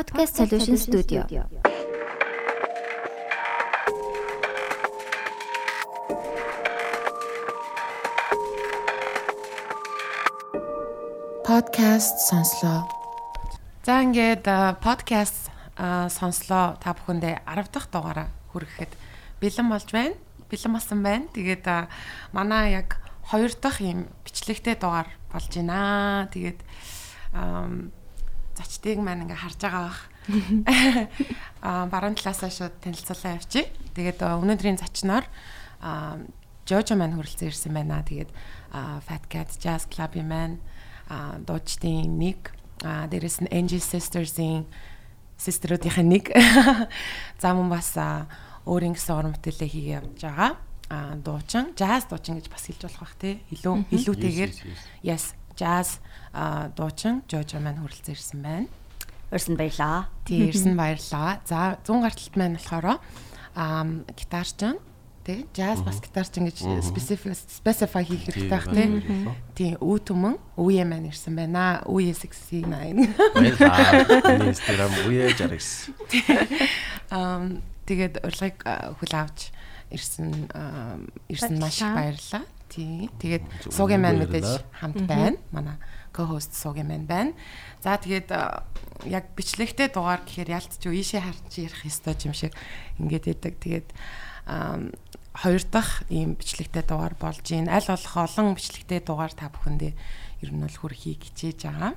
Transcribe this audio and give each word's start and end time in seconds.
Podcast 0.00 0.32
Solution 0.40 0.78
Studio. 0.80 1.28
Podcast 11.44 12.16
сонслоо. 12.16 12.88
За 13.84 14.00
ингээд 14.00 14.48
подкаст 14.80 15.52
сонслоо 15.76 16.80
та 16.80 16.96
бүхэндээ 16.96 17.44
10 17.44 17.68
дахь 17.68 17.92
дугаараа 17.92 18.32
хүрэхэд 18.56 18.96
бэлэн 19.44 19.68
болж 19.68 19.88
байна. 19.92 20.16
Бэлэн 20.48 20.72
болсон 20.80 21.04
байна. 21.04 21.28
Тэгээд 21.36 21.68
манай 22.32 22.72
яг 22.72 23.04
2 23.28 23.52
дахь 23.60 23.84
юм 23.84 24.08
бичлэгтэй 24.24 24.80
дугаар 24.80 25.12
болж 25.28 25.52
байна. 25.52 26.24
Тэгээд 26.32 26.64
зочдыг 28.60 29.00
маань 29.00 29.24
ингээ 29.24 29.40
харж 29.40 29.58
байгаа 29.64 29.82
бах. 29.88 30.00
Аа 31.64 31.88
баруун 31.88 32.14
талаасаа 32.14 32.52
шууд 32.52 32.76
танилцуулаа 32.84 33.40
явчих. 33.40 33.72
Тэгээд 33.96 34.20
өнөөдрийн 34.20 34.76
зочноор 34.76 35.24
а 35.80 36.20
Жожо 36.68 36.94
маань 36.94 37.16
хүрэлцэн 37.18 37.50
ирсэн 37.50 37.72
байна. 37.74 38.04
Тэгээд 38.04 38.30
Fat 39.08 39.24
Cat 39.32 39.50
Jazz 39.58 39.88
Club-ийн 39.90 40.28
маань 40.28 40.56
а 41.10 41.40
дуучдын 41.42 42.20
нэг 42.20 42.54
а 42.86 43.10
дээрэс 43.10 43.42
нь 43.42 43.50
Angel 43.50 43.82
Sisters-ийн 43.82 44.68
систерүүдийн 45.34 46.06
нэг 46.06 46.30
за 47.42 47.48
мөн 47.56 47.72
бас 47.72 47.96
өөрийн 48.68 48.94
гэсэн 48.94 49.16
уран 49.16 49.34
бүтээлээ 49.34 49.70
хийгээ 49.72 49.98
явж 49.98 50.20
байгаа. 50.20 50.52
А 50.90 51.14
дуучин, 51.16 51.72
jazz 51.78 52.06
дуучин 52.10 52.38
гэж 52.38 52.46
бас 52.50 52.66
хэлж 52.66 52.82
болох 52.86 53.02
бах 53.02 53.14
тий. 53.18 53.34
Илүү 53.50 53.74
илүүтэйгээр 53.94 54.52
yes 55.06 55.34
jazz 55.56 55.98
а 56.32 56.70
дуучин 56.76 57.22
Жожо 57.30 57.58
маань 57.58 57.82
хүрэлцэн 57.82 58.14
ирсэн 58.14 58.40
байна. 58.42 58.68
Өрсөн 59.30 59.56
баярлаа. 59.58 60.10
Тий, 60.26 60.50
ирсэн 60.50 60.76
баярлаа. 60.76 61.40
За 61.46 61.78
100 61.86 62.02
гарталт 62.02 62.34
маань 62.36 62.56
болохоор 62.58 62.98
а 63.54 63.84
гитарчин 64.14 64.78
тий 65.24 65.46
jazz 65.54 65.82
бас 65.82 66.00
гитарчин 66.00 66.48
гэж 66.48 66.64
specific 66.82 67.34
specify 67.34 68.02
хийх 68.02 68.26
хэрэгтэй 68.26 68.48
байх 68.48 68.66
тий. 68.70 68.88
Тий, 69.54 69.70
үе 69.78 69.98
түмэн 70.00 70.38
үе 70.56 70.84
маань 70.86 71.10
ирсэн 71.10 71.36
байна. 71.36 71.82
Үе 71.86 72.14
69. 72.14 73.10
Баярлалаа. 73.34 74.46
Инстаграм 74.50 74.92
үе 75.06 75.30
жаргас. 75.36 75.90
Ам 77.10 77.60
тэгээд 77.86 78.22
урилгыг 78.22 78.62
а, 78.64 78.94
хүл 78.96 79.14
авч 79.14 79.50
ирсэн 79.90 80.48
ирсэн 81.28 81.58
маш 81.58 81.82
их 81.82 81.90
баярлалаа. 81.90 82.44
Тий. 82.70 83.10
Тэгээд 83.18 83.44
суугийн 83.74 84.00
маань 84.00 84.22
мэдээж 84.22 84.62
хамт 84.78 85.02
байна. 85.10 85.36
Манай 85.50 85.76
co-host 86.14 86.54
суугийн 86.54 86.86
маань 86.86 87.10
байна. 87.10 87.32
За 87.82 87.98
тэгээд 87.98 88.30
яг 89.10 89.24
бичлэгтэй 89.34 89.90
дугаар 89.90 90.22
гэхээр 90.22 90.54
ялцч 90.54 90.86
юу 90.86 90.94
ийшээ 90.94 91.22
харж 91.22 91.50
ярих 91.58 91.82
ёстой 91.82 92.14
юм 92.24 92.34
шиг 92.34 92.54
ингээд 93.02 93.26
идэг. 93.34 93.54
Тэгээд 93.58 93.88
хоёр 95.34 95.62
дахь 95.70 96.02
ийм 96.10 96.34
бичлэгтэй 96.34 96.82
дугаар 96.86 97.14
болж 97.18 97.42
гин 97.46 97.70
аль 97.70 97.86
болох 97.86 98.14
олон 98.16 98.54
бичлэгтэй 98.54 99.00
дугаар 99.02 99.32
та 99.34 99.50
бүхэндээ 99.50 99.92
ер 100.42 100.50
нь 100.50 100.62
бол 100.62 100.78
хүрхийг 100.78 101.22
хичээж 101.22 101.70
байгаа. 101.70 101.94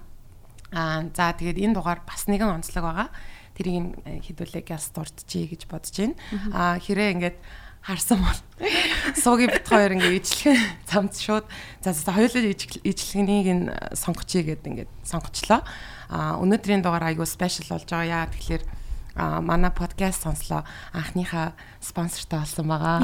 Аа 0.74 1.06
за 1.14 1.34
тэгээд 1.34 1.62
энэ 1.62 1.78
дугаар 1.78 2.02
бас 2.06 2.30
нэгэн 2.30 2.62
онцлог 2.62 2.86
байгаа. 2.86 3.10
Тэрийг 3.58 3.98
хідүүлээ 4.26 4.64
газ 4.66 4.90
дурдчихъя 4.94 5.50
гэж 5.50 5.62
бодож 5.70 5.94
байна. 5.98 6.18
Аа 6.54 6.78
хэрэг 6.82 7.14
ингээд 7.18 7.38
харсан 7.84 8.24
бол 8.24 8.40
суугийн 9.20 9.52
бит 9.52 9.68
хоёр 9.68 9.92
ингээд 10.00 10.24
ижлэх 10.24 10.60
замд 10.88 11.20
шууд 11.20 11.44
за 11.84 11.92
за 11.92 12.16
хоёулаа 12.16 12.56
ижлэхнийг 12.80 13.48
нь 13.52 13.68
сонгочихъя 13.92 14.56
гэд 14.56 14.64
ингээд 14.64 14.92
сонгочлоо. 15.04 15.68
Аа 16.08 16.40
өнөөдрийн 16.40 16.80
дугаар 16.80 17.12
айгу 17.12 17.28
спешиал 17.28 17.76
болж 17.76 17.84
байгаа 17.92 18.24
яа 18.24 18.32
тэгэхээр 18.32 18.64
а 19.20 19.44
манай 19.44 19.72
подкаст 19.76 20.24
сонслоо 20.24 20.64
анхныхаа 20.96 21.60
спонсортой 21.84 22.40
болсон 22.40 22.72
байгаа. 22.72 23.04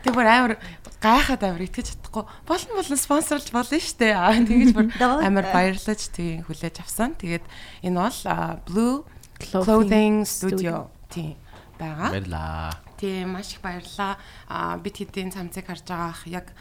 Тэр 0.00 0.12
бүр 0.16 0.24
амар 0.24 0.56
гайхаад 1.04 1.44
амар 1.44 1.68
итгэж 1.68 2.00
чадахгүй. 2.00 2.24
Болно 2.48 2.80
болно 2.80 2.96
спонсорлж 2.96 3.52
болно 3.52 3.76
штэ. 3.76 4.16
Аа 4.16 4.40
тэгэж 4.40 4.72
бүр 4.72 4.88
амар 5.20 5.52
баярлаж 5.52 6.00
тийм 6.16 6.48
хүлээж 6.48 6.80
авсан. 6.80 7.12
Тэгээд 7.20 7.44
энэ 7.84 8.00
бол 8.00 8.20
а, 8.24 8.56
Blue 8.64 9.04
Clothing 9.36 10.24
Studio 10.24 10.88
тийм 11.12 11.36
байгаа. 11.78 12.10
Баярлаа. 12.10 12.72
Тийм 12.96 13.34
маш 13.34 13.54
их 13.54 13.60
баярлаа. 13.60 14.18
А 14.48 14.76
бид 14.78 14.96
хэдийн 14.98 15.32
цамцыг 15.32 15.66
харж 15.66 15.84
байгаах 15.88 16.22
яг 16.26 16.52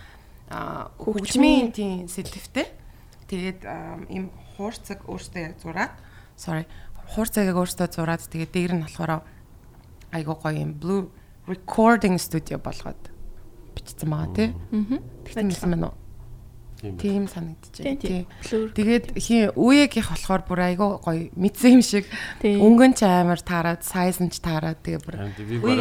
а, 0.50 0.92
хөгжмийн 1.00 1.72
тийм 1.72 2.08
сэтгвтэй. 2.08 2.68
Тэгээд 3.28 3.66
им 4.14 4.30
хуурцаг 4.56 5.06
өөртөө 5.10 5.42
яг 5.42 5.56
зураад 5.62 5.94
sorry 6.38 6.66
хуурцаг 7.14 7.46
яг 7.50 7.58
өөртөө 7.58 7.88
зураад 7.90 8.22
тэгээд 8.26 8.52
дээр 8.54 8.74
нь 8.78 8.84
болохоор 8.86 9.22
айгуу 10.14 10.38
гоё 10.38 10.62
юм 10.62 10.74
blue 10.78 11.10
recording 11.50 12.18
studio 12.18 12.58
болгоод 12.62 13.12
бичсэн 13.76 14.10
байгаа 14.10 14.30
тий. 14.36 14.50
Аа. 14.54 15.02
Тэгсэн 15.26 15.50
хэлсэн 15.50 15.72
байна 15.74 15.88
уу? 15.92 15.96
Тийм 16.84 17.32
санагдчихэ. 17.32 17.96
Тий. 17.96 18.28
Тэгээд 18.44 19.16
хин 19.16 19.56
үеигийнх 19.56 20.12
болохоор 20.12 20.44
бүр 20.44 20.60
айгуу 20.68 21.00
гоё 21.00 21.32
мэдсэн 21.40 21.80
юм 21.80 21.84
шиг 21.84 22.04
өнгөн 22.44 22.92
ч 23.00 23.08
амар 23.08 23.40
таарад, 23.40 23.88
сайз 23.88 24.20
нь 24.20 24.28
ч 24.28 24.44
таарад 24.44 24.84
тэгээ 24.84 25.00
бүр 25.00 25.16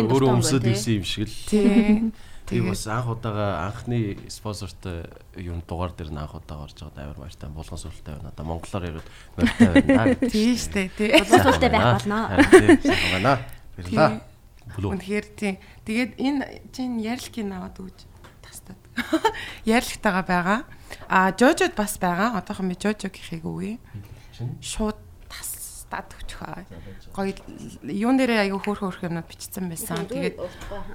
өөрөө 0.06 0.38
өмсөд 0.38 0.62
ирсэн 0.62 1.02
юм 1.02 1.06
шиг 1.06 1.26
л. 1.26 1.34
тий. 1.50 2.14
Тийм 2.46 2.68
бас 2.68 2.86
анх 2.86 3.08
удаага 3.08 3.66
анхны 3.66 4.18
спонсортой 4.28 5.06
юу 5.38 5.62
дугаар 5.66 5.94
дээр 5.94 6.10
нь 6.10 6.20
анх 6.20 6.34
удаага 6.34 6.66
орж 6.68 6.76
байгаад 6.78 6.98
амар 6.98 7.18
баяртай 7.22 7.48
булган 7.48 7.80
сүрэлтэй 7.80 8.14
байна. 8.18 8.32
Одоо 8.34 8.44
монголоор 8.46 8.84
яриад 8.90 9.08
баяртай 9.34 9.82
байна. 9.86 10.14
Тий 10.34 10.52
штэ 10.58 10.90
тий. 10.92 11.10
Боловсруулалттай 11.16 11.70
байх 11.70 11.86
болно. 11.96 12.18
Тийм 12.52 12.78
байна. 13.14 13.32
Баярлаа. 13.78 14.10
Үнэхээр 14.76 15.26
тий. 15.38 15.54
Тэгээд 15.86 16.12
энэ 16.18 16.44
чинь 16.74 16.98
ярилкийг 17.00 17.46
аваад 17.48 17.78
өгч 17.78 18.11
Ярилктайгаа 19.64 20.24
байгаа. 20.26 20.60
А 21.08 21.32
Жожод 21.32 21.74
бас 21.74 21.96
байгаа. 21.98 22.36
Одоохон 22.38 22.68
би 22.68 22.76
Жожо 22.76 23.08
гэхийг 23.08 23.44
үгүй. 23.44 23.78
Шууд 24.60 24.96
тастаад 25.28 26.12
өчхөө. 26.20 26.64
Гоё 27.16 27.32
юун 27.88 28.16
дээрээ 28.20 28.48
аягүй 28.48 28.60
хөөх 28.60 28.80
хөөх 28.84 29.04
юмнууд 29.08 29.28
бичсэн 29.28 29.68
байсан. 29.68 30.04
Тэгээд 30.08 30.36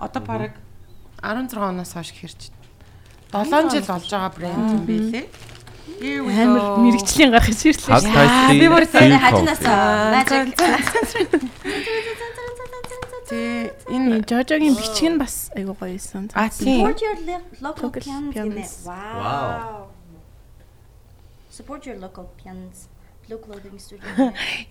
одоо 0.01 0.21
бараг 0.21 0.53
16 1.21 1.57
оноос 1.57 1.93
хойш 1.93 2.13
хэрч 2.13 2.53
7 3.33 3.71
жил 3.73 3.85
болж 3.85 4.07
байгаа 4.09 4.31
брэнд 4.33 4.69
юм 4.77 4.83
билээ. 4.85 5.25
Амар 5.97 6.77
мэрэгчлийн 6.83 7.31
гарах. 7.31 7.49
Хад 7.49 8.03
тайтлын 8.05 8.59
Би 8.59 8.67
бүр 8.69 8.85
сая 8.85 9.17
хажинаас 9.17 9.61
magic. 10.13 10.53
Тий 13.27 13.71
энэ 13.91 14.23
Жожогийн 14.23 14.75
бичиг 14.75 15.11
нь 15.11 15.19
бас 15.19 15.51
айгуу 15.55 15.75
гоё 15.75 15.95
байсан. 15.99 16.31
а 16.33 16.47
тий 16.49 16.79
Support 16.79 16.99
your 17.03 17.17
local 17.61 17.89
гинэ. 17.91 18.63
Wow. 18.87 19.91
Support 21.51 21.81
your 21.87 21.97
local 21.99 22.25
pians. 22.39 22.87
Blue 23.27 23.39
clothing 23.43 23.75
studio. 23.75 24.07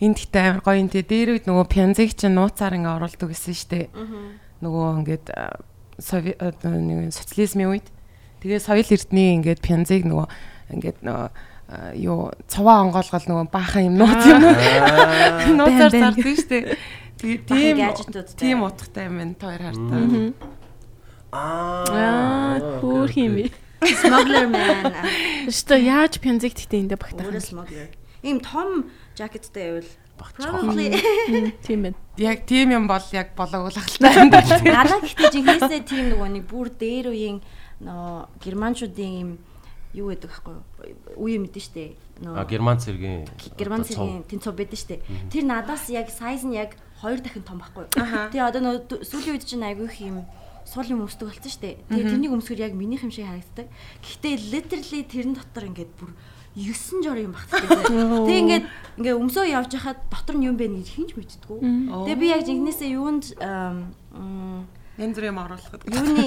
энд 0.01 0.17
ихтэй 0.17 0.49
амар 0.49 0.63
гоё 0.65 0.81
юм 0.81 0.89
тий 0.89 1.05
дээр 1.05 1.37
үед 1.37 1.45
нөгөө 1.45 1.67
пянзыг 1.69 2.17
чинь 2.17 2.33
нууцаар 2.33 2.73
ингээ 2.81 2.97
оруулдаг 2.97 3.29
гэсэн 3.29 3.53
штэ. 3.53 3.93
Нөгөө 4.65 4.87
ингээд 5.05 5.27
социализмын 7.13 7.69
үед 7.77 7.87
тэгээ 8.41 8.61
соёл 8.65 8.89
эрдний 8.89 9.37
ингээд 9.37 9.61
пянзыг 9.61 10.09
нөгөө 10.09 10.27
ингээд 10.73 10.99
нөгөө 11.05 11.29
юу 12.01 12.31
цуваа 12.49 12.81
онгоолгол 12.87 13.27
нөгөө 13.29 13.47
баахан 13.53 13.93
юм 13.93 13.97
нууц 14.01 14.23
юм 14.25 14.41
нууцаар 15.61 15.93
зардаг 15.93 16.37
штэ. 16.41 16.77
Тийм 17.21 17.81
тийм 18.37 18.63
утгатай 18.63 19.09
юм 19.09 19.17
байна 19.19 19.35
та 19.35 19.47
хоёр 19.51 19.63
хартаа. 19.73 20.01
Аа, 21.33 22.61
хөөх 22.81 23.17
юм 23.17 23.35
бэ. 23.41 23.51
Smuggler 23.87 24.49
man. 24.49 24.95
Өстө 25.47 25.77
яаж 25.77 26.17
пянзиг 26.19 26.57
тэгтээ 26.57 26.81
эндэ 26.89 26.97
багтаах 26.97 27.29
Өөрөө 27.29 27.45
юм. 27.45 27.49
smuggler. 27.53 27.89
Ийм 28.25 28.39
том 28.41 28.89
жакеттай 29.15 29.85
байвал 29.85 29.91
probably 30.17 30.97
Тийм 31.67 31.83
байна. 31.85 31.97
Яг 32.17 32.47
тийм 32.49 32.73
юм 32.73 32.89
бол 32.89 33.05
яг 33.13 33.37
болоог 33.37 33.69
ахaltaа 33.69 34.17
юм 34.25 34.31
байна. 34.33 34.49
надад 34.65 35.05
гэхдээ 35.05 35.31
жинхэнэсээ 35.37 35.83
тийм 35.85 36.05
нөгөө 36.17 36.29
нэг 36.41 36.45
бүр 36.49 36.73
дээр 36.73 37.13
үеийн 37.13 37.39
нөө 37.85 38.41
германчуудын 38.41 39.13
ийм 39.21 39.31
юу 39.93 40.09
гэдэг 40.13 40.29
байхгүй 40.33 40.55
юу? 40.57 40.65
Үе 41.21 41.37
мэдэн 41.37 41.63
штэ. 41.63 41.85
А 42.25 42.41
Нөө 42.43 42.49
герман 42.49 42.81
цэргийн 42.81 43.29
герман 43.61 43.85
цэргийн 43.85 44.25
тэнцүү 44.25 44.53
байдэн 44.57 44.81
штэ. 44.81 44.97
Тэр 45.29 45.45
надаас 45.45 45.93
яг 45.93 46.09
сайз 46.09 46.49
нь 46.49 46.57
яг 46.57 46.81
хоёр 47.01 47.21
дахин 47.21 47.45
том 47.45 47.59
байхгүй? 47.61 47.87
Тэгээ 47.93 48.49
одоо 48.49 48.61
нөө 48.65 49.05
сүүлийн 49.05 49.37
үед 49.37 49.45
чинь 49.45 49.65
айгүй 49.65 49.87
их 49.89 50.01
юм 50.01 50.25
суул 50.67 50.89
юм 50.91 51.07
өмсдөг 51.07 51.31
болсон 51.31 51.53
штэ. 51.53 51.79
Тэгээ 51.87 52.11
тэрнийг 52.11 52.35
өмсгөр 52.35 52.61
яг 52.67 52.75
минийх 52.75 53.07
юм 53.07 53.15
шиг 53.15 53.31
харагддаг. 53.31 53.71
Гэхдээ 54.03 54.35
literally 54.51 55.03
тэрэн 55.07 55.35
дотор 55.39 55.65
ингээд 55.71 55.93
бүр 55.95 56.11
9 56.59 57.05
жор 57.07 57.19
юм 57.23 57.37
багтдаг. 57.37 57.87
Тэгээ 58.27 58.43
ингээд 58.43 58.65
ингээ 58.99 59.15
өмсөө 59.15 59.47
явж 59.47 59.71
хахад 59.79 60.03
дотор 60.11 60.37
нь 60.41 60.49
юм 60.51 60.59
бэ 60.59 60.67
гэж 60.73 60.89
хинж 60.91 61.13
мэдтгүү. 61.15 61.59
Тэгээ 62.11 62.19
би 62.19 62.27
яг 62.35 62.43
жинхнээсээ 62.49 62.97
юунд 62.99 63.25
Янз 64.97 65.15
бүр 65.15 65.29
юм 65.29 65.39
оруулахад. 65.39 65.85
юуны 65.87 66.27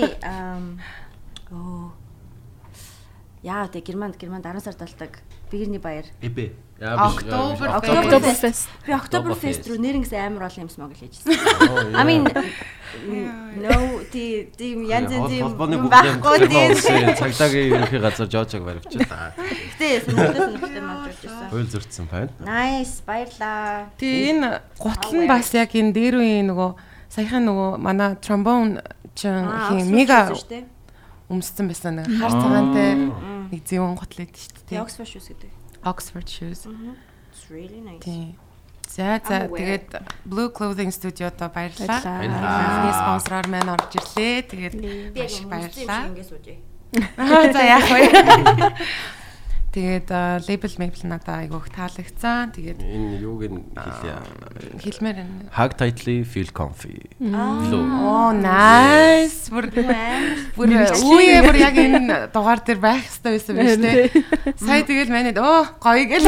оо 1.52 1.92
яа 3.44 3.68
тэг 3.68 3.86
германд 3.88 4.18
германд 4.20 4.44
10 4.44 4.60
сар 4.64 4.74
талдаг 4.76 5.20
бигэрний 5.52 5.80
баяр 5.80 6.06
Эбэ. 6.22 6.52
Яа 6.80 7.08
биш. 7.08 7.24
Октобер 7.24 7.70
Oktoberfest. 7.80 8.68
Би 8.86 8.92
Oktoberfest. 8.94 9.68
руу 9.68 9.80
нэрнгэс 9.80 10.14
амар 10.14 10.48
олон 10.48 10.68
юм 10.68 10.70
смогл 10.70 10.96
хийжсэн. 10.96 11.32
I 11.96 12.04
mean 12.04 12.28
no 13.60 14.04
ти 14.12 14.50
тийм 14.58 14.84
янз 14.88 15.12
янз 15.12 15.32
юм 15.32 15.56
байхгүй 15.88 16.48
тийм. 16.52 16.76
цагдаагийн 17.16 17.80
ерөнхий 17.80 18.00
газар 18.00 18.28
жоожог 18.28 18.64
баривчлаа. 18.64 19.32
Гэтэ 19.40 20.04
сонирхолтой 20.04 20.42
сонирхолтой 20.44 20.82
маж 20.84 21.00
урж 21.08 21.20
ирсэн. 21.24 21.48
Хууль 21.52 21.70
зөрчсөн 21.72 22.06
байна. 22.12 22.32
Nice 22.44 23.04
баярлаа. 23.08 23.92
Тэгээ 24.00 24.30
энэ 24.36 24.50
гутал 24.80 25.16
нь 25.16 25.28
бас 25.28 25.52
яг 25.56 25.72
энэ 25.76 25.96
дээр 25.96 26.16
үе 26.20 26.44
нөгөө 26.44 26.72
саяхан 27.08 27.44
нөгөө 27.48 27.70
манай 27.80 28.16
тромбон 28.20 28.84
чин 29.16 29.48
хин 29.68 29.88
мега 29.92 30.32
өмссөн 31.30 31.66
байсан 31.70 32.02
нэг 32.02 32.10
хар 32.18 32.34
цагаантай 32.34 32.90
нэг 33.54 33.62
зэвэн 33.66 33.96
идэв 33.96 34.34
шүү 34.34 34.66
дээ. 34.70 34.82
Oxford 34.82 35.08
shoes 35.10 35.28
гэдэг. 35.30 35.52
Oxford 35.86 36.28
shoes. 36.28 36.66
It's 36.66 37.46
really 37.54 37.82
nice. 37.86 38.02
За 38.90 39.22
за 39.22 39.46
тэгээд 39.46 40.02
Blue 40.26 40.50
Clothing 40.50 40.90
Studio-то 40.90 41.54
баярлалаа. 41.54 42.02
Баярлалаа. 42.02 42.58
Анхны 42.58 42.92
спонсороор 42.98 43.48
маань 43.48 43.70
орж 43.70 43.94
ирлээ. 44.02 44.50
Тэгээд 44.50 44.76
маш 45.14 45.36
баярлалаа. 45.46 46.02
ингэж 46.10 46.26
суужээ. 46.26 46.58
Аа 47.22 47.54
за 47.54 47.62
яах 47.62 47.86
вэ? 47.86 48.02
Тэгээд 49.70 50.10
лейбл 50.50 50.74
мейбл 50.82 51.02
надаа 51.06 51.46
айгуух 51.46 51.70
таалагдсан. 51.70 52.58
Тэгээд 52.58 52.82
Энэ 52.82 53.22
юуг 53.22 53.46
нь 53.46 53.62
хэлье. 53.78 54.18
хэлмээр 54.82 55.18
энэ. 55.22 55.54
Hug 55.54 55.78
tightly 55.78 56.26
feel 56.26 56.50
comfy. 56.50 56.98
Оо 57.22 58.34
nice. 58.34 59.54
Бүр 59.54 59.70
бүр 60.58 60.74
үе 60.74 61.38
бүр 61.46 61.58
яг 61.62 61.78
энэ 61.78 62.34
дугаар 62.34 62.66
дээр 62.66 62.82
байх 62.82 63.06
хэрэгтэй 63.06 63.30
байсан 63.38 63.54
биз 63.62 63.78
дээ. 63.78 64.58
Сая 64.58 64.82
тэгэл 64.90 65.14
манайд 65.14 65.38
оо 65.38 65.70
гоё 65.78 66.02
гэл. 66.02 66.26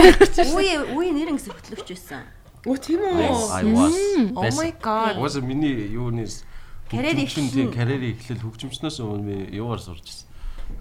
Үе 0.53 0.77
үе 0.93 1.09
нэр 1.09 1.33
ингэсэн 1.33 1.57
хөтлөгч 1.57 1.89
байсан. 1.97 2.21
Оо 2.69 2.77
тийм 2.77 3.01
үү? 3.01 4.37
Oh 4.37 4.53
my 4.53 4.69
god. 4.77 5.17
Was 5.17 5.41
миний 5.41 5.89
юунес 5.89 6.45
Карьер 6.93 7.17
эхлэн. 7.17 7.73
карьер 7.73 8.03
эхлэл 8.13 8.37
хөгжимчнөөс 8.45 9.01
өмнө 9.01 9.49
юугаар 9.49 9.81
сурч 9.81 10.05
ирсэн. 10.13 10.29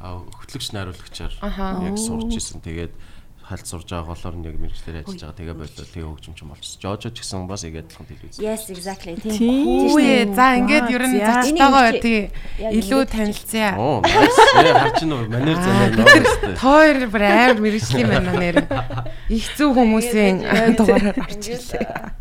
Хөтлөгч 0.00 0.72
найруулагчаар 0.72 1.34
яг 1.84 1.96
сурч 2.00 2.32
ирсэн. 2.40 2.64
Тэгээд 2.64 2.92
хальт 3.50 3.66
сурж 3.66 3.90
байгаа 3.90 4.14
голоор 4.14 4.36
нь 4.38 4.46
яг 4.46 4.56
мэрэгчлэр 4.62 5.02
ажиллаж 5.04 5.20
байгаа. 5.20 5.36
Тэгээ 5.36 5.56
болоо 5.58 5.84
тэгээ 5.90 6.08
хөгжимч 6.08 6.38
юм 6.40 6.50
болчихсон. 6.54 6.80
Жожо 6.80 7.08
ч 7.10 7.18
гэсэн 7.20 7.44
бас 7.50 7.62
яг 7.66 7.74
адилхан 7.82 8.06
телевиз. 8.06 8.38
Yes 8.38 8.70
exactly 8.70 9.18
тийм. 9.18 9.90
Үе 9.90 10.30
за 10.30 10.56
ингээд 10.56 10.86
ер 10.88 11.04
нь 11.04 11.18
зочтойгоо 11.18 11.90
тий 11.98 12.20
илүү 12.62 13.02
танилцъя. 13.10 13.74
Оо, 13.74 14.00
харж 14.06 15.02
нөө 15.02 15.28
манер 15.28 15.58
занаа 15.58 15.90
нөөстэй. 15.98 16.54
Тоор 16.56 16.98
бүр 17.10 17.22
амар 17.26 17.58
мэрэгжлийн 17.58 18.08
байна 18.08 18.32
нэр. 18.38 18.56
Их 19.28 19.44
зүг 19.58 19.74
хүмүүсийн 19.74 20.46
дугаараар 20.78 21.18
орж 21.18 21.44
ирлээ. 21.44 22.14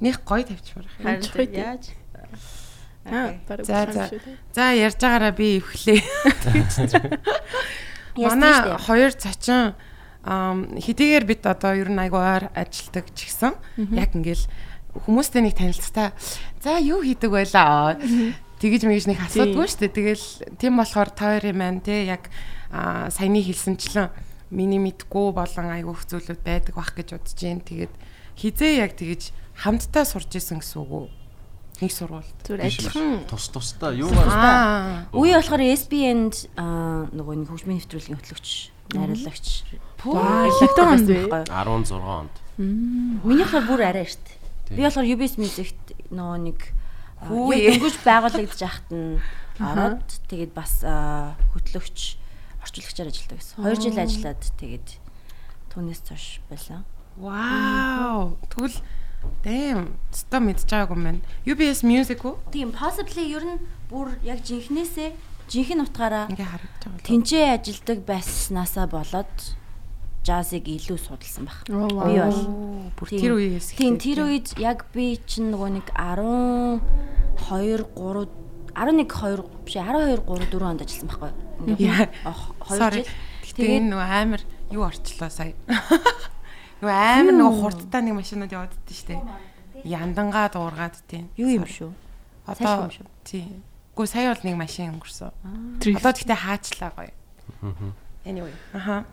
Них 0.00 0.20
гоё 0.24 0.44
тавьчихвар. 0.48 0.88
Ханчих 1.00 1.36
үед. 1.36 1.52
Яаж? 1.56 1.84
За, 3.62 3.86
за. 3.92 4.10
За 4.52 4.72
ярьж 4.74 4.98
байгаараа 4.98 5.32
би 5.32 5.58
эвхлээ. 5.62 6.02
Yes, 8.16 8.32
Манай 8.32 8.80
хоёр 8.80 9.12
ам 10.26 10.74
хэдийгээр 10.80 11.24
бид 11.28 11.46
одоо 11.46 11.76
ер 11.76 11.86
нь 11.86 12.02
айгу 12.02 12.18
ойр 12.18 12.50
ажилдаг 12.50 13.14
ч 13.14 13.30
гэсэн 13.30 13.54
яг 13.94 14.10
ингээл 14.16 14.42
хүмүүстэй 15.06 15.44
нэг 15.44 15.54
танилцтаа 15.54 16.10
за 16.58 16.82
юу 16.82 17.04
хийдэг 17.06 17.30
байлаа 17.30 17.94
тэгэж 18.58 18.82
мэгж 18.88 19.06
нэг 19.06 19.22
асуудгүй 19.22 19.68
шүү 19.70 19.80
дээ. 19.86 19.94
Тэгэл 19.94 20.26
тийм 20.58 20.80
болохоор 20.80 21.10
тойр 21.12 21.44
юм 21.46 21.62
байна 21.62 21.78
те 21.84 22.10
яг 22.10 22.26
саяны 22.72 23.38
хэлсэнчлэн 23.44 24.10
миний 24.50 24.82
мэдгүй 24.82 25.30
болон 25.30 25.68
айгуух 25.70 26.02
зүйлүүд 26.10 26.42
байдаг 26.42 26.74
бах 26.74 26.90
гэж 26.96 27.14
бодож 27.14 27.36
जैन. 27.38 27.62
Тэгээд 27.62 27.94
хизээ 28.34 28.82
яг 28.82 28.98
тэгэж 28.98 29.30
хамтдаа 29.62 30.02
сурч 30.08 30.40
исэн 30.40 30.58
гэсэн 30.58 30.82
үг 30.82 30.90
үү? 30.90 31.06
Нэг 31.76 31.92
сургуульд. 31.92 32.38
Зүгээр 32.40 32.62
адилхан 32.64 33.08
Тус 33.28 33.46
тусдаа 33.52 33.92
юугаар 33.92 34.28
Аа. 34.32 35.06
Үе 35.12 35.36
болохоор 35.36 35.60
SBN-д 35.60 36.48
аа, 36.56 37.04
нөгөө 37.12 37.34
нэг 37.44 37.48
хөгжмийн 37.52 37.78
нэвтрүүлгийн 37.84 38.16
хөтлөгч, 38.16 38.48
найруулагч. 38.96 39.46
Хэдэн 40.00 40.88
онд 40.88 41.08
вэ? 41.12 41.28
16 41.52 42.00
онд. 42.00 42.34
Миний 42.56 43.44
болохоор 43.44 43.66
бүр 43.68 43.82
арай. 43.84 44.08
Тийм. 44.08 44.72
Би 44.72 44.82
болохоор 44.88 45.04
UBS 45.04 45.36
Music-т 45.36 45.92
нөгөө 46.08 46.38
нэг 46.48 46.60
Хүү 47.16 47.80
дөнгөж 47.80 47.96
байгуулагдаж 48.04 48.60
ахт 48.60 48.88
нь 48.92 49.16
ороод 49.56 50.04
тэгээд 50.28 50.52
бас 50.52 50.84
хөтлөгч, 50.84 52.20
орчуулагчаар 52.60 53.08
ажилладаг 53.08 53.40
гэсэн. 53.40 53.56
2 53.64 53.80
жил 53.80 53.96
ажиллаад 53.96 54.42
тэгээд 54.60 54.88
түүнээс 55.72 56.00
цош 56.04 56.44
байлаа. 56.52 56.84
Вау. 57.16 58.36
Тэгвэл 58.52 58.76
дэм 59.44 59.94
ста 60.12 60.40
мэдж 60.40 60.64
байгаагүй 60.68 60.96
юм 60.96 61.04
байна. 61.04 61.20
UBS 61.46 61.80
Music 61.86 62.20
уу? 62.24 62.38
Тийм 62.52 62.72
possibly 62.72 63.26
ер 63.30 63.44
нь 63.44 63.58
бүр 63.90 64.16
яг 64.26 64.42
жинхнээсээ 64.42 65.12
жинхэнэ 65.50 65.82
утгаараа 65.86 66.26
Ингээ 66.32 66.48
харагдаж 66.50 66.82
байгаа. 66.82 67.06
тэнцээ 67.06 67.44
ажилдаг 67.54 67.98
байснаасаа 68.06 68.86
болоод 68.90 69.34
жазыг 70.26 70.66
илүү 70.66 70.98
судалсан 70.98 71.46
баг. 71.46 71.62
Би 71.70 72.18
бол 72.18 72.42
бүр 72.98 73.08
Тийм. 73.14 73.20
тэр 73.22 73.32
үеэс 73.38 73.66
Тийм 73.78 73.94
эхлээд 73.94 74.02
тэр 74.02 74.18
үед 74.26 74.48
яг 74.58 74.78
би 74.90 75.20
чинь 75.22 75.54
нөгөө 75.54 75.70
нэг 75.78 75.86
12 75.94 76.82
3 77.46 78.26
11 78.74 79.06
2 79.06 79.46
биш 79.64 79.76
12 79.78 80.26
3 80.26 80.50
4 80.50 80.66
онд 80.66 80.82
ажилласан 80.82 81.08
байхгүй. 81.08 81.32
Яа. 81.78 82.10
2 82.26 82.76
Sorry. 82.76 83.02
жил. 83.46 83.64
Энэ 83.64 83.88
нөгөө 83.94 84.08
амар 84.18 84.42
юу 84.74 84.82
орчлоо 84.82 85.30
сая. 85.30 85.54
Нөгөө 86.80 86.92
амар 86.92 87.34
нөгөө 87.36 87.60
хурдтай 87.62 88.00
нэг 88.04 88.14
машинууд 88.20 88.52
яваад 88.52 88.74
дий 88.84 88.96
штэ. 88.96 89.16
Яндангаа 89.84 90.52
дуургаад 90.52 90.96
тийм. 91.08 91.28
Юу 91.36 91.48
юм 91.48 91.64
шүү? 91.64 91.90
Одоо 92.46 92.90
тийм. 93.24 93.62
Гэхдээ 93.96 94.12
сая 94.12 94.28
бол 94.34 94.44
нэг 94.44 94.56
машин 94.60 94.92
өнгөрсөн. 95.00 95.32
Одоо 95.80 96.12
тэгтээ 96.12 96.36
хаачлаа 96.36 96.90
гоё. 96.92 97.12
Anyway. 98.26 98.52
Аха. 98.74 99.06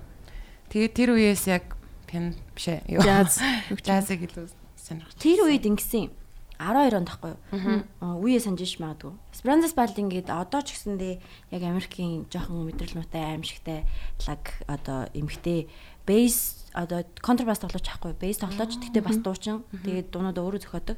Тэгээ 0.73 0.89
тэр 0.91 1.09
үеэс 1.15 1.47
яг 1.47 1.77
пен 2.09 2.35
биш 2.51 2.67
ээ. 2.67 2.83
юу. 2.91 3.01
Jazz. 3.05 3.39
Жазыг 3.87 4.27
илүү 4.27 4.49
сонирхож. 4.75 5.15
Тэр 5.21 5.47
үед 5.47 5.63
ингэсэн 5.63 6.09
юм. 6.09 6.13
12 6.59 6.95
онд 6.95 7.09
тахгүй 7.09 7.33
юу? 7.33 7.83
Аа, 7.99 8.15
Үе 8.19 8.39
санджиж 8.39 8.79
магадгүй. 8.79 9.13
Esperanza 9.33 9.67
Spalding 9.71 10.07
гээд 10.11 10.29
одоо 10.31 10.61
ч 10.63 10.75
гэсэндээ 10.75 11.19
яг 11.51 11.61
Америкийн 11.63 12.25
жоохон 12.31 12.67
мэдрэл 12.69 12.99
нутай 13.03 13.35
аимшигтай 13.35 13.83
лаг 14.27 14.43
одоо 14.69 15.09
эмхтэй 15.11 15.67
бейс 16.07 16.62
одоо 16.73 17.05
контрабас 17.21 17.61
тоглож 17.61 17.85
байхгүй 17.85 18.13
бейс 18.17 18.41
тоглож 18.41 18.73
тэгтээ 18.81 19.05
бас 19.05 19.17
дуучин 19.21 19.61
тэгээд 19.71 20.09
дуунууд 20.09 20.37
өөрөө 20.41 20.61
зохиодог. 20.65 20.97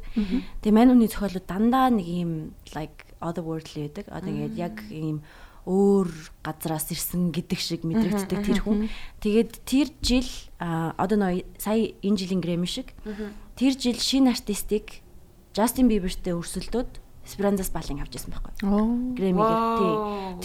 Тэгээ 0.63 0.75
мань 0.75 0.96
үний 0.96 1.12
зохиолууд 1.12 1.46
дандаа 1.46 1.91
нэг 1.91 2.08
юм 2.08 2.32
like 2.72 3.03
otherworldly 3.20 3.91
байдаг. 3.91 4.08
Одоо 4.08 4.32
ингээд 4.32 4.55
яг 4.55 4.75
ийм 4.89 5.20
өөр 5.65 6.10
газраас 6.46 6.88
ирсэн 6.94 7.34
гэдэг 7.34 7.60
шиг 7.60 7.82
мэдрэгддэг 7.84 8.39
тэр 8.46 8.60
хүн. 8.62 8.88
Тэгээд 9.20 9.51
тэр 9.65 9.88
жил 10.00 10.29
одоо 10.62 11.17
нөө 11.17 11.44
сая 11.58 11.91
энэ 12.05 12.17
жилийн 12.22 12.41
Grammy 12.41 12.70
шиг 12.70 12.94
тэр 13.58 13.74
жил 13.74 13.98
шинэ 13.98 14.32
артистик 14.32 15.01
Justin 15.58 15.89
Bieber-тэй 15.89 16.38
өрсөлдөөд 16.38 17.01
Esperanza 17.25 17.65
Spalding 17.65 17.98
авч 18.05 18.22
ирсэн 18.22 18.29
байхгүй. 18.38 18.53
Grammy-гээр 19.17 19.62
тий. 19.82 19.94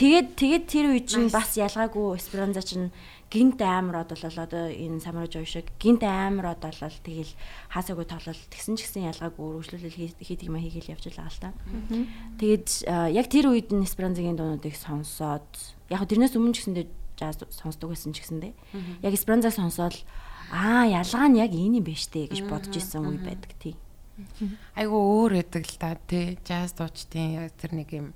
Тэгээд 0.00 0.28
тэгээд 0.40 0.64
тэр 0.64 0.86
үе 0.96 1.00
чинь 1.04 1.28
бас 1.28 1.52
ялгаагүй 1.60 2.16
Esperanza 2.16 2.64
чинь 2.64 2.88
гинт 3.30 3.62
од 3.62 4.10
болол 4.10 4.38
одоо 4.42 4.66
энэ 4.66 4.98
Samurai 4.98 5.30
Joy 5.30 5.46
шиг 5.46 5.70
гинт 5.78 6.02
од 6.02 6.60
болол 6.60 6.96
тэгэл 7.06 7.32
хаасаагүй 7.70 8.06
тоглол 8.10 8.42
тэгсэн 8.50 8.74
ч 8.74 8.90
гэсэн 8.90 9.06
ялгаагүй 9.06 9.46
үргэлжлүүлэл 9.46 10.18
хийдэг 10.18 10.50
юм 10.50 10.58
хийгээл 10.58 10.92
явж 10.98 11.04
байгаа 11.14 11.30
л 11.30 11.38
та. 11.38 11.50
Тэгээд 12.42 12.68
яг 13.14 13.26
тэр 13.30 13.46
үед 13.54 13.70
нь 13.70 13.86
Esperanza-гийн 13.86 14.34
дуунуудыг 14.34 14.74
сонсоод 14.74 15.46
яг 15.94 16.02
тэрнээс 16.10 16.34
өмнө 16.34 16.58
ч 16.58 16.66
гэсэндээ 16.66 16.86
jazz 17.14 17.38
сонсдог 17.54 17.94
байсан 17.94 18.10
ч 18.10 18.26
гэсэндээ 18.26 18.52
яг 19.06 19.14
Esperanza 19.14 19.54
сонсоод 19.54 19.94
аа 20.50 20.90
ялгаа 20.90 21.30
нь 21.30 21.38
яг 21.38 21.54
энэ 21.54 21.78
юм 21.78 21.86
байна 21.86 22.02
штэ 22.02 22.26
гэж 22.34 22.40
бодож 22.50 22.74
исэн 22.74 23.06
үе 23.06 23.22
байдаг 23.22 23.54
тий. 23.62 23.78
Айгу 24.74 24.98
өөр 24.98 25.38
байдаг 25.38 25.64
л 25.70 25.78
та 25.78 25.94
тий. 26.10 26.34
Jazz 26.42 26.74
дуучдын 26.74 27.46
яг 27.46 27.54
тэр 27.54 27.78
нэг 27.78 27.88
юм 27.94 28.06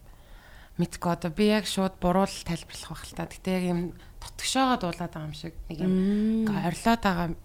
мэдгүй 0.80 1.10
одоо 1.14 1.30
би 1.30 1.54
яг 1.54 1.70
шууд 1.70 1.94
буруул 2.02 2.34
тайлбарлах 2.42 2.90
байх 2.90 3.06
л 3.06 3.14
та. 3.14 3.30
Гэтэ 3.30 3.50
яг 3.54 3.64
юм 3.70 3.80
тотгошоогоо 4.24 4.78
дуулаад 4.80 5.12
байгаа 5.12 5.28
юм 5.28 5.36
шиг 5.36 5.54
нэг 5.68 5.78
юм 5.84 5.92
ингээ 6.48 6.68
орлоод 6.72 7.02
байгаа. 7.04 7.26
юм. 7.28 7.36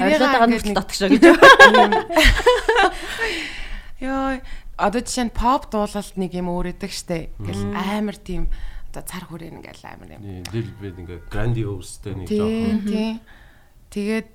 Ойлгоод 0.00 0.32
байгаа 0.32 0.48
нь 0.48 0.74
дотгошоо 0.74 1.08
гэж. 1.12 1.22
Йоо 4.00 4.40
одоо 4.76 5.00
жишээ 5.04 5.26
нь 5.30 5.34
pop 5.34 5.70
дуулалт 5.70 6.16
нэг 6.18 6.32
юм 6.34 6.48
өөр 6.50 6.74
өгдөг 6.74 6.90
штэ. 6.90 7.30
Ингээл 7.38 7.76
амар 7.76 8.16
тийм 8.18 8.50
одоо 8.90 9.02
цар 9.06 9.24
хүрээ 9.30 9.54
ингээл 9.54 9.84
амар 9.86 10.10
юм. 10.18 10.22
Дэлбэд 10.50 10.96
ингээ 10.98 11.20
grandiose-тэй 11.30 12.14
нэг 12.14 12.28
жоохон. 12.30 12.80
тийм. 12.88 13.20
Тэгээд 13.94 14.30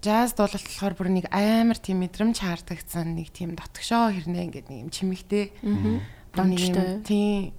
jazz 0.00 0.32
дуулалт 0.32 0.64
болохоор 0.64 0.94
бүр 0.96 1.08
нэг 1.12 1.26
амар 1.28 1.76
тийм 1.76 2.00
мэдрэмж 2.00 2.40
хаардагцсан 2.40 3.12
нэг 3.12 3.28
тийм 3.28 3.52
дотгошоо 3.52 4.08
хэрнээ 4.08 4.48
ингээд 4.48 4.68
нэг 4.72 4.78
юм 4.88 4.90
чимэгтэй. 4.92 5.52
Аа. 5.60 6.00
Дончтой. 6.32 7.04
Тийм. 7.04 7.52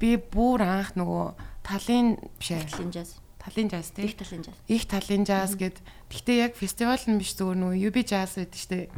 Би 0.00 0.16
бүр 0.16 0.64
анх 0.64 0.96
нөгөө 0.96 1.26
талын 1.66 2.16
биш 2.38 2.50
ээ. 2.52 2.66
Талын 2.70 2.92
jazz. 2.92 3.16
талын 3.46 3.70
жаз 3.70 3.90
тий. 3.94 4.04
Их 4.06 4.16
талын 4.16 4.42
жаз. 4.42 4.54
Их 4.66 4.84
талын 4.90 5.24
жаз 5.26 5.54
гэд. 5.54 5.78
Гэхдээ 6.10 6.36
яг 6.42 6.54
фестивал 6.58 6.98
нь 7.06 7.18
биш 7.18 7.34
зүгээр 7.38 7.58
нөгөө 7.62 7.78
UB 7.86 7.96
jazz 8.02 8.34
байдаг 8.34 8.58
штэ. 8.58 8.90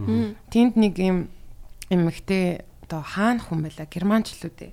Тэнд 0.48 0.74
нэг 0.80 0.94
юм 0.96 1.28
эмэгтэй 1.92 2.64
одоо 2.88 3.04
хаана 3.04 3.44
хүн 3.44 3.68
байла 3.68 3.84
германчлууд 3.84 4.58
ээ. 4.64 4.72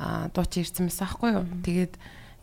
Аа 0.00 0.32
дуучин 0.32 0.64
ирсэн 0.64 0.88
байсан 0.88 1.04
аахгүй 1.04 1.30
юу. 1.36 1.44
Тэгээд 1.60 1.94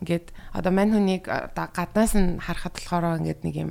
ингээд 0.06 0.26
одоо 0.54 0.72
мань 0.72 0.94
хүнийг 0.94 1.26
одоо 1.26 1.66
гаднаас 1.74 2.14
нь 2.14 2.38
харахад 2.38 2.78
болохоор 2.78 3.18
ингээд 3.18 3.42
нэг 3.42 3.54
юм 3.58 3.70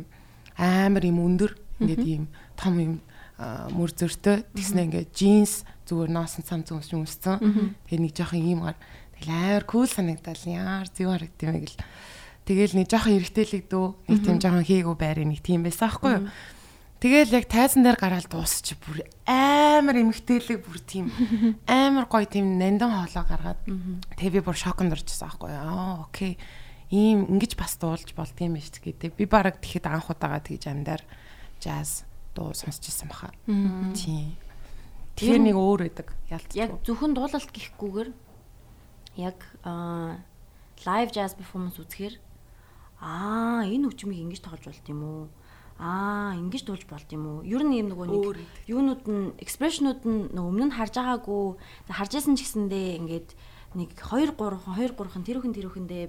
амар 0.59 1.03
юм 1.07 1.23
өндөр 1.23 1.55
ингээд 1.79 2.03
ийм 2.03 2.27
том 2.59 2.75
юм 2.75 2.93
мөр 3.71 3.91
зөртөө 3.95 4.51
тэгснэ 4.51 4.83
ингээд 4.91 5.15
джинс 5.15 5.63
зүгээр 5.87 6.11
носон 6.11 6.43
цам 6.43 6.61
зүмс 6.67 6.91
юмссан. 6.91 7.39
Тэгээ 7.87 8.03
нэг 8.03 8.13
жоохон 8.17 8.43
ийм 8.43 8.59
гар 8.67 8.75
тэгэл 9.17 9.33
амар 9.33 9.65
кул 9.65 9.89
санагдал 9.89 10.41
яар 10.45 10.88
зүг 10.88 11.09
харагд 11.09 11.41
юм 11.41 11.57
гэл. 11.65 11.79
Тэгэл 12.47 12.79
нэг 12.79 12.88
жоохон 12.88 13.17
эргэтэлэгдүү 13.19 13.86
нэг 14.07 14.19
тийм 14.24 14.38
жоохон 14.39 14.63
хийгүү 14.63 14.95
байрыг 14.95 15.27
нэг 15.27 15.41
тийм 15.43 15.67
байсан 15.67 15.91
аахгүй 15.91 16.12
юу. 16.15 16.31
Тэгэл 16.97 17.36
яг 17.38 17.45
тайзан 17.45 17.86
дээр 17.86 18.00
гараад 18.00 18.25
дуусч 18.31 18.74
бүр 18.81 19.05
амар 19.27 20.01
эмгтээлэг 20.01 20.65
бүр 20.65 20.79
тийм 20.81 21.12
амар 21.69 22.09
гоё 22.09 22.25
тийм 22.25 22.57
нандин 22.57 22.89
хоолоо 22.89 23.25
гаргаад 23.27 23.62
тэгээ 24.17 24.39
би 24.39 24.41
бүр 24.41 24.57
шоконд 24.57 24.95
орчихсон 24.95 25.27
аахгүй 25.29 25.51
юу. 25.53 25.62
Аа 25.62 26.09
окей. 26.09 26.39
Ийм 26.89 27.27
ингэж 27.27 27.59
бас 27.59 27.77
дуулж 27.77 28.15
болдгийм 28.15 28.55
биш 28.55 28.71
гэдэг. 28.71 29.13
Би 29.13 29.27
бараг 29.27 29.59
тэгэхэд 29.59 29.91
анх 29.91 30.09
удаага 30.09 30.41
тэгж 30.41 30.71
амьдаар 30.71 31.03
jazz 31.59 32.07
дуу 32.33 32.55
сонсч 32.57 32.89
ирсэн 32.89 33.09
баха. 33.12 33.29
Тийм. 33.45 34.33
Тэгэхээр 35.17 35.41
нэг 35.41 35.57
өөр 35.57 35.81
байдаг. 35.89 36.13
Яг 36.55 36.81
зөвхөн 36.81 37.13
дуулалт 37.17 37.50
гэхгүйгээр 37.50 38.09
яг 39.17 39.38
лайв 40.86 41.09
jazz 41.12 41.33
performance 41.33 41.81
үзэхээр 41.81 42.15
аа 43.01 43.65
энэ 43.65 43.89
хөгжмийг 43.89 44.21
ингэж 44.25 44.41
тоглож 44.41 44.65
болд 44.69 44.88
юм 44.89 45.01
уу? 45.03 45.24
Аа 45.77 46.33
ингэж 46.38 46.63
дуулж 46.65 46.86
болд 46.89 47.09
юм 47.13 47.24
уу? 47.25 47.39
Ер 47.45 47.62
нь 47.62 47.77
юм 47.77 47.93
нөгөө 47.93 48.07
нэг 48.09 48.25
юунууд 48.65 49.03
нь 49.05 49.33
экспрешнүүд 49.41 50.01
нь 50.05 50.38
өмнө 50.38 50.69
нь 50.69 50.75
харж 50.77 50.97
байгаагүй. 50.97 51.57
Харж 51.93 52.12
исэн 52.17 52.33
ч 52.33 52.45
гэсэндээ 52.45 52.97
ингээд 52.97 53.29
нэг 53.77 53.93
2 53.93 54.33
3 54.33 54.63
2 54.74 54.97
3хан 54.97 55.24
тэр 55.25 55.38
хүн 55.43 55.53
тэр 55.53 55.69
хүндээ 55.69 56.05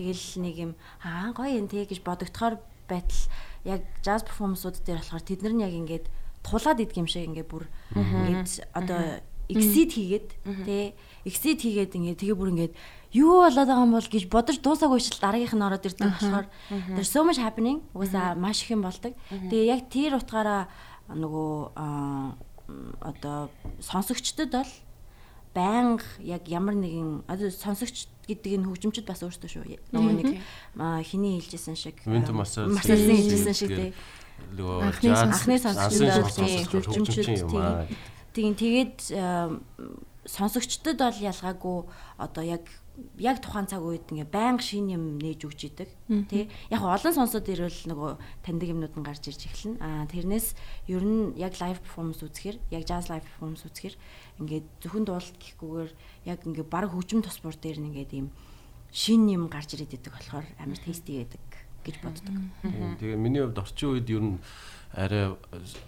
тэгэл 0.00 0.24
нэг 0.40 0.56
юм 0.56 0.72
аа 1.04 1.36
гоё 1.36 1.60
юм 1.60 1.68
те 1.68 1.84
гэж 1.84 2.00
бодогдохоор 2.00 2.62
байтал 2.88 3.22
яг 3.68 3.84
jazz 4.00 4.24
performance-ууд 4.24 4.80
дээр 4.80 5.04
болохоор 5.04 5.24
тэд 5.28 5.40
нар 5.44 5.54
нь 5.58 5.64
яг 5.66 5.74
ингээд 5.76 6.06
тулаад 6.46 6.80
идэх 6.80 6.96
юм 6.96 7.10
шиг 7.10 7.28
ингээд 7.28 7.50
бүр 7.50 7.68
ингээд 7.92 8.48
одоо 8.72 9.20
exit 9.50 9.90
хийгээд 9.92 10.28
тий 10.64 10.94
exit 11.24 11.60
хийгээд 11.64 11.96
ингээд 11.96 12.20
тэгээ 12.20 12.38
бүр 12.38 12.52
ингээд 12.54 12.74
юу 13.12 13.42
болоод 13.42 13.68
байгаа 13.68 13.84
юм 13.84 13.94
бол 13.96 14.06
гэж 14.06 14.24
бодож 14.30 14.56
дуусаагүй 14.62 15.00
шил 15.02 15.18
дараагийнх 15.18 15.56
нь 15.58 15.66
ороод 15.66 15.86
ирдэг 15.86 16.08
болохоор 16.14 16.46
there's 16.94 17.10
so 17.10 17.26
much 17.26 17.42
happening 17.42 17.82
уусаа 17.92 18.38
маш 18.38 18.62
их 18.62 18.70
юм 18.70 18.82
болдог. 18.86 19.12
Тэгээ 19.28 19.66
яг 19.66 19.90
тэр 19.90 20.16
утгаараа 20.16 20.70
нөгөө 21.10 21.58
одоо 23.02 23.50
сонсогчдод 23.82 24.50
бол 24.54 24.72
байнга 25.54 26.06
яг 26.22 26.46
ямар 26.46 26.78
нэгэн 26.78 27.26
одоо 27.26 27.50
сонсогч 27.50 28.06
гэдэг 28.30 28.62
энэ 28.62 28.66
хөгжимчд 28.70 29.06
бас 29.10 29.26
өөрсдөө 29.26 29.50
шүү. 29.50 29.64
Нөгөө 29.90 30.12
нэг 30.22 30.30
хиний 31.02 31.42
хэлжсэн 31.42 31.74
шиг 31.74 31.98
Марсалын 32.06 33.18
хэлжсэн 33.18 33.54
шиг 33.58 33.70
тий. 33.74 33.90
нөгөө 34.54 34.78
Анхны 35.18 35.58
сонсогчдод 35.58 36.70
хөгжимчд. 36.70 37.26
Тийм 38.30 38.54
тэгээд 38.54 39.10
сонсогчдод 40.26 40.98
бол 41.00 41.18
ялгаагүй 41.18 41.78
одоо 42.20 42.44
яг 42.44 42.64
яг 43.16 43.40
тухайн 43.40 43.64
цаг 43.64 43.80
үед 43.80 44.04
ингээ 44.12 44.28
байнга 44.28 44.60
шин 44.60 44.92
юм 44.92 45.16
нээж 45.16 45.48
өгч 45.48 45.60
идэг 45.72 45.88
тий. 46.28 46.52
Яг 46.68 46.84
олон 46.84 47.14
сонсоод 47.14 47.48
ирвэл 47.48 47.88
нөгөө 47.88 48.10
таньдаг 48.44 48.68
юмнууд 48.68 48.94
нь 48.96 49.06
гарч 49.06 49.24
ирж 49.32 49.48
эхэлнэ. 49.48 49.80
А 49.80 50.04
тэрнээс 50.12 50.52
ер 50.92 51.04
нь 51.04 51.32
яг 51.40 51.56
лайв 51.56 51.80
перформанс 51.80 52.20
үзэхэр 52.20 52.60
яг 52.68 52.82
jazz 52.84 53.08
live 53.08 53.24
performance 53.24 53.64
үзэхэр 53.64 53.96
ингээд 54.44 54.66
зөвхөн 54.84 55.04
дуулалт 55.08 55.36
гэхгүйгээр 55.40 55.90
яг 56.28 56.38
ингээ 56.44 56.66
баг 56.68 56.92
хөгжим 56.92 57.24
тосбор 57.24 57.56
дээр 57.56 57.80
нь 57.80 57.88
ингээд 57.88 58.12
ийм 58.12 58.28
шин 58.92 59.24
юм 59.32 59.48
гарч 59.48 59.72
ирээд 59.78 59.96
идэг 59.96 60.12
болохоор 60.12 60.46
амар 60.60 60.80
тести 60.84 61.16
байдаг 61.16 61.44
гэж 61.80 61.96
боддог. 62.04 62.34
Тэгээ 63.00 63.16
миний 63.16 63.40
хувьд 63.40 63.56
орчин 63.56 63.96
үед 63.96 64.08
ер 64.12 64.20
нь 64.20 64.36
арай 64.92 65.32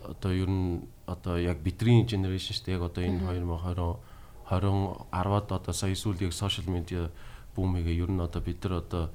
одоо 0.09 0.33
ер 0.33 0.49
нь 0.49 0.89
одоо 1.05 1.37
яг 1.37 1.61
бидний 1.61 2.07
генерашн 2.09 2.57
шүү 2.57 2.65
дээ. 2.65 2.77
Яг 2.81 2.89
одоо 2.89 3.03
энэ 3.05 3.21
2020 3.21 4.12
20 4.53 5.09
10-ад 5.09 5.49
одоо 5.57 5.73
сая 5.73 5.97
сүүл 5.97 6.21
яг 6.21 6.37
сошиал 6.37 6.69
медиа 6.69 7.09
бүүмигээ 7.57 8.05
ер 8.05 8.11
нь 8.13 8.21
одоо 8.21 8.43
бид 8.45 8.61
нар 8.65 8.85
одоо 8.85 9.09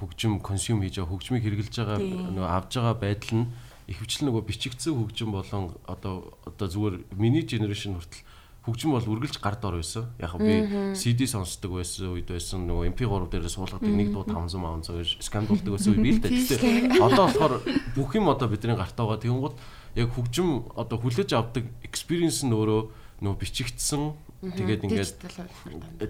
хөгжим 0.00 0.40
консюм 0.40 0.80
хийж 0.80 0.96
байгаа 0.96 1.12
хөгжмийг 1.12 1.44
хэрэгжилж 1.44 1.76
байгаа 1.76 1.98
нөгөө 2.00 2.48
авж 2.48 2.72
байгаа 2.80 2.96
байдал 2.96 3.34
нь 3.44 3.46
ихэвчлэн 3.88 4.26
нөгөө 4.28 4.44
бичигдсэн 4.48 4.96
хөгжим 4.96 5.32
болон 5.32 5.76
одоо 5.84 6.36
одоо 6.48 6.66
зүгээр 6.68 6.96
миний 7.16 7.44
генерашн 7.44 7.96
хүртэл 7.96 8.24
хөгжим 8.68 8.92
бол 8.92 9.08
үргэлж 9.16 9.40
гард 9.40 9.64
ор 9.64 9.80
байсан. 9.80 10.12
Яг 10.20 10.36
би 10.36 10.92
CD 10.92 11.24
сонсдог 11.24 11.80
байсан 11.80 12.12
үед 12.12 12.28
байсан 12.28 12.68
нөгөө 12.68 12.92
MP3 12.92 13.32
дээр 13.32 13.48
суулгадаг 13.48 13.88
нэг 13.88 14.12
дуу 14.12 14.28
500 14.28 14.60
500 14.84 15.00
гэж 15.00 15.10
скандалдаг 15.24 15.72
байсан 15.72 15.96
үе 15.96 16.04
би 16.04 16.12
л 16.12 16.20
дээ. 16.20 17.00
Одоо 17.00 17.32
болохоор 17.32 17.54
бүх 17.96 18.12
юм 18.12 18.28
одоо 18.28 18.48
бидний 18.52 18.76
гарт 18.76 18.92
байгаа. 18.92 19.16
Тэгэнгუთ 19.24 19.56
яг 19.96 20.08
хөгжим 20.12 20.68
одоо 20.76 21.00
хүлээж 21.00 21.32
авдаг 21.32 21.64
experience 21.80 22.44
нь 22.44 22.52
өөрөө 22.52 22.92
нөгөө 23.24 23.40
бичигдсэн 23.40 24.12
тэгээд 24.42 24.86
ингээд 24.86 25.12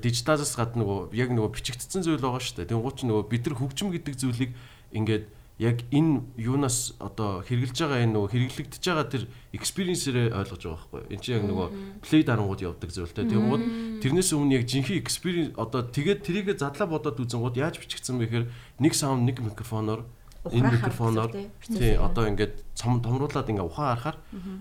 дижиталаас 0.04 0.52
гадна 0.52 0.84
нөгөө 0.84 1.16
яг 1.16 1.30
нөгөө 1.32 1.52
бичигдсэн 1.56 2.04
зүйл 2.04 2.20
байгаа 2.20 2.44
шүү 2.44 2.60
дээ. 2.60 2.70
Тэнгуут 2.76 2.96
ч 3.00 3.08
нөгөө 3.08 3.24
бид 3.32 3.44
нар 3.48 3.56
хөгжим 3.56 3.88
гэдэг 3.88 4.14
зүйлийг 4.20 4.52
ингээд 4.92 5.24
яг 5.58 5.82
энэ 5.90 6.22
юунаас 6.38 6.94
одоо 7.02 7.42
хэрэгжилж 7.42 7.78
байгаа 7.82 8.04
энэ 8.06 8.14
нөгөө 8.14 8.30
хэрэглэгдэж 8.30 8.82
байгаа 8.84 9.06
тэр 9.10 9.24
experience-ээрээ 9.56 10.36
ойлгож 10.36 10.62
байгаа 10.62 10.76
байхгүй. 10.76 11.02
Энд 11.10 11.22
чинь 11.24 11.36
яг 11.40 11.44
нөгөө 11.50 11.68
play 12.04 12.22
дарангууд 12.22 12.62
явдаг 12.62 12.90
зүйлтэй. 12.94 13.26
Тэнгуут 13.26 13.64
тэрнээс 14.04 14.30
өмнө 14.38 14.54
яг 14.54 14.64
жинхэнэ 14.70 15.02
experience 15.02 15.50
одоо 15.58 15.82
тэгээд 15.82 16.22
трийгээ 16.22 16.56
задлаа 16.62 16.86
бодоод 16.86 17.18
үзэнгууд 17.18 17.58
яаж 17.58 17.82
бичигдсэн 17.82 18.22
бэ 18.22 18.26
гэхээр 18.30 18.46
нэг 18.84 18.92
саунд 18.94 19.26
нэг 19.26 19.42
микрофоноор 19.42 20.06
энэ 20.46 20.78
микрофоноор 20.78 21.30
тий 21.66 21.98
одоо 21.98 22.24
ингээд 22.30 22.54
цом 22.78 23.02
томруулаад 23.02 23.50
ингээ 23.50 23.66
ухаан 23.66 23.98
харахаар 23.98 24.16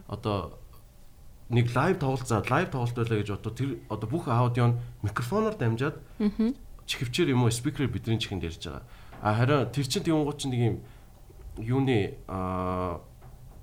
одоо 0.09 0.57
нэг 1.49 1.71
лайв 1.75 1.99
тоглолт 1.99 2.27
за 2.27 2.43
лайв 2.43 2.69
тоглолт 2.71 2.95
байлаа 2.95 3.19
гэж 3.23 3.29
одоо 3.39 3.51
тэр 3.53 3.69
одоо 3.87 4.07
бүх 4.09 4.27
аудио 4.27 4.67
нь 4.73 4.79
микрофоноор 5.03 5.55
дамжаад 5.55 5.95
чихвчээр 6.85 7.31
юм 7.31 7.43
уу 7.43 7.51
спикерээр 7.51 7.91
бидний 7.91 8.19
чихэнд 8.19 8.43
ярьж 8.43 8.63
байгаа. 8.63 8.83
А 9.21 9.33
харин 9.35 9.71
тэр 9.71 9.87
чин 9.87 10.03
тэнгууд 10.03 10.37
чинь 10.39 10.51
нэг 10.51 10.61
юм 10.61 10.75
юуны 11.57 12.19
а 12.27 12.99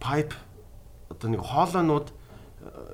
пайп 0.00 0.33
одоо 1.09 1.29
нэг 1.31 1.41
хоолойнууд 1.41 2.09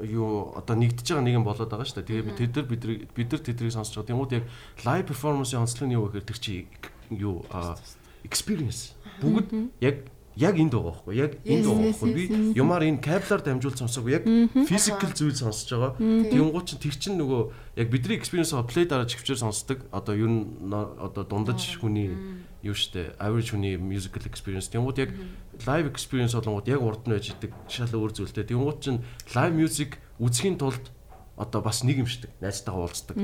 юу 0.03 0.55
одоо 0.59 0.75
нэгдэж 0.77 1.07
байгаа 1.07 1.25
нэг 1.27 1.35
юм 1.39 1.47
болоод 1.47 1.71
байгаа 1.71 1.87
шүү 1.87 2.03
дээ. 2.03 2.09
Тэгээ 2.11 2.27
би 2.27 2.33
тэд 2.35 2.53
нар 2.57 2.67
бид 2.67 2.83
бид 3.15 3.29
нар 3.31 3.43
тэдрийг 3.43 3.75
сонсож 3.75 4.03
байгаа. 4.03 4.11
Тэнгууд 4.11 4.37
яг 4.39 4.45
лайв 4.85 5.07
перформансын 5.07 5.63
онцлог 5.63 5.87
нь 5.87 5.95
юу 5.95 6.11
гэхээр 6.11 6.27
тэр 6.27 6.39
чи 6.39 6.67
юу 7.11 7.47
experience 8.27 8.95
бүгд 9.23 9.71
яг 9.81 10.07
яг 10.41 10.57
энд 10.57 10.73
байгаа 10.73 10.91
байхгүй 10.97 11.15
яг 11.21 11.33
энд 11.45 11.65
байгаа 11.69 11.85
байхгүй. 11.93 12.11
Би 12.17 12.25
юмар 12.57 12.83
энэ 12.89 13.05
кабелаар 13.05 13.43
дамжуул 13.45 13.77
сонсоогүй. 13.77 14.13
Яг 14.17 14.25
физикал 14.65 15.13
зүйл 15.13 15.37
сонсож 15.37 15.69
байгаа. 15.69 15.93
Тэнгуут 16.01 16.67
чинь 16.67 16.81
тэр 16.81 16.97
чинь 16.97 17.21
нөгөө 17.21 17.43
яг 17.77 17.89
бидний 17.93 18.17
experience 18.17 18.57
play 18.65 18.89
дараа 18.89 19.05
чивчээр 19.05 19.37
сонсдог. 19.37 19.85
Одоо 19.93 20.17
ер 20.17 20.33
нь 20.33 20.65
одоо 20.73 21.25
дундаж 21.29 21.61
хүний 21.77 22.17
юу 22.65 22.73
штэ 22.73 23.21
average 23.21 23.53
хүний 23.53 23.77
musical 23.77 24.25
experience. 24.25 24.73
Тэнгуут 24.73 24.97
яг 24.97 25.13
live 25.69 25.93
experience 25.93 26.33
болонгууд 26.33 26.69
яг 26.73 26.81
урд 26.81 27.05
нь 27.05 27.13
байж 27.13 27.37
идэг. 27.37 27.53
Шал 27.69 27.93
өөр 27.93 28.17
зүйлтэй. 28.17 28.49
Тэнгуут 28.49 28.81
чинь 28.81 29.05
live 29.37 29.53
music 29.53 30.01
үзэхийн 30.17 30.57
тулд 30.57 30.89
одоо 31.41 31.65
бас 31.65 31.81
нэг 31.89 32.05
юм 32.05 32.09
шдэг 32.09 32.29
найзтайгаа 32.45 32.85
уулздаг. 32.85 33.17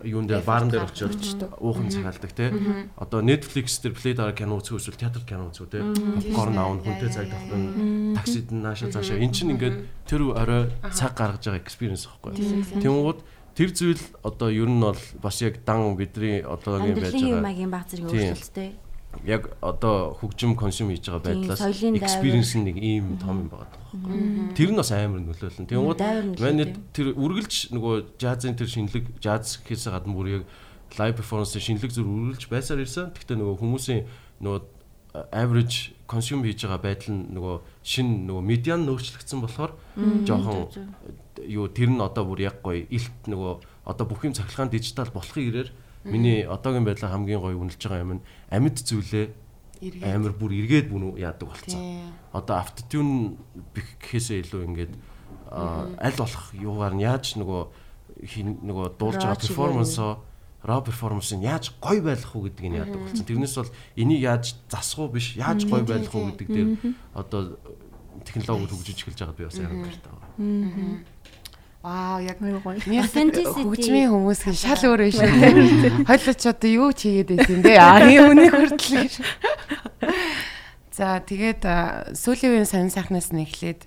Юун 0.00 0.24
дээр 0.24 0.40
баарн 0.48 0.72
дээр 0.72 0.88
очиод 0.88 1.12
уухан 1.60 1.92
цагаалдаг 1.92 2.32
те. 2.32 2.48
Одоо 2.96 3.20
Netflix 3.20 3.84
дээр 3.84 3.92
play 3.92 4.16
дараа 4.16 4.32
кино 4.32 4.56
үзэх 4.56 4.80
эсвэл 4.80 4.96
театр 4.96 5.20
кино 5.28 5.52
үзүү 5.52 5.68
те. 5.68 5.84
Попкорн 5.84 6.56
аавн 6.56 6.80
хүнтэй 6.80 7.12
цаг 7.12 7.28
тавхна 7.28 8.16
таксид 8.16 8.48
нь 8.48 8.64
нааша 8.64 8.88
цаашаа. 8.88 9.20
Эн 9.20 9.36
чинь 9.36 9.52
ингээд 9.52 10.08
тэр 10.08 10.32
орой 10.32 10.72
цаг 10.96 11.12
гаргаж 11.12 11.44
байгаа 11.44 11.60
experience 11.60 12.08
байхгүй 12.08 12.80
тэнгууд 12.80 13.20
тэр 13.54 13.70
зүйл 13.70 14.02
одоо 14.24 14.48
ер 14.50 14.66
нь 14.66 14.80
бол 14.80 14.98
бас 15.20 15.36
яг 15.44 15.60
дан 15.68 15.94
бидний 16.00 16.40
одоогийн 16.40 16.96
байж 16.96 17.12
байгаа. 17.12 17.44
магийн 17.44 17.70
баг 17.70 17.84
зэрэг 17.86 18.08
Тийм. 18.08 18.34
өөрчлөлттэй 18.34 18.70
яг 19.24 19.54
одоо 19.62 20.18
хөгжим 20.18 20.56
консюм 20.58 20.90
хийж 20.90 21.06
байгаа 21.06 21.22
байдлаас 21.30 21.62
experience 21.62 22.58
нэг 22.58 22.76
ийм 22.76 23.18
том 23.22 23.46
юм 23.46 23.48
байгаа 23.48 23.70
байхгүй. 23.70 24.54
Тэр 24.58 24.70
нь 24.74 24.78
бас 24.80 24.90
амар 24.90 25.22
нөлөөлнө. 25.22 25.70
Тэнгууд 25.70 26.00
манай 26.42 26.74
тэр 26.90 27.14
үргэлж 27.14 27.70
нөгөө 27.70 28.18
жазын 28.18 28.58
тэр 28.58 28.68
шинэлэг 28.68 29.22
жаз 29.22 29.62
хийсэ 29.62 29.94
гадна 29.94 30.14
бүр 30.14 30.42
яг 30.42 30.44
live 30.98 31.16
performance 31.18 31.54
шинэлэг 31.54 31.92
зүр 31.94 32.06
үргэлж 32.06 32.50
байсаар 32.50 32.82
ирсэн. 32.82 33.14
Гэхдээ 33.14 33.38
нөгөө 33.38 33.56
хүмүүсийн 33.62 34.02
нөгөө 34.42 34.60
average 35.30 35.94
consume 36.10 36.42
хийж 36.42 36.66
байгаа 36.66 36.82
байдал 36.82 37.14
нь 37.14 37.30
нөгөө 37.38 37.56
шин 37.86 38.26
нөгөө 38.26 38.42
медиан 38.42 38.82
нөөцлөгдсөн 38.82 39.40
болохоор 39.46 39.72
жоохон 40.26 40.66
юу 41.46 41.70
тэр 41.70 41.90
нь 41.94 42.02
одоо 42.02 42.26
бүр 42.26 42.42
яг 42.50 42.58
гоё 42.66 42.82
илт 42.90 43.30
нөгөө 43.30 43.52
одоо 43.86 44.04
бүх 44.10 44.26
юм 44.26 44.34
цахилгаан 44.34 44.74
дижитал 44.74 45.14
болохын 45.14 45.46
ирээр 45.46 45.70
Миний 46.04 46.44
одоогийн 46.44 46.84
байдлаа 46.84 47.10
хамгийн 47.12 47.40
гоё 47.40 47.56
үнэлж 47.58 47.80
байгаа 47.80 48.04
юм 48.04 48.12
нь 48.20 48.22
амьд 48.52 48.76
зүйлээ 48.84 49.26
амар 50.04 50.32
бүр 50.36 50.52
эргээд 50.52 50.88
бүнүү 50.92 51.20
яадаг 51.20 51.48
болцсон. 51.48 52.12
Одоо 52.32 52.56
автотюн 52.60 53.36
гэхээсээ 53.74 54.44
илүү 54.44 54.62
ингээд 54.68 54.92
аль 55.52 56.18
болох 56.20 56.44
юугаар 56.52 56.94
нь 56.94 57.04
яаж 57.04 57.36
нөгөө 57.40 57.62
нөгөө 58.64 58.86
дуулж 59.00 59.20
байгаа 59.20 59.40
перформансоо 59.40 60.12
raw 60.64 60.80
performance-ыг 60.80 61.44
яаж 61.44 61.76
гоё 61.80 62.00
байлгах 62.00 62.32
уу 62.32 62.48
гэдгийг 62.48 62.72
нь 62.72 62.80
яадаг 62.80 62.96
болсон. 62.96 63.24
Тэрнээс 63.28 63.54
бол 63.60 63.72
энийг 64.00 64.20
яаж 64.24 64.56
засах 64.72 64.98
уу 65.04 65.12
биш 65.12 65.36
яаж 65.36 65.68
гоё 65.68 65.84
байлгах 65.84 66.14
уу 66.16 66.32
гэдэг 66.32 66.48
дээр 66.48 66.68
одоо 67.12 67.60
технологи 68.24 68.72
хөгжиж 68.72 69.04
эхэлж 69.04 69.20
байгаад 69.20 69.36
би 69.36 69.44
бас 69.44 69.60
ярих 69.60 69.84
хэрэгтэй 69.84 70.08
байна. 70.08 71.04
Вау, 71.84 72.16
яг 72.24 72.40
гоё. 72.64 72.80
хөгжмийн 73.44 74.08
хүмүүс 74.08 74.40
хин 74.48 74.56
шал 74.56 74.80
өөр 74.88 75.04
биш 75.04 75.20
үү? 75.20 76.08
Хойлооч 76.08 76.42
одоо 76.48 76.70
юу 76.72 76.88
ч 76.96 77.12
хийгээд 77.12 77.28
байсан 77.36 77.60
бэ? 77.60 77.76
Аа, 77.76 78.08
ийм 78.08 78.32
үнийг 78.32 78.56
хүртэл 78.56 79.04
гэж. 79.04 79.14
За, 80.96 81.20
тэгээд 81.20 81.60
сүүлийн 82.16 82.56
үеийн 82.56 82.64
сонин 82.64 82.88
сайхнаас 82.88 83.36
нь 83.36 83.44
эхлээд 83.44 83.84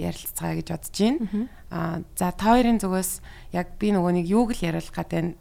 ярилцгаа 0.00 0.56
гэж 0.56 0.66
бодож 0.72 0.96
байна. 0.96 1.44
Аа, 1.68 2.00
за 2.16 2.32
та 2.32 2.56
хоёрын 2.56 2.80
зүгээс 2.80 3.20
яг 3.52 3.76
би 3.76 3.92
нөгөө 3.92 4.24
нэг 4.24 4.26
юуг 4.32 4.56
л 4.56 4.64
яриулах 4.64 4.96
гэдэг 4.96 5.20
нь 5.20 5.36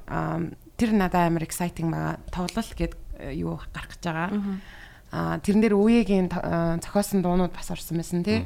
тэр 0.75 0.91
надад 1.00 1.32
амар 1.32 1.48
exciting 1.48 1.96
байгаа. 1.96 2.20
Тоглол 2.27 2.72
гэд 2.75 2.93
юу 3.39 3.55
гарах 3.72 3.88
гэж 3.88 4.03
байгаа. 4.03 4.29
Аа, 5.15 5.39
тэрэн 5.39 5.63
дээр 5.63 5.79
үеийн 5.79 6.27
зохиосон 6.84 7.24
дуунууд 7.24 7.55
бас 7.55 7.72
орсон 7.72 8.03
байсан 8.03 8.20
тий. 8.27 8.43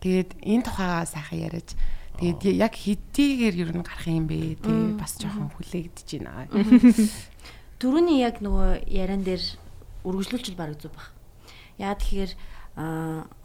Тэгээд 0.00 0.40
энэ 0.48 0.64
тухайгаа 0.64 1.04
сайхан 1.04 1.44
яриад 1.44 1.76
Тэгээд 2.18 2.58
яг 2.58 2.74
хэдийгээр 2.74 3.56
ер 3.62 3.70
нь 3.78 3.86
гарах 3.86 4.06
юм 4.10 4.26
бэ? 4.26 4.58
Тий 4.58 4.80
бас 4.98 5.14
жоохон 5.22 5.54
хүлээгдэж 5.54 6.08
байна. 6.18 6.50
Төрөний 7.78 8.26
яг 8.26 8.42
нөгөө 8.42 8.90
яран 8.90 9.22
дээр 9.22 9.42
үргэлжлүүлчихэл 10.02 10.58
баг 10.58 10.74
зүг 10.82 10.98
баг. 10.98 11.14
Яа 11.78 11.94
тэгэхээр 11.94 12.32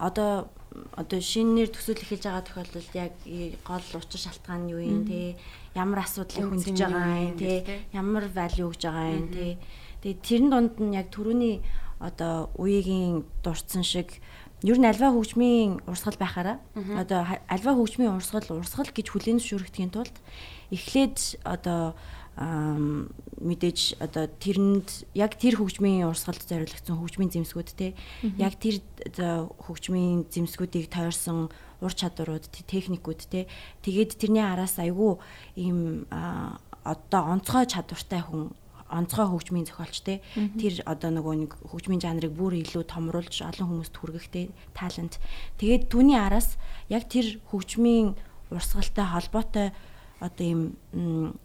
одоо 0.02 0.50
одоо 0.98 1.20
шинээр 1.22 1.70
төсөөл 1.70 2.02
эхэлж 2.02 2.26
байгаа 2.26 2.42
тохиолдолд 2.42 2.90
яг 2.98 3.14
гол 3.62 3.86
учир 3.94 4.20
шалтгаан 4.26 4.66
нь 4.66 4.72
юу 4.74 4.82
юм 4.82 5.02
те 5.06 5.38
ямар 5.78 6.02
асуудлыг 6.02 6.50
хөндөж 6.50 6.78
байгаа 6.82 7.18
юм 7.30 7.38
те 7.38 7.62
ямар 7.94 8.26
value 8.26 8.66
өгж 8.66 8.82
байгаа 8.90 9.14
юм 9.14 9.28
те 9.30 9.58
тэгээ 10.02 10.22
тэрэн 10.26 10.50
донд 10.50 10.74
нь 10.82 10.98
яг 10.98 11.14
төрөний 11.14 11.62
одоо 12.02 12.50
үеийн 12.58 13.22
дурдсан 13.42 13.86
шиг 13.86 14.18
Ер 14.64 14.80
нь 14.80 14.88
альва 14.88 15.12
хөгжмийн 15.12 15.84
урсгал 15.84 16.16
байхаараа. 16.16 16.56
Одоо 16.96 17.28
альва 17.52 17.72
хөгжмийн 17.76 18.16
урсгал 18.16 18.48
урсгал 18.48 18.88
гэж 18.88 19.12
хүлээн 19.12 19.36
зөвшөөрөхдгийн 19.36 19.92
тулд 19.92 20.16
эхлээд 20.72 21.36
одоо 21.44 21.92
мэдээж 22.34 24.00
одоо 24.02 24.26
тэрэнд 24.26 25.06
яг 25.14 25.38
тэр 25.38 25.60
хөгжмийн 25.60 26.08
урсгалд 26.10 26.42
зориулагдсан 26.42 26.98
хөгжмийн 26.98 27.30
зэмсгүүд 27.30 27.70
те. 27.78 27.94
Яг 28.40 28.58
тэр 28.58 28.82
хөгжмийн 29.04 30.26
зэмсгүүдийг 30.32 30.90
тойрсон 30.90 31.52
ур 31.78 31.92
чадварууд 31.94 32.48
техникүүд 32.50 33.20
те 33.30 33.46
тэгээд 33.86 34.18
тэрний 34.18 34.42
араас 34.42 34.80
айгүй 34.82 35.20
ийм 35.54 36.10
одоо 36.10 37.22
онцгой 37.38 37.70
чадвартай 37.70 38.24
хүн 38.24 38.50
онцгой 38.94 39.26
хөгжмийн 39.26 39.66
зохиолч 39.66 39.96
те 40.06 40.22
тэр 40.34 40.86
одоо 40.86 41.10
нөгөө 41.10 41.34
нэг 41.34 41.52
хөгжмийн 41.66 42.00
жанрыг 42.00 42.32
бүр 42.32 42.54
илүү 42.62 42.86
томруулж 42.86 43.42
олон 43.42 43.82
хүмүүст 43.82 43.94
хүргэхтэй 43.98 44.54
талент. 44.72 45.18
Тэгээд 45.58 45.90
түүний 45.90 46.18
араас 46.18 46.54
яг 46.88 47.10
тэр 47.10 47.42
хөгжмийн 47.50 48.14
урсгалтай 48.54 49.06
холбоотой 49.10 49.74
одоо 50.22 50.44
ийм 50.46 50.78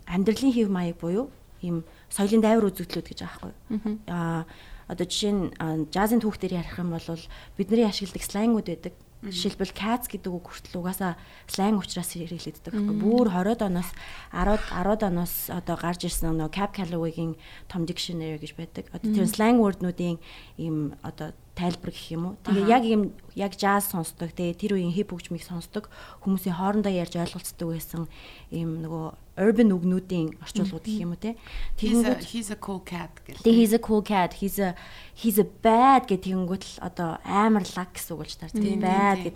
амьдралын 0.05 0.53
хэв 0.53 0.69
маяг 0.69 1.01
буюу 1.01 1.33
ийм 1.65 1.83
соёлын 2.13 2.45
дайвар 2.45 2.69
үзэгдлүүд 2.69 3.07
гэж 3.09 3.19
байгаа 3.25 3.51
байхгүй. 3.51 3.97
Аа 4.07 4.45
одоо 4.89 5.05
жишээ 5.05 5.33
нь 5.33 5.45
жазын 5.93 6.21
түүхтэр 6.21 6.57
ярих 6.57 6.81
юм 6.81 6.89
бол 6.93 7.21
бидний 7.57 7.85
ашигладаг 7.85 8.23
слангууд 8.25 8.67
байдаг 8.69 8.93
Жишээлбэл 9.19 9.75
cats 9.75 10.07
гэдэг 10.07 10.31
үг 10.31 10.47
хүртэл 10.47 10.79
угаасаа 10.79 11.19
slang 11.51 11.75
учраас 11.75 12.15
хэрэглэгддэг 12.15 12.71
байхгүй. 12.71 12.95
Бүр 13.03 13.27
20-од 13.27 13.61
оноос 13.67 13.91
10-д 14.31 14.63
10-од 14.71 15.01
оноос 15.11 15.33
одоо 15.51 15.75
гарч 15.75 16.07
ирсэн 16.07 16.39
нөгөө 16.39 16.55
Cap 16.55 16.71
Calloway-гийн 16.71 17.35
Tom 17.67 17.83
Dictionary 17.83 18.39
гэж 18.39 18.55
байдаг. 18.55 18.87
Одоо 18.95 19.11
тэр 19.11 19.27
slang 19.27 19.59
word-нуудын 19.59 20.23
ийм 20.55 20.95
одоо 21.03 21.35
тайлбар 21.59 21.91
гэх 21.91 22.15
юм 22.15 22.23
уу. 22.31 22.35
Тэгээ 22.47 22.71
яг 22.71 22.83
юм 22.87 23.11
яг 23.35 23.59
jazz 23.59 23.91
сонсдог. 23.91 24.31
Тэгээ 24.31 24.55
тэр 24.55 24.79
үеийн 24.79 24.95
хип 24.95 25.11
хөгжмийг 25.11 25.43
сонсдог 25.43 25.91
хүмүүсийн 26.23 26.55
хоорондоо 26.55 26.93
ярьж 26.93 27.19
ойлголцдог 27.19 27.75
байсан 27.75 28.07
ийм 28.47 28.79
нөгөө 28.79 29.19
urban 29.39 29.71
үгнүүдийн 29.75 30.39
орчуулгууд 30.43 30.85
гэх 30.87 31.03
юм 31.03 31.11
уу 31.15 31.19
те. 31.19 31.35
Тэгэнгүүт 31.79 32.23
he's 32.31 32.51
a 32.51 32.57
cool 32.59 32.79
cat 32.83 33.11
гэх. 33.23 33.43
Тэгээ 33.43 33.59
he's 33.59 33.73
a 33.75 33.81
cool 33.83 34.03
cat, 34.03 34.39
he's 34.39 34.59
a 34.59 34.75
he's 35.19 35.35
a 35.35 35.43
bad 35.43 36.07
гэх 36.07 36.23
тэгэнгүүт 36.23 36.63
л 36.63 36.75
одоо 36.79 37.19
амар 37.27 37.67
лаг 37.75 37.91
гэсэн 37.91 38.15
үг 38.15 38.23
болж 38.23 38.33
таар. 38.39 38.55
Тэгээ 38.55 38.79
bad 38.79 39.19
гэх 39.27 39.35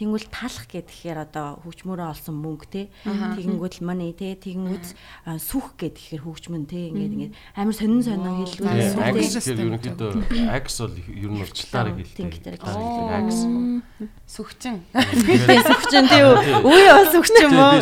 тэгэнгүүт 0.00 0.32
талах 0.32 0.64
гэхээр 0.72 1.18
одоо 1.28 1.60
хөгжмөрөө 1.68 2.08
олсон 2.16 2.36
мөнгө 2.40 2.66
те. 2.72 2.82
Тэгэнгүүт 3.04 3.74
л 3.76 3.84
money 3.84 4.16
те. 4.16 4.32
Тэгэнгүүт 4.40 4.86
сүх 5.36 5.76
гэхээр 5.76 6.24
хөгжмөн 6.24 6.64
те. 6.64 6.88
Ингээд 6.88 7.12
ингээд 7.12 7.34
амар 7.60 7.76
сонин 7.76 8.00
сонин 8.00 8.48
сүхтэй. 8.48 9.68
Ерөнхийдөө 9.68 10.48
ax 10.48 10.80
бол 10.80 10.96
ер 10.96 11.28
нь 11.28 11.42
урчлаарыг 11.44 11.96
хэлдэг. 12.08 12.64
Ax 12.64 13.44
сүхчин. 14.24 14.80
Сүхчин 15.68 16.08
тий. 16.08 16.24
Үе 16.24 16.88
бас 16.88 17.12
сүхчин 17.12 17.52
мó. 17.52 17.76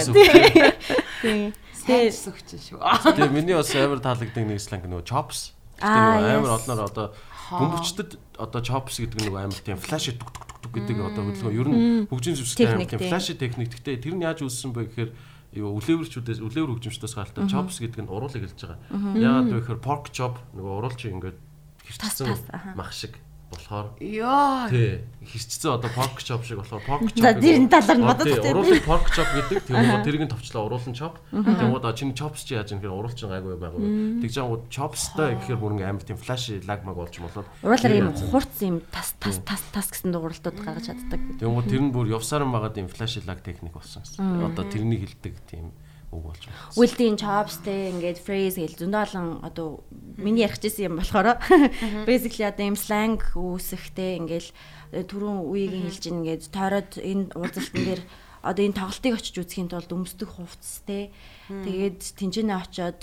Тий. 1.22 1.54
Тэгээд 1.86 2.16
сүхчин 2.18 2.58
шүү. 2.58 2.82
Тэгээ 2.82 3.30
миний 3.30 3.54
бас 3.54 3.70
амар 3.78 4.02
таалагддаг 4.02 4.42
нэг 4.42 4.58
сланг 4.58 4.90
нөгөө 4.90 5.06
chops. 5.06 5.54
Амар 5.78 6.58
олноор 6.58 6.88
одоо 6.90 7.06
бөмбөчдөд 7.50 8.10
одоо 8.40 8.60
chops 8.62 8.98
гэдэг 9.02 9.26
нөгөө 9.26 9.40
амар 9.46 9.62
тийм 9.62 9.78
флаш 9.78 10.14
дүг 10.14 10.26
дүг 10.26 10.56
дүг 10.66 10.72
гэдэг 10.74 10.96
одоо 10.98 11.22
хөдөлгөөн. 11.30 11.56
Ер 11.56 11.68
нь 11.70 11.80
хөгжин 12.10 12.36
зүстэй 12.36 12.66
амар 12.66 12.90
тийм 12.90 13.02
флаш 13.06 13.26
техник. 13.38 13.70
Гэхдээ 13.70 14.02
тэр 14.02 14.14
нь 14.18 14.24
яаж 14.26 14.42
үүссэн 14.42 14.74
бэ 14.74 14.90
гэхээр 14.90 15.10
юу 15.56 15.78
үлээвэрчүүдээс 15.78 16.40
үлээвэр 16.42 16.72
хөгжимчдөөс 16.76 17.14
галтаа 17.16 17.46
chops 17.46 17.80
гэдэг 17.80 18.04
нь 18.04 18.12
уруулыг 18.12 18.42
хэлж 18.44 18.60
байгаа. 18.60 18.78
Яагаад 19.16 19.48
вэ 19.52 19.58
гэхээр 19.62 19.80
pork 19.80 20.10
chop 20.12 20.42
нөгөө 20.52 20.74
уруулчин 20.82 21.16
ингээд 21.16 21.38
хэрчсэн 21.86 22.34
мах 22.74 22.92
шиг 22.92 23.14
болохоор 23.50 23.94
ёо 24.02 24.66
тий 24.68 25.06
хэрчсэн 25.22 25.78
одоо 25.78 25.90
pork 25.94 26.18
chop 26.22 26.42
шиг 26.42 26.58
болохоор 26.58 26.82
pork 26.82 27.02
chop 27.14 27.22
за 27.22 27.32
тэр 27.38 27.54
энэ 27.62 27.70
талаар 27.70 27.98
нь 27.98 28.06
бодож 28.06 28.26
тий 28.26 28.50
уруулын 28.50 28.82
pork 28.82 29.06
chop 29.14 29.28
гэдэг. 29.34 29.70
Тэгвэл 29.70 30.02
тэрийг 30.02 30.22
нь 30.26 30.32
товчлоо 30.34 30.62
уруулан 30.66 30.94
chop. 30.98 31.14
Тэгвэл 31.30 31.94
чиний 31.94 32.16
chops 32.18 32.42
чи 32.42 32.58
яаж 32.58 32.74
юм 32.74 32.82
гэхээр 32.82 32.98
уруулчин 32.98 33.30
гайгүй 33.30 33.54
байгаа 33.54 33.78
юм 33.78 34.18
тэгж 34.22 34.34
байгаа 34.34 34.58
chopsтай 34.66 35.30
гэхээр 35.38 35.60
бүр 35.62 35.72
ингээм 35.78 35.90
амар 35.94 36.04
тийм 36.04 36.18
flash 36.18 36.46
lag 36.66 36.80
mag 36.82 36.96
болж 36.98 37.14
болоод. 37.22 37.46
Уруулаар 37.62 37.94
юм 37.94 38.10
хурц 38.12 38.56
юм 38.66 38.82
тас 38.90 39.14
тас 39.22 39.38
тас 39.46 39.62
тас 39.70 39.86
гэсэн 39.94 40.10
дууралтууд 40.10 40.58
гаргаж 40.58 40.90
чаддаг. 40.90 41.20
Тэгвэл 41.38 41.70
тэр 41.70 41.82
нь 41.86 41.94
бүр 41.94 42.10
явсаар 42.18 42.42
байгаа 42.44 42.74
тийм 42.74 42.90
flash 42.90 43.22
lag 43.22 43.38
техник 43.46 43.78
болсон 43.78 44.02
гэсэн. 44.02 44.42
Одоо 44.42 44.64
тэрнийг 44.66 45.06
хилдэг 45.06 45.34
тийм 45.46 45.70
үг 46.12 46.22
болж 46.22 46.42
байна. 46.46 46.58
Үлдийн 46.76 47.16
chopsтэй 47.18 47.80
ингээд 47.94 48.18
phrase 48.22 48.60
гэл 48.62 48.78
зөндөө 48.78 49.02
олон 49.06 49.28
одоо 49.42 49.82
миний 50.16 50.46
ярих 50.46 50.60
гэсэн 50.62 50.92
юм 50.92 50.98
болохоор 51.02 51.38
basically 52.08 52.46
одоо 52.46 52.64
юм 52.70 52.78
slang 52.78 53.20
үүсэхтэй 53.34 54.22
ингээл 54.22 54.50
э, 54.94 55.02
түрүүн 55.02 55.38
үеийг 55.50 55.74
хэлж 55.90 56.04
ин 56.10 56.22
ингээд 56.22 56.50
тойроод 56.54 56.92
энэ 57.02 57.34
уулзалтан 57.34 57.84
дээр 57.84 58.02
одоо 58.46 58.62
энэ 58.62 58.78
тоглолтыг 58.78 59.14
очиж 59.18 59.34
үзэхийн 59.42 59.70
тулд 59.70 59.90
өмсдөг 59.90 60.30
хувцас 60.30 60.86
те 60.86 61.10
тэгээд 61.50 62.00
тэнцэнэ 62.14 62.54
очоод 62.54 63.02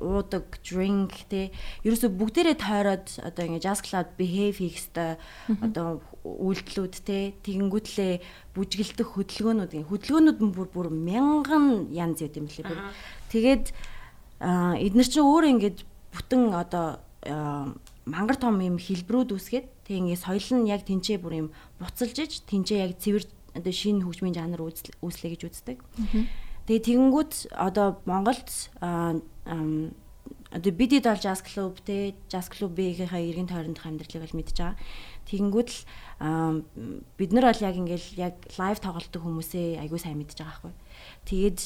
уудаг 0.00 0.60
drink 0.60 1.28
те. 1.32 1.48
Ерөөсө 1.84 2.12
бүгдээрээ 2.12 2.56
тойроод 2.60 3.08
одоо 3.24 3.44
ингэ 3.44 3.64
jazz 3.64 3.80
club 3.80 4.12
behave 4.20 4.60
хийх 4.60 4.76
хэвээр 4.92 5.16
одоо 5.64 6.04
үйлдэлүүд 6.26 6.94
те 7.06 7.32
тэгэнгүүтлээ 7.46 8.12
бүжгэлдэх 8.54 9.08
хөдөлгөөнүүд 9.14 9.72
хөдөлгөөнүүд 9.86 10.38
нь 10.42 10.54
бүр 10.54 10.68
бүр 10.74 10.88
мянган 10.90 11.92
янз 11.94 12.20
байт 12.22 12.36
юм 12.36 12.48
лээ 12.50 12.66
тэгээд 13.30 13.66
эднэр 14.42 15.08
чинь 15.08 15.24
өөр 15.24 15.44
ингэж 15.54 15.76
бүтэн 16.12 16.52
одоо 16.52 17.00
мангар 18.06 18.36
том 18.38 18.60
юм 18.62 18.78
хэлбэрүүд 18.78 19.34
үсгээд 19.34 19.66
тэг 19.86 19.96
ингээ 19.98 20.18
соёл 20.18 20.48
нь 20.62 20.70
яг 20.70 20.86
тэнцээ 20.86 21.18
бүр 21.18 21.34
юм 21.46 21.48
буцалж 21.82 22.16
иж 22.22 22.32
тэнцээ 22.46 22.78
яг 22.86 22.92
цэвэр 23.02 23.24
одоо 23.56 23.72
шинэ 23.72 24.04
хөгжмийн 24.04 24.36
жанр 24.36 24.62
үүслэе 25.02 25.30
гэж 25.34 25.42
үздэг. 25.48 25.78
Тэгээ 26.70 26.86
тэгэнгүүт 26.86 27.50
одоо 27.50 27.98
Монголд 28.06 28.50
одоо 30.50 30.72
бидэд 30.72 31.06
бол 31.06 31.22
jazz 31.22 31.42
club 31.42 31.82
те 31.82 32.14
jazz 32.30 32.46
club-ийнхээ 32.50 33.10
эргэн 33.10 33.50
тойрондох 33.50 33.86
амьдралыг 33.86 34.22
бол 34.22 34.38
мэдж 34.38 34.54
байгаа. 34.54 34.76
Тэгэнгүүт 35.26 35.70
л 35.70 35.80
бид 37.18 37.30
нар 37.34 37.50
бол 37.50 37.66
яг 37.66 37.76
ингээл 37.76 38.08
яг 38.16 38.34
лайв 38.56 38.78
тоглолтог 38.78 39.22
хүмүүсээ 39.22 39.82
аягүй 39.82 40.00
сайн 40.00 40.18
мэдж 40.22 40.38
байгаа 40.38 40.70
байхгүй. 40.70 40.74
Тэгээд 41.26 41.60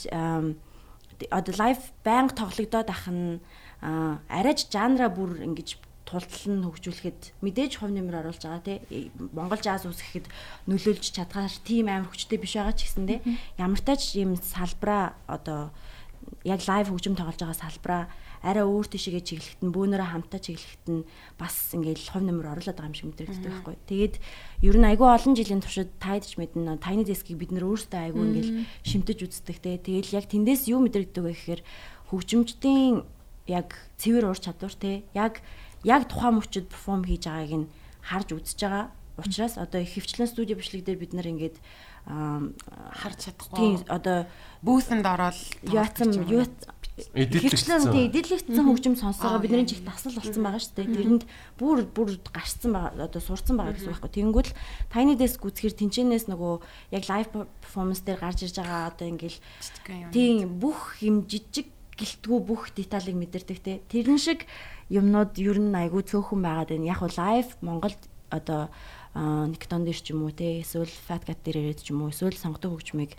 одоо 1.29 1.55
лайв 1.61 1.79
байнга 2.05 2.35
тоглогдоод 2.35 2.89
ах 2.89 3.05
нь 3.13 3.39
арайч 3.85 4.73
жанра 4.73 5.13
бүр 5.13 5.45
ингэж 5.45 5.77
тултал 6.11 6.45
нь 6.51 6.65
хөгжүүлэхэд 6.67 7.21
мэдээж 7.45 7.73
хувь 7.79 7.95
нэмэр 7.95 8.27
оруулж 8.27 8.43
байгаа 8.43 8.65
тий 8.67 9.13
Монгол 9.31 9.63
жаз 9.63 9.87
үсгэхэд 9.87 10.27
нөлөөлж 10.67 11.05
чадгаар 11.15 11.55
тийм 11.63 11.87
амар 11.87 12.11
хүчтэй 12.11 12.39
биш 12.41 12.59
байгаа 12.59 12.75
ч 12.75 12.91
гэсэн 12.91 13.07
тий 13.07 13.21
ямар 13.61 13.79
тач 13.79 14.19
юм 14.19 14.35
салбараа 14.35 15.15
одоо 15.31 15.71
яг 16.43 16.61
лайв 16.67 16.91
хөгжим 16.91 17.15
тоглож 17.15 17.39
байгаа 17.39 17.63
салбараа 17.63 18.03
арай 18.41 18.65
өөр 18.65 18.87
тишгээ 18.89 19.21
чиглэхэд 19.21 19.61
нь 19.65 19.75
бөөнөрөө 19.75 20.09
хамтаа 20.17 20.41
чиглэхэд 20.41 20.87
нь 20.89 21.05
бас 21.37 21.77
ингээл 21.77 22.09
хувь 22.09 22.25
нэмэр 22.25 22.51
оруулаад 22.57 22.77
байгаа 22.81 22.91
юм 22.91 22.97
шиг 22.97 23.09
мэдрэгддэг 23.13 23.53
байхгүй. 23.53 23.77
Тэгээд 23.85 24.15
ер 24.65 24.77
нь 24.81 24.89
айгүй 24.89 25.09
олон 25.13 25.35
жилийн 25.37 25.61
туршид 25.61 25.93
тайдч 26.01 26.41
мэднэ 26.41 26.81
тайны 26.81 27.05
дискийг 27.05 27.37
бид 27.37 27.53
нэр 27.53 27.69
өөрсдөө 27.69 28.01
айгүй 28.01 28.25
ингээл 28.25 28.53
шимтэж 28.89 29.19
үздэг 29.29 29.57
те. 29.61 29.77
Тэгэл 29.77 30.17
яг 30.17 30.25
тэндээс 30.33 30.73
юу 30.73 30.81
мэдрэгддэг 30.81 31.21
вэ 31.21 31.33
гэхээр 31.37 31.61
хөгжимчдийн 32.09 33.05
яг 33.45 33.77
цэвэр 34.01 34.33
ур 34.33 34.41
чадвар 34.41 34.73
те. 34.73 35.05
Яг 35.13 35.45
яг 35.85 36.09
тухайн 36.09 36.41
мөчөд 36.41 36.73
перформ 36.73 37.05
хийж 37.05 37.29
байгааг 37.29 37.53
нь 37.65 37.71
харж 38.01 38.29
үзэж 38.33 38.59
байгаа 38.65 38.85
учраас 39.21 39.61
одоо 39.61 39.81
их 39.81 39.93
хвчлэн 39.93 40.29
студи 40.29 40.57
бичлэг 40.57 40.85
дээр 40.85 40.99
бид 40.99 41.13
нар 41.13 41.29
ингээд 41.29 41.57
харж 42.11 43.19
чадахгүй. 43.31 43.57
Тийм 43.59 43.75
одоо 43.87 44.27
бүүсэнд 44.67 45.07
ороод 45.07 45.39
яатсан 45.71 46.11
юу. 46.27 46.45
Хөвчлэн 47.01 47.89
тий 47.97 48.13
эдэлэгдсэн 48.13 48.61
хөгжим 48.61 48.95
сонсоогоо 48.99 49.41
бидний 49.41 49.65
чих 49.65 49.81
тасал 49.81 50.13
болсон 50.13 50.45
байгаа 50.45 50.61
шүү 50.61 50.77
дээ. 50.77 50.93
Тэрэнд 51.01 51.23
бүр 51.57 51.89
бүр 51.89 52.21
гарцсан 52.29 52.77
байгаа 52.77 53.09
одоо 53.09 53.23
сурцсан 53.25 53.57
байгаа 53.57 53.73
гэсэн 53.73 53.89
үг 53.89 54.05
байхгүй. 54.05 54.17
Тэнгүүл 54.21 54.53
Tiny 54.93 55.15
Desk 55.17 55.41
үзэхэр 55.41 55.81
тэнчэнээс 55.81 56.29
нөгөө 56.29 56.55
яг 56.93 57.05
live 57.09 57.31
performance 57.65 58.05
дээр 58.05 58.21
гарч 58.21 58.45
ирж 58.45 58.61
байгаа 58.61 58.93
одоо 58.93 59.07
ингээл 59.09 59.39
тийм 60.13 60.61
бүх 60.61 61.01
юм 61.01 61.25
жижиг 61.25 61.73
гэлтгүү 61.97 62.39
бүх 62.45 62.73
деталийг 62.77 63.17
мэдэрдэг 63.17 63.59
те. 63.65 63.81
Тэрэн 63.89 64.21
шиг 64.21 64.45
юмнууд 64.93 65.37
ер 65.41 65.57
нь 65.57 65.73
айгүй 65.73 66.05
цөөхөн 66.05 66.41
байгаад 66.45 66.71
байна. 66.77 66.91
Яг 66.93 67.01
live 67.01 67.57
Монголд 67.65 68.01
одоо 68.29 68.69
Никтон 69.15 69.83
дээр 69.83 69.99
ч 69.99 70.15
юм 70.15 70.23
уу 70.23 70.31
те 70.31 70.63
эсвэл 70.63 70.87
Fat 70.87 71.27
Cat 71.27 71.43
дээр 71.43 71.67
ирээд 71.67 71.83
ч 71.83 71.91
юм 71.91 72.07
уу 72.07 72.15
эсвэл 72.15 72.39
сонгодог 72.39 72.79
хөгжмийг 72.79 73.19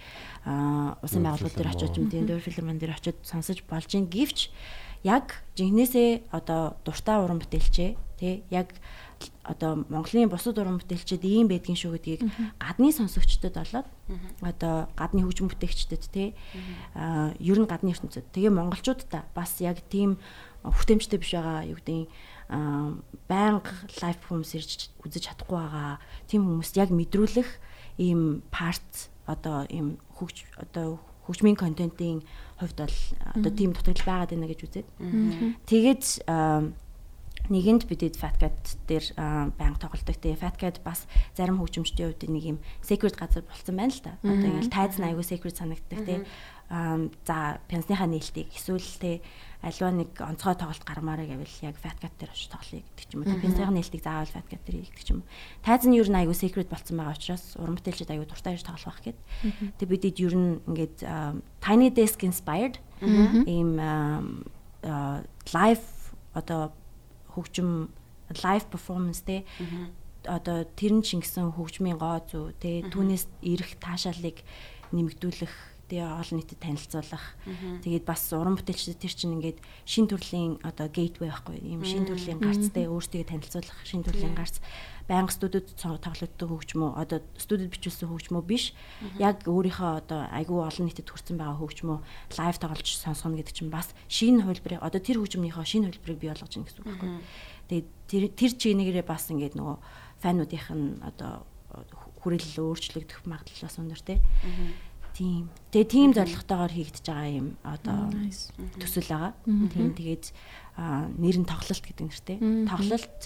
усан 1.04 1.22
байгууллага 1.28 1.58
дээр 1.58 1.74
очиж 1.76 1.94
юм 2.00 2.08
тийм 2.08 2.26
Дөр 2.32 2.40
Филмэн 2.40 2.80
дээр 2.80 2.96
очиж 2.96 3.20
сонсож 3.28 3.60
болж 3.68 3.92
ин 3.92 4.08
гівч 4.08 4.56
яг 5.04 5.44
жинхнээсээ 5.60 6.32
одоо 6.32 6.80
дуртай 6.88 7.18
уран 7.20 7.44
бүтээлчээ 7.44 7.90
те 8.22 8.46
яг 8.54 8.72
одоо 9.44 9.84
Монголын 9.90 10.30
бусад 10.30 10.58
уран 10.62 10.78
бүтээлчид 10.78 11.26
ийм 11.26 11.50
байдгийн 11.50 11.78
шүү 11.78 11.98
гэдгийг 11.98 12.22
гадны 12.62 12.94
сонсогчдод 12.94 13.58
болоод 13.58 13.88
одоо 14.42 14.88
гадны 14.94 15.26
хөгжим 15.26 15.50
бүтээгчдэд 15.50 16.04
те 16.14 16.34
ер 17.42 17.58
нь 17.58 17.70
гадны 17.70 17.92
ертөнцид. 17.94 18.30
Тэгээ 18.30 18.54
монголчуудаа 18.54 19.26
бас 19.34 19.58
яг 19.62 19.82
тийм 19.90 20.22
хүртээмжтэй 20.62 21.18
биш 21.18 21.34
байгаа 21.34 21.66
юу 21.66 21.82
гэдэг 21.82 22.06
байнга 22.52 23.72
лайв 24.04 24.18
performance 24.20 24.54
ирж 24.60 24.92
үзэж 25.08 25.32
чадахгүй 25.32 25.56
байгаа 25.56 26.04
тийм 26.28 26.44
хүмүүст 26.46 26.76
яг 26.76 26.92
мэдрүүлэх 26.92 27.50
ийм 27.98 28.44
парт 28.52 29.08
одоо 29.24 29.64
ийм 29.72 29.98
хөгж 30.20 30.44
одоо 30.60 31.00
хөгжмийн 31.24 31.56
контентын 31.56 32.22
хувьд 32.60 32.78
бол 32.84 32.98
одоо 33.40 33.52
тийм 33.56 33.72
дутагдал 33.72 34.08
байгаад 34.08 34.32
байна 34.36 34.52
гэж 34.52 34.60
үзээд. 34.68 34.88
Тэгээд 35.70 36.04
нэгэнд 37.52 37.84
бидэд 37.90 38.16
Fatcat 38.20 38.78
дээр 38.88 39.06
байнга 39.56 39.80
тоглолдог. 39.80 40.18
Тэгээ 40.20 40.44
Fatcat 40.44 40.84
бас 40.84 41.08
зарим 41.38 41.58
хөгжимчдийн 41.60 42.12
хувьд 42.12 42.28
нэг 42.30 42.46
юм 42.46 42.58
secret 42.84 43.16
газар 43.16 43.44
болсон 43.48 43.76
байна 43.80 43.94
л 43.96 44.04
да. 44.04 44.18
Одоо 44.22 44.48
ингээл 44.50 44.76
тайз 44.76 45.00
аягүй 45.00 45.26
secret 45.26 45.56
санагддаг 45.58 46.00
тий. 46.06 46.20
За 46.70 47.60
пенсныхаа 47.68 48.08
нээлтийг 48.08 48.52
эсвэл 48.56 48.92
тий 49.00 49.22
альва 49.62 49.90
нэг 49.94 50.18
онцгой 50.18 50.58
тоглолт 50.58 50.82
гармаарэ 50.82 51.30
гэвэл 51.30 51.58
яг 51.70 51.78
Fatcat 51.78 52.18
дээр 52.18 52.34
очиж 52.34 52.50
тоглоё 52.50 52.82
гэдэг 52.82 53.06
ч 53.06 53.12
юм 53.14 53.22
уу. 53.22 53.38
Пенсныхаа 53.38 53.74
нээлтийг 53.78 54.02
заавал 54.02 54.34
Fatcat 54.34 54.62
дээр 54.66 54.78
хийдэг 54.82 55.04
ч 55.06 55.10
юм 55.14 55.22
уу. 55.22 55.30
Тайз 55.62 55.86
нь 55.86 55.94
ер 55.94 56.10
нь 56.10 56.18
аягүй 56.18 56.34
secret 56.34 56.70
болсон 56.70 56.98
байгаа 56.98 57.14
учраас 57.14 57.46
уран 57.62 57.78
бүтээлчд 57.78 58.10
аягүй 58.10 58.26
дуртай 58.26 58.58
ирж 58.58 58.66
тоглох 58.66 58.90
байх 58.90 59.06
гээд. 59.06 59.20
Тэгээ 59.78 59.94
бидэд 59.94 60.18
ер 60.18 60.34
нь 60.34 60.50
ингээд 60.66 60.98
Tiny 61.62 61.90
Desk 61.94 62.26
inspired 62.26 62.82
ийм 63.06 63.78
live 65.54 65.86
одоо 66.34 66.74
хөгжим 67.38 67.94
live 68.42 68.66
performance 68.74 69.22
те 69.22 69.46
одоо 70.26 70.66
тэр 70.78 71.02
нь 71.02 71.06
шингэсэн 71.06 71.54
хөгжмийн 71.54 71.98
гоо 71.98 72.22
зүй 72.26 72.54
те 72.62 72.82
түүнээс 72.90 73.26
ирэх 73.42 73.78
таашаалыг 73.82 74.42
нэмэгдүүлэх 74.94 75.71
тэгээ 75.92 76.08
олон 76.08 76.38
нийтэд 76.40 76.60
танилцуулах. 76.64 77.26
Тэгээд 77.84 78.06
бас 78.08 78.24
уран 78.32 78.56
бүтээлчид 78.56 78.96
тэр 78.96 79.12
чинь 79.12 79.36
ингээд 79.36 79.60
шин 79.84 80.08
төрлийн 80.08 80.64
одоо 80.64 80.88
gateway 80.88 81.28
байхгүй 81.28 81.60
юм 81.60 81.84
шин 81.84 82.08
төрлийн 82.08 82.40
гарцтай 82.40 82.88
өөртөө 82.88 83.28
танилцуулах 83.28 83.80
шин 83.84 84.08
төрлийн 84.08 84.32
гарц. 84.32 84.64
Байнга 85.12 85.36
студид 85.36 85.68
тоглогддог 85.76 86.48
хөгжмөө 86.48 86.96
одоо 86.96 87.20
студид 87.36 87.68
бичүүлсэн 87.76 88.08
хөгжмөө 88.08 88.44
биш. 88.48 88.72
Яг 89.20 89.44
өөрийнхөө 89.44 89.92
одоо 90.00 90.32
айгүй 90.32 90.64
олон 90.64 90.88
нийтэд 90.88 91.12
хүрсэн 91.12 91.36
байгаа 91.36 91.60
хөгжмөө 91.60 92.00
лайв 92.40 92.56
тоглож 92.56 92.88
сонсгоно 92.96 93.36
гэдэг 93.44 93.52
чинь 93.52 93.74
бас 93.74 93.92
шинэ 94.08 94.48
хөлбөрийг 94.48 94.80
одоо 94.80 95.02
тэр 95.04 95.20
хөгжмийнхөө 95.20 95.68
шинэ 95.68 95.92
хөлбөрийг 95.92 96.20
бий 96.22 96.32
болгож 96.32 96.54
гин 96.56 96.64
гэсэн 96.64 96.80
үг 96.80 96.88
байхгүй. 96.88 97.12
Тэгээд 97.68 97.88
тэр 98.08 98.24
тэр 98.40 98.52
чигнэгээрээ 98.56 99.04
бас 99.04 99.28
ингээд 99.28 99.60
нөгөө 99.60 99.78
фануудынх 100.24 100.68
нь 100.72 101.02
одоо 101.04 101.44
хүрээлэл 102.22 102.62
өөрчлөгдөх 102.62 103.26
магадлал 103.26 103.66
бас 103.66 103.78
өндөр 103.82 104.02
те 104.06 104.16
Тийм. 105.16 105.50
Тэгээ 105.72 105.88
тийм 105.92 106.10
зорилготойгоор 106.16 106.72
хийгдэж 106.72 107.06
байгаа 107.06 107.30
юм 107.32 107.48
одоо 107.64 108.00
төсөл 108.80 109.08
байгаа. 109.12 109.34
Тийм 109.72 109.92
тэгээд 109.96 110.26
нэр 111.20 111.38
нь 111.44 111.50
тоглолт 111.50 111.84
гэдэг 111.84 112.06
нэртэй. 112.08 112.38
Тоглолт 112.68 113.20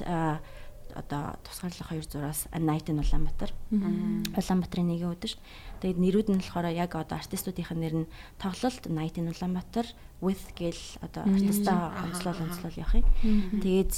одоо 0.96 1.36
тусгаарлах 1.44 1.90
хоёр 1.92 2.06
зураас 2.08 2.48
Night 2.56 2.88
in 2.90 3.00
Улаанбаатар. 3.04 3.52
Улаанбаатарын 3.70 4.90
нэгэн 4.96 5.14
өдөр 5.14 5.32
ш. 5.36 5.38
Тэгээд 5.86 6.02
нэрүүд 6.02 6.28
нь 6.34 6.42
болохоор 6.42 6.74
яг 6.74 6.98
одоо 6.98 7.22
артистуудын 7.22 7.78
нэр 7.78 7.96
нь 8.02 8.10
тоглолт 8.42 8.90
Night 8.90 9.22
in 9.22 9.30
Улаанбаатар 9.30 9.86
with 10.18 10.42
гэл 10.58 10.82
одоо 11.06 11.30
артистаа 11.30 11.94
онцлол 12.02 12.42
онцлол 12.42 12.74
явах 12.74 13.06
юм. 13.06 13.06
Тэгээд 13.62 13.94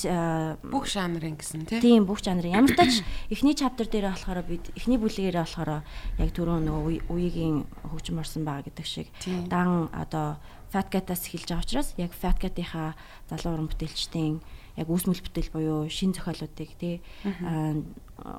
бүх 0.68 0.84
жанрын 0.92 1.40
гэсэн 1.40 1.64
тийм. 1.80 2.04
Бүх 2.04 2.20
жанрын. 2.20 2.60
Ямар 2.60 2.76
ч 2.76 3.08
эхний 3.32 3.56
чаптер 3.56 3.88
дээр 3.88 4.12
болохоор 4.12 4.44
бид 4.44 4.68
эхний 4.76 5.00
бүлэгээрээ 5.00 5.48
болохоор 5.48 5.88
яг 6.20 6.30
түрүүн 6.36 6.68
нөгөө 6.68 7.08
үеийн 7.08 7.64
хөгжим 7.88 8.20
орсон 8.20 8.44
байгаа 8.44 8.68
гэдэг 8.68 8.84
шиг 8.84 9.08
дан 9.48 9.88
одоо 9.96 10.44
Fatcat-аас 10.68 11.24
эхэлж 11.32 11.56
байгаа 11.56 11.64
учраас 11.64 11.96
яг 11.96 12.12
Fatcat-ийнхаа 12.12 13.00
залуу 13.32 13.56
уран 13.56 13.72
бүтээлчдийн 13.72 14.44
яг 14.78 14.88
үүсмэл 14.88 15.26
бүтээл 15.26 15.52
буюу 15.52 15.90
шин 15.90 16.14
зохиолуудыг 16.14 16.70
тий 16.78 17.02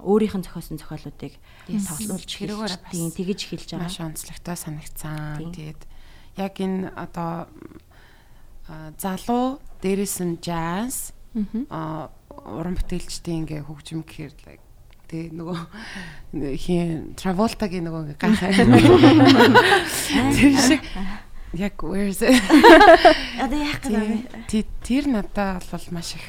өөрийнх 0.07 0.39
нь 0.39 0.47
зохиосон 0.47 0.79
зохиолуудыг 0.79 1.35
тоглуулж 1.67 2.31
хэрэгээр 2.31 2.75
тийм 2.95 3.11
тэгэж 3.11 3.41
эхэлж 3.43 3.69
байгаа. 3.75 3.91
Маш 3.91 3.99
онцлогтой 3.99 4.57
санагцсан. 4.57 5.51
Тэгээд 5.51 5.83
яг 6.39 6.55
энэ 6.63 6.95
одоо 6.95 7.51
залуу 8.99 9.59
дээрэс 9.83 10.23
нь 10.23 10.39
jazz 10.39 11.11
а 11.75 12.15
уран 12.31 12.79
бүтээлчдийн 12.79 13.43
ингээ 13.43 13.67
хөгжим 13.67 14.07
гэхээр 14.07 14.35
тэг 15.09 15.33
нөгөө 15.35 15.59
хин 16.55 17.17
Travolta-гийн 17.19 17.89
нөгөө 17.89 18.15
гайхаа. 18.21 18.53
Тэр 20.37 20.55
шиг 20.61 20.83
яг 21.53 21.83
where 21.83 22.07
is 22.09 22.21
it? 22.23 22.35
Одоо 23.43 23.59
яах 23.59 23.81
гэдэг 23.81 24.67
тэр 24.85 25.05
надад 25.09 25.65
бол 25.71 25.87
маш 25.91 26.15
их 26.15 26.27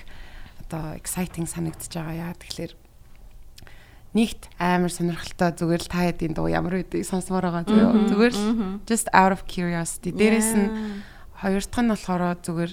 одоо 0.63 0.95
exciting 0.95 1.49
санагдаж 1.49 1.91
байгаа 1.91 2.32
яа. 2.32 2.34
Тэгэхээр 2.39 2.73
нэгт 4.15 4.47
амар 4.58 4.91
сонирхолтой 4.93 5.51
зүгээр 5.60 5.82
л 5.84 5.91
та 5.91 5.99
хэдийн 6.08 6.34
дуу 6.38 6.47
ямар 6.47 6.82
үдийг 6.82 7.03
сонсомоор 7.03 7.51
байгаа 7.51 7.67
зүгээр 7.67 7.95
зүгээр 8.10 8.34
л 8.38 8.43
just 8.88 9.12
out 9.12 9.34
of 9.36 9.43
curiosity. 9.49 10.15
Дээрэс 10.15 10.51
нь 10.55 11.03
хоёр 11.43 11.63
дахь 11.67 11.84
нь 11.84 11.91
болохоор 11.91 12.39
зүгээр 12.39 12.71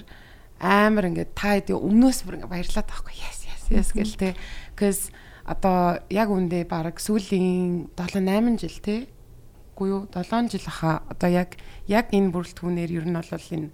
амар 0.63 1.05
ингээд 1.11 1.35
та 1.35 1.59
хэдийн 1.59 1.83
өмнөөс 1.83 2.19
бүр 2.23 2.41
ингээд 2.41 2.53
баярлаад 2.53 2.87
байхгүй. 2.87 3.13
Yes 3.17 3.37
yes 3.43 3.61
yes 3.67 3.89
гэл 3.91 4.15
те. 4.15 4.29
Because 4.71 5.11
одоо 5.43 5.99
яг 6.09 6.29
үндэ 6.31 6.63
баг 6.67 6.99
сүүлийн 6.99 7.91
7 7.95 8.23
8 8.23 8.61
жил 8.61 8.77
те 8.83 8.95
үгүй 9.77 9.93
юу? 9.93 10.09
7 10.09 10.49
жил 10.49 10.65
хаа 10.65 11.05
одоо 11.05 11.29
яг 11.29 11.53
яг 11.85 12.09
энэ 12.09 12.33
бүрэлдэхүүнээр 12.33 12.91
ер 12.97 13.05
нь 13.05 13.13
бол 13.13 13.29
энэ 13.29 13.69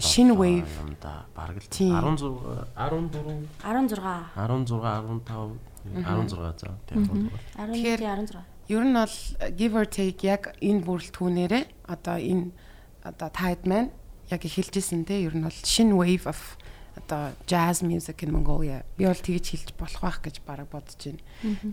шинэ 0.00 0.32
wave. 0.32 0.72
юм 0.80 0.96
да. 0.96 1.28
Бараг 1.36 1.60
л 1.60 1.68
16 1.68 1.92
14 1.92 3.12
16 3.12 3.92
16 4.32 4.72
15 5.20 5.60
16 6.00 6.32
за. 6.32 6.72
Тийм 6.88 7.28
бол 7.28 7.36
16 7.60 8.40
ер 8.72 8.84
нь 8.88 8.96
бол 8.96 9.16
give 9.52 9.74
or 9.76 9.84
take 9.84 10.24
яг 10.24 10.56
энэ 10.64 10.80
бүрэлдэхүүнээрээ 10.88 11.64
одоо 11.92 12.16
энэ 12.16 12.48
одоо 13.04 13.28
таад 13.28 13.68
маань 13.68 13.92
яг 14.32 14.40
эхэлжсэн 14.40 15.04
те 15.04 15.28
ер 15.28 15.36
нь 15.36 15.44
бол 15.44 15.52
шинэ 15.52 15.92
wave 15.92 16.24
of 16.24 16.56
одоо 16.96 17.36
jazz 17.46 17.84
music 17.84 18.24
in 18.24 18.32
Mongolia. 18.32 18.80
Би 18.96 19.04
бол 19.04 19.14
тэгж 19.14 19.44
хэлж 19.52 19.68
болох 19.76 20.00
байх 20.00 20.18
гэж 20.24 20.40
бараг 20.42 20.68
бодож 20.72 20.96
байна. 20.96 21.20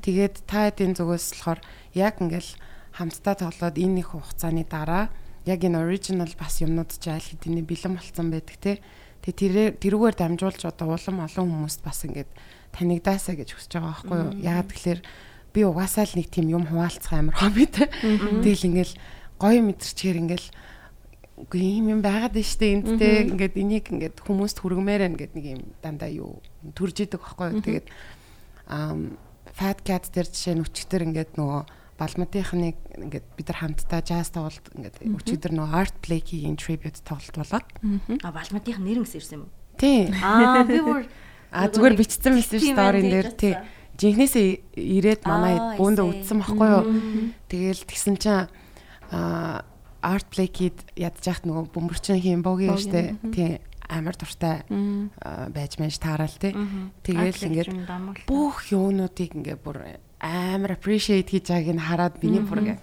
Тэгээд 0.04 0.44
та 0.44 0.68
хэдийн 0.70 0.94
зүгээс 0.94 1.40
болохоор 1.40 1.60
яг 1.96 2.20
ингээл 2.20 2.52
хамтдаа 2.96 3.36
тоглоод 3.36 3.76
энэ 3.76 4.00
их 4.00 4.16
хугацааны 4.16 4.64
дараа 4.64 5.12
яг 5.44 5.60
энэ 5.62 5.84
original 5.84 6.32
бас 6.40 6.64
юмнууд 6.64 6.96
ч 6.96 7.12
айл 7.12 7.22
хэдийн 7.22 7.68
бэлэн 7.68 8.00
болцсон 8.00 8.32
байдаг 8.32 8.58
те. 8.58 8.80
Тэгээ 9.22 9.78
тэрүүгээр 9.84 10.16
дамжуулж 10.16 10.62
одоо 10.64 10.96
улам 10.96 11.28
олон 11.28 11.68
хүмүүст 11.68 11.82
бас 11.84 12.08
ингээд 12.08 12.32
танигдаасаа 12.72 13.36
гэж 13.36 13.50
хүсэж 13.54 13.72
байгаа 13.78 13.92
байхгүй 13.94 14.18
юу. 14.22 14.32
Яагаад 14.42 14.70
тэгэхээр 14.72 15.00
би 15.54 15.62
угаасаа 15.66 16.06
л 16.08 16.18
нэг 16.18 16.28
тийм 16.32 16.48
юм 16.50 16.64
хуваалцах 16.66 17.14
амар 17.14 17.36
хобби 17.36 17.66
те. 17.68 17.90
Тэгэл 17.90 18.68
ингээл 18.70 18.94
гоё 19.42 19.60
мэдэрчээр 19.66 20.18
ингээл 20.24 20.48
үгүй 21.36 21.62
юм 21.84 22.00
юм 22.00 22.02
байгаад 22.02 22.32
байна 22.32 22.48
штэ 22.48 22.66
энд 22.80 22.88
те 22.96 23.28
ингээд 23.28 23.56
энийг 23.60 23.86
ингээд 23.92 24.24
хүмүүст 24.24 24.64
хүргэмээр 24.64 25.02
байна 25.04 25.20
гэд 25.20 25.34
нэг 25.36 25.46
юм 25.60 25.62
дандаа 25.84 26.08
юу 26.08 26.40
төрж 26.72 27.04
идэг 27.04 27.20
байхгүй 27.20 27.60
тэгээд 27.60 27.88
ам 28.72 29.20
fat 29.52 29.84
cat 29.84 30.08
дээр 30.16 30.32
жишээ 30.32 30.56
нь 30.56 30.64
өчтөр 30.64 31.02
ингээд 31.12 31.36
нөгөө 31.36 31.62
балматынхныг 31.96 32.76
ингээд 33.00 33.26
бид 33.40 33.48
нар 33.50 33.60
хамтдаа 33.64 34.02
jazz 34.04 34.30
тоглолт 34.36 34.68
ингээд 34.76 35.00
өчигдөр 35.16 35.52
нөгөө 35.56 35.76
art 35.76 35.96
play-ийн 36.04 36.60
tribute 36.60 37.00
тоглолт 37.08 37.36
болоод. 37.40 37.68
А 38.24 38.30
балматынх 38.36 38.80
нэрнгэс 38.84 39.16
ирсэн 39.16 39.40
юм 39.40 39.44
уу? 39.48 39.54
тий. 39.80 40.12
Аа 40.24 40.64
би 40.64 40.80
бүр 40.80 41.08
А 41.56 41.68
зүгээр 41.72 41.96
бичсэн 41.96 42.36
байсан 42.36 42.60
storyn 42.60 43.08
дээр. 43.12 43.32
тийм 43.32 43.40
тий. 43.40 43.56
Жинхнээсээ 43.96 44.48
ирээд 44.76 45.24
манай 45.24 45.56
бөөндө 45.80 46.04
үдсэн 46.04 46.44
байхгүй 46.44 46.68
юу. 46.68 46.84
Тэгэл 47.48 47.82
тэгсэн 47.88 48.16
чинь 48.20 48.52
а 49.12 49.64
арт 50.04 50.28
плейкид 50.36 50.84
ядчих 51.00 51.48
нөгөө 51.48 51.72
бөмбөрчин 51.72 52.20
хийм 52.20 52.44
богийн 52.44 52.76
штэ. 52.76 53.16
Тий. 53.32 53.64
Амар 53.88 54.18
дуртай 54.20 54.68
байж 54.68 55.80
мэж 55.80 55.96
таарал 56.04 56.36
тий. 56.36 56.52
Тэгэл 57.08 57.40
ингээд 57.40 57.72
бүх 58.28 58.68
юунуудыг 58.74 59.32
ингээ 59.32 59.56
бүр 59.64 59.96
амар 60.22 60.78
appreciate 60.78 61.30
хийж 61.30 61.52
байгааг 61.52 61.76
нь 61.76 61.86
хараад 61.86 62.16
миний 62.24 62.44
бүр 62.44 62.62
ингээ 62.64 62.80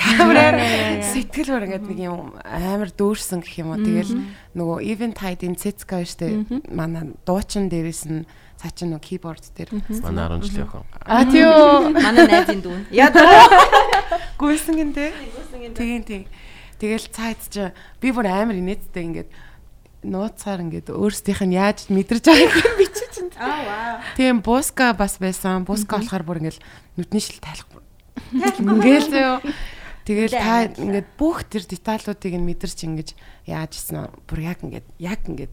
Камераар 0.00 0.56
сэтгэл 1.12 1.50
бүр 1.52 1.64
ингээд 1.68 1.86
нэг 1.90 2.00
юм 2.00 2.32
амар 2.40 2.88
дүүрсэн 2.94 3.44
гэх 3.44 3.60
юм 3.60 3.74
уу. 3.74 3.82
Тэгэл 3.84 4.16
нөгөө 4.56 4.78
even 4.86 5.12
tide-ийн 5.12 5.58
цэцка 5.60 6.06
штэ 6.08 6.46
манай 6.72 7.12
дуучин 7.28 7.68
дээрээс 7.68 8.08
нь 8.08 8.24
цаа 8.56 8.70
чин 8.72 8.96
нөгөө 8.96 9.04
keyboard 9.04 9.44
дээр. 9.52 9.70
Манай 10.00 10.40
10 10.40 10.46
жилийн 10.46 10.68
охин. 10.72 10.84
А 11.04 11.24
тийм 11.28 11.96
манай 12.00 12.24
найзын 12.28 12.60
дүүн. 12.64 12.82
Яа 12.96 13.12
гүйсэн 14.40 14.74
гинтэй. 14.78 15.12
Тийм 15.76 16.00
тийм. 16.06 16.24
Тэгэл 16.80 17.06
цаад 17.12 17.40
чи 17.52 17.68
би 18.00 18.08
бүр 18.08 18.24
амар 18.24 18.56
инээдтэй 18.56 19.04
ингээд 19.04 19.28
нууцаар 20.02 20.64
ингээд 20.64 20.88
өөрсдийнх 20.88 21.44
нь 21.44 21.56
яаж 21.56 21.92
мэдэрч 21.92 22.24
байгааг 22.24 22.56
нь 22.56 22.78
бичиж 22.80 23.10
чинь. 23.12 23.32
Аа 23.36 23.60
вау. 23.68 23.96
Тийм 24.16 24.40
буска 24.40 24.96
бас 24.96 25.20
байсан. 25.20 25.68
Буска 25.68 26.00
болохоор 26.00 26.24
бүр 26.24 26.40
ингээд 26.40 26.58
нүдний 26.96 27.20
шил 27.20 27.40
тайлахгүй. 27.40 27.84
Ингээл 28.64 29.08
зөө. 29.12 29.36
Тэгэл 30.08 30.32
та 30.32 30.72
ингээд 30.72 31.08
бүх 31.20 31.44
тэр 31.44 31.68
деталлуудыг 31.68 32.32
нь 32.32 32.48
мэдэрч 32.48 32.78
ингэж 32.88 33.08
яаж 33.44 33.72
исэн 33.76 34.08
бүр 34.24 34.40
яг 34.40 34.64
ингээд 34.64 34.88
яг 34.96 35.20
ингээд 35.28 35.52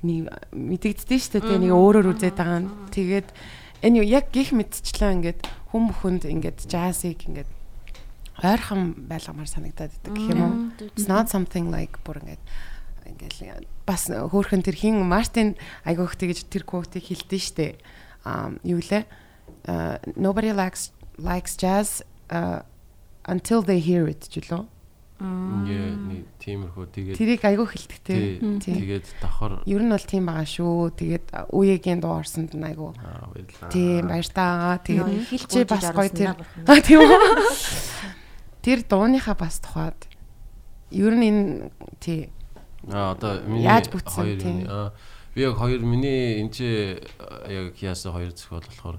мэдэгддээ 0.00 1.20
шүү 1.20 1.44
дээ. 1.44 1.60
Нэг 1.60 1.72
өөрөөр 1.76 2.08
үзээд 2.16 2.40
байгаа 2.40 2.64
нь. 2.64 2.72
Тэгээд 2.88 3.28
энэ 3.84 4.00
яг 4.08 4.32
гих 4.32 4.56
мэдчихлээ 4.56 5.12
ингээд 5.20 5.40
хүм 5.76 5.92
бүхэнд 5.92 6.24
ингээд 6.24 6.64
джазыг 6.64 7.20
ингээд 7.28 7.50
ойрхон 8.40 9.06
байлгамаар 9.06 9.48
санагдаад 9.48 9.92
идэг 9.92 10.12
гэх 10.16 10.32
юм 10.32 10.40
уу. 10.40 10.54
It's 10.96 11.06
not 11.06 11.28
something 11.28 11.68
like 11.68 12.00
бүр 12.02 12.24
ингээд 12.24 12.42
ингээл 13.04 13.68
бас 13.86 14.08
хөөхөн 14.08 14.64
тэр 14.64 14.76
хин 14.76 15.00
Мартин 15.04 15.54
айгуух 15.84 16.16
тэгж 16.16 16.48
тэр 16.48 16.64
quote-ийг 16.64 17.04
хэлдэж 17.04 17.42
штэ. 17.52 17.76
Um 18.24 18.56
юу 18.64 18.80
лээ? 18.80 19.04
Uh, 19.68 19.96
nobody 20.16 20.52
likes 20.52 20.92
likes 21.20 21.56
jazz 21.56 22.00
uh, 22.32 22.60
until 23.28 23.60
they 23.60 23.80
hear 23.80 24.08
it 24.08 24.28
жилөө. 24.28 24.64
Ингээ 25.24 25.88
нэг 26.10 26.22
тиймэрхүү 26.42 26.84
тэгээд 26.90 27.16
Тэрийг 27.16 27.40
тий, 28.02 28.58
тий. 28.58 28.76
тэгээд 28.82 29.06
давхар 29.22 29.62
Ер 29.64 29.80
нь 29.80 29.92
бол 29.94 30.04
тийм 30.04 30.26
байгаа 30.26 30.44
шүү. 30.44 30.90
Тэгээд 30.98 31.26
үегийн 31.54 32.02
дуу 32.02 32.18
орсонд 32.18 32.52
нь 32.52 32.66
айгуу. 32.66 32.92
аа 32.98 33.30
баярлаа. 33.30 33.70
Тийм 33.70 34.02
баяртаа. 34.10 34.82
Тэгээд 34.82 35.08
гүйж 35.30 35.64
бас 35.70 35.86
гоё 35.94 36.10
тэр. 36.10 36.34
оруулснаа 36.34 36.66
А 36.66 36.82
тийм 36.82 36.98
үү. 37.06 37.14
Тэр 38.66 38.78
дууныхаа 38.84 39.36
бас 39.38 39.62
тухайд 39.62 39.96
ер 40.90 41.14
нь 41.14 41.24
энэ 41.30 41.44
тий 42.02 42.33
Аа 42.92 43.12
одоо 43.16 43.40
миний 43.48 43.64
Яаж 43.64 43.88
бүтсэн, 43.88 44.38
тийм. 44.38 44.66
аа 44.68 44.92
би 45.34 45.42
яг 45.42 45.56
хоёр 45.56 45.80
миний 45.80 46.42
энэ 46.42 46.52
чи 46.52 46.66
яг 47.48 47.74
яасан 47.80 48.12
хоёр 48.12 48.32
зохиол 48.36 48.64
болохоор 48.64 48.98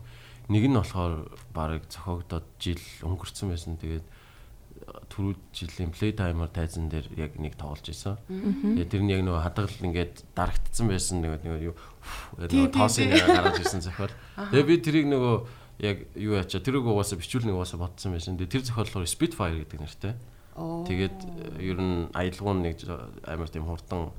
нэг 0.49 0.63
нь 0.67 0.75
болохоор 0.77 1.13
баг 1.53 1.85
зохиогдоод 1.89 2.45
жил 2.59 2.81
өнгөрцөн 3.05 3.49
байсан. 3.53 3.77
Тэгээд 3.77 4.05
түрүү 5.09 5.33
жилийн 5.55 5.91
Playtime-аар 5.95 6.51
тайзан 6.51 6.89
дээр 6.91 7.07
яг 7.15 7.39
нэг 7.39 7.55
тоглож 7.55 7.87
исэн. 7.89 8.19
Тэгээд 8.27 8.91
тэр 8.91 9.01
нь 9.01 9.13
яг 9.15 9.21
нөгөө 9.23 9.41
хадгалал 9.41 9.87
ингээд 9.87 10.15
дарагдсан 10.35 10.85
байсан 10.91 11.23
нэг 11.23 11.41
нэг 11.41 11.71
юу 11.71 11.75
нөгөө 12.37 12.73
тоосын 12.75 13.09
гараад 13.09 13.57
ирсэн 13.57 13.81
зохиол. 13.81 14.13
Тэгээд 14.51 14.69
би 14.69 14.75
тэрийг 14.83 15.07
нөгөө 15.09 15.35
яг 15.81 15.97
юу 16.19 16.35
ячаа 16.37 16.61
тэрийг 16.61 16.85
угаасаа 16.85 17.17
бичүүлнэг 17.17 17.55
угаасаа 17.55 17.79
бодсон 17.81 18.13
байсан. 18.13 18.37
Тэгээд 18.37 18.53
тэр 18.59 18.63
зохиол 18.67 18.91
болохоор 18.91 19.09
Spitfire 19.09 19.57
гэдэг 19.63 19.79
нэртэй. 19.81 20.13
Тэгээд 20.55 21.17
э, 21.59 21.63
ер 21.67 21.79
нь 21.79 22.07
аялгуун 22.15 22.63
нэг 22.63 22.79
амар 23.27 23.49
тийм 23.51 23.67
хурдан 23.67 24.15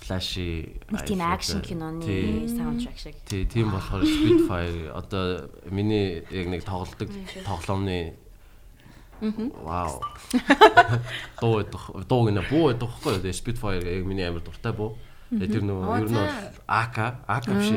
флаши 0.00 0.80
тийм 1.06 1.20
акшн 1.20 1.60
киноны 1.60 2.46
саундтрек 2.48 2.96
шиг. 2.96 3.16
Тий, 3.26 3.44
тийм 3.44 3.70
болохоор 3.74 4.06
Spitfire 4.06 4.94
одоо 4.94 5.50
миний 5.70 6.22
яг 6.30 6.46
нэг 6.46 6.64
тоглолдог 6.64 7.10
тоглоомны 7.44 8.14
Вау. 9.20 10.00
Дуу 11.40 11.62
дуу 12.08 12.22
гинэ 12.30 12.42
буу 12.48 12.72
байхгүй 12.72 13.20
юу? 13.20 13.32
Spitfire 13.36 13.84
яг 13.84 14.06
миний 14.06 14.24
амар 14.24 14.40
дуртай 14.40 14.72
буу. 14.72 14.96
Тэр 15.28 15.60
нөгөө 15.66 16.00
ер 16.00 16.08
нь 16.08 16.16
бол 16.16 16.32
AK, 16.66 16.96
AK 17.28 17.46
биш. 17.52 17.70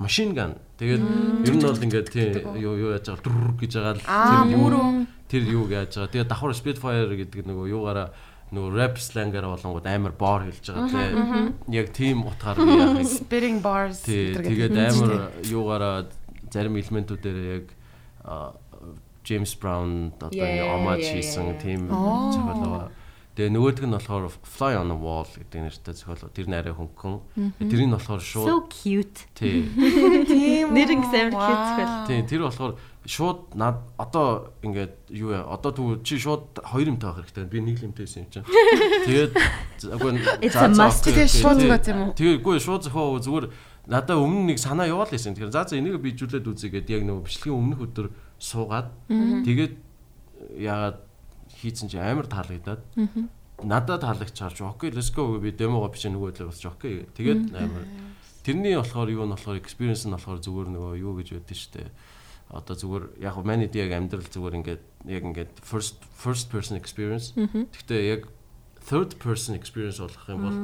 Machine 0.00 0.32
gun. 0.32 0.56
Тэгээд 0.80 1.04
ер 1.44 1.54
нь 1.54 1.60
бол 1.60 1.84
ингээд 1.84 2.08
тий 2.08 2.32
юу 2.56 2.78
юу 2.80 2.90
яаж 2.96 3.12
байгаа 3.12 3.20
дүр 3.20 3.52
гэж 3.60 3.72
байгаа 3.76 3.94
л 4.00 4.06
тэр 4.08 4.56
мөрөө. 4.56 5.19
Тэр 5.30 5.42
юу 5.46 5.64
яаж 5.70 5.94
байгаа. 5.94 6.10
Тэгээд 6.10 6.30
давхар 6.34 6.52
Spitfire 6.58 7.14
гэдэг 7.14 7.46
нөгөө 7.46 7.66
юугаараа 7.70 8.08
нөгөө 8.50 8.70
rap 8.74 8.98
slang-аар 8.98 9.46
болонгууд 9.46 9.86
амар 9.86 10.14
боор 10.18 10.42
хэлж 10.50 10.74
байгаа 10.74 10.90
тий. 10.90 11.78
Яг 11.78 11.94
тийм 11.94 12.26
утгаар 12.26 12.58
би 12.58 12.74
яахыг 12.74 13.06
spitting 13.06 13.62
bars 13.62 14.02
гэдэг 14.02 14.42
тэгээд 14.42 14.74
юм 14.74 14.86
амар 14.90 15.12
юугаараа 15.46 15.96
зарим 16.50 16.74
элементүүдээр 16.82 17.38
яг 17.54 17.66
Джеймс 19.22 19.54
Браун 19.54 20.10
одоо 20.18 20.34
yeah, 20.34 20.98
хийсэн 20.98 21.54
тийм 21.62 21.86
зохиол 21.86 22.58
байгаа. 22.66 22.90
Тэгээ 23.38 23.54
нөгөөх 23.54 23.86
нь 23.86 23.94
болохоор 23.94 24.26
Fly 24.42 24.74
on 24.74 24.90
the 24.90 24.98
Wall 24.98 25.30
гэдэг 25.30 25.70
нэртэй 25.70 25.94
зохиол. 25.94 26.34
Тэр 26.34 26.50
нэрээ 26.50 26.74
хөнгөн. 26.74 27.62
Тэрийг 27.62 27.86
нь 27.86 27.94
болохоор 27.94 28.18
So 28.18 28.42
шууд 28.42 28.66
cute. 28.66 29.30
тий. 29.38 29.70
Тийм. 30.26 30.74
Нэр 30.74 30.90
ингээ 30.98 31.30
амар 31.30 31.38
cute 31.38 31.66
зохиол. 31.70 31.94
Тий, 32.10 32.20
тэр 32.26 32.40
болохоор 32.50 32.74
шууд 33.06 33.54
над 33.56 33.80
одоо 33.96 34.52
ингээд 34.60 35.08
юу 35.08 35.32
яа 35.32 35.48
одоо 35.48 35.72
түр 35.72 36.02
чи 36.04 36.20
шууд 36.20 36.60
хоёр 36.60 36.92
юмтай 36.92 37.08
байх 37.08 37.24
хэрэгтэй. 37.24 37.44
Би 37.48 37.60
нэг 37.64 37.80
л 37.80 37.88
юмтай 37.88 38.04
байсан 38.04 38.28
юм 38.28 38.30
чинь. 38.30 38.44
Тэгээд 39.08 39.32
үгүй 39.96 40.10
It's 40.44 40.56
a 40.60 40.68
must. 40.68 41.08
Тэгээ 41.08 41.28
шууд 41.28 41.58
згөөц 41.64 41.86
юм 41.88 41.98
уу? 42.04 42.12
Тэгээ 42.12 42.36
үгүй 42.44 42.60
шууд 42.60 42.84
зөхөө 42.84 43.24
зүгээр 43.24 43.46
надаа 43.88 44.20
өмнө 44.20 44.52
нэг 44.52 44.58
санаа 44.60 44.84
яваал 44.84 45.08
байсан. 45.08 45.32
Тэгэхээр 45.32 45.54
за 45.54 45.64
за 45.64 45.80
энийг 45.80 45.96
би 45.96 46.12
жүүлээд 46.12 46.44
үзье 46.44 46.68
гэдэг 46.68 47.00
яг 47.00 47.02
нөгөө 47.08 47.24
бичлэгийн 47.24 47.56
өмнөх 47.56 47.80
өдөр 47.88 48.06
суугаад 48.40 48.88
тэгээд 49.08 49.74
яагаад 50.60 50.98
хийцэн 51.60 51.88
чи 51.92 51.98
амар 52.00 52.26
таалагдаад 52.26 52.80
надад 53.64 54.00
таалагчаарч 54.00 54.60
окей 54.64 54.90
let's 54.90 55.12
go 55.12 55.38
би 55.38 55.52
демого 55.52 55.88
бичээ 55.92 56.12
нөгөө 56.12 56.32
хэлээ 56.32 56.48
болчих 56.48 56.72
окей 56.72 56.94
тэгээд 57.12 57.52
амар 57.52 57.84
тэрний 58.44 58.76
болохоор 58.80 59.12
юу 59.12 59.28
нь 59.28 59.34
болохоор 59.36 59.60
experience 59.60 60.08
нь 60.08 60.14
болохоор 60.16 60.40
зүгээр 60.40 60.68
нөгөө 60.72 60.92
юу 61.04 61.12
гэж 61.20 61.28
байдсан 61.36 61.56
шүү 61.60 61.72
дээ 61.76 61.88
одоо 62.50 62.74
зүгээр 62.74 63.04
яг 63.22 63.36
манайд 63.46 63.74
яг 63.78 63.90
амьдрал 63.94 64.26
зүгээр 64.26 64.58
ингээд 64.58 64.82
яг 65.06 65.22
ингээд 65.22 65.52
first 65.62 66.02
first 66.18 66.50
person 66.50 66.74
experience. 66.76 67.30
Гэхдээ 67.38 68.02
яг 68.10 68.22
third 68.82 69.16
person 69.22 69.54
experience 69.54 70.02
болох 70.02 70.26
юм 70.26 70.42
бол 70.42 70.58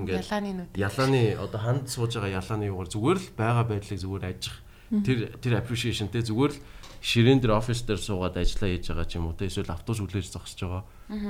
ингээд 0.00 0.24
Ялааны 0.24 0.50
нүд. 0.56 0.70
ялааны 0.72 1.22
одоо 1.36 1.60
ханд 1.60 1.86
сууж 1.92 2.16
байгаа 2.16 2.40
ялааны 2.40 2.72
юугаар 2.72 2.88
зүгээр 2.88 3.18
л 3.20 3.28
байгаа 3.36 3.64
байдлыг 3.68 4.00
зүгээр 4.00 4.24
ажих 4.24 4.56
тэр 5.04 5.18
тэр 5.36 5.52
appreciationтэй 5.60 6.24
зүгээр 6.24 6.52
л 6.56 6.60
ширээн 7.04 7.38
дээр 7.44 7.54
офис 7.60 7.84
дээр 7.84 8.00
суугаад 8.00 8.40
ажиллаа 8.40 8.70
хийж 8.72 8.88
байгаа 8.88 9.06
ч 9.06 9.12
юм 9.20 9.28
уу 9.28 9.36
те 9.36 9.46
эсвэл 9.46 9.70
автобус 9.70 10.00
үлээж 10.00 10.32
зогсож 10.32 10.60
байгаа. 10.64 10.84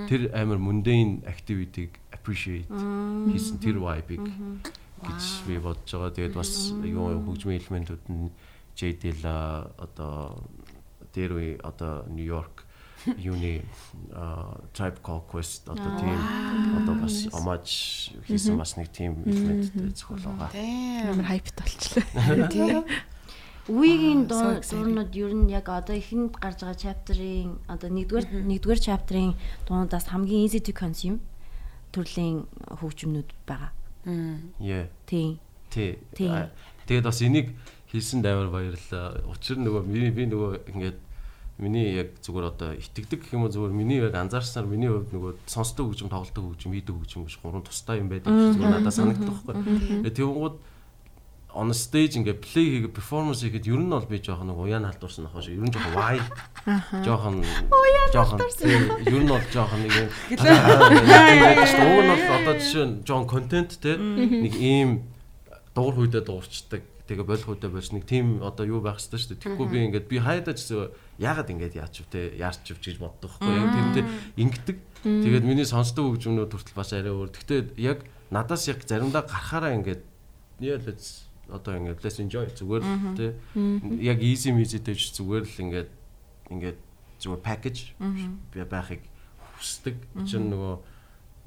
Тэр 0.08 0.30
амар 0.32 0.62
mundane 0.62 1.26
activity-г 1.26 1.92
appreciate 2.14 2.70
хийсэн 2.70 3.58
тэр 3.58 3.82
vibe-ыг 3.82 4.24
гэж 5.02 5.22
би 5.44 5.58
бодож 5.58 5.90
байгаа. 5.90 6.14
Тэгээд 6.14 6.34
бас 6.38 6.72
юу 6.72 7.18
хөгжмийн 7.20 7.60
элементүүд 7.60 8.04
нь 8.08 8.30
J 8.78 8.94
Dilla 8.94 9.66
одоо 9.74 10.46
дээр 11.10 11.32
үе 11.34 11.50
одоо 11.58 12.06
New 12.06 12.22
York 12.22 12.62
юуны 13.18 13.66
а, 14.14 14.54
Tribe 14.70 15.02
Called 15.02 15.26
Quest 15.26 15.66
одоо 15.66 15.98
тийм 15.98 16.18
одоо 16.78 16.94
бас 17.02 17.26
homage 17.34 18.14
хийсэн 18.30 18.54
бас 18.54 18.78
нэг 18.78 18.90
тийм 18.98 19.18
элементтэй 19.26 19.90
зохиол 19.98 20.22
байгаа. 20.22 20.50
Тийм. 20.54 21.10
Амар 21.10 21.26
хайпт 21.26 21.58
болчихлоо. 21.58 22.46
Тийм. 22.54 22.86
Үеийн 23.68 24.30
дуунууд 24.30 25.12
ер 25.12 25.32
нь 25.34 25.50
яг 25.50 25.68
одоо 25.68 25.98
ихэнд 25.98 26.38
гарч 26.38 26.62
байгаа 26.62 26.78
chapter-ийн 26.78 27.58
одоо 27.66 27.90
нэгдүгээр 27.90 28.46
нэгдүгээр 28.46 28.80
chapter-ийн 28.80 29.34
дуунуудаас 29.66 30.08
хамгийн 30.08 30.46
easy 30.46 30.62
to 30.62 30.72
consume 30.72 31.18
төрлийн 31.90 32.46
хөгжмнүүд 32.78 33.28
байгаа. 33.42 33.74
Тийм. 35.04 35.42
Тий. 35.68 35.98
Тийм. 36.14 36.32
А, 36.32 36.48
Тэгээд 36.88 37.04
бас 37.04 37.20
энийг 37.20 37.52
хийсэн 37.92 38.22
даймар 38.22 38.52
баярлалаа. 38.52 39.24
Учир 39.32 39.56
нь 39.58 39.64
нөгөө 39.64 39.82
миний 39.88 40.12
би 40.12 40.28
нөгөө 40.28 40.52
ингээд 40.72 40.98
миний 41.58 41.96
яг 41.98 42.20
зүгээр 42.22 42.46
одоо 42.52 42.70
итгэдэг 42.78 43.26
гэх 43.26 43.34
юм 43.34 43.48
уу 43.48 43.52
зүгээр 43.52 43.74
миний 43.74 43.98
яг 43.98 44.14
анзаарснаар 44.14 44.68
миний 44.68 44.92
хувьд 44.92 45.10
нөгөө 45.10 45.32
сонсдог 45.50 45.90
хөгжим 45.90 46.12
тоглолтог 46.12 46.54
хөгжим 46.54 46.72
хийдэг 46.76 46.94
хөгжим 46.94 47.26
гэж 47.26 47.34
гурван 47.42 47.66
тустай 47.66 47.98
юм 47.98 48.12
байдаг 48.12 48.30
гэж 48.30 48.60
зүгээр 48.60 48.74
надад 48.78 48.94
санагдах 48.94 49.42
байхгүй. 49.42 50.06
Тэгвэл 50.14 50.60
on 51.58 51.72
stage 51.72 52.14
ингээ 52.20 52.38
play 52.44 52.66
хийгээ 52.70 52.92
performance 52.92 53.40
хийгээд 53.42 53.66
ер 53.66 53.80
нь 53.80 53.90
бол 53.90 54.04
би 54.04 54.20
жоохон 54.20 54.52
нэг 54.52 54.58
уян 54.60 54.84
халдварсан 54.84 55.26
ах 55.26 55.40
шиг 55.40 55.56
ер 55.56 55.64
нь 55.64 55.72
жоохон 55.72 55.94
wild 55.96 56.28
жоохон 57.02 57.34
жоохон 58.12 58.38
ер 59.08 59.22
нь 59.24 59.32
бол 59.32 59.46
жоохон 59.48 59.80
нэг 59.82 59.92
юм 59.96 60.08
уг 61.88 62.00
нь 62.04 62.10
бол 62.12 62.24
одоо 62.36 62.54
жишээ 62.60 62.84
нь 62.84 62.94
жоохон 63.02 63.26
контент 63.26 63.80
те 63.80 63.96
нэг 63.96 64.54
ийм 64.54 65.08
дуур 65.72 65.96
хүйдэ 65.96 66.20
дуурчдаг 66.20 66.84
тэгээ 67.08 67.24
болох 67.24 67.48
үедээ 67.48 67.72
болж 67.72 67.88
нэг 67.96 68.04
тим 68.04 68.44
одоо 68.44 68.64
юу 68.68 68.80
байх 68.84 69.00
хэрэгтэй 69.00 69.16
шүү 69.16 69.30
дээ. 69.32 69.42
Тэгэхгүй 69.48 69.66
би 69.72 69.78
ингээд 69.88 70.06
би 70.12 70.16
хайдаа 70.20 70.52
ч 70.52 70.76
яагаад 71.16 71.48
ингээд 71.48 71.74
яач 71.80 71.94
вэ 72.04 72.08
те 72.12 72.20
яарч 72.36 72.68
вэ 72.68 72.84
гэж 72.84 72.96
боддог 73.00 73.32
хгүй 73.32 73.48
яг 73.48 73.72
тэрнтэй 73.72 74.04
ингэдэг. 74.36 74.76
Тэгээд 75.02 75.44
миний 75.48 75.64
сонсдог 75.64 76.12
хөгжмөнүүд 76.12 76.52
хүртэл 76.52 76.76
бас 76.76 76.92
арай 76.92 77.12
өөр. 77.16 77.32
Гэхдээ 77.32 77.80
яг 77.80 78.04
надаас 78.28 78.68
яг 78.68 78.84
заримдаа 78.84 79.24
гарахаараа 79.24 79.72
ингээд 79.80 80.04
let's 80.60 81.24
одоо 81.48 81.80
ингээд 81.80 82.04
let's 82.04 82.20
enjoy 82.20 82.44
зүгээр 82.52 82.84
л 82.84 83.16
те. 83.16 83.32
Яг 84.04 84.20
easy 84.20 84.52
music-тэй 84.52 84.92
ч 84.92 85.16
зүгээр 85.16 85.44
л 85.48 85.56
ингээд 85.64 85.90
ингээд 86.52 86.78
зүгээр 87.24 87.40
package 87.40 87.96
байхыг 88.52 89.02
хүсдэг. 89.56 89.96
Чинь 90.28 90.52
нөгөө 90.52 90.74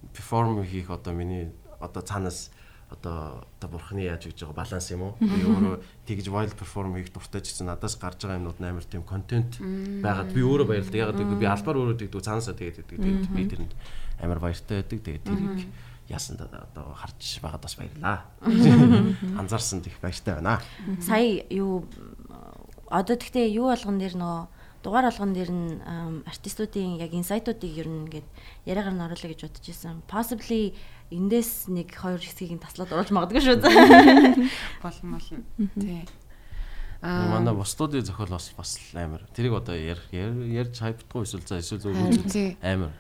перформ 0.09 0.65
хийх 0.65 0.89
одоо 0.89 1.13
миний 1.13 1.53
одоо 1.77 2.01
цаанаас 2.01 2.49
одоо 2.91 3.47
одоо 3.57 3.69
бурхны 3.71 4.03
яаж 4.03 4.27
хийж 4.27 4.43
байгаа 4.43 4.59
баланс 4.61 4.91
юм 4.91 5.01
уу? 5.07 5.13
Би 5.17 5.41
өөрөө 5.47 5.75
тэгж 6.05 6.25
wild 6.27 6.53
perform 6.59 6.99
хийх 6.99 7.15
дуртай 7.15 7.41
ч 7.41 7.55
гэсэн 7.55 7.71
надаас 7.71 7.95
гарч 7.95 8.27
байгаа 8.27 8.37
юмнууд 8.37 8.59
амар 8.59 8.83
тийм 8.83 9.07
контент 9.07 9.57
байгаад 9.57 10.35
би 10.35 10.43
өөрөө 10.43 10.67
баярлалаа. 10.67 11.01
Яг 11.07 11.15
гэвэл 11.15 11.39
би 11.39 11.47
албаар 11.47 11.77
өөрөө 11.79 11.97
тэгдэг 12.03 12.21
цаанасаа 12.21 12.55
тэгээд 12.59 12.77
тэгдэг. 12.83 12.99
Тэгээд 12.99 13.31
би 13.31 13.43
тэрэнд 13.47 13.73
амар 14.19 14.39
баяртай 14.43 14.83
байдаг. 14.83 14.99
Тэгээд 15.01 15.23
тэрийг 15.23 15.59
яасан 16.11 16.35
одоо 16.35 16.91
харж 16.91 17.39
байгаад 17.39 17.63
бас 17.63 17.75
баярлаа. 17.79 18.17
Анзаарсан 19.39 19.81
тех 19.81 19.95
баяртай 20.03 20.35
байна. 20.35 20.59
Сая 20.99 21.47
юу 21.49 21.87
одоо 22.91 23.15
тэгтээ 23.15 23.55
юу 23.55 23.71
болгон 23.71 23.97
дэр 23.97 24.19
нөгөө 24.19 24.61
дугаар 24.83 25.07
алган 25.07 25.33
дээр 25.33 25.51
нь 25.51 25.79
артистуудын 26.25 26.97
яг 26.97 27.13
инсайтуудыг 27.13 27.71
ер 27.71 27.87
нь 27.87 28.09
ингээд 28.09 28.27
яриагаар 28.65 28.95
нь 28.97 29.05
оруулах 29.05 29.29
гэж 29.31 29.41
бодож 29.45 29.65
исэн. 29.69 30.01
Possibly 30.09 30.73
эндээс 31.11 31.67
нэг 31.67 31.91
хоёр 31.91 32.23
хэсгийг 32.23 32.55
нь 32.55 32.63
таслаад 32.63 32.95
оруулж 32.95 33.11
магадгүй 33.11 33.43
шүү 33.43 33.59
дээ. 33.59 34.47
Болно 34.83 35.19
болно. 35.19 35.43
Тий. 35.75 36.07
Аа 37.03 37.35
манай 37.35 37.53
бусдуудын 37.53 38.07
зохиол 38.07 38.31
бас 38.31 38.47
бас 38.55 38.79
амар. 38.95 39.27
Тэрийг 39.35 39.59
одоо 39.59 39.75
ярь 39.75 39.99
ярьж 40.11 40.79
хайпдаггүй 40.79 41.27
эсвэл 41.27 41.45
за 41.45 41.59
эсвэл 41.59 41.83
зөв 41.83 41.93
амар. 42.63 42.93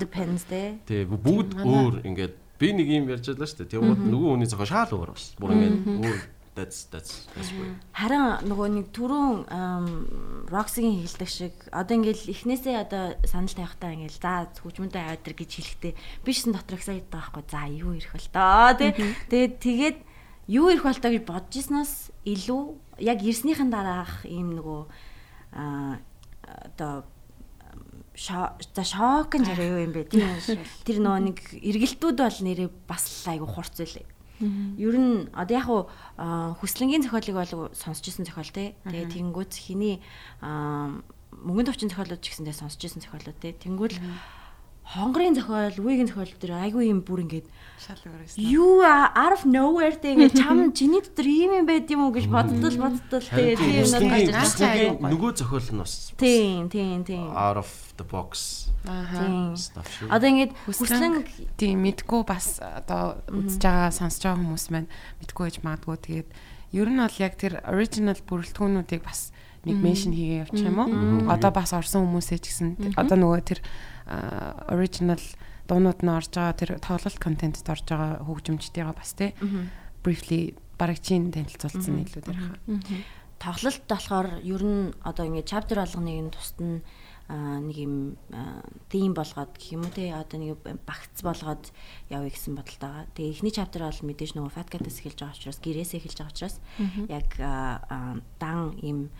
Depends 0.00 0.48
дээ. 0.48 0.80
Тий 0.88 1.04
бүгд 1.04 1.60
өөр 1.60 2.06
ингээд 2.08 2.34
би 2.56 2.72
нэг 2.72 2.86
юм 2.88 3.10
ярьж 3.12 3.28
байлаа 3.34 3.48
шүү 3.50 3.66
дээ. 3.66 3.72
Тэгвэл 3.76 4.00
нөгөө 4.00 4.30
хүний 4.32 4.48
зохиол 4.48 4.70
шаал 4.72 4.94
өөр 4.96 5.10
бас. 5.12 5.34
Бүр 5.36 5.52
ингээд 5.52 5.76
өөр 6.06 6.18
that's 6.56 6.88
that's 6.88 7.28
that's 7.36 7.52
great. 7.52 7.76
Харин 7.92 8.48
нөгөө 8.48 8.68
нэг 8.80 8.86
түрүүн 8.96 10.48
Roxy-гийн 10.48 11.04
хэлдэг 11.04 11.28
шиг 11.28 11.54
одоо 11.68 12.00
ингээл 12.00 12.32
эхнээсээ 12.32 12.76
одоо 12.80 13.04
санал 13.28 13.52
тавихтаа 13.52 13.92
ингээл 13.92 14.18
за 14.18 14.48
хөгжмөнтэй 14.64 15.04
ир 15.04 15.34
гэж 15.36 15.50
хэлэхдээ 15.52 15.92
бишсэн 16.24 16.56
дотор 16.56 16.80
их 16.80 16.88
саяд 16.88 17.06
байгаа 17.12 17.44
байхгүй. 17.44 17.52
За 17.52 17.68
юу 17.68 17.92
ирэх 17.92 18.16
бол 18.16 18.28
тоо 18.32 18.72
тий. 18.80 18.90
Тэгээд 19.28 19.54
тэгээд 19.60 19.98
юу 20.48 20.66
ирэх 20.72 20.88
бол 20.88 20.96
тоо 20.96 21.12
гэж 21.12 21.24
бодож 21.28 21.54
ирснаас 21.60 22.08
илүү 22.24 22.62
яг 23.04 23.20
ирснийхэн 23.20 23.68
дараах 23.68 24.24
ийм 24.24 24.56
нөгөө 24.56 24.80
а 25.52 26.00
одоо 26.72 27.04
за 28.16 28.82
шок 28.84 29.36
гэж 29.36 29.52
юу 29.60 29.84
юм 29.84 29.92
бэ 29.92 30.08
тийм 30.08 30.24
тэр 30.88 31.04
нөгөө 31.04 31.20
нэг 31.20 31.38
эргэлтүүд 31.52 32.16
бол 32.16 32.38
нэрээ 32.48 32.68
бас 32.88 33.04
айгу 33.28 33.44
хурц 33.44 33.76
үлээ 33.76 34.15
Ер 34.40 34.94
нь 34.96 35.32
одоо 35.32 35.54
яг 35.56 35.68
хүслэнгийн 36.60 37.04
зохиолыг 37.06 37.36
бол 37.36 37.52
сонсч 37.72 38.12
ирсэн 38.12 38.28
зохиол 38.28 38.52
те. 38.52 38.76
Тэгээ 38.84 39.12
тэнгүүц 39.16 39.54
хиний 39.56 40.04
мөнгөнд 40.42 41.68
товчин 41.72 41.88
зохиолууд 41.88 42.20
ч 42.20 42.36
гэсэндээ 42.36 42.56
сонсч 42.56 42.80
ирсэн 42.84 43.00
зохиолууд 43.00 43.38
те. 43.40 43.56
Тэнгүүл 43.56 43.96
хонгорын 44.86 45.34
зохиол, 45.34 45.78
үеийн 45.82 46.06
зохиол 46.06 46.30
дээр 46.38 46.54
айгүй 46.62 46.86
юм 46.94 47.02
бүр 47.02 47.26
ингээд 47.26 47.50
шал 47.82 47.98
өөрөөс. 48.06 48.38
Юу 48.38 48.86
out 48.86 49.34
of 49.34 49.42
nowhere 49.42 49.98
тэ 49.98 50.14
ингээд 50.14 50.38
чам 50.38 50.70
чиний 50.70 51.02
дотор 51.02 51.26
ийм 51.26 51.58
юм 51.58 51.66
байд 51.66 51.90
юм 51.90 52.06
уу 52.06 52.14
гэж 52.14 52.30
боддол 52.30 52.76
боддол 52.78 53.26
тэгээ 53.26 53.58
тийм 53.58 53.74
юм 53.82 53.90
гарч 54.06 54.30
ирж 54.30 54.54
байгаа. 54.62 55.10
Нөгөө 55.10 55.30
зохиол 55.42 55.68
нь 55.74 55.80
бас. 55.82 55.94
Тийм, 56.14 56.70
тийм, 56.70 57.02
тийм. 57.02 57.26
Out 57.34 57.58
of 57.66 57.70
the 57.98 58.06
box. 58.06 58.70
Аа. 58.86 59.54
Одоо 60.06 60.28
ингээд 60.30 60.54
хүслэн 60.70 61.26
тийм 61.58 61.82
мэдгүй 61.82 62.22
бас 62.22 62.62
одоо 62.62 63.18
үзэж 63.26 63.62
байгаа 63.66 63.90
сонсож 63.90 64.22
байгаа 64.22 64.38
хүмүүс 64.38 64.66
маань 64.70 64.90
мэдгүй 65.18 65.44
гэж 65.50 65.56
магадгүй 65.66 65.96
тэгээд 65.98 66.28
ер 66.78 66.88
нь 66.90 67.02
бол 67.02 67.18
яг 67.18 67.34
тэр 67.34 67.58
original 67.66 68.18
бүрэлдэхүүнүүдийг 68.22 69.02
бас 69.02 69.34
нэг 69.66 69.82
меншн 69.82 70.14
хийгээ 70.14 70.42
явчих 70.46 70.70
юм 70.70 70.78
уу? 70.78 70.90
Одоо 71.26 71.50
бас 71.50 71.74
орсон 71.74 72.06
хүмүүсээ 72.06 72.38
ч 72.38 72.54
гэсэн 72.54 72.94
одоо 72.94 73.18
нөгөө 73.18 73.42
тэр 73.42 73.60
original 74.70 75.22
дуунууд 75.66 76.00
нь 76.02 76.12
орж 76.14 76.30
байгаа 76.30 76.54
тэр 76.54 76.70
тоглолт 76.78 77.18
контентд 77.18 77.66
орж 77.66 77.84
байгаа 77.86 78.22
хөгжимчдийгээ 78.22 78.94
бас 78.94 79.12
тий. 79.18 79.34
Briefly 80.06 80.54
барагчийн 80.78 81.34
танилцуулсан 81.34 81.94
нийлүүд 81.98 82.26
ярих. 82.30 82.54
Тоглолт 83.42 83.84
болохоор 83.90 84.28
ер 84.46 84.62
нь 84.62 84.94
одоо 85.02 85.24
ингээд 85.26 85.50
chapter 85.50 85.76
болгоныг 85.82 86.18
нь 86.22 86.32
тусад 86.32 86.58
нь 86.62 86.78
нэг 87.26 87.76
юм 87.76 87.94
тийм 88.86 89.10
болгоод 89.10 89.58
гэх 89.58 89.74
юм 89.74 89.82
уу 89.82 89.90
те 89.90 90.14
одоо 90.14 90.38
нэг 90.38 90.62
багц 90.86 91.26
болгоод 91.26 91.74
явъя 92.06 92.30
гэсэн 92.30 92.54
бодолтой 92.54 92.86
байгаа. 92.86 93.10
Тэгээ 93.18 93.34
эхний 93.34 93.50
chapter 93.50 93.82
бол 93.82 94.06
мэдээж 94.06 94.38
нөгөө 94.38 94.54
fatcat-аас 94.54 95.02
эхэлж 95.02 95.18
байгаа 95.18 95.34
учраас 95.34 95.58
гэрээсээ 95.58 95.98
эхэлж 95.98 96.18
байгаа 96.22 96.34
учраас 96.38 96.56
яг 97.10 97.28
дан 98.38 98.78
им 98.78 99.10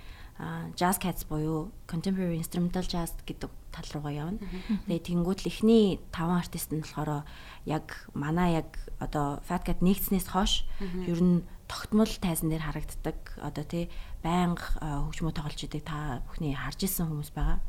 jazz 0.76 0.98
cats 1.00 1.24
буюу 1.24 1.72
contemporary 1.88 2.36
instrumental 2.36 2.84
jazz 2.84 3.12
гэдэг 3.24 3.50
тал 3.72 3.88
руугаа 3.92 4.12
явна. 4.12 4.40
Тэгээ 4.88 5.04
тэнгуут 5.04 5.44
л 5.44 5.50
эхний 5.52 6.00
таван 6.12 6.40
артист 6.40 6.72
нь 6.72 6.80
болохоор 6.80 7.24
яг 7.64 8.08
манай 8.12 8.60
яг 8.60 8.76
одоо 9.00 9.40
Fat 9.44 9.64
Cat 9.64 9.80
нэгдснээс 9.80 10.32
хойш 10.32 10.68
ер 10.80 11.20
нь 11.20 11.44
тогтмол 11.68 12.08
тайзан 12.08 12.48
дээр 12.48 12.64
харагддаг 12.68 13.18
одоо 13.40 13.64
тий 13.64 13.88
байнга 14.24 14.64
хөгжмөө 14.80 15.32
тоглож 15.36 15.60
идэг 15.60 15.84
та 15.84 16.20
бүхний 16.28 16.56
харж 16.56 16.84
исэн 16.84 17.08
хүмүүс 17.08 17.32
байгаа. 17.36 17.60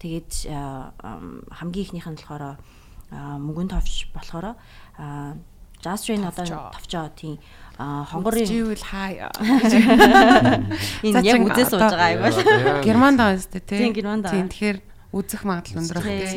Тэгээд 0.00 0.32
хамгийн 1.52 1.84
ихнийх 1.84 2.08
нь 2.08 2.16
болохоор 2.20 2.60
мөнгөн 3.12 3.68
товч 3.68 4.12
болохоор 4.16 4.56
Jazz 5.80 6.04
Train 6.04 6.28
одоо 6.28 6.72
товчоо 6.76 7.08
тийм 7.16 7.40
хонгорын 7.80 8.44
живэл 8.44 8.84
хай. 8.84 9.24
Энэ 11.06 11.24
яг 11.24 11.40
үзээ 11.48 11.66
сууж 11.66 11.80
байгаа 11.80 12.08
айгуул. 12.12 12.84
Германд 12.84 13.16
байгаа 13.16 13.40
зү 13.40 13.60
тий. 13.64 13.78
Тийм 13.80 13.92
Германд 13.96 14.22
байгаа. 14.28 14.36
Тийм 14.36 14.48
тэгэхээр 14.52 14.78
үзэх 15.10 15.42
магадлал 15.42 15.82
өндөр 15.82 15.98
байх. 15.98 16.30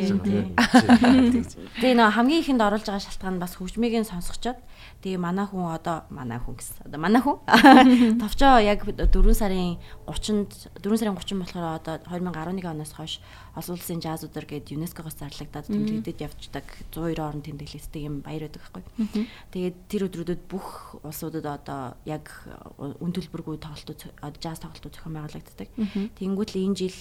Тэгээ 1.78 1.94
нөө 1.94 2.10
хамгийн 2.16 2.42
ихэнд 2.42 2.62
оруулж 2.64 2.86
байгаа 2.88 3.06
шалтгаан 3.06 3.38
бас 3.38 3.54
хөгжмийг 3.60 3.94
нь 4.02 4.08
сонсгочоод 4.08 4.58
тэгээ 5.04 5.20
манай 5.20 5.44
хүн 5.44 5.68
одоо 5.68 6.08
манай 6.08 6.40
хүн 6.40 6.56
гэсэн. 6.56 6.88
Одоо 6.88 6.96
манай 6.96 7.20
хүн 7.20 7.36
товчоо 8.24 8.56
яг 8.64 8.88
4 8.88 9.04
сарын 9.36 9.76
30-нд 10.08 10.80
4 10.80 10.96
сарын 10.96 11.12
30 11.20 11.44
болохоор 11.44 11.76
одоо 11.76 12.00
2011 12.08 12.64
оноос 12.64 12.96
хойш 12.96 13.20
олон 13.52 13.76
улсын 13.76 14.00
жаз 14.00 14.24
өдөр 14.24 14.48
гээд 14.48 14.72
ЮНЕСКО-гоос 14.72 15.20
зарлагдаад 15.20 15.68
тэмдэглэдэд 15.68 16.24
явждаг 16.24 16.64
102 16.88 17.20
орн 17.20 17.44
тэмдэглэсдэг 17.44 18.00
юм 18.00 18.24
баяр 18.24 18.48
байдаг 18.48 18.64
байхгүй. 18.64 19.28
Тэгээд 19.52 19.76
тэр 19.92 20.02
өдрүүдэд 20.08 20.42
бүх 20.48 20.96
улсуудад 21.04 21.44
одоо 21.52 22.00
яг 22.08 22.32
үн 22.80 23.12
төлбөргүй 23.12 23.60
тоглолтууд 23.60 24.08
жаз 24.40 24.64
тоглолтууд 24.64 24.96
зохион 24.96 25.20
байгуулагддаг. 25.20 25.68
Тэнгүүт 26.16 26.50
л 26.56 26.64
энэ 26.64 26.78
жил 26.80 26.98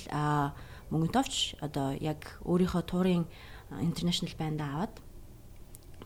мөнгөн 0.92 1.16
товч 1.16 1.56
одоо 1.64 1.96
яг 1.98 2.38
өөрийнхөө 2.44 2.84
туурын 2.84 3.24
international 3.82 4.36
band 4.38 4.62
аваад 4.62 4.94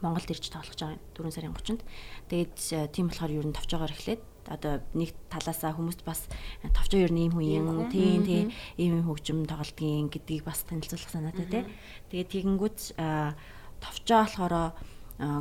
Монголд 0.01 0.29
ирж 0.31 0.49
тоглож 0.49 0.77
байгаа 0.77 0.99
4 1.15 1.31
сарын 1.31 1.53
30-нд. 1.53 1.81
Тэгээд 2.29 2.55
тийм 2.93 3.07
болохоор 3.09 3.31
ер 3.31 3.45
нь 3.47 3.57
товчоогоор 3.57 3.93
эхлээд 3.93 4.21
одоо 4.47 4.79
нэг 4.95 5.11
талаасаа 5.27 5.75
хүмүүст 5.75 6.01
бас 6.07 6.25
товчоо 6.63 7.03
ер 7.03 7.11
нь 7.11 7.27
ийм 7.27 7.35
хүн 7.35 7.47
юм 7.47 7.67
тийм 7.91 8.23
тийм 8.23 8.47
ийм 8.79 9.03
юм 9.03 9.05
хөгжим 9.07 9.43
тоглодгийн 9.43 10.07
гэдгийг 10.07 10.47
бас 10.47 10.63
танилцуулах 10.63 11.11
санаатай 11.11 11.45
тий. 11.47 11.63
Тэгээд 12.11 12.31
тэгэнгүүт 12.31 12.79
товчоо 13.83 14.23
болохоор 14.23 14.55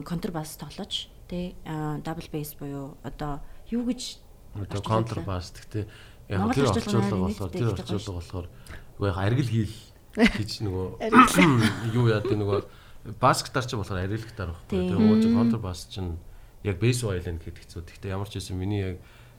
контрабас 0.03 0.59
тоглож 0.59 1.09
тий 1.31 1.55
дабл 2.03 2.27
бейс 2.33 2.55
буюу 2.59 2.99
одоо 3.07 3.41
юу 3.71 3.87
гэж 3.87 4.19
одоо 4.55 4.83
контрабас 4.83 5.55
гэхдээ 5.55 5.85
яг 6.29 6.55
тэр 6.55 6.71
орчуулга 6.71 7.17
болохоор 7.17 7.51
тэр 7.51 7.69
орчуулга 7.75 8.13
болохоор 8.19 8.47
яг 9.07 9.17
аргил 9.21 9.51
хийл 9.51 9.75
гэж 10.17 10.51
нөгөө 10.65 10.87
юу 11.97 12.07
яадаг 12.11 12.35
нөгөө 12.35 12.61
бас 13.21 13.43
гитар 13.43 13.65
ч 13.67 13.79
болохоор 13.79 14.03
аргил 14.03 14.27
гитар 14.27 14.51
багхгүй. 14.51 14.91
Тэгээ 14.91 14.99
ууж 14.99 15.25
контрабас 15.31 15.87
чинь 15.91 16.19
яг 16.67 16.77
бейс 16.83 17.03
violin 17.03 17.39
гэдэг 17.39 17.63
хэцүү. 17.63 17.83
Гэхдээ 17.87 18.15
ямар 18.15 18.29
ч 18.29 18.39
байсан 18.41 18.59
миний 18.59 18.83
яг 18.83 18.97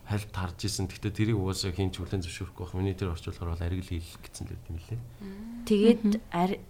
хальт 0.08 0.32
харж 0.32 0.64
исэн. 0.64 0.88
Гэхдээ 0.88 1.12
тэрийг 1.12 1.36
угаасаа 1.36 1.76
хийн 1.76 1.92
ч 1.92 2.00
хүлэн 2.00 2.24
зөвшөөрөхгүй 2.24 2.64
байх. 2.64 2.76
Миний 2.80 2.96
тэр 2.96 3.12
орчуулгаар 3.12 3.52
бол 3.52 3.64
ариг 3.68 3.84
л 3.84 3.92
хийх 3.92 4.16
гэсэн 4.24 4.48
л 4.48 4.56
юм 4.72 4.80
лээ. 4.80 5.00
Тэгээд 5.68 6.02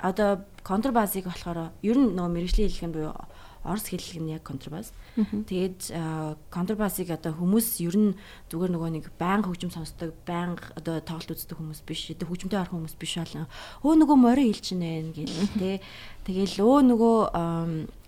одоо 0.03 0.43
контрабасыг 0.67 1.31
болохоор 1.31 1.71
ер 1.87 1.97
нь 1.97 2.19
нөгөө 2.19 2.35
мэрэгжлийн 2.35 2.67
хэллэг 2.67 2.89
нь 2.91 2.97
буюу 2.99 3.15
орос 3.65 3.91
хэллэг 3.91 4.19
нь 4.23 4.33
яг 4.35 4.43
контрабас. 4.43 4.93
Тэгээд 5.19 5.91
контрабасыг 6.51 7.11
одоо 7.11 7.35
хүмүүс 7.35 7.83
ер 7.83 7.97
нь 7.99 8.13
зүгээр 8.51 8.73
нөгөө 8.75 8.91
нэг 8.99 9.05
байнга 9.19 9.51
хөгжим 9.51 9.75
сонсдог, 9.75 10.15
байнга 10.27 10.63
одоо 10.79 11.03
тоглолт 11.03 11.35
үздэг 11.35 11.59
хүмүүс 11.59 11.83
биш, 11.83 12.13
одоо 12.15 12.29
хөгжимтэй 12.31 12.59
орох 12.59 12.75
хүмүүс 12.75 12.95
биш 12.99 13.19
болон 13.19 13.51
өө 13.83 13.95
нөгөө 13.99 14.17
морин 14.19 14.49
хэлчихнэ 14.55 15.11
гэл 15.15 15.59
тэ. 15.59 15.83
Тэгэл 16.29 16.61
өө 16.61 16.79
нөгөө 16.93 17.19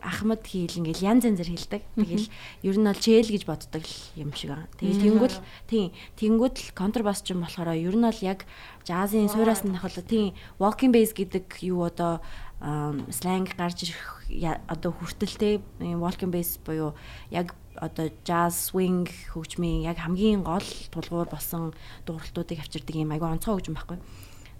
ахмад 0.05 0.45
хийл 0.45 0.77
ингээл 0.77 1.09
янз 1.09 1.25
янзэр 1.25 1.51
хэлдэг. 1.57 1.83
Тэгэл 1.97 2.29
ер 2.69 2.77
нь 2.77 2.85
бол 2.85 3.01
чээл 3.01 3.33
гэж 3.33 3.43
боддог 3.49 3.85
юм 4.13 4.37
шиг 4.37 4.53
аа. 4.53 4.69
Тэгэл 4.77 5.01
тэнгууд 5.09 5.35
тийм 5.65 5.89
тэнгууд 6.21 6.57
л 6.61 6.69
контрабас 6.77 7.25
ч 7.25 7.33
юм 7.33 7.41
болохоор 7.41 7.73
ер 7.81 7.97
нь 7.97 8.05
бол 8.05 8.21
яг 8.21 8.45
жазын 8.85 9.33
суураас 9.33 9.65
нь 9.65 9.73
хавал 9.73 10.05
тийм 10.05 10.37
walking 10.61 10.93
bass 10.93 11.17
гэдэг 11.17 11.49
юу 11.65 11.89
одоо 11.89 12.21
сленг 12.61 13.57
гарч 13.57 13.89
ирэх 13.89 14.61
одоо 14.69 14.93
хүртэлтэй 14.93 15.61
walking 15.97 16.29
bass 16.29 16.61
буюу 16.61 16.93
яг 17.31 17.57
одоо 17.81 18.13
jazz 18.25 18.69
swing 18.69 19.09
хөгжмийн 19.33 19.89
яг 19.89 19.97
хамгийн 19.97 20.45
гол 20.45 20.65
тулгуур 20.93 21.29
болсон 21.31 21.73
дууралтуудыг 22.05 22.61
авчирдаг 22.61 22.97
юм 22.97 23.13
айгүй 23.17 23.29
онцгой 23.33 23.57
хөгжим 23.57 23.75
байхгүй. 23.75 23.99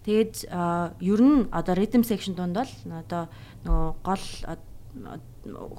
Тэгээд 0.09 0.49
ер 0.49 1.21
нь 1.21 1.45
одоо 1.53 1.75
rhythm 1.77 2.01
section 2.09 2.33
донд 2.33 2.57
бол 2.57 2.73
одоо 2.89 3.29
нөгөө 3.69 3.93
гол 4.01 4.25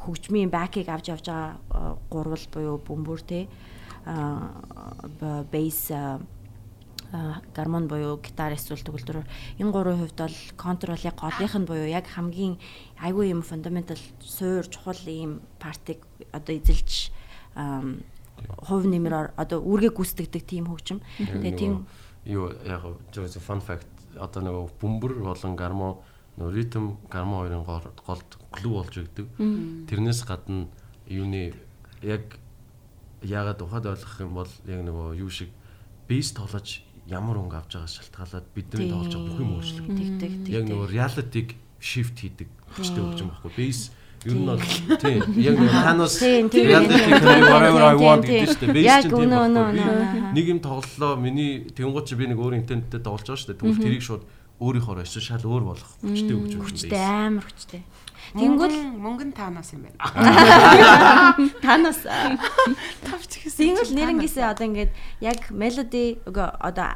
хөгжмийн 0.05 0.53
back-ыг 0.53 0.87
авч 0.93 1.09
явж 1.09 1.25
байгаа 1.25 1.97
гурвал 2.09 2.45
буюу 2.53 2.77
бөмбөр 2.85 3.21
те 3.25 3.49
bass 5.49 5.89
гармон 7.11 7.87
буюу 7.87 8.19
гитар 8.23 8.55
эсвэл 8.55 8.83
төгөлдөр 8.87 9.27
энэ 9.59 9.71
гурвын 9.71 9.99
хувьд 9.99 10.17
бол 10.17 10.37
контр 10.55 10.95
бол 10.95 11.07
яг 11.07 11.17
голынх 11.19 11.55
нь 11.59 11.67
буюу 11.67 11.87
яг 11.87 12.07
хамгийн 12.07 12.55
айгүй 13.03 13.31
юм 13.35 13.41
фундаментал 13.43 13.99
суур 14.23 14.63
чухал 14.67 14.99
ийм 15.07 15.41
партиг 15.59 15.99
одоо 16.31 16.55
эзэлж 16.55 17.11
хувь 18.63 18.87
нэмэр 18.87 19.35
одоо 19.35 19.59
үүргээ 19.59 19.91
гүйцэтгэдэг 19.91 20.43
тийм 20.47 20.65
хөгжим. 20.71 21.03
Тэгээ 21.19 21.59
тийм 21.59 21.85
юу 22.25 22.55
яг 22.63 22.87
зөв 23.11 23.27
fun 23.43 23.59
fact 23.59 23.87
одоо 24.15 24.41
нөгөө 24.41 24.65
бөмбөр 24.79 25.13
болон 25.19 25.55
гармо 25.59 25.99
нөгөө 26.39 26.55
ритм 26.55 26.95
гармо 27.11 27.43
хоёрын 27.43 27.65
гол 27.67 28.21
глүү 28.55 28.71
болж 28.71 28.95
өгдөг. 29.03 29.27
Тэрнээс 29.91 30.23
гадна 30.23 30.71
юуны 31.11 31.53
яг 32.01 32.39
яагаад 33.21 33.61
ухаад 33.61 33.85
ойлгох 33.93 34.17
юм 34.23 34.33
бол 34.33 34.51
яг 34.65 34.79
нөгөө 34.79 35.19
юу 35.19 35.29
шиг 35.29 35.51
бейс 36.07 36.31
тоглож 36.31 36.81
ямар 37.11 37.37
өнгө 37.43 37.57
авч 37.59 37.75
байгаас 37.75 37.95
шалтгаалаад 37.99 38.45
бидний 38.55 38.87
тоглож 38.87 39.13
байгаа 39.13 39.27
бүх 39.27 39.41
юм 39.43 39.51
өөрчлөгдөв. 39.59 40.47
Яг 40.47 40.63
нөгөө 40.71 40.87
reality-г 40.95 41.49
shift 41.83 42.15
хийдэг 42.23 42.49
хүчтэй 42.77 43.01
хөгжим 43.03 43.27
байхгүй. 43.35 43.51
Бейс 43.57 43.91
ер 44.23 44.37
нь 44.37 44.45
бол 44.47 44.61
тийм 45.01 45.19
яг 45.41 45.55
нөгөө 45.59 45.81
танаас 45.81 46.15
reality 46.21 47.11
whatever 47.51 47.81
I 47.83 47.95
want 47.97 48.23
гэдэг. 48.23 48.69
Бейс 48.71 48.85
Яг 48.85 49.09
чинь 49.09 49.17
тийм 49.17 50.33
нэг 50.37 50.45
юм 50.45 50.59
тоглолоо 50.61 51.17
миний 51.17 51.67
тэнгууд 51.73 52.05
чи 52.07 52.15
би 52.15 52.29
нэг 52.29 52.39
өөр 52.39 52.61
интентэд 52.61 53.03
тоглож 53.03 53.27
байгаа 53.27 53.41
шүү 53.41 53.49
дээ. 53.51 53.59
Тэгвэл 53.59 53.83
тэрийг 53.83 54.03
шууд 54.05 54.23
өөрийнхөө 54.61 55.01
очиж 55.01 55.25
шал 55.25 55.41
өөр 55.41 55.63
болох 55.73 55.89
хүчтэй 56.05 56.37
хөгжим. 56.37 56.61
хүчтэй 56.61 57.01
амар 57.01 57.45
хүчтэй. 57.49 57.81
Тэнгүүл 58.31 58.71
Тэнгүүл 58.71 58.77
мөнгөн 59.03 59.31
таанаас 59.35 59.75
юм 59.75 59.87
байна. 59.87 59.99
танаас 61.65 61.99
Тавч 63.07 63.31
гэсэн. 63.43 63.75
Тэнгүүл 63.75 63.91
нэрнгээсээ 63.91 64.45
одоо 64.47 64.65
ингээд 64.71 64.91
яг 65.19 65.51
мелоди 65.51 66.23
үгүй 66.23 66.47
одоо 66.63 66.95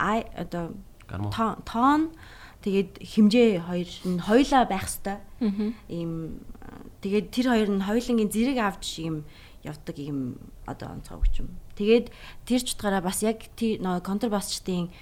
ай 0.00 0.24
одоо 0.32 0.72
тон 1.68 2.16
тэгээд 2.64 3.04
хэмжээ 3.04 3.50
хоёр 3.68 3.90
нь 4.08 4.20
хоёлаа 4.24 4.64
байх 4.64 4.88
хэвээр 4.88 5.20
ийм 5.92 6.40
тэгээд 7.04 7.26
тэр 7.28 7.46
хоёр 7.52 7.70
нь 7.76 7.84
хоёулангийн 7.84 8.32
зэрэг 8.32 8.58
авч 8.62 9.04
ийм 9.04 9.28
явдаг 9.60 9.96
ийм 9.98 10.40
одоо 10.64 10.96
онцгой 10.96 11.20
хөгжим. 11.20 11.48
Тэгээд 11.78 12.06
тэр 12.44 12.60
ч 12.60 12.76
утгаараа 12.76 13.00
бас 13.00 13.22
яг 13.24 13.48
тий 13.56 13.80
нөө 13.80 14.04
контрабасчдын 14.04 14.92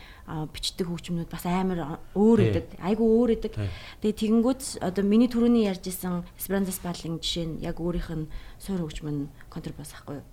бичдэг 0.55 0.87
хөгжмнүүд 0.87 1.27
бас 1.27 1.43
амар 1.43 1.99
өөр 2.14 2.39
өгдөг. 2.39 2.66
Айгу 2.79 3.03
өөр 3.03 3.35
өгдөг. 3.35 3.55
Тий. 3.59 3.66
Тэгээд 4.05 4.21
тэгэнгүүт 4.23 4.62
одоо 4.79 5.03
миний 5.03 5.27
түрүүний 5.27 5.66
ярьж 5.66 5.91
исэн 5.91 6.23
Esperanza 6.39 6.71
Spalling 6.71 7.18
жишээ 7.18 7.47
нь 7.51 7.55
яг 7.66 7.83
өөрийнх 7.83 8.11
нь 8.14 8.31
суур 8.62 8.87
хөгжим 8.87 9.11
нь 9.11 9.23
контрабас 9.51 9.91
ахгүй 9.99 10.23
юу? 10.23 10.27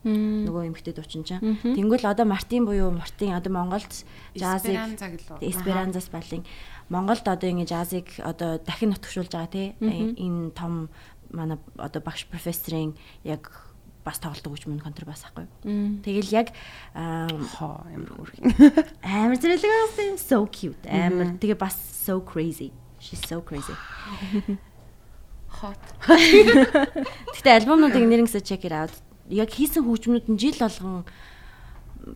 Нөгөө 0.46 0.70
эмгтэй 0.70 0.94
дуучин 0.94 1.26
чинь. 1.26 1.42
Тэнгүүл 1.66 2.06
одоо 2.06 2.30
Мартин 2.30 2.70
буюу 2.70 2.94
Мартин 2.94 3.34
одоо 3.34 3.50
Монголд 3.50 3.90
жазыг. 4.38 4.78
Esperanza 5.42 5.98
Spalling 5.98 6.46
Монголд 6.94 7.26
одоо 7.26 7.50
ингэ 7.50 7.66
жазыг 7.66 8.22
одоо 8.22 8.62
дахин 8.62 8.94
нутгшуулж 8.94 9.34
байгаа 9.34 9.50
тий. 9.50 9.74
Энэ 9.82 10.54
том 10.54 10.94
манай 11.34 11.58
одоо 11.76 12.02
багш 12.06 12.30
профессорын 12.30 12.94
яг 13.24 13.50
бас 14.08 14.24
тоглолт 14.24 14.48
хөгжим 14.48 14.80
нь 14.80 14.84
контрабас 14.84 15.28
ахгүй? 15.28 15.44
Тэгэл 16.08 16.32
яг 16.32 16.56
Хоо 16.96 17.84
ямар 17.92 18.12
хөрх. 18.16 18.40
амар 19.04 19.36
зэрэлэг 19.36 19.68
байсан. 19.68 20.16
So 20.16 20.48
cute. 20.48 20.88
Амар 20.88 21.36
тэгээ 21.36 21.60
бас 21.60 21.76
so 21.76 22.24
crazy. 22.24 22.72
She's 23.04 23.20
so 23.28 23.44
crazy. 23.44 23.76
Хот. 25.52 25.84
Гэтэ 27.36 27.50
альбомнуудыг 27.68 28.08
нэрнгэсээ 28.08 28.48
check 28.48 28.64
it 28.64 28.72
out. 28.72 28.96
Яг 29.28 29.52
хийсэн 29.52 29.84
хөгжмүүд 29.84 30.32
нь 30.32 30.40
жил 30.40 30.56
болгон 30.56 31.04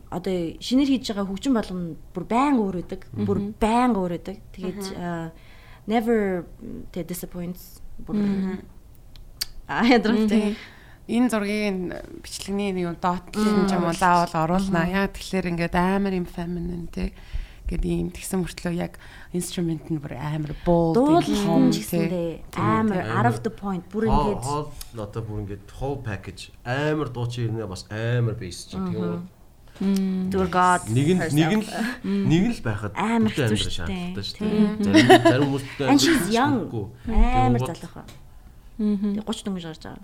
одоо 0.07 0.55
шинээр 0.63 0.87
хийж 0.87 1.11
байгаа 1.11 1.27
хөгжим 1.27 1.53
болгоно 1.59 1.99
бүр 2.15 2.23
байн 2.23 2.55
өөр 2.63 2.75
өдөг. 2.87 3.01
Бүр 3.11 3.51
байн 3.59 3.91
өөр 3.99 4.15
өдөг. 4.15 4.37
Тэгээд 4.55 4.83
never 5.91 6.45
тэ 6.95 7.03
disappoints. 7.03 7.83
Аа 9.67 9.85
ядрахтай. 9.87 10.55
Энэ 11.11 11.27
зургийн 11.27 11.77
бичлэгний 12.23 12.71
нэг 12.71 12.85
юм 12.87 12.97
доотлын 13.03 13.67
ч 13.67 13.71
юм 13.75 13.83
уу 13.83 13.95
заавал 13.95 14.31
оруулна. 14.47 14.87
Яа 14.87 15.11
тэгэхээр 15.11 15.51
ингээд 15.51 15.75
амар 15.75 16.15
юм 16.15 16.23
feminine 16.23 16.87
те 16.87 17.11
гэдэг 17.67 17.87
ийм 17.91 18.09
тэгсэн 18.15 18.43
мөртлөө 18.47 18.73
яг 18.79 18.95
инструмент 19.35 19.91
нь 19.91 19.99
бүр 19.99 20.15
амар 20.15 20.55
bold 20.63 20.95
Дуулсан 20.95 21.71
гэсэндээ 21.71 22.55
амар 22.55 22.99
out 23.11 23.27
of 23.27 23.37
the 23.43 23.51
point 23.51 23.83
бүр 23.91 24.07
ингээд 24.07 24.39
хоол 24.43 24.71
одоо 24.95 25.21
бүр 25.23 25.43
ингээд 25.43 25.67
whole 25.79 25.99
package 26.03 26.51
амар 26.63 27.11
дуучин 27.11 27.51
ирнэ 27.59 27.67
бас 27.67 27.83
амар 27.91 28.35
бейс 28.39 28.67
чинь 28.67 28.91
тийм 28.91 28.99
үү. 28.99 29.19
зүгээр 30.31 30.51
god 30.51 30.81
Нэг 30.91 31.07
нь 31.15 31.21
нэг 31.31 31.51
нь 31.59 31.65
нэг 32.27 32.43
нь 32.51 32.55
л 32.55 32.61
байхад 32.63 32.91
Амар 32.95 33.31
хэцүү 33.31 33.51
амьдрал 33.51 33.63
шүү 33.63 33.71
дээ. 33.71 33.79
шаардлагатай 33.79 34.25
шүү 34.27 34.37
дээ. 34.39 34.67
Зарим 34.83 35.07
зарим 35.31 35.47
хүмүүс 35.47 35.63
бүтэн 35.67 35.87
And 35.91 35.99
she's 35.99 36.11
амьдрал 36.11 36.35
young. 36.35 36.55
хэрэггүй. 36.59 36.85
Амар 37.39 37.61
залуухан. 37.71 38.07
Тэгээ 38.79 39.23
30 39.25 39.43
дөнгөж 39.47 39.65
гарч 39.71 39.83
байгаа. 39.87 40.03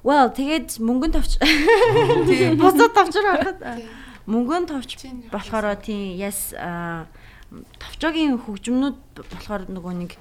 Well, 0.00 0.32
тэгээд 0.32 0.80
мөнгөн 0.80 1.12
товч. 1.12 1.36
Тийм. 2.28 2.56
Бусад 2.56 2.96
товчор 2.96 3.24
харахад. 3.24 3.84
Мөнгөн 4.24 4.64
товч 4.70 4.96
болохоор 5.28 5.76
тийм 5.80 6.16
yes 6.16 6.56
товчоогийн 7.50 8.38
хөгжмнүүд 8.38 8.98
болохоор 9.26 9.66
нөгөө 9.68 9.94
нэг 10.06 10.12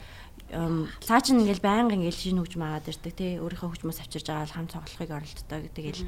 цаа 0.50 1.22
чин 1.22 1.46
ингээл 1.46 1.62
байнга 1.62 1.94
ингээл 1.94 2.18
шинэ 2.18 2.42
хөгжим 2.42 2.66
аваад 2.66 2.90
ирдэг 2.90 3.14
тий. 3.14 3.38
Өөрийнхөө 3.38 3.70
хөгжмөөс 3.70 4.02
авчирж 4.02 4.26
байгаа 4.26 4.50
л 4.50 4.56
хам 4.58 4.66
цоглохыг 4.66 5.12
оролддог. 5.14 5.64
Тэгэл 5.78 6.02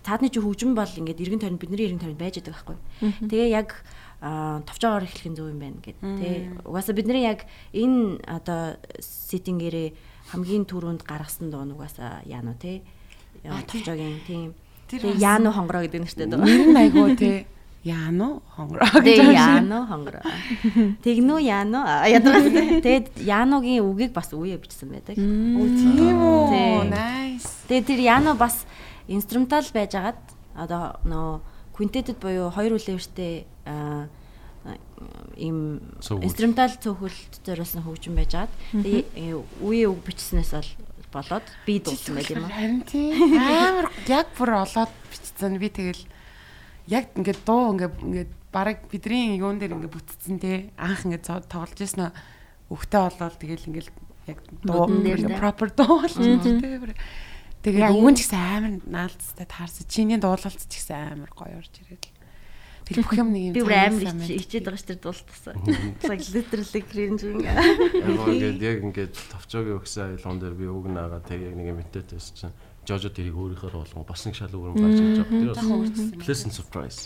цаадны 0.00 0.32
чи 0.32 0.40
хөгжим 0.40 0.72
бол 0.72 0.88
ингээд 0.88 1.20
эргэн 1.20 1.42
тойронд 1.44 1.60
бидний 1.60 1.84
эргэн 1.84 2.00
тойронд 2.00 2.16
байж 2.16 2.40
байгаа 2.40 2.56
байхгүй. 2.56 2.78
Тэгээ 3.28 3.48
яг 3.52 3.76
товчоогоор 4.64 5.04
эхлэх 5.04 5.28
нь 5.28 5.36
зөв 5.36 5.52
юм 5.52 5.60
байна 5.60 5.84
гэд 5.84 6.00
тий. 6.00 6.48
Угаасаа 6.64 6.96
бидний 6.96 7.28
яг 7.28 7.44
энэ 7.76 8.24
одоо 8.24 8.80
сеттингээрээ 9.04 9.92
хамгийн 10.30 10.64
түрүүнд 10.64 11.02
гаргасан 11.04 11.50
дуу 11.50 11.66
нь 11.66 11.74
угаасаа 11.74 12.22
яано 12.26 12.54
тий 12.58 12.82
товчоогийн 13.44 14.20
тийм 14.26 14.54
Тэр 14.90 15.06
Тэгээ 15.06 15.22
яано 15.22 15.54
хонгороо 15.54 15.86
гэдэг 15.86 16.02
нэртэй 16.02 16.26
дөө. 16.26 16.42
Нэр 16.42 16.62
нь 16.74 16.80
айгуу 16.82 17.14
те. 17.14 17.46
Яано 17.86 18.42
хонгороо 18.58 18.90
гэж 18.90 19.06
Тэгээ 19.06 19.22
байна. 19.22 19.46
яано 19.54 19.78
хонгороо. 19.86 20.22
Тэгнүү 21.06 21.38
яано 21.46 21.80
ядраа. 22.10 22.42
Тэгээд 22.82 23.06
яаногийн 23.22 23.86
үгийг 23.86 24.10
бас 24.10 24.34
үе 24.34 24.58
бичсэн 24.58 24.90
байдаг. 24.90 25.14
Оо 25.14 25.66
тийм 25.78 26.18
үү. 26.18 26.90
Nice. 26.90 27.70
Тэгээд 27.70 27.86
тэр 27.86 28.00
яано 28.02 28.34
бас 28.34 28.66
инструментал 29.06 29.62
байжгаад 29.70 30.18
одоо 30.58 30.98
нөө 31.06 31.38
квинтэтэд 31.78 32.18
буюу 32.18 32.50
хоёр 32.50 32.74
үлээвэртэй 32.74 33.46
аа 33.70 34.10
ийм 35.36 35.80
инструментал 36.00 36.74
цөөхөлт 36.76 37.40
зориулсан 37.44 37.82
хөгжим 37.84 38.14
байжгаад 38.18 38.52
тэгээ 38.72 39.34
үе 39.64 39.84
үг 39.88 40.00
бичснээс 40.04 40.52
бол 40.52 40.70
болоод 41.10 41.46
би 41.66 41.80
дуулсан 41.80 42.14
байт 42.14 42.30
юм 42.30 42.44
аа. 42.44 42.52
Харин 42.54 42.82
тийм 42.86 43.34
амар 43.40 43.88
яг 44.06 44.28
бүр 44.36 44.50
олоод 44.62 44.92
бичсэн. 45.10 45.58
Би 45.58 45.68
тэгэл 45.72 46.04
яг 46.86 47.10
ингээд 47.16 47.40
дуу 47.44 47.74
ингээд 47.74 47.96
ингээд 47.98 48.32
бараг 48.52 48.78
бидний 48.90 49.38
юун 49.38 49.58
дээр 49.58 49.74
ингээд 49.74 49.94
бүтцэн 49.94 50.38
те 50.38 50.70
анх 50.78 51.06
ингээд 51.06 51.50
тоглож 51.50 51.80
ирсэн 51.80 52.14
өгтэй 52.70 53.00
болоод 53.00 53.36
тэгэл 53.38 53.68
ингээд 53.70 53.88
яг 54.30 54.38
дуу 54.62 54.86
proper 55.38 55.68
дуу 55.74 56.04
болж 56.04 56.14
те 56.14 57.76
өвөн 57.76 57.92
юу? 57.92 58.16
ч 58.16 58.24
гэсэн 58.24 58.40
амар 58.40 58.72
наалцтай 58.88 59.44
таарсан. 59.44 59.84
Чиний 59.84 60.16
дуулалт 60.16 60.56
ч 60.64 60.72
гэсэн 60.80 61.12
амар 61.12 61.30
гоё 61.36 61.60
орж 61.60 61.74
ирээд. 61.84 62.08
Тэр 62.90 63.04
бүх 63.06 63.14
юм 63.14 63.28
нэг 63.30 63.42
юм. 63.46 63.54
Би 63.54 63.62
бүр 63.62 63.74
амар 63.78 64.02
цаанаас 64.02 64.26
ич- 64.26 64.34
амт. 64.34 64.44
ичээд 64.50 64.64
байгаа 64.66 64.80
ш 64.82 64.84
тэр 64.90 64.98
дуултасаа. 64.98 65.54
Like 66.10 66.24
literally 66.34 66.82
cringe 66.90 67.22
юм. 67.22 67.38
Яг 67.46 68.26
ингээд 68.26 68.58
яг 68.66 68.78
ингээд 68.82 69.12
товчоогийн 69.30 69.78
өгсөн 69.78 70.02
айлон 70.18 70.36
дээр 70.42 70.54
би 70.58 70.66
үг 70.66 70.86
наагаа 70.90 71.22
тэг 71.22 71.38
яг 71.46 71.54
нэг 71.54 71.70
имитет 71.70 72.10
байсан 72.10 72.34
чинь 72.34 72.56
Жожо 72.88 73.12
тэрийг 73.12 73.36
өөрийнхөө 73.36 73.70
болгон 73.76 74.06
бас 74.08 74.24
нэг 74.24 74.34
шал 74.34 74.50
өөр 74.56 74.72
гарч 74.74 74.98
ирж 74.98 75.18
байгаа. 75.20 75.36
Тэр 75.36 75.52
бас 75.52 75.68
pleasant 76.24 76.54
surprise. 76.56 76.98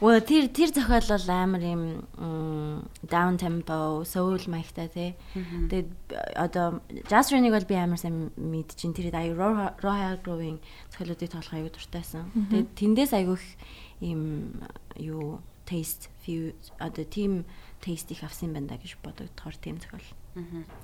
Well 0.00 0.22
тэр 0.24 0.48
тэр 0.48 0.70
зохиол 0.72 1.08
бол 1.10 1.28
амар 1.28 1.62
юм 1.62 1.82
down 3.04 3.36
tempo, 3.36 4.02
soul 4.08 4.40
маягтай 4.48 4.88
тий. 4.88 5.10
Тэгээд 5.68 5.90
одоо 6.34 6.80
jazz 7.06 7.28
rain-ыг 7.28 7.52
бол 7.52 7.68
би 7.68 7.76
амар 7.76 8.00
сайн 8.00 8.32
мэдчихин. 8.34 8.96
Тэр 8.96 9.12
аюу 9.14 9.76
Royal 9.84 10.16
Grove-ийн 10.24 10.58
зохиолуудыг 10.90 11.28
тоглох 11.28 11.54
аюу 11.54 11.68
дуртайсан. 11.68 12.32
Тэгээд 12.50 12.70
тэндээс 12.72 13.12
аюух 13.14 13.44
юм 14.00 14.58
юу 14.96 15.44
taste 15.68 16.08
view 16.24 16.56
одоо 16.80 17.04
team 17.04 17.44
taste 17.84 18.10
их 18.16 18.24
авсан 18.24 18.56
байна 18.56 18.80
гэж 18.80 18.96
бодогдохоор 19.04 19.56
тийм 19.60 19.76
зохиол. 19.76 20.08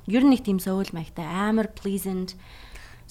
Ер 0.06 0.22
нь 0.26 0.34
нэг 0.34 0.44
тийм 0.44 0.58
soul 0.60 0.84
маягтай 0.92 1.24
амар 1.24 1.72
pleasant 1.72 2.36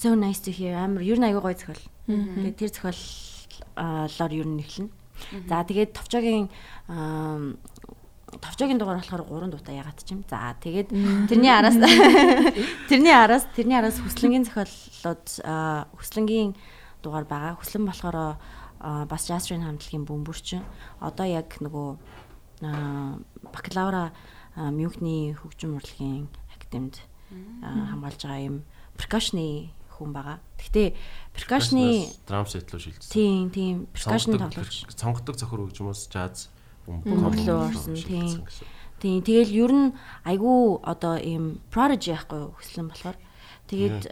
so 0.03 0.15
nice 0.15 0.41
to 0.43 0.51
hear 0.51 0.75
амар 0.75 0.99
ер 0.99 1.15
нь 1.15 1.23
аюу 1.23 1.39
гоё 1.39 1.55
зохиол. 1.55 1.79
Тэгээд 2.11 2.59
тэр 2.59 2.71
зохиолоор 2.75 4.31
ер 4.35 4.47
нь 4.51 4.59
эхэлнэ. 4.59 4.91
За 5.47 5.63
тэгээд 5.63 5.95
товчоогийн 5.95 6.51
товчоогийн 8.35 8.79
дугаар 8.83 8.99
болохоор 8.99 9.47
3 9.47 9.47
дуутай 9.47 9.79
ягаад 9.79 10.03
ч 10.03 10.11
юм. 10.11 10.27
За 10.27 10.59
тэгээд 10.59 10.91
тэрний 11.31 11.55
араас 11.55 11.79
тэрний 12.91 13.15
араас 13.15 13.47
тэрний 13.55 13.79
араас 13.79 14.03
хүслэнгийн 14.03 14.43
зохиолууд 14.43 15.25
хүслэнгийн 15.95 16.51
дугаар 16.99 17.23
байгаа. 17.23 17.55
Хүслэн 17.63 17.87
болохоор 17.87 18.35
бас 19.07 19.23
train 19.23 19.63
хамтлагийн 19.63 20.03
бөмбөрчин. 20.03 20.67
Одоо 20.99 21.31
яг 21.31 21.63
нөгөө 21.63 21.95
бакалавра 23.55 24.11
Мюнхний 24.59 25.31
хөгжим 25.31 25.79
урлагийн 25.79 26.27
академид 26.51 26.99
аа, 27.63 27.95
хамгаалж 27.95 28.19
байгаа 28.19 28.43
юм 28.43 28.57
percussion-ы 28.97 29.73
хүн 30.03 30.11
байгаа. 30.11 30.37
Гэхдээ 30.59 30.87
percussion-ы 31.31 32.11
drum 32.27 32.45
set 32.45 32.67
руу 32.67 32.83
шилжсэн. 32.83 33.09
тийм 33.09 33.47
тийм 33.49 33.75
percussion 33.95 34.35
тоглож 34.35 34.83
сонгодог 34.91 35.35
цохор 35.39 35.63
хөгжмөөс 35.63 36.11
jazz 36.11 36.53
Бөмбөглөө 36.83 37.59
орсон, 37.71 37.95
тийм. 37.95 38.43
Тийм 38.99 39.19
тэгэл 39.23 39.51
ер 39.55 39.71
нь 39.71 39.87
айгүй 40.27 40.79
одоо 40.83 41.15
ийм 41.15 41.63
prodigy 41.71 42.11
байхгүй 42.11 42.39
юу 42.43 42.51
хүслэн 42.59 42.87
болохоор 42.91 43.17
тэгээд 43.71 44.03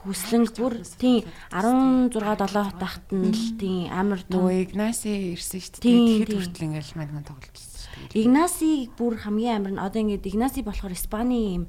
хүслэн 0.00 0.44
бүр 0.56 0.80
тийм 0.96 1.28
16 1.52 2.16
7 2.16 2.80
тахт 2.80 3.08
нь 3.12 3.32
л 3.32 3.44
тийм 3.60 3.92
амар 3.92 4.24
Нөгөө 4.28 4.56
Игнаси 4.64 5.36
ирсэн 5.36 5.60
шүү 5.60 5.80
дээ. 5.80 5.84
Тэгэхэд 5.84 6.32
хүртэл 6.32 6.66
ингээл 6.68 6.96
мань 6.96 7.12
мань 7.12 7.28
тоглолцсон 7.28 7.68
шүү 7.84 7.92
дээ. 8.12 8.20
Игнасиг 8.24 8.92
бүр 8.96 9.12
хамгийн 9.20 9.56
амар 9.60 9.72
нь 9.76 9.84
одоо 9.84 10.00
ингээд 10.00 10.28
Игнаси 10.28 10.60
болохоор 10.64 10.96
Испани 10.96 11.40
ийм 11.56 11.64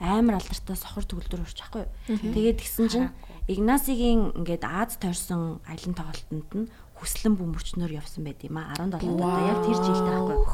амар 0.00 0.38
алдартай 0.38 0.76
сохор 0.76 1.04
төгөлдөр 1.08 1.42
урч 1.44 1.58
байхгүй 1.60 1.84
юу. 1.84 2.34
Тэгээд 2.34 2.58
гисэн 2.60 2.86
чинь 2.88 3.08
Игнасигийн 3.48 4.36
ингээд 4.36 4.64
Аз 4.66 4.98
тойрсон 5.00 5.62
аялын 5.64 5.94
тоглолтод 5.96 6.52
нь 6.52 6.68
хүслэн 6.98 7.34
бөмбөрчнөр 7.38 7.92
явсан 7.94 8.24
байт 8.24 8.42
юм 8.44 8.58
а 8.58 8.74
17 8.74 9.00
одоо 9.00 9.40
яг 9.46 9.58
тэр 9.64 9.78
жилд 9.80 10.04
байхгүй 10.04 10.36
юу. 10.36 10.46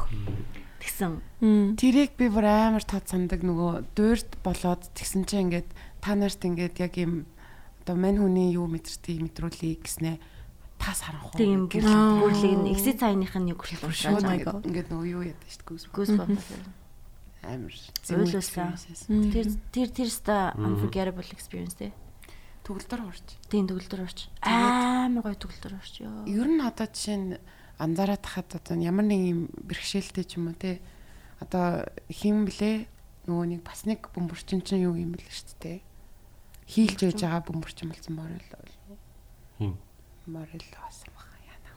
Тэгсэн 0.83 1.11
Тэрийг 1.79 2.11
би 2.19 2.27
бүр 2.27 2.45
амар 2.47 2.83
тод 2.83 3.07
сандаг 3.07 3.41
нөгөө 3.43 3.95
дуурт 3.95 4.31
болоод 4.43 4.83
тэгсэн 4.95 5.23
чинь 5.23 5.51
ингээд 5.51 5.69
та 6.03 6.15
нарт 6.15 6.43
ингээд 6.43 6.75
яг 6.83 6.93
юм 6.99 7.25
одоо 7.83 7.95
мань 7.95 8.19
хүний 8.19 8.51
юу 8.55 8.67
мэдэртийг 8.67 9.23
мэдрүүлээ 9.23 9.79
гэснээ 9.79 10.15
тас 10.83 11.07
харанхуу. 11.07 11.39
тийм 11.39 11.71
гэрэл 11.71 12.19
бүрлийг 12.19 12.55
нь 12.59 12.71
эксит 12.75 12.99
цайных 12.99 13.31
нь 13.39 13.51
юу 13.51 13.59
гэж 13.59 13.79
шууд 13.79 13.87
уушаад 13.87 14.67
ингээд 14.67 14.91
нөгөө 14.91 15.07
юу 15.07 15.23
яд 15.23 15.39
шүү 15.47 15.63
дээ. 15.63 15.95
Goosebumps. 15.95 16.47
Амар 17.43 17.73
Ойлуулсан. 18.09 18.73
Тэр 19.31 19.47
тэр 19.71 19.87
тэр 19.91 20.09
ста 20.09 20.55
unforgettable 20.55 21.27
experience 21.35 21.75
те. 21.75 21.91
төгөлдөр 22.63 23.01
урч. 23.03 23.27
Тийм 23.51 23.67
төгөлдөр 23.67 24.01
орч. 24.07 24.31
Амар 24.39 25.23
гоё 25.23 25.35
төгөлдөр 25.35 25.73
орч 25.75 25.99
ёо. 25.99 26.23
Ер 26.23 26.47
нь 26.47 26.63
одоо 26.63 26.87
жишээ 26.87 27.17
нь 27.19 27.29
анзаараад 27.75 28.23
тахад 28.23 28.55
одоо 28.55 28.79
ямар 28.79 29.03
нэг 29.03 29.21
юм 29.27 29.39
бэрхшээлтэй 29.67 30.23
ч 30.23 30.39
юм 30.39 30.47
уу 30.47 30.55
те 30.55 30.79
одоо 31.43 31.83
хин 32.07 32.47
блэ 32.47 32.87
нөгөө 33.27 33.45
нэг 33.51 33.61
бас 33.67 33.83
нэг 33.83 34.07
бөмбөрчин 34.15 34.63
чинь 34.63 34.87
юу 34.87 34.95
юм 34.95 35.11
бэл 35.11 35.27
шүү 35.27 35.59
дээ. 35.59 35.79
Хийлж 36.71 36.99
яж 37.03 37.19
байгаа 37.19 37.43
бөмбөрчин 37.43 37.91
болсон 37.91 38.15
морил 38.15 38.47
Хин. 39.59 39.75
морил 40.25 40.63
басан 40.79 41.11
баха 41.11 41.35
яна. 41.43 41.71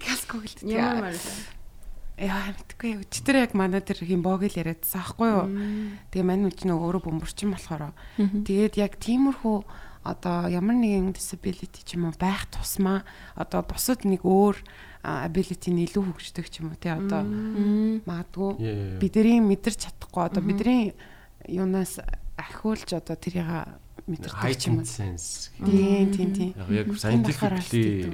Каско 0.00 0.40
гэлтэй. 0.40 0.72
Ямар 0.72 1.12
Яа 2.18 2.50
мэдгүй 2.50 2.98
өчтөр 3.06 3.36
яг 3.46 3.52
манай 3.54 3.78
тэр 3.78 4.02
хин 4.02 4.22
богил 4.26 4.50
яриадсан 4.50 5.00
аахгүй 5.06 5.28
юу. 5.30 5.46
Тэгээ 6.10 6.26
манай 6.26 6.50
үч 6.50 6.66
нөгөө 6.66 6.84
өөрөө 6.90 7.02
бөмбөрчин 7.06 7.54
болохоор. 7.54 7.94
Тэгээд 8.18 8.74
яг 8.82 8.98
тиймэрхүү 8.98 9.86
одоо 10.02 10.48
ямар 10.50 10.76
нэгэн 10.78 11.14
disability 11.14 11.84
ч 11.84 11.94
юм 11.94 12.10
уу 12.10 12.14
байх 12.18 12.46
тусмаа 12.50 13.06
одоо 13.38 13.62
бусад 13.62 14.02
нэг 14.02 14.24
өөр 14.26 14.56
ability 15.04 15.70
нь 15.70 15.84
илүү 15.86 16.02
хөгждөг 16.10 16.46
ч 16.50 16.58
юм 16.62 16.74
уу 16.74 16.78
тий 16.80 16.90
одоо. 16.90 17.22
Магадгүй 18.02 18.98
бидний 18.98 19.38
мэдэрч 19.38 19.78
чадахгүй 19.86 20.22
одоо 20.26 20.42
бидний 20.42 20.94
юунаас 21.46 22.02
ахиулж 22.34 22.88
одоо 22.98 23.14
тэрийг 23.14 23.46
мэдэрдэг 24.10 24.66
юм. 24.74 24.82
Тийм 25.62 26.06
тийм 26.14 26.30
тийм. 26.34 26.50
Яг 26.72 26.88
scientifically 26.98 28.10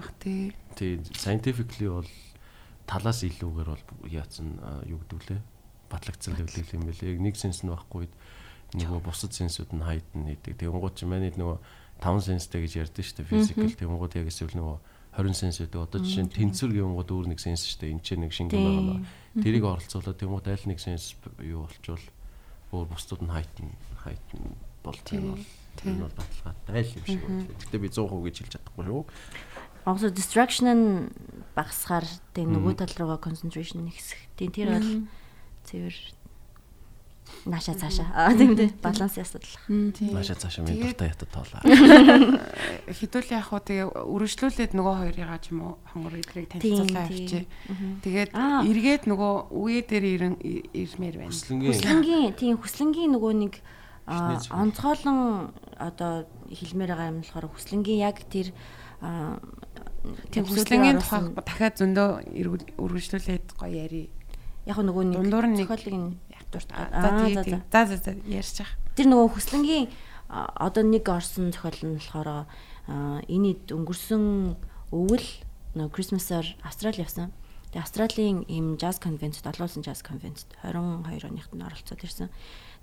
тий 0.76 1.00
scientifically 1.14 1.88
бол 1.88 2.08
талаас 2.86 3.24
илүүгээр 3.24 3.68
бол 3.68 3.84
яатсан 4.10 4.58
юу 4.88 5.00
гэдэг 5.04 5.20
лээ 5.30 5.40
батлагдсан 5.94 6.34
хэвлэл 6.36 6.74
юм 6.74 6.84
билээ. 6.88 7.12
Яг 7.14 7.20
нэг 7.20 7.36
сенс 7.36 7.62
нь 7.62 7.70
байхгүй 7.70 8.08
нөгөө 8.74 9.02
бусад 9.06 9.32
сенсүүд 9.36 9.70
нь 9.76 9.86
хайдан 9.86 10.26
хийдэг. 10.26 10.58
Тэгэнгүүт 10.58 10.94
чи 10.98 11.06
манайд 11.06 11.38
нөгөө 11.38 11.58
5 12.02 12.26
сенстэй 12.26 12.66
гэж 12.66 12.72
ярьдэн 12.82 13.04
шүү 13.06 13.16
дээ. 13.22 13.30
Физикл 13.30 13.78
тэгэнгүүт 13.78 14.18
яг 14.18 14.26
эсвэл 14.28 14.58
нөгөө 14.58 14.76
20 15.14 15.38
сенс 15.38 15.56
гэдэг. 15.62 15.78
Одоо 15.78 16.00
жишээ 16.02 16.24
нь 16.26 16.34
тэнцвэр 16.34 16.72
гэнгүүт 16.74 17.10
өөр 17.14 17.26
нэг 17.30 17.38
сенс 17.38 17.62
шүү 17.70 17.78
дээ. 17.86 17.92
Энд 17.94 18.02
чинь 18.02 18.22
нэг 18.26 18.32
шингэн 18.34 18.58
байгаа 18.58 18.82
наа. 18.82 19.00
Тэрийг 19.38 19.64
оролцуулаад 19.64 20.18
тэгэнгүүт 20.18 20.46
аль 20.50 20.66
нэг 20.66 20.78
сенс 20.82 21.14
юу 21.38 21.70
болчвол 21.70 22.04
өөр 22.74 22.86
бусдууд 22.90 23.22
нь 23.22 23.30
хайдан 23.30 23.70
хайдан 24.02 24.42
бол 24.82 24.98
тийм 25.06 25.38
бол 25.38 25.46
тийм 25.78 26.02
бол 26.02 26.14
баталгаатай 26.18 26.82
л 26.82 26.96
юм 26.98 27.04
шиг 27.06 27.22
байна. 27.22 27.46
Гэхдээ 27.46 27.78
би 27.78 27.88
100% 27.94 28.26
гэж 28.26 28.36
хэлж 28.42 28.52
чадахгүй 28.58 28.84
шүү. 28.90 29.02
Also 29.84 30.08
distraction 30.08 30.66
нь 30.72 30.84
багасгаар 31.54 32.08
тэг 32.32 32.48
нөгөө 32.48 32.74
тал 32.80 32.94
руугаа 32.98 33.20
concentration 33.20 33.84
ихсэх. 33.86 34.18
Тийм 34.36 34.50
тэр 34.50 34.68
бол 34.80 34.90
цэвэр 35.68 35.96
нааша 37.46 37.74
цаашаа. 37.74 38.08
Аа 38.14 38.32
тийм 38.32 38.56
дээ. 38.56 38.72
Баланс 38.80 39.18
асуудал. 39.18 39.52
Тийм. 39.68 40.16
Машаа 40.16 40.36
цаашаа 40.36 40.64
минь 40.64 40.80
дуртай 40.80 41.12
ятад 41.12 41.28
тоолаа. 41.28 41.60
Хідүүл 42.98 43.28
яг 43.32 43.44
хуу 43.48 43.60
тэгээ 43.60 43.92
үргэлжлүүлээд 43.92 44.72
нөгөө 44.72 44.94
хоёрыгаа 45.04 45.38
ч 45.40 45.52
юм 45.52 45.60
уу 45.68 45.74
хонгор 45.92 46.16
идрийг 46.16 46.48
танилцуулаа 46.48 47.08
тийм. 47.08 47.20
авчи. 47.20 47.40
Тэгээд 48.04 48.30
эргээд 48.34 49.04
нөгөө 49.08 49.32
үе 49.52 49.80
дээр 49.84 50.04
ирэн 50.04 50.34
ирмээр 50.72 51.16
байна. 51.20 51.32
Хүслэнгийн 51.32 52.32
тийм 52.36 52.56
хүслэнгийн 52.60 53.12
нөгөө 53.12 53.32
нэг 53.36 53.54
онцгойлон 54.04 55.52
одоо 55.80 56.28
хэлмээр 56.48 56.90
байгаа 56.92 57.12
юм 57.12 57.20
болохоор 57.24 57.48
хүслэнгийн 57.52 58.04
яг 58.04 58.20
тэр 58.28 58.52
Тийм 60.30 60.44
хүслэнгийн 60.44 61.00
тухай 61.00 61.20
дахиад 61.32 61.74
зөндөө 61.80 62.08
үргэлжлүүлээд 62.76 63.46
гоё 63.56 63.72
яри. 63.72 64.10
яг 64.64 64.78
нөгөө 64.80 65.04
нэг 65.12 65.68
зохиолыг 65.68 65.96
нь 65.96 66.08
дуртай. 66.52 66.88
За 67.72 67.80
за, 67.86 67.96
за. 67.96 68.12
Ярьж 68.24 68.56
байгаа. 68.60 68.76
Тэр 68.96 69.06
нөгөө 69.12 69.28
хүслэнгийн 69.36 69.86
одоо 70.28 70.82
нэг 70.84 71.04
орсон 71.08 71.52
зохиол 71.52 71.80
нь 71.84 71.96
болохоор 72.00 72.28
а, 72.28 72.44
энэ 73.28 73.60
өнгөрсөн 73.72 74.56
өвөл 74.92 75.28
нөгөө 75.76 75.92
Christmas-аар 75.92 76.46
Австрали 76.64 77.02
явсан. 77.02 77.32
Тэгээ 77.74 77.84
Австралийн 77.84 78.38
им 78.46 78.78
jazz 78.78 79.02
convent 79.02 79.42
долуулсан 79.42 79.82
jazz 79.82 80.00
convent 80.00 80.46
22 80.62 81.28
оныхт 81.28 81.52
нь 81.52 81.64
оролцоод 81.64 82.00
ирсэн. 82.06 82.30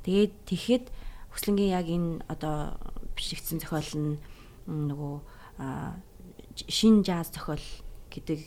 Тэгээд 0.04 0.34
тэгэхэд 0.46 0.86
хүслэнгийн 1.32 1.72
яг 1.72 1.88
энэ 1.88 2.22
одоо 2.28 2.76
бишигдсэн 3.16 3.64
зохиол 3.64 3.92
нь 3.96 4.12
нөгөө 4.68 5.16
шин 6.68 7.02
jazz 7.06 7.32
зохиол 7.32 7.64
гэдэг 8.12 8.40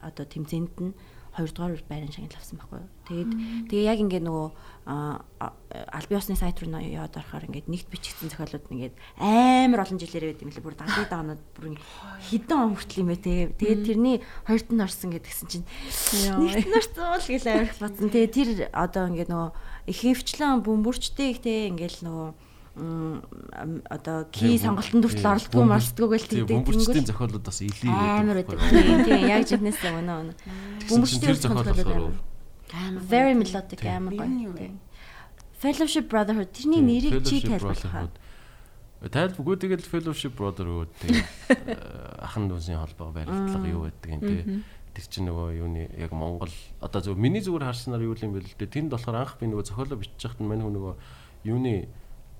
одоо 0.00 0.24
тэмцээнд 0.24 0.76
нь 0.80 0.92
хоёрдугаар 1.38 1.78
байран 1.86 2.10
шагнал 2.10 2.34
авсан 2.34 2.58
байхгүй 2.58 2.82
юу. 2.82 2.90
Тэгээд 3.06 3.30
тэгээ 3.70 3.86
яг 3.86 3.98
ингээд 4.02 4.26
нөгөө 4.26 4.48
а, 4.90 5.22
а, 5.38 5.54
албан 5.94 6.18
ёсны 6.18 6.34
сайт 6.34 6.58
руу 6.58 6.74
яваад 6.74 7.14
орохоор 7.14 7.46
ингээд 7.46 7.70
нэгт 7.70 7.88
бичигдсэн 7.94 8.30
зохиолууд 8.34 8.66
ингээд 8.74 8.94
амар 9.22 9.86
олон 9.86 10.02
жилээр 10.02 10.34
байд 10.34 10.42
юм 10.42 10.50
лээ. 10.50 10.66
Бүр 10.66 10.74
70 10.74 11.06
даанууд 11.06 11.42
бүр 11.54 11.78
хэдэн 12.26 12.58
он 12.58 12.74
хүртэл 12.74 13.02
юм 13.06 13.10
бэ 13.14 13.22
те. 13.22 13.54
Тэгээд 13.54 13.86
тэрний 13.86 14.16
хоёрт 14.50 14.68
нь 14.74 14.82
орсон 14.82 15.10
гэдгсэн 15.14 15.46
чинь 15.46 15.66
нэгт 16.42 16.66
нь 16.66 16.74
орсон 16.74 17.06
л 17.06 17.30
гэл 17.30 17.46
амар 17.54 17.78
батсан. 17.78 18.10
Тэгээд 18.10 18.34
тэр 18.34 18.48
одоо 18.74 19.04
ингээд 19.06 19.30
нөгөө 19.30 19.50
их 19.94 19.98
хөвчлэн 20.02 20.66
бөмбөрчтэй 20.66 21.38
те 21.38 21.70
ингээд 21.70 22.02
нөгөө 22.02 22.47
одоо 22.78 24.24
ки 24.30 24.58
сонголтын 24.58 25.02
хүртэл 25.02 25.30
оролдгүй 25.34 25.64
морсдгүй 25.66 26.08
гэл 26.14 26.28
тийм 26.30 26.46
тэгдэг 26.46 26.54
бөмбөрчдийн 26.54 27.08
зохиолууд 27.10 27.44
бас 27.44 27.58
илий 27.62 27.90
амар 27.90 28.38
байдаг. 28.42 28.58
Тийм 28.70 28.98
тийм 29.02 29.22
яг 29.26 29.42
жинхнээс 29.50 29.82
өнөө 29.82 30.18
өнөө. 30.22 30.36
Бөмбөрчдийн 30.86 31.38
зохиолууд 31.42 31.80
амар. 31.82 33.02
Very 33.08 33.34
melodic 33.34 33.82
амар 33.82 34.14
гоё. 34.14 34.70
Fellowship 35.58 36.06
Brotherhood 36.06 36.54
тэрний 36.54 36.82
нэрийг 36.82 37.26
чи 37.26 37.42
тайлбарлах 37.42 38.14
уу? 39.02 39.10
Тайл 39.10 39.34
бүгөө 39.34 39.56
тэгэл 39.62 39.90
Fellowship 39.90 40.38
Brotherhood 40.38 40.90
тийм 41.02 41.18
ахан 42.26 42.46
дүүсийн 42.46 42.78
холбоо 42.78 43.10
барилдлага 43.10 43.66
юу 43.66 43.90
гэдэг 43.90 44.10
юм 44.14 44.22
тий. 44.22 44.42
Тэр 44.94 45.06
чинь 45.10 45.26
нөгөө 45.26 45.58
юуны 45.58 45.82
яг 45.98 46.14
Монгол 46.14 46.54
одоо 46.78 47.02
зөв 47.02 47.18
миний 47.18 47.42
зүгээр 47.42 47.66
харснаар 47.66 48.06
юу 48.06 48.14
юм 48.18 48.38
бэ 48.38 48.46
л 48.46 48.54
дээ. 48.58 48.70
Тэнд 48.70 48.94
болохоор 48.94 49.18
анх 49.18 49.34
би 49.38 49.50
нөгөө 49.50 49.66
зохиолоо 49.66 49.98
бичиж 49.98 50.30
байхад 50.30 50.46
мань 50.46 50.62
хүн 50.62 50.74
нөгөө 50.78 50.94
юуны 51.46 51.74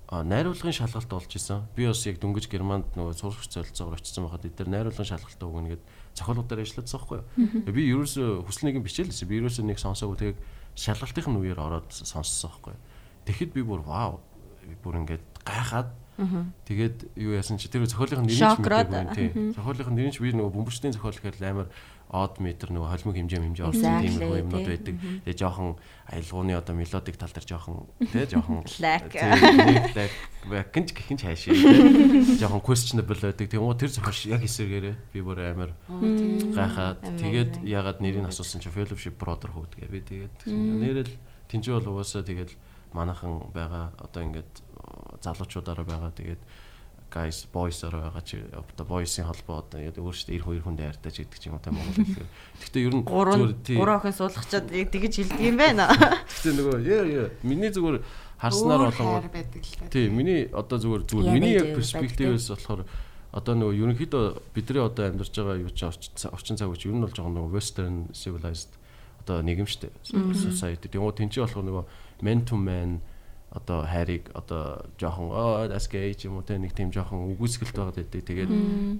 найруулгын 0.09 0.73
шалгалт 0.73 1.09
болж 1.09 1.29
исэн. 1.37 1.69
Би 1.77 1.85
бас 1.85 2.01
яг 2.09 2.17
дөнгөж 2.17 2.49
Германд 2.49 2.97
нөгөө 2.97 3.13
сурах 3.13 3.45
солилцоогоор 3.45 4.01
очсон 4.01 4.25
байхад 4.25 4.45
эдгээр 4.49 4.69
найруулгын 4.73 5.05
шалгалт 5.05 5.37
өгнө 5.37 5.69
гэд 5.77 5.83
зохиолуудаар 6.17 6.65
ажилладаг 6.65 6.89
байхгүй 6.89 7.17
юу. 7.21 7.69
Би 7.69 7.81
ерөөсө 7.93 8.41
юм 8.73 8.85
бичээлсэн. 8.89 9.29
Би 9.29 9.37
ерөөсө 9.37 9.61
нэг 9.69 9.77
сонсоогүй 9.77 10.17
тэгээд 10.17 10.39
шалгалтын 10.73 11.37
үеэр 11.37 11.61
ороод 11.61 11.93
сонссон 11.93 12.49
байхгүй 12.49 12.73
юу. 12.73 12.81
Тэгэхэд 13.29 13.53
би 13.53 13.61
бүр 13.61 13.85
вау 13.85 14.17
бүр 14.81 15.05
ингээд 15.05 15.25
гайхаад 15.45 15.93
тэгээд 16.65 16.97
юу 17.15 17.37
яасан 17.37 17.61
чи 17.61 17.69
тэр 17.69 17.85
зохиолын 17.85 18.25
нэрийг 18.25 18.59
мэдээгүй 18.59 19.13
тий. 19.13 19.29
Зохиолын 19.55 19.93
нэрийг 19.93 20.17
би 20.19 20.33
нөгөө 20.33 20.51
бөмбөрчдийн 20.57 20.97
зохиол 20.97 21.21
гэхэл 21.21 21.47
амар 21.47 21.67
од 22.09 22.41
метр 22.41 22.73
нөгөө 22.73 22.89
холимог 22.89 23.15
хэмжээ 23.21 23.41
хэмжээ 23.45 23.65
орсон 23.69 23.85
Exactly, 23.85 24.09
тийм 24.09 24.17
юм 24.17 24.49
юмнууд 24.49 24.65
байдаг. 24.65 24.95
Тэгээ 25.29 25.37
жоохон 25.37 25.77
аялгауны 26.09 26.53
одоо 26.57 26.73
мелодик 26.73 27.17
тал 27.21 27.29
дээр 27.29 27.45
жоохон 27.45 27.77
тий 28.01 28.25
жоохон 28.33 28.65
Лак. 28.81 29.13
лак 30.49 30.69
гинж 30.73 30.89
гихэнч 30.97 31.21
хаашаа 31.21 31.53
тий. 31.53 32.41
Жоохон 32.41 32.65
questionable 32.65 33.21
байдаг. 33.21 33.45
Тэгмээ 33.45 33.77
тэр 33.77 33.91
зохиол 33.93 34.21
яг 34.33 34.41
эсэргээрээ 34.41 34.95
би 35.13 35.19
бүр 35.21 35.37
амар 35.53 35.71
гайхаад. 35.85 36.97
Тэгээд 37.21 37.61
ягаад 37.69 38.01
нэрийг 38.01 38.25
асуусан 38.25 38.57
чи 38.57 38.73
fellowship 38.73 39.13
brotherhood 39.21 39.69
гэ 39.77 39.85
би 39.93 40.01
тэгээд 40.01 40.49
нэрэл 40.49 41.13
тэнцүү 41.45 41.77
бол 41.77 42.01
угаасаа 42.01 42.25
тэгээд 42.25 42.57
манахан 42.97 43.53
байгаа. 43.53 43.93
Одоо 44.01 44.25
ингээд 44.25 44.49
залуучуудаараа 45.21 45.85
байгаа. 45.85 46.09
Тэгээд 46.17 46.41
guys 47.09 47.45
boys-ороо 47.51 48.01
байгаа 48.09 48.23
чи 48.23 48.37
одоо 48.53 48.85
boys-ийн 48.85 49.25
холбоо 49.27 49.65
одоо 49.65 49.81
эр 49.81 49.93
хоёр 50.45 50.61
хүн 50.61 50.77
дайртаж 50.77 51.15
гэдэг 51.17 51.39
ч 51.41 51.49
юм 51.49 51.57
уу 51.57 51.63
та 51.65 51.73
Монгол 51.73 52.05
хэлээр. 52.05 52.29
Гэхдээ 52.61 52.85
ер 52.85 52.93
нь 52.93 53.03
Гурван 53.03 53.37
зүгээр 53.41 53.53
тий. 53.65 53.75
гурван 53.77 53.97
охин 53.99 54.13
суулгачаад 54.13 54.65
яг 54.69 54.87
тэгэж 54.93 55.13
хэлдэг 55.17 55.41
юм 55.41 55.57
байна. 55.57 55.85
Гэхдээ 55.89 56.53
нөгөө 56.53 56.77
яа 56.85 57.05
яа 57.09 57.27
миний 57.41 57.71
зүгээр 57.73 57.97
харснаар 58.37 58.81
болоо 58.93 59.25
байдаг 59.25 59.61
л 59.65 59.73
та. 59.81 59.89
тий 59.89 60.05
миний 60.07 60.41
одоо 60.53 60.77
зүгээр 60.77 61.03
зүгээр 61.09 61.33
миний 61.33 61.53
яг 61.57 61.67
перспективээс 61.75 62.47
болохоор 62.53 62.81
одоо 63.33 63.53
нөгөө 63.57 63.73
ерөнхийдөө 63.77 64.25
бидний 64.53 64.81
одоо 64.81 65.03
амьдарч 65.09 65.33
байгаа 65.33 65.57
юу 65.59 65.71
ч 65.73 65.81
орчин 65.85 66.13
ца- 66.13 66.33
орчин 66.33 66.57
цаг 66.57 66.69
үеч 66.69 66.85
ер 66.85 66.93
нь 66.93 67.03
бол 67.03 67.13
жоохон 67.13 67.35
нөгөө 67.35 67.53
western 67.57 68.09
civilized 68.13 68.73
одоо 69.25 69.41
нийгэм 69.41 69.67
штэ 69.69 69.89
society. 70.33 70.89
Тэгээ 70.89 71.17
тэнцээ 71.25 71.43
болохоор 71.45 71.65
нөгөө 71.65 71.85
men 72.21 72.45
to 72.45 72.55
man 72.57 73.01
одоо 73.49 73.81
хайрыг 73.81 74.29
одоо 74.37 74.85
жоохон 75.01 75.33
оо 75.33 75.65
that's 75.65 75.89
gay 75.89 76.13
ч 76.13 76.29
юм 76.29 76.37
уу 76.37 76.45
те 76.45 76.61
нэг 76.61 76.77
тийм 76.77 76.93
жоохон 76.93 77.33
үгүйсгэлт 77.33 77.73
байгаад 77.73 77.97
байдаг. 77.97 78.21
Тэгээд 78.21 78.51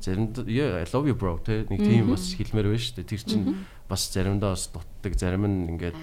заримдаа 0.01 0.43
yeah 0.49 0.81
I 0.81 0.85
love 0.89 1.05
you 1.05 1.13
bro 1.13 1.37
те 1.37 1.69
нэг 1.69 1.77
тийм 1.77 2.09
бас 2.09 2.33
хэлмээр 2.33 2.73
байна 2.73 2.81
штэ. 2.81 3.05
Тэр 3.05 3.21
чинь 3.21 3.45
бас 3.85 4.09
заримдаа 4.09 4.57
бас 4.57 4.73
дутдаг, 4.73 5.13
зарим 5.13 5.45
нь 5.45 5.69
ингээд 5.77 5.97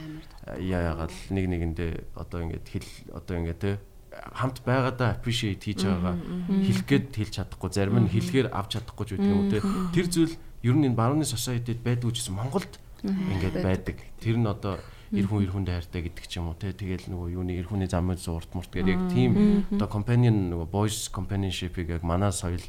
яа 0.63 0.95
яагаад 0.95 1.15
нэг 1.35 1.45
нэгэндээ 1.51 1.93
одоо 2.15 2.39
ингээд 2.47 2.67
хэл 2.71 2.91
одоо 3.19 3.35
ингээд 3.35 3.59
те 3.59 3.71
хамт 4.15 4.63
байгаадаа 4.63 5.19
appreciate 5.19 5.67
хийж 5.67 5.83
байгаагаа 5.83 6.15
хэлэх 6.63 6.87
гээд 6.87 7.07
хэлж 7.19 7.33
чадахгүй. 7.43 7.71
Зарим 7.75 7.99
нь 8.07 8.11
хэлэхээр 8.15 8.55
авч 8.55 8.79
чадахгүй 8.79 9.05
ч 9.07 9.11
гэдэг 9.19 9.27
юм 9.27 9.41
уу 9.43 9.51
те 9.51 9.59
тэр 9.91 10.07
зүйл 10.07 10.35
ер 10.63 10.75
нь 10.79 10.87
энэ 10.87 10.99
барууны 10.99 11.27
society-д 11.27 11.83
байдгүй 11.83 12.15
ч 12.15 12.23
гэсэн 12.23 12.39
Монголд 12.39 12.79
ингээд 13.03 13.59
байдаг. 13.59 13.97
Тэр 14.23 14.39
нь 14.39 14.47
одоо 14.47 14.79
эр 15.15 15.27
хүн 15.27 15.43
эр 15.47 15.53
хүн 15.55 15.65
дайртай 15.67 16.03
гэдэг 16.07 16.25
ч 16.27 16.39
юм 16.43 16.51
уу 16.51 16.59
те 16.59 16.73
тэгэл 16.73 17.07
нөгөө 17.13 17.29
юуны 17.39 17.53
эр 17.61 17.67
хүний 17.71 17.87
замын 17.91 18.19
зурт 18.19 18.51
мурт 18.55 18.71
гэдэг 18.75 18.91
яг 18.97 19.03
тийм 19.13 19.33
одоо 19.71 19.87
companion 19.87 20.51
нөгөө 20.51 20.67
boys 20.71 21.07
companionship-ийг 21.13 21.89
яг 21.99 22.03
манай 22.03 22.33
соёл 22.35 22.63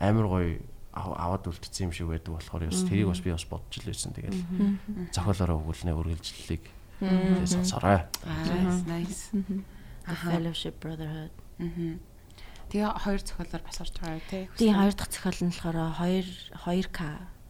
амар 0.00 0.26
гоё 0.26 0.58
ав- 0.96 1.14
аваад 1.14 1.46
үлдсэн 1.52 1.86
юм 1.88 1.92
шиг 1.92 2.08
байдаг 2.10 2.32
болохоор 2.34 2.66
бас 2.66 2.82
тэрийг 2.88 3.06
бас 3.12 3.20
би 3.20 3.30
бас 3.30 3.44
бодож 3.46 3.76
л 3.84 3.88
байсан. 3.92 4.10
Тэгэл 4.16 4.40
зохиолоороо 5.12 5.60
өгүүлнэ 5.60 5.92
үргэлжлэлийг. 5.92 6.64
Тэгээ 6.98 7.46
сонсорой 7.46 8.00
Nice. 8.88 9.28
Fellowship 10.32 10.74
Brotherhood. 10.80 11.32
Тэгээ 12.72 12.88
хоёр 12.98 13.20
зохиолоор 13.22 13.62
бас 13.62 13.78
орж 13.84 13.94
байгаа 14.00 14.22
тий. 14.30 14.48
Тийм 14.58 14.74
хоёр 14.74 14.94
дахь 14.96 15.12
зохиол 15.12 15.38
нь 15.44 15.52
болохоор 15.54 15.76
2 16.02 16.24
2K 16.66 17.00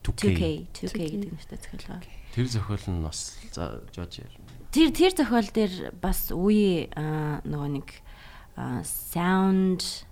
2K 0.05 0.43
2K 0.76 0.99
гэдэг 0.99 1.30
нэртэй 1.32 1.59
зохиол 1.62 1.87
байна. 1.89 2.07
тэр 2.37 2.47
зохиол 2.53 2.84
нь 2.91 3.01
бас 3.07 3.18
жож 3.57 4.21
яар 4.21 4.35
Тэр 4.77 4.93
тэр 4.93 5.13
зохиол 5.17 5.49
дээр 5.49 5.75
бас 5.97 6.29
үе 6.35 6.93
аа, 6.93 7.41
нөгөө 7.49 7.71
нэг 7.81 7.89
sound 8.85 10.05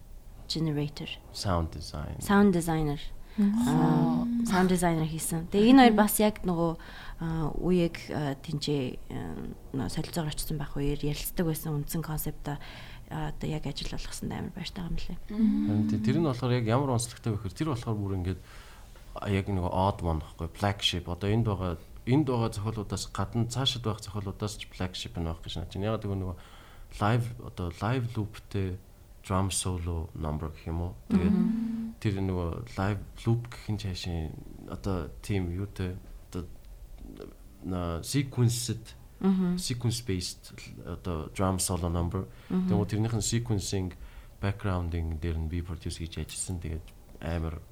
generator, 0.48 1.08
sound 1.32 1.72
design 1.72 2.16
sound 2.20 2.52
designer. 2.56 3.00
Аа, 3.36 4.24
sound 4.46 4.70
designer 4.70 5.04
хийсэн. 5.04 5.50
Тэгээ 5.50 5.74
энэ 5.74 5.82
хоёр 5.84 5.96
бас 5.98 6.16
яг 6.22 6.40
нөгөө 6.46 6.72
үеийг 7.60 7.98
тэнцээ 8.40 8.82
нөгөө 9.74 9.90
солилцоогоор 9.90 10.32
очсон 10.32 10.56
байх 10.56 10.72
үеэр 10.78 11.02
ярилцдаг 11.12 11.44
байсан 11.44 11.74
үндсэн 11.82 12.00
концептаа 12.00 12.56
аа, 13.10 13.34
одоо 13.34 13.48
яг 13.50 13.66
ажил 13.66 13.90
болгосон 13.90 14.32
амар 14.32 14.54
баяртай 14.54 14.86
юм 14.86 14.96
лээ. 14.96 15.98
Тэр 15.98 16.16
нь 16.22 16.28
болохоор 16.28 16.56
яг 16.56 16.66
ямар 16.70 16.94
онцлогтой 16.94 17.34
вэ 17.34 17.38
гэхээр 17.42 17.58
тэр 17.58 17.68
болохоор 17.74 17.98
бүр 17.98 18.16
ингээд 18.22 18.40
яг 19.28 19.46
нэг 19.50 19.66
odd 19.66 19.98
one 20.00 20.22
байхгүй 20.22 20.48
flagship 20.54 21.10
одоо 21.10 21.28
энд 21.28 21.46
байгаа 21.48 21.76
энд 22.06 22.26
байгаа 22.28 22.50
зохиолуудаас 22.52 23.08
гадна 23.12 23.48
цаашид 23.48 23.84
байх 23.84 24.00
зохиолуудаас 24.04 24.60
ч 24.60 24.68
flagship 24.68 25.16
нь 25.16 25.24
байх 25.24 25.40
гэж 25.40 25.54
наа 25.56 25.68
чинь. 25.70 25.84
Яг 25.88 26.04
нөгөө 26.04 26.18
нөгөө 26.20 26.36
live 27.00 27.26
одоо 27.40 27.68
live 27.80 28.06
loopтэй 28.16 28.76
drum 29.24 29.48
solo 29.50 30.12
number 30.14 30.52
гэх 30.52 30.68
юм 30.68 30.80
уу? 30.84 30.92
Тэгээд 31.08 31.36
тэр 32.00 32.14
нөгөө 32.20 32.48
live 32.76 33.00
loop 33.24 33.48
гэх 33.48 33.66
нь 33.72 33.80
цаашийн 33.80 34.36
одоо 34.68 35.08
team 35.24 35.48
юутэй 35.48 35.96
одоо 36.28 36.44
на 37.64 38.04
sequenced 38.04 38.94
sequence 39.56 40.04
based 40.04 40.52
одоо 40.84 41.32
drum 41.32 41.56
solo 41.58 41.88
number. 41.88 42.28
Тэгээд 42.52 42.88
тэрнийх 42.92 43.16
нь 43.16 43.24
sequencing 43.24 43.96
backgrounding 44.44 45.16
дээр 45.20 45.40
нь 45.40 45.48
би 45.48 45.64
produce 45.64 45.96
хийж 46.04 46.20
ажилласан. 46.20 46.60
Тэгээд 46.60 46.86
амар 47.24 47.64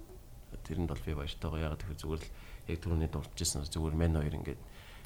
тэрэнд 0.64 0.88
бол 0.88 1.04
би 1.04 1.12
баяртай 1.12 1.50
байгаа. 1.50 1.76
Яг 1.76 1.78
тэгэхээр 1.84 2.00
зүгээр 2.00 2.22
л 2.24 2.28
яг 2.68 2.78
түрүүний 2.82 3.10
дурдчихсан 3.10 3.66
зүгээр 3.66 3.96
мен 3.96 4.18
хоёр 4.18 4.36
ингээд 4.38 4.60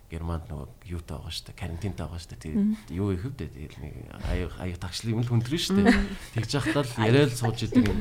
Германд 0.07 0.47
нөгөө 0.47 0.87
юутай 0.87 1.19
байгаа 1.19 1.35
шүү 1.35 1.47
дээ. 1.51 1.59
Карантинтай 1.59 2.07
байгаа 2.07 2.23
дээ. 2.31 2.43
Тэгээд 2.47 2.95
юу 2.95 3.11
их 3.11 3.27
хөвдөө 3.27 3.49
тэгээд 3.51 3.75
нэг 3.83 3.95
аяа 4.31 4.49
аяа 4.63 4.79
тагшлын 4.79 5.19
юм 5.19 5.23
л 5.27 5.31
хүндрэн 5.35 5.83
дээ. 5.83 5.99
Тэгж 6.39 6.51
яхтаа 6.63 6.85
л 6.87 6.95
яриад 7.03 7.35
сууж 7.35 7.59
идэг 7.67 7.91
юм. 7.91 7.99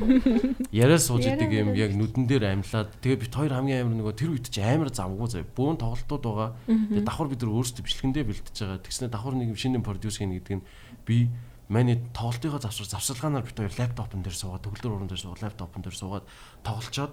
Яриад 0.70 1.02
сууж 1.02 1.26
идэг 1.26 1.50
юм 1.50 1.74
яг 1.74 1.90
нүдэн 1.98 2.30
дээр 2.30 2.46
амьлаад 2.46 2.94
тэгээд 3.02 3.22
бит 3.26 3.34
хоёр 3.34 3.58
хамгийн 3.58 3.90
амар 3.90 3.98
нөгөө 3.98 4.14
тэр 4.22 4.30
үед 4.38 4.46
чи 4.46 4.62
амар 4.62 4.94
завгүй 4.94 5.34
заяа. 5.34 5.50
Бүүн 5.50 5.82
тоглолтууд 5.82 6.22
байгаа. 6.22 6.50
Тэгээд 6.70 7.08
давхар 7.10 7.26
бид 7.26 7.42
нар 7.42 7.54
өөрсдөө 7.58 7.82
бичлэгэндээ 7.82 8.22
бэлтэж 8.30 8.54
байгаа. 8.54 8.84
Тэгснэ 8.86 9.10
давхар 9.10 9.34
нэг 9.34 9.50
юм 9.50 9.58
шинэ 9.58 9.82
продюс 9.82 10.22
хийнэ 10.22 10.38
гэдэг 10.38 10.54
нь 10.62 10.66
би 11.02 11.26
Манай 11.66 11.98
тоглолтынхаа 12.14 12.62
завсар 12.62 12.86
завсарлагаанаар 12.86 13.42
бит 13.42 13.58
хоёр 13.58 13.74
лаптопн 13.74 14.22
дээр 14.22 14.38
суугаад 14.38 14.62
төгөлдөр 14.62 14.92
уран 15.02 15.10
дээр 15.10 15.18
суугаад 15.18 15.42
лаптопн 15.42 15.82
дээр 15.82 15.98
суугаад 15.98 16.24
тоглолцоод 16.62 17.10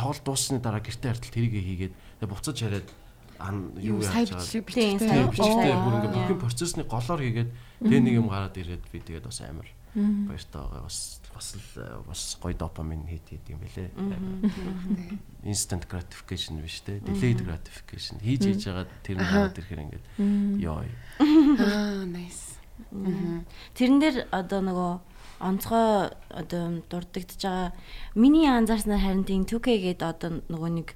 тоглолт 0.00 0.24
дууссаны 0.24 0.64
дараа 0.64 0.80
гэртээ 0.80 1.12
хартал 1.12 1.34
тэрийг 1.36 1.54
хийгээд 1.60 1.94
тэгээ 2.24 2.32
буцаж 2.32 2.56
хараад 2.56 2.88
ан 3.40 3.72
юу 3.76 4.00
яаж 4.00 4.32
бичлэгтэй. 4.32 5.72
Оо. 5.72 5.84
бүр 5.84 5.94
ингээ 6.00 6.12
бүхэн 6.16 6.40
процессны 6.40 6.84
голоор 6.88 7.20
хийгээд 7.20 7.50
тэгээ 7.84 8.00
нэг 8.00 8.14
юм 8.16 8.28
гараад 8.32 8.56
ирээд 8.56 8.84
би 8.88 8.98
тэгээд 9.00 9.28
бас 9.28 9.40
амар 9.44 9.68
баяртай 9.94 10.60
байгаа 10.60 10.82
бас 10.84 11.20
бас 11.34 11.48
л 11.56 12.04
бас 12.06 12.20
гоё 12.40 12.54
допамин 12.54 13.04
хит 13.08 13.26
хит 13.28 13.44
юм 13.48 13.60
бэлээ 13.64 13.90
instant 15.44 15.88
gratification 15.88 16.60
биш 16.60 16.80
те 16.84 17.00
delayed 17.00 17.40
gratification. 17.42 18.20
Хийж 18.20 18.44
хийж 18.44 18.64
байгаа 18.68 18.86
тэр 19.02 19.16
нь 19.18 19.24
гараад 19.24 19.56
ирэхээр 19.56 19.84
ингээд 19.84 20.04
ёо 20.60 20.84
Аа, 21.60 22.04
nice. 22.04 22.60
Тэрэн 23.74 23.98
дээр 24.00 24.16
одоо 24.30 24.60
нөгөө 24.60 24.92
онцгой 25.40 26.12
одоо 26.30 26.84
дурддагдж 26.90 27.40
байгаа. 27.42 27.72
Миний 28.14 28.46
анзаарснаар 28.48 29.00
харин 29.00 29.24
тийм 29.24 29.42
2K 29.48 29.66
гэдэг 29.80 30.04
одоо 30.04 30.30
нөгөө 30.52 30.70
нэг 30.78 30.88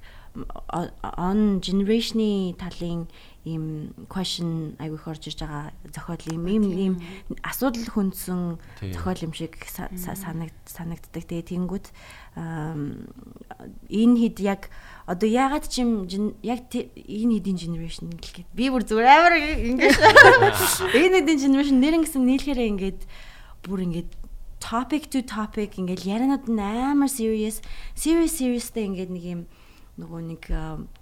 on 1.15 1.61
generation-ы 1.63 2.53
талын 2.59 3.07
ийм 3.47 3.93
question 4.11 4.75
айгүй 4.83 4.97
их 4.99 5.07
орж 5.07 5.23
ирж 5.31 5.39
байгаа 5.39 5.71
зохиол 5.95 6.27
юм. 6.35 6.43
Ийм 6.51 6.63
ийм 6.75 6.93
асуудал 7.39 7.87
хүндсэн 7.87 8.59
зохиол 8.91 9.21
юм 9.29 9.33
шиг 9.33 9.55
са- 9.63 9.87
са- 9.95 10.17
санагд 10.19 10.51
санагддаг. 10.67 11.23
Тэгээ 11.23 11.55
тэнгүүд 11.55 11.85
ам, 12.35 13.07
энэ 13.87 14.15
хэд 14.27 14.37
яг 14.43 14.67
одоо 15.07 15.29
ягаад 15.29 15.71
ч 15.71 15.87
юм 15.87 16.03
яг 16.43 16.67
энэ 16.73 17.39
хэдийн 17.39 17.55
generation 17.55 18.11
гэлгээд 18.11 18.49
би 18.51 18.67
бүр 18.67 18.83
зүгээр 18.83 19.07
амар 19.07 19.33
ингэж. 19.39 19.95
Энэ 20.99 21.23
хэдийн 21.23 21.39
generation 21.39 21.79
нэр 21.79 21.95
ингэсэн 22.03 22.27
нийлэхээрээ 22.27 22.71
ингээд 22.75 23.01
бүр 23.63 23.87
ингээд 23.87 24.11
topic 24.65 25.03
to 25.13 25.19
topic 25.21 25.77
ингээл 25.77 26.09
ярианууд 26.13 26.45
нь 26.49 26.61
амар 26.65 27.09
serious 27.09 27.61
serious 27.93 28.33
seriousтэй 28.41 28.89
ингээд 28.89 29.11
нэг 29.13 29.25
юм 29.25 29.41
нөгөө 30.01 30.21
нэг 30.33 30.43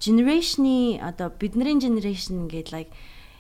generation-ы 0.04 1.00
одоо 1.00 1.32
бидний 1.32 1.80
generation 1.80 2.46
ингээд 2.46 2.76
like 2.76 2.92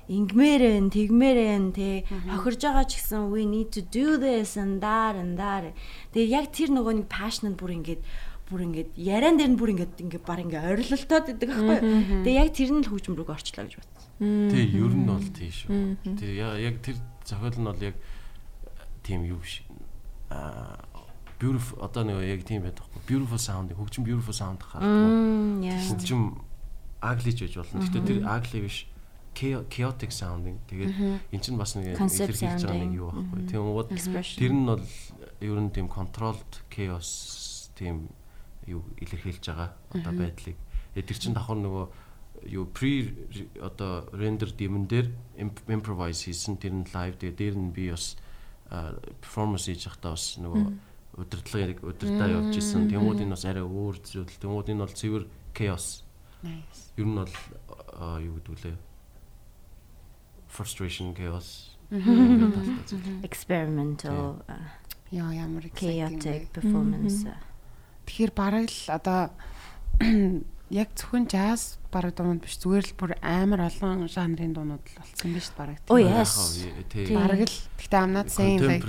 ингмээрэн 0.07 0.91
тэгмээрэн 0.91 1.65
тэ 1.71 2.03
хохирж 2.27 2.61
байгаа 2.67 2.85
ч 2.87 2.99
гэсэн 2.99 3.31
we 3.31 3.47
need 3.47 3.71
to 3.71 3.79
do 3.79 4.19
this 4.19 4.59
and 4.59 4.83
that 4.83 5.15
and 5.15 5.39
that. 5.39 5.71
Тэгээ 6.11 6.27
яг 6.27 6.45
тэр 6.51 6.75
нөгөө 6.75 6.93
нэг 7.03 7.07
passion 7.07 7.55
нь 7.55 7.59
бүр 7.59 7.71
ингээд 7.79 8.01
бүр 8.51 8.59
ингээд 8.67 8.89
яриан 8.99 9.39
дээр 9.39 9.51
нь 9.55 9.59
бүр 9.59 9.71
ингээд 9.71 10.03
ингээд 10.03 10.25
баг 10.27 10.39
ингээд 10.43 10.67
ойрлолтоод 10.75 11.31
идэг 11.31 11.49
аахгүй. 11.55 11.79
Тэгээ 12.27 12.41
яг 12.43 12.51
тэр 12.51 12.71
нь 12.75 12.83
л 12.83 12.91
хөгжим 12.91 13.15
рүү 13.15 13.31
орчлоо 13.31 13.63
гэж 13.63 13.73
бодсон. 13.79 14.11
Тий, 14.51 14.65
ер 14.75 14.91
нь 14.91 15.07
бол 15.07 15.27
тий 15.31 15.51
шүү. 15.55 15.71
Тэр 16.03 16.31
яг 16.59 16.75
тэр 16.83 16.97
зохиол 17.23 17.57
нь 17.63 17.67
бол 17.71 17.79
яг 17.79 17.95
тийм 19.07 19.23
юу 19.23 19.39
биш. 19.39 19.63
Beautiful 21.39 21.83
одоо 21.83 22.03
нэг 22.07 22.23
яг 22.23 22.43
тийм 22.47 22.63
байдаг 22.63 22.87
хгүй. 22.87 23.01
Beautiful 23.09 23.41
sound, 23.41 23.73
хөгжим 23.75 24.07
beautiful 24.07 24.35
sound 24.35 24.63
хаа. 24.63 24.79
Хөгжим 24.79 26.39
ugly 27.03 27.31
ч 27.35 27.43
байж 27.43 27.55
болно. 27.59 27.83
Гэхдээ 27.83 28.07
тэр 28.07 28.19
ugly 28.23 28.59
биш 28.63 28.77
chaotic 29.35 30.11
sounding. 30.13 30.61
Тэгээд 30.69 30.93
эн 31.33 31.41
чинь 31.41 31.57
бас 31.57 31.75
нэг 31.75 31.99
илэрхийлж 31.99 32.63
байгаа 32.63 32.79
нэг 32.79 32.93
юу 32.95 33.11
байхгүй. 33.11 33.41
Тийм 33.49 33.61
ууд 33.65 33.89
тэр 33.91 34.53
нь 34.53 34.65
бол 34.69 34.83
ер 35.41 35.59
нь 35.59 35.73
тийм 35.73 35.87
controlled 35.89 36.53
chaos 36.69 37.69
тийм 37.75 38.07
юу 38.69 38.85
илэрхийлж 39.01 39.43
байгаа 39.43 39.69
одоо 39.91 40.13
байдлыг. 40.13 40.57
Тэр 40.95 41.17
чинь 41.17 41.35
давхар 41.35 41.59
нөгөө 41.59 41.85
юу 42.53 42.65
pre 42.71 43.11
одоо 43.59 44.07
render 44.13 44.47
димэн 44.47 44.87
дээр 44.87 45.07
improvise 45.67 46.29
хийсэн 46.29 46.59
тэр 46.61 46.73
нь 46.77 46.87
live 46.93 47.17
дээр 47.19 47.55
нь 47.57 47.73
би 47.73 47.89
бас 47.91 48.15
performance 49.21 49.69
хийж 49.69 49.85
байхдаа 49.87 50.17
бас 50.17 50.25
нөгөө 50.41 50.63
удирдлагыг 51.21 51.79
удирдаа 51.85 52.27
явуулж 52.29 52.57
исэн. 52.57 52.89
Тэмүүд 52.89 53.21
энэ 53.21 53.33
бас 53.37 53.45
арай 53.45 53.65
өөр 53.65 53.95
зүйл. 54.01 54.33
Тэмүүд 54.41 54.71
энэ 54.73 54.81
бол 54.81 54.97
цэвэр 54.97 55.23
chaos. 55.53 56.01
Nice. 56.41 56.89
Ер 56.97 57.07
нь 57.07 57.17
бол 57.17 57.33
юу 58.17 58.33
гэдэг 58.41 58.57
лээ 58.65 58.77
frustration 60.53 61.13
chaos. 61.13 61.77
Experimental 63.21 64.41
яа 65.13 65.29
ямар 65.33 65.69
chaotic 65.77 66.49
performance 66.53 67.29
тэгэхээр 68.09 68.31
бараг 68.33 68.65
л 68.69 68.85
одоо 68.89 69.29
яг 70.73 70.89
зөвхөн 70.97 71.29
jazz 71.29 71.77
бараг 71.93 72.17
дуунууд 72.17 72.41
биш 72.41 72.57
зүгээр 72.57 72.85
л 72.89 72.97
бүр 72.97 73.11
амар 73.21 73.69
олон 73.69 74.09
жанрын 74.09 74.57
дуунууд 74.57 74.81
л 74.81 74.97
болсон 74.97 75.29
юм 75.29 75.33
биш 75.37 75.49
бараг. 75.53 75.77
Oh 75.93 76.01
yes. 76.01 76.65
бараг 77.13 77.45
л. 77.45 77.57
Гэхдээ 77.77 78.05
not 78.09 78.33
saying 78.33 78.59
like 78.65 78.81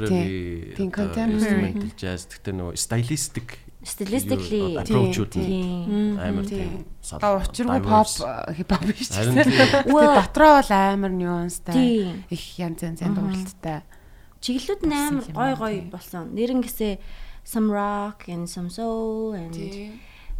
тийм 0.72 0.88
contemporary. 0.88 1.92
jazz 2.00 2.24
гэхдээ 2.24 2.54
нөгөө 2.56 2.74
stylistic 2.80 3.48
Stylistically 3.84 4.80
approach-ууд 4.80 5.36
нь 5.36 6.16
амар 6.16 6.48
тийм 6.48 6.88
одоо 7.12 7.36
учиргүй 7.44 7.80
pop 7.84 8.08
hip 8.56 8.70
hop 8.72 8.82
биш 8.88 9.12
гэсэн. 9.12 9.44
Тэгээ 9.44 10.08
дотроо 10.24 10.64
бол 10.64 10.72
амар 10.72 11.12
nuanceтай 11.12 12.24
их 12.32 12.44
янз 12.56 12.80
янзын 12.80 13.12
дууралттай. 13.12 13.84
Чиглэлүүд 14.40 14.82
нь 14.88 14.96
амар 14.96 15.24
гой 15.36 15.52
гой 15.60 15.74
болсон. 15.92 16.32
Нэрнгэсээ 16.32 16.96
some 17.44 17.68
rock 17.68 18.24
and 18.32 18.48
some 18.48 18.72
soul 18.72 19.36
and 19.36 19.52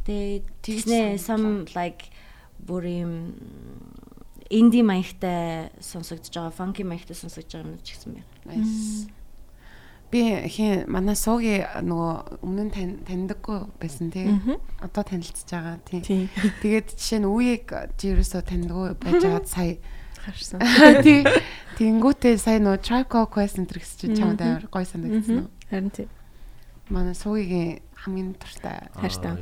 тэгээ 0.05 1.17
some 1.19 1.65
like 1.75 2.13
бүр 2.61 2.85
юм 2.85 3.13
инди 4.53 4.85
маягтай 4.85 5.73
сонсогдож 5.81 6.33
байгаа, 6.33 6.53
funky 6.53 6.85
маягтай 6.85 7.17
сонсогдож 7.17 7.53
байгаа 7.53 7.73
юм 7.73 7.81
ч 7.83 7.97
гэсэн 7.97 8.11
байна. 8.13 8.29
Nice 8.45 9.09
би 10.15 10.47
хин 10.47 10.85
манай 10.87 11.17
сууги 11.19 11.57
нөгөө 11.83 12.45
өмнө 12.47 12.65
нь 12.71 13.03
таньдаггүй 13.03 13.59
байсан 13.83 14.13
тий. 14.15 14.31
Одоо 14.79 15.03
танилцж 15.03 15.51
байгаа 15.51 15.83
тий. 15.83 16.31
Тэгээд 16.63 16.95
жишээ 16.95 17.19
нь 17.19 17.27
үеийг 17.27 17.67
чи 17.99 18.15
ерөөсөө 18.15 18.43
таньдаггүй 18.47 18.95
байж 18.95 19.19
байгаад 19.27 19.49
сая 19.51 19.75
харсан. 20.23 20.63
Тий. 21.07 21.27
Тэнгүүтээ 21.75 22.39
сая 22.39 22.63
нөгөө 22.63 22.87
Called 22.87 23.29
Quest 23.35 23.59
энэ 23.59 23.75
гэсэн 23.75 24.15
чамд 24.15 24.39
амар 24.39 24.67
гой 24.71 24.87
санагдсан 24.87 25.51
уу? 25.51 25.51
Харин 25.67 25.91
тий. 25.91 26.07
Манай 26.89 27.19
суугийн 27.19 27.83
хамгийн 28.05 28.37
дуртай 28.37 28.79
хайртай. 28.95 29.35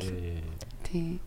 Тий. 0.87 1.21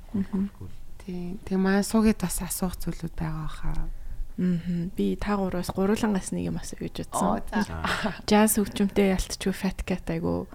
Тий. 1.04 1.38
Тэгээ 1.46 1.60
манай 1.62 1.84
суугид 1.84 2.18
бас 2.24 2.40
асуух 2.42 2.80
зүйлүүд 2.80 3.14
байгаа 3.14 3.52
хаа. 3.52 3.76
Аа 3.76 4.06
би 4.38 5.16
та 5.16 5.38
гураас 5.40 5.72
гурлангаас 5.72 6.36
нэг 6.36 6.52
юм 6.52 6.60
асуу 6.60 6.84
гэж 6.84 7.08
утсан. 7.08 7.40
Jazz 8.28 8.60
хөгжмөнтэй 8.60 9.16
ялтчгүй 9.16 9.56
Fat 9.56 9.80
Cat 9.88 10.12
айгу 10.12 10.52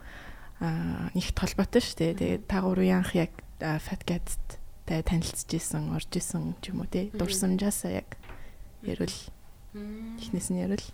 аа 0.60 1.08
ихт 1.16 1.40
холбоотой 1.40 1.80
шүү 1.80 1.96
дээ. 1.96 2.12
Тэгээд 2.20 2.44
та 2.44 2.60
гурвын 2.60 3.00
анх 3.00 3.16
яг 3.16 3.32
Fat 3.56 4.04
Cat-тай 4.04 5.00
танилцж 5.00 5.48
исэн, 5.56 5.96
орж 5.96 6.12
исэн 6.12 6.60
ч 6.60 6.76
юм 6.76 6.84
уу 6.84 6.92
те. 6.92 7.08
Дурсан 7.16 7.56
jazz-а 7.56 8.04
яг 8.04 8.20
ярил. 8.84 9.16
Эхнээс 9.72 10.52
нь 10.52 10.60
ярил. 10.60 10.84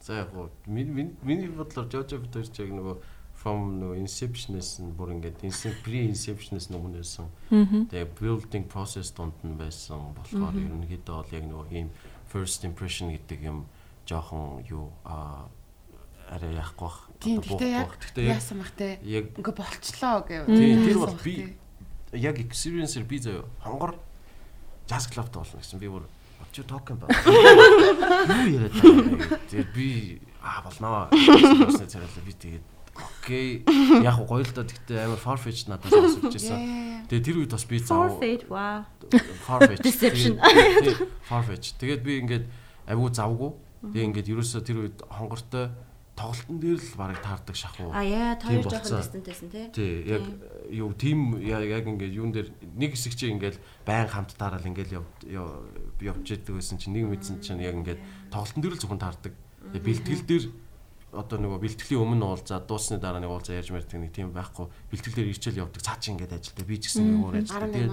За 0.00 0.24
яг 0.24 0.32
миний 0.64 1.12
миний 1.20 1.52
бодлоор 1.52 1.92
Jojo 1.92 2.16
Peter 2.16 2.48
яг 2.48 2.72
нөгөө 2.72 2.96
from 3.42 3.82
нөгөө 3.82 3.98
inception-ээс 4.06 4.78
нь 4.86 4.94
бүр 4.94 5.18
ингээд 5.18 5.42
pre 5.82 5.98
inception-ээс 6.06 6.70
өмнө 6.70 7.02
байсан. 7.02 7.26
Тэгээ 7.50 8.14
building 8.14 8.70
process 8.70 9.10
донд 9.10 9.34
нь 9.42 9.58
байсан 9.58 10.14
болохоор 10.14 10.54
ерөнхийдөө 10.54 11.16
бол 11.18 11.34
яг 11.34 11.44
нөгөө 11.50 11.66
ийм 11.74 11.88
first 12.30 12.62
impression 12.62 13.10
гэдэг 13.10 13.42
юм 13.42 13.66
жоохон 14.06 14.62
юу 14.70 14.94
а 15.02 15.50
арай 16.30 16.54
яахгүй 16.54 16.86
бах. 16.86 17.10
Гэхдээ 17.18 18.30
яасан 18.30 18.62
бах 18.62 18.70
те. 18.78 19.02
Яг 19.02 19.34
ингээ 19.34 19.58
болчлоо 19.58 20.22
гэв. 20.22 20.46
Тийм 20.46 20.86
тэр 20.86 20.98
бол 21.02 21.18
би 21.26 21.34
яг 22.14 22.38
experience-ээр 22.38 23.06
би 23.10 23.18
зөө 23.26 23.42
хонгор 23.66 23.98
jazz 24.86 25.10
club-т 25.10 25.34
болно 25.34 25.58
гэсэн 25.58 25.82
би 25.82 25.90
бүр 25.90 26.06
чи 26.54 26.62
токен 26.62 27.00
ба. 27.00 27.10
Юу 27.10 28.46
яриад 28.54 28.76
байгаа. 28.78 29.40
Тэгээд 29.50 29.70
би 29.74 30.20
аа 30.38 30.62
болноо. 30.62 31.10
Би 31.10 32.32
тэгээд 32.38 32.64
Окей. 32.96 33.64
Яг 34.04 34.20
гоё 34.28 34.44
л 34.44 34.52
доо 34.52 34.64
гэхдээ 34.64 34.98
амар 35.06 35.20
farfetch 35.20 35.68
надад 35.68 35.88
сонсож 35.88 36.28
байсан. 36.28 36.60
Тэгээ 37.08 37.24
тэр 37.24 37.36
үед 37.40 37.52
бас 37.56 37.64
би 37.64 37.78
зав. 37.80 38.18
Farfetch 38.18 38.44
wow. 38.52 38.84
Farfetch. 39.46 39.80
Deception. 39.80 40.36
Farfetch. 41.24 41.76
Тэгээд 41.80 42.02
би 42.04 42.12
ингээд 42.20 42.44
авгүй 42.88 43.10
завгүй. 43.16 43.50
Тэгээ 43.82 44.06
ингээд 44.12 44.30
ерөөсөө 44.36 44.60
тэр 44.66 44.78
үед 44.84 44.98
хонгортой 45.08 45.72
тоглолтын 46.12 46.58
дээр 46.60 46.76
л 46.76 46.96
барыг 47.00 47.20
таардаг 47.24 47.56
шахуу. 47.56 47.88
А 47.88 48.04
яа, 48.04 48.36
хоёр 48.36 48.68
жоохон 48.68 49.00
дистантэйсэн 49.00 49.48
тий. 49.48 49.66
Тий, 49.72 49.92
яг 50.12 50.22
юу 50.68 50.92
тим 50.92 51.40
яг 51.40 51.64
ингээд 51.88 52.12
юун 52.12 52.36
дээр 52.36 52.52
нэг 52.76 52.92
хэсэг 52.92 53.16
чи 53.16 53.32
ингээд 53.32 53.56
байн 53.88 54.06
хамт 54.12 54.36
таарал 54.36 54.60
ингээд 54.60 54.92
явж 54.92 56.26
яддаг 56.28 56.52
байсан 56.52 56.76
чинь 56.76 57.00
нэг 57.00 57.08
мэдсэн 57.08 57.40
чинь 57.40 57.64
яг 57.64 57.80
ингээд 57.80 58.00
тоглолтын 58.28 58.60
дээр 58.60 58.76
л 58.76 58.82
зөвхөн 58.84 59.00
таардаг. 59.00 59.32
Бэлтгэл 59.72 60.28
дээр 60.28 60.44
одоо 61.12 61.36
нөгөө 61.36 61.60
бэлтгэлийн 61.60 62.00
өмнө 62.00 62.24
уулзаад 62.24 62.64
дуусны 62.64 62.96
дараа 62.96 63.20
нэг 63.20 63.28
уулзаа 63.28 63.60
ярьж 63.60 63.68
мэрдэг 63.68 64.00
нэг 64.00 64.12
тийм 64.16 64.32
байхгүй. 64.32 64.66
Бэлтгэлээр 64.88 65.28
ирчэл 65.28 65.60
явдаг. 65.60 65.84
Цаа 65.84 66.00
чи 66.00 66.16
ингээд 66.16 66.32
ажилтаа 66.32 66.64
би 66.64 66.76
ч 66.80 66.88
гэсэн 66.88 67.04
нэг 67.04 67.16
өөр 67.20 67.34
тэгээд 67.44 67.92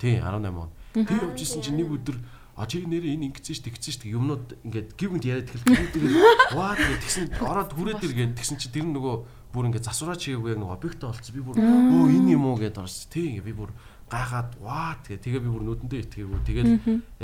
тий 0.00 0.16
18 0.16 0.48
он 0.48 0.70
тэр 1.04 1.20
явжсэн 1.28 1.60
чинь 1.60 1.76
нэг 1.76 1.92
өдөр 1.92 2.16
а 2.56 2.64
чи 2.64 2.80
нэрээ 2.80 3.20
энэ 3.20 3.34
ингэсэн 3.34 3.54
ш 3.54 3.60
тэгсэн 3.68 3.92
ш 3.92 3.98
юмнууд 4.08 4.46
ингээд 4.64 4.88
гівэнд 4.96 5.24
яриад 5.28 5.50
эхэлдэг 5.52 5.90
тэгээд 5.92 6.12
ваа 6.56 6.72
тэгсэн 6.78 7.24
ороод 7.42 7.70
хүрээд 7.74 8.00
иргэн. 8.00 8.32
Тэгсэн 8.38 8.56
чи 8.56 8.72
тэр 8.72 8.88
нөгөө 8.88 9.14
бүр 9.52 9.68
ингээд 9.68 9.84
засвараа 9.84 10.16
чигээгүй 10.16 10.56
нэг 10.56 10.70
объект 10.70 11.02
болцсон. 11.02 11.34
Би 11.34 11.42
бүр 11.42 11.58
өө 11.58 12.14
энэ 12.14 12.32
юм 12.38 12.46
уу? 12.46 12.56
гэдээ 12.56 12.80
орсон. 12.80 13.10
Тий 13.10 13.42
би 13.42 13.52
бүр 13.52 13.74
гайхаад 14.06 14.54
ваа 14.62 14.96
тэгээ 15.02 15.20
тэгээ 15.20 15.42
би 15.42 15.50
бүр 15.50 15.64
нүдэндээ 15.66 16.00
итгээгүй 16.06 16.40
тэгээд 16.46 16.70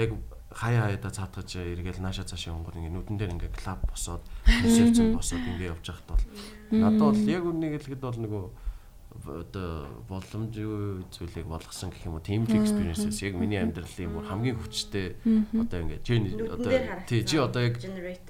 яг 0.03 0.11
хаяа 0.51 0.91
хаяада 0.91 1.11
цаатгаж 1.15 1.51
эргээл 1.57 2.03
нааша 2.03 2.27
цаашаа 2.27 2.59
өнгөр 2.59 2.83
ингээ 2.83 2.95
нүдэн 2.95 3.17
дээр 3.19 3.35
ингээ 3.39 3.55
клаб 3.55 3.87
босоод 3.87 4.23
ресепшн 4.47 5.15
босоод 5.15 5.47
ингээ 5.47 5.71
явж 5.71 5.87
байхад 5.87 6.09
бол 6.11 6.25
надад 6.75 7.01
бол 7.01 7.23
яг 7.31 7.45
үнийг 7.47 7.73
хэлэхэд 7.79 8.03
бол 8.03 8.19
нөгөө 8.19 8.45
одоо 9.11 9.87
боломжгүй 10.11 11.07
зүйлийг 11.11 11.47
болгосон 11.47 11.91
гэх 11.91 12.07
юм 12.07 12.19
уу 12.19 12.23
team 12.23 12.47
experiences 12.51 13.23
яг 13.23 13.35
миний 13.39 13.59
амьдралын 13.63 14.11
бүр 14.15 14.27
хамгийн 14.27 14.59
хүчтэй 14.59 15.19
одоо 15.55 15.79
ингээ 15.87 16.01
чи 16.03 16.15
одоо 16.47 16.71
тий 17.07 17.23
чи 17.23 17.37
одоо 17.39 17.63
яг 17.63 17.75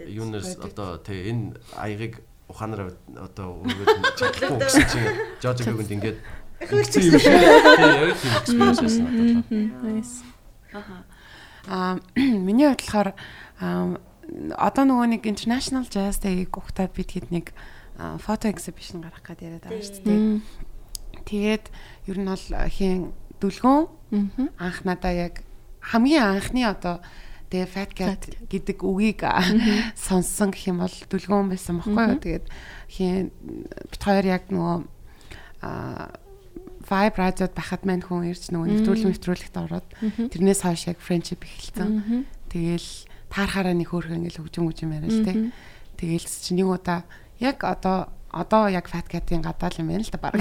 юунаас 0.04 0.56
одоо 0.60 1.00
тий 1.00 1.30
энэ 1.32 1.56
аягийг 1.76 2.20
ухаанаар 2.48 2.96
одоо 3.16 3.64
өгөөд 3.64 3.88
чадахгүй 4.18 4.58
гэсэн 4.60 4.84
чинь 4.92 5.08
жожигонд 5.40 5.92
ингээд 5.94 6.18
ингэсэн 6.64 7.02
юм 7.06 7.16
шиг 7.16 7.32
тий 7.32 7.92
яг 7.96 8.16
team 8.20 8.32
experiences 8.40 8.94
надад. 9.00 9.48
Nice. 9.84 10.14
Аа 11.68 11.98
миний 12.46 12.68
хувьд 12.68 12.80
болохоор 12.80 13.08
одоо 14.56 14.84
нөгөө 14.86 15.06
нэг 15.18 15.22
international 15.26 15.84
jazz 15.90 16.22
day-ийг 16.22 16.54
ухтаад 16.54 16.94
бид 16.94 17.12
хэд 17.12 17.28
нэг 17.34 17.52
фото 18.22 18.48
exhibition 18.48 19.04
гаргах 19.04 19.36
гээд 19.36 19.44
яриад 19.44 19.64
байгаа 19.66 19.84
шүү 19.84 20.04
дээ. 20.06 20.40
Тэгээд 21.26 21.64
ер 22.08 22.18
нь 22.20 22.30
бол 22.30 22.46
хийн 22.70 23.12
дүлгөөн 23.42 23.84
анх 24.56 24.78
надаа 24.86 25.12
яг 25.12 25.44
хамгийн 25.80 26.24
анхны 26.24 26.64
одоо 26.64 27.02
Тэгээ 27.50 27.66
Fat 27.66 27.90
Cat 27.98 28.22
гэдэг 28.46 28.78
үгийг 28.86 29.26
сонссон 29.98 30.54
гэх 30.54 30.70
юм 30.70 30.86
бол 30.86 30.96
дүлгөөн 31.10 31.50
байсан 31.50 31.82
баггүй 31.82 32.04
юу. 32.14 32.22
Тэгээд 32.22 32.46
хийн 32.86 33.34
бит 33.90 34.02
хоёр 34.06 34.26
яг 34.30 34.46
нөгөө 34.54 34.86
а 35.66 36.14
Vibe 36.90 37.16
радиод 37.16 37.54
байхад 37.54 37.86
мань 37.86 38.02
хүн 38.02 38.34
ирж 38.34 38.50
нөгөө 38.50 38.66
нэвтрүүлэг 38.66 39.06
нэвтрүүлэгт 39.14 39.56
ороод 39.62 39.86
тэрнээс 40.34 40.60
хойш 40.66 40.90
яг 40.90 40.98
friendship 40.98 41.46
эхэлсэн. 41.46 42.26
Тэгээл 42.50 42.90
таархаараа 43.30 43.74
нэг 43.78 43.94
хөөрхөн 43.94 44.26
ингээл 44.26 44.42
хөгжим 44.42 44.66
хөгжим 44.66 44.90
яриа 44.98 45.06
л 45.14 45.22
те. 45.22 45.32
Тэгээл 45.94 46.26
чи 46.26 46.50
нэг 46.58 46.66
удаа 46.66 47.06
яг 47.38 47.62
одоо 47.62 48.10
одоо 48.30 48.66
яг 48.68 48.90
Fat 48.90 49.06
Cat-ийн 49.06 49.42
гадаал 49.42 49.78
юм 49.78 49.88
байна 49.90 50.02
л 50.02 50.10
да 50.10 50.18
баг. 50.18 50.38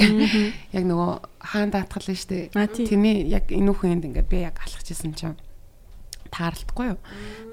Яг 0.74 0.84
нөгөө 0.86 1.12
хаан 1.42 1.70
даатгал 1.70 2.10
нь 2.10 2.18
штэ. 2.18 2.50
Тэрний 2.54 3.30
яг 3.30 3.50
энэ 3.50 3.70
үхэнд 3.70 4.10
ингээд 4.10 4.30
би 4.30 4.46
яг 4.46 4.58
алхажсэн 4.62 5.14
чинь 5.14 5.38
таарлахгүй 6.30 6.94
юу. 6.94 7.00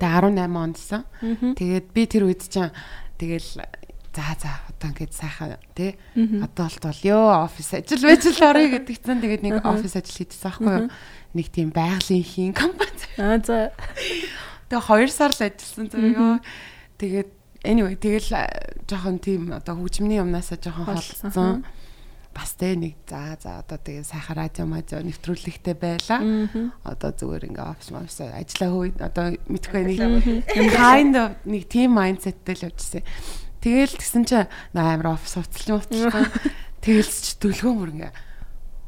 Тэгээ 0.00 0.32
18 0.40 0.56
ондсан. 0.56 1.02
Тэгээд 1.56 1.86
би 1.92 2.02
тэр 2.04 2.28
үед 2.28 2.44
чинь 2.44 2.72
тэгэл 3.16 3.64
за 4.16 4.32
за 4.40 4.50
одоо 4.72 4.88
ингээд 4.96 5.12
сайхан 5.12 5.60
тий 5.76 6.00
одоо 6.16 6.64
болтол 6.64 7.00
ёо 7.04 7.44
офис 7.44 7.76
ажил 7.76 8.00
байж 8.00 8.24
л 8.24 8.40
орё 8.40 8.64
гэдэг 8.72 8.96
чинь 8.96 9.20
тэгээд 9.20 9.44
нэг 9.44 9.60
офис 9.60 9.92
ажил 9.92 10.16
хийчихсэн 10.16 10.48
байхгүй 10.56 10.72
юу. 10.72 10.90
Нэг 11.36 11.46
тийм 11.52 11.68
байгалийн 11.68 12.24
хийн 12.24 12.52
компани. 12.56 13.04
Аа 13.20 13.36
за. 13.44 13.76
Тэгээ 14.72 15.12
2 15.12 15.12
сар 15.12 15.32
л 15.36 15.44
ажилласан 15.44 15.86
зөө. 15.92 16.40
Тэгээд 16.96 17.30
anyway 17.68 17.96
тэгэл 18.00 18.32
жоохон 18.88 19.20
тийм 19.20 19.52
одоо 19.52 19.76
хөгжмний 19.76 20.16
юмнасаа 20.16 20.56
жоохон 20.56 20.96
холцсон. 20.96 21.64
Бас 22.32 22.52
тэ 22.56 22.76
нэг 22.76 22.96
за 23.04 23.36
за 23.36 23.60
одоо 23.60 23.76
тэгээ 23.76 24.04
сайхан 24.04 24.36
радио 24.36 24.64
мажо 24.64 25.00
нэвтрүүлэгтэй 25.04 25.76
байла. 25.76 26.24
Одоо 26.88 27.10
зүгээр 27.12 27.52
ингээ 27.52 27.68
офис 27.68 27.92
офис 27.92 28.18
ажиллаа 28.24 28.70
хөө 28.72 28.88
одоо 29.04 29.24
мэдхгүй 29.44 29.82
нэг 29.92 30.72
kind 30.72 31.16
of 31.20 31.36
нэг 31.44 31.68
team 31.68 31.96
mindsetтэй 31.96 32.56
л 32.56 32.66
явжсэн. 32.72 33.04
Тэгэл 33.60 33.94
тэгсэн 33.96 34.24
чинь 34.26 34.48
амар 34.74 35.16
офис 35.16 35.36
уцалж 35.40 35.86
уцалж 35.86 36.12
тэгэл 36.82 37.10
ч 37.10 37.36
дөлгөө 37.40 37.72
мөр 37.72 37.90
ингээ 37.94 38.12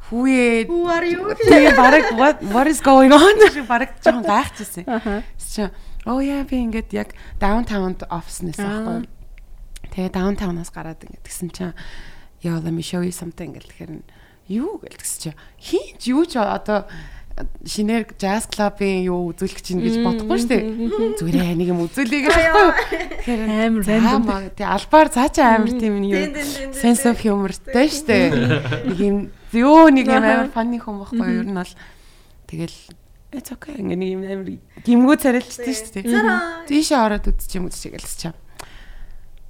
хүүе 0.08 0.68
Who 0.68 0.88
are 0.88 1.04
you? 1.04 1.34
Тэгээ 1.36 1.76
бараг 1.76 2.04
what 2.16 2.36
what 2.48 2.66
is 2.66 2.80
going 2.80 3.12
on? 3.12 3.34
Бараг 3.70 4.00
жоохон 4.00 4.24
гайхчихсан. 4.24 4.84
Чи 5.36 5.68
оо 6.08 6.20
яа 6.24 6.48
би 6.48 6.64
ингээд 6.64 6.90
яг 6.96 7.12
downtown 7.36 7.96
office-нээс 8.08 8.60
аахгүй. 8.60 9.04
Тэгээ 9.92 10.16
downtown-аас 10.16 10.72
гараад 10.72 11.04
ингээд 11.04 11.24
гисэн 11.24 11.50
чинь 11.52 11.76
яа 12.40 12.56
let 12.62 12.72
me 12.72 12.80
show 12.80 13.04
you 13.04 13.12
something. 13.12 13.52
Гэхээр 13.52 14.00
юу 14.48 14.80
гэлтгс 14.80 15.12
чи 15.20 15.30
хинч 15.60 16.08
юу 16.08 16.24
ч 16.24 16.40
одоо 16.40 16.88
шинээр 17.66 18.04
jazz 18.18 18.48
club-ийн 18.50 19.06
юу 19.06 19.30
үзүүлэх 19.32 19.60
чинь 19.62 19.82
гэж 19.82 20.00
бодохгүй 20.02 20.38
шүү 20.38 20.50
дээ. 20.50 20.62
Зүгээрээ 21.18 21.54
нэг 21.58 21.68
юм 21.70 21.80
үзүүлээ 21.86 22.20
гэж 22.26 22.34
байхгүй. 22.34 22.70
Тэгэхээр 23.24 23.42
амар 23.46 23.84
random. 23.86 24.26
Тэг 24.56 24.66
албаар 24.66 25.08
цаачаа 25.12 25.48
амар 25.58 25.74
тийм 25.74 25.94
юу 26.02 26.24
sense 26.74 27.04
of 27.06 27.20
humorтэй 27.22 27.88
шүү 27.88 28.06
дээ. 28.08 28.26
Нэг 28.90 28.98
юм 28.98 29.16
ёо 29.54 29.88
нэг 29.92 30.06
юм 30.08 30.24
амар 30.24 30.50
funny 30.52 30.78
хүн 30.82 31.02
байхгүй 31.02 31.26
юу? 31.26 31.42
Ер 31.42 31.48
нь 31.48 31.58
бол 31.58 31.74
тэгэл 32.48 32.78
it's 33.32 33.52
okay 33.52 33.76
ингээ 33.76 33.98
нэг 33.98 34.10
юм 34.16 34.22
амар 34.24 34.48
гимгүү 34.84 35.16
царилчтэй 35.20 35.74
шүү 35.74 35.92
дээ. 36.02 36.66
Тийшээ 36.68 36.98
ороод 36.98 37.28
үзчих 37.28 37.60
юм 37.60 37.68
үзчих 37.68 37.92
гэлс 37.94 38.16
чам. 38.18 38.34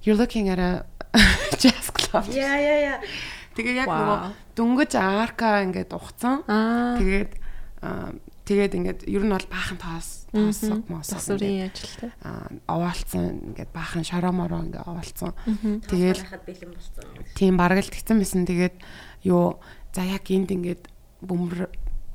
You're 0.03 0.19
looking 0.19 0.49
at 0.51 0.59
a 0.59 0.87
jazz 1.63 1.91
club. 1.95 2.27
Яа 2.31 2.59
яа 2.59 2.79
яа. 2.97 2.99
Тэгээ 3.59 3.83
яг 3.83 3.89
нөгөө 3.91 4.19
дөнгөж 4.55 4.93
арка 4.99 5.63
ингээд 5.67 5.91
ухцсан. 5.91 6.47
Тэгээд 6.47 7.48
тэгээд 7.81 8.73
ингээд 8.75 9.01
ер 9.07 9.23
нь 9.23 9.33
бол 9.33 9.49
баахан 9.53 9.79
тоос 9.79 10.27
тоосог 10.33 10.89
моос 10.89 11.13
засварын 11.13 11.69
ажилтай. 11.69 12.11
Аа 12.25 12.49
овоолцсон 12.67 13.53
ингээд 13.53 13.71
баахан 13.71 14.05
шороо 14.05 14.33
мороо 14.33 14.65
ингээд 14.65 14.89
овоолцсон. 14.89 15.33
Тэгэл 15.87 16.23
бэлэн 16.49 16.71
болсон. 16.73 17.05
тийм 17.37 17.55
бараг 17.61 17.85
л 17.85 17.93
тэгсэн 17.93 18.19
байсан. 18.19 18.49
Тэгээд 18.49 18.77
юу 19.29 19.61
за 19.93 20.03
яг 20.05 20.25
энд 20.33 20.51
ингээд 20.51 20.89
бөмбөр 21.23 21.69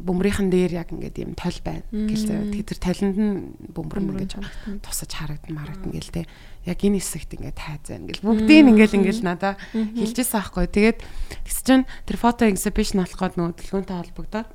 бөмбөрийнхэн 0.03 0.49
дээр 0.49 0.72
яг 0.74 0.89
ингээд 0.89 1.22
юм 1.22 1.38
толь 1.38 1.61
байна 1.61 1.86
гэлээ. 1.93 2.49
Тэгээд 2.49 2.70
тэр 2.74 2.80
толинд 2.82 3.18
нь 3.18 3.34
бөмбөр 3.72 3.99
нь 4.01 4.09
ингээд 4.18 4.82
тусаж 4.82 5.11
харагдан 5.14 5.53
марагдан 5.53 5.93
гэл 5.93 6.09
те. 6.09 6.26
Яг 6.66 6.82
энэ 6.82 6.97
хэсэгт 6.97 7.38
ингээд 7.38 7.55
тайзаа 7.61 8.01
ингээл 8.01 8.26
бүгдийг 8.26 8.68
ингээд 8.74 8.97
ингээд 8.97 9.22
надаа 9.22 9.53
хэлжсэн 9.72 10.41
аахгүй. 10.41 10.66
Тэгээд 10.66 10.99
тэгс 11.45 11.59
чинь 11.61 11.86
тэр 12.09 12.18
фото 12.18 12.49
exhibition 12.49 13.05
болох 13.05 13.22
гээд 13.22 13.38
нөгөө 13.38 13.53
дэлгөөнтэй 13.53 13.97
холбогдоод 14.01 14.49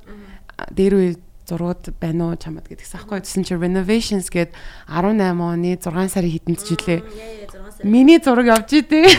дээр 0.73 0.93
үе 0.95 1.09
зургууд 1.49 1.97
байна 1.97 2.29
уу 2.29 2.37
чамд 2.37 2.65
гэдгийгс 2.69 2.93
аахгүй. 2.93 3.25
Тэсэн 3.25 3.43
чи 3.47 3.57
renovations 3.57 4.29
гээд 4.29 4.53
18 4.85 5.33
оны 5.33 5.77
6 5.81 6.13
сарын 6.13 6.33
хэдэнд 6.33 6.59
ч 6.61 6.77
жилээ. 6.77 7.01
Миний 7.81 8.21
зураг 8.21 8.45
явж 8.45 8.69
идэв. 8.85 9.09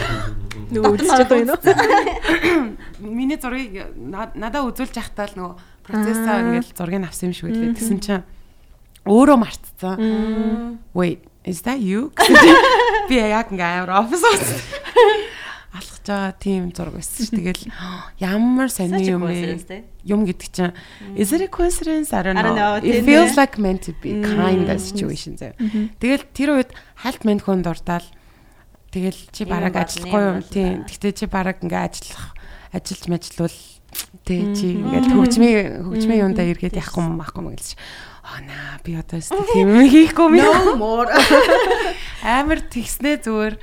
Нөгөө 0.70 0.94
үзэж 0.94 1.10
байгаа 1.26 1.42
юм 1.42 1.50
уу? 1.50 3.10
Миний 3.10 3.38
зургийг 3.40 3.90
надаа 3.98 4.62
үзүүлж 4.70 4.94
явахдаа 4.94 5.26
л 5.26 5.34
нөгөө 5.34 5.54
процессаа 5.82 6.36
ингээл 6.46 6.76
зургийг 6.76 7.02
авсан 7.02 7.32
юм 7.32 7.34
шиг 7.34 7.50
үлээ. 7.50 7.74
Тэгсэн 7.74 7.98
чинь 7.98 8.22
өөрөө 9.08 9.36
мартцсан. 9.40 10.78
Wait, 10.94 11.26
is 11.42 11.64
that 11.66 11.82
you? 11.82 12.14
Би 13.10 13.18
яг 13.18 13.50
ингээ 13.50 13.82
амар 13.82 14.06
офис. 14.06 14.22
Алхаж 15.70 16.02
байгаа 16.02 16.34
тийм 16.34 16.74
зураг 16.74 16.98
байсан 16.98 17.26
ш. 17.26 17.30
Тэгэл 17.30 17.62
ямар 18.18 18.68
сони 18.74 19.06
юм 19.06 19.22
бэ? 19.22 19.86
Юм 20.02 20.26
гэдэг 20.26 20.48
чинь 20.50 20.74
is 21.14 21.30
it 21.30 21.42
a 21.42 21.48
coincidence? 21.48 22.10
I 22.10 22.26
don't 22.26 22.34
know. 22.34 22.82
It 22.82 23.06
feels 23.06 23.38
like 23.38 23.54
meant 23.58 23.86
to 23.86 23.94
be 24.02 24.18
kind 24.18 24.66
of 24.66 24.82
situation 24.82 25.38
зэ. 25.38 25.54
Тэгэл 26.02 26.26
тэр 26.34 26.48
үед 26.58 26.70
хальт 26.98 27.22
мэд 27.22 27.46
хүн 27.46 27.62
дурдаал 27.62 28.06
тэгэл 28.90 29.20
чи 29.30 29.46
бараг 29.46 29.78
ажиллахгүй 29.78 30.22
юм 30.26 30.38
тийм. 30.42 30.76
Гэтэ 30.90 31.14
чи 31.14 31.26
бараг 31.30 31.62
ингээ 31.62 31.86
ажиллах 31.86 32.34
ажиллаж 32.74 33.04
мэжлүүл 33.06 33.58
Тэ 34.22 34.54
чи 34.54 34.78
ингээд 34.78 35.10
хөгжмийн 35.10 35.82
хөгжмийн 35.86 36.22
юундаа 36.22 36.46
эргээд 36.46 36.78
яахгүй 36.78 37.02
юм 37.02 37.18
аахгүй 37.18 37.42
мөн 37.42 37.56
гэлж. 37.58 37.74
Аа 38.22 38.38
наа 38.46 38.78
би 38.86 38.94
одоо 38.94 39.18
тийм 39.18 39.70
хийхгүй 39.90 40.38
юм. 40.38 40.78
Амар 42.22 42.62
тэгснээ 42.62 43.26
зүгээр 43.26 43.54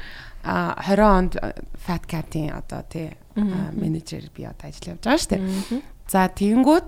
20 0.47 1.03
онд 1.03 1.33
Fat 1.75 2.07
Cat-ийн 2.07 2.55
одоо 2.55 2.81
тий 2.87 3.11
менежер 3.35 4.31
би 4.31 4.47
одоо 4.47 4.71
ажил 4.71 4.95
явж 4.95 5.03
байгаа 5.03 5.19
шүү 5.19 5.31
дээ. 5.35 5.81
За 6.07 6.31
тэгэнгүүт 6.31 6.87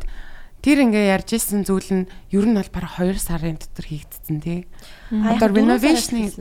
тэр 0.64 0.78
ингээ 0.88 1.12
ярьж 1.20 1.36
исэн 1.36 1.68
зүйл 1.68 1.92
нь 1.92 2.06
ер 2.32 2.46
нь 2.48 2.56
бол 2.56 2.72
бараг 2.72 2.96
2 2.96 3.20
сарын 3.20 3.60
дотор 3.60 3.86
хийгдсэн 3.86 4.38
тий. 4.40 4.60
Одоо 5.12 5.52
renovation 5.52 6.32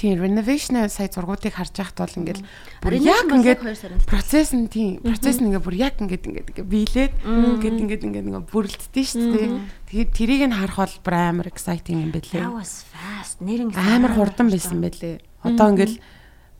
Тийм 0.00 0.22
renovation 0.22 0.88
сая 0.88 1.10
зургуудыг 1.12 1.52
харж 1.52 1.76
байхад 1.76 1.98
бол 1.98 2.18
ингээл 2.24 2.42
бүр 2.80 2.94
яг 3.04 3.26
ингээд 3.28 3.60
процесс 4.06 4.54
нь 4.56 4.70
тийм 4.70 5.02
процесс 5.04 5.42
нь 5.42 5.50
ингээд 5.50 5.66
бүр 5.66 5.76
яг 5.76 6.00
ингээд 6.00 6.24
ингээд 6.24 6.48
ингээд 6.56 6.70
биелээд 6.72 7.14
ингээд 7.20 7.80
ингээд 7.84 8.04
ингээд 8.08 8.26
нэг 8.30 8.48
бүрэлддэж 8.48 9.06
шүү 9.12 9.28
дээ. 9.34 9.48
Тэгээд 9.90 10.10
тэрийг 10.14 10.42
нь 10.48 10.56
харах 10.56 10.78
бол 10.78 10.96
бүр 11.04 11.14
амар 11.20 11.52
exciting 11.52 12.06
юм 12.06 12.12
байлээ. 12.16 12.40
That 12.40 12.54
was 12.54 12.86
fast. 12.86 13.44
Нэр 13.44 13.68
ингээд 13.68 13.76
амар 13.76 14.12
хурдан 14.16 14.48
байсан 14.48 14.78
байлээ. 14.80 15.20
Одоо 15.44 15.68
ингээл 15.74 15.96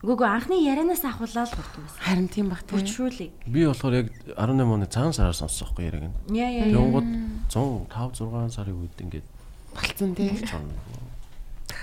Гүгөө 0.01 0.29
анхны 0.33 0.57
ярианаас 0.65 1.05
ахуулаад 1.05 1.53
хурдан 1.53 1.85
байсан. 1.85 2.01
Харин 2.01 2.29
тийм 2.33 2.49
баг 2.49 2.65
тийм. 2.65 2.89
Truly. 2.89 3.29
Би 3.45 3.69
болохоор 3.69 3.95
яг 4.01 4.09
18 4.33 4.65
оны 4.65 4.89
цагаан 4.89 5.13
сараар 5.13 5.37
сонссон 5.37 5.69
байхгүй 5.69 5.85
яриаг 5.93 6.09
нь. 6.09 6.17
Яа 6.33 6.49
яа. 6.49 6.73
Тэнгууд 6.73 7.09
105 7.53 8.25
6 8.25 8.57
сарын 8.57 8.81
үед 8.81 8.97
ингээд 8.97 9.29
болцсон 9.77 10.17
тийм. 10.17 10.41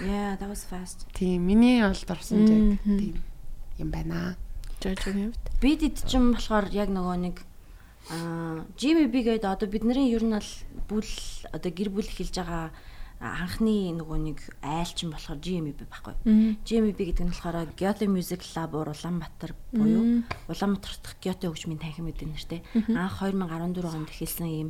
Yeah, 0.01 0.34
that 0.41 0.49
was 0.49 0.65
fast. 0.65 1.05
Тийм, 1.13 1.45
миний 1.45 1.82
бол 1.82 1.93
дурсан 1.93 2.41
яг 2.41 2.82
тийм 2.82 3.22
юм 3.78 3.89
байна. 3.93 4.36
Жожгийн 4.82 5.34
хувьд. 5.34 5.43
Бид 5.61 5.86
эд 5.86 6.01
чинь 6.05 6.34
болохоор 6.34 6.74
яг 6.74 6.89
нөгөө 6.89 7.18
нэг 7.22 7.38
аа 8.09 8.65
Jimmy 8.78 9.05
B 9.05 9.22
гэдэг 9.22 9.45
одоо 9.45 9.70
бидний 9.70 10.09
ер 10.09 10.26
нь 10.26 10.34
бол 10.34 10.51
бүл 10.89 11.11
одоо 11.53 11.70
гэр 11.70 11.89
бүл 11.93 12.09
эхэлж 12.09 12.34
байгаа 12.34 12.74
анхны 13.20 13.93
нөгөө 13.97 14.18
нэг 14.30 14.39
айлчин 14.61 15.09
болохоор 15.09 15.41
GMB 15.41 15.89
байхгүй. 15.89 16.13
GMB 16.61 16.97
гэдэг 16.97 17.26
нь 17.26 17.34
болохоор 17.34 17.74
Gyoto 17.74 18.05
Music 18.05 18.45
Lab 18.53 18.78
Улаанбаатар 18.78 19.57
буюу 19.74 20.22
Улаанбаатар 20.45 20.93
дахь 21.01 21.18
Gyoto 21.18 21.49
хөгжмийн 21.49 21.82
танхим 21.82 22.05
гэдэг 22.13 22.28
нэртэй. 22.30 22.61
Анх 22.93 23.18
2014 23.26 23.82
онд 23.89 24.09
эхэлсэн 24.13 24.47
ийм 24.47 24.70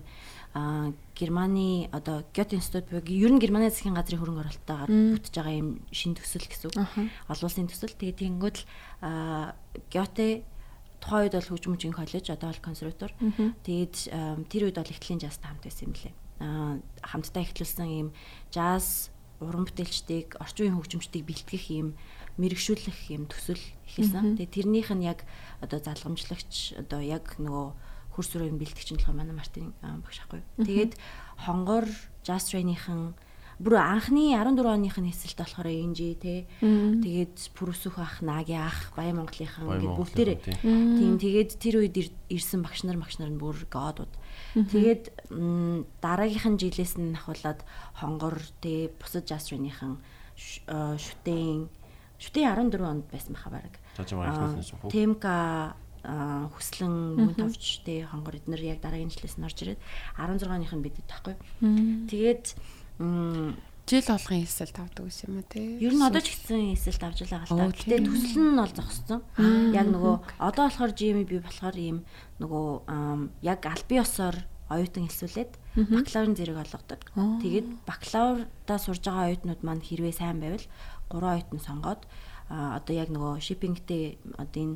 Германы 1.13 1.89
одоо 1.91 2.23
Гёте 2.33 2.55
институт 2.55 2.89
буюу 2.89 3.03
ер 3.03 3.31
нь 3.35 3.39
Германы 3.39 3.69
засгийн 3.69 3.93
газрын 3.93 4.21
хөрөнгө 4.21 4.41
оруулалтаагаар 4.47 4.89
бүтэж 5.19 5.33
байгаа 5.35 5.55
юм 5.59 5.69
шин 5.91 6.15
төсөл 6.15 6.47
гэсэн 6.47 6.71
үг. 6.71 6.75
Олон 7.27 7.45
улсын 7.51 7.67
төсөл. 7.67 7.93
Тэгээд 7.93 8.21
тэгэнгүүт 8.23 8.57
л 8.57 9.53
Гёте 9.91 10.47
тухайн 11.03 11.29
үед 11.29 11.35
бол 11.35 11.49
хөгжмөчийн 11.51 11.93
коллеж 11.93 12.25
одоо 12.31 12.49
бол 12.49 12.63
консерватор. 12.63 13.11
Тэгээд 13.67 13.95
тэр 14.49 14.61
үед 14.71 14.77
бол 14.79 14.93
ихтлийн 14.93 15.19
жазтай 15.21 15.51
хамт 15.51 15.67
байсан 15.67 15.91
юм 15.91 15.95
лээ. 15.99 16.15
Хамтдаа 16.39 17.43
ихтлүүлсэн 17.43 17.89
юм 17.89 18.09
жаз 18.53 19.09
уран 19.41 19.65
бүтээлчдийг 19.69 20.37
орчин 20.41 20.69
үеийн 20.69 20.77
хөгжимчдийг 20.81 21.23
бэлтгэх 21.25 21.65
юм 21.73 21.93
мэрэгшүүлэх 22.41 22.99
юм 23.13 23.25
төсөл 23.29 23.61
эхэлсэн. 23.89 24.37
Тэгээд 24.37 24.53
тэрнийх 24.53 24.89
нь 24.93 25.05
яг 25.05 25.25
одоо 25.61 25.77
залгамжлагч 25.81 26.77
одоо 26.77 27.01
яг 27.01 27.37
нөгөө 27.41 27.67
хөрс 28.17 28.31
өрөөний 28.37 28.57
бэлтгэгч 28.61 28.89
нь 28.93 28.97
болохоор 29.01 29.17
манай 29.17 29.33
Мартин 29.37 29.73
багш 29.81 30.21
ахгүй. 30.25 30.41
Тэгээд 30.61 30.93
хонгор 31.45 31.85
Jazz 32.25 32.49
Train-ийнхэн 32.49 33.13
бүр 33.57 33.73
анхны 33.81 34.33
14 34.37 34.61
оных 34.69 34.97
нь 35.01 35.09
хэсэлт 35.09 35.37
болохоор 35.41 35.69
инжи 35.69 36.13
те. 36.17 36.45
Тэгээд 37.01 37.37
Пүрүсөх 37.57 37.97
ах, 37.97 38.21
Наги 38.21 38.53
ах, 38.57 38.93
Баян 38.93 39.17
Монголынхан 39.21 39.65
бүгдээрээ 39.97 40.37
Монголынхан, 40.61 40.97
тийм 41.01 41.13
тэгээд 41.17 41.51
тэр 41.57 41.75
үед 41.81 41.97
ир- 41.97 42.13
ирсэн 42.29 42.61
багш 42.61 42.85
нар 42.85 42.97
багш 43.01 43.17
нар 43.17 43.29
нь 43.33 43.41
бүр 43.41 43.57
годууд. 43.69 44.13
Тэгээд 44.65 45.03
м, 45.29 45.85
дараагийнхан 46.01 46.57
жилээс 46.57 46.97
нь 46.97 47.13
ахуулаад 47.13 47.61
хонгор 48.01 48.41
те 48.61 48.89
бусад 48.97 49.29
жасрынхан 49.29 50.01
шүтэн 50.37 51.69
шүтэн 52.17 52.43
14 52.73 52.81
онд 52.81 53.05
байсан 53.13 53.33
баха 53.33 53.49
нэсэн 54.57 54.77
хүү. 54.81 54.89
Темка 54.89 55.35
а, 56.01 56.49
хүслэн 56.53 56.93
мөн 57.17 57.35
товч 57.37 57.81
те 57.85 58.05
хонгор 58.09 58.37
эднэр 58.41 58.61
яг 58.65 58.81
дараагийн 58.81 59.13
жилээс 59.13 59.37
нь 59.37 59.45
орж 59.45 59.57
ирээд 59.61 59.81
16-ных 60.17 60.73
нь 60.73 60.85
бидэд 60.85 61.05
тахгүй. 61.09 61.35
Тэгээд 62.09 62.45
Жил 63.87 64.03
болгон 64.03 64.43
хийсэл 64.43 64.75
тавдаг 64.75 65.07
гэсэн 65.07 65.31
юм 65.31 65.35
уу 65.39 65.47
те? 65.47 65.63
ер 65.79 65.93
нь 65.95 66.03
одоо 66.03 66.19
ч 66.19 66.35
гэсэн 66.35 66.75
эсэлт 66.75 67.03
авч 67.07 67.23
байгаа 67.23 67.47
л 67.47 67.55
та. 67.55 67.71
Гэтэ 67.71 68.03
төсөл 68.03 68.43
нь 68.43 68.59
бол 68.59 68.73
зогссон. 68.75 69.23
Яг 69.71 69.87
нөгөө 69.87 70.15
одоо 70.43 70.63
болохоор 70.67 70.91
GMB 70.91 71.31
болохоор 71.39 71.77
ийм 71.79 71.97
нөгөө 72.43 72.67
яг 73.47 73.61
аль 73.63 73.87
бие 73.87 74.03
осоор 74.03 74.35
оюутан 74.67 75.07
хэлсүүлээд 75.07 75.51
бакалаврын 75.87 76.35
зэрэг 76.35 76.57
олгодог. 76.59 77.01
Тэгээд 77.15 77.67
бакалаврдаа 77.87 78.75
сурж 78.75 79.07
байгаа 79.07 79.31
оюутнууд 79.31 79.61
маань 79.63 79.79
хэрвээ 79.79 80.11
сайн 80.19 80.43
байвал 80.43 80.67
гурван 81.07 81.39
оюутан 81.39 81.61
сонгоод 81.63 82.03
одоо 82.51 82.91
яг 82.91 83.07
нөгөө 83.07 83.39
шиппингтэй 83.39 84.19
одоо 84.35 84.75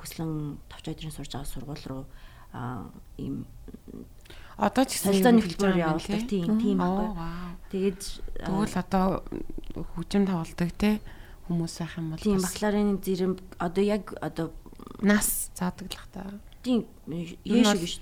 хүслэн 0.00 0.56
товч 0.72 0.84
өдрийн 0.88 1.12
сурж 1.12 1.36
байгаа 1.36 1.52
сургууль 1.52 1.84
руу 1.84 2.04
ийм 3.20 3.44
Одоо 4.60 4.84
ч 4.84 5.00
гэсэн 5.00 5.08
солилцооны 5.08 5.40
хэлбэр 5.40 5.76
явуулдаг 5.80 6.22
тийм 6.28 6.46
тийм 6.60 6.76
байхгүй. 6.78 7.08
Тэгээд 7.72 8.00
Тэгвэл 8.44 8.76
одоо 8.76 9.06
хүчим 9.96 10.22
тавладаг 10.28 10.70
те 10.76 11.00
хүмүүс 11.48 11.74
ах 11.80 11.96
юм 11.96 12.12
бол 12.12 12.20
тийм 12.20 12.38
бакалаврын 12.44 13.00
зэрэг 13.00 13.40
одоо 13.56 13.82
яг 13.84 14.04
одоо 14.20 14.52
нас 15.00 15.48
заадаг 15.56 15.88
л 15.88 16.06
та. 16.12 16.28
тийм 16.62 16.84
яаш 17.44 17.80
гэж 17.80 17.94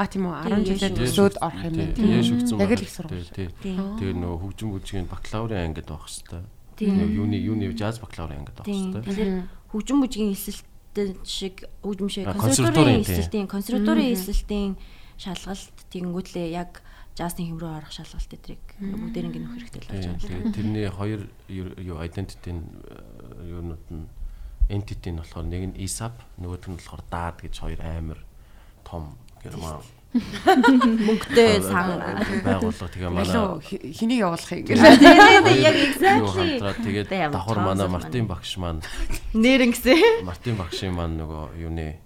А 0.00 0.06
тийм 0.08 0.32
үү 0.32 0.48
Тийм, 0.48 0.64
10 0.64 0.80
жилээр 0.80 0.94
төсөөд 0.96 1.36
орох 1.44 1.60
юм 1.60 1.74
байна. 1.76 1.92
Тийм, 1.92 2.08
яш 2.16 2.28
өгсөн 2.32 2.56
Яг 2.56 2.72
л 2.72 2.80
их 2.80 2.88
сургууль. 2.88 3.28
Тэгээ 4.00 4.16
нөгөө 4.16 4.38
хөгжим 4.40 4.68
бүжгийн 4.72 5.06
бакалаврын 5.12 5.60
ангид 5.60 5.86
байх 5.92 6.08
хэвээр. 6.08 6.46
Тийм. 6.80 6.94
Юуны 7.20 7.36
юуны 7.36 7.68
жаз 7.76 8.00
бакалаврын 8.00 8.40
ангид 8.40 8.56
байх 8.56 8.64
тийм 8.64 8.96
хэвээр. 8.96 9.04
тэгэхээр 9.04 9.30
хөгжим 9.76 9.98
бүжгийн 10.00 10.32
эсэлтэн 10.32 11.08
шиг 11.20 11.68
хөгжим 11.84 12.08
шиг 12.08 12.24
консерваторийн 12.32 13.04
эсэлтийн 13.04 13.44
консерваторийн 13.44 14.16
эсэлтийн 14.16 14.72
шалгалт 15.20 15.76
тэгэнгүүтлээ 15.92 16.48
яг 16.56 16.80
жазны 17.12 17.44
хэм 17.44 17.60
рүү 17.60 17.72
орох 17.76 17.92
шалгалт 17.92 18.30
эдрийг 18.32 18.64
бүгдээр 18.80 19.26
ингэ 19.28 19.40
нөх 19.44 19.52
хэрэгтэй 19.60 19.80
л 19.84 19.88
болж 19.92 20.00
Тийм, 20.00 20.16
байгаа. 20.16 20.24
тэгээ 20.24 20.54
тэрний 20.56 20.88
хоёр 20.88 21.20
юу- 21.52 22.00
identity 22.00 22.50
юунууд 23.44 23.84
нь 23.92 24.08
entity 24.72 25.10
нь 25.12 25.18
болохоор 25.20 25.44
нэг 25.50 25.62
нь 25.68 25.76
ESAP, 25.84 26.14
нөгөөх 26.40 26.64
нь 26.72 26.78
болохоор 26.80 27.02
DAD 27.12 27.36
гэж 27.44 27.54
хоёр 27.60 27.80
амар 27.84 28.20
том 28.86 29.18
герман 29.44 29.82
Мөнгөтэй 30.10 31.62
сан. 31.62 32.02
байгууллага 32.42 32.90
тэгээ 32.90 33.10
манай 33.14 33.62
хэнийг 33.94 34.20
явуулахыг 34.26 34.66
яг 34.74 35.76
exactly. 35.86 36.58
тэгээд 36.82 37.08
давхар 37.30 37.58
манай 37.62 37.86
Мартин 37.86 38.26
багш 38.26 38.58
маань 38.58 38.82
Нэрэн 39.34 39.70
гэсэн. 39.70 40.26
Мартин 40.26 40.56
багшийн 40.58 40.94
маань 40.98 41.14
нөгөө 41.20 41.62
юуны 41.62 41.98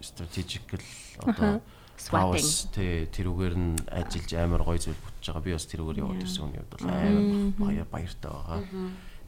strategical 0.00 0.80
одоо 1.20 1.60
Powers 2.06 2.70
тэ 2.70 3.10
тэрүүгээр 3.10 3.54
нь 3.58 3.74
ажиллаж 3.90 4.30
амар 4.38 4.62
гоё 4.62 4.78
зүйл 4.78 5.02
бүтэж 5.02 5.24
байгаа. 5.34 5.44
Би 5.44 5.52
бас 5.58 5.66
тэрүүгээр 5.66 6.00
яваад 6.00 6.22
ирсэн 6.22 6.42
хүний 6.46 6.60
хувьд 6.62 6.72
бол 6.78 6.86
амар 6.86 7.24
баяр 7.58 7.88
баяртай 7.90 8.30
байгаа. 8.30 8.60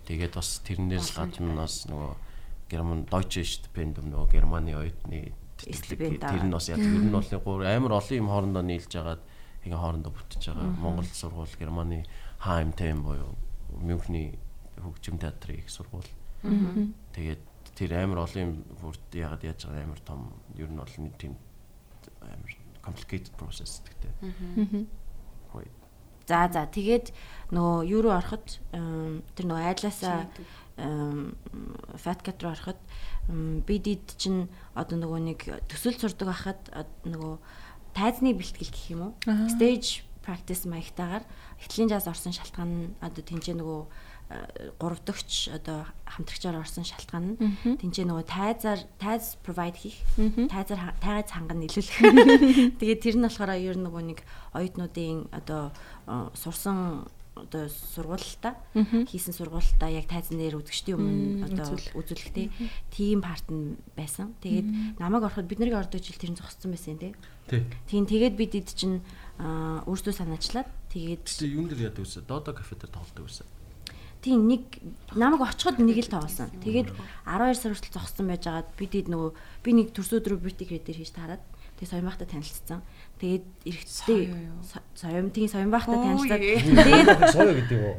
Тэгээд 0.07 0.35
бас 0.39 0.51
тэрнээс 0.63 1.09
гадна 1.19 1.53
бас 1.67 1.75
нөгөө 1.91 2.13
Герман 2.71 3.01
Deutsche 3.11 3.43
Stipendium 3.43 4.15
нөгөө 4.15 4.31
Германы 4.31 4.73
оюутны 4.79 5.35
тэр 5.59 6.45
нь 6.47 6.55
бас 6.55 6.71
яг 6.71 6.79
ер 6.79 7.03
нь 7.03 7.11
бол 7.11 7.67
амар 7.67 7.93
олон 7.99 8.17
юм 8.17 8.31
хоорондоо 8.31 8.63
нийлж 8.63 8.93
агаад 8.95 9.23
ингээ 9.67 9.77
хоорондоо 9.83 10.13
бүтэж 10.15 10.43
байгаа. 10.55 10.71
Монгол 10.79 11.11
сургууль 11.11 11.59
Германы 11.59 12.07
HMTM 12.41 13.03
буюу 13.03 13.35
Мюнхний 13.77 14.39
хөгжим 14.79 15.19
театрын 15.19 15.59
их 15.59 15.69
сургууль. 15.71 16.09
Тэгээд 17.13 17.43
тэр 17.77 17.91
амар 18.01 18.25
олон 18.25 18.41
юм 18.41 18.53
бүрд 18.81 19.05
ягаад 19.13 19.45
яаж 19.45 19.67
байгаа? 19.67 19.85
Амар 19.85 20.01
том 20.01 20.33
ер 20.57 20.71
нь 20.71 20.81
бол 20.81 20.97
нэг 20.97 21.15
тийм 21.19 21.37
амар 22.23 22.55
complicated 22.83 23.33
process 23.37 23.83
гэдэг. 23.85 24.13
Хой. 25.53 25.67
За 26.27 26.47
за 26.53 26.67
тэгээд 26.71 27.11
нөгөө 27.51 27.77
юу 27.91 28.01
руу 28.07 28.15
ороход 28.15 28.61
тэр 28.71 29.45
нөгөө 29.51 29.67
айдлаасаа 29.75 30.31
м, 30.79 31.35
fat 31.99 32.23
cat 32.23 32.39
руу 32.41 32.55
ороход 32.55 32.79
бидэд 33.67 34.15
чинь 34.17 34.47
одоо 34.75 34.97
нөгөө 34.99 35.21
нэг 35.27 35.41
төсөл 35.67 35.99
сурдаг 35.99 36.31
байхад 36.31 36.61
нөгөө 37.05 37.35
тайзны 37.95 38.35
бэлтгэл 38.39 38.71
гэх 38.71 38.91
юм 38.95 39.11
уу 39.11 39.13
stage 39.51 40.07
practice 40.23 40.69
маягтайгаар 40.71 41.25
эхлэлийн 41.59 41.91
жаз 41.91 42.07
орсон 42.07 42.33
шалтгаан 42.33 42.71
нь 42.71 42.95
одоо 43.03 43.23
тэнцээ 43.25 43.59
нөгөө 43.59 43.81
гуравдагч 44.79 45.51
одоо 45.51 45.87
хамтрагчаар 46.07 46.63
орсон 46.63 46.87
шалтгаан 46.87 47.35
нь 47.35 47.79
тэнцээ 47.83 48.07
нөгөө 48.07 48.27
тайзаар 48.31 48.81
тайз 49.03 49.35
provide 49.43 49.75
хийх 49.75 49.99
тайзаар 50.47 50.95
тайз 51.03 51.35
хангана 51.35 51.67
нийлүүлэх 51.67 51.99
тэгээд 52.81 53.03
тэр 53.03 53.17
нь 53.19 53.27
болохоор 53.27 53.59
ер 53.59 53.75
нь 53.75 53.87
нөгөө 53.87 54.03
нэг 54.07 54.21
оюутнуудын 54.55 55.35
одоо 55.35 55.75
сурсан 56.39 57.11
одоо 57.35 57.69
сургуультай 57.69 58.55
хийсэн 59.11 59.35
сургуультай 59.35 59.99
яг 59.99 60.07
тайзан 60.07 60.39
дээр 60.39 60.61
үзэгчдийн 60.61 60.99
өмнө 60.99 61.51
одоо 61.51 61.79
үзүүлэхтэй 61.97 62.51
тийм 62.93 63.25
парт 63.25 63.47
нь 63.49 63.81
байсан. 63.97 64.35
Тэгээд 64.45 65.01
намайг 65.01 65.25
ороход 65.25 65.49
бид 65.49 65.59
нарын 65.63 65.81
ордог 65.81 66.03
жил 66.05 66.21
тэр 66.21 66.37
нь 66.37 66.39
зогссон 66.39 66.75
байсан 66.75 67.01
тий. 67.01 67.15
Тий. 67.49 67.65
Тийм 67.89 68.05
тэгээд 68.05 68.35
бид 68.37 68.53
эд 68.61 68.69
чинь 68.75 69.01
өөрсдөө 69.41 70.15
санаачлаад 70.15 70.69
тэгээд 70.93 71.25
юун 71.47 71.71
дээр 71.71 71.91
яадаг 71.91 72.05
вэ? 72.05 72.29
Додо 72.29 72.53
кафе 72.53 72.77
дээр 72.77 72.93
тоглодог 72.93 73.25
вэ? 73.25 73.60
Тийм 74.21 74.49
нэг 74.49 74.63
намайг 75.17 75.49
очиход 75.49 75.81
нэг 75.81 75.97
л 76.05 76.13
тоглосон. 76.13 76.53
Тэгээд 76.61 76.93
12 77.25 77.57
сар 77.57 77.73
хүртэл 77.73 77.97
зогссон 77.97 78.27
байжгаад 78.29 78.69
бид 78.77 78.93
эд 78.95 79.09
нөгөө 79.09 79.31
би 79.65 79.71
нэг 79.73 79.97
төрс 79.97 80.13
өдрөө 80.13 80.45
бьюти 80.45 80.69
кредитээр 80.69 81.01
хийж 81.01 81.13
таарад. 81.17 81.43
Тэгээд 81.81 81.93
соёмбахтай 81.97 82.29
танилцсан. 82.29 82.85
Тэгээд 83.17 83.45
эрэхтдээ 83.65 84.23
соём 84.93 85.33
тийм 85.33 85.49
соёмбахтай 85.49 85.97
танилцаад 85.97 86.41
тэгээд 86.85 87.09
Соё 87.33 87.53
гэдэг 87.57 87.79
юу? 87.81 87.95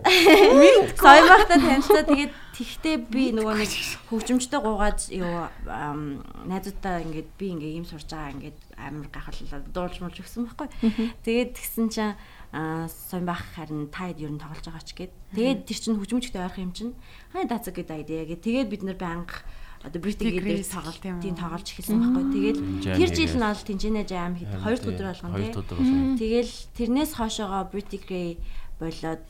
соёмбахтай 1.02 1.58
танилцаад 1.58 2.08
тэгээд 2.14 2.34
тэгтээ 2.54 2.96
би 3.10 3.24
нөгөө 3.34 3.56
нэг 3.58 3.72
хөгжимчтэй 4.14 4.62
гуугаад 4.62 5.02
юу 5.18 5.50
найзуудаа 6.46 7.02
ингээд 7.02 7.30
би 7.42 7.46
ингээ 7.58 7.78
юм 7.82 7.90
сурж 7.90 8.06
байгаа 8.06 8.38
ингээд 8.38 8.60
амар 8.78 9.10
гахаллаа 9.10 9.66
дуулж 9.74 9.98
муулж 9.98 10.18
өгсөн 10.22 10.46
байхгүй. 10.46 10.70
Тэгээд 11.26 11.58
тэгсэн 11.58 11.90
чинь 11.90 12.14
аа 12.52 12.88
соёмбах 12.88 13.42
харин 13.56 13.88
таад 13.88 14.20
ер 14.20 14.32
нь 14.32 14.40
тоглож 14.40 14.64
байгаа 14.68 14.84
ч 14.84 14.92
гээд 14.96 15.12
тэгээд 15.36 15.60
тэр 15.68 15.78
чинь 15.80 15.98
хөгжимчтэй 16.00 16.42
ойрхон 16.44 16.66
юм 16.68 16.74
чинь 16.76 16.94
хай 17.32 17.48
даацаг 17.48 17.76
гэдэг 17.80 17.96
айдаа 18.04 18.28
гээд 18.28 18.44
тэгээд 18.44 18.68
бид 18.72 18.84
нар 18.84 19.00
байнга 19.00 19.40
одоо 19.82 19.98
бритиг 19.98 20.30
дээр 20.30 20.46
Грейс 20.46 20.70
тоглолт 20.70 21.02
тийм 21.02 21.18
үү? 21.18 21.24
тийм 21.26 21.36
тоглож 21.42 21.66
эхэлсэн 21.74 21.98
байхгүй. 21.98 22.26
Тэгээд 22.38 22.58
Жам 22.86 22.96
тэр 23.02 23.10
жил 23.18 23.34
нь 23.34 23.42
бол 23.50 23.66
тэнцэнэ 23.66 24.02
жам 24.06 24.34
хэд 24.38 24.52
хоёр 24.62 24.78
дахь 24.78 24.92
өдөр 24.94 25.08
болгоно 25.10 25.34
Хоёр 25.34 25.42
тий. 25.42 25.54
дахь 25.58 25.64
өдөр 25.66 25.78
болгоно. 25.82 26.18
Тэгэл 26.22 26.54
тэрнээс 26.78 27.12
Pretty 27.74 27.98
Grey 28.06 28.30
болоод 28.78 29.26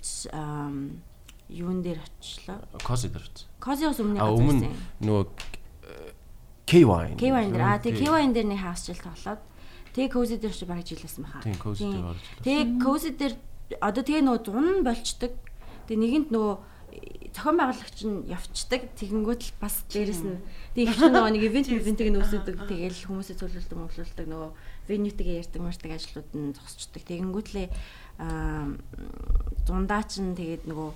юун 1.47 1.79
дээр 1.83 1.99
очлоо. 2.03 2.59
Коси 2.83 3.07
дээр 3.07 3.23
очив. 3.31 3.47
Козиос 3.63 3.99
өмнө 4.03 4.19
А 4.19 4.27
газар 4.27 4.43
өмнө 4.43 4.67
байсан. 4.67 4.75
нөгөө 4.99 5.25
K-wine. 6.67 7.15
K-Wine 7.19 7.51
дээр 7.51 7.63
аа 7.67 7.79
тий 7.83 7.91
K-Wine 7.95 8.31
дээр 8.35 8.47
нэг 8.51 8.59
хагас 8.63 8.87
жил 8.87 8.99
тоглоод 8.99 9.41
тэгээ 9.95 10.11
Cozy 10.11 10.35
дээр 10.39 10.55
чи 10.55 10.65
бараг 10.65 10.85
жилсэн 10.87 11.23
баха. 11.23 11.43
Тийм, 11.43 11.57
Cozy 11.59 11.85
дээр 11.87 12.03
бараг 12.03 12.19
жилсэн. 12.19 12.43
Тэгээ 12.43 12.65
Cozy 12.79 13.11
дээр 13.15 13.33
одоо 13.79 14.03
тэгээ 14.03 14.23
нөгөө 14.27 14.41
зун 14.45 14.67
болчдөг. 14.83 15.33
Тэгээ 15.87 16.01
нэгэнд 16.01 16.29
нөгөө 16.31 16.55
зохион 17.31 17.57
байгуулагч 17.57 17.99
нь 18.03 18.17
явцдаг. 18.27 18.81
Тэгэнгүүт 18.99 19.41
л 19.47 19.53
бас 19.63 19.75
дээрэс 19.87 20.21
нь 20.27 20.39
тэгээ 20.75 20.91
их 20.91 20.99
нөгөө 20.99 21.31
нэг 21.31 21.43
ивент 21.47 21.67
ивентийг 21.71 22.11
нөөсөдөг. 22.11 22.55
Тэгээл 22.67 22.99
хүмүүсээ 23.07 23.37
төлөвлөлдөг, 23.39 23.77
мөвлөлдөг 23.79 24.27
нөгөө 24.27 24.49
веньютэйгээ 24.91 25.39
ярьдаг, 25.39 25.61
мөрдөг 25.63 25.91
ажлууд 25.95 26.29
нь 26.35 26.51
зогсчдөг. 26.51 27.03
Тэгэнгүүтлээ 27.07 27.67
аа 28.19 28.75
зундаа 29.63 30.03
чинь 30.03 30.35
тэгээд 30.35 30.67
нөгөө 30.67 30.91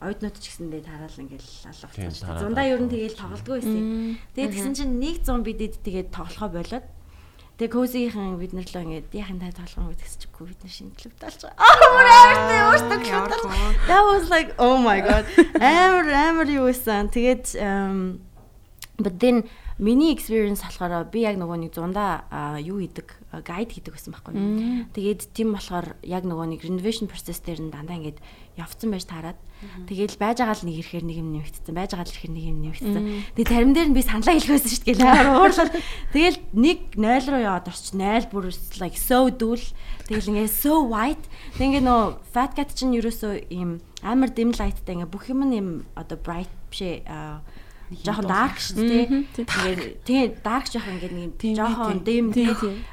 оюутнууд 0.00 0.36
ч 0.38 0.44
гэсэндээ 0.48 0.82
тараал 0.86 1.18
ингээл 1.18 1.50
алга 1.68 1.88
тараад 1.92 2.40
Зундаа 2.40 2.66
ер 2.70 2.80
нь 2.80 2.88
тэгээл 2.88 3.20
тоглодгоо 3.20 3.56
байсан. 3.58 3.84
Тэгээд 4.32 4.52
тэгсэн 4.54 4.74
чинь 4.78 4.94
нэг 4.96 5.16
зун 5.26 5.42
бидэд 5.44 5.82
тэгээд 5.84 6.08
тоглохоо 6.14 6.48
болоод 6.48 6.86
Тэгээ 7.60 7.76
Козигийн 7.76 8.40
бид 8.40 8.56
нар 8.56 8.64
л 8.64 8.80
ингээд 8.80 9.12
яхин 9.12 9.36
тай 9.36 9.52
тоглоом 9.52 9.92
гэдгс 9.92 10.16
чиггүй 10.24 10.48
бид 10.48 10.60
нар 10.64 10.72
шинэ 10.72 10.96
клуб 10.96 11.12
таалж 11.20 11.44
байгаа. 11.44 11.60
Аа 11.60 11.88
бүр 11.92 12.06
амартай 12.08 12.60
өөртөө 12.72 12.98
клуб 13.04 13.26
таалж. 13.28 13.76
That 13.84 14.04
was 14.08 14.24
like 14.32 14.50
oh 14.56 14.80
my 14.80 15.04
god. 15.04 15.28
Амар 15.60 16.08
амар 16.08 16.48
юу 16.48 16.72
байсан. 16.72 17.12
Тэгээд 17.12 17.60
But 19.02 19.18
then 19.20 19.48
миний 19.80 20.12
experience 20.12 20.60
болохоор 20.60 21.08
би 21.08 21.24
яг 21.24 21.40
нөгөө 21.40 21.56
нэг 21.64 21.72
зундаа 21.72 22.60
юу 22.60 22.84
хийдэг, 22.84 23.08
гайд 23.44 23.72
хийдэг 23.72 23.96
байсан 23.96 24.12
байхгүй. 24.12 24.34
Тэгээд 24.92 25.32
тийм 25.32 25.56
болохоор 25.56 25.96
яг 26.04 26.28
нөгөө 26.28 26.46
нэг 26.52 26.60
renovation 26.64 27.08
process 27.08 27.40
дээр 27.40 27.64
нь 27.64 27.72
дандаа 27.72 27.96
ингээд 27.96 28.20
явцсан 28.60 28.92
байж 28.92 29.04
таарад. 29.08 29.40
Тэгээл 29.88 30.20
байж 30.20 30.36
байгаа 30.40 30.56
л 30.56 30.66
нэг 30.68 30.76
ирэхээр 30.80 31.04
нэг 31.04 31.16
юм 31.20 31.28
нэмэгдсэн, 31.36 31.72
байж 31.76 31.92
байгаа 31.92 32.08
л 32.08 32.12
ирэхээр 32.12 32.32
нэг 32.36 32.44
юм 32.48 32.58
нэмэгдсэн. 32.60 33.04
Тэгээд 33.36 33.52
тарим 33.52 33.72
дээр 33.76 33.88
нь 33.88 33.96
би 33.96 34.02
саналаа 34.04 34.34
хэлэх 34.36 34.52
байсан 34.56 34.72
шүү 34.72 34.84
дээ. 34.84 35.32
Уурлал. 35.36 35.72
Тэгээл 36.12 36.38
нэг 36.56 36.78
0 36.96 37.28
руу 37.28 37.40
яваад 37.44 37.68
орч 37.68 37.84
0 37.92 38.32
бүр 38.32 38.44
like 38.80 38.96
so 38.96 39.28
дүүл. 39.28 39.64
Тэгээл 40.08 40.30
ингээд 40.32 40.52
so 40.52 40.80
white. 40.84 41.24
Тэг 41.56 41.76
ингээд 41.76 41.88
нөгөө 41.88 42.08
fat 42.32 42.52
cat 42.56 42.72
чинь 42.72 42.96
ерөөсөө 42.96 43.52
ийм 43.52 43.84
амар 44.00 44.32
dim 44.32 44.52
lightтай 44.56 44.96
ингээд 44.96 45.12
бүх 45.12 45.28
юм 45.28 45.44
нь 45.44 45.56
ийм 45.56 45.68
одоо 45.92 46.16
bright 46.16 46.52
бишээ 46.72 47.04
жоохон 48.04 48.26
dark 48.30 48.56
шүү 48.62 48.76
дээ. 48.78 49.06
Тэгээд 49.34 49.80
тэгээ 50.06 50.28
dark 50.44 50.66
жоохон 50.70 50.94
ингээд 50.98 51.14
нэг 51.18 51.30
жоохон 51.58 52.00
dim 52.06 52.30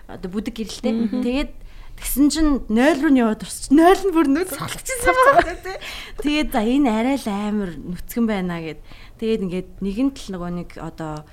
одоо 0.09 0.29
бүдэг 0.31 0.55
гэрэлтэй. 0.57 0.93
Тэгээд 1.21 1.51
Тэгсэн 1.97 2.29
чинь 2.29 2.61
0 2.69 3.01
руу 3.01 3.09
нь 3.09 3.17
яваад 3.17 3.41
орчих. 3.41 3.73
0 3.73 4.05
нь 4.05 4.13
бүр 4.13 4.29
нүц 4.29 4.53
салчихсан 4.53 5.17
байна 5.17 5.57
тий. 5.57 5.77
Тэгээд 6.21 6.49
за 6.53 6.61
энэ 6.61 6.89
арай 6.93 7.17
л 7.17 7.25
амар 7.25 7.73
нүцгэн 7.73 8.25
байна 8.29 8.61
гэд. 8.61 8.85
Тэгээд 9.17 9.43
ингээд 9.49 9.69
нэгэн 9.81 10.09
тал 10.13 10.29
нөгөө 10.37 10.51
нэг 10.61 10.69
одоо 10.77 11.25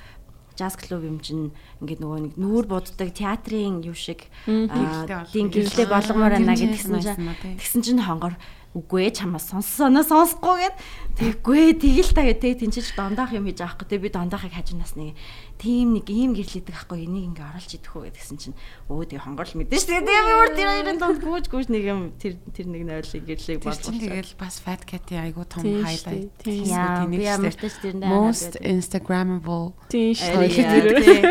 жаз 0.56 0.80
клуб 0.80 1.04
юм 1.04 1.20
чинь 1.20 1.52
ингээд 1.84 2.00
нөгөө 2.00 2.20
нэг 2.24 2.34
нүүр 2.40 2.64
буддаг 2.64 3.10
театрын 3.12 3.84
юу 3.84 3.92
шиг 3.92 4.24
тийм 4.46 5.52
гэрэлтэй 5.52 5.84
болгомоор 5.84 6.38
байна 6.38 6.54
гэдгсэн 6.54 6.96
чинь 7.02 7.58
тэгсэн 7.58 7.82
чинь 7.82 8.00
хонгор 8.00 8.38
үгүй 8.74 9.06
ээ 9.06 9.22
чамаас 9.22 9.48
сонссоноо 9.54 10.02
сонсохгүй 10.02 10.66
гэд. 10.66 10.76
Тэггүй 11.14 11.78
тэгэл 11.78 12.10
та 12.10 12.26
гэдэг 12.26 12.66
тэнцэж 12.66 12.98
дондоох 12.98 13.30
юм 13.30 13.46
хийж 13.46 13.62
авахгүй. 13.62 13.86
Тэг 13.86 14.02
би 14.02 14.10
дондоохыг 14.10 14.50
хажуунаас 14.50 14.98
нэг 14.98 15.14
тийм 15.62 15.94
нэг 15.94 16.10
ийм 16.10 16.34
гэрлээдэг 16.34 16.74
ахгүй 16.74 17.06
энийг 17.06 17.38
ингээ 17.38 17.54
оруулж 17.54 17.70
идэх 17.70 17.94
үү 17.94 18.10
гэдгсэн 18.10 18.38
чинь. 18.42 18.58
Өө 18.90 19.14
тэг 19.14 19.22
хонгорл 19.22 19.54
мэдэн 19.54 19.78
шүү 19.78 20.02
дээ 20.02 20.02
би 20.02 20.34
бүр 20.34 20.50
тэр 20.58 20.68
хоёрын 20.74 20.98
донд 20.98 21.18
гүйж 21.22 21.46
гүйж 21.54 21.66
нэг 21.70 21.84
юм 21.86 22.00
тэр 22.18 22.34
тэр 22.50 22.66
нэг 22.66 22.82
нойлыг 22.82 23.22
гэрлээг 23.22 23.62
болгоо 23.62 23.94
тэгэл 23.94 24.32
бас 24.34 24.58
fat 24.58 24.82
cat-ийн 24.82 25.22
айгу 25.30 25.46
том 25.46 25.62
highlight 25.62 26.42
яа 26.42 27.06
би 27.06 27.22
ямартаж 27.22 27.78
тэрэндээ 27.78 28.10
most 28.10 28.58
instagrammable 28.58 29.70
тийм 29.86 30.18
шүү 30.18 30.50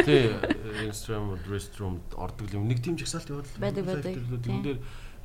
дээ 0.07 0.63
Instagram 0.87 1.37
restroom 1.47 1.99
ордог 2.15 2.47
юм. 2.53 2.67
Нэг 2.67 2.81
тийм 2.83 2.97
жагсаалт 2.97 3.29
яваад 3.29 3.47
байдаг 3.59 3.85
байдаг. 3.85 4.15
тэр 4.15 4.61
дээр 4.63 4.79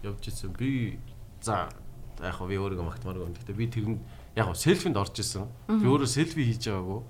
явж 0.05 0.29
ирсэн 0.29 0.53
би 0.59 0.99
за 1.41 1.69
яг 2.23 2.35
хөө 2.39 2.49
би 2.51 2.57
өөрийгөө 2.59 2.87
магтмаар 2.87 3.19
гэнэ. 3.23 3.37
Гэхдээ 3.39 3.57
би 3.59 3.67
тэрэнд 3.71 4.01
яг 4.37 4.47
хөө 4.51 4.59
селфинд 4.59 4.97
орж 4.99 5.17
исэн. 5.23 5.47
Би 5.71 5.87
өөрөө 5.87 6.11
селфи 6.11 6.43
хийж 6.45 6.63
байгаагүй. 6.69 7.01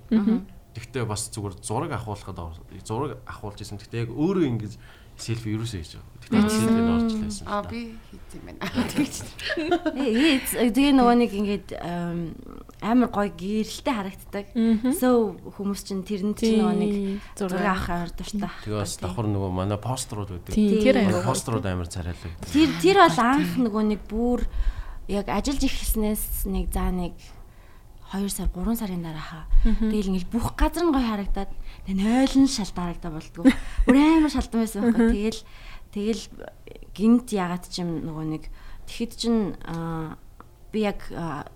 Гэхдээ 0.69 1.05
бас 1.09 1.29
зүгээр 1.33 1.55
зураг 1.65 1.91
авахулахад 1.97 2.61
зураг 2.85 3.17
авахулж 3.25 3.59
исэн. 3.65 3.81
Гэхдээ 3.81 4.05
яг 4.05 4.11
өөрөө 4.13 4.45
ингэж 4.53 4.73
селфи 5.19 5.49
юусоо 5.51 5.79
хийж 5.81 5.97
байгаа. 5.97 6.07
Тэгтээ 6.23 6.49
селфинд 6.49 6.89
орж 6.95 7.11
лээсэн. 7.19 7.45
Аа 7.49 7.63
би 7.67 7.79
хийх 8.07 8.23
юм 8.37 8.43
байна. 8.47 8.59
Ээ 10.63 10.71
тэгээ 10.71 10.93
нөгөө 10.95 11.15
нэг 11.19 11.31
ингээд 11.35 11.69
амар 12.79 13.09
гоё 13.11 13.31
гэрэлтэй 13.35 13.93
харагддаг. 13.93 14.45
So 14.95 15.35
хүмүүс 15.59 15.81
чинь 15.83 16.07
тэрэнд 16.07 16.39
чинь 16.39 16.63
нөгөө 16.63 16.77
нэг 16.79 16.93
зураг 17.35 17.65
авах 17.67 17.89
амар 17.91 18.11
дуртай. 18.15 18.51
Тэгээ 18.63 18.79
бас 18.79 18.95
давхар 19.03 19.27
нөгөө 19.27 19.51
манай 19.51 19.79
постерууд 19.81 20.29
байдаг. 20.31 20.55
Тэр 20.55 20.95
амар 21.03 21.27
постерууд 21.27 21.65
амар 21.67 21.89
царайлаг. 21.91 22.33
Тэр 22.47 22.69
тэр 22.79 22.97
бол 23.03 23.19
анх 23.19 23.51
нөгөө 23.59 23.83
нэг 23.91 24.01
бүр 24.07 24.47
яг 25.09 25.25
ажиллаж 25.27 25.65
ирснээс 25.65 26.45
нэг 26.45 26.69
заа 26.69 26.93
нэг 26.93 27.17
2 28.13 28.29
сар 28.29 28.49
3 28.53 28.77
сарын 28.77 29.05
дарааха. 29.05 29.45
Тэгэл 29.65 30.13
ингээл 30.13 30.33
бүх 30.33 30.53
газар 30.57 30.85
нь 30.85 30.93
гоё 30.93 31.05
харагдаад 31.05 31.51
тэгээ 31.85 32.29
0 32.29 32.49
шал 32.49 32.71
дарагдаа 32.73 33.11
болдгоо. 33.13 33.45
Бүр 33.85 33.97
амар 33.97 34.33
шалдан 34.33 34.61
байсан 34.65 34.81
байхгүй. 34.85 35.09
Тэгэл 35.13 35.41
тэгэл 35.93 36.23
гинт 36.93 37.27
ягаад 37.33 37.65
ч 37.69 37.81
юм 37.85 38.05
нөгөө 38.05 38.25
нэг 38.33 38.43
тэгэхэд 38.89 39.13
чин 39.13 39.35
би 40.73 40.79
яг 40.85 41.01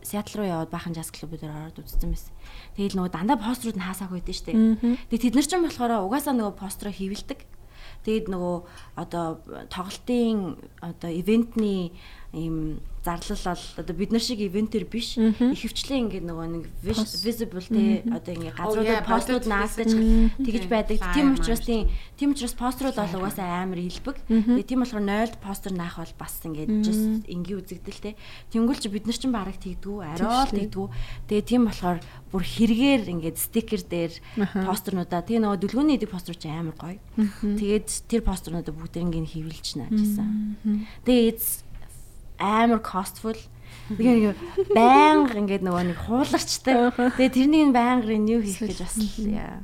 Сиэтл 0.02 0.42
руу 0.42 0.48
яваад 0.50 0.74
бахан 0.74 0.94
жаз 0.94 1.14
клуб 1.14 1.38
дээр 1.38 1.54
ороод 1.54 1.82
үзсэн 1.82 2.10
байсан. 2.10 2.34
Тэгэл 2.78 2.98
нөгөө 2.98 3.14
дандаа 3.14 3.38
постерууд 3.38 3.78
нь 3.78 3.86
хаасааг 3.86 4.14
байдсан 4.14 4.34
шүү 4.34 4.46
дээ. 4.50 4.98
Тэгээ 5.10 5.24
тэд 5.30 5.36
нар 5.38 5.46
ч 5.46 5.52
юм 5.54 5.66
болохоор 5.66 5.94
угаасаа 6.06 6.34
нөгөө 6.34 6.58
постероо 6.58 6.94
хивэлдэг. 6.94 7.40
Тэгээд 8.06 8.26
нөгөө 8.30 8.56
одоо 8.98 9.26
тоглолтын 9.70 10.58
одоо 10.82 11.10
ивентний 11.14 11.94
ийм 12.34 12.82
зарлал 13.04 13.44
бол 13.44 13.64
одоо 13.84 13.96
бид 13.96 14.12
нар 14.12 14.24
шиг 14.24 14.40
ивентэр 14.40 14.88
биш. 14.88 15.20
Ихэвчлэн 15.20 16.08
ингээд 16.08 16.24
нөгөө 16.24 16.48
нэг 16.56 16.64
visible 16.80 17.60
те 17.68 18.02
одоо 18.08 18.32
ингээд 18.32 18.56
газруудад 18.56 19.04
постууд 19.04 19.46
наагдаж 19.46 19.92
тэгж 20.40 20.66
байдаг. 20.72 20.98
Тийм 21.12 21.36
учраас 21.36 21.64
тийм 21.68 22.32
учраас 22.32 22.56
постерууд 22.56 22.96
бол 22.96 23.28
угаасаа 23.28 23.68
амар 23.68 23.84
илбэг. 23.84 24.24
Тэгээ 24.28 24.68
тийм 24.72 24.88
болохоор 24.88 25.04
0-д 25.04 25.36
постэр 25.44 25.74
наах 25.76 26.00
бол 26.00 26.16
бас 26.16 26.40
ингээд 26.48 26.72
just 26.80 27.28
энгийн 27.28 27.60
үзэгдэл 27.60 28.00
те. 28.00 28.16
Тэнгүүл 28.56 28.80
чи 28.80 28.88
бид 28.88 29.04
нар 29.04 29.20
ч 29.20 29.28
бараг 29.28 29.58
тэгдгүү, 29.60 29.98
арай 30.00 30.24
л 30.24 30.56
тэгдгүү. 30.56 30.88
Тэгээ 31.28 31.44
тийм 31.44 31.68
болохоор 31.68 32.00
бүр 32.32 32.44
хэрэгээр 32.44 33.04
ингээд 33.12 33.38
стикер 33.38 33.84
дээр 33.84 34.14
постернуудаа 34.64 35.22
тэгээ 35.28 35.44
нөгөө 35.44 35.60
дүлгөөний 35.60 36.00
эдэг 36.00 36.10
постэр 36.10 36.40
чи 36.40 36.48
амар 36.48 36.74
гоё. 36.80 36.98
Тэгээд 37.44 37.88
тэр 38.08 38.22
постернуудаа 38.24 38.74
бүгдээр 38.74 39.06
ингээд 39.12 39.32
хивэлж 39.36 39.68
наажсан. 39.78 40.58
Тэгээ 41.04 41.36
амар 42.44 42.84
costful. 42.84 43.40
Тэгээ 43.88 44.36
байнга 44.76 45.40
ингээд 45.40 45.64
нөгөө 45.64 45.84
нэг 45.96 46.00
хууларчтай. 46.04 46.92
Тэгээ 46.92 47.32
тэрнийг 47.32 47.72
байнга 47.72 48.08
renew 48.12 48.44
хийх 48.44 48.60
гэж 48.60 48.80
бас 48.84 49.00
яа. 49.24 49.64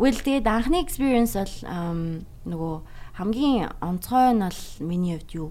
Well 0.00 0.16
тэгээд 0.16 0.48
анхны 0.48 0.80
experience 0.80 1.36
бол 1.36 2.24
нөгөө 2.48 2.74
хамгийн 3.20 3.68
онцгой 3.84 4.32
нь 4.32 4.40
бол 4.40 4.60
миний 4.80 5.20
хувьд 5.20 5.32
юу? 5.36 5.48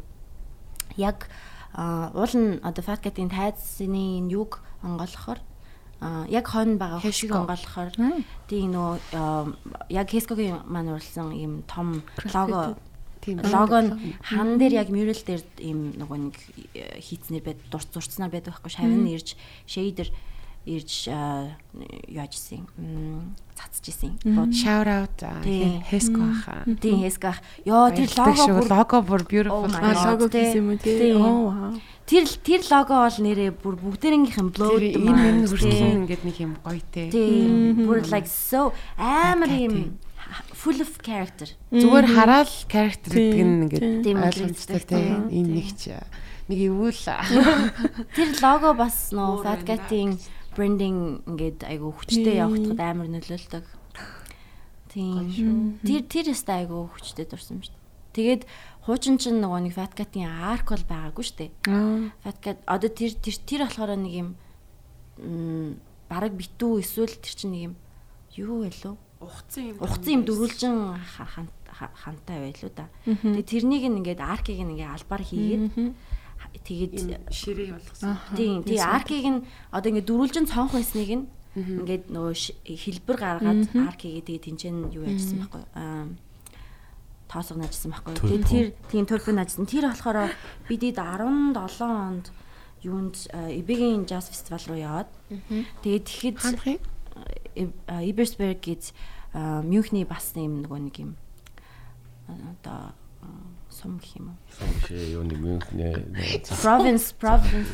Яг 0.97 1.29
уул 1.77 2.33
нь 2.33 2.59
одоо 2.65 2.83
cat-ийн 2.97 3.29
тайзны 3.29 4.25
юг 4.33 4.65
онгоолохоор 4.81 5.39
яг 6.27 6.45
хойно 6.49 6.81
байгаа 6.81 6.99
хөшиг 6.99 7.31
онгоолохоор 7.31 7.93
тийм 8.49 8.73
нөгөө 8.73 8.97
яг 9.93 10.07
Хескогийн 10.09 10.65
маань 10.65 10.89
уралсан 10.97 11.31
ийм 11.31 11.61
том 11.69 12.01
лого 12.33 12.75
лого 13.27 13.79
нь 13.81 13.91
хан 14.21 14.57
дээр 14.57 14.73
яг 14.81 14.89
mural 14.89 15.17
дээр 15.17 15.43
ийм 15.61 15.93
нөгөө 15.97 16.17
нэг 16.17 16.35
э, 16.73 16.99
хийцнэр 16.99 17.43
байд 17.45 17.59
дурц 17.69 17.89
зурцнаар 17.93 18.31
байдаг 18.33 18.53
байхгүй 18.57 18.73
шавин 18.73 19.07
ирж 19.07 19.37
shader 19.65 20.09
ирж 20.65 21.09
яаж 21.09 22.33
исэн 22.37 22.69
цацж 23.57 23.89
исэн. 23.89 24.13
Shout 24.53 24.87
out 24.87 25.17
Хеско 25.89 26.21
аха. 26.21 26.65
Тийм 26.81 27.01
Хеско 27.01 27.33
ах. 27.33 27.41
Йоо 27.65 27.89
тэр 27.89 28.09
лого 28.13 28.61
бүр 28.61 28.69
лого 28.69 28.97
бүр 29.01 29.21
beautiful. 29.25 29.69
Лого 29.69 30.29
гэсэн 30.29 30.61
юм 30.61 30.69
уу 30.69 30.77
тий. 30.77 31.13
Оо 31.17 31.73
Тэр 32.05 32.27
тэр 32.27 32.61
лого 32.69 33.07
бол 33.07 33.17
нэрээ 33.25 33.51
бүр 33.57 33.75
бүгдээрийнх 33.79 34.37
нь 34.37 34.51
blurred 34.53 34.99
энэ 35.01 35.49
хүртэл 35.49 36.05
ингээд 36.05 36.23
нэг 36.29 36.37
юм 36.37 36.53
гоё 36.61 36.81
те. 36.93 37.09
Тийм 37.09 37.87
бүр 37.87 38.05
like 38.05 38.29
so 38.29 38.69
амар 38.97 39.49
юм 39.49 39.97
full 40.53 40.79
of 40.81 41.01
character. 41.03 41.47
Зүгээр 41.71 42.07
хараад 42.15 42.51
character 42.71 43.11
гэдэг 43.11 43.43
нь 43.43 43.61
ингээд 43.67 44.05
ойлгомжтой 44.15 44.81
тийм 44.83 45.27
энэ 45.27 45.51
нэг 45.59 45.69
ч 45.75 45.91
нэг 46.47 46.59
ивүүл. 46.67 47.03
Тэр 48.15 48.29
лого 48.43 48.71
бас 48.75 49.11
нөө 49.11 49.43
Fat 49.43 49.63
Cat-ийн 49.67 50.15
брендинг 50.55 51.27
ингээд 51.27 51.63
айгу 51.67 51.91
хүчтэй 51.95 52.39
явагдахад 52.43 52.79
амар 52.79 53.07
нөлөөлдөг. 53.11 53.65
Тийм. 54.91 55.79
Тэр 55.83 56.01
тэр 56.07 56.35
өстэй 56.35 56.67
айгу 56.67 56.91
хүчтэй 56.91 57.27
дурсан 57.27 57.63
шүү 57.63 57.71
дээ. 57.71 57.79
Тэгээд 58.11 58.41
хуучин 58.87 59.15
чинь 59.15 59.39
нөгөө 59.39 59.71
нэг 59.71 59.73
Fat 59.75 59.95
Cat-ийн 59.95 60.27
arc 60.27 60.75
бол 60.75 60.83
байгаагүй 60.87 61.23
шүү 61.23 61.37
дээ. 61.39 61.51
Fat 62.23 62.37
Cat 62.43 62.59
одоо 62.67 62.91
тэр 62.91 63.15
тэр 63.15 63.35
тэр 63.47 63.61
болохоор 63.67 63.95
нэг 63.95 64.13
юм 64.15 64.29
бараг 66.11 66.35
битүү 66.35 66.83
эсвэл 66.83 67.15
тэр 67.15 67.35
чинь 67.35 67.53
нэг 67.55 67.63
юм 67.71 67.75
юу 68.35 68.67
вэ 68.67 68.75
лөө? 68.83 68.95
Ухцсан 69.21 69.63
юм 69.71 69.77
ухцсан 69.79 70.13
юм 70.17 70.23
дөрүлжин 70.25 70.75
хантай 71.71 72.37
байлуу 72.41 72.71
да. 72.75 72.89
Тэгээ 73.05 73.45
тэрнийг 73.45 73.83
ингээд 73.85 74.21
аркийг 74.21 74.59
ингээд 74.65 74.95
албаар 74.97 75.23
хийгээд 75.23 75.65
тэгээд 76.65 76.93
ширээ 77.29 77.69
болгосон. 77.77 78.17
Тийм 78.35 78.65
тий 78.65 78.81
аркийг 78.81 79.25
нь 79.29 79.39
одоо 79.69 79.89
ингээд 79.93 80.09
дөрүлжин 80.09 80.49
цонх 80.49 80.73
байсныг 80.73 81.09
нь 81.21 81.25
ингээд 81.55 82.09
нөгөө 82.09 82.35
хэлбэр 82.65 83.17
гаргаад 83.17 83.61
аркийг 83.77 84.25
тэгээд 84.25 84.45
тэнцэн 84.49 84.89
юу 84.89 85.05
яжсан 85.05 85.45
байхгүй 85.45 85.63
аа 85.77 86.09
тоосго 87.31 87.55
наажсан 87.63 87.91
байхгүй. 87.95 88.13
Тэгээд 88.19 88.47
тэр 88.51 88.67
тийм 88.91 89.05
төлбөр 89.07 89.35
наажсан. 89.39 89.63
Тэр 89.63 89.87
болохоор 89.87 90.35
бидэд 90.67 90.99
17 90.99 91.55
онд 91.55 92.27
юунд 92.83 93.15
Эбигийн 93.31 94.03
jazz 94.03 94.27
festival 94.27 94.59
руу 94.67 94.79
яваад 94.79 95.09
тэгээд 95.85 96.05
тэгэхэд 96.11 96.35
Ibersberg 97.87 98.61
гэж 98.63 98.91
Мюнхний 99.67 100.03
бас 100.03 100.33
юм 100.35 100.61
нөгөө 100.63 100.79
нэг 100.87 100.95
юм. 100.99 101.15
Одоо 102.27 102.91
сум 103.71 103.97
гэх 103.97 104.19
юм 104.19 104.35
уу? 104.35 104.37
Шээ 104.85 105.15
юу 105.15 105.23
нэг 105.23 105.39
Мюнхнээ 105.39 105.95
Province 106.59 107.15
province 107.15 107.71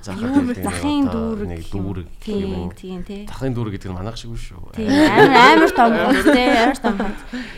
захын 0.00 1.10
дүүр 1.10 1.44
нэг 1.44 1.66
гэх 1.66 1.74
юм. 1.74 1.90
дүүр 1.90 1.98
Тийм 2.22 2.70
тийм 2.72 3.00
тий. 3.02 3.26
Дахын 3.26 3.52
дүүр 3.52 3.74
гэдэг 3.74 3.90
нь 3.90 3.96
манайх 3.98 4.16
шиг 4.16 4.30
биш 4.30 4.54
шүү. 4.54 4.72
Тийм 4.78 4.88
амар 4.88 5.34
амар 5.34 5.72
том 5.74 5.90
хот 5.90 6.26
тий 6.30 6.48
амар 6.54 6.78
том. 6.78 6.96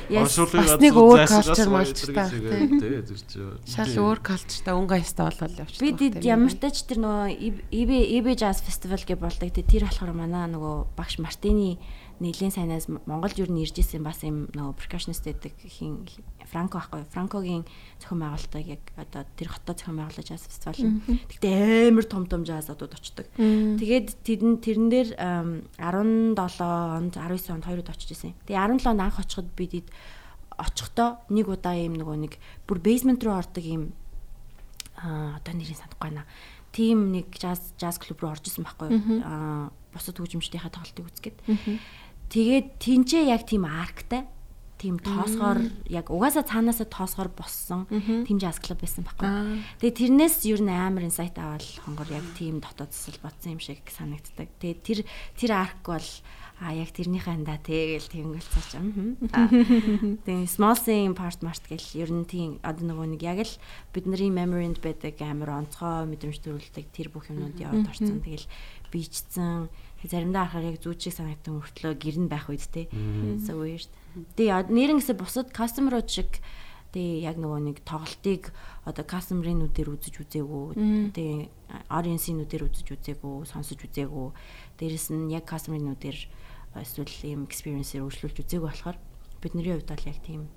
Yes. 0.09 0.36
Бас 0.40 0.77
нэг 0.81 0.94
өөр 0.97 1.20
culture 1.28 1.70
малчтай, 1.70 2.27
тий. 2.32 2.66
Тий 2.81 3.02
чинь. 3.12 3.60
Шал 3.69 3.93
өөр 3.93 4.19
калчтай 4.24 4.73
өнгө 4.73 4.97
аястай 4.97 5.28
болол 5.28 5.60
явчихсан. 5.62 5.85
Би 5.85 5.90
тэд 5.93 6.24
ямар 6.24 6.52
ч 6.52 6.56
тач 6.59 6.82
тэр 6.89 7.05
нөгөө 7.05 7.28
EB 7.70 7.90
EB 8.19 8.27
Jazz 8.35 8.64
Festival 8.64 9.05
гэж 9.05 9.20
болдог. 9.20 9.52
Тэ 9.52 9.62
тэр 9.62 9.85
болохоор 9.89 10.16
манай 10.16 10.48
нөгөө 10.48 10.97
багш 10.97 11.20
Мартины 11.20 11.77
нэлийн 12.23 12.55
сайнаас 12.55 12.86
Монголд 12.86 13.35
юу 13.35 13.51
нэрж 13.51 13.74
исэн 13.82 14.07
бас 14.07 14.23
юм 14.23 14.47
нөгөө 14.55 14.78
percussionist 14.78 15.27
гэдэг 15.27 15.59
хин 15.66 16.07
Франко 16.47 16.78
байхгүй 16.78 17.03
Франкогийн 17.11 17.66
зохион 17.99 18.23
байгуулалтыг 18.23 18.66
яг 18.78 18.82
одоо 18.94 19.27
тэр 19.35 19.51
хотоо 19.51 19.74
зохион 19.74 19.99
байгуулаж 19.99 20.27
jazz 20.31 20.47
фестивал. 20.47 21.03
Тэгтээ 21.03 21.90
амар 21.90 22.07
том 22.07 22.24
том 22.31 22.47
жазадууд 22.47 22.94
очдог. 22.94 23.27
Тэгээд 23.35 24.09
тэрэн 24.23 24.62
тэрэн 24.62 24.89
дээр 24.89 25.09
17 25.19 26.39
онд 26.39 27.15
19 27.19 27.51
онд 27.51 27.66
хоёрод 27.66 27.90
очиж 27.90 28.15
исэн. 28.15 28.39
Тэгээ 28.47 28.78
17 28.78 28.86
онд 28.86 29.03
анх 29.03 29.19
очиход 29.19 29.51
бид 29.59 29.90
очихдоо 30.55 31.19
нэг 31.27 31.51
удаа 31.51 31.74
юм 31.74 31.99
нөгөө 31.99 32.16
нэг 32.23 32.32
бүр 32.70 32.78
basement 32.78 33.19
руу 33.27 33.35
ордог 33.35 33.65
юм 33.66 33.90
аа 34.94 35.43
одоо 35.43 35.53
нэрийг 35.59 35.74
санахгүй 35.74 36.15
байна. 36.15 36.24
Тим 36.70 37.12
нэг 37.12 37.35
jazz 37.35 37.74
jazz 37.77 37.99
клуб 37.99 38.23
руу 38.23 38.32
орж 38.32 38.47
исэн 38.47 38.62
байхгүй 38.62 38.89
юу? 38.94 39.20
Аа 39.27 39.74
бусад 39.93 40.16
хөгжимчдийнхээ 40.16 40.73
тоглолтыг 40.73 41.05
үзгээд. 41.05 41.39
Тэгээд 42.33 42.81
тэнцээ 42.81 43.29
яг 43.29 43.45
тийм 43.45 43.69
арктай 43.69 44.25
тийм 44.81 44.99
тоосгоор 44.99 45.63
яг 45.87 46.11
угаасаа 46.11 46.43
цаанаасаа 46.43 46.89
тоосгоор 46.91 47.31
боссон 47.31 47.87
тийм 48.27 48.41
jazz 48.43 48.59
клуб 48.59 48.83
байсан 48.83 49.07
байхгүй. 49.07 49.29
Тэгээ 49.79 49.99
тэрнээс 50.01 50.43
ер 50.51 50.65
нь 50.65 50.73
амар 50.73 51.07
инсайт 51.07 51.39
аваад 51.39 51.63
хонгор 51.85 52.11
яг 52.11 52.27
тийм 52.35 52.59
дотоод 52.59 52.91
засал 52.91 53.21
бодсон 53.23 53.55
юм 53.55 53.63
шиг 53.63 53.85
санагддаг. 53.87 54.49
Тэгээ 54.59 54.81
тэр 54.83 54.99
тэр 55.39 55.51
арк 55.55 55.85
бол 55.87 56.09
а 56.63 56.75
яг 56.75 56.91
тэрнийхээ 56.95 57.35
андаа 57.37 57.59
тэгэл 57.59 58.07
тэнгэл 58.11 58.49
цаач. 58.49 58.79
Тэгээ 60.27 60.47
small 60.47 60.79
scene 60.79 61.15
part 61.15 61.43
mart 61.43 61.63
гэл 61.67 62.07
ер 62.07 62.11
нь 62.11 62.27
тийм 62.27 62.51
одоо 62.63 62.87
нөгөө 62.87 63.07
нэг 63.19 63.23
яг 63.23 63.39
л 63.43 63.55
бидний 63.95 64.31
memory-нд 64.31 64.79
байдаг 64.79 65.19
амар 65.23 65.67
онцгой 65.67 66.07
мэдрэмж 66.07 66.39
төрүүлдэг 66.43 66.87
тэр 66.95 67.11
бүх 67.11 67.31
юмнууд 67.35 67.59
яваад 67.59 67.91
орсон. 67.91 68.23
Тэгэл 68.23 68.47
бичсэн 68.95 69.67
заримдаа 70.09 70.51
харахаар 70.51 70.74
яг 70.74 70.79
зүүчиг 70.83 71.15
санагдсан 71.15 71.62
мөртлөө 71.62 71.93
гэрн 71.99 72.27
байх 72.27 72.51
үед 72.51 72.66
те. 72.66 72.89
So 73.43 73.62
weird. 73.62 73.91
Тэгээ 74.37 74.70
нэрнгэсээ 74.73 75.16
бусад 75.19 75.55
customer 75.55 75.99
шиг 76.07 76.43
тэгээ 76.93 77.24
яг 77.24 77.37
нөгөө 77.41 77.61
нэг 77.73 77.79
тоглолтыг 77.89 78.53
одоо 78.85 79.05
customer-ийн 79.07 79.65
нүдээр 79.65 79.95
үзэж 79.97 80.15
үзээгүй. 80.27 80.66
Тэгээ 81.16 81.39
audience-ийн 81.89 82.37
нүдээр 82.43 82.69
үзэж 82.69 82.89
үзээгүй, 82.93 83.49
сонсож 83.49 83.81
үзээгүй. 83.81 84.29
Дээрэс 84.77 85.09
нь 85.15 85.33
яг 85.33 85.49
customer-ийн 85.49 85.89
нүдээр 85.89 86.19
эсвэл 86.77 87.16
ийм 87.24 87.49
experience-ээр 87.49 88.05
өөрчлүүлж 88.05 88.37
үзээгүй 88.45 88.69
болохоор 88.69 88.99
бидний 89.41 89.65
хувьд 89.73 89.89
бол 89.89 90.09
яг 90.11 90.19
тийм 90.20 90.53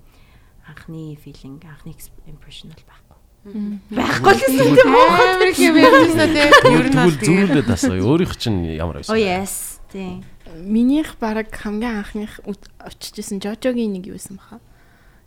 анхны 0.66 1.14
feeling, 1.16 1.62
анхны 1.62 1.94
impression 2.26 2.74
бол 2.74 2.84
байхгүй. 2.84 3.05
Байхгүй 3.46 4.32
л 4.34 4.40
гэсэн 4.42 4.74
тийм 4.74 4.90
амар 4.90 5.48
их 5.50 5.58
юм 5.62 5.76
ярьжсэн 5.78 6.30
тий. 6.34 6.48
Ер 6.74 6.86
нь 6.90 6.98
бол 6.98 7.14
Тэгвэл 7.14 7.50
зүрхлээд 7.54 7.70
асаа. 7.70 7.98
Өөрийнх 8.02 8.34
чинь 8.34 8.60
ямар 8.74 8.98
байсан? 8.98 9.14
Oh 9.14 9.18
yes. 9.18 9.78
Тийм. 9.92 10.26
Минийх 10.58 11.14
баг 11.22 11.54
хамгийн 11.54 12.02
анхных 12.02 12.40
очиж 12.82 13.22
исэн 13.22 13.38
Жожогийн 13.38 13.94
нэг 13.94 14.10
юу 14.10 14.18
байсан 14.18 14.36
баха. 14.36 14.58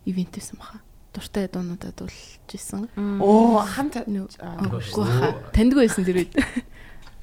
Ивент 0.04 0.36
байсан 0.36 0.60
баха. 0.60 0.84
Дуртай 1.16 1.48
дуунуудад 1.48 1.96
дуулж 1.96 2.14
исэн. 2.52 2.92
Оо 3.20 3.64
хамт 3.64 3.96
баха. 4.04 5.40
Тандгүй 5.56 5.88
байсан 5.88 6.04
тэр 6.04 6.24
үед. 6.24 6.36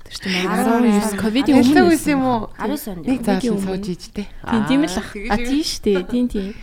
Тэр 0.08 0.16
чинь 0.24 0.48
19 0.48 1.20
ковидын 1.20 1.60
өмнө 1.60 1.84
байсан 1.92 2.16
юм 2.16 2.24
уу? 2.24 2.48
19 2.56 2.96
онд. 2.96 3.08
Нэг 3.12 3.20
өмнө. 3.28 3.60
сууж 3.68 3.86
ижтэй. 3.92 4.28
Тийм 4.48 4.64
тийм 4.64 4.82
л 4.88 4.96
ах. 4.96 5.12
А 5.12 5.36
тийм 5.36 5.64
штэ. 5.68 5.94
Тийм 6.08 6.26
тийм. 6.32 6.56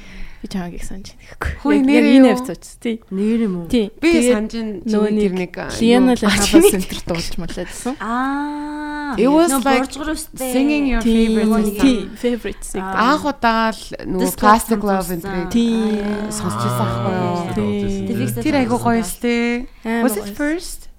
Би 0.45 0.49
чамайг 0.53 0.75
их 0.77 0.85
санаж 0.85 1.09
байна. 1.17 1.57
Хөөе, 1.65 1.79
яг 1.89 2.05
энэ 2.05 2.29
юу? 2.29 2.37
авцаач. 2.37 2.65
Тийм. 2.77 2.99
Нэр 3.09 3.41
юм 3.49 3.55
уу? 3.65 3.69
Би 3.73 4.11
санаж 4.29 4.53
нөгөө 4.85 5.11
нэг 5.17 5.57
Лиана 5.81 6.13
юу- 6.13 6.29
Лахава 6.29 6.61
центр 6.69 6.99
дуулж 7.09 7.33
малаадсан. 7.41 7.97
Аа. 7.97 9.17
It 9.17 9.29
was 9.33 9.49
like 9.65 9.89
singing 10.37 10.85
your 10.93 11.01
favorite 11.01 11.49
song. 11.49 11.81
Тийм, 11.81 12.05
favorites. 12.21 12.69
Анх 12.77 13.25
удаа 13.25 13.73
л 13.73 13.81
нөгөө 14.05 14.37
plastic 14.37 14.81
song 14.85 14.85
love 14.85 15.09
энэ 15.17 15.49
Тийм. 15.49 16.29
сонсч 16.29 16.61
байсан 16.61 16.87
байхгүй 16.93 17.15
юу? 17.25 17.41
Тийм. 17.57 18.43
Тэр 18.45 18.55
айгуу 18.61 18.79
гоё 18.85 19.01
сте. 19.01 19.65
Was 20.05 20.21
it 20.21 20.37
first? 20.37 20.91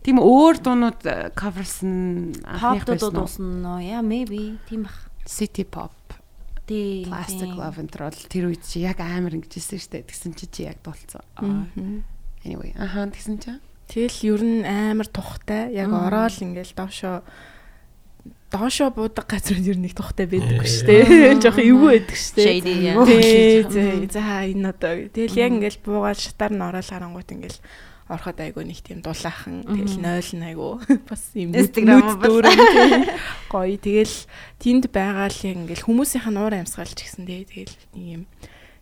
Тийм 0.00 0.16
өөр 0.16 0.64
дуунууд 0.64 1.04
coverсан 1.36 2.32
анхных 2.40 2.88
Pop 2.88 2.88
дууд 2.88 2.96
байсан 2.96 3.16
уу? 3.20 3.28
уусан 3.28 3.46
нөө. 3.60 3.78
Yeah, 3.84 4.00
maybe. 4.00 4.56
Тийм 4.64 4.88
бах. 4.88 4.96
City 5.28 5.64
pop, 5.68 5.92
Тийм. 6.68 7.08
plastic 7.08 7.50
love 7.56 7.80
энэ 7.80 7.88
бол 7.96 8.20
тэр 8.28 8.44
үед 8.52 8.62
чи 8.62 8.84
яг 8.84 9.00
амар 9.00 9.40
ингэжсэн 9.40 9.80
штэ. 9.80 10.04
Тэгсэн 10.04 10.36
чи 10.36 10.46
чи 10.52 10.60
яг 10.68 10.84
дуулцсан. 10.84 11.24
Anyway, 12.44 12.76
аха 12.76 13.08
тэгсэн 13.08 13.40
чи. 13.40 13.56
Тэгэл 13.88 14.36
ер 14.36 14.42
нь 14.44 14.62
амар 14.68 15.08
тухтай. 15.08 15.72
Яг 15.72 15.88
ороод 15.88 16.36
ингээл 16.36 16.76
доошоо 16.76 17.24
доошоо 18.52 18.92
буудаг 18.92 19.24
газар 19.24 19.56
ер 19.60 19.80
нь 19.80 19.88
нэг 19.88 19.96
тухтай 19.96 20.28
байдаг 20.28 20.64
шүү 20.64 20.84
дээ. 20.88 21.40
Жохо 21.44 21.60
эвгүй 21.64 21.88
байдаг 22.04 22.16
шүү 22.16 22.36
дээ. 22.36 22.60
Тий, 22.60 23.64
тий. 23.72 24.08
За 24.12 24.44
энэ 24.44 24.68
одоо 24.72 24.92
тэгэл 25.08 25.40
яг 25.40 25.52
ингээл 25.56 25.80
буугаад 25.84 26.20
шатаар 26.20 26.52
нь 26.52 26.64
ороод 26.64 26.84
харангуут 26.84 27.32
ингээл 27.32 27.60
ороход 28.08 28.40
айгу 28.40 28.64
нэг 28.64 28.80
тийм 28.80 29.04
дулаахан 29.04 29.68
тэгэл 29.68 30.00
нойл 30.00 30.32
нь 30.32 30.46
айгу 30.48 30.80
бас 31.08 31.22
юм 31.36 31.52
бас. 31.52 31.68
дүүрэн, 31.68 32.56
тий. 32.56 32.92
гоё. 33.52 33.76
Тэгэл 33.76 34.16
тэнд 34.56 34.84
байгаа 34.88 35.28
л 35.28 35.40
яг 35.44 35.56
ингээл 35.68 35.86
хүмүүсийнх 35.86 36.28
нь 36.32 36.40
уур 36.40 36.54
амьсгалж 36.56 36.96
гисэн 36.96 37.28
дээ 37.28 37.44
тэгэл 37.44 37.76
нэг 37.92 38.06
юм 38.08 38.22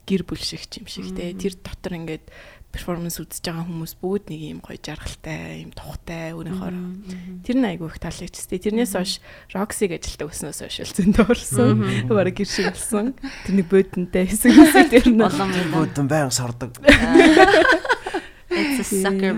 гэр 0.07 0.23
бүл 0.23 0.39
шиг 0.39 0.63
юм 0.79 0.87
шиг 0.87 1.11
тий. 1.11 1.35
Тэр 1.35 1.59
дотор 1.59 1.99
ингээд 1.99 2.31
перформанс 2.77 3.17
үзэж 3.19 3.41
байгаа 3.41 3.65
хүмүүс 3.67 3.95
бүгд 3.99 4.31
нэг 4.31 4.41
юм 4.53 4.61
гоё 4.61 4.79
жаргалтай 4.79 5.65
юм 5.65 5.73
тухтай 5.73 6.37
өөрийнхөө 6.37 7.43
тэр 7.47 7.57
нь 7.57 7.69
айгу 7.73 7.89
их 7.89 7.99
таалагдчихтэй 7.99 8.61
тэрнээс 8.61 8.93
хойш 8.95 9.13
Roxy 9.57 9.89
ажилтаа 9.89 10.29
өснөөс 10.29 10.61
хойш 10.61 10.77
л 10.85 10.97
зөндөө 11.01 11.27
орсон. 11.33 11.83
Бараг 12.11 12.37
гэр 12.37 12.51
шиг 12.51 12.77
болсон 12.77 13.17
тэр 13.49 13.55
нэг 13.57 13.67
бодонтой 13.73 14.29
хэсэг 14.29 14.53
хэсэг 14.53 14.87
тэр 14.93 15.07
нь 15.09 15.19
Болон 15.19 15.51
Бөөдөн 15.73 16.07
баян 16.11 16.31
сардаг. 16.35 16.77
It's 18.51 18.79
a 18.79 18.85
sucker. 19.03 19.33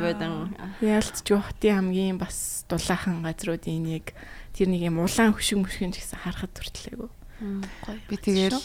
Яалт 0.85 1.17
ч 1.25 1.29
хотын 1.33 1.75
хамгийн 1.95 2.19
бас 2.21 2.65
дулаахан 2.69 3.25
газруудын 3.25 3.81
нэг 3.83 4.13
тэр 4.53 4.69
нэг 4.69 4.83
юм 4.93 5.01
улаан 5.01 5.33
хөшиг 5.33 5.65
мөшгөн 5.65 5.97
гэсэн 5.97 6.21
харахад 6.23 6.53
хүртлээгүй. 6.53 7.09
Гоё. 7.09 7.99
Би 8.11 8.17
тэгэл 8.21 8.61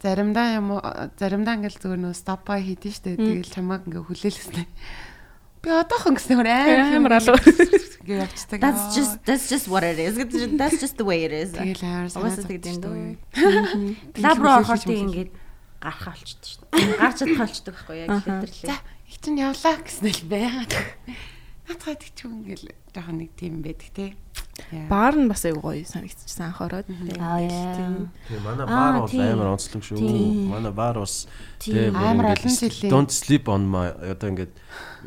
заримдаа 0.00 0.56
юм 0.56 0.80
заримдаа 1.20 1.54
ингээл 1.60 1.80
зүгээр 1.80 2.00
нөө 2.00 2.14
stop 2.16 2.48
by 2.48 2.64
хийдэж 2.64 2.92
штэ. 3.04 3.16
Тэгэл 3.20 3.52
чамааг 3.52 3.84
ингээ 3.84 4.04
хүлээлгэснэ. 4.08 4.62
Би 5.64 5.68
одоохон 5.68 6.16
гэсэн 6.16 6.36
өөр 6.40 6.48
Амар 6.48 7.20
алуу. 7.20 7.36
ингээ 8.04 8.20
явцдаг. 8.24 8.60
That's 8.60 8.96
just 8.96 9.20
that's 9.24 9.48
just 9.48 9.66
what 9.68 9.84
it 9.84 10.00
is. 10.00 10.16
That's 10.16 10.80
just 10.80 10.96
the 10.96 11.04
way 11.04 11.24
it 11.28 11.32
is. 11.32 11.52
тэгэл 11.52 11.84
амар 11.84 12.08
санаа 12.08 12.36
тэгдэв 12.40 12.76
дөө. 12.80 13.16
Лаб 14.20 14.38
руу 14.40 14.54
ороход 14.60 14.84
тийм 14.84 15.08
ингээд 15.12 15.30
гарах 15.80 16.04
болчихдээ 16.08 16.48
шүү 16.48 16.60
дээ. 16.72 16.96
Гарч 17.00 17.16
чадах 17.20 17.38
болчдөг 17.40 17.74
байхгүй 17.76 17.96
яг 18.04 18.08
literally. 18.24 18.93
Чинь 19.22 19.38
явлаа 19.38 19.76
гэсэн 19.82 20.08
л 20.10 20.22
байгаад. 20.30 20.72
Их 21.64 22.12
ч 22.14 22.28
ингээл 22.28 22.66
жоохон 22.92 23.16
нэг 23.24 23.30
тийм 23.38 23.62
байдаг 23.64 23.88
те. 23.94 24.12
Баар 24.88 25.16
нь 25.16 25.26
бас 25.26 25.42
айгу 25.48 25.64
гоё 25.64 25.82
санагдчихсан 25.82 26.52
анхороод. 26.52 26.86
Аа 27.18 27.40
яа. 27.40 28.06
Тийм 28.28 28.40
манай 28.44 28.66
Аа, 28.68 28.68
бар 28.68 29.00
бол 29.00 29.10
тийм. 29.10 29.32
амар 29.32 29.48
онцлог 29.56 29.82
шүү. 29.82 29.98
Тийм. 29.98 30.48
Манай 30.52 30.72
бар 30.72 30.98
бас 31.00 31.26
Тийм. 31.58 31.90
тийм 31.90 31.96
Амар 31.96 32.36
олон 32.36 32.54
жилийн. 32.54 32.90
Don't 32.92 33.10
sleep 33.10 33.48
on 33.48 33.66
my 33.66 33.90
одоо 34.14 34.28
ингээд 34.30 34.52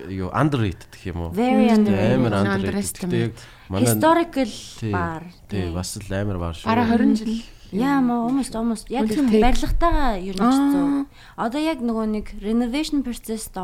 юу 0.09 0.29
underrated 0.33 0.89
гэх 0.91 1.13
юм 1.13 1.29
уу? 1.29 1.31
Тийм, 1.31 2.25
амар 2.27 2.33
underrated. 2.43 3.37
Historical 3.69 4.49
Тийм, 4.81 4.91
bar. 4.91 5.23
Тийм 5.47 5.73
бас 5.77 5.95
л 5.95 6.09
амар 6.11 6.37
бар 6.41 6.53
шүү. 6.57 6.67
Бараа 6.67 6.85
20 6.91 7.15
жил. 7.21 7.39
Яа 7.73 7.99
маа 7.99 8.27
almost 8.31 8.53
almost 8.55 8.87
яг 8.89 9.07
барилгатайгаа 9.11 10.15
ер 10.23 10.35
нь 10.39 10.71
зөө. 10.71 11.05
Одоо 11.35 11.59
яг 11.61 11.79
нөгөө 11.83 12.05
нэг 12.15 12.25
renovation 12.39 13.03
process-д 13.03 13.57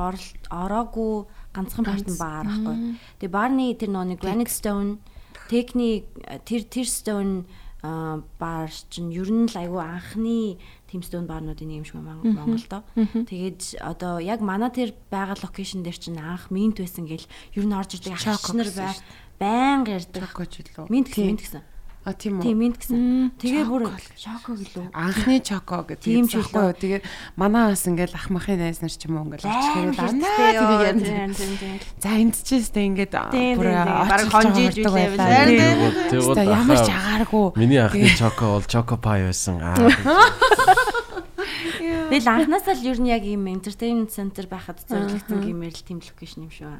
ороогүй 0.51 1.25
ганцхан 1.55 1.85
part 1.88 2.07
нь 2.09 2.19
баар 2.19 2.45
байхгүй. 2.49 2.75
Тэгээ 3.23 3.31
баарны 3.31 3.65
тэр 3.80 3.89
нөгөө 3.95 4.09
нэг 4.11 4.19
granite 4.19 4.51
stone 4.51 4.99
техник 5.47 6.07
тэр 6.43 6.67
тэр 6.67 6.88
stone 6.88 7.45
баар 7.84 8.71
чинь 8.91 9.11
ер 9.11 9.27
нь 9.31 9.47
л 9.47 9.55
айгүй 9.59 9.81
анхны 9.84 10.57
stone 11.03 11.25
баарнуудын 11.25 11.67
нэг 11.67 11.77
юм 11.81 11.85
шиг 11.88 11.95
Мон- 11.99 12.21
Монголдо. 12.21 12.84
Тэгээд 12.95 13.81
одоо 13.81 14.19
яг 14.21 14.39
манай 14.45 14.69
тэр 14.69 14.93
байгаа 15.09 15.35
локейшн 15.41 15.81
дээр 15.81 15.97
чинь 15.97 16.19
анх 16.21 16.51
минт 16.53 16.77
байсан 16.80 17.07
гэл 17.09 17.25
ер 17.55 17.65
нь 17.65 17.73
орж 17.73 17.97
ирдэг 17.97 18.13
Choco 18.19 18.51
ачнаар 18.53 18.67
гэсэн 18.69 18.84
бай. 18.84 18.95
Баян 19.41 19.81
ярьдаг. 19.89 20.21
Чокож 20.30 20.53
илүү. 20.61 20.85
Минт 20.93 21.07
гэсэн 21.09 21.25
минт 21.27 21.41
гэсэн. 21.41 21.61
А 22.03 22.11
тийм 22.11 22.39
үү. 22.39 22.43
Тийм 22.43 22.57
минт 22.59 22.77
гэсэн. 22.84 23.31
Тэгээ 23.39 23.63
бүр 23.63 23.88
шоко 24.19 24.59
гэлөө. 24.59 24.91
Анхны 24.91 25.39
чоко 25.39 25.88
гэдэг 25.88 26.03
Тийм 26.03 26.27
ч 26.27 26.35
байхгүй 26.35 26.63
юу. 26.67 26.75
Тэгээд 26.75 27.03
манай 27.39 27.71
бас 27.71 27.88
ингээл 27.88 28.11
ах 28.19 28.27
махын 28.27 28.59
найз 28.59 28.84
нар 28.84 28.91
ч 28.91 29.07
юм 29.07 29.23
уу 29.23 29.31
ингээл 29.31 29.47
дандаа 29.95 30.51
ёо, 30.51 30.99
тийм 30.99 31.07
юм. 31.07 31.31
тийм, 31.31 31.53
тийм. 31.63 31.75
За 32.03 32.11
эндчихсэн 32.19 32.84
ингээд 32.91 33.13
бүр. 33.55 33.67
Бараг 33.71 34.27
хонжиж 34.35 34.75
байгаа 34.84 34.99
үлээ 34.99 35.15
байлаа. 35.15 35.31
байлаа. 35.31 35.47
Тийм. 35.47 36.11
Тэгвэл- 36.11 36.43
ямар 36.43 36.77
ч 36.84 36.89
агааргүй. 36.91 37.47
Миний 37.55 37.80
анхны 37.80 38.09
чоко 38.19 38.45
бол 38.59 38.65
чоко 38.67 38.95
пай 38.99 39.23
байсан. 39.23 39.63
Аа. 39.63 39.80
Тэгэл 41.64 42.27
анхнаасаа 42.27 42.76
л 42.76 42.88
ер 42.88 42.99
нь 42.99 43.10
яг 43.10 43.23
ийм 43.23 43.48
entertainment 43.48 44.11
center 44.11 44.45
байхад 44.52 44.84
зориулсан 44.84 45.40
гэмээр 45.40 45.73
л 45.73 45.85
team 45.88 45.99
location 46.03 46.48
юм 46.48 46.52
шүү. 46.52 46.72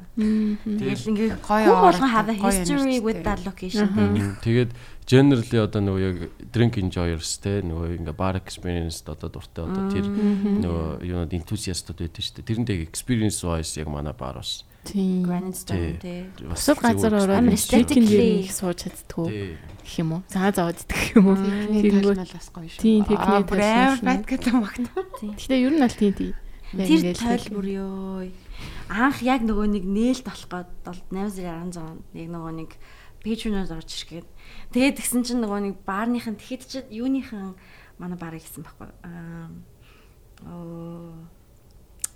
Тэгэл 0.64 1.08
ингээд 1.08 1.32
Гоё 1.40 1.72
болгон 1.80 2.10
have 2.12 2.28
a 2.28 2.36
history 2.36 3.00
with 3.00 3.24
that 3.24 3.40
location. 3.48 3.88
Тэгээд 4.44 4.70
generally 5.08 5.58
одоо 5.60 5.80
нөгөө 5.80 6.02
яг 6.04 6.18
drink 6.52 6.76
enjoyers 6.80 7.40
те 7.40 7.64
нөгөө 7.64 8.04
ингээ 8.04 8.16
bar 8.16 8.36
experience 8.36 9.00
одоо 9.08 9.32
дуртай 9.32 9.64
одоо 9.64 9.84
тэр 9.88 10.06
нөгөө 10.08 11.04
юунод 11.04 11.32
enthusiastуд 11.32 12.00
байдаг 12.04 12.22
шүү 12.24 12.40
дээ. 12.40 12.48
Тэрэндээ 12.48 12.84
experience 12.84 13.40
wise 13.44 13.80
яг 13.80 13.88
манай 13.88 14.12
бар 14.12 14.40
бас 14.40 14.64
Тийм. 14.64 14.73
Granite 15.24 15.56
Stone 15.56 15.98
Тий. 16.00 16.26
Бусад 16.44 16.78
газар 16.84 17.14
ороод 17.14 17.38
Амар 17.40 17.54
aesthetically- 17.56 18.44
их 18.44 18.52
сууж 18.52 18.84
чаддгүй 18.84 19.56
гэх 19.80 19.94
юм 19.98 20.12
уу? 20.12 20.22
Цаа 20.28 20.52
зовоод 20.52 20.76
идэх 20.84 21.16
юм 21.16 21.26
уу? 21.32 21.36
Тэнгүүд 21.40 22.04
талмал 22.04 22.32
бас 22.36 22.48
гоё 22.52 22.68
шүү. 22.68 22.80
Тийм, 22.84 23.04
техник 23.08 23.18
амар 23.18 24.24
гэдэг 24.28 24.54
магт. 24.54 24.84
Гэхдээ 25.24 25.60
ер 25.64 25.72
нь 25.72 25.82
аль 25.84 25.96
тийм 25.96 26.12
тийм. 26.12 26.34
Тэр 26.74 26.88
ингээд 26.90 27.18
тойл 27.22 27.44
л- 27.48 27.54
бүр 27.54 27.66
ёо. 27.80 28.28
Анх 28.90 29.18
яг 29.24 29.40
нөгөө 29.42 29.66
нэг 29.72 29.84
нээлт 29.88 30.24
болох 30.28 30.46
гээд 30.50 30.70
бол 30.84 31.00
8616 31.10 31.80
онд 31.80 32.04
яг 32.12 32.28
нөгөө 32.28 32.52
нэг 32.60 32.70
пэйжнүүд 33.24 33.70
орж 33.72 33.90
иргээд 34.04 34.28
тэгээд 34.76 34.96
тэгсэн 35.00 35.22
чинь 35.24 35.40
нөгөө 35.40 35.60
нэг 35.64 35.74
баарныхан 35.88 36.36
тэгэхэд 36.36 36.62
чи 36.68 36.78
юуныхан 36.92 37.56
манай 37.96 38.18
баар 38.20 38.36
гэсэн 38.36 38.60
байхгүй 38.60 38.90
аа 39.00 39.48
оо 40.44 41.16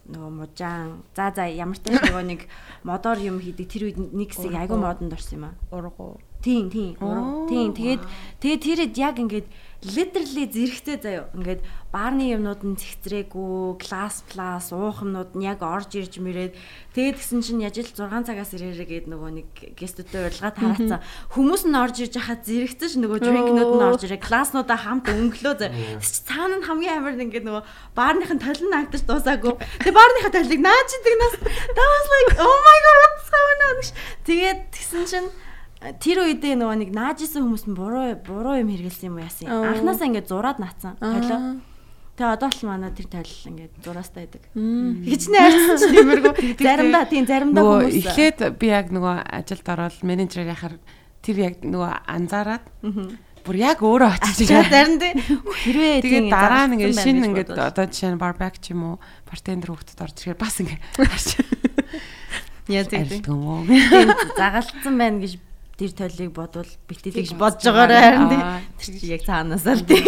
нөгөө 0.08 0.30
мужаан 0.32 1.04
за 1.16 1.28
за 1.36 1.44
ямар 1.48 1.76
ч 1.76 1.84
тач 1.84 2.00
нөгөө 2.00 2.24
нэг 2.24 2.40
модоор 2.84 3.18
юм 3.20 3.38
хийдэг 3.44 3.68
тэр 3.68 3.82
үед 3.92 3.98
нэг 4.00 4.32
хэсэг 4.32 4.56
айгүй 4.56 4.78
модонд 4.80 5.12
орсон 5.12 5.36
юм 5.36 5.44
аа 5.48 5.54
Ургу. 5.68 6.16
Тийм 6.42 6.70
тийм. 6.70 6.94
Оо. 7.02 7.46
Тийм. 7.50 7.74
Тэгээд 7.74 8.02
тэгээд 8.38 8.62
тэрэд 8.62 8.94
яг 8.98 9.16
ингээд 9.18 9.48
literally 9.82 10.46
зэрэгтэй 10.50 10.98
заяо. 10.98 11.30
Ингээд 11.38 11.62
баарны 11.94 12.34
юмнууд 12.34 12.66
нь 12.66 12.74
цэгцрээгүй, 12.74 13.78
класс 13.78 14.26
класс 14.26 14.74
уухамнууд 14.74 15.38
нь 15.38 15.46
яг 15.46 15.62
орж 15.62 15.94
ирж 15.94 16.18
мэрээд 16.18 16.58
тэгээд 16.98 17.14
гисэн 17.14 17.42
чинь 17.46 17.62
яж 17.62 17.78
ил 17.78 17.86
6 17.86 18.26
цагаас 18.26 18.50
ирээрээ 18.58 19.06
гээд 19.06 19.06
нөгөө 19.06 19.30
нэг 19.38 19.48
гестүүдтэй 19.78 20.34
урилга 20.34 20.50
тараацсан. 20.50 21.00
Хүмүүс 21.30 21.62
нь 21.70 21.78
орж 21.78 21.96
ирж 22.02 22.14
хахад 22.18 22.42
зэрэгцэж 22.42 22.92
нөгөө 22.98 23.18
drinkнууд 23.22 23.72
нь 23.78 23.86
орж 23.86 24.02
ирээ. 24.02 24.18
Класснуудаа 24.18 24.78
хамт 24.82 25.06
өнгөлөө 25.14 25.54
заяо. 25.62 26.02
Тэс 26.02 26.26
цаана 26.26 26.58
нь 26.58 26.66
хамгийн 26.66 26.98
амар 26.98 27.14
ингээд 27.22 27.46
нөгөө 27.46 27.62
баарныхын 27.94 28.42
толин 28.42 28.74
наагдаж 28.74 29.06
дуусаагүй. 29.06 29.54
Тэгээд 29.78 29.94
баарныхаа 29.94 30.32
толиг 30.34 30.58
наач 30.58 30.90
идэгнээс 30.90 31.34
that 31.38 31.88
was 31.94 32.06
like 32.18 32.30
oh 32.42 32.58
my 32.66 32.78
god 32.82 32.98
what's 32.98 33.28
going 33.30 33.62
on. 33.62 33.76
Тэгээд 34.26 34.58
тэгсэн 34.74 35.06
чинь 35.06 35.30
тэр 35.78 36.26
үедээ 36.26 36.58
нөгөө 36.58 36.76
нэг 36.82 36.90
наажсэн 36.90 37.42
хүмүүс 37.46 37.64
нь 37.70 37.78
буруу 37.78 38.18
буруу 38.26 38.58
юм 38.58 38.70
хэрэгэлсэн 38.74 39.08
юм 39.14 39.22
яасан. 39.22 39.46
Аа. 39.46 39.78
Анхнаасаа 39.78 40.08
ингээд 40.10 40.26
зураад 40.26 40.58
наацсан. 40.58 40.98
Аа. 40.98 41.14
Толио. 41.22 41.38
Тэгээ 42.18 42.34
одоо 42.34 42.50
л 42.50 42.62
манай 42.66 42.90
тэр 42.90 43.06
толил 43.06 43.46
ингээд 43.46 43.74
зураастай 43.86 44.26
байдаг. 44.26 44.42
Хичнээн 45.06 45.38
хайрцсан 45.38 45.78
ч 45.78 45.84
тиймэрхүү. 45.94 46.34
Заримдаа 46.66 47.04
тийм 47.06 47.24
заримдаа 47.30 47.62
хүмүүс 47.62 47.94
эхлээд 47.94 48.38
би 48.58 48.66
яг 48.74 48.90
нөгөө 48.90 49.16
ажилд 49.22 49.66
ороод 49.70 49.96
менежер 50.02 50.50
яхаар 50.50 50.74
тэр 51.22 51.36
яг 51.46 51.54
нөгөө 51.62 51.92
анзаараад 52.10 52.64
бүр 53.46 53.56
яг 53.62 53.78
өөрөө 53.78 54.10
очиж 54.18 54.50
За 54.50 54.60
ирээ. 54.60 54.74
зарим 54.74 54.96
дээ 54.98 55.14
хэрвээ 55.14 56.02
тийм 56.02 56.26
дараа 56.26 56.66
нь 56.66 56.74
ингээд 56.74 56.98
шинэ 57.00 57.26
ингээд 57.32 57.50
одоо 57.54 57.86
жишээ 57.86 58.12
нь 58.12 58.20
барбек 58.20 58.58
ч 58.58 58.74
юм 58.74 58.82
уу 58.82 58.94
бартендер 59.30 59.72
хүүхдэд 59.72 60.02
орж 60.02 60.16
ирэхээр 60.26 60.42
бас 60.42 60.58
ингээд 60.58 60.82
яа 62.68 62.84
тийм. 62.84 63.06
Тийм, 63.08 64.10
загалцсан 64.36 64.94
байна 65.00 65.22
гэж 65.24 65.40
тэр 65.78 65.94
толийг 65.94 66.34
бодвол 66.34 66.70
битэлийг 66.90 67.38
бодож 67.38 67.62
байгаарай 67.62 68.02
харин 68.02 68.28
тийм. 68.34 68.42
Тэр 68.82 68.94
чи 68.98 69.06
яг 69.14 69.22
цаанаасаа 69.22 69.78
л 69.78 69.86
тийм. 69.86 70.04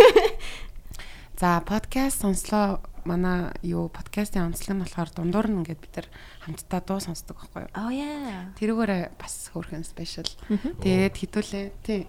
За 1.39 1.63
подкаст 1.63 2.27
сонслоо 2.27 2.83
манай 3.07 3.55
юу 3.63 3.89
подкастын 3.89 4.51
онцлог 4.51 4.77
нь 4.77 4.83
болохоор 4.83 5.11
дундуур 5.15 5.47
нь 5.49 5.59
ингээд 5.63 5.81
бид 5.81 5.95
нар 5.97 6.09
хамтдаа 6.45 6.81
дуу 6.83 7.01
сонсдог 7.01 7.39
байхгүй 7.39 7.65
юу? 7.65 7.73
Oh 7.79 7.91
yeah. 7.95 8.51
Тэрүүгээр 8.59 9.15
бас 9.15 9.49
хөөрхөн 9.55 9.87
спешиал. 9.87 10.29
Тэгээд 10.83 11.15
хідүүлээ. 11.17 11.67
Тий. 11.87 12.05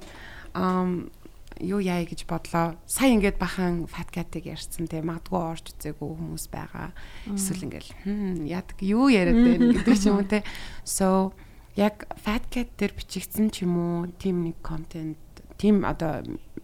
Ам 0.57 1.13
юу 1.61 1.79
яа 1.79 2.03
гэж 2.03 2.25
бодлоо. 2.25 2.75
Сая 2.89 3.13
ингээд 3.13 3.37
бахан 3.39 3.87
фаткатыг 3.87 4.49
ярьсан 4.49 4.89
тий. 4.89 4.99
Магадгүй 5.05 5.37
орж 5.37 5.69
үзээгүй 5.69 6.09
хүмүүс 6.17 6.45
байгаа. 6.51 6.91
Эсвэл 7.29 7.71
ингээл 7.71 7.91
хм 8.03 8.49
яадаг 8.49 8.77
юу 8.81 9.07
яриад 9.07 9.37
байна 9.37 9.71
гэдэг 9.79 9.95
ч 9.95 10.09
юм 10.09 10.19
уу 10.19 10.27
тий. 10.27 10.43
So 10.83 11.31
яг 11.75 12.07
фаткат 12.19 12.69
дээр 12.77 12.93
бичигдсэн 12.97 13.49
ч 13.51 13.63
юм 13.63 13.77
уу 13.77 14.07
тим 14.19 14.43
нэг 14.47 14.55
контент 14.61 15.17
тим 15.57 15.85
одоо 15.85 16.23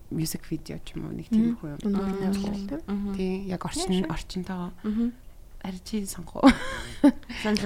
мьюзик 0.09 0.49
видео 0.51 0.79
ч 0.83 0.95
юм 0.95 1.07
уу 1.07 1.13
нэг 1.15 1.27
тийм 1.29 1.55
хүү 1.59 1.77
юм. 1.77 3.15
Тий 3.15 3.45
яг 3.47 3.65
орчин 3.65 4.05
орчинтойгоо 4.09 4.71
арчи 5.63 6.05
сонгоо. 6.05 6.47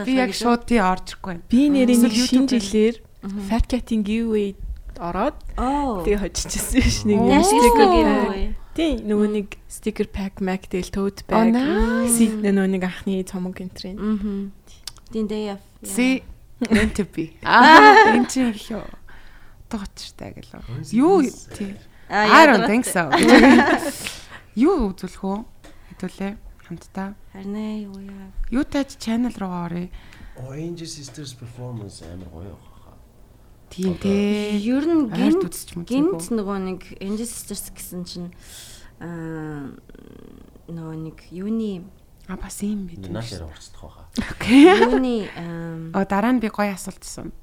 Би 0.05 0.15
яг 0.15 0.33
шууд 0.33 0.65
тий 0.65 0.79
орж 0.81 1.13
ирэхгүй. 1.13 1.41
Би 1.49 1.69
нэрээ 1.69 1.97
нэг 2.01 2.13
шинэ 2.13 2.47
жилээр 2.49 2.95
Fat 3.21 3.69
Cat-ийн 3.69 4.01
giveaway 4.01 4.57
ороод 4.97 5.37
Оо. 5.57 6.01
тэгээ 6.01 6.21
хожижсэн 6.25 6.81
ш 6.81 7.05
нэг 7.05 7.21
Оо. 7.21 7.41
стикер. 7.45 8.57
Тийм 8.73 9.05
нөгөө 9.05 9.27
нэг 9.37 9.47
стикер 9.69 10.07
pack 10.09 10.41
mac 10.41 10.65
тэгэл 10.65 10.89
tote 10.89 11.21
bag 11.29 11.53
сид 12.09 12.41
нөгөө 12.41 12.69
нэг 12.73 12.83
анхны 12.87 13.21
цомог 13.21 13.61
энтрийн 13.61 13.97
Мгм. 13.99 14.51
Тийм 15.13 15.25
day 15.29 15.53
off. 15.53 15.61
See 15.85 16.23
meant 16.69 16.93
to 16.95 17.05
be. 17.05 17.33
Аа 17.43 18.13
энэ 18.13 18.27
чинь 18.29 18.53
их 18.53 18.69
юу 18.69 18.85
тоочтой 19.71 20.35
гэлөө. 20.35 20.91
Юу 20.93 21.23
тий. 21.55 21.77
I 22.11 22.45
don't 22.45 22.67
think 22.67 22.83
so. 22.85 23.07
Юу 24.55 24.91
үзүүлэх 24.91 25.23
үү? 25.23 25.39
Хэдүүлээ 25.95 26.31
хамтдаа. 26.67 27.15
Харин 27.31 27.55
ээ 27.55 27.87
юу 27.87 27.99
яа. 28.03 28.27
Юу 28.51 28.67
тааж 28.67 28.99
channel 28.99 29.31
руугаа 29.31 29.71
оръё. 29.71 29.87
Orange 30.43 30.83
Sisters 30.83 31.31
performance 31.31 32.03
амар 32.03 32.27
гоё 32.27 32.51
баха. 32.59 32.99
Тийм 33.71 33.95
тий. 33.95 34.59
Ер 34.59 34.83
нь 34.83 35.07
гинт 35.07 35.55
гинт 35.87 36.27
нөгөө 36.35 36.57
нэг 36.67 36.81
Angel 36.99 37.27
Sisters 37.27 37.71
гэсэн 37.71 38.03
чинь 38.03 38.31
аа 38.99 39.71
нөгөө 40.67 40.95
нэг 40.99 41.17
юуны 41.31 41.87
А 42.31 42.37
бас 42.39 42.61
юм 42.63 42.87
бид. 42.87 43.03
Нааш 43.11 43.31
яриа 43.35 43.47
урцдах 43.51 44.07
баха. 44.15 44.45
юуны 44.47 45.27
ам, 45.35 45.91
О 45.91 46.05
дараа 46.07 46.31
нь 46.31 46.39
би 46.39 46.47
гоё 46.47 46.71
асуулт 46.71 47.03
асууна. 47.03 47.35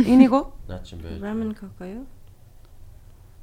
Энийг 0.00 0.32
үү? 0.32 0.44
Наа 0.72 0.80
чи 0.80 0.96
бэ. 0.96 1.20
ramen 1.20 1.52
coco 1.52 1.84
юу? 1.84 2.06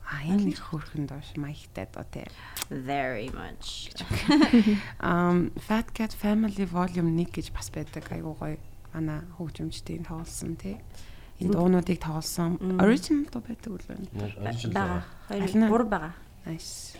А 0.01 0.25
энэ 0.25 0.49
их 0.53 0.61
хөөрхөн 0.73 1.05
доош 1.05 1.29
маягтай 1.37 1.85
доо 1.93 2.05
тий. 2.09 2.25
Very 2.73 3.29
much. 3.29 3.93
Um 5.01 5.53
Fat 5.61 5.93
Cat 5.93 6.13
Family 6.17 6.65
Volume 6.65 7.13
1 7.21 7.29
гэж 7.29 7.53
бас 7.53 7.69
байдаг. 7.69 8.09
Айгуу 8.09 8.33
гоё. 8.33 8.57
Ана 8.93 9.25
хөгжимчдийн 9.37 10.05
тоглосон 10.09 10.57
тий. 10.57 10.77
Энэ 11.39 11.53
дуунуудыг 11.53 12.01
тоглосон. 12.01 12.57
Original 12.81 13.29
дуу 13.29 13.41
байдаг 13.45 13.77
үлээ. 13.77 14.73
Бага. 14.73 15.05
Хоёр 15.29 15.69
гур 15.69 15.85
бага. 15.85 16.13
Nice. 16.45 16.97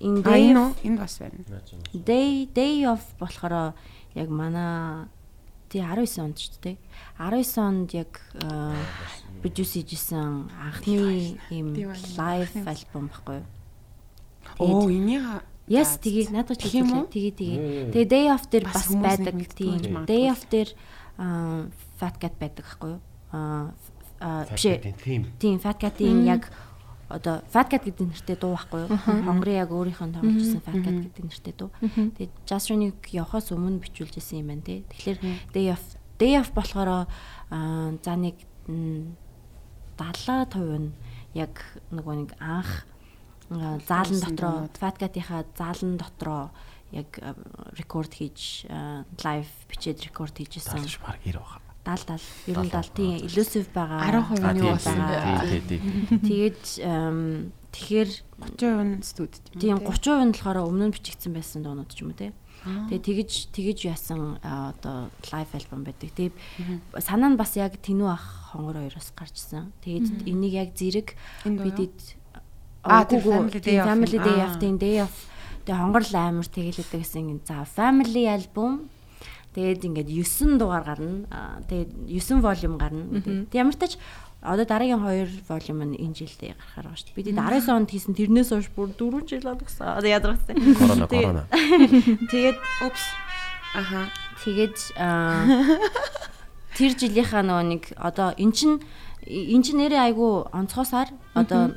Day 0.00 0.42
энэ 0.50 0.60
үү? 0.60 0.70
Энэ 0.88 0.98
бас 0.98 1.14
байна. 1.20 1.44
Day 1.92 2.48
day 2.48 2.88
off 2.88 3.04
болохоор 3.20 3.76
яг 4.16 4.28
манай 4.32 5.06
тий 5.68 5.84
19 5.84 6.24
онд 6.24 6.36
ч 6.40 6.50
тий 6.56 6.80
19 7.20 7.60
онд 7.60 7.88
яг 7.92 8.16
produce 9.44 9.76
хийжсэн 9.76 10.48
анхны 10.48 11.36
ийм 11.52 11.76
live 12.16 12.64
альбом 12.64 13.12
баггүй 13.12 13.44
юу? 13.44 13.46
Оо 14.58 14.88
энийг 14.88 15.44
Yes 15.70 16.02
тэгээ 16.02 16.34
надад 16.34 16.58
ч 16.58 16.74
уу? 16.82 17.06
тэгээ 17.06 17.34
тэгээ. 17.38 17.58
Ээ. 17.60 17.92
Тэгээ 17.94 18.08
day 18.10 18.26
off 18.34 18.50
дээр 18.50 18.64
Бас 18.66 18.90
байдаг 18.90 19.38
тийм. 19.54 20.02
Day 20.02 20.26
off 20.26 20.42
дээр 20.50 20.74
аа, 21.14 21.70
fat 22.00 22.18
cat 22.18 22.34
байдаг 22.40 22.66
байхгүй 22.66 22.98
юу? 22.98 23.00
Аа 23.30 23.70
биш. 24.50 24.66
Тийм. 25.04 25.30
Тийм 25.38 25.56
fat 25.62 25.78
cat-ийн 25.78 26.26
яг 26.26 26.50
одоо 27.10 27.42
fat 27.50 27.68
cat 27.68 27.82
гэдэг 27.84 28.06
нэртэй 28.06 28.36
дуу 28.38 28.54
байхгүй 28.54 28.86
юу? 28.86 28.96
Хонгорын 29.26 29.60
яг 29.60 29.70
өөрийнх 29.74 30.00
нь 30.06 30.14
тоглосон 30.14 30.62
fat 30.62 30.78
cat 30.80 30.96
гэдэг 31.10 31.24
нэртэй 31.26 31.54
дуу. 31.58 31.70
Тэгээд 31.82 32.32
Jasronic 32.46 32.98
явахаас 33.10 33.50
өмнө 33.50 33.82
бичүүлжсэн 33.82 34.40
юм 34.40 34.48
байна 34.54 34.62
тий. 34.64 34.86
Тэгэхээр 34.88 35.18
day 35.52 35.66
off 35.74 35.84
day 36.16 36.38
off 36.38 36.54
болохоор 36.54 36.88
аа 36.88 37.06
за 37.98 38.14
нэг 38.16 38.38
м, 38.70 39.16
70% 39.98 40.56
нь 40.78 40.92
яг 41.34 41.60
нөгөө 41.90 42.14
нэг 42.24 42.30
анх 42.40 42.86
аа, 43.50 43.76
заалан 43.82 44.20
дотроо 44.22 44.52
дуунууд. 44.70 44.76
fat 44.78 44.96
cat-ийнхаа 44.96 45.44
заалан 45.58 45.98
дотроо 45.98 46.50
яг 46.94 47.10
рекорд 47.76 48.14
хийж 48.14 48.66
лайв 49.22 49.46
бичээд 49.68 50.00
рекорд 50.06 50.38
хийжсэн. 50.38 50.78
Таалж 50.80 50.98
баг 51.02 51.18
ир 51.26 51.38
баха. 51.38 51.60
70 51.84 52.20
70 52.46 52.70
90 52.70 52.94
тийм 52.94 53.14
elusive 53.24 53.68
байгаа 53.72 54.00
10% 54.28 54.52
нь 54.52 54.60
юу 54.60 54.70
болсон 54.76 54.98
бэ? 55.00 55.16
тий 55.48 55.60
тий. 55.66 55.80
Тэгээд 56.28 56.62
тэгэхээр 57.72 58.10
30% 58.58 58.84
нь 58.84 59.02
студид 59.02 59.44
тийм 59.56 59.78
юм. 59.78 59.84
30% 59.86 60.28
нь 60.28 60.34
болохоор 60.36 60.58
өмнө 60.68 60.86
нь 60.90 60.94
бичигдсэн 60.94 61.32
байсан 61.32 61.62
доонууд 61.64 61.90
ч 61.90 62.04
юм 62.04 62.12
уу 62.12 62.18
те. 62.18 62.32
Тэгээ 62.60 63.00
тэгэж 63.00 63.30
тэгэж 63.56 63.78
яасан 63.88 64.36
одоо 64.44 65.08
лайв 65.32 65.48
альбом 65.56 65.80
байдаг. 65.88 66.12
Тэгээ 66.12 67.00
санаа 67.00 67.32
нь 67.32 67.40
бас 67.40 67.56
яг 67.56 67.80
тэнүү 67.80 68.08
ах 68.12 68.52
хонгор 68.52 68.84
хоёроос 68.84 69.16
гарчсан. 69.16 69.72
Тэгээд 69.80 70.28
энийг 70.28 70.54
яг 70.54 70.70
зэрэг 70.76 71.16
бидэд 71.48 72.20
Аа, 72.82 73.04
Family 73.04 73.60
Day 73.60 73.60
тийм, 73.60 73.84
юм. 73.84 74.24
Day 74.24 74.38
of 74.40 74.56
тийм 74.56 74.76
тэгээ 74.80 75.08
хонгор 75.68 76.04
л 76.04 76.16
амар 76.16 76.48
тэгэлэдэг 76.48 77.00
гэсэн. 77.04 77.44
За 77.44 77.68
Family 77.68 78.24
альбом 78.24 78.88
тэгээд 79.54 79.82
ингээд 79.86 80.08
9 80.10 80.58
дугаар 80.58 80.84
гарна. 80.84 81.60
Тэгээд 81.66 81.90
9 82.06 82.40
волюм 82.44 82.74
гарна. 82.78 83.04
Тэгээд 83.22 83.54
ямар 83.54 83.74
ч 83.74 83.78
тач 83.78 83.94
одоо 84.40 84.64
дараагийн 84.64 85.02
2 85.02 85.44
волюм 85.50 85.78
нь 85.90 85.98
энэ 86.00 86.16
жилдээ 86.16 86.54
гарахаар 86.56 86.86
байгаа 86.88 86.98
шүү 86.98 87.06
дээ. 87.12 87.18
Бид 87.18 87.28
19 87.34 87.68
онд 87.76 87.90
хийсэн 87.90 88.14
тэрнээс 88.16 88.50
хойш 88.54 88.68
бүр 88.72 88.88
4 88.96 89.26
жил 89.28 89.44
болгосон. 89.44 89.86
Одоо 90.00 90.10
ядаргатай. 90.10 90.54
Корона 90.54 91.06
Тэгээд- 91.10 91.26
корона. 91.28 91.44
Тэгээд 92.32 92.58
Упс. 92.86 93.04
Аха. 93.74 94.10
тэгээд 94.42 94.76
аа, 94.98 95.44
тэр 96.74 96.90
жилийнхаа 96.96 97.44
нөгөө 97.44 97.66
нэг 97.70 97.82
одоо 98.00 98.32
эн 98.40 98.50
чин 98.56 98.80
эн 99.28 99.60
чин 99.62 99.76
нэрээ 99.78 100.10
айгу 100.10 100.48
онцгоосаар 100.50 101.12
одоо 101.36 101.76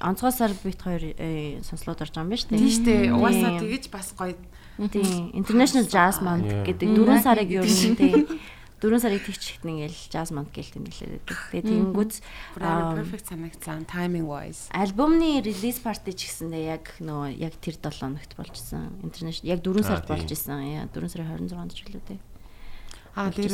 онцгоосаар 0.00 0.54
бит 0.62 0.80
хоёр 0.80 1.02
э, 1.18 1.58
сонслоод 1.66 2.00
орж 2.00 2.14
байгаа 2.14 2.24
юм 2.24 2.30
байна 2.30 2.40
шүү 2.40 2.50
дээ. 2.54 2.62
Тийм 2.62 2.70
штэ. 2.70 2.94
Угаасаа 3.10 3.50
Тийм. 3.58 3.60
тэгэж 3.66 3.84
бас 3.90 4.08
гоё. 4.14 4.36
Тийм. 4.76 5.32
International 5.32 5.84
Jazz 5.88 6.20
Month 6.20 6.52
гэдэг 6.68 6.88
Mm. 6.88 6.96
4 7.00 7.22
сарыг 7.24 7.48
юу 7.50 7.64
юм 7.64 7.96
тийм. 7.96 8.26
4 8.76 9.00
сарыг 9.00 9.24
тэгч 9.24 9.56
ихтэн 9.56 9.72
ингээл 9.72 9.98
Jazz 10.12 10.28
Month 10.36 10.52
гэж 10.52 10.66
тэмдэглээд 10.76 11.24
байдаг. 11.24 11.64
Тэгээ 11.64 12.20
амар 12.60 13.00
perfect 13.00 13.24
санагцсан 13.32 13.88
timing 13.88 14.28
wise. 14.28 14.68
альбомны 14.76 15.40
релиз 15.40 15.80
парти 15.80 16.12
ч 16.12 16.28
гэсэндээ 16.28 16.64
яг 16.76 16.84
нөгөө 17.00 17.40
яг 17.40 17.56
тэр 17.56 17.80
7 17.80 17.88
хоногт 18.04 18.36
болчихсон. 18.36 18.92
International 19.00 19.48
яг 19.48 19.60
4 19.64 19.80
сард 19.80 20.04
Аа, 20.04 20.06
тийм. 20.06 20.12
болж 20.12 20.28
исэн. 20.28 20.60
Яа 20.76 20.84
4 20.92 21.08
сарын 21.08 21.48
26-нд 21.48 21.72
ч 21.72 21.80
үлээ 21.88 22.04
дээ. 22.04 22.20
Аа 23.16 23.32
тэр 23.32 23.48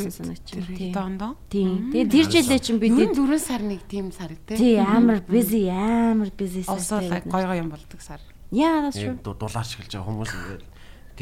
дондоо. 0.90 1.38
Тийм. 1.46 1.94
Тэгээ 1.94 2.10
тэр 2.10 2.26
жилээ 2.26 2.58
чинь 2.58 2.82
бид 2.82 2.98
Бид 2.98 3.14
4 3.14 3.38
сар 3.38 3.62
нэг 3.62 3.86
тийм 3.86 4.10
сар 4.10 4.34
тий. 4.42 4.58
тий 4.58 4.74
амар 4.82 5.22
busy 5.22 5.70
амар 5.70 6.34
busy 6.34 6.66
Also 6.66 6.98
like 6.98 7.30
гоё 7.30 7.46
гоё 7.46 7.62
юм 7.62 7.70
болдог 7.70 8.02
сар. 8.02 8.18
Яа 8.50 8.90
that's 8.90 8.98
true. 8.98 9.14
Яг 9.14 9.22
ду- 9.22 9.38
дулаарч 9.38 9.78
эхэлж 9.78 9.94
байгаа 9.94 10.06
хүмүүс 10.10 10.32
ингээд 10.34 10.62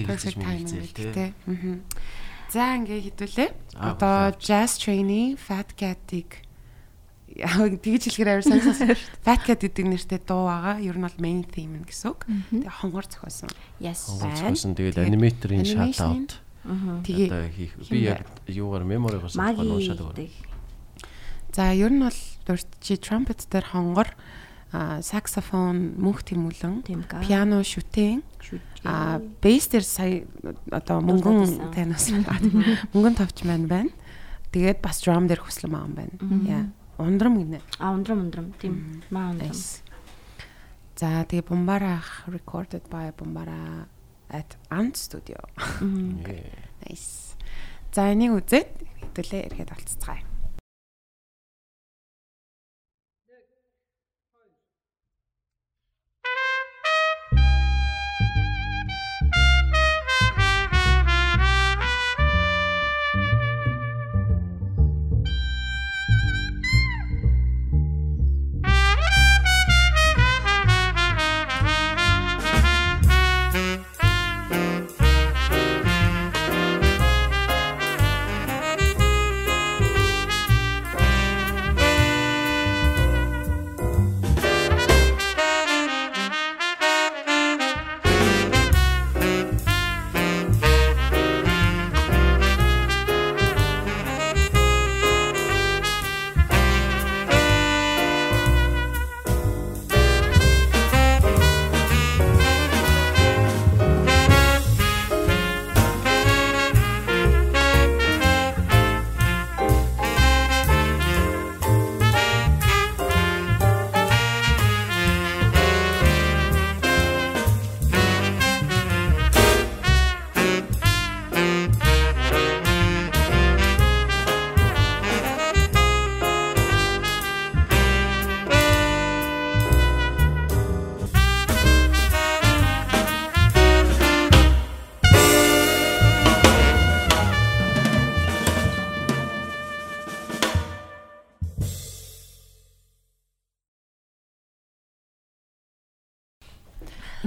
мэлцэл 0.07 0.37
гэдэг 0.39 1.15
тий. 1.15 1.31
За 2.51 2.75
ингээ 2.77 3.01
хитүүлээ. 3.11 3.51
Аа, 3.79 3.95
Одоо. 3.95 4.35
Jazz 4.39 4.79
Trainee 4.81 5.39
Fat 5.39 5.71
яа 7.31 7.71
тэгж 7.71 8.11
хэлэхээр 8.11 8.31
амар 8.31 8.43
сонирхолтой. 8.43 8.99
Fat 9.27 9.43
Cat 9.47 9.63
гэдэг 9.63 9.87
нэртэй 9.87 10.21
дуу 10.27 10.51
байгаа. 10.51 10.83
Ер 10.83 10.99
нь 10.99 11.07
бол 11.07 11.19
main 11.23 11.47
theme 11.47 11.79
нь 11.79 11.87
гэсэн 11.87 12.11
үг. 12.11 12.27
Тэгээ 12.27 12.75
хонгор 12.83 13.07
зохиосон. 13.07 13.55
Yes. 13.79 14.19
Хонгоцсон 14.19 14.75
тэгээд 14.75 14.99
аниматорын 14.99 15.63
shout 15.63 15.95
out 16.03 16.43
Тэгээ 16.61 17.55
хийх 17.57 17.73
би 17.89 18.05
яг 18.05 18.27
юугаар 18.45 18.85
меморигоос 18.85 19.39
Маги 19.39 19.65
уушаад 19.65 20.03
байгаа. 20.13 20.29
За 21.55 21.73
ер 21.73 21.89
нь 21.95 22.03
бол 22.05 22.19
дурчи 22.45 23.01
trumpet 23.01 23.49
дээр 23.49 23.65
хонгор 23.73 24.13
саксофон 25.01 25.97
мөнх 25.97 26.21
тэмүүлэн 26.27 26.85
пиано 27.25 27.65
шүтэн 27.65 28.21
Шүт. 28.21 28.30
А 28.85 29.21
бейс 29.43 29.69
дээр 29.69 29.85
сая 29.85 30.25
одоо 30.71 31.01
мөнгөн 31.05 31.73
танаас 31.75 32.09
мөнгөн 32.11 33.15
товч 33.17 33.45
маань 33.45 33.69
байна. 33.69 33.93
Тэгээд 34.51 34.81
бас 34.81 35.05
drum 35.05 35.29
дээр 35.29 35.45
хүслэн 35.45 35.73
маан 35.73 35.93
байна. 35.95 36.17
Яа. 36.49 36.65
Ундрам 37.01 37.37
гинэ. 37.39 37.61
А 37.79 37.93
ундрам 37.93 38.25
ундрам 38.25 38.53
тийм. 38.61 39.03
Маа 39.11 39.33
ундрам. 39.33 39.57
За 40.97 41.25
тэгээ 41.25 41.49
Бумбарах 41.49 42.29
recorded 42.29 42.85
by 42.93 43.13
Буmbara 43.17 43.89
at 44.29 44.57
Ant 44.71 44.97
Studio. 44.97 45.41
Nice. 46.81 47.37
За 47.93 48.13
энийг 48.13 48.37
үзээд 48.41 48.69
хэдүүлээ 49.01 49.43
ирэхэд 49.49 49.71
болцгаая. 49.73 50.30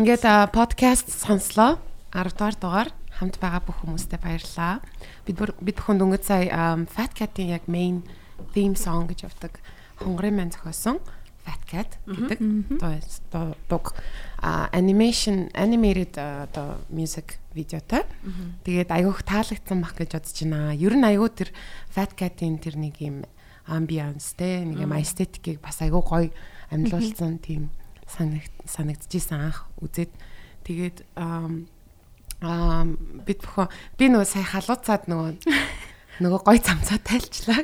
Ингээд 0.04 0.52
подкаст 0.52 1.08
сонслоо. 1.08 1.80
10 2.12 2.36
дугаар 2.36 2.56
дугаар 2.60 2.90
хамт 3.16 3.40
байгаа 3.40 3.64
бүх 3.64 3.88
хүмүүстээ 3.88 4.20
баярлалаа. 4.20 4.84
Бид 5.24 5.40
бид 5.64 5.80
бүхэнд 5.80 6.04
өнгөц 6.04 6.28
сая 6.28 6.84
Fat 6.92 7.16
Cat-ийн 7.16 7.56
яг 7.56 7.72
main 7.72 8.04
theme 8.52 8.76
song 8.76 9.08
гэж 9.08 9.32
явдаг 9.32 9.64
хонгорын 10.04 10.36
маань 10.36 10.52
зохиосон 10.52 11.00
Fat 11.48 11.64
Cat 11.72 11.96
гэдэг 12.04 12.36
дуу 13.32 13.56
дуг 13.72 13.96
а 14.44 14.68
animation 14.76 15.48
animated 15.56 16.20
одоо 16.20 16.84
music 16.92 17.40
видеотой. 17.56 18.04
Тэгээд 18.68 18.92
айгуух 18.92 19.24
таалагдсан 19.24 19.80
бах 19.80 19.96
гэж 19.96 20.20
бодож 20.20 20.36
байна. 20.44 20.76
Ер 20.76 21.00
нь 21.00 21.08
айгуу 21.08 21.32
тэр 21.32 21.56
Fat 21.88 22.12
Cat-ийн 22.20 22.60
тэр 22.60 22.76
нэг 22.76 23.00
юм 23.00 23.24
ambience 23.72 24.36
те 24.36 24.68
нэг 24.68 24.84
юм 24.84 24.92
aesthetic-ийг 24.92 25.64
бас 25.64 25.80
айгуу 25.80 26.04
гоё 26.04 26.28
амьлуулсан 26.76 27.40
тийм 27.40 27.72
санагд 28.14 28.54
санагдчихсан 28.70 29.50
анх 29.50 29.66
үзээд 29.82 30.12
тэгээд 30.64 30.98
аа 31.18 31.50
бид 33.26 33.40
бүхэн 33.42 33.72
би 33.98 34.06
нөгөө 34.12 34.28
сая 34.28 34.46
халууцаад 34.46 35.08
нөгөө 35.10 35.30
нөгөө 36.24 36.40
гой 36.46 36.60
цамцаа 36.60 37.00
тайлчлаа. 37.02 37.64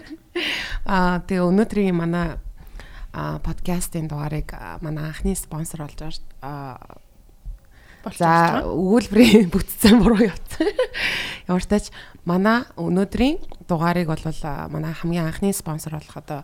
Аа 0.88 1.20
тэгээ 1.28 1.46
өнөөдрийн 1.46 1.94
манай 1.94 2.40
подкастын 3.14 4.08
дугаарыг 4.08 4.56
манай 4.82 5.12
анхны 5.12 5.36
спонсор 5.36 5.86
болж 5.86 6.00
байгаа. 6.00 6.80
За 8.16 8.64
өгүүлбэрийн 8.64 9.52
бүтцэн 9.52 10.00
буруу 10.00 10.32
явцсан. 10.32 10.72
Ямар 11.52 11.64
ч 11.64 11.68
тач 11.68 11.86
манай 12.24 12.64
өнөөдрийн 12.80 13.68
дугаарыг 13.68 14.08
бол 14.08 14.24
манай 14.72 14.94
хамгийн 14.96 15.28
анхны 15.28 15.52
спонсор 15.52 16.00
болох 16.00 16.16
одоо 16.16 16.42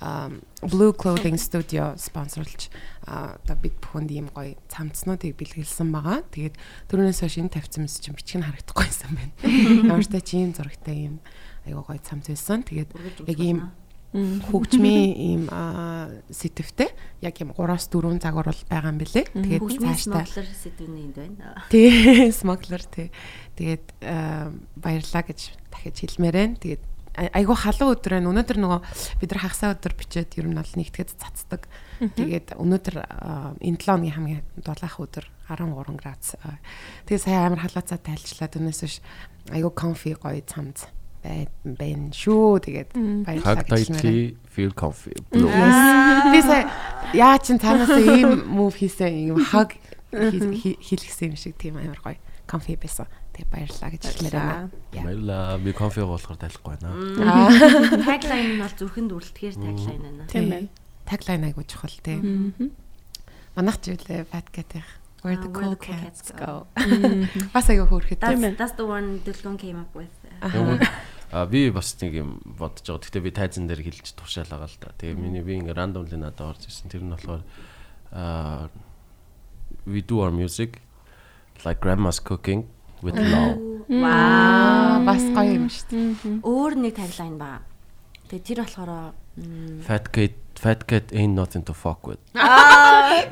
Blue 0.00 0.92
Clothing 0.92 1.38
Studio 1.38 1.94
спонсорлж 1.96 2.68
одоо 3.06 3.56
бид 3.60 3.78
бүхэнд 3.80 4.10
ийм 4.10 4.28
гоё 4.34 4.58
цамцнуудыг 4.68 5.38
бэлгэлсэн 5.38 5.88
байгаа. 5.92 6.26
Тэгээд 6.34 6.58
түрүүнээс 6.90 7.20
хойш 7.22 7.36
энэ 7.40 7.54
тавьсан 7.54 7.86
мэс 7.86 8.00
чинь 8.02 8.16
бичиг 8.16 8.42
нь 8.42 8.46
харагдахгүй 8.48 8.84
байсан 8.84 9.12
байна. 9.14 9.32
Ямар 9.88 10.04
ч 10.04 10.10
тач 10.12 10.28
ийм 10.34 10.52
зурагтай 10.52 10.96
ийм 11.08 11.16
айгуу 11.64 11.84
гоё 11.86 12.00
цамц 12.02 12.28
байсан. 12.28 12.66
Тэгээд 12.66 12.90
яг 13.28 13.38
ийм 13.38 13.58
хөгжмийн 14.14 15.10
ийм 15.18 15.42
сэтвтэй 16.30 16.94
яг 17.18 17.34
юм 17.42 17.50
3-4 17.50 18.22
загвар 18.22 18.46
бол 18.46 18.62
байгаа 18.70 18.90
юм 18.94 18.98
бэлээ. 19.02 19.26
Тэгээд 19.34 19.62
цаашдаа 19.82 20.22
смоглер 20.22 20.48
сэтвний 20.54 21.04
энд 21.10 21.16
байна. 21.18 21.66
Тий, 21.66 22.30
смоглер 22.40 22.82
тий. 22.86 23.10
Тэгээд 23.58 23.84
баярлаа 24.78 25.22
гэж 25.26 25.40
дахиж 25.66 25.96
хэлмээр 25.98 26.36
байна. 26.38 26.54
Тэгээд 26.62 26.82
айгуу 27.14 27.54
халуун 27.54 27.94
өдөр 27.94 28.18
байна. 28.18 28.30
Өнөөдөр 28.32 28.58
нөгөө 28.58 28.80
бид 29.22 29.30
нар 29.30 29.42
хагасаа 29.44 29.74
өдөр 29.78 29.94
бичээд 29.94 30.34
ер 30.38 30.46
нь 30.50 30.58
бол 30.58 30.72
нэгтгэж 30.74 31.14
цацдаг. 31.14 31.68
Тэгээд 32.18 32.58
өнөөдөр 32.58 32.96
энэ 33.62 33.78
7 33.78 34.02
өдрийн 34.02 34.14
хамгийн 34.14 34.42
дулаах 34.58 34.98
өдөр 34.98 35.24
13 35.46 35.94
градус. 35.94 36.34
Тэгээд 37.06 37.22
сая 37.22 37.46
амар 37.46 37.62
халууцаа 37.62 37.98
тайлчлаа. 38.02 38.50
Түүнээс 38.50 38.80
биш 38.82 38.98
айгуу 39.54 39.70
comfy 39.70 40.18
гоё 40.18 40.42
цамц 40.42 40.90
байна 41.24 42.10
шүү. 42.12 42.60
Тэгээд 42.66 42.90
баярлалаа. 43.24 43.64
Tightly 43.64 44.36
feel 44.50 44.74
comfy. 44.74 45.14
Би 45.30 46.40
сая 46.42 46.68
яа 47.14 47.38
чин 47.38 47.62
цаанаас 47.62 47.94
ийм 47.94 48.44
move 48.50 48.74
хийсэн 48.76 49.30
юм 49.32 49.40
хаг 49.40 49.78
хийлгсэн 50.12 51.32
юм 51.32 51.38
шиг 51.38 51.56
тийм 51.56 51.78
амар 51.78 52.02
гоё 52.02 52.18
comfy 52.50 52.76
байсан. 52.76 53.08
Тэгээ 53.34 53.50
баярлалаа 53.50 53.90
гэж 53.90 54.02
хэлмээр 54.06 54.36
байна. 54.38 54.70
Баярлалаа. 54.94 55.58
Би 55.58 55.70
comfy 55.74 56.06
болохоор 56.06 56.38
тайлахгүй 56.38 56.78
байна. 56.78 56.94
Tagline 58.06 58.50
нь 58.54 58.62
бол 58.62 58.74
зүрхэнд 58.78 59.10
үрэлтгэхээр 59.10 59.56
tagline 59.58 60.02
байна. 60.06 60.24
Тийм 60.30 60.44
байна. 60.54 60.68
Tagline 61.02 61.44
айгуу 61.50 61.66
чухал 61.66 61.98
тийм. 61.98 62.54
Манайх 63.58 63.82
ч 63.82 63.98
үлээ 63.98 64.30
cat-ийн 64.30 64.86
Where 65.24 65.36
the 65.36 65.48
cool 65.48 65.74
cats 65.74 66.30
go. 66.36 66.66
Бас 67.54 67.70
аяга 67.72 67.88
хөөрхөд 67.88 68.20
тийм 68.20 68.44
ээ. 68.44 68.60
That's 68.60 68.76
the 68.76 68.84
one 68.84 69.24
Dulgon 69.24 69.56
came 69.56 69.80
up 69.80 69.88
with. 69.96 70.12
А 71.32 71.46
би 71.48 71.72
бас 71.72 71.96
нэг 71.98 72.12
юм 72.14 72.44
бодож 72.44 72.84
байгаа. 72.84 73.08
Гэтэ 73.08 73.24
би 73.24 73.32
тайзан 73.32 73.64
дээр 73.64 73.82
хэлж 73.88 74.12
тушаал 74.12 74.52
байгаа 74.52 74.68
л 74.68 74.78
да. 74.84 74.92
Тэгээ 75.00 75.16
миний 75.16 75.40
би 75.40 75.56
ингээ 75.56 75.72
randomly 75.72 76.20
надад 76.20 76.44
орж 76.54 76.68
ирсэн. 76.68 76.92
Тэр 76.92 77.08
нь 77.08 77.10
болохоор 77.16 77.40
а 78.12 78.68
we 79.88 80.04
do 80.04 80.20
our 80.20 80.30
music 80.30 80.84
like 81.64 81.80
grandma's 81.80 82.20
cooking 82.20 82.68
with 83.02 83.16
love. 83.16 83.58
Вау. 83.88 85.04
Бас 85.04 85.22
гоё 85.34 85.52
юм 85.56 85.68
шүү 85.68 85.86
дээ. 85.90 86.40
Өөр 86.44 86.72
нэг 86.78 86.94
tagline 86.96 87.36
ба. 87.40 87.60
Тэгээ 88.28 88.44
тэр 88.44 88.58
болохоор 88.64 89.14
Fat 89.82 90.12
cat 90.14 90.34
fat 90.54 90.86
cat 90.86 91.10
ain't 91.10 91.34
nothing 91.34 91.62
to 91.66 91.74
fuck 91.74 92.06
with. 92.06 92.22
Аа. 92.38 93.26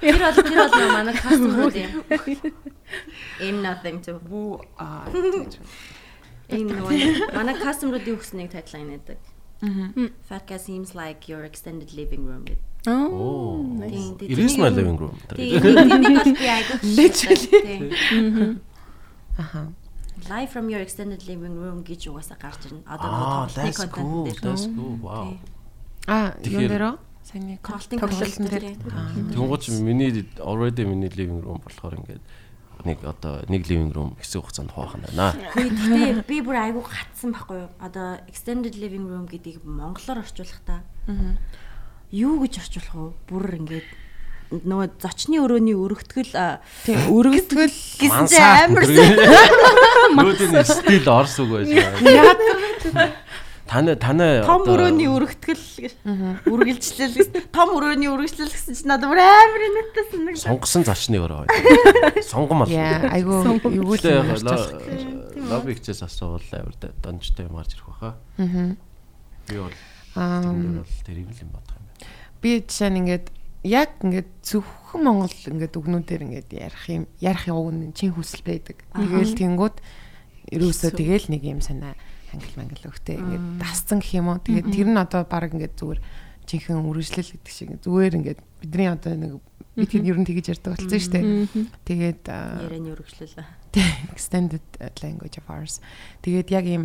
Тэр 0.00 0.16
бол 0.16 0.38
тэр 0.40 0.56
бол 0.56 0.88
манай 0.96 1.14
customer 1.14 1.68
юм. 1.76 2.02
Ain't 3.40 3.60
nothing 3.60 4.00
to. 4.08 4.16
Аа. 4.80 5.04
Энэ 6.48 6.80
нөгөө 6.80 7.36
манай 7.36 7.54
customer-уудын 7.60 8.16
өгсөн 8.16 8.40
нэг 8.40 8.56
tagline 8.56 8.96
байдаг. 8.96 9.20
Fat 10.24 10.48
cat 10.48 10.64
seems 10.64 10.94
like 10.96 11.28
your 11.28 11.44
extended 11.44 11.92
living 11.92 12.24
room 12.24 12.48
гэдэг. 12.48 12.64
Oh. 12.88 13.66
It 14.22 14.38
is 14.38 14.56
my 14.56 14.68
living 14.70 14.96
room. 14.96 15.18
Нэг. 15.36 16.64
Literally. 16.82 18.56
Аха. 19.38 19.72
Live 20.28 20.50
from 20.50 20.68
your 20.68 20.82
extended 20.82 21.22
living 21.30 21.54
room 21.54 21.86
гэж 21.86 22.10
угаасаа 22.10 22.36
гарч 22.42 22.66
ирнэ. 22.66 22.82
Одоо 22.90 23.08
нөгөө 23.14 23.86
контент 23.86 24.26
дээр. 24.26 24.38
That's 24.42 24.66
cool. 24.74 24.98
Wow. 24.98 25.38
А, 26.10 26.34
юу 26.42 26.66
нэрөө? 26.66 26.94
Саяны 27.22 27.54
тоглолтын 27.62 28.02
тоглолтын 28.02 28.46
дээр. 28.50 28.66
Тэнгууч 29.30 29.70
миний 29.78 30.26
already 30.42 30.82
миний 30.82 31.06
living 31.14 31.38
room 31.38 31.62
болохоор 31.62 32.02
ингээд 32.02 32.24
нэг 32.82 32.98
одоо 33.06 33.46
нэг 33.46 33.62
living 33.70 33.94
room 33.94 34.18
хэсэг 34.18 34.42
хугацаанд 34.42 34.74
хуваах 34.74 34.98
нь 34.98 35.06
байна. 35.06 35.38
Гэхдээ 35.54 36.26
би 36.26 36.36
бүр 36.42 36.56
айгүй 36.58 36.82
гатсан 36.82 37.30
байхгүй 37.30 37.56
юу? 37.62 37.70
Одоо 37.78 38.18
extended 38.26 38.74
living 38.74 39.06
room 39.06 39.30
гэдгийг 39.30 39.62
монголоор 39.62 40.26
орчуулах 40.26 40.62
та. 40.66 40.82
Юу 42.10 42.42
гэж 42.42 42.58
орчуулах 42.58 42.94
вэ? 42.94 43.06
Бүр 43.30 43.46
ингээд 43.54 43.86
нөгөө 44.48 44.88
зочны 45.02 45.40
өрөөний 45.44 45.76
өргөтгөл 45.76 46.32
тийм 46.86 47.00
өргөтгөл 47.12 47.74
гэсэн 48.00 48.26
чинь 48.32 48.40
амар 48.40 48.84
Нүүдийн 50.16 50.64
стил 50.64 51.08
орс 51.12 51.36
үг 51.44 51.52
байж 51.52 51.68
байгаа. 51.68 53.12
Таны 53.68 53.92
таны 54.00 54.28
том 54.48 54.64
өрөөний 54.64 55.04
өргөтгөл 55.12 56.48
үргэлжлэл 56.48 57.28
том 57.52 57.76
өрөөний 57.76 58.08
үргэлжлэл 58.08 58.48
гэсэн 58.48 58.72
чинь 58.80 58.88
надад 58.88 59.12
бүр 59.12 59.20
амар 59.20 59.62
инээдсэн 59.68 60.24
нэг 60.24 60.40
сонгосон 60.40 60.88
зочны 60.88 61.20
өрөө. 61.20 61.44
Сонгон 62.32 62.64
мал. 62.64 62.72
Айгу 62.72 63.44
юу 63.68 63.92
л 63.92 64.00
лоббигчээс 65.52 66.00
асуувал 66.08 66.48
амар 66.56 66.76
донжтой 67.04 67.44
юм 67.44 67.60
гарч 67.60 67.76
ирэх 67.76 67.92
баха. 67.92 68.16
Аа. 68.40 68.72
Би 69.44 69.60
бол 69.60 69.76
аа 70.16 70.40
тэр 71.04 71.20
юм 71.20 71.28
л 71.28 71.40
юм 71.44 71.52
бодох 71.52 71.76
юм 71.76 71.84
байна. 71.84 72.08
Би 72.40 72.64
жишээ 72.64 72.88
нь 72.88 72.98
ингээд 73.04 73.26
яг 73.68 74.00
ингээд 74.00 74.30
зөвхөн 74.40 75.04
Монгол 75.04 75.36
ингээд 75.36 75.76
өгнүүдээр 75.76 76.22
ингээд 76.24 76.50
ярих 76.56 76.84
юм 76.88 77.04
ярих 77.20 77.44
юм 77.52 77.92
чин 77.92 78.16
хүсэл 78.16 78.40
байдаг. 78.40 78.80
Тэгээл 78.96 79.36
тэнгууд 79.36 79.76
ерөөсөө 80.48 80.90
тэгээл 80.96 81.26
нэг 81.28 81.42
юм 81.44 81.60
санаа 81.60 81.92
англи 82.32 82.52
мангли 82.56 82.88
өгтэй 82.88 83.20
ингээд 83.20 83.44
дасцсан 83.60 84.00
гэх 84.00 84.16
юм 84.16 84.32
уу. 84.32 84.40
Тэгээд 84.40 84.68
тэр 84.72 84.88
нь 84.88 84.96
одоо 84.96 85.22
баг 85.28 85.52
ингээд 85.52 85.76
зүгээр 85.76 86.00
жинхэнэ 86.48 86.80
үргэлжлэл 86.80 87.32
гэдэг 87.36 87.52
шиг 87.52 87.68
зүгээр 87.84 88.16
ингээд 88.24 88.40
бидний 88.64 88.88
одоо 88.88 89.12
нэг 89.12 89.32
бид 89.76 89.90
хэд 89.92 90.08
ер 90.08 90.18
нь 90.18 90.24
тэгэж 90.24 90.46
ярьдаг 90.56 90.72
болсон 90.74 90.88
шүү 90.88 91.12
дээ. 91.12 91.26
Тэгээд 91.84 92.22
ярианы 92.24 92.90
үргэлжлэл. 92.96 93.36
Extended 94.16 94.64
language 95.04 95.36
of 95.36 95.46
ours. 95.52 95.84
Тэгээд 96.24 96.48
яг 96.50 96.64
юм 96.64 96.84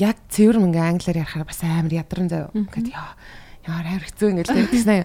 яг 0.00 0.16
цэвэр 0.32 0.58
мөнгө 0.60 0.80
англиар 0.80 1.22
ярихаар 1.22 1.44
бас 1.44 1.60
амар 1.62 1.92
ядран 1.92 2.28
заяа. 2.32 2.52
Ингээд 2.56 2.88
яа 2.92 3.12
яар 3.68 3.86
хайрцүү 4.00 4.28
ингээд 4.32 4.48
тэгснэ 4.48 5.04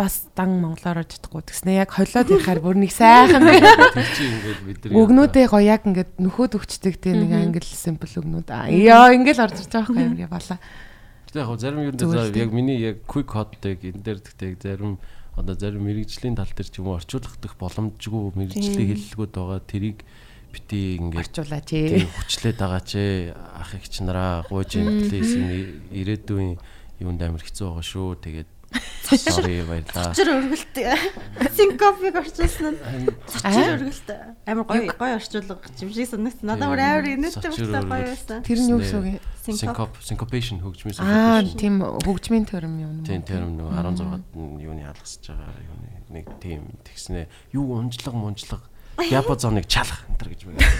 бас 0.00 0.32
дан 0.32 0.56
монголоор 0.64 1.04
чадахгүй. 1.04 1.44
Тэгснэ 1.44 1.76
яг 1.84 1.92
холиод 1.92 2.32
ярихаар 2.32 2.60
бүр 2.64 2.80
нэг 2.80 2.88
сайхан. 2.88 3.44
Өгнүүдээ 4.88 5.46
гоё 5.52 5.60
яг 5.60 5.84
ингээд 5.84 6.16
нөхөд 6.16 6.56
өгчдөг 6.56 6.96
тийм 6.96 7.28
нэг 7.28 7.36
англи 7.36 7.68
simple 7.68 8.08
өгнүүд. 8.08 8.48
Аа 8.48 9.12
ингээд 9.12 9.44
орж 9.44 9.60
ирж 9.60 9.68
байгаа 9.76 10.08
юм 10.08 10.16
яа 10.16 10.32
бала. 10.32 10.56
Гэтэ 11.28 11.44
яг 11.44 11.60
зарим 11.60 11.84
юм 11.84 11.96
дээр 12.00 12.32
яг 12.32 12.50
миний 12.56 12.80
яг 12.80 13.04
quick 13.04 13.28
hot-ыг 13.28 13.84
энэ 13.84 14.00
дээр 14.00 14.24
тэгтээ 14.24 14.56
зарим 14.56 14.96
одоо 15.36 15.52
зарим 15.52 15.84
мэрэгжлийн 15.84 16.32
тал 16.32 16.48
дээр 16.48 16.68
ч 16.72 16.80
юм 16.80 16.88
уу 16.88 16.96
орчуулах 16.96 17.36
дэх 17.36 17.60
боломжгүй 17.60 18.32
мэрэгжлийн 18.40 18.96
хэллэгүүд 18.96 19.32
байгаа. 19.36 19.60
Тэрийг 19.68 20.00
бити 20.48 20.96
ингээд 20.96 21.28
орчуулаач 21.28 21.68
ээ 21.76 22.08
хүчлээд 22.08 22.56
байгаа 22.56 22.82
ч 22.82 22.92
ах 23.36 23.70
их 23.76 23.84
ч 23.84 24.00
нараа 24.00 24.48
гууж 24.48 24.80
юм 24.80 25.06
плиз 25.06 25.36
ирээдүйн 25.92 26.56
юунд 27.04 27.20
амар 27.20 27.44
хэцүү 27.44 27.68
байгаа 27.68 27.84
шүү. 27.84 28.08
Тэгээд 28.24 28.50
Sorry 29.10 29.66
баярлаа. 29.66 30.14
Цочор 30.14 30.28
өргөлт. 30.38 30.76
Синкопиг 31.56 32.14
орчуулсан 32.14 32.78
нь. 32.78 33.08
Цочор 33.26 33.74
өргөлт. 33.74 34.08
Амар 34.46 34.64
гоё 34.70 34.94
гоё 34.94 35.14
орчуулга 35.18 35.58
юм 35.82 35.90
шиг 35.90 36.06
санагдсан. 36.06 36.46
Надад 36.46 36.70
бүр 36.70 36.78
амар 36.78 37.06
инээдтэй 37.10 37.50
болтой 37.50 37.82
гоё 37.82 38.06
байсан. 38.06 38.42
Тэр 38.46 38.58
нь 38.62 38.70
юу 38.70 38.78
гэсэн 38.78 39.02
үг? 39.02 39.18
Syncop 39.50 39.98
syncopation 39.98 40.62
хөгжмийн 40.62 40.94
Аа 41.02 41.42
тийм 41.42 41.82
хөгжмийн 41.82 42.46
терм 42.46 42.78
юм. 42.78 43.02
Тийм 43.02 43.26
терм 43.26 43.58
нөгөө 43.58 43.74
16-ад 43.82 44.24
юуны 44.62 44.86
алгасж 44.86 45.26
байгаа 45.26 45.58
юуны 45.58 45.90
нэг 46.14 46.26
тийм 46.38 46.70
тэгснэ. 46.86 47.26
Юу 47.50 47.74
унжлага 47.74 48.14
мунжлага 48.14 48.70
диапазоныг 49.00 49.66
чалах 49.66 50.06
энэ 50.06 50.18
төр 50.22 50.28
гэж 50.30 50.40
байна. 50.46 50.70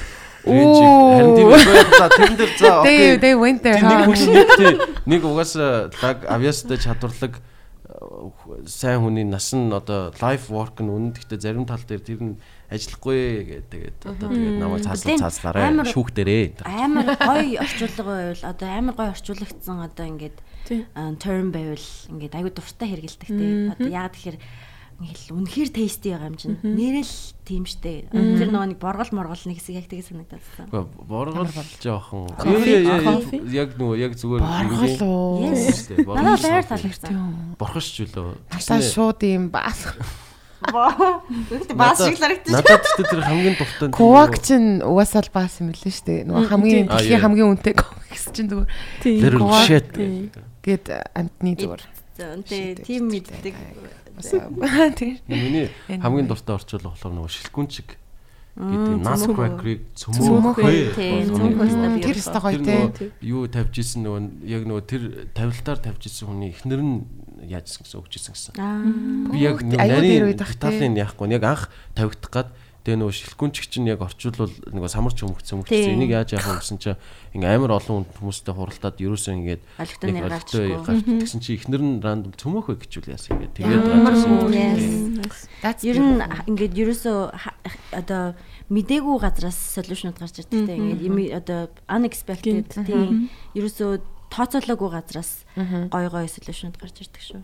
Харин 0.47 1.35
тийм 1.35 1.49
за 1.51 2.07
тэрэн 2.15 2.37
дээр 2.39 2.53
за 2.55 2.81
окей. 2.81 3.19
They 3.19 3.35
went 3.35 3.61
there. 3.65 3.81
Нэг 3.83 4.79
нэг 5.09 5.21
угаасаа 5.25 5.91
лаг 5.99 6.25
авьяастай 6.31 6.79
чадварлаг 6.79 7.41
сайн 8.65 9.05
хүний 9.05 9.25
нас 9.29 9.53
нь 9.53 9.69
одоо 9.73 10.09
life 10.25 10.49
work 10.49 10.81
нь 10.81 10.89
үнэн. 10.89 11.13
Гэхдээ 11.13 11.41
зарим 11.41 11.69
тал 11.69 11.85
дээр 11.85 12.01
тэр 12.01 12.21
нь 12.25 12.35
ажиллахгүй 12.73 13.61
тэгээд 13.69 13.99
одоо 14.09 14.29
тэгээд 14.33 14.57
намайг 14.57 14.85
цааслаа 14.89 15.29
цааслаарай 15.29 15.85
шүүх 15.85 16.11
дээрээ. 16.17 16.65
амар 16.65 17.19
гоё 17.21 17.61
орчуулга 17.61 18.03
байвал 18.09 18.45
одоо 18.49 18.69
амар 18.73 18.95
гоё 18.97 19.11
орчуулагдсан 19.13 19.79
одоо 19.85 20.07
ингээд 20.09 20.37
term 21.21 21.53
байвал 21.53 21.89
ингээд 22.09 22.37
аюу 22.41 22.51
дуртай 22.55 22.89
хэрэгэлдэг 22.89 23.29
те 23.29 23.45
одоо 23.77 23.89
яагаад 23.91 24.15
тэгэхээр 24.17 24.39
ингээл 25.01 25.33
үнэхээр 25.33 25.71
тейсти 25.73 26.13
байгаа 26.13 26.29
юм 26.29 26.37
чинь. 26.37 26.61
Нэрэл 26.61 27.15
тийм 27.49 27.65
штэ. 27.65 28.13
Тэр 28.13 28.53
нөгөө 28.53 28.69
нэг 28.77 28.79
боргол 28.79 29.11
моргол 29.17 29.45
нэг 29.49 29.57
хэсэг 29.57 29.81
яг 29.81 29.87
тэгээ 29.89 30.07
санагдаад 30.13 30.45
байна 30.69 30.87
боргол 31.09 31.49
жоохон 31.81 32.29
яг 33.49 33.75
нөгөө 33.81 33.97
яг 33.97 34.13
зүгээр 34.21 34.45
боргол 34.45 36.21
надад 36.21 36.45
байр 36.45 36.65
таалагдсан 36.69 37.57
борхош 37.57 37.87
ч 37.89 38.05
үлээ. 38.05 38.37
Тасаа 38.53 38.85
шууд 38.85 39.25
юм 39.25 39.49
баас 39.49 39.97
Баас 40.61 41.99
шиг 42.05 42.21
харагдаж. 42.21 42.53
Надад 42.53 42.85
ч 42.85 43.01
тэр 43.01 43.25
хамгийн 43.25 43.57
дуртай. 43.57 43.89
Ковак 43.97 44.37
чин 44.45 44.85
угаасаа 44.85 45.25
л 45.25 45.33
баас 45.33 45.57
юм 45.65 45.73
лээ 45.73 45.89
шүү 45.89 46.05
дээ. 46.05 46.29
Нөгөө 46.29 46.45
хамгийн 46.53 46.87
дэлхийн 46.93 47.23
хамгийн 47.25 47.49
үнэтэй 47.57 47.75
гэсэн 47.81 48.33
чин 48.37 48.47
зүгээр. 48.53 48.69
Тэр 49.01 49.35
shit. 49.65 49.89
Гэт 50.61 50.85
амтны 51.17 51.57
зүгээр. 51.57 51.83
Тийм 52.85 53.09
мэддэг. 53.11 53.55
Тэр 55.01 55.17
миний 55.27 55.71
хамгийн 55.89 56.29
дуртай 56.29 56.61
орчуулга 56.61 56.93
болохоор 56.93 57.15
нөгөө 57.17 57.33
шилгүүн 57.41 57.69
чиг 57.73 57.97
гэдэг 58.61 59.01
Nutcracker-ыг 59.01 59.81
цөмөөхөө. 59.97 60.99
Тэр 62.05 62.17
өстой 62.19 62.41
гоё 62.43 62.61
тий. 62.61 63.09
Юу 63.25 63.47
тавьж 63.49 63.81
исэн 63.81 64.05
нөгөө 64.05 64.21
яг 64.45 64.63
нөгөө 64.69 64.85
тэр 64.85 65.03
тавилтаар 65.33 65.79
тавьж 65.81 66.11
исэн 66.11 66.29
хүний 66.29 66.51
эхнэр 66.53 66.83
нь 66.85 67.07
яаж 67.47 67.71
гэсэн 67.81 68.03
өгч 68.03 68.21
исэн 68.21 68.35
гэсэн. 68.37 68.53
Би 69.33 69.39
яг 69.41 69.65
нарийн 69.65 70.37
деталийн 70.37 70.99
яахгүй 70.99 71.33
яг 71.33 71.45
анх 71.47 71.63
тавигдах 71.97 72.33
гад 72.35 72.49
Тэгээ 72.81 72.97
нөгөө 72.97 73.13
шилхгүнчг 73.13 73.65
чинь 73.69 73.93
яг 73.93 74.01
орчуулвал 74.01 74.49
нөгөө 74.73 74.89
самарч 74.89 75.21
өмгцсөн 75.21 75.61
өмгцсөн. 75.61 76.01
Энийг 76.01 76.17
яаж 76.17 76.33
яах 76.33 76.49
вэ 76.49 76.65
гэсэн 76.65 76.81
чинь 76.81 76.97
ингээ 77.37 77.61
амар 77.61 77.77
олон 77.77 78.09
хүмүүстэй 78.09 78.57
хуралдаад 78.57 78.97
ерөөсөө 79.05 79.37
ингээд 79.37 79.63
олигтойны 79.77 80.21
гарч 80.25 80.49
тэгсэн 80.49 81.41
чинь 81.45 81.61
ихнэр 81.61 81.83
нь 81.85 82.01
рандом 82.01 82.33
цөмөөх 82.41 82.73
вэ 82.73 82.81
гэжүүл 82.81 83.13
яасан 83.13 83.37
ингээд 83.37 83.53
тэгээд 83.61 83.85
гарчсан. 85.61 85.85
Ер 85.85 85.99
нь 86.01 86.25
ингээд 86.49 86.75
ерөөсөө 86.81 87.19
одоо 88.01 88.33
мдээгүй 88.73 89.17
газраас 89.21 89.59
солиушнууд 89.77 90.17
гарч 90.17 90.41
ирдэг 90.41 90.65
те. 90.65 90.81
Ингээд 90.81 91.37
одоо 91.37 91.69
unexpected 91.85 92.65
тийм 92.89 93.29
ерөөсөө 93.53 94.01
тооцоолоогүй 94.31 94.89
газраас 94.95 95.45
гой 95.93 96.07
гой 96.09 96.27
солиушнууд 96.31 96.79
гарч 96.79 96.97
ирдэг 97.03 97.23
шүү. 97.23 97.41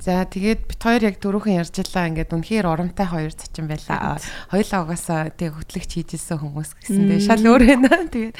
За 0.00 0.24
тэгээд 0.24 0.64
бит 0.64 0.80
хоёр 0.80 1.02
яг 1.12 1.20
дөрөвхөн 1.20 1.60
ярьжлаа 1.60 2.08
ингээд 2.08 2.32
үнэхээр 2.32 2.64
урамтай 2.64 3.04
хоёр 3.04 3.36
цочин 3.36 3.68
байлаа. 3.68 4.16
Хоёлаа 4.48 4.80
угаасаа 4.88 5.28
тэг 5.28 5.60
хөтлөгч 5.60 6.08
хийжсэн 6.08 6.40
хүмүүс 6.40 6.70
гэсэн. 6.80 7.04
Тэгээд 7.04 7.28
шал 7.28 7.44
өөр 7.44 7.62
байна. 7.68 7.92
Тэгээд 8.08 8.36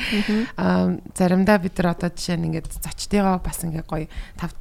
аа 0.56 0.96
заримдаа 1.12 1.60
бид 1.60 1.76
нар 1.76 1.92
одоо 1.92 2.08
жишээ 2.08 2.40
нь 2.40 2.48
ингээд 2.48 2.80
зочдыгоо 2.80 3.44
бас 3.44 3.60
ингээд 3.60 3.84
гоё 3.84 4.08
тав 4.40 4.56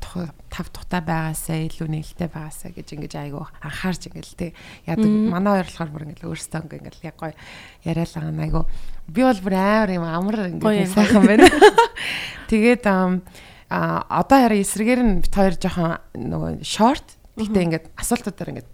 тав 0.51 0.67
тухтай 0.75 0.99
байгаасаа 0.99 1.63
илүү 1.71 1.87
нээлттэй 1.87 2.27
байгаасаа 2.27 2.75
гэж 2.75 2.87
ингээд 2.99 3.15
айгу 3.15 3.47
анхаарч 3.63 4.11
ингээд 4.11 4.35
тэг 4.35 4.51
яадаг 4.83 5.07
манай 5.07 5.63
хоёр 5.63 5.67
болохоор 5.71 5.91
бүр 5.95 6.03
ингээд 6.09 6.27
өөрсдөө 6.27 6.61
ингээд 6.67 6.97
яг 7.07 7.15
гоё 7.15 7.33
яриалаа 7.87 8.27
айгу 8.43 8.67
би 9.07 9.21
бол 9.23 9.39
бүр 9.39 9.55
амар 9.55 9.89
юм 9.95 10.03
амар 10.03 10.37
ингээд 10.51 10.91
сайхан 10.91 11.23
байна. 11.23 11.47
Тэгээд 12.51 12.83
аа 12.91 13.23
а 13.69 14.03
одоо 14.09 14.37
хараа 14.43 14.59
эсрэгээр 14.59 15.01
нь 15.05 15.21
бит 15.21 15.33
хоёр 15.33 15.55
жоохон 15.55 16.01
нөгөө 16.17 16.65
шорт 16.65 17.17
гэхдээ 17.37 17.65
ингээд 17.69 17.85
асуултуудаар 17.95 18.49
ингээд 18.53 18.69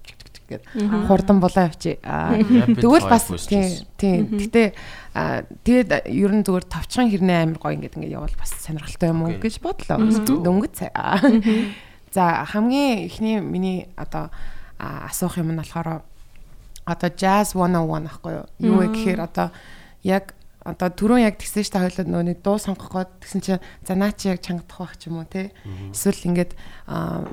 гээд 0.46 0.64
хурдан 1.10 1.40
булаа 1.42 1.70
явчих. 1.70 2.00
Тэгвэл 2.02 3.10
бас 3.10 3.28
тийм 3.50 3.66
тийм. 3.98 4.30
Гэтэ 4.38 4.78
тэгээд 5.66 5.90
ер 6.06 6.32
нь 6.34 6.46
зүгээр 6.46 6.66
товчхон 6.70 7.10
хэрнээ 7.10 7.44
амир 7.50 7.58
гоё 7.58 7.74
ингээд 7.74 7.98
ингээд 7.98 8.16
явал 8.16 8.36
бас 8.38 8.54
сонирхолтой 8.62 9.10
юм 9.10 9.26
уу 9.26 9.38
гэж 9.42 9.58
бодлоо. 9.62 9.98
Дөнгөж 10.06 10.74
цай. 10.78 10.94
За 12.14 12.46
хамгийн 12.46 13.10
эхний 13.10 13.42
миний 13.42 13.90
одоо 13.98 14.30
асуух 14.78 15.42
юм 15.42 15.52
нь 15.54 15.60
болохоор 15.60 16.06
одоо 16.86 17.10
jazz 17.10 17.58
101 17.58 18.06
ахгүй 18.06 18.34
юу? 18.38 18.46
Юу 18.62 18.78
вэ 18.86 18.88
гэхээр 18.94 19.20
одоо 19.26 19.50
яг 20.06 20.38
одоо 20.66 20.90
түрүүн 20.90 21.22
яг 21.22 21.38
тэгсэн 21.38 21.62
шүү 21.62 21.74
дээ 21.78 21.84
хоёулаа 21.86 22.06
нөгөө 22.10 22.26
нэг 22.26 22.40
дуу 22.42 22.58
сонгох 22.58 22.90
гээд 22.90 23.12
тэгсэн 23.22 23.42
чинь 23.46 23.62
за 23.86 23.94
наа 23.94 24.12
чи 24.18 24.34
яг 24.34 24.42
чангадах 24.42 24.82
байх 24.82 24.98
ч 24.98 25.14
юм 25.14 25.22
уу 25.22 25.30
те 25.30 25.54
эсвэл 25.94 26.26
ингээд 26.26 26.58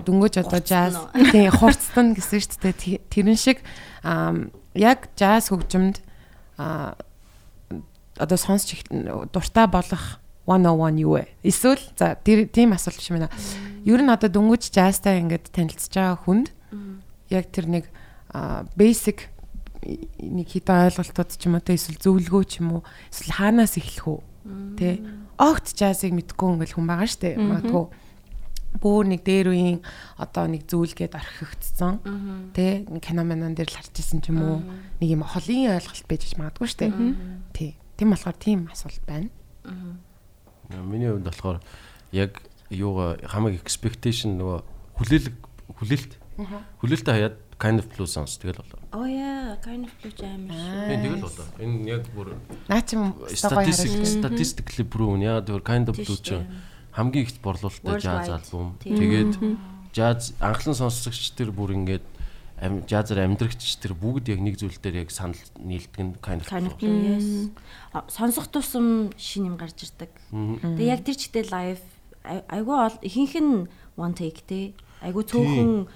дөнгөж 0.04 0.34
одоо 0.44 0.60
jazz 0.60 1.00
тий 1.32 1.48
хурцтан 1.48 2.12
гэсэн 2.12 2.44
шүү 2.44 2.60
дээ 2.60 3.00
тэрэн 3.08 3.40
шиг 3.40 3.64
яг 4.76 5.08
jazz 5.16 5.48
хөгжимд 5.48 6.04
одоо 8.20 8.36
сонсч 8.36 8.84
дуртай 9.32 9.66
болох 9.66 10.20
101 10.44 11.00
юу 11.00 11.16
вэ? 11.16 11.32
Эсвэл 11.42 11.80
за 11.96 12.18
тийм 12.20 12.76
асуулт 12.76 13.00
биш 13.00 13.08
юм 13.08 13.24
байна. 13.24 13.32
Ер 13.88 14.02
нь 14.04 14.12
одоо 14.12 14.28
дөнгөж 14.28 14.68
jazzтай 14.68 15.24
ингээд 15.24 15.48
танилцж 15.54 15.88
байгаа 15.88 16.20
хүнд 16.20 16.52
яг 17.32 17.48
тэр 17.48 17.66
нэг 17.70 17.84
basic 18.76 19.31
нэг 19.82 20.46
хитэн 20.46 20.86
ойлголтууд 20.88 21.30
ч 21.34 21.50
юм 21.50 21.58
уу 21.58 21.64
те 21.64 21.74
эсвэл 21.74 21.98
зөвлөгөө 21.98 22.44
ч 22.46 22.62
юм 22.62 22.78
уу 22.78 22.82
эсвэл 23.10 23.34
хаанаас 23.34 23.74
эхлэх 23.78 24.06
үү 24.06 24.20
те. 24.78 25.02
Огт 25.38 25.74
жазыг 25.74 26.14
мэдгүй 26.14 26.48
ингээл 26.54 26.76
хүн 26.78 26.86
байгаа 26.86 27.08
штэ 27.10 27.38
магадгүй. 27.38 27.84
Бүр 28.78 29.04
нэг 29.10 29.20
дээр 29.26 29.52
үеийн 29.52 29.80
одоо 30.16 30.46
нэг 30.48 30.64
зүйлгээд 30.70 31.18
орхигдсон 31.18 32.00
тэ 32.54 32.86
киноменон 33.02 33.54
дээр 33.58 33.70
л 33.70 33.78
харчихсан 33.78 34.22
ч 34.22 34.30
юм 34.30 34.40
уу. 34.42 34.58
Нэг 35.02 35.08
юм 35.18 35.26
холын 35.26 35.76
ойлголт 35.76 36.06
байж 36.06 36.22
магадгүй 36.38 36.68
штэ. 36.70 36.90
Тий. 37.52 37.74
Тийм 37.98 38.14
болохоор 38.14 38.38
тийм 38.38 38.70
асуулт 38.70 39.02
байна. 39.06 39.30
Миний 40.70 41.10
хувьд 41.10 41.26
болохоор 41.26 41.58
яг 42.14 42.38
юугаа 42.70 43.18
хамаг 43.28 43.58
expectation 43.58 44.38
нөгөө 44.38 44.58
хүлээлт. 44.98 45.34
Хүлээлт 45.76 46.12
хүлээлтээ 46.80 47.14
хаяад 47.14 47.36
kind 47.62 47.78
of 47.78 47.86
blue 47.94 48.10
songs 48.10 48.34
тэгэл 48.42 48.58
болоо. 48.58 48.82
Oh 48.90 49.06
yeah, 49.06 49.54
kind 49.62 49.86
of 49.86 49.92
blue 50.02 50.10
jam. 50.18 50.50
Тийм 50.50 50.98
тэгэл 51.06 51.22
болоо. 51.22 51.46
Энэ 51.62 51.78
яг 51.86 52.02
бүр 52.10 52.34
наа 52.66 52.82
чи 52.82 52.98
statistic 53.38 54.02
statistically 54.02 54.82
proven 54.82 55.22
яг 55.22 55.46
тэр 55.46 55.62
kind 55.62 55.86
of 55.86 55.94
blue 55.94 56.18
чинь 56.18 56.50
хамгийн 56.90 57.22
их 57.22 57.38
борлуулалттай 57.38 58.02
jazz 58.02 58.26
альбом. 58.34 58.74
Тэгээд 58.82 59.38
jazz 59.94 60.34
анхлан 60.42 60.74
сонсогч 60.74 61.38
тэр 61.38 61.54
бүр 61.54 61.78
ингээд 61.78 62.02
жазар 62.90 63.22
амьдрагч 63.22 63.78
тэр 63.78 63.94
бүгд 63.94 64.34
яг 64.34 64.42
нэг 64.42 64.58
зүйл 64.58 64.78
дээр 64.82 65.06
яг 65.06 65.14
санал 65.14 65.38
нийлдэг 65.62 66.02
нь 66.02 66.18
kind 66.18 66.42
of 66.42 66.74
blue. 66.82 67.54
Сонсох 68.10 68.50
тусам 68.50 69.14
шин 69.14 69.54
юм 69.54 69.56
гарч 69.56 69.86
ирдэг. 69.86 70.10
Тэгээ 70.34 70.90
яг 70.90 71.06
тэр 71.06 71.14
чигтээ 71.14 71.46
live 71.54 71.86
айгүй 72.26 73.02
ихэнх 73.06 73.34
нь 73.38 73.66
one 73.98 74.14
take 74.14 74.42
те 74.46 74.74
айгүй 75.02 75.26
цөөхөн 75.26 75.90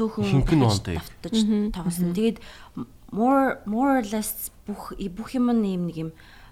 цөөхөн 0.00 0.64
давтаж 0.96 1.36
тоглосон. 1.76 2.16
Тэгээд 2.16 2.38
more 3.12 3.60
more 3.68 4.00
or 4.00 4.04
less 4.08 4.48
бүх 4.64 4.96
бүх 4.96 5.36
юм 5.36 5.52
нэм 5.52 5.92
нэг 5.92 5.96
юм 6.00 6.10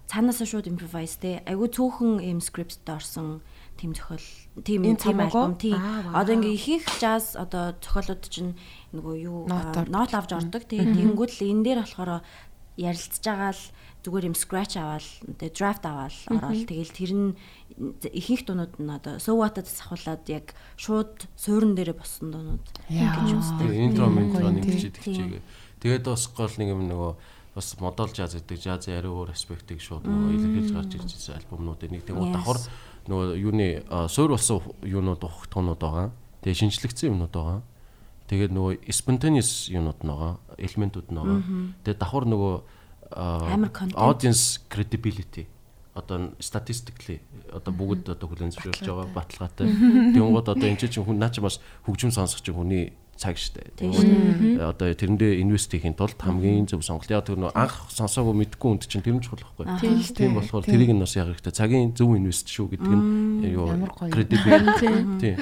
цаанаас 0.08 0.44
шууд 0.44 0.68
improvise 0.68 1.16
те. 1.16 1.40
Айгүй 1.48 1.68
цөөхөн 1.72 2.20
юм 2.20 2.40
script 2.44 2.84
орсон 2.88 3.40
тийм 3.78 3.94
зохиол 3.94 4.24
тийм 4.64 4.82
тийм 4.98 5.20
альбом. 5.22 5.54
Тийм 5.56 5.78
одоо 6.12 6.34
ингээ 6.34 6.56
ихэнх 6.58 6.88
jazz 6.98 7.38
одоо 7.38 7.78
зохиолууд 7.78 8.22
чинь 8.26 8.58
нөгөө 8.92 9.14
юу 9.22 9.46
нот 9.48 10.12
авч 10.12 10.30
ордог. 10.34 10.66
Тэгээд 10.66 10.96
тэнгүүд 10.96 11.30
л 11.38 11.42
энэ 11.46 11.64
дээр 11.64 11.80
болохоор 11.84 12.24
ярилцж 12.78 13.22
байгаа 13.22 13.52
л 13.54 13.62
зүгээр 14.09 14.32
юм 14.32 14.36
scratch 14.36 14.80
аваад 14.80 15.05
тэгээ 15.36 15.52
draft 15.52 15.85
аваад 15.85 16.16
ороод 16.32 16.64
тэгэл 16.64 16.97
тэр 16.97 17.12
нь 17.12 17.28
ихэнх 18.09 18.43
дуунууд 18.48 18.74
нь 18.80 18.89
одоо 18.89 19.20
so 19.20 19.36
what-д 19.36 19.68
сахуулаад 19.68 20.24
яг 20.32 20.56
шууд 20.80 21.28
суурин 21.36 21.76
дээрээ 21.76 22.01
боссон 22.01 22.32
дуунууд 22.32 22.64
гэж 22.89 23.30
үздэг. 23.36 23.68
Интро 23.68 24.09
интро 24.09 24.48
нэг 24.48 24.64
чиг 24.64 24.97
тэгчээгээ. 24.97 25.44
Тэгээд 25.85 26.05
бас 26.09 26.24
гол 26.32 26.55
нэг 26.56 26.68
юм 26.72 26.89
нөгөө 26.89 27.12
бас 27.52 27.68
модал 27.78 28.09
жаз 28.09 28.32
гэдэг 28.32 28.59
жаз 28.59 28.89
ари 28.89 29.12
өөр 29.12 29.36
аспектыг 29.36 29.85
шууд 29.85 30.09
нөгөө 30.09 30.30
илэрхийлж 30.40 30.72
гарч 30.72 30.93
ирж 30.97 31.12
байгаа 31.12 31.39
альбомнуудыг 31.44 31.90
нэг 31.93 32.02
тэгвэл 32.09 32.32
давхар 32.32 32.59
нөгөө 33.12 33.26
юуны 33.36 33.68
суур 34.09 34.30
болсон 34.32 34.64
юунууд 34.82 35.22
ухах 35.22 35.47
туунууд 35.52 35.80
байгаа. 35.82 36.09
Тэгээ 36.40 36.60
шинжлэгдсэн 36.64 37.12
юмнууд 37.12 37.35
байгаа. 37.35 37.60
Тэгээд 38.30 38.52
нөгөө 38.52 38.72
spontaneous 38.93 39.72
юунууд 39.72 40.01
байгаа, 40.02 40.32
элементүүд 40.56 41.09
байгаа. 41.10 41.40
Тэгээд 41.82 42.01
давхар 42.01 42.24
нөгөө 42.28 42.55
audience 43.12 44.60
credibility 44.68 45.47
одоо 45.98 46.30
statistically 46.39 47.18
одоо 47.51 47.72
бүгд 47.74 48.14
одоо 48.14 48.26
хүлэн 48.30 48.55
зөвшөөрж 48.55 48.86
байгаа 48.86 49.09
баталгаатай. 49.14 49.66
Тэнгууд 50.14 50.48
одоо 50.55 50.66
энэ 50.68 50.78
чинь 50.78 51.05
хүн 51.05 51.18
наа 51.18 51.32
чи 51.32 51.43
бас 51.43 51.59
хөгжим 51.86 52.14
сонсох 52.14 52.40
чинь 52.44 52.55
хүний 52.55 52.94
цаг 53.18 53.35
штэ. 53.35 53.74
Тэнгууд 53.74 54.62
одоо 54.62 54.94
тэрэндээ 54.94 55.43
инвест 55.43 55.74
хийхин 55.74 55.98
тулд 55.98 56.14
хамгийн 56.22 56.70
зөв 56.70 56.86
сонголт. 56.86 57.10
Яг 57.10 57.26
тэр 57.26 57.43
нөө 57.43 57.51
анх 57.51 57.90
сонсоогүй 57.90 58.35
мэдгүй 58.47 58.68
үнд 58.78 58.86
чинь 58.86 59.02
тэр 59.02 59.18
нь 59.18 59.24
чухал 59.26 59.43
байхгүй. 59.43 60.14
Тийм 60.14 60.39
болохоор 60.39 60.64
тэрийг 60.64 60.94
нь 60.94 61.02
бас 61.02 61.18
яг 61.18 61.35
хэрэгтэй. 61.35 61.55
Цагийн 61.56 61.93
зөв 61.98 62.14
инвест 62.14 62.47
шүү 62.47 62.78
гэдэг 62.78 62.93
нь 62.94 63.51
юу 63.51 63.74
credibility. 64.06 64.89
Тийм. 65.18 65.36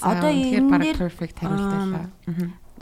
Одоо 0.00 0.30
энэ 0.32 0.80
дээр 0.80 0.96
perfect 0.96 1.36
хариулт 1.38 1.68
байлаа. 1.76 2.06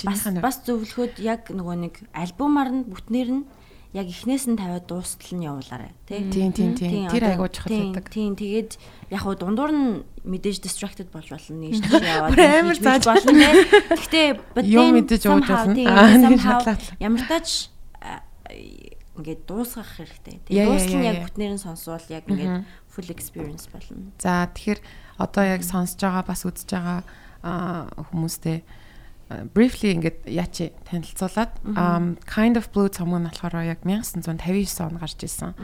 Бас 0.07 0.23
бас 0.39 0.57
зөвлөхөд 0.65 1.19
яг 1.19 1.51
нөгөө 1.51 1.77
нэг 1.77 1.95
альбомаар 2.15 2.71
нь 2.71 2.87
бүтнээр 2.87 3.31
нь 3.35 3.45
яг 3.91 4.07
эхнээс 4.07 4.47
нь 4.47 4.55
тавиад 4.55 4.87
дуустал 4.87 5.35
нь 5.35 5.47
явуулаарай 5.51 5.91
тий. 6.07 6.23
Тийм 6.31 6.55
тийм 6.55 6.79
тийм. 6.79 7.11
Тэр 7.11 7.35
айгуу 7.35 7.51
чухал 7.51 7.75
байдаг. 7.75 8.07
Тийм 8.07 8.39
тэгээд 8.39 8.79
яг 9.11 9.21
хуу 9.27 9.35
дундуур 9.35 9.73
нь 9.75 10.07
мэдээж 10.23 10.63
distracted 10.63 11.11
болж 11.11 11.27
болно 11.27 11.59
нэг 11.59 11.83
ч 11.83 11.91
яваад 11.99 12.39
амар 12.39 12.79
зааж 12.79 13.03
болно. 13.11 13.51
Гэхдээ 13.91 14.27
юм 14.71 14.95
мэдээж 14.95 15.23
ууж 15.27 15.47
болно. 15.51 15.75
Ямар 17.03 17.23
тач 17.27 17.75
ингээд 19.19 19.43
дуусгах 19.51 19.91
хэрэгтэй. 19.99 20.39
Тэгээд 20.47 20.71
дуустал 20.71 20.99
нь 21.03 21.09
яг 21.11 21.19
бүтнээр 21.27 21.53
нь 21.59 21.65
сонсвол 21.67 22.07
яг 22.15 22.25
ингээд 22.31 22.63
full 22.87 23.11
experience 23.11 23.67
болно. 23.67 24.15
За 24.23 24.47
тэгэхээр 24.55 24.81
одоо 25.19 25.45
яг 25.45 25.67
сонсож 25.67 25.99
байгаа 25.99 26.25
бас 26.31 26.47
үзэж 26.47 26.71
байгаа 26.71 27.03
хүмүүстэй 27.43 28.63
briefly 29.55 29.95
ингээд 29.95 30.27
яачи 30.27 30.73
танилцуулаад 30.91 31.55
kind 32.27 32.59
of 32.59 32.67
blue 32.75 32.91
цомог 32.91 33.23
нь 33.23 33.29
болохоор 33.31 33.63
яг 33.63 33.87
1959 33.87 34.83
он 34.83 34.99
гарч 34.99 35.23
ирсэн 35.23 35.55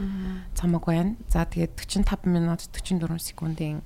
цомог 0.55 0.87
байна. 0.87 1.19
За 1.27 1.43
тэгээд 1.43 1.75
45 1.75 2.31
минут 2.31 2.63
44 2.71 3.19
секундын 3.19 3.83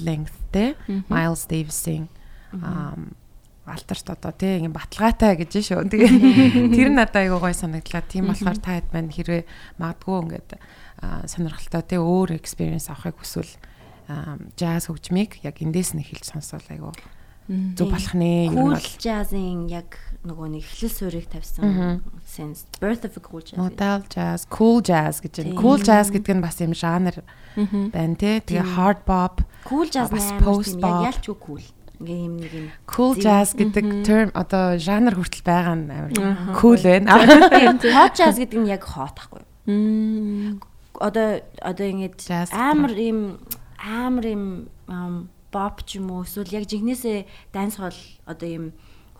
lengthтэй 0.00 0.80
Miles 1.12 1.44
Davis-ийн 1.44 2.08
алтарт 3.68 4.10
одоо 4.10 4.32
тий 4.32 4.56
ингээм 4.58 4.72
баталгаатай 4.72 5.36
гэж 5.36 5.60
шүү. 5.60 5.84
Тэгээ 5.92 6.72
тэр 6.74 6.88
надад 6.90 7.20
айгуу 7.20 7.38
гой 7.38 7.54
санагдлаа. 7.54 8.02
Тийм 8.08 8.32
болохоор 8.32 8.58
та 8.58 8.80
хэд 8.80 8.88
маань 8.96 9.12
хэрвээ 9.12 9.44
магадгүй 9.76 10.16
ингээд 10.24 10.50
сонирхолтой 11.28 11.82
тий 11.84 12.00
өөр 12.00 12.32
experience 12.32 12.88
авахыг 12.88 13.20
хүсвэл 13.20 13.52
jazz 14.56 14.88
хөгжмийг 14.88 15.44
яг 15.44 15.60
эндээс 15.62 15.94
нь 15.94 16.02
эхэлж 16.02 16.34
сонсвол 16.34 16.66
айгуу 16.72 16.96
зөв 17.50 17.90
болох 17.90 18.14
нэ. 18.14 18.54
Cool 18.54 18.78
jazz-ийн 18.78 19.66
яг 19.66 19.98
нөгөө 20.22 20.46
нэг 20.54 20.62
эхлэл 20.62 20.94
суурийг 20.94 21.26
тавьсан 21.32 21.98
sense 22.22 22.68
birth 22.78 23.02
of 23.02 23.16
a 23.18 23.22
cool 23.24 23.42
jazz. 23.42 23.58
Modal 23.58 24.06
jazz, 24.06 24.46
cool 24.46 24.78
jazz 24.78 25.18
гэж 25.18 25.42
байна. 25.42 25.58
Cool 25.58 25.80
jazz 25.82 26.14
гэдэг 26.14 26.34
нь 26.38 26.44
бас 26.44 26.62
юм 26.62 26.76
жанр 26.76 27.24
байна 27.90 28.14
тий. 28.14 28.38
Тэгээ 28.38 28.78
hard 28.78 29.02
bop, 29.02 29.42
cool 29.66 29.90
jazz 29.90 30.14
бас 30.14 30.30
post 30.38 30.78
bop. 30.78 31.10
Ялчгүй 31.10 31.38
cool. 31.42 31.64
Ингээ 31.98 32.20
юм 32.22 32.34
нэг 32.38 32.52
юм. 32.54 32.66
Cool 32.86 33.18
jazz 33.18 33.56
гэдэг 33.58 34.06
term 34.06 34.30
одоо 34.30 34.78
жанр 34.78 35.18
хүртэл 35.18 35.42
байгаа 35.42 35.74
нь 35.74 35.90
амар 35.90 36.54
cool 36.54 36.78
байна. 36.78 37.18
Hot 37.98 38.14
jazz 38.14 38.38
гэдэг 38.38 38.58
нь 38.62 38.70
яг 38.70 38.86
hot 38.86 39.18
ахгүй. 39.18 39.42
Одоо 41.02 41.42
одоо 41.58 41.86
ингээд 41.88 42.30
амар 42.54 42.94
юм 42.94 43.42
амар 43.82 44.26
юм 44.30 44.44
bop 45.52 45.82
ч 45.86 45.98
юм 45.98 46.10
уу 46.10 46.24
эсвэл 46.24 46.56
яг 46.56 46.64
жигнэсээ 46.70 47.26
данс 47.52 47.76
хол 47.76 47.98
одоо 48.26 48.48
юм 48.48 48.66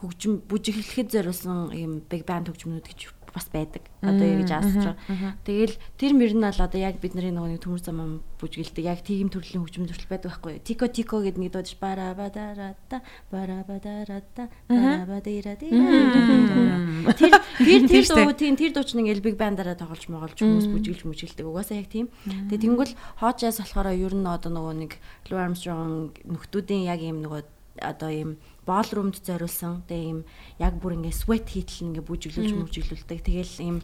хөгжим 0.00 0.40
бүжиглэхэд 0.48 1.12
зориулсан 1.12 1.76
юм 1.76 2.00
big 2.08 2.24
band 2.24 2.48
хөгжмөнүүд 2.48 2.86
гэж 2.88 3.00
бас 3.34 3.46
байдаг. 3.52 3.82
Одоо 4.02 4.26
яг 4.26 4.38
гэж 4.42 4.50
асууж 4.50 4.84
байгаа. 4.90 5.32
Тэгэл 5.46 5.74
тэр 5.98 6.12
мөр 6.18 6.32
нь 6.34 6.44
бол 6.44 6.60
одоо 6.60 6.80
яг 6.80 6.96
бидний 7.00 7.30
нөгөө 7.30 7.62
төмөр 7.62 7.80
зам 7.82 8.22
бүжгэлдэг. 8.40 8.84
Яг 8.84 9.00
тийм 9.06 9.30
төрлийн 9.30 9.62
хөгжим 9.62 9.86
төрөл 9.86 10.10
байдаг 10.10 10.30
байхгүй 10.34 10.52
юу? 10.58 10.64
Тико 10.64 10.86
тико 10.90 11.22
гэдэг 11.22 11.40
нэг 11.40 11.52
дуудаж 11.54 11.74
бара 11.78 12.14
бадарата 12.16 13.02
бара 13.30 13.64
бадарата 13.68 14.48
бара 14.66 15.04
бадира 15.06 15.54
Тэр 15.54 17.34
тэр 17.58 17.82
тэр 17.92 18.04
дуу 18.08 18.32
тийм 18.34 18.54
тэр 18.56 18.72
дууч 18.74 18.94
нэг 18.96 19.06
элбиг 19.14 19.36
бандаараа 19.36 19.76
тоглож 19.78 20.08
моголж 20.08 20.38
хүмүүс 20.40 20.68
бүжгэлж 20.70 21.02
мүжгэлдэг. 21.06 21.46
Угаасаа 21.46 21.78
яг 21.78 21.88
тийм. 21.92 22.08
Тэгээ 22.24 22.64
тэнгүүл 22.66 22.94
хот 23.20 23.36
jazz 23.40 23.60
болохоор 23.60 23.92
ер 23.94 24.14
нь 24.16 24.26
одоо 24.26 24.50
нөгөө 24.50 24.74
нэг 24.86 24.92
Louis 25.30 25.44
Armstrong 25.44 26.16
нөхдүүдийн 26.26 26.88
яг 26.88 27.00
юм 27.04 27.22
нөгөө 27.22 27.42
одоо 27.80 28.10
ийм 28.10 28.30
боолрумд 28.70 29.18
зориулсан 29.26 29.82
тэгээ 29.90 30.06
ийм 30.06 30.20
яг 30.62 30.78
бүр 30.78 30.94
ингээ 30.94 31.18
sweat 31.18 31.50
хийтэл 31.50 31.90
ингээ 31.90 32.06
бүжиглүүлж 32.06 32.54
мүжиглүүлдэг. 32.54 33.18
Тэгэл 33.26 33.54
ийм 33.58 33.76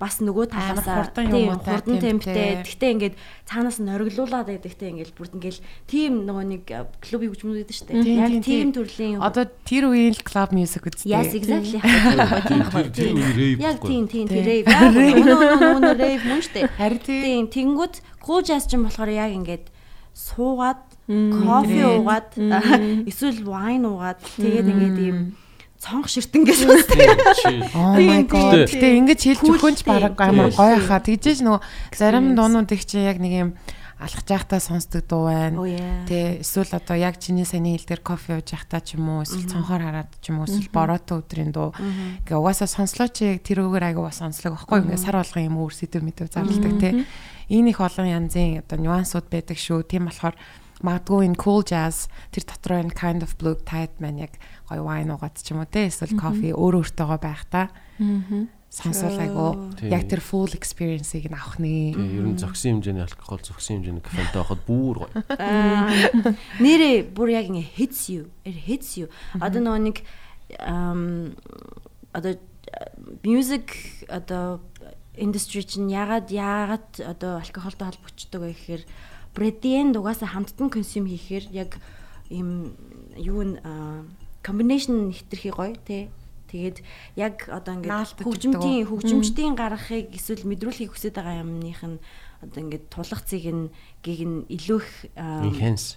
бас 0.00 0.16
нөгөө 0.24 0.48
талаасаа 0.48 1.12
тийм 1.12 1.60
хурдан 1.60 2.00
темптэй. 2.00 2.64
Гэхдээ 2.64 2.92
ингээд 2.96 3.16
цаанаас 3.44 3.84
нь 3.84 3.92
ориглуулад 3.92 4.48
байдагтэй 4.48 4.96
ингээд 4.96 5.12
бүр 5.12 5.28
ингээд 5.36 5.60
тийм 5.84 6.24
нөгөө 6.24 6.44
нэг 6.56 6.64
клубын 7.04 7.28
хөгжмүүд 7.36 7.58
байдаг 7.60 7.76
шүү 7.76 7.88
дээ. 7.92 8.16
Яг 8.16 8.32
тийм 8.40 8.72
төрлийн 8.72 9.20
одоо 9.20 9.44
тэр 9.68 9.92
үеийн 9.92 10.16
л 10.16 10.24
club 10.24 10.56
music 10.56 10.88
үстэй. 10.88 11.12
Yes 11.12 11.36
exactly. 11.36 11.84
Яг 13.60 13.84
тийм 13.90 14.08
тийм 14.08 14.24
тэр 14.24 14.64
rave. 14.64 14.72
Нөгөө 14.72 16.00
rave 16.00 16.24
мөн 16.24 16.40
шүү 16.48 16.54
дээ. 16.56 16.72
Харин 16.80 17.04
тийм 17.04 17.44
тэнгууд 17.52 18.00
jazz 18.48 18.64
ч 18.64 18.80
юм 18.80 18.88
болохоор 18.88 19.12
яг 19.12 19.36
ингээд 19.36 19.68
суугаад 20.28 20.82
кофе 21.08 21.82
уугаад 21.88 22.30
эсвэл 23.10 23.40
wine 23.48 23.86
уугаад 23.88 24.20
тэгээд 24.36 24.66
ингээд 24.68 24.98
ийм 25.00 25.18
цонх 25.80 26.12
ширтэнгээс 26.12 26.62
Oh 27.72 27.96
god. 28.28 28.68
Гэтэ 28.68 28.86
ингэж 29.00 29.20
хэлж 29.24 29.42
өгөхөнч 29.48 29.80
бараг 29.88 30.20
амар 30.20 30.52
гоё 30.52 30.76
хаа. 30.76 31.00
Тэгжээж 31.00 31.40
нөгөө 31.40 31.60
зарим 31.96 32.36
дуунууд 32.36 32.68
их 32.68 32.84
чи 32.84 33.00
яг 33.00 33.16
нэг 33.16 33.32
юм 33.32 33.50
алхаж 34.00 34.28
байхдаа 34.28 34.60
сонсдог 34.60 35.08
дуу 35.08 35.32
байна. 35.32 35.56
Тэ 36.04 36.44
эсвэл 36.44 36.76
одоо 36.76 36.96
яг 36.96 37.16
чиний 37.16 37.48
саяны 37.48 37.76
хил 37.76 37.88
дээр 37.88 38.04
кофе 38.04 38.36
ууж 38.36 38.48
байхдаа 38.52 38.80
ч 38.84 38.96
юм 39.00 39.08
уу 39.08 39.24
эсвэл 39.24 39.48
цонхоор 39.48 39.80
хараад 39.80 40.10
ч 40.20 40.32
юм 40.32 40.40
уу 40.40 40.48
эсвэл 40.48 40.68
бороотой 40.68 41.20
өдрийн 41.20 41.52
дуу. 41.52 41.72
Ингээ 41.76 42.36
угаасаа 42.36 42.68
сонслоо 42.68 43.08
чи 43.08 43.40
тэр 43.40 43.64
өгөр 43.64 43.92
айгу 43.92 44.04
бас 44.04 44.20
сонслог 44.20 44.56
байхгүй. 44.56 44.84
Ингээ 44.84 45.00
сар 45.00 45.16
болгон 45.20 45.48
юм 45.48 45.56
өөр 45.60 45.74
сэдв 45.76 46.00
мэдэв 46.00 46.28
зарладаг 46.32 46.74
тэ. 46.80 47.04
Энэ 47.50 47.74
их 47.74 47.82
олон 47.82 48.06
янзын 48.06 48.62
одоо 48.62 48.78
нюансууд 48.78 49.26
байдаг 49.26 49.58
шүү. 49.58 49.82
Тийм 49.82 50.06
болохоор 50.06 50.38
магадгүй 50.80 51.26
энэ 51.28 51.40
cool 51.42 51.66
jazz 51.66 52.06
тэр 52.32 52.46
дотор 52.46 52.80
энэ 52.80 52.94
kind 52.94 53.20
of 53.26 53.36
blue 53.36 53.58
tight 53.58 53.98
man 54.00 54.16
яг 54.22 54.38
гоё 54.70 54.86
wine 54.86 55.10
уугаад 55.12 55.36
ч 55.36 55.52
юм 55.52 55.60
уу 55.60 55.68
те 55.68 55.90
эсвэл 55.90 56.16
кофе 56.16 56.54
өөр 56.54 56.80
өөртөөгөө 56.80 57.20
байх 57.20 57.44
та. 57.50 57.68
Сонсол 58.70 59.18
айгу 59.18 59.74
яг 59.82 60.06
тэр 60.06 60.22
full 60.22 60.54
experience-ийг 60.54 61.26
нь 61.26 61.34
авах 61.34 61.58
нэ. 61.58 61.90
Ер 61.98 62.22
нь 62.22 62.38
зөксөн 62.38 62.78
хэмжээний 62.78 63.02
алкогол 63.02 63.42
зөксөн 63.42 63.82
хэмжээний 63.82 64.04
кофентэй 64.06 64.40
байхад 64.40 64.62
бүр 64.62 64.96
гоё. 65.10 65.10
Нэрээ 66.62 67.10
бүр 67.10 67.28
яг 67.34 67.50
ингэ 67.50 67.66
hits 67.66 68.06
you. 68.06 68.30
It 68.46 68.70
hits 68.70 68.94
you. 68.94 69.10
Одоо 69.42 69.58
нөгөө 69.58 69.82
нэг 69.90 69.96
одоо 72.14 72.38
music 73.26 73.74
одоо 74.06 74.62
industry 75.20 75.62
чинь 75.62 75.92
ягаад 75.92 76.32
ягаад 76.32 76.88
одоо 76.96 77.44
алкоголтой 77.44 77.92
холбогддог 77.92 78.40
вэ 78.40 78.52
гэхээр 78.56 78.82
брэдийн 79.36 79.92
дугаасаа 79.92 80.32
хамтдан 80.32 80.72
консюм 80.72 81.04
хийхээр 81.06 81.44
яг 81.52 81.76
ийм 82.32 82.72
юу 83.14 83.44
н 83.44 83.60
комбинашн 84.42 85.12
хитрхи 85.12 85.52
гоё 85.52 85.76
тий 85.84 86.08
Тэгээд 86.50 86.82
яг 87.14 87.46
одоо 87.46 87.78
ингээд 87.78 88.26
хөгжимтийн 88.26 88.90
хөгжимчдийн 88.90 89.54
гаргахыг 89.54 90.10
эсвэл 90.18 90.50
мэдрүүлэхийг 90.50 90.90
хүсэж 90.90 91.14
байгаа 91.14 91.46
юмных 91.46 91.78
нь 91.86 92.02
одоо 92.40 92.60
ингээд 92.64 92.88
тулгцыг 92.88 93.44
нь 93.44 93.68
гиг 94.00 94.20
нь 94.24 94.48
илүү 94.48 94.80
их 94.80 94.90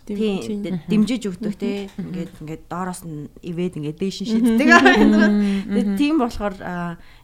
тийм 0.08 0.84
дэмжиж 0.92 1.24
өгдөг 1.32 1.56
те 1.56 1.88
ингээд 1.96 2.34
ингээд 2.44 2.64
доороос 2.68 3.08
нь 3.08 3.32
ивэд 3.40 3.80
ингээд 3.80 4.00
дээш 4.00 4.18
нь. 4.28 4.60
Тэгээд 4.60 5.90
тийм 5.96 6.20
болохоор 6.20 6.56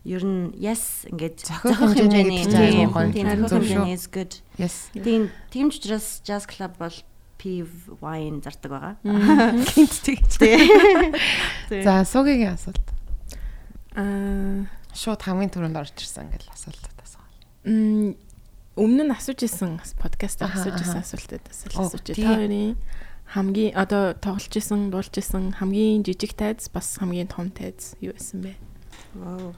ер 0.07 0.23
нь 0.23 0.55
yes 0.55 1.03
ингээд 1.11 1.35
зохиох 1.43 1.99
хэмжээний 1.99 2.47
тийм 2.47 2.89
зохиох 2.95 3.51
хэмжээний 3.51 3.93
is 3.93 4.07
good. 4.07 4.39
Yes. 4.55 4.87
Тийм 4.95 5.27
тийм 5.51 5.67
ч 5.67 5.83
учраас 5.83 6.23
jazz 6.23 6.47
club 6.47 6.79
бол 6.79 6.95
PV 7.39 7.99
wine 7.99 8.39
зардаг 8.39 8.71
байгаа. 8.71 8.95
Гинт 9.75 9.95
тэгч. 10.03 10.31
За 11.83 12.03
сугийн 12.07 12.55
асуулт. 12.55 12.87
Аа 13.95 14.67
шууд 14.95 15.21
хамгийн 15.23 15.51
түрүүнд 15.53 15.79
орж 15.79 15.95
ирсэн 15.95 16.27
ингээл 16.27 16.51
асуултууд 16.51 16.99
асуувал. 17.03 17.37
Мм 17.67 18.15
өмнө 18.79 19.11
нь 19.11 19.13
асууж 19.13 19.43
исэн 19.43 19.83
подкаст 19.99 20.39
асууж 20.39 20.79
исэн 20.79 21.03
асуултуудаас 21.03 21.59
л 21.67 21.75
асууж 21.83 22.05
та 22.15 22.15
хоёрын 22.15 22.79
хамгийн 23.35 23.75
одоо 23.75 24.15
тоглож 24.15 24.55
исэн, 24.55 24.89
дуулж 24.89 25.13
исэн 25.19 25.59
хамгийн 25.59 26.07
жижиг 26.07 26.33
тайз 26.39 26.71
бас 26.71 26.95
хамгийн 26.95 27.27
том 27.27 27.51
тайз 27.51 27.99
юу 27.99 28.15
байсан 28.15 28.39
бэ? 28.41 28.55
Вау. 29.19 29.53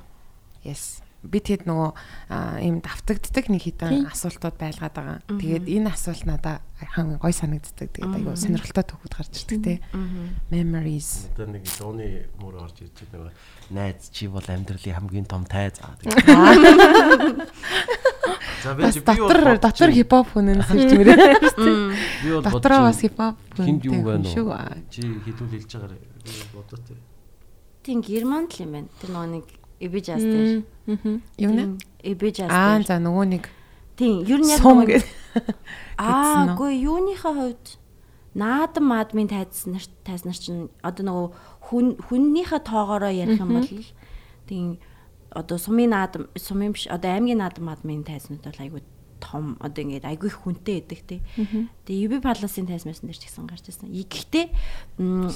Yes 0.66 1.06
би 1.22 1.38
тэгэд 1.38 1.70
нөгөө 1.70 1.90
ийм 2.66 2.82
давтагддаг 2.82 3.46
нэг 3.54 3.62
хитэн 3.62 4.10
асуултууд 4.10 4.58
байлгаад 4.58 4.94
байгаа. 4.98 5.22
Тэгээд 5.30 5.70
энэ 5.70 5.94
асуулт 5.94 6.26
надад 6.26 6.66
хамгийн 6.82 7.22
гой 7.22 7.30
санагддаг. 7.30 7.94
Тэгээд 7.94 8.18
айгу 8.18 8.34
сонирхолтой 8.34 8.86
төгөөд 8.90 9.14
гарч 9.14 9.34
ирдэг 9.46 9.62
те. 9.62 9.86
Memories. 10.50 11.30
Одоо 11.38 11.46
нэг 11.54 11.64
дууны 11.78 12.26
мөр 12.42 12.66
орж 12.66 12.82
ирж 12.82 13.06
байгаа 13.06 13.30
нөгөө 13.30 13.78
найз 13.78 14.10
чи 14.10 14.26
бол 14.26 14.42
амьдралын 14.42 14.98
хамгийн 14.98 15.30
том 15.30 15.46
тайз. 15.46 15.78
За 18.62 18.76
би 18.76 18.84
би 18.90 19.02
дотор 19.06 19.58
дотор 19.62 19.90
хипхоп 19.94 20.28
хүн 20.34 20.58
нь 20.58 20.66
сэрж 20.70 20.92
мөрөө. 20.98 21.18
Би 22.26 22.30
бол 22.34 22.46
дотроо 22.46 22.90
бас 22.90 22.98
хипхоп 23.02 23.38
хинд 23.58 23.86
юм 23.86 24.02
байна 24.06 24.26
уу? 24.26 24.58
Чи 24.90 25.02
хідүүл 25.06 25.54
хэлж 25.54 25.70
байгаарай. 25.70 26.02
Би 26.26 26.34
бодоо 26.54 26.82
те. 26.82 26.98
Тийм 27.86 28.02
Германд 28.02 28.54
л 28.54 28.62
юм 28.66 28.72
байна. 28.78 28.90
Тэр 29.02 29.10
нөгөө 29.14 29.30
нэг 29.38 29.46
Эбижаз 29.82 30.22
дээр. 30.22 30.62
Юу 31.42 31.52
нэ? 31.58 31.82
Эбижаз 32.06 32.48
дээр. 32.48 32.54
Аа 32.54 32.82
за 32.86 33.02
нөгөө 33.02 33.26
нэг 33.34 33.44
Тийм, 33.98 34.24
ер 34.26 34.40
нь 34.42 34.50
яг 34.50 34.62
нөгөө 34.62 35.02
Аа, 36.02 36.54
үгүй 36.54 36.82
юуныхаа 36.84 37.34
хувьд 37.36 37.78
наадам 38.34 38.88
маадмын 38.92 39.28
тайз 39.28 39.68
нар 39.68 39.84
тайз 40.08 40.24
нар 40.24 40.38
чинь 40.38 40.72
одоо 40.82 41.04
нөгөө 41.06 41.28
хүн 41.68 41.86
хүннийхээ 42.08 42.62
тоогоороо 42.64 43.12
ярих 43.12 43.40
юм 43.40 43.60
бол 43.60 43.70
тийм 44.48 44.80
одоо 45.32 45.58
сумын 45.60 45.92
наадам 45.92 46.28
сумын 46.36 46.72
биш 46.76 46.88
одоо 46.88 47.12
аймгийн 47.12 47.40
наадам 47.44 47.68
маадмын 47.68 48.04
тайзнууд 48.08 48.44
бол 48.44 48.64
айгүй 48.64 48.82
том 49.22 49.56
одоо 49.62 49.86
ингээд 49.86 50.10
айгүй 50.10 50.34
их 50.34 50.42
хүнтэй 50.42 50.82
байдаг 50.82 51.00
тий. 51.06 51.22
Тэгээ 51.86 52.06
UB 52.10 52.14
Palace-ын 52.26 52.66
тайзмаас 52.66 53.06
дээр 53.06 53.20
ч 53.22 53.30
гэсэн 53.30 53.46
гарч 53.46 53.70
ирсэн. 53.70 53.94
Гэхдээ 53.94 54.46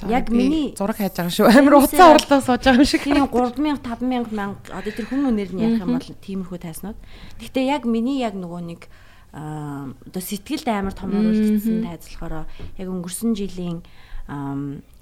яг 0.10 0.34
миний 0.34 0.74
зураг 0.74 0.98
хайж 0.98 1.14
байгаа 1.14 1.30
шүү. 1.30 1.48
Амар 1.54 1.86
уцаа 1.86 2.18
орлоо 2.18 2.42
сууж 2.42 2.66
байгаа 2.66 2.82
юм 2.82 2.90
шиг. 2.90 3.06
Тийм 3.06 3.30
3000 3.30 3.86
5000 3.86 4.10
мянга 4.10 4.58
одоо 4.74 4.92
тэр 4.92 5.06
хүмүүн 5.06 5.38
нэр 5.38 5.52
нь 5.54 5.62
ярих 5.62 5.86
юм 5.86 5.94
бол 5.94 6.10
тиймэрхүү 6.10 6.60
тайзнууд. 6.66 6.98
Гэхдээ 7.38 7.66
яг 7.70 7.86
миний 7.86 8.18
яг 8.20 8.34
нөгөө 8.34 8.62
нэг 8.66 8.82
аа 9.38 9.94
одоо 10.10 10.22
сэтгэлд 10.26 10.68
амар 10.74 10.98
том 10.98 11.14
оруулагдсан 11.14 11.86
тайз 11.86 12.10
болохоор 12.10 12.50
яг 12.50 12.88
өнгөрсөн 12.90 13.38
жилийн 13.38 13.86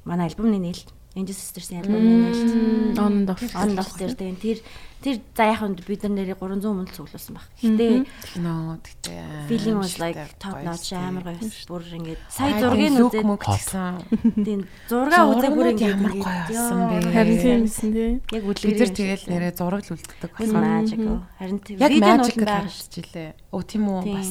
манай 0.04 0.28
альбомны 0.28 0.60
нээлт 0.60 0.92
Angel 1.14 1.36
Sisters-ийн 1.38 1.86
альбомын 1.86 2.26
нээлт. 2.26 2.98
On 2.98 3.14
and 3.22 3.30
off. 3.30 3.44
On 3.54 3.70
and 3.70 3.78
off 3.78 3.94
дээр 3.94 4.18
тэр 4.18 4.58
тэр 5.04 5.20
за 5.36 5.44
яг 5.52 5.62
нь 5.68 5.76
бид 5.84 6.02
нар 6.08 6.14
нэрийг 6.16 6.40
300 6.40 6.64
мөн 6.64 6.88
л 6.88 6.96
цуглуулсан 6.96 7.36
баг. 7.36 7.46
Гэтэ 7.60 8.08
нөө 8.40 8.80
тэгтээ. 8.80 9.52
feeling 9.52 9.78
was 9.84 10.00
like 10.00 10.16
top 10.40 10.64
notch 10.64 10.96
амар 10.96 11.24
гоё. 11.28 11.44
Бүр 11.68 11.84
ингээд 11.84 12.22
сая 12.32 12.56
зургийг 12.64 12.96
үзээд 13.04 13.28
мөгчсөн. 13.28 14.00
тийм 14.48 14.62
зураг 14.88 15.28
үзээ 15.28 15.52
бүр 15.52 15.68
ингээд 15.76 15.92
ямар 16.00 16.14
гоё 16.16 16.40
болсон 16.48 16.80
бэ. 16.88 17.12
Харин 17.12 17.38
тиймсэн 17.44 17.90
тий. 17.92 18.12
Яг 18.32 18.44
Бид 18.48 18.60
үлгэр 18.64 18.80
нар 18.80 18.92
тэгээд 18.96 19.24
нэрээ 19.28 19.54
зураг 19.60 19.84
л 19.84 19.92
үлддэг 19.92 20.32
бас 20.32 20.52
magic. 20.56 21.00
Харин 21.36 21.60
тийм 21.60 21.78
Яг 21.84 21.92
видео 21.92 22.16
magic 22.16 22.38
гарч 22.40 22.76
жилээ. 22.88 23.30
Өө 23.52 23.64
тийм 23.68 23.84
үү 23.92 24.02
бас 24.08 24.30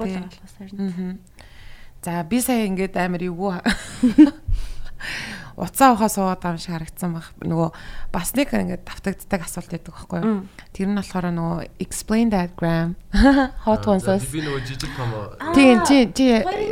байгаа 0.00 0.24
болохоос 0.24 0.54
харин. 0.56 1.20
За 2.00 2.24
би 2.24 2.40
сая 2.40 2.64
ингээд 2.64 2.96
амар 2.96 3.20
эвгүй 3.20 3.52
уцаа 5.56 5.96
ухаа 5.96 6.12
суугаад 6.12 6.40
байгаа 6.44 6.56
юм 6.56 6.60
шиг 6.60 6.72
харагдсан 6.76 7.10
баг. 7.16 7.26
Нөгөө 7.40 7.68
бас 8.12 8.36
нэг 8.36 8.52
ингээд 8.52 8.84
давтагддаг 8.84 9.40
асуулт 9.40 9.72
байдаг 9.72 9.92
байхгүй 9.96 10.18
юу? 10.20 10.44
Тэр 10.76 10.88
нь 10.92 10.98
болохоор 11.00 11.26
нөгөө 11.32 11.60
explain 11.80 12.28
that 12.28 12.52
gram 12.60 12.92
hot 13.66 13.88
ones-ос. 13.88 14.28
Би 14.28 14.44
нөгөө 14.44 14.60
жижиг 14.68 14.92
том 14.92 15.10
Тийм 15.56 15.80
чи 15.88 16.12
чи 16.12 16.26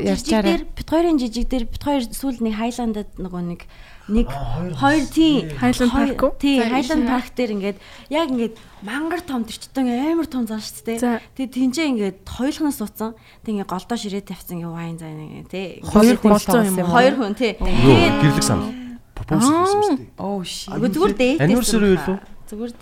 ярьчаарай. 0.05 0.69
бит 0.69 0.89
хоёрын 0.89 1.17
жижиг 1.17 1.49
дээр 1.49 1.65
бит 1.65 1.81
хоёр 1.81 2.05
сүүл 2.05 2.45
нэг 2.45 2.61
Хайландад 2.61 3.09
нөгөө 3.17 3.43
нэг 3.49 3.61
нэг 4.09 4.29
хоёр 4.77 5.05
тий 5.09 5.49
Highland 5.57 5.93
Park 5.93 6.21
уу? 6.21 6.33
тий 6.37 6.61
За, 6.61 6.69
Highland 6.69 7.05
ийшээ. 7.05 7.13
Park 7.13 7.29
дээр 7.33 7.51
ингээд 7.57 7.79
яг 8.13 8.29
ингээд 8.29 8.55
мангар 8.85 9.23
том 9.25 9.49
төрчтөн 9.49 9.89
амар 10.13 10.29
том 10.29 10.45
зан 10.45 10.61
шүү 10.61 11.01
дээ. 11.01 11.21
Тэгээ 11.33 11.55
тэнцээ 11.57 11.87
ингээд 11.89 12.19
хоёулахнаас 12.29 12.77
суудсан. 12.85 13.17
Тэг 13.41 13.65
ингээд 13.65 13.73
голдоо 13.73 13.97
ширээ 13.97 14.29
тавьсан 14.29 14.61
ингээд 14.61 14.77
вайн 14.77 14.97
заа 15.01 15.09
нэг 15.09 15.49
тий. 15.49 15.81
Хоёр 15.81 16.21
хүн 16.21 16.37
юм. 16.69 16.77
Хоёр 16.85 17.15
хүн 17.17 17.33
тий. 17.33 17.57
Юу 17.57 17.97
Тэгээд 17.97 18.17
гэрлэг 18.21 18.45
санал. 18.45 18.73
Пропоз 19.17 19.41
хийсэн 19.41 19.81
шүү 19.81 19.97
дээ. 19.97 20.21
Oh 20.21 20.41
shit. 20.45 20.75
Зүгээр 20.75 21.15
дээт. 21.17 21.41
Anniversary 21.41 21.89
юу 21.95 22.01
лөө? 22.03 22.19
Зүгээр 22.55 22.75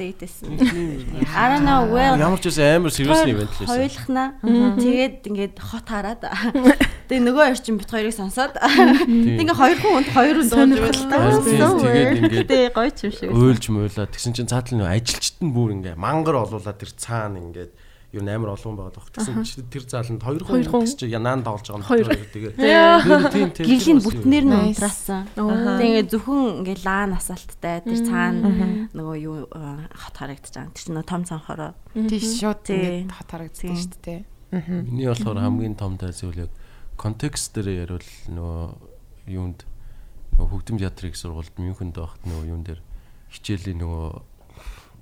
don't 1.48 1.64
know 1.64 1.88
well. 1.88 2.14
Ямар 2.20 2.38
ч 2.38 2.52
байсан 2.52 2.76
амар 2.76 2.92
serious 2.92 3.24
event 3.24 3.52
л 3.56 3.64
байсан. 3.64 3.72
Хоёулахнаа 3.72 4.28
тэгээд 4.76 5.16
ингээд 5.32 5.54
хот 5.56 5.86
хараад. 5.88 6.22
Тэгээ 7.08 7.24
нөгөө 7.28 7.44
хоёр 7.48 7.60
чинь 7.60 7.78
бит 7.80 7.90
хоёрыг 7.92 8.14
сонсоод. 8.14 8.54
Тэгээ 8.56 9.56
хоёр 9.56 9.78
хүн 9.80 9.92
хүнд 9.96 10.10
хоёр. 10.12 10.36
Харин 10.44 11.40
тийм, 11.44 11.60
тэгээд 11.80 12.48
ингээд 12.48 12.74
гоё 12.76 12.90
ч 12.92 13.00
юм 13.08 13.12
шиг. 13.12 13.28
Уйлж 13.32 13.64
муулаа 13.72 14.06
тэгсэн 14.08 14.32
чинь 14.36 14.48
цаатал 14.48 14.80
нөө 14.80 14.88
ажилчт 14.92 15.36
нь 15.40 15.52
бүр 15.52 15.76
ингээ 15.76 15.96
мангар 15.96 16.40
олуулаад 16.40 16.78
тэр 16.80 16.92
цаана 16.96 17.40
ингээд 17.40 17.72
юу 18.12 18.20
амар 18.28 18.52
олон 18.52 18.76
байгаад 18.76 18.96
баг. 19.00 19.08
Тэгсэн 19.08 19.40
чинь 19.40 19.68
тэр 19.72 19.84
зааланд 19.88 20.20
хоёр 20.20 20.44
Хоёр 20.44 20.68
хүн. 20.68 20.84
чинь 20.84 21.08
янаан 21.16 21.40
тоглож 21.40 21.72
байгаа 21.72 22.12
юм. 22.12 22.28
Тэгээ. 22.28 22.52
Гэрлийн 23.64 24.00
бүтнээр 24.04 24.44
нь 24.44 24.56
унтраасан. 24.76 25.32
Тэгээ 25.32 26.04
зөвхөн 26.12 26.60
ингээ 26.60 26.78
лаан 26.84 27.16
асаалттай 27.16 27.80
тэр 27.80 28.00
цаана 28.04 28.52
нөгөө 28.92 29.16
юу 29.16 29.48
э, 29.48 29.88
хот 29.96 30.16
харагдаж 30.20 30.52
байгаа. 30.52 30.76
Тэр 30.76 30.82
чинь 30.84 30.94
нөгөө 31.00 31.08
том 31.08 31.22
цанхороо. 31.24 31.72
Тийш 31.96 32.36
шууд 32.36 32.64
хат 33.08 33.28
харагддаг 33.32 33.64
Тий. 33.64 33.80
шүү 33.80 34.00
дээ. 34.04 34.20
Миний 34.84 35.08
болохоор 35.08 35.40
хамгийн 35.40 35.76
том 35.80 35.96
тай 35.96 36.12
зүйл 36.12 36.44
яг 36.44 36.52
контекст 37.00 37.56
дээр 37.56 37.88
ярил 37.88 38.08
нөгөө 38.28 39.32
юунд 39.32 39.64
нөгөө 40.36 40.48
хөгдөм 40.52 40.76
театрын 40.76 41.08
их 41.08 41.16
сургуульд 41.16 41.56
Мюнхенд 41.56 41.96
байхад 41.96 42.22
нөгөө 42.28 42.44
юун 42.52 42.64
дээр 42.68 42.80
хичээлийн 43.32 43.80
нөгөө 43.80 44.04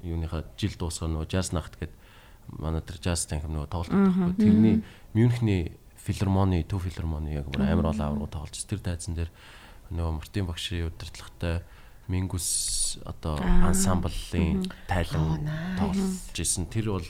юуныхаа 0.06 0.46
жил 0.54 0.74
дуусгаа 0.78 1.10
нөгөө 1.10 1.26
jazz 1.26 1.50
нахт 1.50 1.74
гэдэг 1.76 1.99
манай 2.58 2.82
тэр 2.82 2.98
jazz 2.98 3.26
танхим 3.30 3.54
нөгөө 3.54 3.70
тоглолт 3.70 3.94
байхгүй. 3.94 4.34
Тэрний 4.40 4.76
Мюнхний 5.14 5.62
филармони, 6.00 6.64
төв 6.64 6.82
филармони 6.86 7.36
яг 7.36 7.50
бүр 7.50 7.66
амар 7.66 7.90
олон 7.92 8.06
аврагууд 8.06 8.34
тоглож 8.34 8.62
тэр 8.66 8.80
тайзан 8.82 9.14
дээр 9.14 9.30
нөгөө 9.90 10.14
Мартин 10.18 10.46
багшийн 10.48 10.90
удирдлагатай 10.90 11.62
Мингус 12.10 12.98
одоо 13.06 13.38
ансамблын 13.38 14.66
тайлан 14.90 15.46
тоглож 15.78 16.34
исэн. 16.34 16.66
Тэр 16.66 16.98
бол 16.98 17.08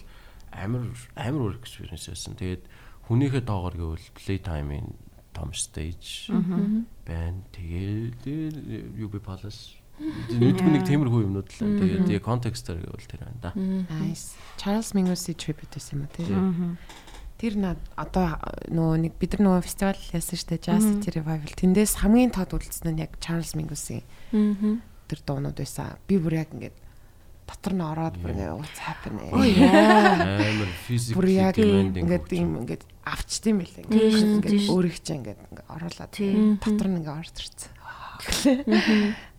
амар 0.53 0.93
амар 1.17 1.57
өөр 1.57 1.61
experience 1.61 2.11
байсан. 2.11 2.37
Тэгээд 2.37 2.69
хүнийхээ 3.09 3.45
тоогоор 3.49 3.77
гэвэл 3.81 4.13
Playtime-ийн 4.13 4.93
том 5.33 5.57
stage 5.57 6.29
байна. 7.07 7.41
Тэгээд 7.57 8.29
UB 9.01 9.17
Palace 9.25 9.80
Нийт 10.01 10.61
нэг 10.65 10.83
тиймэрхүү 10.89 11.21
юмнууд 11.29 11.49
л 11.51 11.59
байна. 11.61 11.81
Тэгээд 11.81 12.07
тэгээ 12.09 12.25
контекстээр 12.25 12.79
гэвэл 12.89 13.11
тэр 13.11 13.21
байна 13.29 13.41
да. 13.45 13.53
Nice. 13.55 14.35
Charles 14.57 14.91
Mingus-ийн 14.97 15.37
tribute 15.37 15.73
байсан 15.77 16.01
юм 16.01 16.09
уу 16.09 16.13
тий? 16.17 16.27
Аа. 16.33 16.77
Тэр 17.41 17.55
над 17.57 17.81
одоо 17.97 18.37
нөгөө 18.69 18.97
нэг 19.05 19.13
бид 19.21 19.37
нар 19.37 19.61
нөгөө 19.61 19.65
фестивал 19.65 20.01
яасан 20.13 20.37
шүү 20.41 20.49
дээ 20.57 20.65
Jazz 20.65 20.85
City 20.89 21.11
Revival. 21.21 21.53
Тэндээс 21.57 22.01
хамгийн 22.01 22.33
тод 22.33 22.53
үлдсэн 22.57 22.93
нь 22.97 23.01
яг 23.05 23.17
Charles 23.21 23.53
Mingus-ийн 23.57 24.05
тэр 25.09 25.21
дуунууд 25.25 25.57
байсан. 25.57 25.97
Би 26.09 26.17
бүр 26.21 26.41
яг 26.41 26.53
ингээд 26.53 26.77
дотор 27.49 27.75
нь 27.75 27.85
ороод 27.85 28.17
бүр 28.21 28.31
ингээд 28.37 28.57
what's 28.61 28.81
happening. 28.85 29.33
Амар 29.33 30.71
физик 30.87 31.17
яг 31.29 31.57
ингээд 31.57 32.29
юм 32.37 32.63
ингээд 32.65 32.85
авчт 33.05 33.45
юм. 33.49 33.65
Тийш, 33.65 34.21
Ингээд 34.21 34.69
өөрийг 34.71 34.97
чинь 35.03 35.25
ингээд 35.25 35.41
ингээд 35.51 35.69
оруулаад 35.69 36.13
дотор 36.61 36.89
нь 36.89 36.97
ингээд 37.01 37.19
орж 37.21 37.37
ирсэн. 37.41 37.73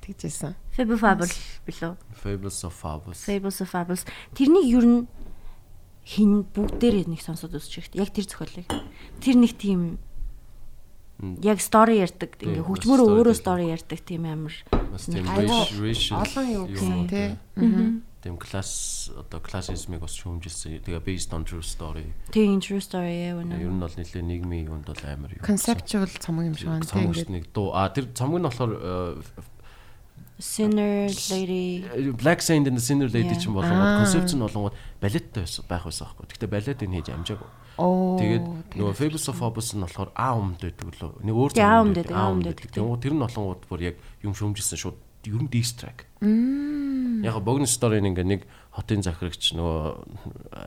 Тэгжсэн. 0.02 0.56
Fable 0.74 0.98
Fable 0.98 1.30
билүү? 1.68 1.94
Fables 2.18 2.58
of 2.66 2.74
Fables. 2.74 3.22
Fables 3.22 3.62
of 3.62 3.70
Fables. 3.70 4.04
Тэрнийг 4.34 4.66
ер 4.74 4.86
нь 4.86 5.00
хин 6.06 6.42
бүгдээрээ 6.50 7.06
нэг 7.06 7.22
сонсоод 7.22 7.54
үзчих 7.54 7.86
хэрэгтэй. 7.86 8.02
Яг 8.02 8.10
тэр 8.10 8.26
зохиолыг. 8.26 8.68
Тэр 9.22 9.36
нэг 9.38 9.54
тийм 9.62 10.02
яг 11.46 11.62
story 11.62 12.02
ярьдаг. 12.02 12.34
Ингээ 12.42 12.66
story 12.66 13.06
өөрөө 13.06 13.36
story 13.38 13.70
ярьдаг 13.70 14.02
тийм 14.02 14.26
амар. 14.26 14.54
Олон 14.74 16.48
юу 16.50 16.66
гэсэн 16.66 16.94
юм 16.98 17.08
тий. 17.08 17.38
Тийм 18.22 18.38
класс 18.38 19.10
одоо 19.18 19.42
классизмыг 19.42 19.98
бас 20.02 20.14
шүүмжилсэн. 20.14 20.86
Тэгээ 20.86 21.02
based 21.02 21.34
on 21.34 21.42
true 21.42 21.66
story. 21.66 22.06
Тийм 22.30 22.62
true 22.62 22.78
story 22.78 23.34
яа 23.34 23.42
Ер 23.42 23.42
үнэ. 23.42 23.58
нь 23.66 23.82
бол 23.82 23.90
нэлээ 23.98 24.22
нийгмийн 24.22 24.70
юунд 24.70 24.86
бол 24.86 25.02
амар 25.10 25.34
юу. 25.34 25.42
Conceptual 25.42 26.06
цомог 26.22 26.46
юм 26.46 26.54
шиг 26.54 26.70
байна 26.70 26.86
тий 26.86 27.02
ингээд. 27.02 27.34
нэг 27.34 27.50
дуу. 27.50 27.74
А 27.74 27.90
тэр 27.90 28.14
цомог 28.14 28.38
нь 28.38 28.46
болохоор 28.46 28.72
э, 28.78 29.26
Sinner 30.42 31.08
Lady 31.32 31.86
Black 32.18 32.42
Saint 32.42 32.68
and 32.68 32.76
the 32.78 32.82
Sinner 32.84 33.08
Lady 33.08 33.32
Yeah. 33.32 33.40
чинь 33.40 33.54
болонгод 33.54 34.02
концепц 34.02 34.34
нь 34.34 34.42
болонгод 34.42 34.74
балеттай 35.00 35.46
байх 35.70 35.84
байсан 35.86 36.08
аахгүй. 36.10 36.26
Гэхдээ 36.28 36.50
балет 36.50 36.80
энэ 36.82 36.96
хийж 37.00 37.10
амжаагүй. 37.14 37.50
Тэгээд 37.82 38.46
нөгөө 38.76 38.94
Fables 38.98 39.26
of 39.30 39.38
Fables 39.40 39.70
нь 39.78 39.82
болохоор 39.86 40.10
А 40.18 40.36
өмд 40.36 40.60
байдаг 40.60 40.88
лөө. 41.00 41.12
Нэг 41.24 41.36
өөр 41.38 41.52
Тий, 41.54 41.64
А 41.64 41.82
өмд 41.82 41.96
байдаг, 41.96 42.12
А 42.18 42.30
өмд 42.34 42.44
байдаг. 42.50 42.68
Тэгээд 42.74 43.02
тэр 43.02 43.14
нь 43.16 43.24
болонгод 43.24 43.62
бүр 43.70 43.80
яг 43.86 43.96
юм 44.26 44.34
шүүмжилсэн 44.36 44.78
шууд 44.82 44.98
ер 45.30 45.40
нь 45.42 45.50
дистрак. 45.54 46.06
Яг 46.22 47.36
богн 47.46 47.66
стори 47.70 48.02
ингээ 48.02 48.26
нэг 48.26 48.42
хотын 48.74 49.02
захирагч 49.06 49.54
нөгөө 49.54 49.78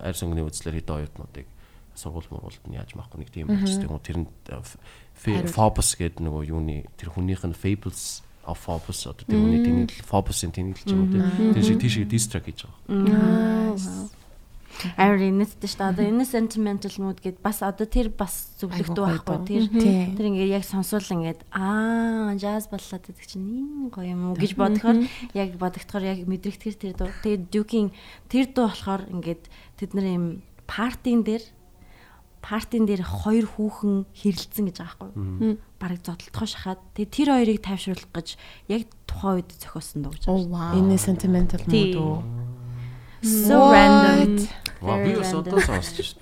арь 0.07 0.15
сонгоны 0.17 0.47
үзлэр 0.47 0.79
хэдэн 0.79 0.97
оюутнуудыг 1.03 1.47
сургууль 1.95 2.31
мургуулд 2.31 2.63
нь 2.67 2.75
яаж 2.79 2.95
маахгүй 2.95 3.19
нэг 3.23 3.31
тийм 3.31 3.47
болчихсон. 3.51 3.99
Тэр 4.03 4.19
нь 4.23 4.29
Phobos 5.51 5.95
гэдэг 5.95 6.19
нөгөө 6.23 6.43
юуны 6.51 6.87
тэр 6.99 7.15
хүнийх 7.15 7.43
нь 7.47 7.55
Fables 7.55 8.23
of 8.47 8.59
Phobos 8.61 9.05
одоо 9.09 9.25
тэр 9.25 9.41
хүний 9.41 9.63
тэнэгэл 9.65 10.05
Phobos-ын 10.09 10.53
тэнэглэж 10.53 10.89
байгаа 10.89 11.05
юм 11.05 11.11
тийм. 11.11 11.55
Тэр 11.55 11.65
шиг 11.65 11.79
тийш 11.81 11.95
дистрак 12.05 12.45
хийж 12.49 12.65
байгаа. 12.65 14.11
Амар 14.99 15.23
инээдтэй 15.23 15.71
шүү 15.71 15.79
дээ. 15.81 15.93
Одоо 15.95 16.05
энэ 16.11 16.25
sentimental 16.27 16.95
mood 16.99 17.19
гэд 17.23 17.39
бас 17.41 17.63
одоо 17.63 17.87
тэр 17.87 18.11
бас 18.11 18.53
зөвлөгдөө 18.59 19.07
Айгу 19.07 19.25
байхгүй. 19.25 19.47
Тэр 19.47 19.65
тэр 20.19 20.27
ингээд 20.29 20.55
яг 20.61 20.65
сонсвол 20.67 21.07
ингээд 21.15 21.47
аа 21.55 22.35
jazz 22.37 22.69
баллаад 22.69 23.07
гэдэг 23.07 23.25
чинь 23.25 23.47
ийм 23.49 23.89
гоё 23.89 24.13
юм 24.13 24.35
уу 24.35 24.37
гэж 24.37 24.53
бодохоор 24.59 24.99
яг 25.33 25.51
бодогдохоор 25.57 26.05
яг 26.05 26.19
мэдрэгдэхэр 26.27 26.77
тэр 26.77 26.93
дуу. 26.99 27.11
Тэгээд 27.23 27.49
Duke-ийн 27.55 27.89
тэр 28.29 28.45
дуу 28.51 28.67
болохоор 28.69 29.03
ингээд 29.15 29.43
тэд 29.79 29.91
нар 29.95 30.07
юм 30.11 30.27
партийн 30.67 31.23
дээр 31.23 31.45
партийн 32.45 32.85
дээр 32.85 33.01
хоёр 33.01 33.49
хүүхэн 33.49 34.05
хэрэлдсэн 34.13 34.65
гэж 34.69 34.77
байгаа 34.85 35.09
байхгүй. 35.09 35.57
Бараг 35.81 36.01
зодтолтгоо 36.05 36.45
шахаад 36.45 36.81
тэгээд 36.93 37.15
тэр 37.17 37.29
хоёрыг 37.33 37.61
тайвшруулах 37.65 38.13
гэж 38.13 38.29
яг 38.69 38.83
тухайн 39.09 39.41
үед 39.41 39.51
зохиосон 39.57 40.01
дуу 40.05 40.13
гэж. 40.13 40.29
Энэ 40.29 41.01
sentimental 41.01 41.65
mood 41.65 41.97
уу? 41.97 42.21
So 43.25 43.73
random. 43.73 44.45
Ваа 44.85 45.01
би 45.01 45.17
бас 45.17 45.33
одоо 45.33 45.57
сонсч 45.65 46.05
шүү. 46.05 46.21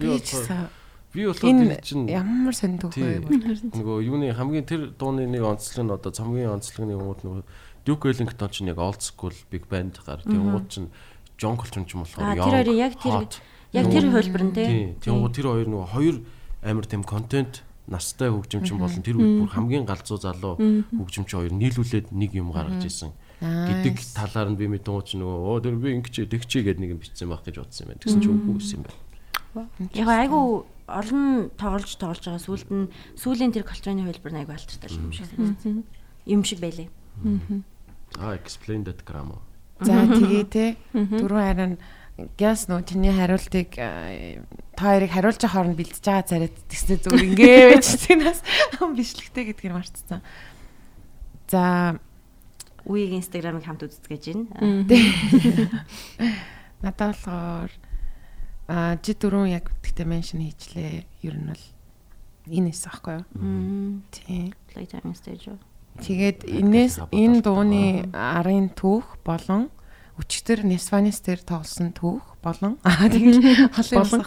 Би 1.13 1.27
болохоор 1.27 1.51
энэ 1.51 1.83
чинь 1.83 2.07
ямар 2.07 2.55
вэ? 2.55 2.89
Тийм. 2.95 3.27
Нөгөө 3.75 4.07
юуны 4.07 4.31
хамгийн 4.31 4.65
тэр 4.65 4.95
дууны 4.95 5.27
нэг 5.27 5.43
онцлог 5.43 5.83
нь 5.83 5.91
одоо 5.91 6.15
цамгийн 6.15 6.55
онцлогны 6.55 6.95
юмуд 6.95 7.27
нөгөө 7.27 7.43
Duke 7.83 8.15
Ellington 8.15 8.49
чинь 8.49 8.71
яг 8.71 8.79
old 8.79 9.03
school 9.03 9.35
big 9.51 9.67
band 9.67 9.99
гар 10.07 10.23
тэнгууд 10.23 10.71
чинь 10.71 10.89
John 11.37 11.59
Coltrane 11.59 11.85
ч 11.85 11.99
юм 11.99 12.07
болохоор 12.07 12.39
young, 12.39 12.47
тэр 12.47 12.57
хоёрын 12.63 12.79
яг 12.79 12.95
тэр-. 13.03 13.43
Яг 13.73 13.89
тэр 13.89 14.07
хөлбөр 14.13 14.43
нь 14.49 14.55
тий. 14.55 14.67
Тийм. 14.67 14.89
Тэнгууд 15.01 15.33
тэр 15.33 15.47
хоёр 15.49 15.69
нөгөө 15.69 15.89
хоёр 15.93 16.17
амар 16.63 16.87
тийм 16.87 17.03
контент 17.03 17.65
настай 17.89 18.31
хөгжимчин 18.31 18.79
болон 18.79 19.03
тэр 19.03 19.17
үед 19.19 19.43
бүр 19.43 19.51
хамгийн 19.51 19.89
галзуу 19.89 20.21
залуу 20.21 20.55
хөгжимчин 20.61 21.41
хоёр 21.41 21.53
нийлүүлээд 21.57 22.15
нэг 22.15 22.31
юм 22.37 22.55
гаргаж 22.55 22.87
исэн 22.87 23.11
гэдэг 23.43 23.99
талаар 24.15 24.55
нь 24.55 24.59
би 24.61 24.71
мэдэн 24.71 25.03
ч 25.03 25.19
нөгөө 25.19 25.39
оо 25.51 25.59
тэр 25.59 25.75
би 25.75 25.99
ингэч 25.99 26.31
тэгчээ 26.31 26.63
гэдэг 26.63 26.79
нэг 26.79 26.91
юм 26.95 27.01
бичсэн 27.03 27.27
байх 27.27 27.43
гэж 27.43 27.59
бодсон 27.59 27.83
юм 27.83 27.89
байна. 27.91 28.03
Тэгсэн 28.07 28.21
чинь 28.23 28.35
үгүй 28.39 28.55
юм 28.63 28.83
байна. 28.87 28.99
Яг 29.99 30.09
айгу 30.09 30.41
олон 30.87 31.51
тоглож 31.59 31.93
тоглож 31.99 32.23
байгаа 32.23 32.39
сүулт 32.39 32.71
нь 32.71 32.87
сүүлийн 33.19 33.51
тэр 33.51 33.67
колчраны 33.67 34.07
хөлбөр 34.07 34.33
нь 34.33 34.41
айгу 34.47 34.55
алтартай 34.55 34.95
юм 34.95 35.11
шиг 35.11 35.27
санагдсан. 35.27 35.83
Юм 36.23 36.43
шиг 36.47 36.63
байлээ. 36.63 36.89
Аа, 38.23 38.39
explain 38.39 38.87
that 38.87 39.03
grammar. 39.03 39.43
За 39.83 40.07
тэгээ 40.07 40.47
те 40.47 40.65
дөрөв 40.95 41.43
харин 41.43 41.83
Гяс 42.39 42.67
нөө 42.69 42.85
чиний 42.87 43.13
хариултыг 43.13 43.75
э, 43.79 44.43
та 44.77 44.95
хоёрыг 44.95 45.11
хариулж 45.11 45.43
хооронд 45.43 45.77
бэлдэж 45.79 46.03
байгаа 46.03 46.29
царайд 46.29 46.57
тэгснэ 46.69 47.03
зүгээр 47.03 47.27
ингээ 47.33 47.71
байж 47.75 47.89
тэнэс 48.07 48.39
бишлэгтэй 48.81 49.45
гэдгийг 49.51 49.73
марцсан. 49.73 50.21
За 51.49 51.99
Үеийг 52.85 53.15
инстаграмыг 53.15 53.63
хамт 53.63 53.87
үздэг 53.87 54.11
гэж 54.11 54.25
байна. 54.35 54.83
надад 56.83 57.15
болохоор 57.15 57.71
а 58.67 58.99
жи 58.99 59.15
дөрөв 59.15 59.47
яг 59.47 59.71
тэгтээ 59.87 60.07
меншн 60.07 60.43
хийчлээ. 60.43 61.07
Ер 61.23 61.37
нь 61.39 61.47
бол 61.47 61.65
энэ 62.51 62.75
эс 62.75 62.83
аахгүй 62.91 63.23
юу? 63.23 64.03
Тийм. 64.11 64.51
Playtime 64.71 65.15
stage. 65.15 65.55
Тэгээд 66.03 66.49
энэс 66.49 66.99
энэ 67.13 67.45
дууны 67.45 68.11
арын 68.17 68.73
түүх 68.75 69.23
болон 69.23 69.71
өчтөр 70.23 70.65
Nesvanis 70.65 71.21
дээр 71.27 71.43
тоглосон 71.43 71.93
түүх 71.93 72.39
болон 72.43 72.79
аа 72.87 73.11
тэгээд 73.11 73.75
болон 73.93 74.23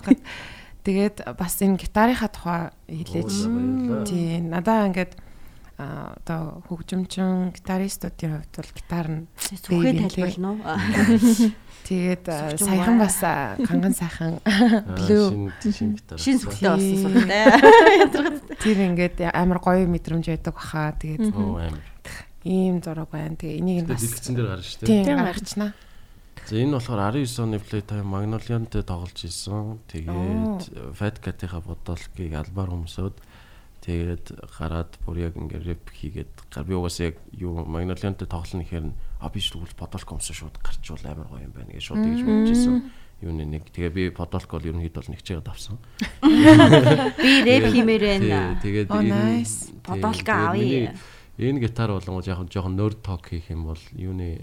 тэгээд 0.83 1.17
бас 1.39 1.55
энэ 1.63 1.79
гитарынхаа 1.79 2.29
тухай 2.29 2.61
хэлээж 2.91 3.31
тий 4.05 4.43
надаа 4.43 4.85
ингээд 4.91 5.15
одоо 5.75 6.63
хөгжимчин 6.71 7.51
гитаристуудын 7.51 8.39
хувьд 8.39 8.55
бол 8.55 8.71
гитар 8.79 9.07
нь 9.11 9.27
зүгхээ 9.35 9.93
тайлбарлана 10.07 10.49
уу? 10.55 10.63
Тэгээд 11.85 12.25
саяхан 12.57 12.97
бас 12.97 13.19
канган 13.67 13.93
сайхан 13.93 14.39
блүү 14.41 15.51
шин 15.69 16.39
сүхтэй 16.39 16.69
болсон 16.71 16.97
сүхтэй. 17.03 17.45
Тэр 18.63 18.77
ингээд 18.89 19.21
амар 19.35 19.59
гоё 19.59 19.85
мэдрэмж 19.85 20.31
байдаг 20.31 20.55
баха. 20.55 20.95
Тэгээд 20.97 21.35
ийм 22.47 22.81
зураг 22.81 23.11
байна. 23.11 23.35
Тэгээ 23.35 23.59
энийг 23.59 23.85
нь 23.85 23.89
бас 23.91 24.01
дэлгэцэн 24.01 24.33
дээр 24.33 24.47
гарна 24.49 24.63
шүү 24.65 24.79
дээ. 24.81 25.03
Тийм 25.05 25.19
гарчнаа. 25.21 25.71
За 26.45 26.61
энэ 26.61 26.77
болохоор 26.77 27.17
19 27.17 27.41
оны 27.41 27.57
Playtime 27.57 28.05
Magnolia-нд 28.05 28.85
тоглож 28.85 29.17
исэн. 29.25 29.81
Тэгээд 29.89 30.93
Fat 30.93 31.17
Cat-ийнхаа 31.17 31.65
бодолгийг 31.65 32.37
албаар 32.37 32.69
өмсөд 32.69 33.17
тэгээд 33.81 34.45
гараад 34.53 34.93
бүр 35.09 35.25
яг 35.25 35.33
ингээ 35.41 35.73
рэп 35.73 35.89
хийгээд 35.89 36.33
гар 36.53 36.65
би 36.69 36.77
угаасаа 36.77 37.09
яг 37.09 37.17
юу 37.33 37.65
Magnolia-нд 37.65 38.29
тоглоно 38.29 38.61
гэхээр 38.61 38.93
а 38.93 39.29
би 39.33 39.41
шүүл 39.41 39.73
бодолк 39.73 40.05
өмсө 40.05 40.37
шууд 40.37 40.61
гарчвал 40.61 41.01
амар 41.09 41.33
гоё 41.33 41.49
юм 41.49 41.53
байна 41.57 41.73
гэж 41.73 41.81
шууд 41.81 42.05
тэгж 42.05 42.21
бодож 42.21 42.53
исэн. 42.53 42.77
Юуны 43.25 43.43
нэг 43.49 43.65
тэгээ 43.73 43.89
би 43.89 44.03
подолк 44.13 44.49
бол 44.53 44.69
ерөнхийдөө 44.69 45.01
бол 45.01 45.11
нэгчээд 45.17 45.49
авсан. 45.49 45.81
Би 47.25 47.31
рэп 47.41 47.73
хиймээр 47.73 48.03
байна. 48.05 48.61
Тэгээд 48.61 48.89
подолк 49.81 50.29
авъя. 50.29 50.93
Энэ 51.41 51.57
гитар 51.57 51.89
болонгод 51.89 52.29
яг 52.29 52.45
жоохон 52.53 52.77
nerd 52.77 53.01
talk 53.01 53.33
хийх 53.33 53.49
юм 53.49 53.65
бол 53.65 53.81
юуны 53.97 54.37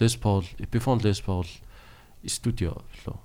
Les 0.00 0.16
Paul, 0.16 0.44
Epiphone 0.60 1.00
Les 1.02 1.20
Paul 1.20 1.46
студио 2.26 2.82
лөө. 3.06 3.16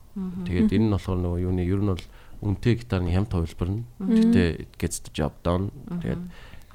Тэгээд 0.45 0.75
энэ 0.75 0.85
нь 0.87 0.93
болохоор 0.93 1.19
нөгөө 1.19 1.39
юуны 1.47 1.63
ер 1.65 1.81
нь 1.81 1.91
бол 1.91 2.05
үнэтэй 2.43 2.73
гитарын 2.83 3.09
хямд 3.09 3.31
хувилбар 3.31 3.69
нь. 3.71 3.83
Гэтэ 3.97 4.43
it 4.67 4.71
gets 4.77 4.99
the 5.01 5.11
job 5.15 5.33
done. 5.41 5.71
Тэгээд 5.89 6.21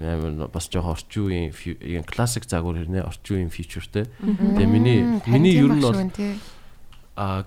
амар 0.01 0.48
бас 0.51 0.68
жоохон 0.68 0.97
орчин 0.97 1.52
үеийн 1.52 2.05
классик 2.05 2.44
загвар 2.48 2.81
хэрнээ 2.81 3.05
орчин 3.06 3.47
үеийн 3.47 3.52
фичертэй. 3.52 4.09
Тэгээ 4.20 4.68
миний 4.68 5.01
миний 5.28 5.55
ер 5.56 5.73
нь 5.73 5.81
бол 5.81 5.97
а 7.16 7.44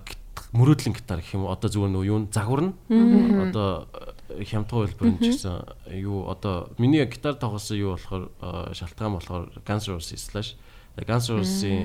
мөрөөдлийн 0.50 0.96
гитар 0.96 1.20
гэх 1.22 1.36
юм 1.38 1.46
одоо 1.46 1.70
зүгээр 1.70 1.94
нөгөө 1.94 2.10
юу 2.10 2.18
загвар 2.32 2.60
нь? 2.70 2.72
Одоо 2.90 3.86
хямдхан 4.34 4.86
хэлбэр 4.90 5.08
нь 5.14 5.20
ч 5.22 5.38
гэсэн 5.38 6.00
юу? 6.02 6.26
Одоо 6.26 6.70
миний 6.78 7.06
гитар 7.06 7.38
тоглосон 7.38 7.78
юу 7.78 7.94
болохоор 7.94 8.30
шалтгаан 8.74 9.14
болохоор 9.14 9.44
Guns 9.62 9.86
N' 9.86 9.94
Roses 9.94 10.22
slash 10.26 10.58
Guns 11.06 11.28
N' 11.30 11.36
Roses-ийн 11.40 11.84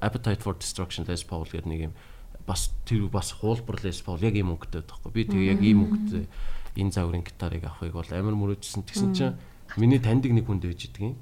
Appetite 0.00 0.42
for 0.42 0.54
Destruction 0.54 1.06
Les 1.08 1.24
Paul 1.24 1.46
гэдэг 1.46 1.66
нэг 1.66 1.80
юм 1.90 1.94
бас 2.46 2.70
тэр 2.84 3.08
бас 3.08 3.32
хуулбар 3.32 3.80
Les 3.82 3.98
Paul 4.04 4.20
яг 4.20 4.36
ийм 4.36 4.52
өнгөтэй 4.54 4.84
байхгүй 4.84 5.10
би 5.12 5.22
тэгээ 5.24 5.50
яг 5.56 5.60
ийм 5.64 5.88
өнгөтэй 5.88 6.24
энэ 6.76 6.92
загварын 6.92 7.24
гитарыг 7.24 7.64
авахыг 7.64 7.94
бол 7.94 8.10
амар 8.12 8.34
мөрөөдсөн 8.34 8.82
тэгсэн 8.84 9.10
чинь 9.14 9.34
миний 9.78 9.98
таньдаг 9.98 10.32
нэг 10.34 10.46
хүнд 10.46 10.66
байж 10.66 10.86
идэг 10.86 11.02
юм. 11.02 11.16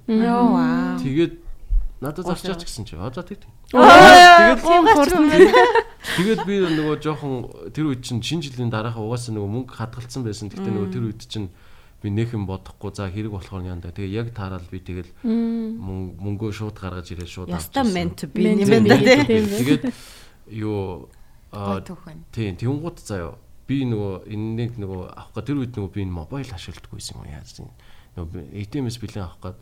Тэгээд 1.01 1.33
надад 2.03 2.27
зарчаач 2.27 2.65
гэсэн 2.67 2.85
чи. 2.85 2.97
За 2.97 3.23
тэг. 3.23 3.45
Тэгээд 3.71 5.53
тэгээд 6.19 6.41
би 6.45 6.55
нөгөө 6.67 6.97
жоохон 7.01 7.73
тэр 7.73 7.95
үед 7.95 8.03
чинь 8.03 8.21
шинэ 8.21 8.51
жилийн 8.51 8.73
дараахан 8.73 9.07
угаасаа 9.07 9.33
нөгөө 9.37 9.51
мөнгө 9.55 9.73
хадгалсан 9.77 10.27
байсан. 10.27 10.51
Гэхдээ 10.51 10.73
нөгөө 10.75 10.91
тэр 10.91 11.05
үед 11.07 11.23
чинь 11.25 11.49
би 12.03 12.11
нэхэн 12.11 12.45
бодохгүй. 12.45 12.91
За 12.93 13.07
хэрэг 13.07 13.33
болохоор 13.33 13.63
яанда. 13.63 13.95
Тэгээ 13.95 14.13
яг 14.13 14.35
таарал 14.35 14.67
би 14.67 14.83
тэгэл 14.83 15.11
мөнгөө 15.23 16.51
шууд 16.51 16.77
гаргаж 16.77 17.15
ирээд 17.15 17.31
шууд 17.31 17.49
авчихсан. 17.55 17.87
Яста 17.87 17.95
мент 17.95 18.27
би 18.35 18.43
юм 18.51 18.59
тийм. 18.67 19.47
Тэгээд 19.47 19.85
юу 20.51 21.09
аа 21.55 21.81
тийм 22.35 22.59
тэнгууд 22.59 22.99
заяа 22.99 23.39
би 23.71 23.87
нөгөө 23.87 24.27
энэнийг 24.27 24.77
нөгөө 24.83 25.03
авах 25.15 25.33
га 25.33 25.47
тэр 25.47 25.63
үед 25.63 25.79
нөгөө 25.79 25.93
би 25.95 26.03
энэ 26.03 26.17
мобайл 26.19 26.51
ашигладаг 26.51 26.91
байсан 26.91 27.23
юм 27.23 27.31
яаж 27.31 27.49
тийм. 27.55 27.71
Нөгөө 28.19 28.51
ATM-с 28.51 28.99
бэлэн 28.99 29.25
авах 29.25 29.41
гээд. 29.41 29.59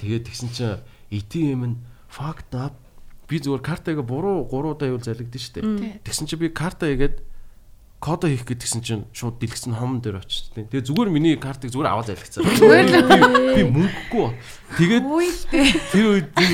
Тэгээд 0.00 0.24
тэгсэн 0.30 0.50
чинь 0.54 0.80
ATM 1.10 1.62
нь 1.66 1.76
fucked 2.06 2.54
up. 2.54 2.78
Би 3.26 3.42
зүгээр 3.42 3.60
картагаа 3.66 4.06
буруу 4.06 4.46
3 4.46 4.70
удаа 4.70 4.88
юу 4.88 5.02
залгидсан 5.02 5.42
шүү 5.42 5.52
дээ. 5.82 6.00
Тэгсэн 6.06 6.30
чинь 6.30 6.40
би 6.40 6.48
карта 6.48 6.86
игээд 6.86 7.20
кодо 8.00 8.28
хийх 8.28 8.44
гэдгсэн 8.44 8.80
чинь 8.84 9.04
шууд 9.16 9.40
дэлгэсэн 9.40 9.72
хомон 9.72 10.04
дээр 10.04 10.20
очиж 10.20 10.52
тээ. 10.52 10.68
Тэгээ 10.68 10.86
зүгээр 10.92 11.08
миний 11.08 11.34
картыг 11.40 11.72
зүгээр 11.72 11.90
аваад 11.90 12.12
залгицсан. 12.12 12.44
Би 13.56 13.62
мөнгөгүй. 13.64 14.28
Тэгээд 14.76 15.04
тэр 15.90 16.06
үед 16.12 16.28
би 16.36 16.46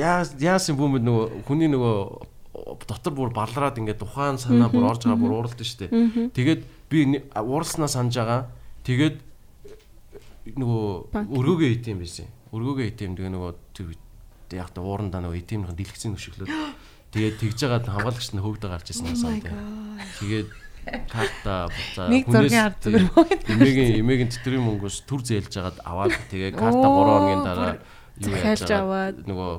яа 0.00 0.24
яасан 0.40 0.80
бүүмэд 0.80 1.04
нөгөө 1.04 1.26
хүний 1.44 1.68
нөгөө 1.68 2.88
дотор 2.88 3.12
бүр 3.12 3.30
балраад 3.36 3.76
ингээд 3.76 4.00
ухаан 4.00 4.40
санаа 4.40 4.72
бүр 4.72 4.88
орж 4.88 5.04
байгаа 5.04 5.20
бүр 5.20 5.36
ууралд 5.36 5.60
нь 5.60 5.68
штэ. 5.68 5.92
Тэгээд 6.32 6.60
би 6.88 7.20
ууралснаа 7.36 7.92
санаж 7.92 8.16
байгаа. 8.16 8.48
Тэгээд 8.88 9.16
нөгөө 10.56 10.88
өргөөгөө 11.28 11.68
ATM 11.76 12.00
байсан. 12.00 12.32
Өргөөгөө 12.48 12.88
ATM 12.88 13.12
тэгээ 13.12 13.32
нөгөө 13.36 13.52
тэр 13.76 13.92
яг 14.56 14.72
та 14.72 14.80
уурандаа 14.80 15.20
нөгөө 15.20 15.44
ATM-ийн 15.44 15.76
дэлгэцэн 15.76 16.16
өшөглөө. 16.16 16.48
Тэгээд 17.12 17.36
тэгж 17.40 17.56
жагаад 17.64 17.88
хамгаалагч 17.88 18.32
нь 18.36 18.40
хөөгдө 18.40 18.68
гарч 18.68 18.92
ирсэн 18.92 19.12
асаа. 19.12 19.32
Тэгээд 20.20 20.48
карта 21.08 21.68
буцаа 21.68 22.06
нэг 22.08 22.24
зургийн 22.28 22.64
ард 22.64 22.78
зүгээр 22.82 23.40
эмээгийн 23.54 24.00
эмээгийн 24.02 24.30
тэтгэврийн 24.32 24.64
мөнгөөс 24.64 24.96
төр 25.08 25.20
зээлж 25.24 25.52
жагаад 25.52 25.78
аваад 25.84 26.14
тэгээ 26.32 26.52
карта 26.56 26.86
3 26.86 26.88
хоногийн 26.88 27.44
дараа 27.44 27.74
юу 28.18 28.34
яаж 28.34 28.70
аваад. 28.74 29.16
нөгөө 29.24 29.50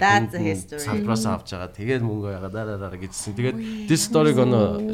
салбраас 0.84 1.24
авч 1.26 1.48
байгаа 1.56 1.72
тэгээд 1.72 2.04
мөнгө 2.04 2.28
ягаад 2.36 2.54
дараа 2.54 2.78
дараа 2.78 3.00
гэжсэн. 3.00 3.34
Тэгээд 3.38 3.58
this 3.88 4.04
story 4.08 4.36
gonna 4.36 4.92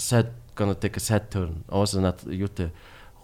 sad 0.00 0.32
gonna 0.56 0.76
take 0.76 0.96
a 0.96 1.02
sad 1.02 1.28
turn. 1.28 1.64
Also 1.68 2.00
not 2.00 2.24
юутэй 2.24 2.72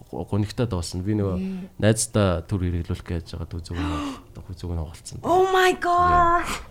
гонигтад 0.09 0.69
боосон 0.69 1.01
би 1.05 1.13
нөгөө 1.17 1.37
найздаа 1.81 2.41
төр 2.45 2.69
хэрэглүүлэх 2.69 3.05
гэж 3.05 3.25
байгаа 3.33 3.49
дүү 3.49 3.61
зүг 3.65 3.77
нь. 3.77 3.93
Зүг 4.59 4.73
нь 4.73 4.81
хуалцсан 4.81 5.21
oh 5.21 5.45
my 5.53 5.77
god 5.77 6.68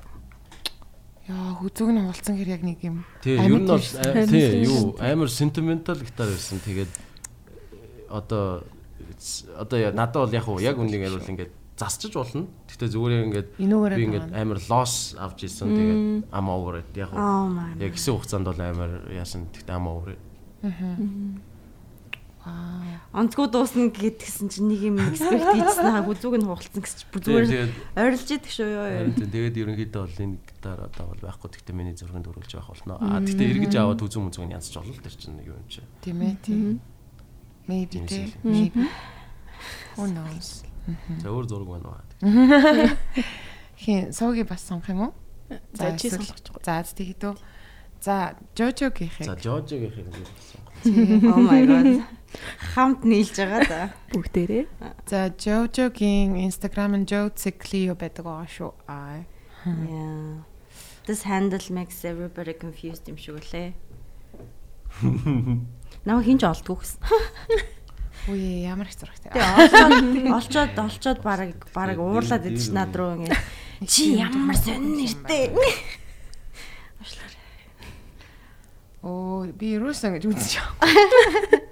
Яа, 1.29 1.61
хүзүүг 1.61 1.91
нь 1.93 2.01
уулцсан 2.09 2.41
хэр 2.41 2.49
яг 2.57 2.63
нэг 2.65 2.81
юм. 2.81 3.05
Тий, 3.21 3.37
ер 3.37 3.53
нь 3.53 3.69
бол 3.69 3.85
тий, 3.85 4.65
юу 4.65 4.97
амар 4.97 5.29
sentimental 5.29 6.01
гитар 6.01 6.33
байсан. 6.33 6.57
Тэгээд 6.65 6.89
одоо 8.09 8.65
одоо 9.61 9.93
надад 9.93 10.25
бол 10.25 10.33
яг 10.33 10.49
уу 10.49 10.57
яг 10.65 10.81
үнийг 10.81 11.05
ярил 11.05 11.21
ингээд 11.21 11.53
засчиж 11.77 12.17
болно. 12.17 12.49
Гэтэ 12.73 12.89
зүгээр 12.89 13.25
ингээд 13.29 13.49
би 13.61 14.05
ингээд 14.09 14.33
амар 14.33 14.59
loss 14.73 15.13
авч 15.21 15.45
ирсэн. 15.45 15.69
Тэгээд 15.69 16.33
am 16.33 16.49
over 16.49 16.81
it 16.81 16.97
яг 16.97 17.13
уу. 17.13 17.21
Яг 17.77 17.93
хэсэг 17.93 18.17
хугацаанд 18.17 18.49
бол 18.49 18.61
амар 18.65 18.93
яасан. 19.13 19.53
Гэтэ 19.53 19.77
am 19.77 19.85
over 19.85 20.17
it. 20.17 20.23
Аа. 20.65 20.97
Онцгой 23.12 23.48
дуусна 23.51 23.90
гэдгсэн 23.90 24.48
чинь 24.48 24.69
нэг 24.70 24.81
юм 24.81 24.97
экспект 25.02 25.43
хийсэн 25.43 25.90
хаа 25.90 26.06
үзүүг 26.06 26.39
нь 26.39 26.47
хугалцсан 26.47 26.81
гэсэн 26.81 26.98
чинь 27.02 27.10
зүгээр 27.19 27.73
ойрлж 27.98 28.28
идэг 28.31 28.52
шүү 28.52 28.69
ёо. 28.69 28.89
Тэгээд 29.19 29.56
ерөнхийдөө 29.59 30.02
бол 30.06 30.23
энэ 30.23 30.39
гитар 30.47 30.78
одоо 30.86 31.05
бол 31.12 31.23
байхгүй 31.27 31.51
гэхдээ 31.51 31.74
миний 31.77 31.97
зургийг 31.98 32.24
дөрүүлж 32.24 32.52
явах 32.56 32.73
болно. 32.73 32.97
Аа 33.02 33.20
гэхдээ 33.20 33.52
эргэж 33.52 33.74
аваад 33.77 34.01
үзүүн 34.06 34.24
мүзүүг 34.31 34.47
нь 34.48 34.55
янзч 34.55 34.74
болно 34.78 34.94
л 34.94 35.02
тэр 35.02 35.16
чинь 35.19 35.36
нэг 35.36 35.47
юм 35.51 35.66
чи. 35.69 35.82
Тийм 36.01 36.19
ээ 36.23 36.36
тийм. 36.40 36.81
Maybe 37.69 38.01
тийм. 38.06 38.32
Maybe. 38.44 38.86
Who 39.97 40.09
knows. 40.09 40.65
За 41.20 41.28
өөр 41.28 41.44
зураг 41.44 41.69
байна 41.69 41.89
уу? 41.93 42.01
Хин 43.82 44.12
сууги 44.12 44.43
бас 44.48 44.65
сонгох 44.65 44.89
юм 44.89 45.01
уу? 45.10 45.12
За 45.77 45.93
чи 45.98 46.09
байгаа. 46.09 46.65
За 46.65 46.81
тэгээд 46.81 47.23
үү. 47.28 47.36
За 48.01 48.39
Жожогийнхээ. 48.56 49.27
За 49.27 49.35
Жожогийнхээ. 49.36 50.06
Oh 51.28 51.43
my 51.43 51.66
god. 51.66 52.06
Хамт 52.75 53.05
нийлж 53.09 53.33
байгаа 53.37 53.63
да. 53.69 53.83
Бүгдээрээ. 54.13 54.65
За 55.09 55.33
Jojo-гийн 55.33 56.37
Instagram 56.37 57.01
нь 57.01 57.09
Joziclio 57.09 57.97
байдаг 57.97 58.25
байгаа 58.25 58.49
шүү. 58.49 58.73
Аа. 58.89 59.25
Yeah. 59.65 60.45
This 61.09 61.25
handle 61.25 61.65
makes 61.73 62.05
everybody 62.05 62.53
confused 62.53 63.09
юм 63.09 63.17
шиг 63.17 63.41
үлээ. 63.41 63.73
Наа 66.09 66.21
хинж 66.21 66.45
олдгүй 66.45 66.77
гэсэн. 66.85 67.01
Үе 68.29 68.69
ямар 68.69 68.93
их 68.93 68.97
зурагтай. 69.01 69.33
Тэгээ 69.33 70.29
олцоод 70.29 70.77
олцоод 70.77 71.21
бараг 71.25 71.57
бараг 71.73 71.97
уурлаад 71.97 72.45
идэж 72.45 72.77
над 72.77 72.93
руу 72.93 73.25
ингэ 73.25 73.33
чи 73.89 74.21
ямар 74.21 74.57
сонин 74.57 75.01
нэртэй. 75.01 75.49
Оо 79.01 79.49
би 79.49 79.81
юусэн 79.81 80.21
гэж 80.21 80.29
байгаа. 80.29 81.65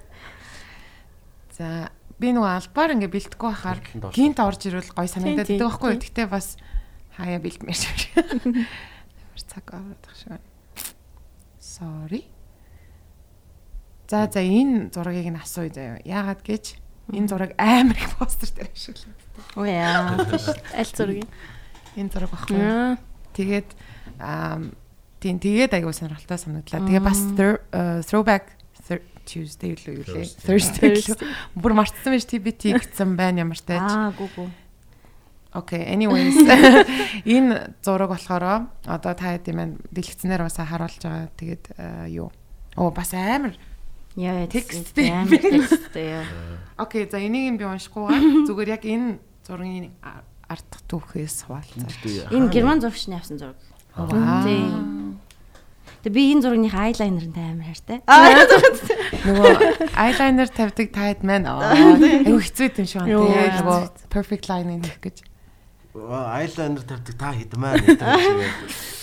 За 1.57 1.89
би 2.21 2.29
нөгөө 2.37 2.53
албаар 2.53 2.93
ингээ 2.93 3.09
бэлдэхгүй 3.09 3.49
байхаар 3.49 3.81
гинт 4.13 4.37
орж 4.37 4.61
ирвэл 4.69 4.93
гой 4.93 5.09
санагдаад 5.09 5.49
байдаг 5.49 5.65
байхгүй. 5.65 5.93
Гэхдээ 5.97 6.27
бас 6.29 6.53
хаяа 7.17 7.41
бэлдмээр 7.41 7.77
шиг. 7.77 7.99
Ямар 8.13 9.41
цаг 9.41 9.65
аваад 9.73 10.05
шиг. 10.13 10.41
Sorry. 11.57 12.29
За 14.05 14.29
за 14.29 14.41
энэ 14.41 14.93
зургийг 14.93 15.33
нь 15.33 15.41
асууя 15.41 15.73
заяа. 15.73 16.01
Яагаад 16.05 16.41
гэж 16.45 16.77
энэ 17.13 17.29
зураг 17.29 17.51
амар 17.57 17.97
их 17.97 18.13
постэр 18.17 18.53
дээр 18.53 18.69
ашиглав. 18.69 19.17
Оо 19.57 19.65
яа. 19.65 20.13
Аль 20.77 20.93
зургийг? 20.93 21.29
Энэ 21.97 22.13
зураг 22.13 22.33
багхгүй. 22.33 22.97
Тэгээд 23.33 23.69
аа 24.21 24.61
тийм 25.21 25.41
тэгээд 25.41 25.73
аягүй 25.73 25.93
сонирхолтой 25.93 26.37
санагдлаа. 26.37 26.85
Тэгээ 26.85 27.01
бас 27.01 27.21
throwback 28.09 28.56
Tuesday 29.27 29.75
л 29.75 29.83
юу 29.91 30.07
лээ. 30.07 30.23
Thursday. 30.39 30.95
Бүр 31.51 31.75
мартсан 31.75 32.15
байж 32.15 32.23
TBT 32.23 32.79
гэсэн 32.79 33.19
байна 33.19 33.43
ямар 33.43 33.59
тааж. 33.59 33.91
Аа 33.91 34.15
гүү 34.15 34.31
гүү. 34.39 34.47
Okay, 35.57 35.83
anyways. 35.91 36.37
Энэ 37.27 37.75
зураг 37.83 38.15
болохоор 38.15 38.71
одоо 38.87 39.13
та 39.13 39.35
хэд 39.35 39.51
юм 39.51 39.83
дэлгэцнээр 39.91 40.47
бас 40.47 40.55
харуулж 40.55 41.03
байгаа. 41.03 41.27
Тэгээд 41.35 41.65
юу? 42.15 42.31
Оо 42.79 42.91
бас 42.95 43.11
амар 43.11 43.57
Яа, 44.17 44.47
тексттэй. 44.49 45.13
Амар 45.13 45.37
тексттэй 45.37 46.09
яа. 46.09 46.25
Окей, 46.77 47.05
за 47.05 47.21
энийг 47.21 47.61
би 47.61 47.69
уншихгүйгээр 47.69 48.47
зүгээр 48.49 48.73
яг 48.73 48.83
энэ 48.85 49.21
зургийн 49.45 49.93
арт 50.01 50.81
түүхээс 50.89 51.45
хаваалцаа. 51.45 52.33
Энэ 52.33 52.49
герман 52.49 52.81
зурагчны 52.81 53.13
авсан 53.13 53.37
зураг. 53.37 53.61
Тийм. 54.41 55.06
Тэг 56.03 56.11
би 56.13 56.21
энэ 56.31 56.41
зургийн 56.45 56.69
айлайнертай 56.69 57.45
амар 57.51 57.67
хайртай. 57.73 57.97
Нөгөө 59.25 59.53
айлайнер 59.97 60.49
тавьдаг 60.53 60.87
таад 60.93 61.21
маань 61.25 61.47
аюу 61.49 62.37
хэцүү 62.37 62.81
юм 62.81 62.87
шиг 62.87 63.01
байна. 63.01 63.25
Тэгээ 63.25 63.57
нөгөө 63.61 63.79
perfect 64.13 64.45
line 64.51 64.77
нэх 64.77 65.01
гэж. 65.01 65.25
Айлайнер 65.97 66.83
тавьдаг 66.85 67.15
та 67.17 67.33
хэд 67.33 67.57
маань. 67.57 67.81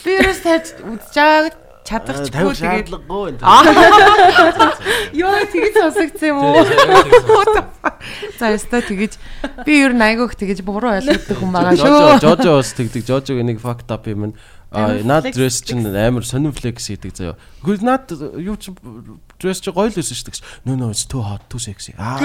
Би 0.07 0.11
ерөөс 0.23 0.41
тавьж 0.47 0.67
үзэж 0.87 1.15
байгааг 1.19 1.55
чадахчгүй 1.85 2.33
тэгээд 2.33 2.61
шаардлагагүй 2.63 3.25
энэ. 3.35 3.43
Йоо 5.21 5.45
тэгэж 5.53 5.75
сонсогдсон 5.77 6.29
юм 6.33 6.39
уу? 6.41 6.65
За 8.41 8.55
яста 8.55 8.81
тэгэж 8.81 9.21
би 9.69 9.85
ер 9.85 9.93
нь 9.93 10.01
айгүйх 10.01 10.33
тэгэж 10.33 10.65
буруу 10.65 10.97
ойлгодог 10.97 11.37
хүн 11.37 11.53
байгаа 11.53 11.77
шүү. 11.77 12.25
Жожо 12.25 12.57
бас 12.57 12.73
тэгдэг. 12.73 13.05
Жожог 13.05 13.37
энийг 13.37 13.61
fucked 13.61 13.93
up 13.93 14.09
юм. 14.09 14.33
А 14.75 14.99
над 15.03 15.31
дресс 15.31 15.63
чинь 15.63 15.87
амар 15.87 16.27
сонин 16.27 16.53
флекс 16.53 16.91
хийдэг 16.91 17.15
заяа. 17.15 17.39
Гэхдээ 17.63 17.87
над 17.87 18.11
юу 18.11 18.59
ч 18.59 18.75
дресс 19.45 19.61
чи 19.61 19.69
гоё 19.69 19.93
л 19.93 19.97
байсан 20.01 20.17
шүү 20.17 20.33
дээ. 20.33 20.41
No 20.65 20.73
no 20.81 20.89
it's 20.89 21.05
too 21.05 21.21
hot 21.21 21.45
too 21.53 21.61
sexy. 21.61 21.93
Аа. 22.01 22.17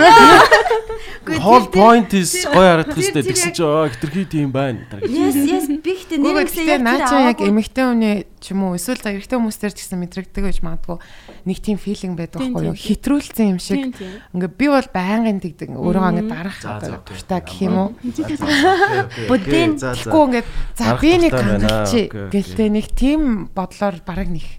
Whole 1.44 1.68
point 1.68 2.14
is 2.16 2.32
гоё 2.48 2.80
харагдах 2.80 2.96
хэрэгтэй 2.96 3.24
гэсэн 3.28 3.52
чи 3.52 3.64
аа 3.68 3.92
хитрхий 3.92 4.26
тийм 4.26 4.56
байна. 4.56 4.88
Yes 5.04 5.36
yes 5.36 5.68
би 5.68 6.00
ихтэй 6.00 6.18
нэрээсээ 6.24 6.80
яг 6.80 6.82
наача 6.88 7.20
яг 7.28 7.44
эмэгтэй 7.44 7.86
хүний 7.92 8.16
ч 8.40 8.56
юм 8.56 8.72
уу 8.72 8.80
эсвэл 8.80 9.04
эрэгтэй 9.04 9.36
хүмүүстэр 9.36 9.74
ч 9.76 9.84
гэсэн 9.84 10.00
мэдрэгдэг 10.00 10.44
гэж 10.48 10.58
магадгүй 10.64 10.98
нэг 11.44 11.58
тийм 11.60 11.78
филинг 11.78 12.16
байдаг 12.16 12.40
байхгүй 12.40 12.72
юу? 12.72 12.76
Хитрүүлсэн 12.76 13.52
юм 13.52 13.60
шиг. 13.60 13.92
Ингээ 14.32 14.52
би 14.56 14.66
бол 14.72 14.90
байнгын 14.90 15.40
тэгдэг 15.44 15.76
өөрөө 15.76 16.04
ингээ 16.16 16.28
дарах 16.32 16.58
дуртай 17.04 17.40
гэх 17.44 17.60
юм 17.68 17.76
уу? 17.76 17.90
Бүдэн 19.28 19.76
тэгэхгүй 19.76 20.24
ингээ 20.24 20.46
за 20.80 20.96
би 21.00 21.12
нэг 21.20 21.32
гангалчи 21.36 22.02
гэлтэй 22.32 22.70
нэг 22.72 22.88
тийм 22.96 23.52
бодлоор 23.52 24.00
бараг 24.08 24.32
нэг 24.32 24.59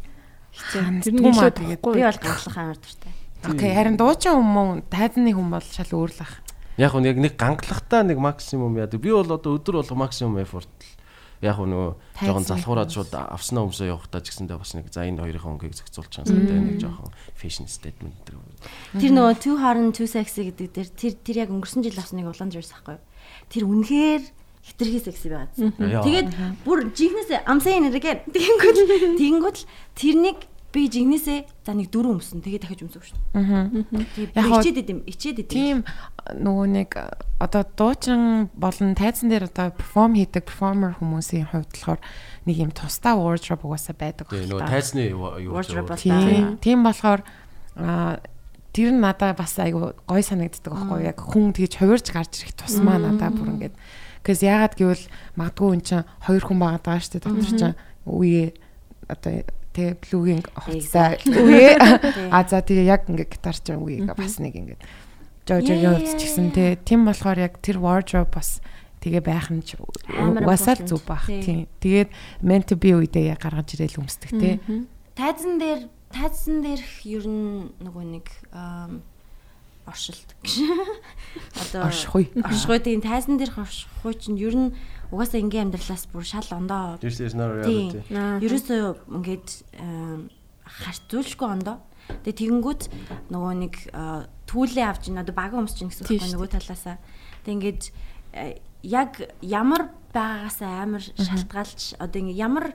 хичээнмаа 0.69 1.51
тэгээд 1.51 1.81
би 1.81 2.03
бол 2.05 2.21
гангалах 2.21 2.57
амар 2.59 2.79
дуртай. 2.79 3.13
Окей 3.49 3.73
харин 3.73 3.97
дуучин 3.97 4.37
хүмүүс 4.37 4.93
тайзны 4.93 5.33
хүн 5.33 5.49
бол 5.49 5.65
шал 5.65 5.93
өөрлөх. 5.97 6.33
Яг 6.77 6.93
нь 6.97 7.09
яг 7.09 7.17
нэг 7.17 7.35
гангалахтаа 7.41 8.05
нэг 8.05 8.19
максимум 8.21 8.77
яа. 8.77 8.89
Би 8.89 9.11
бол 9.11 9.25
одоо 9.25 9.57
өдөр 9.57 9.81
болго 9.81 9.97
максимум 9.97 10.39
effort 10.45 10.69
яг 11.41 11.57
нөгөө 11.57 12.21
жоохон 12.21 12.45
залхуураад 12.45 12.93
шууд 12.93 13.13
авснаа 13.17 13.65
өмсөө 13.65 13.89
явахдаа 13.89 14.21
ч 14.21 14.29
гэсэндээ 14.29 14.61
бас 14.61 14.77
нэг 14.77 14.93
за 14.93 15.09
энэ 15.09 15.25
хоёрын 15.25 15.57
өнгийг 15.57 15.73
зохицуулж 15.73 16.13
байгаа 16.21 16.37
юм 16.37 16.69
нэг 16.69 16.85
жоохон 16.85 17.13
fashion 17.33 17.65
statement 17.65 18.13
тэр. 18.29 18.37
Тэр 19.01 19.13
нөгөө 19.17 19.41
two 19.41 19.57
hard 19.57 19.81
two 19.97 20.05
sexy 20.05 20.53
гэдэг 20.53 20.69
дээр 20.69 20.89
тэр 20.93 21.13
тэр 21.17 21.37
яг 21.49 21.51
өнгөрсөн 21.57 21.81
жил 21.81 21.97
авсныг 21.97 22.29
улаан 22.29 22.53
жирс 22.53 22.77
ахгүй. 22.77 23.01
Тэр 23.49 23.65
үнэхээр 23.65 24.23
хитрхи 24.61 25.01
секси 25.01 25.33
байгаа. 25.33 26.05
Тэгээд 26.05 26.29
бүр 26.69 26.93
жигнэсээ 26.93 27.49
амсаа 27.49 27.81
нэргээ 27.89 28.29
тэгэнгүүт 28.29 29.17
тэгэнгүүт 29.17 29.59
тэрнийг 29.97 30.45
би 30.71 30.87
жигнэсээ 30.87 31.67
за 31.67 31.73
нэг 31.75 31.91
дөрөв 31.91 32.23
өмсөн 32.23 32.43
тэгээ 32.43 32.63
дахиж 32.63 32.81
өмсөв 32.87 33.03
шүү 33.03 33.19
дээ. 33.35 34.39
Аа. 34.39 34.61
Ичээд 34.61 34.79
идэм 34.87 34.99
ичээд 35.07 35.39
идэм. 35.43 35.51
Тийм 35.51 35.79
нөгөө 36.39 36.67
нэг 36.71 36.91
одоо 37.43 37.63
дуучин 37.75 38.51
болон 38.55 38.95
тайзан 38.95 39.31
дээр 39.31 39.51
одоо 39.51 39.75
перформ 39.75 40.15
хийдэг 40.15 40.47
перформер 40.47 40.95
хүмүүсийн 41.03 41.51
хувьд 41.51 41.75
болохоор 41.75 42.01
нэг 42.47 42.57
юм 42.57 42.71
тусдаа 42.71 43.19
wardrobe 43.19 43.67
угаасаа 43.67 43.99
байдаг 43.99 44.31
байна. 44.31 44.47
Тийм 44.47 44.51
нөгөө 44.55 44.71
тайзны 44.71 45.03
юу 45.11 45.59
тийм. 45.99 46.45
Тийм 46.63 46.79
болохоор 46.87 47.21
аа 47.75 48.23
тэр 48.71 48.95
нь 48.95 49.03
надаа 49.03 49.35
бас 49.35 49.59
айгу 49.59 49.99
гой 50.07 50.23
санагддаг 50.23 50.71
байхгүй 50.71 51.03
яг 51.03 51.19
хүн 51.19 51.51
тэгж 51.51 51.83
хувирж 51.83 52.07
гарч 52.15 52.47
ирэх 52.47 52.55
тусмаа 52.55 53.03
надаа 53.03 53.35
бүр 53.35 53.59
ингээд 53.59 53.75
Гэвс 54.21 54.43
яагаад 54.45 54.75
гэвэл 54.77 55.05
магадгүй 55.35 55.71
эн 55.75 55.83
чинь 55.83 56.07
хоёр 56.23 56.45
хүн 56.45 56.59
байгаа 56.61 56.83
даа 56.85 57.01
шүү 57.01 57.13
дээ 57.19 57.25
дотор 57.25 57.51
чинь 57.57 57.77
үе 58.05 58.53
одоо 59.09 59.33
тэгээ 59.75 59.95
блүгийн 60.03 60.43
хувцас 60.55 61.23
үе. 61.27 61.79
А 62.35 62.43
за 62.47 62.61
тэгээ 62.63 62.87
яг 62.91 63.07
ингээ 63.07 63.29
гитар 63.31 63.57
ч 63.57 63.75
үе 63.75 64.03
бас 64.11 64.43
нэг 64.43 64.55
ингээ 64.59 64.79
жожогийн 65.47 65.95
хувцас 65.95 66.15
ч 66.19 66.23
гэсэн 66.27 66.49
тэгээ 66.55 66.75
тийм 66.83 67.07
болохоор 67.07 67.39
яг 67.39 67.55
тэр 67.63 67.79
wardrobe 67.79 68.35
бас 68.35 68.59
тэгээ 69.01 69.23
байх 69.25 69.49
нь 69.51 69.63
ч 69.65 69.79
угаасаа 69.79 70.77
зүг 70.85 71.03
бах. 71.07 71.27
Тийм 71.27 71.71
тэгээд 71.81 72.11
meant 72.43 72.67
to 72.69 72.77
be 72.77 72.93
үедээ 72.93 73.33
яг 73.35 73.41
гаргаж 73.43 73.79
ирээл 73.79 74.03
өмсдөг 74.03 74.31
тий. 74.37 74.55
Тайзан 75.17 75.57
дээр 75.59 75.89
тайзан 76.13 76.61
дээр 76.63 76.83
ер 77.07 77.25
нь 77.27 77.71
нөгөө 77.81 78.05
нэг 78.11 78.27
оршилт 79.91 80.31
гэж. 80.43 80.53
Одоо 81.67 81.89
оршихуй. 81.89 82.31
Оршихуй. 82.37 82.79
Тийм 82.79 83.01
тайзан 83.03 83.39
дээрх 83.41 83.59
оршихуй 83.59 84.15
чинь 84.15 84.39
ер 84.39 84.55
нь 84.55 84.71
угаасаа 85.11 85.41
ингийн 85.43 85.71
амьдралаас 85.71 86.07
бүр 86.11 86.25
шал 86.25 86.49
ондоо. 86.55 86.99
Ерөөсөө 88.41 88.83
ингээд 89.11 89.49
харьцуулшгүй 90.65 91.49
ондоо. 91.51 91.83
Тэгээ 92.23 92.41
тэгэнгүүт 92.43 92.83
нөгөө 93.31 93.55
нэг 93.67 93.75
түүлээ 94.51 94.87
авч 94.87 95.11
ин 95.11 95.23
одоо 95.23 95.35
бага 95.35 95.59
өмсч 95.59 95.83
ин 95.83 95.91
гэсэн 95.91 96.07
үг 96.07 96.27
нөгөө 96.35 96.51
талаасаа. 96.59 96.99
Тэг 97.47 97.53
ингээд 97.59 97.83
яг 98.83 99.13
ямар 99.43 99.91
байгаагаас 100.15 100.59
амар 100.63 101.03
шалтгаалж 101.03 101.99
одоо 101.99 102.19
ингээ 102.19 102.43
ямар 102.43 102.75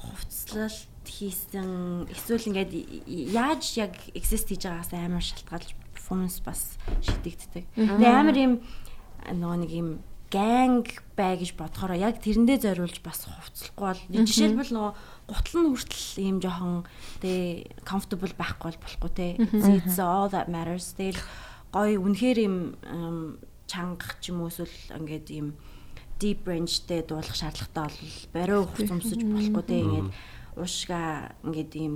хувцлалт 0.00 1.06
хийсэн 1.08 2.08
эсвэл 2.12 2.48
ингээд 2.52 2.72
яаж 3.32 3.64
яг 3.80 3.94
exist 4.12 4.52
хийж 4.52 4.68
байгаагаас 4.68 4.92
амар 4.92 5.24
шалтгаалж 5.24 5.72
performance 5.96 6.40
бас 6.44 6.76
шидэгддэг. 7.00 7.64
Тэгээ 7.76 8.12
амар 8.12 8.36
юм 8.36 8.52
нөгөө 9.28 9.56
нэг 9.64 9.72
юм 9.72 9.88
ганг 10.28 11.00
бай 11.16 11.40
гэж 11.40 11.56
бодохоор 11.56 11.96
яг 11.96 12.20
тэрэндээ 12.20 12.58
зориулж 12.60 13.00
бас 13.00 13.24
хувцлахгүй 13.24 13.84
бол 13.88 14.02
жишээлбэл 14.28 14.72
нөгөө 14.76 14.92
гутал 15.28 15.56
нь 15.56 15.68
хүртэл 15.72 16.20
ийм 16.20 16.36
жоохон 16.44 16.84
тэгээ 17.24 17.84
comfortable 17.88 18.34
байхгүй 18.36 18.76
бол 18.76 18.82
болохгүй 18.84 19.10
те. 19.16 19.28
It's 19.40 19.96
all 19.96 20.28
that 20.28 20.52
matters. 20.52 20.92
Тэгэл 20.96 21.20
гоё 21.72 21.96
үнэхээр 21.96 22.38
юм 22.44 22.56
чанга 23.64 24.04
ч 24.20 24.32
юм 24.32 24.44
уу 24.44 24.52
эсвэл 24.52 25.00
ингээд 25.00 25.28
ийм 25.32 25.56
deep 26.20 26.44
range-тэй 26.44 27.08
дуулах 27.08 27.36
шаардлагатай 27.36 27.88
бол 27.88 28.00
бариу 28.36 28.68
хувц 28.68 28.92
өмсөж 28.92 29.20
болохгүй 29.24 29.64
те. 29.64 29.80
Ингээд 29.80 30.12
уушга 30.58 31.32
ингээд 31.46 31.72
ийм 31.78 31.94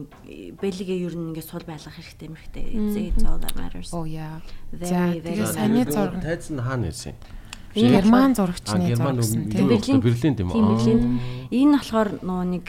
бэлгээ 0.56 1.04
ер 1.04 1.14
нь 1.18 1.36
ингээд 1.36 1.50
сул 1.50 1.64
байлгах 1.68 1.96
хэрэгтэй 2.00 2.26
юм 2.30 2.36
хэрэгтэй. 2.40 3.12
It's 3.12 3.24
all 3.28 3.40
that 3.42 3.56
matters. 3.60 3.92
Oh 3.92 4.04
yeah. 4.08 4.40
Very 4.72 5.20
very. 5.20 5.44
Саний 5.44 5.84
зураг 5.84 6.22
тайзан 6.22 6.62
хаана 6.62 6.88
ирсэн? 6.88 7.16
Герман 7.74 8.34
зурагчны 8.36 8.94
зурагсан 8.96 9.48
тийм 9.48 10.00
Берлин 10.00 10.36
тийм 10.36 10.48
үү? 10.52 10.76
Берлин. 10.76 11.00
Энэ 11.48 11.76
болохоор 11.80 12.10
нөгөө 12.20 12.46
нэг 12.52 12.66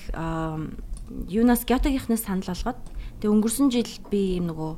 юунаас 1.28 1.64
Гетогийнхнээс 1.68 2.24
санал 2.24 2.48
болгоод 2.48 2.80
тэгээ 3.20 3.34
өнгөрсөн 3.36 3.68
жил 3.72 3.92
би 4.08 4.40
юм 4.40 4.48
нөгөө 4.52 4.72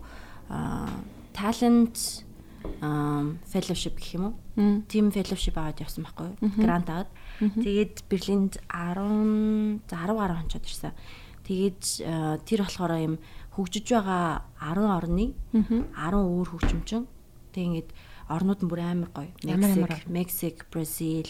talent 1.38 2.26
fellowship 3.46 4.02
гэх 4.02 4.18
юм 4.18 4.24
уу? 4.30 4.34
Team 4.90 5.14
fellowship 5.14 5.58
аваад 5.58 5.80
явсан 5.82 6.06
байхгүй 6.06 6.34
юу? 6.34 6.52
Грант 6.58 6.90
аваад. 6.90 7.10
Тэгээд 7.40 7.96
Берлинд 8.10 8.58
10 8.66 9.86
за 9.86 9.96
10 10.10 10.18
гаруй 10.18 10.38
хонцод 10.42 10.66
ирсэн. 10.66 10.94
Тэгээд 11.46 11.82
тэр 12.50 12.66
болохоор 12.66 12.94
юм 12.98 13.16
хөгжиж 13.54 13.94
байгаа 13.94 14.42
10 14.58 14.90
орны 14.90 15.26
10 15.54 15.94
өөр 15.94 16.48
хөгжимчин 16.50 17.06
Тэг 17.56 17.64
ингээд 17.64 17.90
орнууд 18.30 18.62
нь 18.64 18.70
бүр 18.70 18.80
амар 18.80 19.10
гоё. 19.14 19.32
Мексик, 19.44 20.08
Мексик, 20.08 20.66
Бразил, 20.72 21.30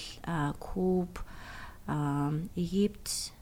Куб, 0.60 1.20
Египт, 2.56 3.34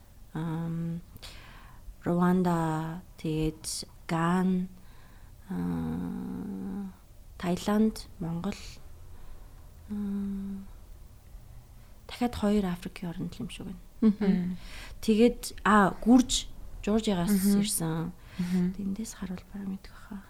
Рванда, 2.04 3.02
тэгээд 3.18 3.86
Ган, 4.08 4.68
Таиланд, 7.38 8.08
Монгол 8.18 8.58
дахиад 12.08 12.34
хоёр 12.34 12.66
Африкийн 12.66 13.10
орнд 13.10 13.34
юм 13.38 13.48
шиг 13.50 13.66
байна. 13.66 14.56
Тэгээд 15.00 15.54
а 15.64 15.94
гүрж 16.04 16.46
Жоржиагаас 16.84 17.32
ирсэн. 17.32 18.12
Тэндээс 18.76 19.14
харуул 19.16 19.40
бараг 19.52 19.68
мэдэх 19.68 19.94
хаа. 20.08 20.20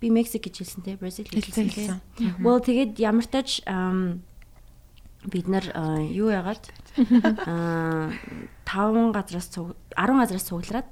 Би 0.00 0.10
Мексик 0.10 0.46
гэж 0.46 0.62
хэлсэн 0.62 0.82
те, 0.86 0.96
Бразил 0.96 1.26
хэлсэн 1.26 1.68
те. 1.70 1.98
Well 2.38 2.62
тэгээд 2.62 2.98
ямар 3.02 3.26
тач 3.26 3.62
бид 5.26 5.46
нар 5.50 5.66
юу 6.06 6.30
яагаад 6.30 6.70
аа 7.50 8.14
5 8.62 9.12
газраас 9.12 9.50
10 9.50 9.74
газраас 9.96 10.46
цуглараад 10.46 10.88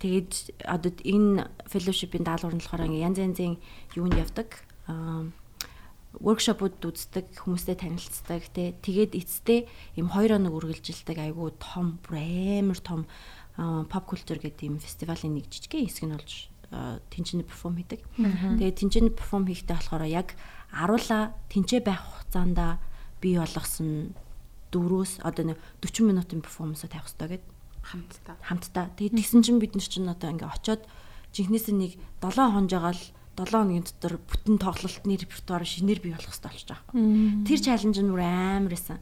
тэгээд 0.00 0.64
одоо 0.64 0.92
энэ 1.04 1.52
fellowship-ийн 1.68 2.24
даалгавар 2.24 2.56
нь 2.56 2.62
болохоор 2.64 2.88
янз 2.88 3.18
янзын 3.20 3.60
юунд 3.92 4.16
явдаг 4.16 4.64
аа 4.88 5.28
workshop-ууд 6.18 6.82
үздэг, 6.82 7.30
хүмүүстэй 7.38 7.78
танилцдаг 7.78 8.42
тий. 8.50 8.74
Тэгээд 8.82 9.14
эцэстээ 9.14 9.60
им 10.02 10.10
2 10.10 10.34
хоног 10.34 10.58
үргэлжилдэг 10.58 11.18
айгүй 11.30 11.54
том, 11.62 12.02
амар 12.10 12.80
том 12.82 13.06
pop 13.86 14.10
culture 14.10 14.40
гэдэг 14.42 14.66
юм 14.66 14.82
фестивалийн 14.82 15.38
нэг 15.38 15.46
жижигхэн 15.46 15.86
хэсэг 15.86 16.04
нь 16.10 16.14
болж 16.18 16.32
тэнцэнэ 16.70 17.42
перформ 17.44 17.76
хийдэг. 17.82 18.00
Тэгээд 18.14 18.78
тэнцэнэ 18.78 19.10
перформ 19.14 19.44
хийхдээ 19.46 19.76
болохоор 19.76 20.04
яг 20.06 20.38
аруула 20.70 21.34
тэнцээ 21.50 21.82
байх 21.82 22.02
хугацаанд 22.02 22.78
бий 23.18 23.36
болгосон 23.36 24.14
дөрөөс 24.70 25.26
одоо 25.26 25.54
нэг 25.54 25.58
40 25.82 26.06
минутын 26.06 26.40
перформанс 26.46 26.86
тавих 26.86 27.10
хэрэгтэй 27.10 27.42
гэдэг 27.42 27.50
хамтдаа. 27.82 28.36
Хамтдаа. 28.46 28.86
Тэгээд 28.94 29.18
тэгсэн 29.18 29.42
чинь 29.42 29.58
бид 29.58 29.74
нар 29.74 29.88
чинь 29.88 30.06
одоо 30.06 30.30
ингээ 30.30 30.46
очоод 30.46 30.82
жинхнээсээ 31.34 31.74
нэг 31.74 31.92
7 32.22 32.54
хонжоогоол 32.54 33.02
7 33.34 33.50
хоногийн 33.50 33.86
дотор 33.86 34.20
бүтэн 34.20 34.56
тоглолтны 34.60 35.14
репертуар 35.16 35.64
шинээр 35.64 36.00
бий 36.04 36.12
болох 36.12 36.30
хэрэгтэй 36.30 36.50
болчих 36.50 36.68
жоох. 36.70 36.84
Тэр 37.46 37.58
чаленж 37.58 37.98
нь 37.98 38.12
бүр 38.12 38.22
амар 38.22 38.72
байсан. 38.74 38.98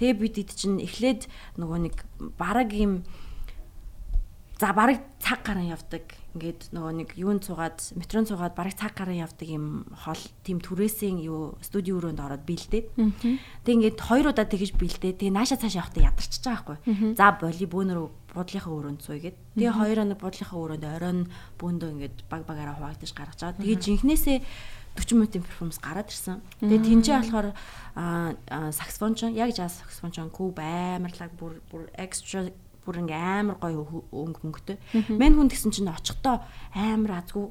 Тэгээ 0.00 0.16
бид 0.16 0.34
ид 0.42 0.50
чинь 0.56 0.80
эхлээд 0.80 1.28
нөгөө 1.60 1.78
нэг 1.86 1.96
бараг 2.34 2.72
юм 2.72 3.04
За 4.62 4.70
бараг 4.72 5.02
цаг 5.18 5.42
гарan 5.42 5.66
явдаг. 5.66 6.06
Ингээд 6.38 6.70
нөгөө 6.70 6.92
нэг 7.02 7.10
юунд 7.18 7.42
цугаад 7.42 7.82
метрон 7.98 8.30
цугаад 8.30 8.54
бараг 8.54 8.78
цаг 8.78 8.94
гарan 8.94 9.18
явдаг 9.18 9.50
юм 9.50 9.90
хол 9.90 10.22
тийм 10.46 10.62
түрээсийн 10.62 11.18
юу 11.18 11.58
студийн 11.58 11.98
өрөөнд 11.98 12.22
ороод 12.22 12.46
бэлдээд. 12.46 12.94
Тэг 12.94 13.74
ингээд 13.74 13.98
хоёр 13.98 14.30
удаа 14.30 14.46
тэгэж 14.46 14.78
бэлдээд 14.78 15.18
тэгээ 15.18 15.34
нааша 15.34 15.58
цааш 15.58 15.82
явахдаа 15.82 16.14
ядарчихж 16.14 16.46
байгаа 16.46 16.78
байхгүй. 16.78 17.18
За 17.18 17.34
боли 17.34 17.66
бөөнөр 17.66 17.98
буудлынхаа 18.38 18.70
өрөөнд 18.70 19.02
цуйгээд. 19.02 19.36
Тэгээ 19.58 19.74
хоёр 19.74 19.98
хоног 19.98 20.18
буудлынхаа 20.22 20.58
өрөөнд 20.62 20.84
оройн 20.94 21.20
бөөндөө 21.58 21.90
ингээд 21.98 22.16
баг 22.30 22.42
багаараа 22.46 22.78
хуваагдаж 22.78 23.10
гаргаж 23.18 23.40
байгаа. 23.42 23.58
Тэгээ 23.66 23.82
жинхнээсээ 23.82 24.38
40 24.94 25.16
минутын 25.16 25.42
перформанс 25.42 25.80
гараад 25.80 26.06
ирсэн. 26.12 26.38
Тэгээ 26.60 26.86
тэнцээ 26.86 27.16
болохоор 27.18 27.48
саксофонч 28.76 29.24
яг 29.32 29.50
жаз 29.56 29.80
саксофонч 29.80 30.20
куб 30.30 30.60
амарлаг 30.60 31.32
бүр 31.40 31.64
бүр 31.72 31.88
экстра 31.96 32.52
бүр 32.84 33.02
ингээ 33.02 33.18
амар 33.46 33.56
гоё 33.62 34.04
өнгө 34.10 34.40
мөнгөтэй. 34.42 34.76
Мэн 35.14 35.38
хүн 35.38 35.48
гэсэн 35.50 35.70
чинь 35.70 35.90
очихдоо 35.90 36.42
амар 36.74 37.22
азгүй 37.22 37.46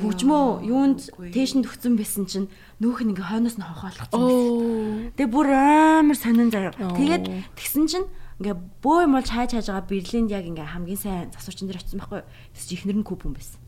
хөгжмөө 0.00 0.64
юунд 0.66 1.00
тээшэнд 1.20 1.68
өгцөн 1.68 1.94
байсан 2.00 2.24
чинь 2.24 2.48
нүүх 2.80 3.04
нь 3.04 3.12
ингээ 3.12 3.28
хойноос 3.28 3.56
нь 3.60 3.66
хохоолгосон. 3.66 5.12
Тэгээ 5.14 5.28
бүр 5.30 5.48
амар 5.52 6.16
сонин 6.16 6.48
заяа. 6.48 6.72
Тэгээд 6.72 7.24
тэгсэн 7.54 7.84
чинь 7.86 8.06
ингээ 8.40 8.56
бөө 8.80 9.04
юм 9.04 9.14
бол 9.20 9.26
чааж 9.26 9.52
хааж 9.52 9.68
байгаа 9.68 9.86
Берлинд 9.86 10.32
яг 10.32 10.48
ингээ 10.48 10.72
хамгийн 10.72 10.96
сайн 10.96 11.28
засварчин 11.36 11.68
дээр 11.68 11.84
очсон 11.84 12.00
байхгүй. 12.00 12.24
Тэс 12.56 12.64
чи 12.66 12.74
ихнэр 12.80 12.98
нь 12.98 13.06
куб 13.06 13.20
хүн 13.20 13.36
байсан. 13.36 13.60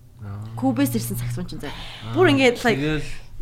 Кубээс 0.56 0.96
ирсэн 0.96 1.20
саксофончин 1.20 1.60
заяа. 1.60 1.76
Бүр 2.16 2.32
ингээ 2.32 2.56
like 2.64 2.80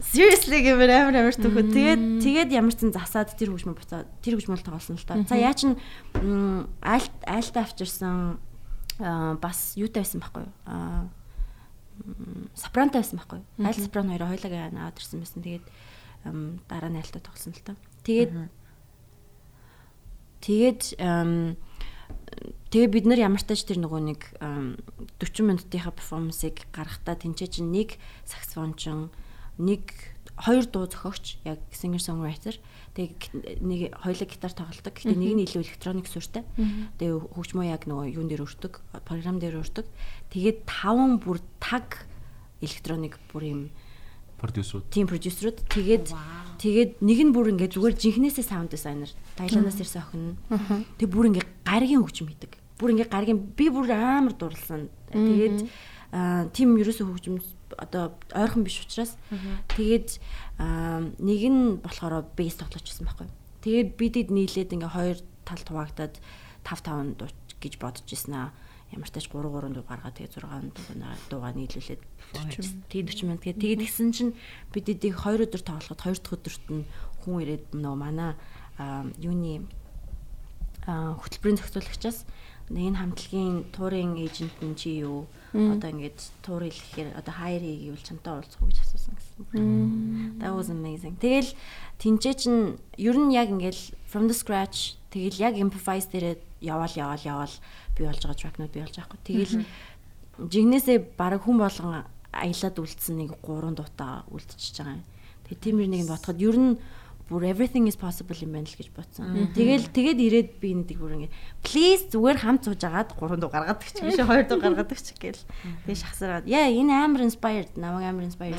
seriously 0.03 0.61
гэмээр 0.67 0.91
амар 0.91 1.17
амар 1.23 1.37
төхөө. 1.39 1.71
Тэгээд 1.71 2.03
тэгээд 2.23 2.51
ямар 2.51 2.75
ч 2.75 2.83
зэн 2.83 2.93
засаад 2.93 3.33
тэр 3.39 3.55
хөгжмө 3.55 3.79
буцаад 3.79 4.09
тэр 4.19 4.37
хөгжмөл 4.37 4.67
тоглосон 4.67 4.99
л 4.99 5.07
та. 5.07 5.23
За 5.25 5.39
яа 5.39 5.55
чин 5.55 5.79
айлт 6.83 7.17
айлтаа 7.23 7.63
авчирсан 7.63 8.43
бас 8.99 9.79
юутай 9.79 10.03
байсан 10.03 10.21
байхгүй 10.21 10.43
юу? 10.47 10.55
Аа 10.67 11.07
сопрантай 12.59 13.01
байсан 13.01 13.19
байхгүй 13.23 13.39
юу? 13.41 13.47
Айл 13.63 13.79
сопран 13.79 14.11
хоёроо 14.11 14.29
хоёулаа 14.35 14.69
аваад 14.75 14.99
ирсэн 14.99 15.23
байсан. 15.23 15.41
Тэгээд 15.43 15.67
дараа 16.67 16.91
нь 16.91 16.99
айлтаа 16.99 17.23
тоглосон 17.23 17.55
л 17.55 17.63
та. 17.63 17.79
Тэгээд 18.03 18.31
тэгээд 20.43 20.83
Тэгээ 22.73 22.89
бид 22.89 23.05
нар 23.05 23.21
ямар 23.21 23.45
тач 23.45 23.69
тэр 23.69 23.85
нөгөө 23.85 24.01
нэг 24.01 24.21
40 24.41 25.45
минутынхаа 25.45 25.93
перформансыг 25.93 26.65
гаргахтаа 26.73 27.21
тэнцээ 27.21 27.61
чинь 27.61 27.69
нэг 27.69 28.01
саксофончин 28.25 29.13
нэг 29.63 29.95
хоёр 30.37 30.67
дуу 30.67 30.91
зохиогч 30.91 31.39
яг 31.47 31.63
singer 31.71 32.03
songwriter 32.03 32.59
тэгээ 32.93 33.61
нэг 33.65 33.81
хоёулаа 33.97 34.29
гитар 34.29 34.53
тоглодог. 34.53 34.93
Гэхдээ 34.93 35.17
нэг 35.17 35.33
нь 35.33 35.45
илүү 35.49 35.63
электроник 35.65 36.09
суурьтай. 36.11 36.45
Тэгээ 37.01 37.33
хөгжмөө 37.33 37.67
яг 37.71 37.89
нөгөө 37.89 38.13
юун 38.13 38.29
дээр 38.29 38.45
өртөг, 38.45 38.85
програм 39.09 39.41
дээр 39.41 39.65
өртөг. 39.65 39.89
Тэгээд 40.29 40.69
таван 40.69 41.17
бүр 41.17 41.41
таг 41.57 42.05
электроник 42.61 43.17
бүр 43.33 43.43
юм 43.49 43.61
продюсерууд. 44.37 44.91
Тийм 44.93 45.09
продюсерууд. 45.09 45.59
Тэгээд 45.73 46.13
тэгээд 46.61 46.93
нэг 47.01 47.19
нь 47.23 47.33
бүр 47.33 47.55
ингээд 47.57 47.79
зүгээр 47.79 47.97
жинхнээсээ 47.97 48.45
саунд 48.45 48.77
дизайнер. 48.77 49.09
Тайландаас 49.41 49.81
ирсэн 49.81 50.03
охин. 50.05 50.37
Тэг 51.01 51.09
бүр 51.09 51.33
ингээд 51.33 51.49
гаргийн 51.65 52.03
хөгжим 52.05 52.29
хийдэг. 52.29 52.61
Бүр 52.77 52.93
ингээд 52.93 53.09
гаргийн 53.15 53.41
би 53.41 53.71
бүр 53.73 53.89
амар 53.89 54.37
дурлсан. 54.37 54.93
Тэгээд 55.15 55.65
тийм 56.53 56.77
ерөөсөө 56.77 57.07
хөгжим 57.09 57.41
одоо 57.79 58.17
ойрхон 58.35 58.65
биш 58.65 58.83
учраас. 58.85 59.17
Тэгээд 59.73 60.21
нэг 60.59 61.41
нь 61.49 61.81
болохоор 61.83 62.27
бейс 62.37 62.57
тоглож 62.57 62.85
байсан 62.85 63.07
байхгүй. 63.07 63.29
Тэгээд 63.63 63.89
бидэд 63.97 64.29
нийлээд 64.35 64.75
ингээ 64.75 64.93
хоёр 64.93 65.19
тал 65.47 65.63
хуваагдаад 65.63 66.19
5 66.65 67.17
5 67.17 67.19
дуу 67.19 67.31
гэж 67.63 67.75
бодож 67.79 68.07
ирсэн 68.07 68.35
аа. 68.35 68.51
Ямар 68.93 69.09
ч 69.09 69.17
тач 69.17 69.27
3 69.31 69.41
3 69.41 69.73
дуу 69.73 69.85
гаргаад 69.87 70.17
тэгээд 70.19 70.37
6 70.43 71.31
дуугаа 71.31 71.53
нийлүүлээд 71.57 72.03
тэгээд 72.91 73.09
40 73.09 73.27
минут 73.27 73.43
тэгээд 73.43 73.63
тэгээд 73.63 73.83
гисэн 73.87 74.11
чинь 74.13 74.33
бидэдийг 74.75 75.17
2 75.17 75.49
өдөр 75.49 75.63
тоглоход 75.65 76.01
2 76.01 76.21
дахь 76.21 76.37
өдөрт 76.37 76.67
нь 76.71 76.85
хүн 77.25 77.37
ирээд 77.43 77.67
нөө 77.79 77.95
манай 77.97 78.35
юуны 79.23 79.65
хөтөлбөрийн 80.87 81.59
зохицуулагчаас 81.63 82.27
энэ 82.71 82.99
хамтлагийн 83.01 83.73
туурын 83.75 84.15
эйжент 84.21 84.55
нь 84.63 84.77
чи 84.77 85.03
юу 85.03 85.27
одоо 85.53 85.91
ингээд 85.91 86.19
туур 86.41 86.65
хэлэхээр 86.65 87.19
одоо 87.19 87.35
хайр 87.35 87.61
хийгээвэл 87.61 88.07
чамтай 88.07 88.33
уулзах 88.41 88.63
гэж 88.63 88.79
асуусан 88.81 89.15
гэсэн. 89.17 90.41
That 90.41 90.53
was 90.57 90.73
amazing. 90.73 91.21
Тэгэл 91.21 91.53
тэнцээ 92.01 92.35
чин 92.41 92.81
ер 92.97 93.17
нь 93.21 93.37
яг 93.37 93.53
ингээд 93.53 93.77
from 94.09 94.33
the 94.33 94.37
scratch 94.37 94.97
тэгэл 95.13 95.53
яг 95.53 95.55
improvise 95.61 96.09
дээрээ 96.09 96.41
яваал 96.65 96.95
яваал 96.97 97.21
яваал 97.21 97.55
бий 97.93 98.07
болж 98.09 98.23
байгаа 98.25 98.41
track-нууд 98.41 98.73
бий 98.73 98.83
болж 98.83 98.97
байгаа 98.97 99.13
хгүй. 99.13 99.21
Тэгэл 99.29 99.55
жигнэсээ 100.41 100.99
баг 101.21 101.45
хүн 101.45 101.59
болгон 101.61 102.09
аялаад 102.33 102.77
үлдсэн 102.81 103.17
нэг 103.21 103.37
гурван 103.45 103.77
дутаа 103.77 104.25
үлдчихэж 104.33 104.77
байгаа 104.81 104.97
юм. 104.97 105.05
Тэгээ 105.53 105.61
тиймэр 105.61 105.89
нэг 105.93 106.03
нь 106.07 106.11
ботход 106.11 106.41
ер 106.41 106.57
нь 106.57 106.81
бүр 107.31 107.47
everything 107.49 107.87
is 107.89 107.97
possible 107.97 108.37
юм 108.37 108.53
байна 108.57 108.67
л 108.69 108.77
гэж 108.77 108.89
бодсон. 108.93 109.49
Тэгэл 109.55 109.89
тэгээд 109.89 110.19
ирээд 110.21 110.51
би 110.61 110.71
нэг 110.75 110.99
бүр 110.99 111.15
ингэ 111.17 111.31
please 111.63 112.11
зүгээр 112.13 112.39
хамт 112.43 112.67
сууж 112.67 112.83
агаад 112.83 113.15
гурван 113.17 113.41
дуу 113.41 113.51
гаргаад 113.53 113.81
гэж 113.81 114.03
биш 114.03 114.19
хоёр 114.21 114.45
дуу 114.49 114.61
гаргаад 114.65 114.91
гэж 114.91 115.07
гээл. 115.17 115.43
Тэгээ 115.87 116.03
шахсараад 116.03 116.45
яа 116.51 116.69
энэ 116.69 116.93
амар 116.93 117.25
inspired 117.25 117.73
намайг 117.79 118.11
амар 118.11 118.27
inspired 118.29 118.59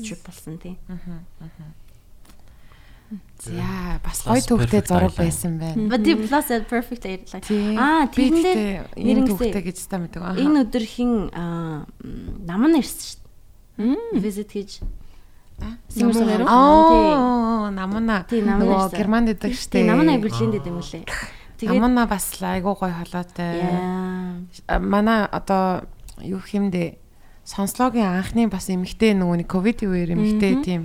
trip 0.00 0.22
болсон 0.24 0.56
тий. 0.56 0.78
За 3.38 4.00
бас 4.02 4.24
гоё 4.26 4.42
төвхтэй 4.42 4.82
зураг 4.82 5.14
байсан 5.14 5.60
байна. 5.60 5.86
But 5.92 6.02
the 6.02 6.16
plus 6.16 6.50
and 6.50 6.66
perfect 6.66 7.06
aid 7.06 7.28
like 7.30 7.46
аа 7.78 8.10
тэрэндээ 8.10 8.96
нэр 8.98 9.18
төвхтэй 9.30 9.62
гэж 9.62 9.78
та 9.86 10.00
мэддэг 10.02 10.22
аа. 10.24 10.34
Энэ 10.34 10.66
өдөр 10.66 10.84
хин 10.88 11.30
наман 12.42 12.74
ирсэн 12.80 13.02
шүү 13.06 13.18
дээ. 13.78 14.20
Visit 14.24 14.50
хийж 14.50 14.80
Симэрсээр 15.88 16.44
аа 16.44 17.72
намна 17.72 18.26
нөгөө 18.28 18.92
германд 18.92 19.32
идэг 19.32 19.56
штэ. 19.56 19.88
Намна 19.88 20.20
Берлинд 20.20 20.60
идэг 20.60 20.68
юм 20.68 20.84
лээ. 20.84 21.04
Тэгээд 21.56 21.80
намна 21.80 22.04
бас 22.04 22.36
айгуу 22.40 22.76
гой 22.76 22.92
холоотой. 22.92 23.64
Манай 24.80 25.24
одоо 25.24 25.88
юу 26.20 26.40
хэмдэ 26.44 27.00
сонслогийн 27.48 28.20
анхны 28.20 28.50
бас 28.52 28.68
эмэгтэй 28.68 29.16
нөгөө 29.16 29.36
нэг 29.40 29.48
ковидын 29.48 29.88
үеэр 29.88 30.12
эмэгтэй 30.12 30.52
тийм 30.60 30.82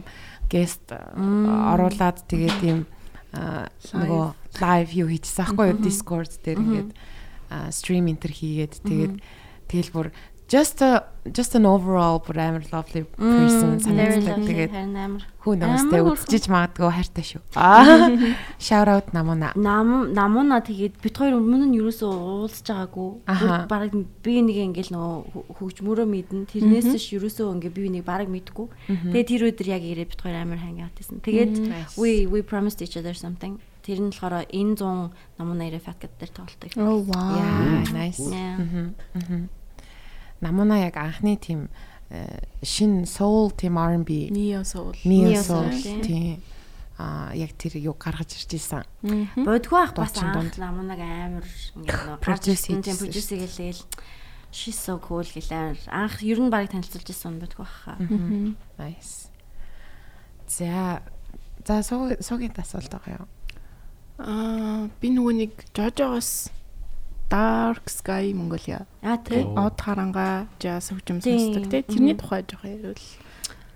гест 0.47 0.95
оруулаад 0.95 2.23
тэгээд 2.29 2.55
тийм 2.63 2.79
нөгөө 3.33 4.25
лайв 4.61 4.87
юу 4.95 5.07
хийчихсэн 5.11 5.51
аахгүй 5.51 5.75
юу? 5.75 5.79
Discord 5.83 6.31
дээр 6.45 6.59
ингээд 6.61 6.89
стрим 7.75 8.07
энтер 8.07 8.31
хийгээд 8.31 8.73
тэгээд 8.85 9.13
тэгэл 9.67 9.91
бүр 9.91 10.07
just 10.51 10.81
a 10.81 11.07
just 11.31 11.55
an 11.55 11.65
overall 11.65 12.19
but 12.19 12.37
I'm 12.37 12.55
a 12.59 12.63
lovely 12.75 13.03
person 13.15 13.79
санагддаг. 13.79 14.43
Тэгээд 14.43 14.73
амар 14.75 15.23
knows 15.47 15.85
тэ 15.87 16.01
үзчихэж 16.03 16.45
магадгүй 16.51 16.91
хайртай 16.91 17.23
шүү. 17.23 17.41
Аа. 17.55 18.11
Shout 18.59 18.91
out 18.91 19.07
намуна. 19.15 19.53
нам 19.55 20.11
намуна 20.11 20.59
тэгээд 20.59 20.99
бид 20.99 21.15
хоёр 21.15 21.39
өмнө 21.39 21.71
нь 21.71 21.79
юусоо 21.79 22.11
уулзж 22.11 22.67
байгаагүй. 22.67 23.09
Бараг 23.71 23.95
би 24.19 24.33
нэг 24.43 24.57
ингээл 24.75 24.91
нөгөө 24.91 25.55
хөгжмөрөө 25.55 26.07
мэднэ. 26.19 26.43
Тэрнээс 26.51 26.99
ч 26.99 27.15
юусоо 27.15 27.55
ингээ 27.55 27.71
би 27.71 27.87
нэг 27.87 28.03
бараг 28.03 28.27
мэдгүй. 28.27 28.67
Тэгээд 29.15 29.29
тэр 29.31 29.43
өдөр 29.55 29.67
яг 29.71 29.83
ирээд 29.87 30.11
бид 30.11 30.19
хоёр 30.19 30.35
амар 30.35 30.59
хангаат 30.59 30.99
гэсэн. 30.99 31.23
Тэгээд 31.23 31.95
we 31.95 32.27
we 32.27 32.43
promised 32.43 32.83
each 32.83 32.99
other 32.99 33.15
something. 33.15 33.55
Тэр 33.87 34.03
нь 34.03 34.11
болохоор 34.11 34.51
энэ 34.51 34.75
100 34.83 35.15
намуна 35.39 35.71
ирээ 35.71 35.79
фат 35.79 36.03
гэдэг 36.03 36.19
дээр 36.19 36.33
тоглолтыг. 36.35 36.71
Oh 36.75 36.99
wow. 37.07 37.39
Yeah, 37.39 37.87
nice. 37.95 38.19
Yeah. 38.19 39.47
Намуна 40.41 40.81
яг 40.81 40.97
анхны 40.97 41.37
тийм 41.37 41.69
э, 42.09 42.41
шин 42.61 43.05
soul 43.05 43.51
тийм 43.53 43.77
R&B 43.77 44.29
Neo 44.33 44.63
soul. 44.65 44.95
Neo 45.05 45.41
soul 45.41 45.69
тийм 46.01 46.41
а 47.01 47.33
яг 47.33 47.57
тэр 47.57 47.81
юу 47.81 47.95
гаргаж 47.97 48.35
ирж 48.37 48.53
исэн. 48.57 48.85
Бодгүй 49.41 49.79
ах 49.81 49.93
бас 49.97 50.13
анх 50.21 50.57
намунаг 50.61 51.01
амар 51.01 51.45
ингээ 51.73 51.97
нөгөө 51.97 52.21
Produce 52.21 52.69
тийм 52.69 52.81
хийжсэн 52.83 52.99
produce 53.01 53.35
гэлээл 53.41 53.81
she's 54.51 54.77
so 54.77 54.99
cool 54.99 55.25
гэлээ. 55.25 55.89
Анх 55.89 56.21
ер 56.21 56.37
нь 56.37 56.51
баг 56.53 56.69
танилцуулж 56.69 57.09
ирсэн 57.09 57.41
бодгүй 57.41 57.65
аха. 57.65 57.97
Nice. 58.77 59.31
За 60.45 61.01
за 61.65 61.81
суу 61.81 62.13
суугийн 62.19 62.53
асуулт 62.53 62.91
байгаа 62.91 63.23
юу? 63.23 63.27
Аа 64.19 64.89
би 65.01 65.09
нөгөө 65.09 65.33
нэг 65.41 65.51
Жожогоос 65.73 66.51
Dark 67.31 67.87
Sky 67.89 68.33
Mongolia 68.35 68.85
Аа 69.01 69.17
тий. 69.23 69.43
Од 69.47 69.79
харанга 69.81 70.47
jazz 70.59 70.91
хөгжим 70.91 71.21
сонсдог 71.23 71.69
тий. 71.71 71.81
Тэрний 71.87 72.15
тухай 72.19 72.43
жоох 72.43 72.65
ярил. 72.67 72.95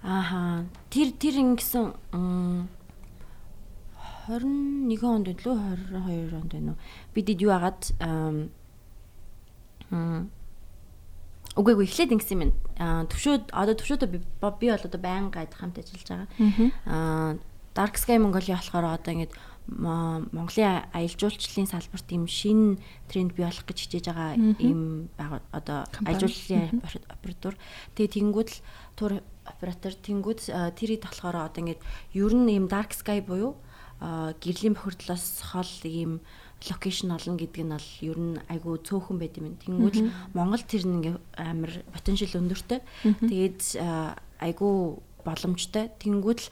Ааха. 0.04 0.66
Тэр 0.92 1.12
тэр 1.18 1.40
ингэсэн 1.42 1.94
м, 2.14 2.68
21 4.28 5.04
онд 5.06 5.28
лөө 5.46 5.58
22 5.94 6.36
онд 6.36 6.52
байна 6.54 6.72
уу? 6.74 6.78
Бидэд 7.14 7.42
юу 7.46 7.52
агаад 7.54 7.82
ам 8.02 8.50
м, 9.92 10.30
Үгүй 11.56 11.72
үгүй 11.78 11.88
эхлээд 11.88 12.12
ингэсэн 12.20 12.42
юм. 12.44 12.52
Аа 12.76 13.06
төвшөөд 13.08 13.54
одоо 13.56 13.76
төвшөөдөө 13.80 14.10
би 14.12 14.20
би 14.20 14.68
бол 14.68 14.84
одоо 14.84 15.00
байнга 15.00 15.46
хамт 15.56 15.80
ажиллаж 15.80 16.04
байгаа. 16.04 16.28
Аа 16.84 17.38
Dark 17.76 17.96
Sky 17.96 18.18
Mongolia 18.20 18.60
болохоор 18.60 18.84
одоо 19.00 19.14
ингэж 19.16 19.32
м- 19.32 19.55
Монголын 19.68 20.86
аялал 20.94 21.18
жуулчлалын 21.18 21.66
салбарт 21.66 22.10
ийм 22.14 22.30
шинэ 22.30 22.78
тренд 23.10 23.34
бий 23.34 23.46
болох 23.46 23.66
гэж 23.66 23.78
хичээж 23.82 24.06
байгаа 24.14 24.38
ийм 24.62 25.10
одоо 25.18 25.90
Компани. 25.90 26.06
аялал 26.14 26.30
жуулчлалын 26.30 26.82
оператор. 27.10 27.54
Тэгээ 27.98 28.14
тэнгууд 28.14 28.50
л 28.54 28.62
тур 28.94 29.12
оператор 29.46 29.94
тэнгууд 29.98 30.40
аа, 30.54 30.70
тэр 30.70 30.98
ид 30.98 31.04
болохоор 31.10 31.50
одоо 31.50 31.62
ингэж 31.66 31.80
ер 32.14 32.34
нь 32.38 32.50
ийм 32.54 32.66
Dark 32.70 32.94
Sky 32.94 33.26
буюу 33.26 33.58
аа, 34.02 34.38
гэрлийн 34.38 34.78
бохирдлоос 34.78 35.42
хол 35.50 35.74
ийм 35.82 36.22
локейшн 36.62 37.12
олно 37.14 37.38
гэдэг 37.38 37.64
нь 37.66 37.74
бол 37.74 37.90
ер 38.02 38.18
нь 38.22 38.38
айгүй 38.50 38.82
цөөхөн 38.86 39.18
байд 39.18 39.38
юм. 39.38 39.58
Тэнгүүд 39.66 39.96
л 39.98 40.10
Монгол 40.34 40.64
тэр 40.66 40.84
нэг 40.86 41.06
амар 41.38 41.74
потенциал 41.94 42.42
өндөртэй. 42.42 42.82
Тэгээд 43.02 43.62
аа, 43.82 44.18
айгүй 44.42 44.98
боломжтой. 45.26 45.90
Тэнгүүд 45.98 46.40
л 46.40 46.50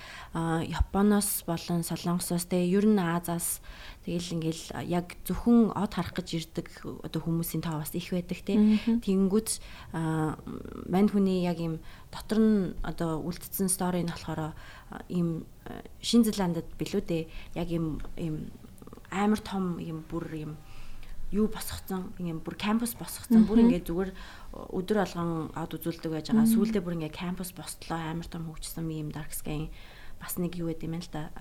Японоос 0.65 1.45
болон 1.45 1.85
Солонгосоос 1.85 2.49
те 2.49 2.65
ер 2.65 2.83
нь 2.89 2.97
Азаас 2.97 3.61
тэгэл 4.03 4.41
ингээл 4.41 4.63
яг 4.89 5.13
зөвхөн 5.23 5.71
од 5.77 5.93
харах 5.93 6.17
гэж 6.17 6.27
ирдэг 6.33 6.67
одоо 7.05 7.21
хүмүүсийн 7.21 7.61
тоо 7.61 7.77
бас 7.79 7.93
их 7.93 8.09
байдаг 8.09 8.41
те. 8.41 8.57
Тэнгүүд 9.05 9.49
мань 9.93 11.09
хүний 11.13 11.45
яг 11.45 11.61
юм 11.61 11.77
дотор 12.09 12.41
нь 12.41 12.73
одоо 12.81 13.21
үлдсэн 13.21 13.69
стори 13.69 14.01
нь 14.01 14.09
болохоор 14.09 14.51
а, 14.51 14.53
шин 16.01 16.25
Зеландад 16.25 16.65
билүү 16.75 17.01
дээ. 17.05 17.23
Яг 17.55 17.69
юм 17.69 18.01
ийм 18.17 18.49
амар 19.13 19.39
том 19.39 19.77
юм 19.77 20.03
бүр 20.09 20.25
юм 20.33 20.57
юу 21.33 21.47
босгоцсон 21.49 22.13
юм 22.21 22.41
бүр 22.45 22.57
кампус 22.57 22.93
босгоцсон 22.97 23.45
бүр 23.49 23.65
ингээд 23.65 23.89
зүгээр 23.89 24.11
өдөр 24.53 25.01
болгон 25.01 25.49
ад 25.57 25.73
үзүүлдэг 25.73 26.11
байж 26.13 26.27
байгаа. 26.29 26.45
Сүүлдээ 26.45 26.83
бүр 26.85 26.95
ингээд 27.01 27.17
кампус 27.17 27.51
бостлоо 27.57 27.97
амар 27.97 28.29
том 28.29 28.45
хөгжсөн 28.45 28.85
юм 28.93 29.09
Dark 29.09 29.33
Sky 29.33 29.73
бас 30.23 30.37
нэг 30.37 30.55
юу 30.55 30.71
гэдэг 30.71 30.87
юм 30.87 31.01
л 31.01 31.09
да. 31.11 31.33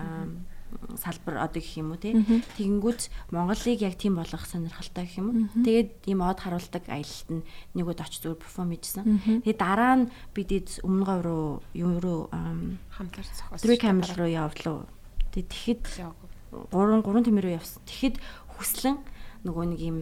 Салбар 0.97 1.45
одоо 1.45 1.61
гэх 1.61 1.77
юм 1.77 1.93
уу 1.93 2.01
те. 2.01 2.17
Тэгэнгүүт 2.57 3.31
Монголыг 3.31 3.79
яг 3.85 3.95
тийм 4.01 4.17
болгох 4.17 4.49
сонирхолтой 4.49 5.05
гэх 5.05 5.21
юм 5.21 5.29
уу. 5.29 5.37
Тэгээд 5.61 6.09
ийм 6.09 6.25
од 6.25 6.41
харуулдаг 6.41 6.89
аялалт 6.89 7.29
нь 7.29 7.45
нэг 7.77 7.87
удаа 7.87 8.09
очиж 8.09 8.25
зүгээр 8.25 8.41
перформ 8.41 8.73
хийжсэн. 8.73 9.45
Тэгээд 9.45 9.61
дараа 9.61 9.95
нь 10.01 10.11
бидэд 10.33 10.81
өмнө 10.81 11.05
гов 11.05 11.21
руу 11.21 11.49
юу 11.77 12.01
руу 12.01 12.21
ам, 12.33 12.81
Хамтар 12.97 13.29
зохиос. 13.29 13.61
Three 13.61 13.77
camel 13.77 14.09
руу 14.17 14.33
явлаа. 14.33 14.89
Тэгээд 15.37 15.53
тэгэхэд 15.53 15.85
гурван 16.73 17.05
гурван 17.05 17.29
тэмэр 17.29 17.45
рүү 17.53 17.57
явсан. 17.61 17.85
Тэгэхэд 17.85 18.17
хүслэн 18.57 18.97
нөгөө 19.45 19.65
нэг 19.77 19.81
юм 19.85 19.99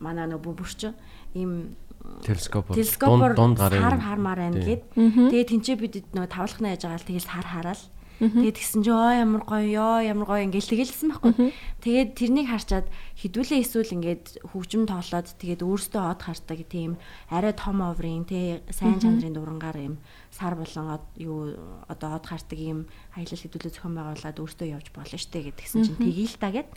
манай 0.00 0.26
нөгөө 0.26 0.56
бүрч 0.56 0.88
ийм 1.36 1.76
Телескоп. 2.24 2.72
телескопоор 2.72 3.32
дунд 3.34 3.58
сар 3.58 3.96
хармаар 4.00 4.38
байна 4.44 4.60
гээд 4.60 4.82
тэгээд 4.92 5.50
тэнцээ 5.50 5.76
бидэд 5.80 6.06
нөгөө 6.12 6.30
тавлахна 6.30 6.72
яж 6.76 6.84
байгаа 6.84 7.00
л 7.00 7.08
тэгээд 7.08 7.28
сар 7.28 7.46
хараал 7.48 7.82
Тэгээд 8.22 8.56
тэгсэн 8.62 8.80
чи 8.86 8.90
оо 8.94 9.10
ямар 9.10 9.42
гоё 9.42 9.66
ёо 9.74 9.98
ямар 10.06 10.26
гоё 10.30 10.46
ингээл 10.46 10.70
тэгэлсэн 10.70 11.08
байхгүй. 11.10 11.50
Тэгээд 11.82 12.10
тэрнийг 12.14 12.46
харчаад 12.46 12.86
хідүүлээ 13.18 13.58
эсвэл 13.58 13.90
ингээд 13.90 14.24
хөгжим 14.54 14.86
тоолоод 14.86 15.34
тэгээд 15.34 15.66
өөртөө 15.66 16.02
од 16.14 16.20
хардаг 16.22 16.60
тийм 16.70 16.94
арай 17.26 17.50
том 17.58 17.82
оврын 17.82 18.22
тий 18.22 18.62
сайн 18.70 19.02
чанарын 19.02 19.34
дурангаар 19.34 19.78
юм 19.82 19.94
сар 20.34 20.58
болон 20.58 20.98
юу 21.14 21.54
одоо 21.86 22.18
од 22.18 22.26
хардаг 22.26 22.58
юм 22.58 22.90
аялал 23.14 23.38
хідүүлээ 23.38 23.70
зохион 23.78 23.94
байгуулад 23.94 24.42
өөртөө 24.42 24.68
явж 24.74 24.90
болно 24.90 25.18
штэ 25.18 25.54
гэдгсэн 25.54 25.86
чинь 25.86 26.00
тгийл 26.02 26.34
та 26.42 26.50
гэд. 26.50 26.68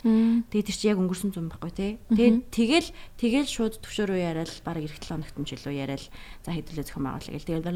Тэгээд 0.54 0.70
чи 0.70 0.86
яг 0.86 1.02
өнгөрсөн 1.02 1.34
зам 1.34 1.50
байхгүй 1.50 1.74
тий. 1.74 1.92
Тэгээд 2.06 2.36
тэгэл 2.54 2.88
тэгэл 3.18 3.50
шууд 3.50 3.74
төвшөр 3.82 4.14
рүү 4.14 4.20
яриад 4.22 4.52
баг 4.62 4.78
эх 4.78 4.94
7 4.94 5.18
хоногт 5.18 5.34
мжилөө 5.34 5.74
яриад 5.74 6.06
за 6.46 6.54
хідүүлээ 6.54 6.86
зохион 6.86 7.04
байгуулъя 7.10 7.34
гэл. 7.34 7.48
Тэгээд 7.50 7.66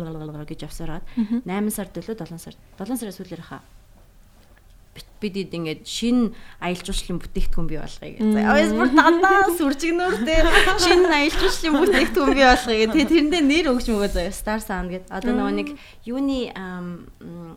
гэж 0.54 0.60
явсараад 0.70 1.04
8 1.18 1.74
сард 1.74 1.98
лөө 1.98 2.14
7 2.14 2.38
сард 2.38 2.58
7 2.78 2.94
сарын 2.94 3.18
сүүлээр 3.18 3.42
хаа 3.42 3.62
бид 5.22 5.54
ингээд 5.54 5.86
шин 5.86 6.34
аялал 6.58 6.82
жуулчлалын 6.82 7.20
бүтээгдэхүүн 7.22 7.68
бий 7.70 7.78
болгоё 7.78 8.10
гэж. 8.18 8.26
Аваас 8.42 8.72
бүр 8.74 8.90
дандаа 8.90 9.54
сүржигнүүртэй 9.54 10.40
шин 10.82 11.06
аялал 11.06 11.38
жуулчлалын 11.38 11.76
бүтээгдэхүүн 11.78 12.34
бий 12.34 12.46
болгоё 12.50 12.78
гэх. 12.82 12.92
Тэгээ 12.92 13.10
тэрэндээ 13.12 13.42
нэр 13.46 13.66
өгч 13.70 13.86
мөгөө 13.88 14.10
заяа 14.10 14.34
Star 14.34 14.58
Sound 14.58 14.90
гэдэг. 14.90 15.14
Одоо 15.14 15.32
нөгөө 15.38 15.54
нэг 15.62 15.68
юуны 16.02 16.50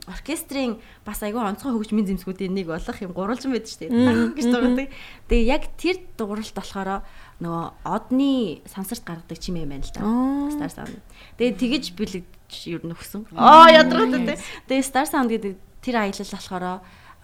оркестрийн 0.06 0.78
бас 1.02 1.20
айгүй 1.26 1.42
онцгой 1.42 1.74
хөгжмийн 1.74 2.06
зэмсгүүдийн 2.14 2.54
нэг 2.54 2.70
болох 2.70 2.98
юм 3.02 3.12
гурвалжин 3.18 3.52
байдаг 3.52 3.70
шүү 3.74 3.82
дээ. 3.82 4.38
гэж 4.38 4.46
дуурдаг. 4.46 4.88
Тэгээ 5.26 5.50
яг 5.50 5.64
тэр 5.82 5.98
дууралт 6.16 6.54
болохоор 6.54 7.02
нөгөө 7.42 7.66
одны 7.82 8.62
сансарт 8.70 9.02
гаргадаг 9.04 9.42
чимээ 9.42 9.66
байна 9.66 9.82
л 9.82 9.92
да. 9.92 10.06
Star 10.54 10.70
Sound. 10.70 11.02
Тэгээ 11.42 11.58
тэгэж 11.58 11.84
бэлэгдэж 11.98 12.54
ер 12.70 12.82
нь 12.86 12.94
өгсөн. 12.94 13.26
Аа 13.34 13.74
ядраатай. 13.74 14.38
Тэгээ 14.70 14.86
Star 14.86 15.10
Sound 15.10 15.34
гэдэг 15.34 15.58
тэр 15.82 15.96
аялал 16.06 16.30
болохоор 16.30 16.66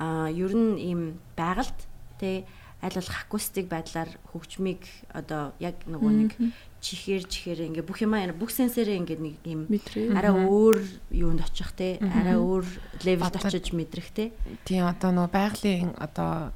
а 0.01 0.33
ер 0.33 0.49
нь 0.57 0.81
ийм 0.81 1.01
байгальд 1.37 1.77
тий 2.17 2.41
аль 2.81 2.97
болох 2.97 3.13
акустик 3.29 3.69
байдлаар 3.69 4.09
хөгжмийг 4.33 4.81
одоо 5.13 5.53
яг 5.61 5.85
нөгөө 5.85 6.11
нэг 6.25 6.31
чихээр 6.81 7.29
чихээр 7.29 7.69
ингээ 7.69 7.85
бүх 7.85 8.01
юмаа 8.01 8.25
бүх 8.33 8.49
сенсорээ 8.49 8.97
ингээ 9.05 9.21
нэг 9.21 9.37
Мэдрээ. 9.69 10.17
арай 10.17 10.33
өөр 10.33 10.77
юунд 11.13 11.45
очих 11.45 11.69
те 11.77 12.01
арай 12.01 12.41
өөр 12.41 12.65
левелд 13.05 13.37
очиж 13.37 13.69
мэдрэх 13.77 14.09
те 14.09 14.33
Тийм 14.65 14.89
одоо 14.89 15.13
нөө 15.13 15.29
байгалийн 15.29 15.93
одоо 16.01 16.49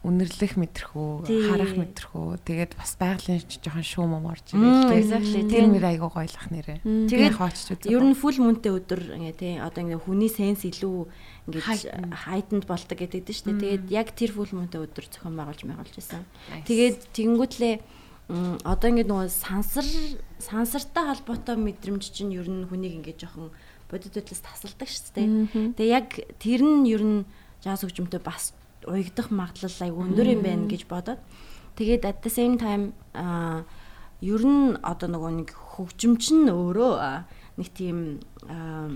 үнэрлэх 0.00 0.56
мэтрхүү, 0.56 1.28
Тий. 1.28 1.44
харах 1.44 1.76
мэтрхүү. 1.76 2.40
Тэгээд 2.48 2.72
бас 2.72 2.96
байгалийн 2.96 3.44
жоохон 3.44 3.84
шүүм 3.84 4.12
юм 4.16 4.26
орж 4.32 4.48
exactly. 4.96 5.44
Тэр 5.44 5.68
нэр 5.68 5.84
айгуу 5.92 6.08
гойлох 6.08 6.48
нэрээ. 6.48 6.80
Тэгээд 6.80 7.12
Тэгээд 7.12 7.36
хооч 7.36 7.56
үзээ. 7.68 7.92
ер 7.92 8.00
нь 8.08 8.16
фул 8.16 8.32
мөнтэй 8.40 8.72
өдөр 8.80 9.00
ингээ 9.20 9.36
те 9.36 9.48
одоо 9.60 9.84
ингээ 9.84 10.00
хүний 10.00 10.32
сенс 10.32 10.64
илүү 10.64 11.04
ингээ 11.48 11.64
Heightened. 11.64 12.12
хайтанд 12.12 12.64
болдог 12.68 12.98
гэдэг 12.98 13.24
дээ 13.24 13.36
шүү 13.36 13.46
дээ. 13.48 13.60
Тэгээд 13.60 13.84
яг 13.88 14.08
тэр 14.12 14.30
фул 14.34 14.50
мөнтэй 14.52 14.80
өдөр 14.84 15.06
зохион 15.08 15.36
байгуулж 15.38 15.62
байгуулж 15.64 15.94
байсан. 15.96 16.24
Тэгээд 16.68 16.98
тэгэнгүүтлээ 17.16 17.74
одоо 18.62 18.88
ингээ 18.92 19.08
нөгөө 19.08 19.28
сансар 19.32 19.86
сансартай 20.38 21.04
холбоотой 21.08 21.56
мэдрэмж 21.56 22.04
чинь 22.12 22.36
ер 22.36 22.46
нь 22.46 22.68
хүнийг 22.68 23.00
ингээ 23.00 23.18
жоохон 23.18 23.50
бодит 23.90 24.14
байдлаас 24.14 24.42
тасалдаг 24.44 24.88
шүү 24.88 25.12
дээ. 25.16 25.28
Тэгээ 25.74 25.90
яг 25.90 26.08
тэр 26.38 26.62
нь 26.62 26.86
ер 26.86 27.02
нь 27.02 27.18
жаз 27.64 27.82
хөгжмөнтэй 27.82 28.22
бас 28.22 28.54
уягдах 28.86 29.34
магадлал 29.34 29.82
айгүй 29.82 30.02
өндөр 30.06 30.28
юм 30.30 30.42
байна 30.46 30.70
гэж 30.70 30.86
бодоод. 30.86 31.20
Тэгээд 31.74 32.06
at 32.06 32.22
the 32.22 32.30
same 32.30 32.54
time 32.54 32.94
аа 33.18 33.66
ер 34.20 34.42
нь 34.44 34.76
одоо 34.84 35.08
нөгөө 35.08 35.32
нэг 35.42 35.50
хөгжимч 35.50 36.24
нь 36.36 36.52
өөрөө 36.52 36.92
нэг 37.56 37.68
тийм 37.72 38.20
аа, 38.46 38.92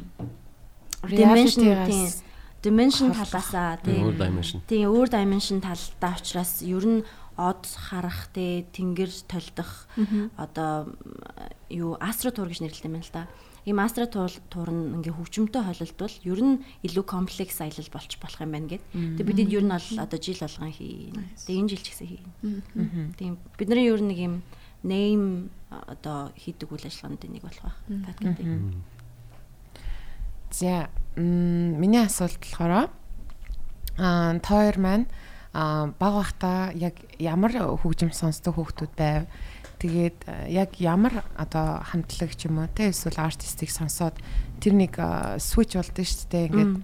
dimension 2.65 3.13
талаасаа 3.13 3.77
тийм 3.85 4.09
Өөр 4.09 4.17
dimension. 4.17 4.59
тийм 4.65 4.89
өөр 4.89 5.09
dimension 5.13 5.61
талдаа 5.61 6.17
учраас 6.17 6.65
ер 6.65 6.85
нь 6.89 7.05
од 7.37 7.67
харах 7.67 8.31
те 8.33 8.65
тэнгэр 8.73 9.11
толдох 9.29 9.91
одоо 10.39 10.89
юу 11.69 11.99
астро 12.01 12.31
тур 12.33 12.49
гэж 12.49 12.63
нэрлэдэг 12.63 12.89
юм 12.89 13.03
л 13.03 13.11
да. 13.13 13.27
Ийм 13.67 13.81
астро 13.81 14.07
тур 14.07 14.31
нь 14.71 15.03
ингээ 15.03 15.17
хөгжмөнтэй 15.19 15.63
хойлолтвол 15.67 16.15
ер 16.31 16.41
нь 16.45 16.55
илүү 16.87 17.05
комплекс 17.05 17.59
аялал 17.59 17.91
болчих 17.91 18.21
болох 18.23 18.39
юм 18.39 18.53
байна 18.55 18.69
гэд. 18.71 18.85
Тэгээ 19.19 19.29
бидэд 19.29 19.51
ер 19.51 19.65
нь 19.67 19.73
бол 19.75 19.89
одоо 19.99 20.19
жил 20.23 20.39
болгон 20.39 20.71
хийн. 20.71 21.17
Тэгээ 21.43 21.59
энэ 21.59 21.71
жил 21.75 21.83
ч 21.83 21.89
гэсэн 21.91 22.07
хийн. 22.07 22.27
Тийм 23.19 23.33
бидний 23.59 23.89
ер 23.91 23.99
нь 23.99 24.09
нэг 24.15 24.21
юм 24.21 24.35
name 24.85 25.49
одоо 25.73 26.31
хийдэг 26.39 26.71
үйл 26.71 26.87
ажиллагаанд 26.87 27.25
нэг 27.25 27.43
болох 27.43 27.65
байх. 27.67 27.79
Подкаст. 28.15 28.47
За 30.55 30.87
миний 31.17 32.03
асуулт 32.03 32.43
болохоор 32.43 32.91
аа 33.99 34.39
тоор 34.43 34.77
маань 34.79 35.07
а 35.55 35.87
баг 35.87 36.15
бахта 36.19 36.73
яг 36.75 36.99
ямар 37.19 37.55
хөгжим 37.55 38.11
сонсдог 38.11 38.59
хүүхдүүд 38.59 38.93
байв? 38.99 39.31
Тэгээд 39.79 40.51
яг 40.51 40.75
ямар 40.83 41.23
одоо 41.39 41.79
хамтлаг 41.87 42.35
ч 42.35 42.51
юм 42.51 42.59
уу 42.59 42.67
те 42.75 42.91
эсвэл 42.91 43.23
артистыг 43.23 43.71
сонсоод 43.71 44.19
тэр 44.59 44.75
нэг 44.75 44.99
switch 45.39 45.79
болдсон 45.79 46.03
шүү 46.03 46.27
дээ 46.27 46.47
ингээд 46.51 46.75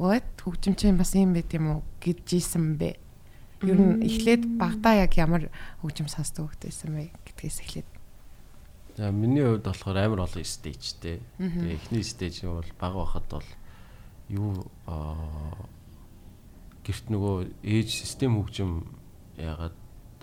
what? 0.00 0.24
Хөгжим 0.40 0.72
чинь 0.72 0.96
бас 0.96 1.12
юм 1.12 1.36
байт 1.36 1.52
юм 1.52 1.68
уу? 1.68 1.80
Гэж 2.00 2.24
ийсэн 2.32 2.80
бэ? 2.80 2.96
Ер 3.68 3.76
нь 3.76 4.00
эхлээд 4.00 4.56
багтаа 4.56 5.04
яг 5.04 5.12
ямар 5.20 5.52
хөгжим 5.84 6.08
сонсдог 6.08 6.48
хүүхдээсэн 6.48 6.96
бэ 6.96 7.12
гэдгээс 7.28 7.60
эхлээд 7.60 7.88
За 8.96 9.10
миний 9.10 9.42
хувьд 9.42 9.64
болохоор 9.64 9.96
амар 9.96 10.20
олон 10.28 10.44
стейжтэй. 10.44 11.20
Тэгээ 11.38 11.76
эхний 11.76 12.04
стейж 12.04 12.44
нь 12.44 12.52
бол 12.52 12.70
баг 12.76 12.92
байхад 12.92 13.26
бол 13.30 13.48
юу 14.28 14.52
гэрт 16.84 17.06
нөгөө 17.08 17.36
ээж 17.62 17.88
систем 17.88 18.36
хөгжим 18.36 18.84
яагаад 19.38 19.76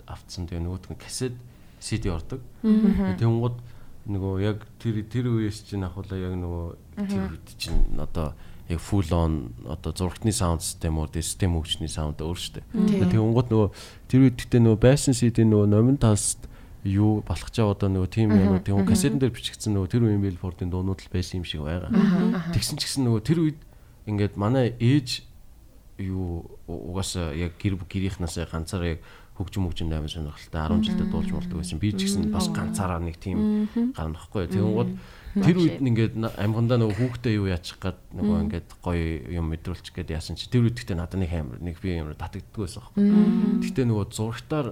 автсан 0.06 0.46
тэгээ 0.46 0.62
нөгөөт 0.62 0.86
нь 0.92 1.00
касет 1.00 1.34
CD 1.80 2.12
ордог. 2.12 2.44
Тэнгууд 2.62 3.58
нөгөө 4.06 4.34
яг 4.44 4.62
тэр 4.78 5.02
тэр 5.08 5.32
үеэс 5.34 5.66
чинь 5.66 5.86
ахвала 5.86 6.14
яг 6.14 6.34
нөгөө 6.36 6.66
тэр 7.10 7.22
үед 7.32 7.48
чинь 7.56 7.96
одоо 7.98 8.36
яг 8.68 8.78
full 8.78 9.08
on 9.10 9.50
одоо 9.66 9.90
зурагтны 9.96 10.30
саунд 10.30 10.62
систем 10.62 10.98
уу 10.98 11.08
систем 11.10 11.56
хөгжмийн 11.56 11.90
саунд 11.90 12.20
өөр 12.20 12.38
штэ. 12.38 12.62
Тэнгууд 12.70 13.48
нөгөө 13.50 13.68
тэр 14.06 14.20
үед 14.28 14.36
гэдэг 14.38 14.60
нөгөө 14.62 14.78
байсан 14.78 15.16
CD 15.16 15.42
нөгөө 15.42 15.68
номин 15.70 15.98
таст 15.98 16.49
юу 16.84 17.20
болох 17.26 17.50
ч 17.52 17.60
одоо 17.60 17.88
нөгөө 17.92 18.08
тим 18.08 18.32
юм 18.32 18.58
тийм 18.64 18.86
кассетэн 18.88 19.20
дээр 19.20 19.36
бичигдсэн 19.36 19.76
нөгөө 19.76 19.88
тэр 19.92 20.04
үеийн 20.08 20.24
билбордын 20.24 20.72
дуунууд 20.72 21.00
л 21.04 21.12
байсан 21.12 21.44
юм 21.44 21.46
шиг 21.48 21.60
байгаа. 21.60 21.92
Тэгсэн 22.56 22.80
ч 22.80 22.88
гэсэн 22.88 23.04
нөгөө 23.04 23.20
тэр 23.20 23.38
үед 23.44 23.58
ингээд 24.08 24.40
манай 24.40 24.72
ээж 24.80 25.28
юу 26.00 26.56
угаасаа 26.64 27.36
яг 27.36 27.60
гэр 27.60 27.76
гэрийнхнаас 27.84 28.40
ганцаараа 28.48 28.96
яг 28.96 29.00
хөгжим 29.36 29.68
хөгжим 29.68 29.92
амар 29.92 30.08
сонирхолтой 30.08 30.60
10 30.60 30.84
жилдээ 30.84 31.08
дуулж 31.08 31.30
болдог 31.32 31.56
байсан. 31.60 31.80
Би 31.80 31.92
ч 31.92 32.08
гэсэн 32.08 32.32
бас 32.32 32.48
ганцаараа 32.48 33.00
нэг 33.00 33.16
тийм 33.16 33.68
гарна 33.96 34.16
байхгүй. 34.16 34.48
Тэгэнгუთ 34.52 34.90
тэр 35.40 35.56
үед 35.56 35.76
ингээд 35.80 36.14
амгандаа 36.36 36.76
нөгөө 36.80 36.96
хүүхдээ 36.96 37.36
юу 37.40 37.48
яачих 37.48 37.80
гад 37.80 37.96
нөгөө 38.12 38.36
ингээд 38.48 38.68
гоё 38.84 39.04
юм 39.32 39.52
мэдрүүлчих 39.52 39.96
гээд 39.96 40.12
яасан 40.12 40.36
чи. 40.36 40.48
Тэр 40.48 40.68
үед 40.68 40.76
гэхдээ 40.76 40.96
надад 40.96 41.20
нэг 41.20 41.32
амар 41.32 41.60
нэг 41.60 41.76
би 41.80 41.96
амар 41.96 42.16
татагддаг 42.20 42.60
байсан 42.60 42.84
байхгүй. 42.84 43.04
Гэхдээ 43.64 43.86
нөгөө 43.88 44.06
зурагтаар 44.12 44.68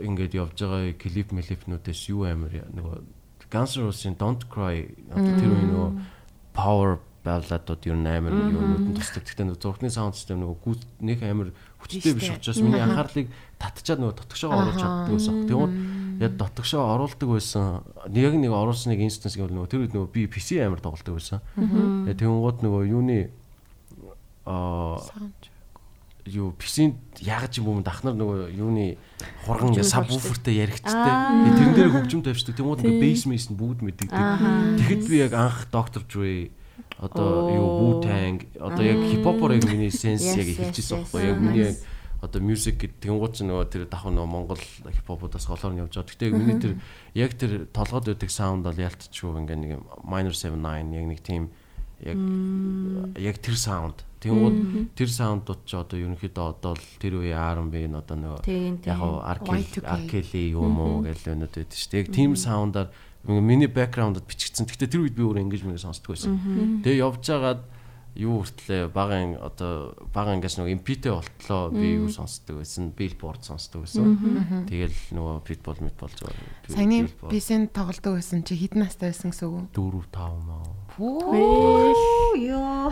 ингээд 0.00 0.34
явж 0.38 0.56
байгаа 0.64 0.96
клип 0.96 1.32
мэлипнүүдээс 1.36 2.02
юу 2.12 2.24
амар 2.28 2.54
нөгөө 2.72 2.96
Guns 3.48 3.76
N' 3.76 3.88
Roses-ийн 3.88 4.16
Don't 4.20 4.44
Cry 4.52 4.92
тэр 5.08 5.48
үе 5.48 5.64
нөгөө 5.64 5.90
power 6.52 6.98
балладууд 7.24 7.82
ер 7.88 7.96
нь 7.96 8.08
амар 8.08 8.32
юунууд 8.32 8.84
нь 8.92 8.96
тусдаг. 8.96 9.24
Гэхдээ 9.24 9.46
нөгөө 9.48 9.62
зурхны 9.62 9.90
саунд 9.92 10.16
систем 10.16 10.40
нөгөө 10.44 10.58
гүйт 10.64 10.82
нэг 11.00 11.18
амар 11.24 11.48
хүчтэй 11.80 12.12
биш 12.16 12.30
учраас 12.32 12.60
миний 12.60 12.80
анхаарлыг 12.80 13.28
татчаад 13.56 14.00
нөгөө 14.00 14.16
дотгошоо 14.20 14.50
оруулж 14.52 14.78
чаддаг 14.80 15.12
байсан. 15.16 15.34
Тэгвэл 15.48 15.76
яг 16.24 16.32
дотгошоо 16.40 16.82
оруулдаг 16.94 17.28
байсан. 17.28 17.64
Яг 18.12 18.34
нэг 18.36 18.52
оруулсныг 18.52 19.00
инстанс 19.00 19.36
гэвэл 19.36 19.56
нөгөө 19.56 19.70
тэр 19.72 19.82
үед 19.84 19.94
нөгөө 19.96 20.12
би 20.12 20.28
PC 20.28 20.60
амар 20.64 20.80
тоглолдог 20.80 21.16
байсан. 21.18 21.40
Тэгвэл 21.56 22.64
нөгөө 22.64 22.82
юуны 22.88 23.18
аа 24.48 25.00
юу 26.28 26.52
PC-нд 26.54 27.24
яг 27.24 27.48
ч 27.48 27.58
юм 27.58 27.72
уу 27.72 27.82
дахнаар 27.82 28.16
нөгөө 28.16 28.52
юуны 28.52 29.00
хурган 29.48 29.74
сабвуфертэй 29.74 30.62
яригчтэй. 30.62 30.92
Тэрэн 30.92 31.74
дээр 31.74 31.92
хөгжим 31.92 32.22
тавьчихдаг. 32.22 32.56
Тэгмүүд 32.60 32.84
ингээ 32.84 33.00
бейс 33.00 33.24
мейс 33.24 33.48
нь 33.48 33.56
бүгд 33.56 33.80
мэддэг. 33.82 34.08
Тэгэхэд 34.12 35.02
би 35.08 35.16
яг 35.24 35.32
анх 35.34 35.66
доктор 35.72 36.04
Dre 36.04 36.52
одоо 36.98 37.50
юу 37.54 37.68
Wu-Tang 38.02 38.46
одоо 38.58 38.84
яг 38.84 38.98
хипхопор 39.10 39.54
яг 39.54 39.64
миний 39.66 39.90
сенс 39.90 40.22
яг 40.36 40.46
эхэлчихсэн 40.46 41.06
байхгүй. 41.06 41.22
Яг 41.26 41.38
миний 41.38 41.64
яг 41.72 41.76
одоо 42.20 42.42
music 42.42 42.82
гэдэг 42.82 42.98
тэнгууд 42.98 43.32
ч 43.34 43.46
нөгөө 43.46 43.66
тэр 43.70 43.82
давхар 43.86 44.10
нөгөө 44.10 44.30
Монгол 44.30 44.58
хипхопудаас 44.58 45.46
голоор 45.46 45.74
нь 45.74 45.82
явж 45.86 45.94
байгаа. 45.94 46.10
Гэтэ 46.10 46.34
миний 46.34 46.58
тэр 46.58 46.74
яг 47.14 47.32
тэр 47.38 47.70
толгойд 47.70 48.10
байдаг 48.10 48.30
саунд 48.30 48.66
бол 48.66 48.74
ялтчихгүй 48.74 49.38
ингээ 49.46 49.58
нэг 49.58 49.72
minor 50.02 50.34
79 50.34 50.98
яг 50.98 51.06
нэг 51.06 51.20
тийм 51.22 51.54
яг 52.02 52.18
яг 53.18 53.36
тэр 53.42 53.56
саунд 53.58 54.04
Тэнгууд 54.18 54.98
тэр 54.98 55.10
саундууд 55.14 55.62
ч 55.62 55.78
одоо 55.78 55.98
ерөнхийдөө 56.02 56.46
одоо 56.58 56.74
л 56.74 56.86
тэр 56.98 57.22
үе 57.22 57.30
R&B 57.30 57.86
н 57.86 58.02
одоо 58.02 58.18
нөгөө 58.18 58.82
яг 58.82 58.98
Arkeli 58.98 60.50
юм 60.50 60.74
уу 60.82 61.06
гэл 61.06 61.38
өнөд 61.38 61.54
байдаг 61.54 61.78
шүү 61.78 61.90
дээ. 61.94 62.02
Яг 62.02 62.10
тийм 62.10 62.34
саундаар 62.34 62.90
миний 63.22 63.70
бэкграундд 63.70 64.26
бичигдсэн. 64.26 64.66
Гэхдээ 64.66 64.90
тэр 64.90 65.06
үед 65.06 65.14
би 65.14 65.22
өөрөө 65.22 65.46
ингэж 65.46 65.62
мэг 65.70 65.78
сонсдог 65.78 66.18
байсан. 66.18 66.34
Тэгээ 66.82 66.98
явж 66.98 67.22
байгаад 67.30 67.62
юу 68.18 68.42
хүртлээ 68.42 68.90
багын 68.90 69.38
одоо 69.38 69.94
багын 70.10 70.42
ингээс 70.42 70.58
нөгөө 70.58 70.74
MP-тэй 70.82 71.14
болтлоо 71.14 71.70
би 71.70 72.02
юу 72.02 72.10
сонсдог 72.10 72.58
байсан. 72.58 72.90
Billboard 72.98 73.46
сонсдог 73.46 73.86
байсан. 73.86 74.66
Тэгэл 74.66 75.14
нөгөө 75.14 75.46
Pitbull 75.46 75.78
Pitbull 75.86 76.14
зүгээр. 76.18 76.38
Саяны 76.74 77.06
PC-н 77.06 77.70
тоглодог 77.70 78.18
байсан 78.18 78.42
чи 78.42 78.58
хэдэн 78.58 78.82
настай 78.82 79.14
байсан 79.14 79.30
гэсэн 79.30 79.46
үг? 79.46 79.70
4 79.70 80.10
5 80.10 80.42
маа. 80.42 80.66
Йоо. 80.98 82.90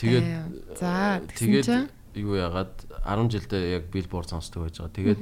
Тэгээд 0.00 0.24
за 0.78 1.20
тэгээд 1.36 1.68
юу 2.16 2.34
яагаад 2.40 2.72
10 3.04 3.28
жилдээ 3.28 3.62
яг 3.76 3.84
Billboard 3.92 4.28
сонсдог 4.32 4.64
байж 4.64 4.80
байгаа. 4.80 4.96
Тэгээд 4.96 5.20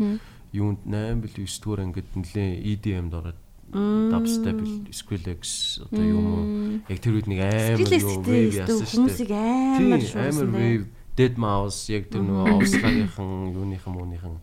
юунд 0.55 0.81
8 0.87 1.21
бил 1.21 1.35
9 1.35 1.43
дугаар 1.59 1.81
ангид 1.91 2.07
нэлээ 2.15 2.63
EDM-д 2.77 3.15
ороод 3.19 3.39
dubstep 3.75 4.63
Skrillex 4.95 5.83
одоо 5.91 6.05
юм 6.07 6.23
уу? 6.23 6.43
Яг 6.87 6.99
тэр 7.03 7.19
үед 7.19 7.27
нэг 7.27 7.41
амар 7.43 7.83
юу 7.83 8.23
wave 8.23 8.55
яасан 8.55 8.87
шүү 8.87 9.11
дээ. 9.11 9.83
Хүмүүсийг 9.83 10.15
амар 10.15 10.31
амар 10.31 10.49
wave. 10.55 10.87
Dead 11.17 11.35
Mouse 11.41 11.89
яг 11.91 12.13
тэр 12.13 12.23
нөгөө 12.23 12.63
Австралийн 12.63 13.11
юуныхан 13.57 13.91
мууныхан 13.91 14.39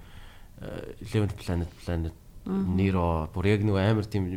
Eleventh 1.05 1.37
Planet 1.39 1.71
Planet 1.85 2.15
Nero 2.43 3.29
бүр 3.31 3.47
яг 3.47 3.61
нөгөө 3.63 3.79
амар 3.79 4.05
тийм 4.09 4.27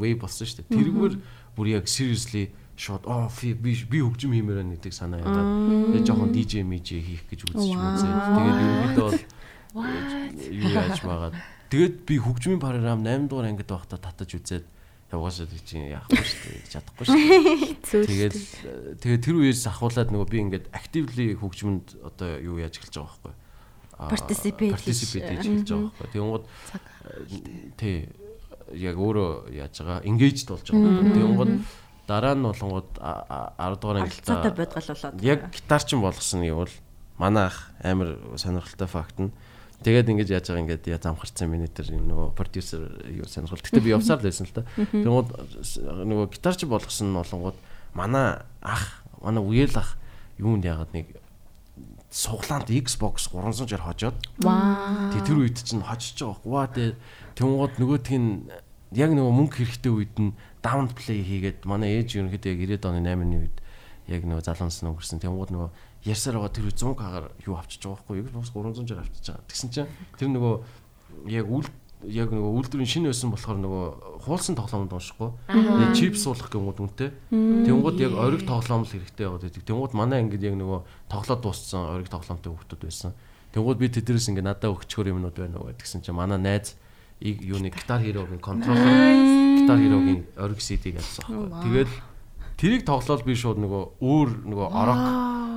wave 0.00 0.18
болсон 0.18 0.48
шүү 0.48 0.66
дээ. 0.66 0.72
Тэргээр 0.72 1.14
бүр 1.56 1.66
яг 1.76 1.86
seriously 1.88 2.50
шууд 2.76 3.04
оо 3.06 3.28
би 3.40 3.54
би 3.54 3.98
хөгжим 4.00 4.32
хиймээр 4.32 4.64
байна 4.64 4.74
гэдэг 4.76 4.92
санаа 4.96 5.20
ягаад 5.20 5.50
тэгээ 5.92 6.06
жоохон 6.08 6.32
DJ 6.32 6.52
мэж 6.64 6.86
хийх 6.98 7.22
гэж 7.28 7.40
үзэж 7.46 7.76
үзээ. 7.76 8.14
Тэгээд 8.32 8.58
ерөнхийдөө 8.62 9.06
бол 9.06 9.20
юу 10.50 10.70
яаж 10.72 10.98
байгаа. 11.04 11.30
Тэгээд 11.72 11.96
би 12.08 12.14
хөгжмийн 12.20 12.60
програм 12.60 13.00
8 13.04 13.28
дугаар 13.28 13.48
ангид 13.52 13.68
байхдаа 13.68 14.00
татаж 14.00 14.30
үзээд 14.36 14.64
явгаасаа 15.12 15.46
чинь 15.68 15.92
яахгүй 15.92 16.24
шүү 16.24 16.40
дээ 16.48 16.68
чадахгүй 16.72 17.04
шүү. 17.08 17.16
Тэгээд 18.08 18.36
тэгээд 19.04 19.22
тэр 19.24 19.36
үеэс 19.36 19.68
ахуулаад 19.68 20.08
нөгөө 20.08 20.28
би 20.32 20.38
ингээд 20.40 20.66
actively 20.72 21.36
хөгжмөнд 21.36 22.00
одоо 22.00 22.30
юу 22.40 22.56
яаж 22.56 22.80
эхэлж 22.80 22.96
байгаа 22.96 23.12
байхгүй. 23.12 23.34
Participate 24.08 24.72
participate 24.72 25.28
хийж 25.44 25.68
байгаа 25.68 25.92
байхгүй. 25.92 26.08
Тэгэнгუთ 26.16 26.44
тий 27.76 28.08
яг 28.74 28.96
өөрөө 28.96 29.52
яаж 29.52 29.74
байгаа 29.80 30.00
engaged 30.08 30.48
болж 30.48 30.66
байгаа. 30.68 31.12
Тэгэнгუთ 31.12 31.52
дараа 32.06 32.34
нь 32.34 32.44
болонгууд 32.44 32.90
10 32.98 33.80
дугаар 33.80 33.98
ангилтаа 34.02 34.52
бодгалуулаад 34.52 35.16
яг 35.22 35.40
гитарчин 35.54 36.00
болгосон 36.00 36.40
нь 36.42 36.52
бол 36.52 36.72
манайх 37.18 37.70
амар 37.82 38.18
сонирхолтой 38.36 38.88
факт 38.88 39.18
нь 39.20 39.32
Тэгээд 39.82 40.10
ингэж 40.14 40.28
яаж 40.30 40.46
байгаа 40.46 40.62
ингээд 40.62 40.84
яа 40.94 41.02
замхарцсан 41.02 41.50
миний 41.50 41.66
тэр 41.66 41.90
нөгөө 41.90 42.38
продюсер 42.38 42.86
юу 43.10 43.26
сонирхол. 43.26 43.58
Гэтэ 43.58 43.82
би 43.82 43.90
явсаар 43.98 44.22
л 44.22 44.26
байсан 44.30 44.46
л 44.46 44.54
та. 44.54 44.62
Тэгмээд 44.78 45.28
нөгөө 46.06 46.26
гитарч 46.30 46.62
болгосон 46.70 47.10
нь 47.10 47.18
болонгууд 47.18 47.58
манай 47.90 48.46
ах, 48.62 49.02
манай 49.18 49.42
үеэл 49.42 49.74
ах 49.74 49.98
юунд 50.38 50.62
яагаад 50.62 50.94
нэг 50.94 51.10
суглаанд 52.14 52.70
Xbox 52.70 53.26
360 53.26 53.82
хожоод. 53.82 54.16
Тэг 54.38 55.22
тэр 55.26 55.38
үед 55.42 55.58
чинь 55.58 55.82
хожиж 55.82 56.14
байгаа. 56.14 56.46
Ваа 56.46 56.66
тэг 56.70 56.94
тэгмээд 57.42 57.74
нөгөөх 57.82 58.08
нь 58.14 58.46
яг 58.94 59.10
нөгөө 59.10 59.34
мөнгө 59.34 59.56
хэрэгтэй 59.58 59.92
үед 59.92 60.14
нь 60.22 60.30
down 60.62 60.86
play 60.94 61.26
хийгээд 61.26 61.66
манай 61.66 61.98
ээж 61.98 62.22
ерөнхийдөө 62.22 62.54
яг 62.54 62.78
90 62.78 62.86
оны 62.86 63.00
8-ны 63.02 63.36
үед 63.42 63.56
яг 64.06 64.22
нөгөө 64.22 64.46
залуунс 64.46 64.82
өнгөрсөн. 64.86 65.22
Тэгмээд 65.22 65.50
нөгөө 65.50 65.70
ярьсаар 66.06 66.38
байгаа 66.38 66.54
тэр 66.54 66.70
100 66.70 66.94
кагаар 66.94 67.26
юу 67.46 67.54
авчиж 67.58 67.82
байгаа 67.82 67.98
байхгүй 67.98 68.16
юу? 68.22 68.30
Бас 68.30 68.50
300 68.54 68.86
жаар 68.86 69.02
авчиж 69.02 69.26
байгаа. 69.26 69.48
Тэгсэн 69.50 69.70
чинь 69.74 69.90
тэр 70.18 70.28
нөгөө 70.30 70.54
яг 71.34 71.46
үл 71.50 71.66
яг 72.02 72.28
нөгөө 72.34 72.52
үйлдвэрийн 72.58 72.90
шинэ 72.90 73.08
байсан 73.14 73.30
болохоор 73.30 73.58
нөгөө 73.62 73.84
хуулсан 74.26 74.58
тоглоомд 74.58 74.90
уншихгүй. 74.90 75.30
Тэгээ 75.46 75.94
чип 75.94 76.14
суулгах 76.18 76.50
гэмүүд 76.50 76.78
үнтэй. 76.82 77.10
Тэнгууд 77.30 77.98
яг 78.02 78.12
ориг 78.18 78.42
тоглоом 78.42 78.82
л 78.82 78.90
хэрэгтэй 78.90 79.22
яваад 79.22 79.46
байдаг. 79.46 79.62
Тэнгууд 79.62 79.94
манай 79.94 80.26
ингээд 80.26 80.50
яг 80.50 80.56
нөгөө 80.58 80.80
тоглоод 81.06 81.40
дууссан 81.46 81.94
ориг 81.94 82.10
тоглоомтой 82.10 82.50
хүмүүс 82.50 82.82
байсан. 82.82 83.14
Тэнгууд 83.54 83.78
би 83.78 83.86
тэднээс 83.86 84.34
ингээд 84.34 84.50
надад 84.50 84.74
өгчхөр 84.74 85.14
юмнууд 85.14 85.36
байна 85.38 85.62
уу 85.62 85.70
гэдгсэн 85.70 86.02
чинь 86.02 86.18
манай 86.18 86.42
найз 86.42 86.74
юуны 87.22 87.70
гитар 87.70 88.02
хирогийн 88.02 88.42
контроллер 88.42 88.82
гитар 89.62 89.78
хирогийн 89.78 90.26
ориг 90.36 90.58
CD 90.58 90.90
гэсэн 90.92 91.22
байхгүй. 91.22 91.62
Тэгээд 91.62 91.90
тэрийг 92.58 92.82
тоглоод 92.82 93.22
би 93.22 93.34
шууд 93.38 93.58
нөгөө 93.62 93.82
өөр 94.02 94.28
нөгөө 94.50 94.68
орок 94.74 95.02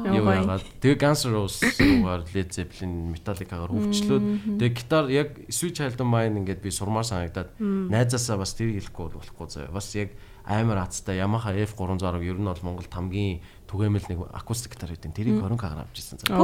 юу 0.05 0.29
яагаад. 0.29 0.63
Тэгээ 0.81 1.01
Guns 1.01 1.25
N' 1.25 1.33
Roses-аар 1.33 2.21
Led 2.29 2.49
Zeppelin, 2.53 2.93
Metallica-гаар 3.13 3.71
хөвчлөөд 3.73 4.23
тэгээ 4.61 4.77
гитар 4.77 5.05
яг 5.09 5.29
Switch 5.49 5.81
Child 5.81 6.01
of 6.01 6.09
Mine 6.09 6.45
ингээд 6.45 6.61
би 6.61 6.69
сурмаар 6.69 7.07
санагдаад 7.07 7.57
найзаасаа 7.57 8.37
бас 8.37 8.53
тэр 8.53 8.77
хэлэхгүй 8.77 9.17
болохгүй 9.17 9.47
заяа. 9.49 9.73
Бас 9.73 9.89
яг 9.97 10.13
амар 10.45 10.85
хацтай 10.85 11.17
Yamaha 11.17 11.57
F360 11.57 12.21
ер 12.21 12.37
нь 12.37 12.45
бол 12.45 12.61
Монголд 12.61 12.93
хамгийн 12.93 13.41
түгээмэл 13.65 14.07
нэг 14.09 14.19
акустик 14.31 14.73
гитар 14.77 14.93
гэдэг. 14.93 15.11
Тэрийг 15.13 15.41
20 15.41 15.57
кг 15.57 15.73
авч 15.81 15.97
ирсэн 15.97 16.17
заа. 16.21 16.37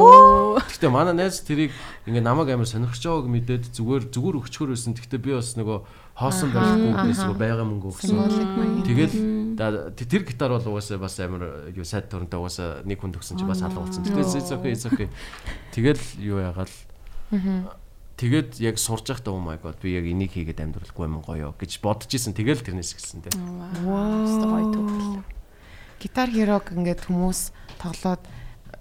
Гэхдээ 0.62 0.92
манай 0.92 1.14
найз 1.14 1.42
тэрийг 1.42 1.72
ингээ 2.10 2.26
намайг 2.26 2.50
амар 2.52 2.66
сонирхож 2.66 3.02
байгааг 3.02 3.30
мэдээд 3.30 3.64
зүгээр 3.74 4.04
зүгээр 4.10 4.40
өчгөр 4.42 4.70
байсан. 4.74 4.94
Гэхдээ 4.98 5.22
би 5.22 5.32
бас 5.38 5.54
нөгөө 5.58 5.78
хоосон 6.18 6.50
байхгүй 6.52 6.92
гэсэн 7.14 7.34
байгаа 7.38 7.66
мөнгө 7.66 7.88
өгсөн. 7.94 8.18
Тэгэл 8.86 9.16
тэр 9.96 10.24
гитар 10.26 10.52
бол 10.58 10.68
угаасаа 10.76 10.98
бас 10.98 11.16
амар 11.22 11.72
юу 11.72 11.86
сайд 11.86 12.10
төрөнтэй 12.10 12.40
угаасаа 12.42 12.82
нэг 12.84 12.98
хүн 13.00 13.14
төгсөн 13.16 13.38
чи 13.38 13.46
бас 13.46 13.62
алга 13.62 13.86
болсон. 13.86 14.04
Тэгээс 14.04 14.38
it's 14.42 14.86
okay. 14.90 15.10
Тэгэл 15.72 16.02
юу 16.20 16.42
ягаал 16.42 16.74
Тэгээд 18.22 18.62
яг 18.62 18.78
сурж 18.78 19.10
байхдаа 19.10 19.34
oh 19.34 19.42
my 19.42 19.58
god 19.58 19.82
би 19.82 19.98
яг 19.98 20.06
энийг 20.06 20.38
хийгээд 20.38 20.62
амьдралгүй 20.62 21.10
юм 21.10 21.26
гоё 21.26 21.58
гэж 21.58 21.82
бодож 21.82 22.14
исэн. 22.14 22.38
Тэгэл 22.38 22.62
тэрнээс 22.62 22.94
эхэлсэн 22.94 23.26
дээ. 23.26 23.34
Вау. 23.82 25.41
Гитар 26.02 26.30
хирог 26.34 26.66
ингээд 26.74 27.06
хүмүүс 27.06 27.54
тоглоод 27.78 28.26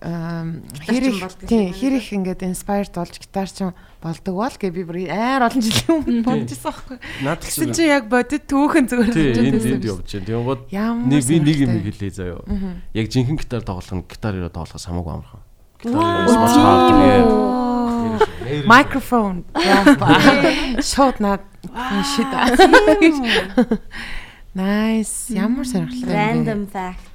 хэрэг 0.01 1.45
тий 1.45 1.69
хэрэг 1.77 2.09
ингээд 2.17 2.41
inspired 2.49 2.89
болж 2.97 3.21
гитар 3.21 3.45
ч 3.45 3.69
болдог 4.01 4.33
бол 4.33 4.57
гэ 4.57 4.73
би 4.73 4.81
бүр 4.89 5.05
аяар 5.13 5.45
олон 5.45 5.61
жилийн 5.61 6.25
өмнө 6.25 6.25
байсан 6.25 6.57
байхгүй. 6.65 6.97
Наад 7.21 7.45
чи 7.45 7.69
чи 7.69 7.85
яг 7.85 8.09
бодит 8.09 8.49
түүхэн 8.49 8.89
зүгээр 8.89 9.13
бодож 9.13 9.37
байсан. 9.37 9.77
Энд 9.77 9.85
явж 9.85 10.09
байна. 10.09 10.25
Тэнгууд 10.25 10.73
нэг 11.05 11.21
би 11.29 11.37
нэг 11.45 11.59
юм 11.69 11.85
хэлээ 11.85 12.13
заяа. 12.17 12.41
Яг 12.97 13.13
жинхэнэ 13.13 13.45
гитар 13.45 13.61
тоглох 13.61 13.93
нь 13.93 14.09
гитар 14.09 14.41
хироо 14.41 14.49
тоглохоос 14.49 14.89
хамаагүй 14.89 15.13
амархан. 15.21 15.45
Гитар 15.85 17.61
Microphone. 18.65 19.45
Шууд 20.81 21.21
над 21.21 21.45
шид. 22.09 22.33
Nice. 24.51 25.31
Ямар 25.31 25.63
сонирхолтой. 25.65 26.11
Random 26.11 26.67
fact. 26.67 27.10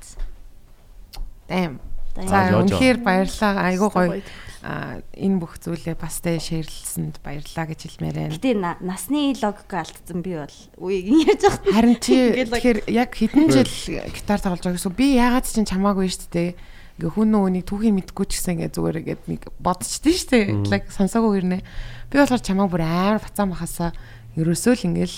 Damn. 1.47 1.80
За 2.15 2.55
үнэхээр 2.55 3.03
баярлалаа. 3.03 3.67
Айгуу 3.67 3.91
гоё. 3.91 4.23
А 4.65 4.97
энэ 5.13 5.38
бүх 5.38 5.61
зүйлээ 5.61 5.93
бас 5.93 6.23
тэ 6.26 6.41
шеэрлсэнд 6.41 7.22
баярлалаа 7.22 7.65
гэж 7.69 7.80
хэлмээр 7.85 8.17
байна. 8.17 8.34
Гэтэ 8.34 8.81
насны 8.81 9.38
логик 9.38 9.69
алдсан 9.69 10.26
би 10.26 10.34
бол 10.41 10.57
үеийг 10.81 11.38
ярьж 11.38 11.43
байгаа. 11.45 11.76
Харин 11.76 11.97
чи 12.01 12.15
тэгэхээр 12.34 12.80
яг 12.89 13.13
хэдэн 13.13 13.45
жил 13.53 13.69
гитар 14.09 14.41
тоглож 14.41 14.65
байгаа 14.65 14.80
гэсэн 14.81 14.97
би 14.97 15.07
яагаад 15.22 15.45
ч 15.45 15.61
чамаагүй 15.61 16.09
шүү 16.09 16.34
дээ 16.34 16.49
ингээ 16.95 17.11
хүн 17.11 17.30
нөгөөнийг 17.35 17.65
түүхий 17.67 17.91
мэдгүй 17.91 18.26
ч 18.31 18.31
гэсэн 18.39 18.53
ингээ 18.55 18.72
зүгээр 18.72 18.99
ингээд 19.03 19.23
нэг 19.27 19.41
бодчихдээ 19.59 20.15
штэ 20.15 20.39
лайк 20.72 20.88
сонсоогүй 20.95 21.43
гэрнэ 21.43 21.59
би 22.07 22.15
болохоор 22.15 22.39
чамаа 22.39 22.72
бүр 22.72 22.84
амар 22.88 23.19
бацаан 23.19 23.51
бахасаа 23.51 23.91
ерөөсөө 24.39 24.73
л 24.80 24.88
ингээл 24.95 25.17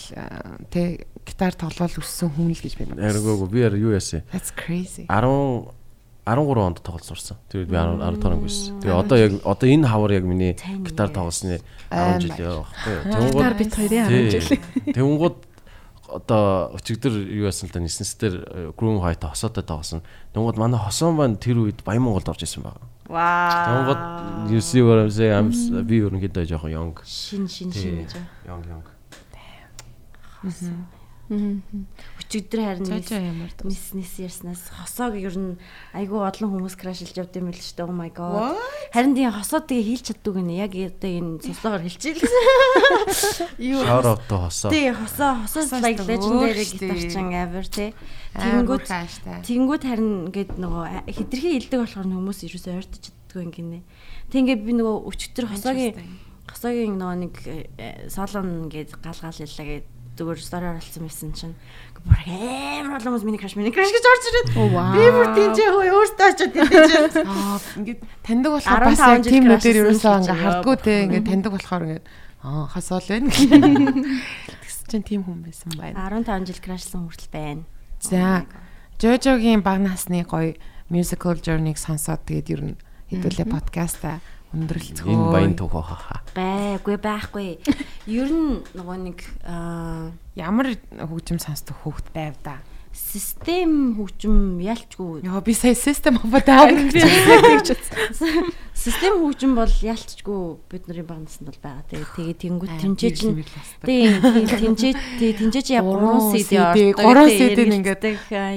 тэ 0.73 1.05
гитар 1.21 1.53
тоглол 1.53 2.01
өссөн 2.01 2.33
хүн 2.33 2.49
л 2.49 2.63
гэж 2.65 2.73
би 2.81 2.89
бодсон. 2.89 3.05
Яргаагүй 3.05 3.47
би 3.53 3.59
яа 3.61 3.77
юу 3.77 3.93
яасан. 3.93 4.25
That's 4.33 4.49
crazy. 4.49 5.05
10 5.05 5.69
13 6.27 6.59
онд 6.59 6.83
тоглож 6.83 7.07
сурсан. 7.07 7.37
Тэгээд 7.47 7.71
би 7.71 7.77
10 7.79 8.03
10 8.03 8.19
дугаар 8.19 8.35
ангисэн. 8.35 8.83
Тэгээ 8.83 8.99
одоо 8.99 9.17
яг 9.17 9.31
одоо 9.47 9.67
энэ 9.71 9.87
хавар 9.87 10.11
яг 10.11 10.25
миний 10.27 10.59
гитар 10.83 11.07
тоглосны 11.07 11.63
10 11.87 12.19
жил 12.19 12.35
яа 12.35 12.67
баггүй. 12.67 12.97
Тэнгууд 13.15 13.55
бит 13.55 13.71
хоёрын 13.71 14.11
10 14.11 14.35
жил. 14.35 14.59
Тэнгууд 14.91 15.37
одоо 16.11 16.75
өчигдөр 16.75 17.15
юу 17.31 17.47
яасан 17.47 17.71
л 17.71 17.73
да 17.73 17.79
ниснестер 17.79 18.73
Groom 18.75 18.99
White 18.99 19.23
хосоотой 19.23 19.63
тоглосон. 19.63 20.03
Тэнгууд 20.35 20.59
манай 20.59 20.79
хосоон 20.83 21.15
банд 21.15 21.39
тэр 21.39 21.63
үед 21.63 21.79
Баян 21.87 22.03
Монголд 22.03 22.27
орж 22.27 22.43
исэн 22.43 22.63
байна. 22.67 22.83
Вау. 23.07 23.87
Тэнгууд 23.87 24.51
you 24.51 24.59
see 24.59 24.83
what 24.83 24.99
I'm 24.99 25.11
saying 25.11 25.31
I'm 25.31 25.83
би 25.87 26.03
ерөнхийдөө 26.03 26.43
жоохон 26.43 26.71
young. 26.71 26.95
Шин 27.07 27.47
шин 27.47 27.71
шин 27.71 28.03
гэж. 28.03 28.19
Young 28.47 28.63
young. 28.67 28.83
Өчигдөр 32.27 32.59
харин 32.59 32.91
нис 33.63 33.95
нис 33.95 34.11
ярьснаас 34.19 34.67
хосоог 34.75 35.15
ер 35.15 35.31
нь 35.31 35.55
айгүй 35.95 36.27
олон 36.27 36.59
хүмүүс 36.59 36.75
крашилж 36.75 37.15
явд 37.15 37.39
юм 37.39 37.47
л 37.47 37.55
шүү 37.55 37.79
дээ. 37.79 37.87
Oh 37.87 37.95
my 37.95 38.11
god. 38.11 38.59
Харин 38.91 39.15
тийм 39.15 39.31
хосоо 39.31 39.63
тэгээ 39.63 39.87
хийлч 39.87 40.11
чаддаг 40.11 40.35
гэнэ. 40.35 40.59
Яг 40.59 40.75
одоо 40.75 41.07
энэ 41.07 41.39
сослогоор 41.39 41.87
хэлчихээ. 41.87 42.27
Юу. 43.71 43.79
Out 43.79 44.27
to 44.27 44.43
хосоо. 44.43 44.67
Тий, 44.75 44.91
хосоо 44.91 45.47
хосоос 45.47 45.71
like 45.79 46.03
legendary 46.03 46.67
гитарчин 46.67 47.31
ever 47.31 47.63
тий. 47.63 47.95
Тэнгүүд 48.35 48.83
тэнгүүд 49.47 49.83
харин 49.87 50.11
ингээд 50.27 50.59
нөгөө 50.59 51.07
хитрхи 51.07 51.55
илдэг 51.63 51.79
болохоор 51.79 52.11
хүмүүс 52.11 52.43
ерөөсөө 52.43 52.75
ойртож 52.75 53.07
чаддгүй 53.07 53.39
юм 53.47 53.51
гинэ. 53.55 53.79
Тэг 54.27 54.43
ингээд 54.43 54.67
би 54.67 54.75
нөгөө 54.75 54.95
өчигдөр 55.15 55.47
хосоогийн 55.47 55.95
хосоогийн 56.43 56.99
нөгөө 56.99 57.17
нэг 57.23 57.33
солон 58.11 58.67
ингээд 58.67 58.99
гал 58.99 59.15
гал 59.15 59.39
яллаа 59.39 59.63
гэдэг 59.63 59.95
зүгээр 60.17 60.41
стори 60.41 60.67
оруулсан 60.73 61.03
байсан 61.05 61.31
чинь 61.37 61.55
бүр 62.03 62.19
амар 62.28 62.98
олон 62.99 63.11
хүмүүс 63.15 63.26
миний 63.26 63.41
краш 63.41 63.56
миний 63.57 63.74
краш 63.74 63.90
гэж 63.90 64.06
орж 64.06 64.24
ирээд. 64.30 64.49
Би 64.94 65.03
бүр 65.15 65.28
тийч 65.34 65.57
хөө 65.57 65.86
өөртөө 65.98 66.28
очоод 66.28 66.52
тийч 66.53 66.65
аа 67.26 67.57
ингээд 67.80 67.99
таньдаг 68.22 68.52
болохоор 68.57 68.84
бас 68.86 69.02
яг 69.02 69.24
тийм 69.26 69.44
нүдээр 69.49 69.78
ерөөсөө 69.82 70.14
ингээ 70.22 70.41
хардггүй 70.44 70.76
те 70.84 70.94
ингээ 71.07 71.24
таньдаг 71.26 71.52
болохоор 71.57 71.84
ингээ 71.88 72.02
аа 72.45 72.65
хасаал 72.69 73.07
байна 73.10 73.32
гэсэн 74.64 74.86
чинь 74.91 75.06
тийм 75.07 75.22
хүн 75.26 75.41
байсан 75.41 75.72
байна. 75.74 75.95
15 76.11 76.48
жил 76.48 76.60
крашлсан 76.61 77.07
хүртэл 77.07 77.32
байна. 77.34 77.64
За 77.99 78.45
Жожогийн 79.02 79.61
баг 79.61 79.82
насны 79.82 80.22
гоё 80.26 80.57
musical 80.90 81.36
journey-г 81.38 81.78
сонсоод 81.78 82.24
тэгээд 82.26 82.48
ер 82.53 82.61
нь 82.72 82.76
хэдүүлээ 83.11 83.48
подкаста 83.48 84.19
өндөрлцгөө. 84.56 85.11
Энэ 85.11 85.28
баян 85.34 85.53
түүх 85.60 85.76
хаа. 85.76 86.22
Байггүй 86.38 86.98
байхгүй. 87.03 87.49
Ер 88.07 88.30
нь 88.32 88.64
нөгөө 88.78 88.98
нэг 89.03 89.19
ямар 90.40 90.76
хөгжим 90.95 91.41
сонсдог 91.41 91.76
хүүхд 91.84 92.14
байв 92.15 92.40
да. 92.45 92.61
Систем 92.98 93.94
хөгжим 93.94 94.57
ялчгүй. 94.65 95.22
Яа 95.22 95.41
би 95.45 95.53
сая 95.53 95.78
систем 95.78 96.18
аав 96.18 96.34
гэж 96.34 97.69
бодсон. 97.69 98.49
Систем 98.74 99.19
хөгжим 99.22 99.53
бол 99.53 99.69
ялчгүй 99.69 100.57
бидний 100.72 101.06
багнасанд 101.06 101.53
бол 101.53 101.61
байгаа. 101.61 101.86
Тэгээ 101.94 102.10
тэгээ 102.18 102.41
тэнгуут 102.41 102.74
тэмжээж 102.82 103.19
нь 103.30 103.45
тийм 103.86 104.18
тэмжээж 104.49 104.98
тэмжээж 105.22 105.68
яг 105.78 105.86
3 105.86 106.41
CD 106.41 106.57
ордог. 106.57 107.06
3 107.06 107.38
CD 107.38 107.60
ингээд 107.69 108.03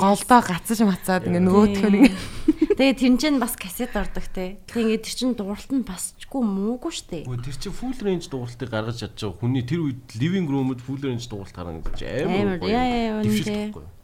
голдоо 0.01 0.41
гацж 0.41 0.81
мацаад 0.89 1.29
ингээд 1.29 1.45
нөгөөх 1.45 1.85
нь 1.93 2.09
Тэгээ 2.81 2.97
тэр 2.97 3.17
чинь 3.21 3.37
бас 3.37 3.61
кассет 3.61 3.93
ордог 3.93 4.25
те. 4.33 4.57
Тэгээ 4.73 5.05
тэр 5.05 5.13
чинь 5.13 5.37
дууралт 5.37 5.69
нь 5.69 5.85
басчгүй 5.85 6.41
муугүй 6.41 6.93
штэ. 6.97 7.29
Үгүй 7.29 7.45
тэр 7.45 7.57
чинь 7.61 7.77
full 7.77 7.93
range 8.01 8.33
дууралтыг 8.33 8.73
гаргаж 8.73 9.05
байгаа. 9.05 9.37
Хүний 9.37 9.69
тэр 9.69 9.85
үед 9.85 10.01
living 10.17 10.49
room-д 10.49 10.81
full 10.81 10.97
range 10.97 11.29
дууралт 11.29 11.53
гаргана 11.53 11.85
гэж 11.85 12.25
амар 12.25 12.57
гоё. 12.57 12.73
Яа 12.73 12.89
яа 12.89 13.21
үнэ. 13.21 14.00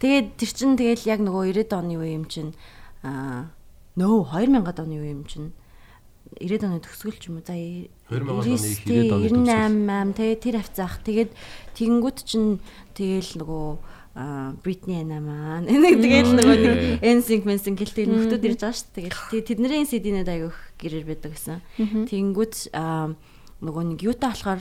Тэгээд 0.00 0.26
тэр 0.36 0.50
чинь 0.52 0.76
тэгэл 0.76 1.04
яг 1.08 1.20
нөгөө 1.24 1.52
90-ад 1.56 1.72
оны 1.72 1.94
үе 1.96 2.16
юм 2.16 2.24
чинь 2.28 2.52
аа 3.00 3.52
нөө 3.96 4.28
2000-ад 4.28 4.78
оны 4.84 4.96
үе 5.00 5.10
юм 5.16 5.24
чинь. 5.24 5.50
90-ад 6.36 6.68
оны 6.68 6.80
төгсгөл 6.84 7.16
ч 7.16 7.32
юм 7.32 7.40
уу? 7.40 7.46
За 7.46 7.56
2000 7.56 8.28
оны 8.28 8.44
90-ад 8.44 9.12
оны 9.16 9.28
төгсгөл. 9.32 9.46
98 9.46 10.16
тэгээ 10.20 10.36
тэр 10.42 10.56
хавцаах 10.60 10.94
тэгээд 11.00 11.30
тэгэнгүүт 11.80 12.18
чинь 12.28 12.60
тэгэл 12.92 13.32
нөгөө 13.40 13.66
Бритни 14.16 14.96
Ана 15.00 15.20
маань. 15.20 15.68
Энийг 15.72 16.00
тэгэл 16.00 16.32
нөгөө 16.40 16.56
нэг 16.56 16.76
NSYNC 17.04 17.44
менсэн 17.44 17.76
гэлтэй 17.76 18.08
нөхдүүд 18.08 18.46
ирж 18.48 18.60
байгаа 18.64 18.80
шүү 18.80 18.88
дээ. 18.96 19.12
Тэгэл 19.12 19.44
тэдний 19.44 19.84
CD-нэд 19.84 20.28
аявих 20.32 20.56
гэрэр 20.80 21.04
байдаг 21.04 21.36
гэсэн. 21.36 21.60
Тэнгүүт 22.08 22.72
нөгөө 23.60 23.84
нэг 23.92 24.00
юутай 24.00 24.32
болохоор 24.32 24.60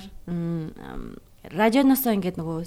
радионосоо 1.54 2.14
ингээд 2.18 2.40
нөгөө 2.42 2.60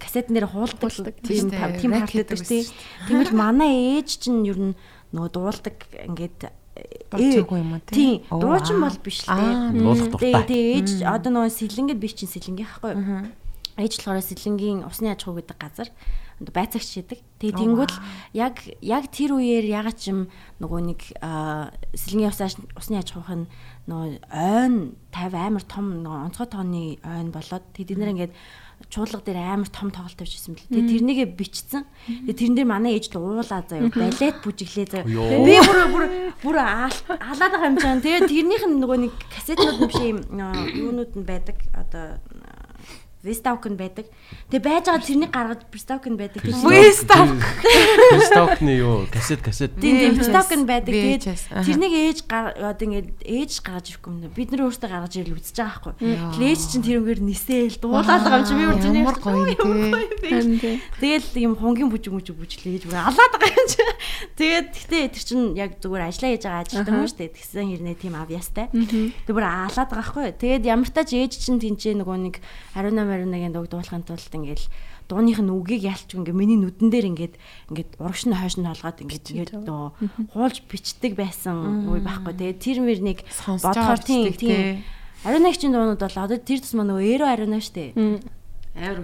кассетнэр 0.00 0.46
хуулдаг 0.50 1.14
тийм 1.22 1.50
тийм 1.52 1.92
харлдаг 1.94 2.40
тийм. 2.42 2.64
Тэгвэл 3.06 3.32
манай 3.36 4.00
ээж 4.00 4.26
чинь 4.26 4.42
ер 4.46 4.58
нь 4.58 4.74
нөгөө 5.14 5.30
дуулдаг 5.30 5.76
ингээд 5.94 6.50
болчихгүй 7.10 7.58
юм 7.62 7.72
уу 7.78 7.82
тийм 7.86 8.26
дуучин 8.28 8.78
бол 8.82 8.98
биш 9.00 9.24
л 9.24 9.32
тийм 9.32 9.80
дуулах 9.80 10.10
дуртай. 10.10 10.44
Тийм 10.44 10.64
ээж 10.82 10.90
одоо 11.06 11.30
нөгөө 11.32 11.52
сэлэнгэд 11.54 12.02
биш 12.02 12.14
чинь 12.18 12.32
сэлэнгийн 12.32 12.68
хахгүй. 12.68 12.94
Ээж 13.76 13.92
болохоор 14.00 14.24
сэлэнгийн 14.24 14.84
усны 14.84 15.12
аж 15.12 15.24
ахуй 15.24 15.40
гэдэг 15.40 15.58
газар 15.60 15.88
байцаагч 16.40 17.00
хийдэг. 17.00 17.20
Тэгээ 17.40 17.56
тэнгууд 17.56 17.92
л 17.96 18.00
яг 18.36 18.60
яг 18.84 19.08
тэр 19.08 19.40
үеэр 19.40 19.64
ягаад 19.64 19.96
ч 19.96 20.12
юм 20.12 20.28
нөгөө 20.60 20.80
нэг 20.84 21.00
усааш 22.28 22.60
усны 22.76 23.00
аж 23.00 23.08
ахуйх 23.16 23.32
нь 23.32 23.48
нөгөө 23.86 24.18
ойн 24.34 24.74
50 25.14 25.46
амар 25.46 25.64
том 25.64 25.86
нөгөө 26.02 26.22
онцгой 26.26 26.48
тооны 26.50 26.84
ойн 27.06 27.30
болоод 27.30 27.64
тэд 27.72 27.94
нэр 27.94 28.12
ингээд 28.12 28.34
чуулга 28.90 29.22
дээр 29.24 29.38
амар 29.40 29.70
том 29.72 29.90
тоглолт 29.90 30.18
тавьчихсан 30.18 30.54
бэл. 30.54 30.68
Тэгээ 30.68 30.90
тэрнийгээ 30.92 31.28
бичсэн. 31.32 31.82
Тэгээ 32.26 32.36
тэрэн 32.36 32.56
дээр 32.58 32.68
манай 32.68 32.98
ээж 32.98 33.14
л 33.14 33.22
уулаа 33.24 33.64
заяа. 33.64 33.88
Балет 33.88 34.36
бүжиглээ 34.44 34.86
заяа. 34.90 35.06
Би 35.06 35.56
бүр 35.64 35.78
бүр 35.90 36.04
бүр 36.44 36.56
алаад 36.60 37.52
байгаа 37.56 37.70
юм 37.72 37.78
чинь. 37.80 38.04
Тэгээ 38.04 38.28
тэрнийх 38.28 38.64
нь 38.68 38.78
нөгөө 38.82 38.98
нэг 39.06 39.12
кассетнууд 39.32 39.80
нь 39.80 39.88
биш 39.88 40.00
юм 40.02 40.18
юунууд 40.76 41.12
нь 41.16 41.24
байдаг. 41.24 41.56
Одоо 41.72 42.20
Вестаукен 43.26 43.74
байдаг. 43.74 44.06
Тэгээ 44.48 44.62
байж 44.62 44.84
байгаа 44.86 45.02
тэрнийг 45.02 45.32
гаргаж 45.34 45.60
Вестаукен 45.74 46.14
байдаг. 46.16 46.40
Вестаук. 46.46 47.42
Вестаукны 48.14 48.72
юу? 48.78 49.06
Касет 49.10 49.42
касет. 49.42 49.74
Тийм 49.82 50.14
Вестаукен 50.14 50.62
байдаг. 50.64 50.94
Тэгээд 50.94 51.26
тэрнийг 51.66 51.92
ээж 51.92 52.18
одоо 52.30 52.84
ингээд 52.86 53.26
ээж 53.26 53.52
гаргаж 53.66 53.86
ирэхгүй 53.90 54.10
юм. 54.14 54.30
Бид 54.30 54.50
нар 54.54 54.70
өөртөө 54.70 54.90
гаргаж 54.90 55.14
ирэл 55.18 55.36
үзэж 55.36 55.56
байгаа 55.58 55.92
байхгүй. 55.92 56.16
Тэгээ 56.38 56.50
ээж 56.54 56.62
чинь 56.70 56.86
тэрүүгээр 56.86 57.20
нисээл 57.26 57.78
дуулаад 57.82 58.22
байгаа 58.22 58.40
юм 58.40 58.46
чи 58.46 58.54
би 58.54 58.64
өөр 58.66 58.78
тэрний 58.80 59.02
ямар 59.02 59.18
гоё 59.18 59.44
тий. 60.62 60.80
Тэгэл 61.02 61.28
юм 61.42 61.54
хонгийн 61.58 61.90
бүжиг 61.90 62.12
мүжиг 62.14 62.36
бүжлээж 62.38 62.82
бүр 62.86 62.98
алаад 63.02 63.34
байгаа 63.34 63.58
юм 63.58 63.68
чи. 63.68 63.82
Тэгээд 64.36 64.68
гэтээ 64.76 65.04
тэр 65.10 65.24
чинь 65.26 65.44
яг 65.58 65.70
зүгээр 65.82 66.06
ажиллаа 66.06 66.30
хийж 66.30 66.44
байгаа 66.46 66.62
ажилтан 66.62 66.94
хүн 66.94 67.10
шүү 67.10 67.20
дээ. 67.20 67.34
Тэгсэн 67.36 67.66
хэрнээ 67.72 67.96
тийм 67.96 68.14
авьяастай. 68.14 68.66
Тэг 68.70 69.34
бүр 69.34 69.46
алаад 69.46 69.74
байгаа 69.74 69.96
байхгүй. 69.96 70.26
Тэгээд 70.36 70.64
ямар 70.68 70.90
тач 70.92 71.10
ээж 71.16 71.32
чинь 71.40 71.60
тэнцээ 71.60 71.94
нөгөө 72.00 72.16
нэг 72.20 72.36
18 72.76 72.94
21-ийн 73.24 73.54
дууг 73.56 73.72
дуулахын 73.72 74.04
тулд 74.04 74.28
ингээл 74.28 74.66
дууных 75.08 75.38
нь 75.40 75.52
үгийг 75.54 75.82
ялч 75.86 76.10
ингээ 76.12 76.34
миний 76.34 76.58
нүдэн 76.58 76.90
дээр 76.90 77.06
ингээд 77.14 77.34
ингээд 77.70 77.90
урагш 78.02 78.26
нь 78.26 78.36
хойш 78.36 78.58
нь 78.58 78.66
толгоод 78.66 78.98
ингээд 79.00 79.26
ингээд 79.32 79.52
нөө 79.64 79.86
хуулж 80.34 80.56
бичдэг 80.66 81.14
байсан 81.14 81.86
үе 81.88 82.02
байхгүй. 82.02 82.34
Тэгээд 82.34 82.58
тэр 82.60 82.78
мөрнийг 82.82 83.20
бодохоор 83.62 84.00
тийм 84.02 84.34
тийм 84.34 84.82
ариунагчийн 85.22 85.72
дуунууд 85.72 86.02
бол 86.02 86.18
одоо 86.26 86.38
тэр 86.38 86.60
тусмаа 86.60 86.86
нөгөө 86.86 87.06
эро 87.16 87.26
ариунаа 87.30 87.62
штэ. 87.62 87.94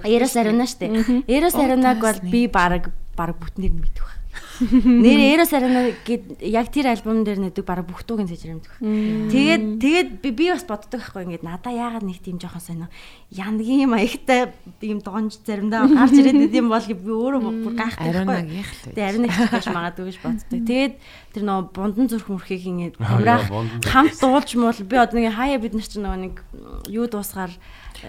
Эрос 0.05 0.35
ариунаа 0.37 0.69
штэ. 0.69 0.91
Эрос 1.31 1.55
ариунаг 1.55 1.99
бол 2.03 2.21
би 2.27 2.47
баг 2.51 2.91
баг 3.17 3.37
бүтнээр 3.39 3.73
байна. 3.73 4.22
Нэр 4.63 5.21
Эрос 5.37 5.53
Арена 5.53 5.91
гэд 6.07 6.41
яг 6.41 6.71
тэр 6.71 6.93
альбом 6.93 7.25
дээр 7.25 7.51
нэдэг 7.51 7.67
бараг 7.67 7.89
бүх 7.89 8.07
дуугийн 8.07 8.31
цэжэр 8.31 8.55
юмдэх. 8.57 8.75
Тэгээд 8.79 9.65
тэгээд 9.83 10.09
би 10.23 10.47
бас 10.53 10.65
боддог 10.65 11.03
байхгүй 11.03 11.25
ингээд 11.27 11.45
надаа 11.45 11.73
яагаад 11.73 12.07
нэг 12.07 12.23
тийм 12.23 12.39
жоохон 12.39 12.63
сонио 12.63 12.89
янгийн 13.33 13.91
маягтай 13.91 14.55
ийм 14.81 15.03
донж 15.03 15.43
заримдаа 15.43 15.89
гарч 15.91 16.15
ирээд 16.15 16.55
юм 16.55 16.71
бол 16.71 16.85
би 16.85 17.11
өөрөө 17.11 17.43
бүр 17.43 17.75
гайхдаг 17.75 18.13
байхгүй. 18.23 18.65
Тэгээд 18.95 19.09
Арена 19.09 19.29
гэж 19.29 19.67
магадгүй 19.73 20.05
гэж 20.13 20.19
боддог. 20.23 20.61
Тэгээд 20.63 20.95
тэр 21.33 21.43
нөө 21.43 21.61
бундан 21.75 22.07
зүрх 22.07 22.29
мөрхийг 22.29 22.63
ингээд 22.63 22.95
хамраах 23.01 23.49
хамт 23.89 24.17
дуулж 24.21 24.51
муул 24.55 24.81
би 24.85 24.97
одоо 25.01 25.17
нэг 25.19 25.35
хаяа 25.35 25.59
бид 25.59 25.75
нар 25.75 25.89
чинь 25.89 26.05
нөгөө 26.05 26.21
нэг 26.23 26.35
юу 26.93 27.09
дуусгаар 27.09 27.51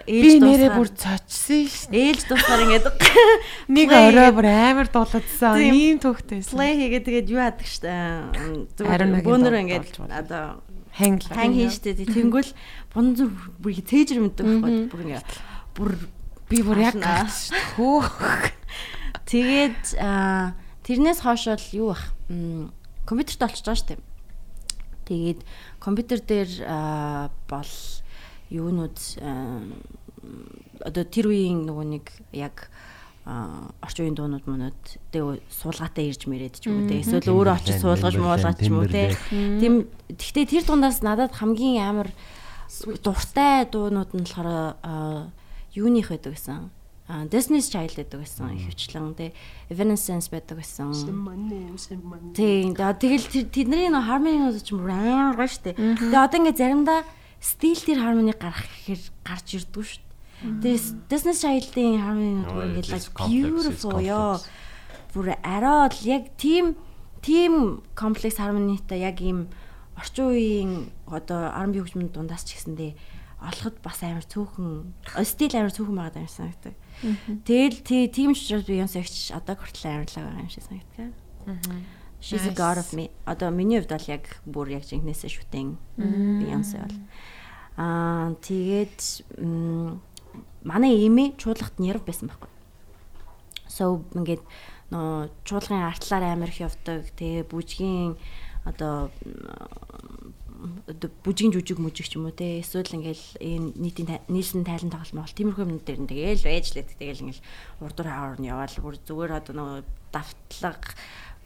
ээлж 0.09 0.41
нэрээ 0.41 0.71
бүр 0.73 0.89
цочсон 0.89 1.63
ш. 1.69 1.85
Ээлж 1.93 2.25
дуусаар 2.25 2.61
ингээд 2.65 2.85
нэг 3.77 3.89
орой 3.93 4.31
бүр 4.33 4.47
амар 4.49 4.87
дуулагдсан. 4.89 5.61
Ийм 5.61 5.97
төвхтэйсэн. 6.01 6.57
Play 6.57 6.73
хийгээд 6.81 7.05
тэгээд 7.05 7.27
юу 7.29 7.41
яадаг 7.41 7.67
ш. 7.69 7.83
Зүгээр 7.83 9.21
бөөнөр 9.21 9.55
ингээд 9.61 10.01
одоо 10.09 10.65
ханг 10.97 11.21
ханг 11.29 11.53
хийжтэй 11.57 11.93
тэнгүүл 11.97 12.51
бун 12.93 13.13
зүр 13.13 13.29
бүр 13.61 13.77
цээжэр 13.77 14.19
мэддэг 14.21 14.45
байхгүй 14.45 14.89
бүр 14.89 15.01
ингээд 15.05 15.29
бүр 15.77 15.91
би 16.49 16.57
бүр 16.61 16.79
яг 16.81 16.97
хөө. 17.77 18.01
Тэгээд 19.29 19.97
тэрнээс 20.85 21.19
хойш 21.21 21.49
бол 21.49 21.69
юу 21.73 21.87
бах 21.93 22.03
компьютерт 23.05 23.45
олчж 23.45 23.65
байгаа 23.65 23.77
ш. 23.77 23.97
Тэгээд 25.05 25.41
компьютер 25.81 26.19
дээр 26.21 26.51
бол 27.49 27.73
юунууд 28.49 28.97
одоо 30.83 31.03
тэр 31.07 31.31
үеийн 31.31 31.63
нөгөө 31.67 31.85
нэг 31.95 32.05
яг 32.35 32.67
орчин 33.23 34.11
үеийн 34.11 34.17
дуунууд 34.19 34.45
мөнөд 34.47 34.81
тэгээ 35.15 35.39
суулгаатай 35.47 36.11
ирж 36.11 36.27
мэрээд 36.27 36.59
ч 36.59 36.67
юм 36.67 36.83
уу 36.83 36.89
те. 36.91 36.99
Эсвэл 36.99 37.31
өөрөө 37.31 37.55
очиж 37.55 37.79
суулгаж 37.79 38.15
муулгаж 38.19 38.57
ч 38.59 38.67
юм 38.67 38.83
уу 38.83 38.91
те. 38.91 39.15
Тийм 39.31 39.87
гэхдээ 40.11 40.45
тэр 40.51 40.63
дундаас 40.67 40.99
надад 40.99 41.31
хамгийн 41.31 41.87
амар 41.87 42.09
дуртай 42.99 43.63
дуунууд 43.71 44.11
нь 44.11 44.27
болохоор 44.27 45.31
юуных 45.71 46.11
байдаг 46.11 46.35
гэсэн 46.35 46.67
Destiny's 47.31 47.67
Child 47.67 47.99
гэдэг 47.99 48.19
байсан 48.19 48.55
ихэвчлэн 48.59 49.15
тий 49.15 49.31
Evanescence 49.67 50.31
байдаг 50.31 50.59
байсан. 50.59 50.91
Тийм 52.31 52.75
тэгэл 52.75 53.27
тэдний 53.51 53.91
нөө 53.91 54.03
harmony-нууд 54.07 54.63
ч 54.63 54.71
юм 54.71 54.87
амар 54.87 55.35
гоё 55.35 55.51
штэ. 55.51 55.75
Тэгээ 55.75 56.23
одоо 56.23 56.39
ингээ 56.39 56.55
заримдаа 56.59 57.03
стил 57.43 57.75
тэр 57.75 57.99
harmony 57.99 58.31
гарах 58.31 58.63
гэхээр 58.63 59.01
гарч 59.27 59.47
ирдгүй 59.59 59.83
шүү 59.83 59.99
дээ. 59.99 60.11
Тэгээ 60.63 60.79
Business 61.11 61.43
Child-ийн 61.43 62.47
бүр 62.47 62.63
ингээд 62.71 63.11
beautiful 63.19 63.99
ёо. 63.99 64.39
Бүр 65.11 65.35
арай 65.43 65.91
л 65.91 66.01
яг 66.07 66.31
team 66.39 66.79
team 67.19 67.83
complex 67.99 68.39
harmony-тай 68.39 69.03
яг 69.03 69.19
ийм 69.19 69.51
орчин 69.99 70.31
үеийн 70.31 70.71
одоо 71.07 71.51
R&B 71.51 71.83
хөгжмөнд 71.83 72.15
дундаас 72.15 72.47
ч 72.47 72.55
гэсэндээ 72.55 72.95
олоход 73.43 73.75
бас 73.83 73.99
амар 74.03 74.23
цөөхөн 74.23 74.95
стил 75.27 75.53
амар 75.55 75.75
цөөхөн 75.75 75.99
байгаа 75.99 76.23
юм 76.23 76.31
санагдав. 76.31 76.75
Тэгэл 77.43 77.83
тийм 78.07 78.31
ч 78.35 78.47
учраас 78.55 78.67
Beyoncé-ч 78.67 79.35
одоо 79.35 79.55
хүртэл 79.59 79.91
амарлаг 79.91 80.23
байгаа 80.27 80.43
юм 80.47 80.51
шиг 80.51 80.63
санагдав. 80.63 81.11
She's 82.23 82.47
a 82.47 82.55
god 82.55 82.79
of 82.79 82.87
me. 82.95 83.11
Одоо 83.27 83.51
миний 83.51 83.83
хувьд 83.83 83.91
бол 83.91 84.07
яг 84.07 84.23
бүр 84.47 84.79
яг 84.79 84.87
жинкнээсээ 84.87 85.27
шүтэн 85.27 85.75
Beyoncé 86.39 86.79
бол. 86.79 86.97
Аа 87.77 88.37
тэгээд 88.45 89.25
манай 90.63 90.93
эмээ 91.07 91.37
чуулгад 91.41 91.77
нэрв 91.81 92.05
байсан 92.05 92.29
байхгүй. 92.29 92.51
So 93.67 94.05
ингээд 94.13 94.43
нөө 94.93 95.33
чуулгын 95.47 95.89
артлаар 95.89 96.37
амирх 96.37 96.61
явдаг. 96.61 97.09
Тэгээ 97.17 97.49
бүжгийн 97.49 98.13
одоо 98.69 99.09
бүжгийн 101.25 101.51
жүжиг 101.51 101.79
мүжиг 101.81 102.07
ч 102.07 102.15
юм 102.15 102.29
уу 102.29 102.35
те 102.35 102.63
эсвэл 102.63 102.95
ингээл 102.95 103.25
энэ 103.41 103.67
нийтийн 103.75 104.23
нийлсэн 104.31 104.63
тайлан 104.63 104.93
тоглолт 104.93 105.17
мол 105.17 105.35
тиймэрхүү 105.35 105.63
юмнууд 105.65 105.83
дээр 105.83 106.07
тэгээл 106.07 106.47
байж 106.47 106.65
лээд 106.71 106.89
тэгээл 106.95 107.23
ингээл 107.27 107.43
урдуур 107.83 108.07
хавар 108.07 108.39
нь 108.39 108.47
яваал 108.47 108.77
бүр 108.79 108.95
зүгээр 109.03 109.31
одоо 109.43 109.53
нөгөө 109.59 109.79
давтлага 110.13 110.93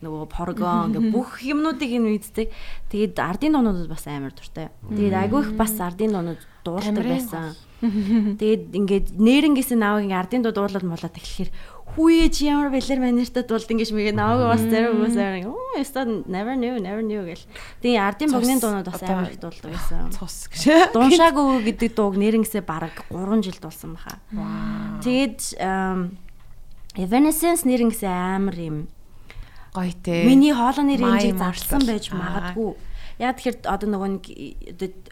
нөгөө 0.05 0.25
поргон 0.29 0.93
ингээ 0.93 1.13
бүх 1.13 1.41
юмнуудыг 1.41 1.89
энэ 1.89 2.09
үйддэг. 2.17 2.47
Тэгээд 2.93 3.17
ардын 3.17 3.57
доонууд 3.57 3.89
бас 3.89 4.05
амар 4.05 4.33
дуртай. 4.33 4.69
Тэгээд 4.85 5.15
айгүй 5.25 5.41
их 5.41 5.51
бас 5.57 5.73
ардын 5.81 6.13
доонууд 6.13 6.41
дуулдаг 6.61 7.05
байсан. 7.05 7.57
Тэгээд 7.77 8.63
ингээд 8.73 9.07
нэрнгээс 9.17 9.73
нааг 9.77 10.05
ингээ 10.05 10.21
ардын 10.21 10.41
дуу 10.45 10.53
дуулаад 10.53 10.85
муулаад 10.85 11.17
эхлэхээр 11.17 11.51
хүүе 11.97 12.29
чи 12.29 12.49
ямар 12.49 12.69
бэлэр 12.69 13.01
манертай 13.01 13.41
дуулд 13.41 13.69
ингэж 13.69 13.89
мэгээ 13.93 14.13
нааг 14.17 14.45
бас 14.49 14.65
зарим 14.65 15.01
хүмүүс 15.01 15.17
аа 15.17 15.45
оо 15.49 15.77
яста 15.77 16.05
never 16.05 16.53
knew 16.53 16.77
never 16.77 17.01
knew 17.01 17.25
гэл. 17.25 17.45
Тэгээд 17.81 18.01
ардын 18.01 18.29
богны 18.33 18.57
дуунууд 18.61 18.89
бас 18.89 19.01
амар 19.01 19.33
их 19.33 19.41
дуулдаг 19.41 19.71
байсан. 19.73 20.09
Цус 20.13 20.37
гэж. 20.51 20.61
Дуушаагүй 20.97 21.69
гэдэг 21.73 21.89
дууг 21.97 22.17
нэрнгээсээ 22.17 22.61
бараг 22.65 23.05
3 23.09 23.45
жил 23.45 23.57
дуулсан 23.61 23.97
баха. 23.97 24.21
Тэгээд 25.01 25.41
Evanescence 26.97 27.61
нэрнгээсээ 27.65 28.09
амар 28.09 28.57
юм 28.57 28.77
гоё 29.77 29.93
те. 30.01 30.25
Миний 30.25 30.53
хоолойны 30.57 30.97
рейнжийг 30.97 31.37
зарлсан 31.37 31.85
байж 31.85 32.09
магадгүй. 32.09 32.73
Яг 33.21 33.37
тэгэхээр 33.37 33.57
одоо 33.69 33.87
нөгөө 33.93 34.09
нэг 34.17 34.25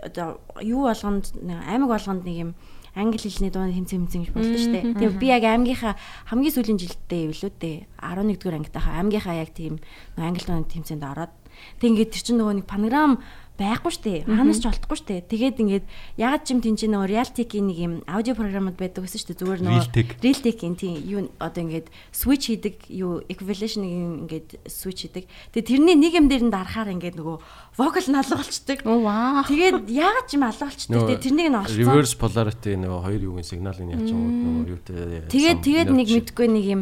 одоо 0.02 0.42
юу 0.62 0.90
болгонд 0.90 1.30
аймаг 1.70 1.90
болгонд 1.94 2.26
нэг 2.26 2.38
юм 2.38 2.52
англи 2.96 3.20
хэлний 3.20 3.52
дууны 3.52 3.76
тэмцээн 3.76 4.08
тэмцээн 4.08 4.24
гэж 4.24 4.32
болдог 4.34 4.60
шүү 4.62 4.74
дээ. 4.74 4.86
Тэгээ 4.96 5.20
би 5.20 5.28
яг 5.28 5.44
аймгийнхаа 5.44 5.94
хамгийн 6.32 6.54
сүүлийн 6.56 6.80
жилдээ 6.80 7.22
ивлүү 7.28 7.52
дээ. 7.60 7.78
11 8.00 8.40
дугаар 8.40 8.58
ангитайхаа 8.62 8.94
аймгийнхаа 9.04 9.36
яг 9.36 9.52
тийм 9.52 9.84
англи 10.16 10.48
дууны 10.48 10.70
тэмцээнд 10.72 11.04
ороод 11.04 11.34
тэг 11.80 11.88
ингээд 11.92 12.12
тэр 12.16 12.24
чинь 12.24 12.40
нөгөө 12.40 12.56
нэг 12.64 12.68
панорам 12.68 13.20
байхгүй 13.56 13.92
штэ. 13.92 14.14
Хаанаас 14.28 14.60
ч 14.60 14.68
олдохгүй 14.68 14.98
штэ. 15.00 15.24
Тэгээд 15.32 15.58
ингээд 15.64 15.86
ягаад 16.20 16.44
ч 16.44 16.48
юм 16.52 16.60
тийч 16.60 16.84
нөгөө 16.92 17.08
Realtek-ийн 17.08 17.66
нэг 17.72 17.80
юм 17.80 17.94
аудио 18.04 18.36
програмууд 18.36 18.76
байдаг 18.76 19.08
гэсэн 19.08 19.22
штэ. 19.24 19.40
Зүгээр 19.40 19.62
нөгөө 19.64 20.20
Realtek-ийн 20.20 20.76
тийм 20.76 21.00
юу 21.08 21.22
одоо 21.40 21.64
ингээд 21.64 21.88
switch 22.12 22.52
хийдэг 22.52 22.92
юу 22.92 23.24
equalization 23.32 23.88
ингээд 24.28 24.60
switch 24.68 25.08
хийдэг. 25.08 25.32
Тэгээд 25.56 25.70
тэрний 25.72 25.96
нэг 25.96 26.14
юм 26.20 26.28
дээр 26.28 26.44
нь 26.48 26.54
дарахаар 26.54 26.92
ингээд 26.92 27.16
нөгөө 27.16 27.38
vocal 27.80 28.08
нь 28.12 28.20
алга 28.20 28.36
болчдөг. 28.44 28.80
Тэгээд 28.84 29.78
ягаад 29.88 30.28
ч 30.28 30.32
юм 30.36 30.44
алга 30.44 30.68
болчдөг. 30.68 31.00
Тэгээд 31.00 31.24
тэрнийг 31.24 31.50
нь 31.52 31.60
олцсон. 31.64 31.80
Reverse 31.80 32.16
polarity 32.20 32.76
нөгөө 32.76 33.00
хоёр 33.08 33.22
юугийн 33.24 33.48
сигналыг 33.48 33.88
яач 33.88 34.10
юм 34.12 34.20
нөгөө 34.44 34.68
юутэй. 34.76 35.32
Тэгээд 35.32 35.60
тэгээд 35.64 35.90
нэг 35.96 36.08
мэдгүй 36.12 36.48
нэг 36.52 36.66
юм 36.68 36.82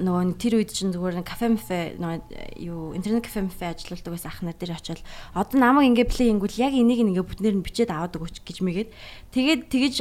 нөгөө 0.00 0.38
тэр 0.40 0.62
үед 0.62 0.72
чинь 0.72 0.92
зүгээр 0.94 1.20
кафе 1.26 1.52
мафе 1.52 1.98
нөгөө 2.00 2.62
юу 2.64 2.96
интернет 2.96 3.26
кафе 3.26 3.44
мафе 3.44 3.76
ажилладаг 3.76 4.12
байсан 4.16 4.30
ах 4.32 4.40
нар 4.40 4.56
дээр 4.56 4.72
очиод 4.78 5.00
одоо 5.36 5.56
намайг 5.60 5.92
ингээ 5.92 6.08
плей 6.08 6.28
ингүүл 6.32 6.56
яг 6.56 6.72
энийг 6.72 7.04
ингээ 7.04 7.28
бүтнээр 7.28 7.56
нь 7.60 7.66
бичээд 7.66 7.92
аваад 7.92 8.16
өгөөч 8.16 8.40
гэж 8.40 8.58
мэгээд 8.64 8.90
тэгээд 9.36 9.62
тэгэж 9.68 9.94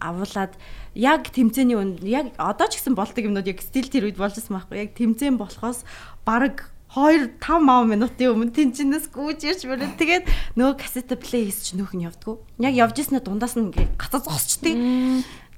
авуулаад 0.00 0.56
яг 0.96 1.28
тэмцээний 1.28 1.76
үнд 1.76 2.00
яг 2.08 2.32
одоо 2.40 2.66
ч 2.72 2.80
гэсэн 2.80 2.96
болдог 2.96 3.20
юмнууд 3.20 3.50
яг 3.50 3.60
стил 3.60 3.88
тэр 3.90 4.08
үед 4.08 4.16
болж 4.16 4.38
байсан 4.38 4.56
байхгүй 4.56 4.78
яг 4.80 4.90
тэмцээн 4.96 5.36
болохоос 5.36 5.84
баг 6.24 6.72
2 6.94 7.42
5 7.42 7.58
маа 7.58 7.82
минутын 7.82 8.30
өмнө 8.30 8.54
тэнцэнээс 8.54 9.10
гүйж 9.10 9.40
ирж 9.50 9.66
мөрөө 9.66 9.98
тэгээд 9.98 10.24
нөгөө 10.54 10.74
кассета 10.78 11.18
плей 11.18 11.50
хийж 11.50 11.74
нөх 11.74 11.90
нь 11.90 12.06
явдггүй. 12.06 12.38
Яг 12.62 12.74
явж 12.78 13.02
ирснээр 13.02 13.26
дундаас 13.26 13.58
нь 13.58 13.66
ингээ 13.66 13.98
гацаа 13.98 14.22
зогсчтыг 14.22 14.78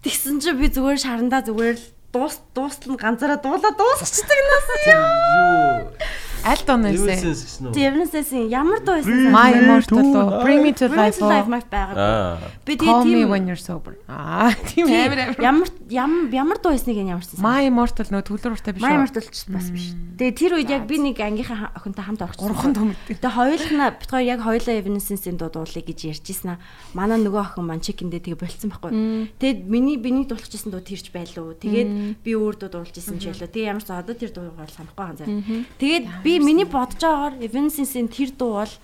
тэгсэн 0.00 0.40
чинь 0.40 0.56
би 0.56 0.72
зүгээр 0.72 0.96
шарандаа 0.96 1.44
зүгээр 1.44 1.76
л 1.76 1.86
дуус 2.16 2.40
дуустал 2.56 2.92
нь 2.92 3.00
ганцаараа 3.02 3.38
дуулаа 3.44 3.72
дуусчихдаг 3.76 4.40
нас 4.48 4.66
юу. 4.88 6.25
Аль 6.44 6.62
дуу 6.66 6.76
үү? 6.76 7.72
Evanescence 7.72 8.34
ямар 8.50 8.80
дуу 8.84 8.98
байсан? 9.00 9.32
My 9.32 9.54
Immortal 9.56 10.02
уу? 10.02 10.42
Bring 10.44 10.60
Me 10.62 10.72
to 10.76 10.90
Life. 10.90 11.20
Life 11.22 11.46
уу? 11.46 11.50
мах 11.50 11.66
байгаа. 11.70 11.96
Аа. 11.96 12.50
Би 12.66 12.76
Call 12.76 13.04
me 13.04 13.24
тийм 13.24 13.30
when 13.30 13.46
you're 13.46 13.60
sober. 13.60 13.96
Аа, 14.08 14.52
тийм 14.68 14.90
амар 14.90 15.34
амар. 15.38 15.68
ямар 15.88 16.28
ямар 16.30 16.58
дуу 16.60 16.76
байсныг 16.76 16.98
энэ 17.00 17.16
ямарсан. 17.16 17.40
My 17.40 17.66
Immortal 17.66 18.10
нөө 18.10 18.22
төлөр 18.28 18.58
уртай 18.58 18.76
биш 18.76 18.82
My 18.84 18.92
үү? 18.92 18.98
Immortal 19.00 19.26
ч 19.30 19.38
бас 19.48 19.70
биш. 19.72 19.94
Тэгээ 20.16 20.34
тэр 20.36 20.52
үед 20.56 20.70
яг 20.72 20.84
би 20.88 20.96
нэг 20.96 21.20
ангийнхаа 21.20 21.72
охинтой 21.76 22.04
хамт 22.04 22.22
орчихсон. 22.24 22.48
Гурван 22.48 22.72
төмөртэй. 22.72 23.20
Тэгээ 23.20 23.36
хоёулаа 23.36 23.90
бит 23.92 24.10
хоёр 24.10 24.26
яг 24.26 24.40
хоёулаа 24.40 24.74
Evanescence-ийн 24.80 25.36
дуу 25.36 25.50
дуулыг 25.52 25.84
гэж 25.84 26.00
ярьжсэн 26.16 26.56
аа. 26.56 26.62
Манай 26.96 27.20
нөгөө 27.20 27.42
охин 27.52 27.68
маань 27.68 27.84
чекиндээ 27.84 28.24
тэгээ 28.24 28.40
болцсон 28.40 28.70
байхгүй. 28.72 28.92
Тэгээд 29.36 29.60
миний 29.68 30.00
биний 30.00 30.24
дуулчихсан 30.24 30.72
дуу 30.72 30.80
тэрч 30.80 31.12
байлуу. 31.12 31.52
Тэгээд 31.60 32.24
би 32.24 32.30
өөр 32.32 32.54
дуу 32.56 32.70
дуулжсэн 32.72 33.20
ч 33.20 33.28
байлуу. 33.28 33.52
Тэгээ 33.52 33.70
ямар 33.76 33.84
ч 33.84 33.92
одоо 33.92 34.16
тэр 34.16 34.32
дууг 34.32 34.56
бол 34.56 34.72
санахгүй 34.72 35.04
хаан 35.04 35.18
заа. 35.20 35.28
Тэгээд 35.76 36.04
би 36.24 36.32
миний 36.44 36.68
бодож 36.68 37.00
байгаагаар 37.00 37.40
Evanescence-ийн 37.40 38.08
тэр 38.08 38.30
дуу 38.36 38.60
бол 38.60 38.74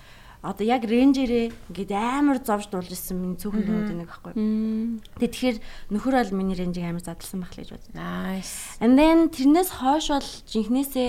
одоо 0.42 0.64
яг 0.66 0.82
рейнжерээ 0.82 1.54
ингээд 1.70 1.92
амар 1.94 2.42
зовж 2.42 2.66
дуулж 2.66 2.90
ирсэн 2.90 3.14
миний 3.14 3.38
цөөхөн 3.38 3.62
дуу 3.62 3.94
нэг 3.94 4.10
байхгүй. 4.10 4.32
Тэгээд 4.34 5.22
тэгэхээр 5.22 5.56
нөхөр 5.94 6.14
бол 6.18 6.32
миний 6.34 6.58
рейнжийг 6.58 6.86
амар 6.90 7.04
задлсан 7.06 7.46
байх 7.46 7.54
л 7.54 7.62
гэж 7.62 7.70
бодсон. 7.78 7.94
Nice. 7.94 8.74
And 8.82 8.98
then 8.98 9.30
тэрнээс 9.30 9.70
хойш 9.78 10.10
бол 10.10 10.30
жинхнээсээ 10.50 11.08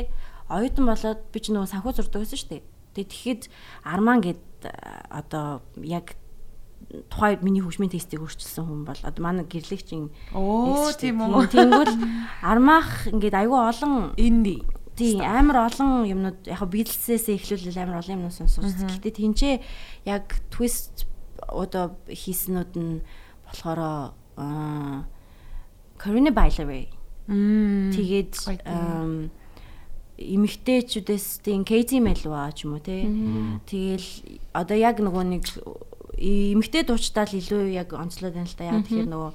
оюутан 0.53 0.85
болоод 0.85 1.22
би 1.33 1.39
ч 1.41 1.49
нөгөө 1.49 1.72
санхүү 1.73 1.93
зурдаг 1.97 2.22
байсан 2.22 2.38
шүү 2.38 2.51
дээ. 2.53 2.63
Тэгээд 2.93 3.09
тэгэхэд 3.09 3.41
Арман 3.89 4.22
гэд 4.22 4.41
а, 4.69 5.17
одоо 5.17 5.65
яг 5.81 6.13
тухайд 7.09 7.41
миний 7.41 7.65
хөгжмийн 7.65 7.89
тестийг 7.89 8.22
өөрчилсөн 8.22 8.69
хүн 8.69 8.81
бол 8.85 9.01
одоо 9.01 9.22
манай 9.23 9.45
гэрлэгчийн 9.49 10.13
Оо, 10.38 10.77
ex 10.77 10.77
шүү 10.77 10.93
дээ. 10.93 11.01
тийм 11.09 11.17
үү? 11.25 11.45
Тэнгүүл 11.49 11.93
Армаах 12.45 13.09
ингээд 13.09 13.33
айгүй 13.33 13.59
олон 13.65 14.13
Инди. 14.22 14.61
Тийм 14.95 15.22
амар 15.25 15.69
олон 15.69 16.05
юмнууд 16.05 16.45
яг 16.45 16.61
Beatles-ээс 16.69 17.30
эхлүүлэл 17.33 17.81
амар 17.81 18.01
олон 18.01 18.30
юмнууд 18.30 18.35
сонссон. 18.38 18.69
Гэтэ 18.69 19.09
тэнцээ 19.17 19.55
яг 20.05 20.38
twist 20.53 21.09
одоо 21.49 21.97
хийснүүд 22.07 22.72
нь 22.77 23.01
болохоор 23.49 23.80
аа 24.38 25.05
Corinne 25.97 26.31
Bailey 26.33 26.89
Мм. 27.27 27.95
тэгээд 27.95 28.33
эмэгтэйчүүдээс 30.17 31.41
тийм 31.41 31.63
Кейти 31.65 31.97
Мелва 31.99 32.51
ч 32.53 32.67
юм 32.67 32.77
уу 32.77 32.83
те. 32.83 33.07
Тэгэл 33.65 34.39
одоо 34.53 34.77
яг 34.77 35.01
нөгөө 35.01 35.23
нэг 35.25 35.43
эмэгтэй 36.19 36.83
дуучтаа 36.85 37.25
л 37.25 37.39
илүү 37.41 37.73
яг 37.73 37.95
онцлоод 37.97 38.38
байна 38.38 38.45
л 38.45 38.57
да. 38.59 38.69
Яг 38.69 38.85
тэгэхээр 38.85 39.09
нөгөө 39.09 39.31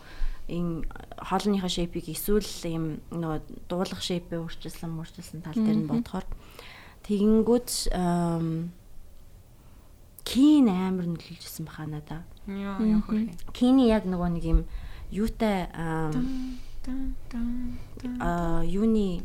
энэ 0.49 0.89
хоолныхаа 1.21 1.69
шейпийг 1.69 2.09
эсвэл 2.09 2.49
ийм 2.65 2.85
нөгөө 3.13 3.69
дуулах 3.69 4.01
шейпээ 4.01 4.41
өөрчилсөн 4.41 4.91
мөрчилсөн 4.91 5.45
тал 5.45 5.55
дээр 5.55 5.85
нь 5.85 5.89
бодохоор 5.89 6.27
тэгэнгүүт 7.05 7.71
кин 10.29 10.69
амар 10.69 11.07
нөлөөлжсэн 11.09 11.65
баха 11.65 11.87
надаа. 11.89 12.21
Яа, 12.45 12.77
яа 12.85 13.01
хөрхи. 13.01 13.33
Кини 13.57 13.89
яг 13.89 14.05
нөгөө 14.05 14.29
нэг 14.37 14.45
юм 14.45 14.61
юутай 15.09 15.69
ам, 15.73 16.61
а 18.21 18.61
юуны 18.65 19.25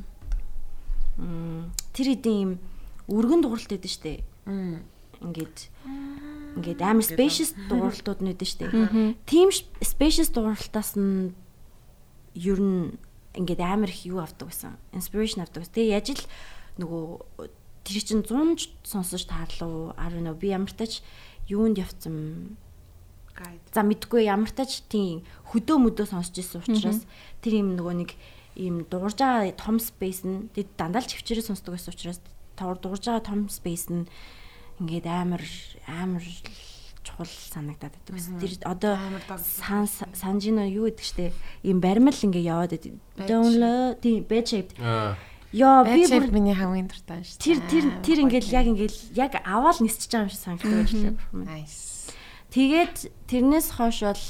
тэр 1.92 2.08
хэдийн 2.08 2.40
юм 2.40 2.52
өргөн 3.12 3.44
дууралт 3.44 3.68
байдаг 3.68 3.92
штэ. 3.92 4.24
Ингээд 5.20 5.68
ингээд 6.58 6.82
амар 6.82 7.06
spacious 7.06 7.52
дууралтууд 7.70 8.20
нь 8.22 8.30
байдаг 8.34 8.48
штэ. 8.48 8.66
Тийм 9.26 9.50
ш- 9.50 9.66
spacious 9.82 10.30
дууралтаас 10.34 10.96
нь 10.98 11.34
ер 12.38 12.60
нь 12.62 12.98
ингээд 13.34 13.62
амар 13.62 13.90
их 13.90 14.06
юу 14.06 14.22
авдаг 14.22 14.50
гэсэн. 14.54 14.78
Inspiration 14.94 15.42
авдаг. 15.42 15.66
Тэгээ 15.70 15.98
яж 15.98 16.08
л 16.14 16.24
нөгөө 16.78 17.04
тэр 17.84 17.98
чин 18.06 18.22
100 18.24 18.70
сонсож 18.86 19.26
таарлуу 19.28 19.94
10 19.98 20.22
нөө 20.24 20.36
би 20.38 20.54
ямар 20.54 20.72
тач 20.72 21.02
юунд 21.50 21.78
явцсан 21.82 22.58
Гайд. 23.34 23.66
За 23.74 23.82
мэдгүй 23.82 24.30
ямар 24.30 24.54
тач 24.54 24.86
тийм 24.94 25.26
хөдөө 25.50 25.78
мөдөө 25.82 26.06
сонсч 26.06 26.38
ирсэн 26.38 26.62
учраас 26.70 27.02
тэр 27.42 27.66
юм 27.66 27.74
нөгөө 27.74 27.94
нэг 28.06 28.12
ийм 28.54 28.86
дуурж 28.86 29.18
байгаа 29.18 29.50
том 29.58 29.82
space 29.82 30.22
нь 30.22 30.54
тэд 30.54 30.78
дандаа 30.78 31.02
л 31.02 31.10
чивчээрээ 31.10 31.50
сонсдог 31.50 31.74
байсан 31.74 31.98
учраас 31.98 32.22
дуурж 32.54 33.02
байгаа 33.10 33.26
том 33.26 33.50
space 33.50 33.90
нь 33.90 34.06
ингээд 34.82 35.06
амар 35.06 35.44
амар 35.86 36.26
чухал 37.04 37.28
санагдаад 37.28 37.94
байдаг. 38.00 38.40
Тэр 38.40 38.54
одоо 38.64 38.98
сан 39.38 39.86
санжино 40.16 40.66
юу 40.66 40.88
гэдэг 40.90 41.06
штэ 41.06 41.34
ийм 41.62 41.84
баримл 41.84 42.16
ингээ 42.16 42.48
яваад 42.48 42.74
байдаг. 42.74 42.94
Download 43.28 44.00
тийм 44.00 44.24
bed 44.26 44.46
shaped. 44.48 44.74
Яа 45.54 45.86
би 45.86 46.02
бүр 46.10 46.34
миний 46.34 46.58
хамгийн 46.58 46.90
дуртай 46.90 47.22
шүү. 47.22 47.38
тэр 47.38 47.58
тэр 47.70 47.86
тэр 48.02 48.18
ингээл 48.26 48.50
яг 48.58 48.66
ингээл 48.74 49.00
яг 49.14 49.38
аваад 49.46 49.86
нисчихэж 49.86 50.10
байгаа 50.10 50.26
юм 50.26 50.34
шиг 50.34 50.42
санагддаг 50.42 50.82
байлаа. 50.82 51.14
Тэгээд 52.50 52.96
тэрнээс 53.30 53.68
хойш 53.78 53.98
бол 54.02 54.26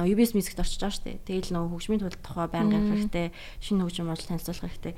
нөө 0.00 0.08
UBS 0.08 0.32
мьюзикт 0.32 0.56
орчиж 0.56 0.80
байгаа 0.80 0.96
шүү 0.96 1.04
дээ. 1.04 1.24
Тэгэл 1.28 1.52
нөө 1.52 1.64
хөгжмийн 1.76 2.00
тулд 2.00 2.20
тухай 2.24 2.48
байнга 2.48 2.80
явах 2.80 2.92
хэрэгтэй, 3.04 3.26
шинэ 3.60 3.84
хөгжим 3.84 4.08
болж 4.08 4.24
танилцуулах 4.24 4.72
хэрэгтэй. 4.72 4.94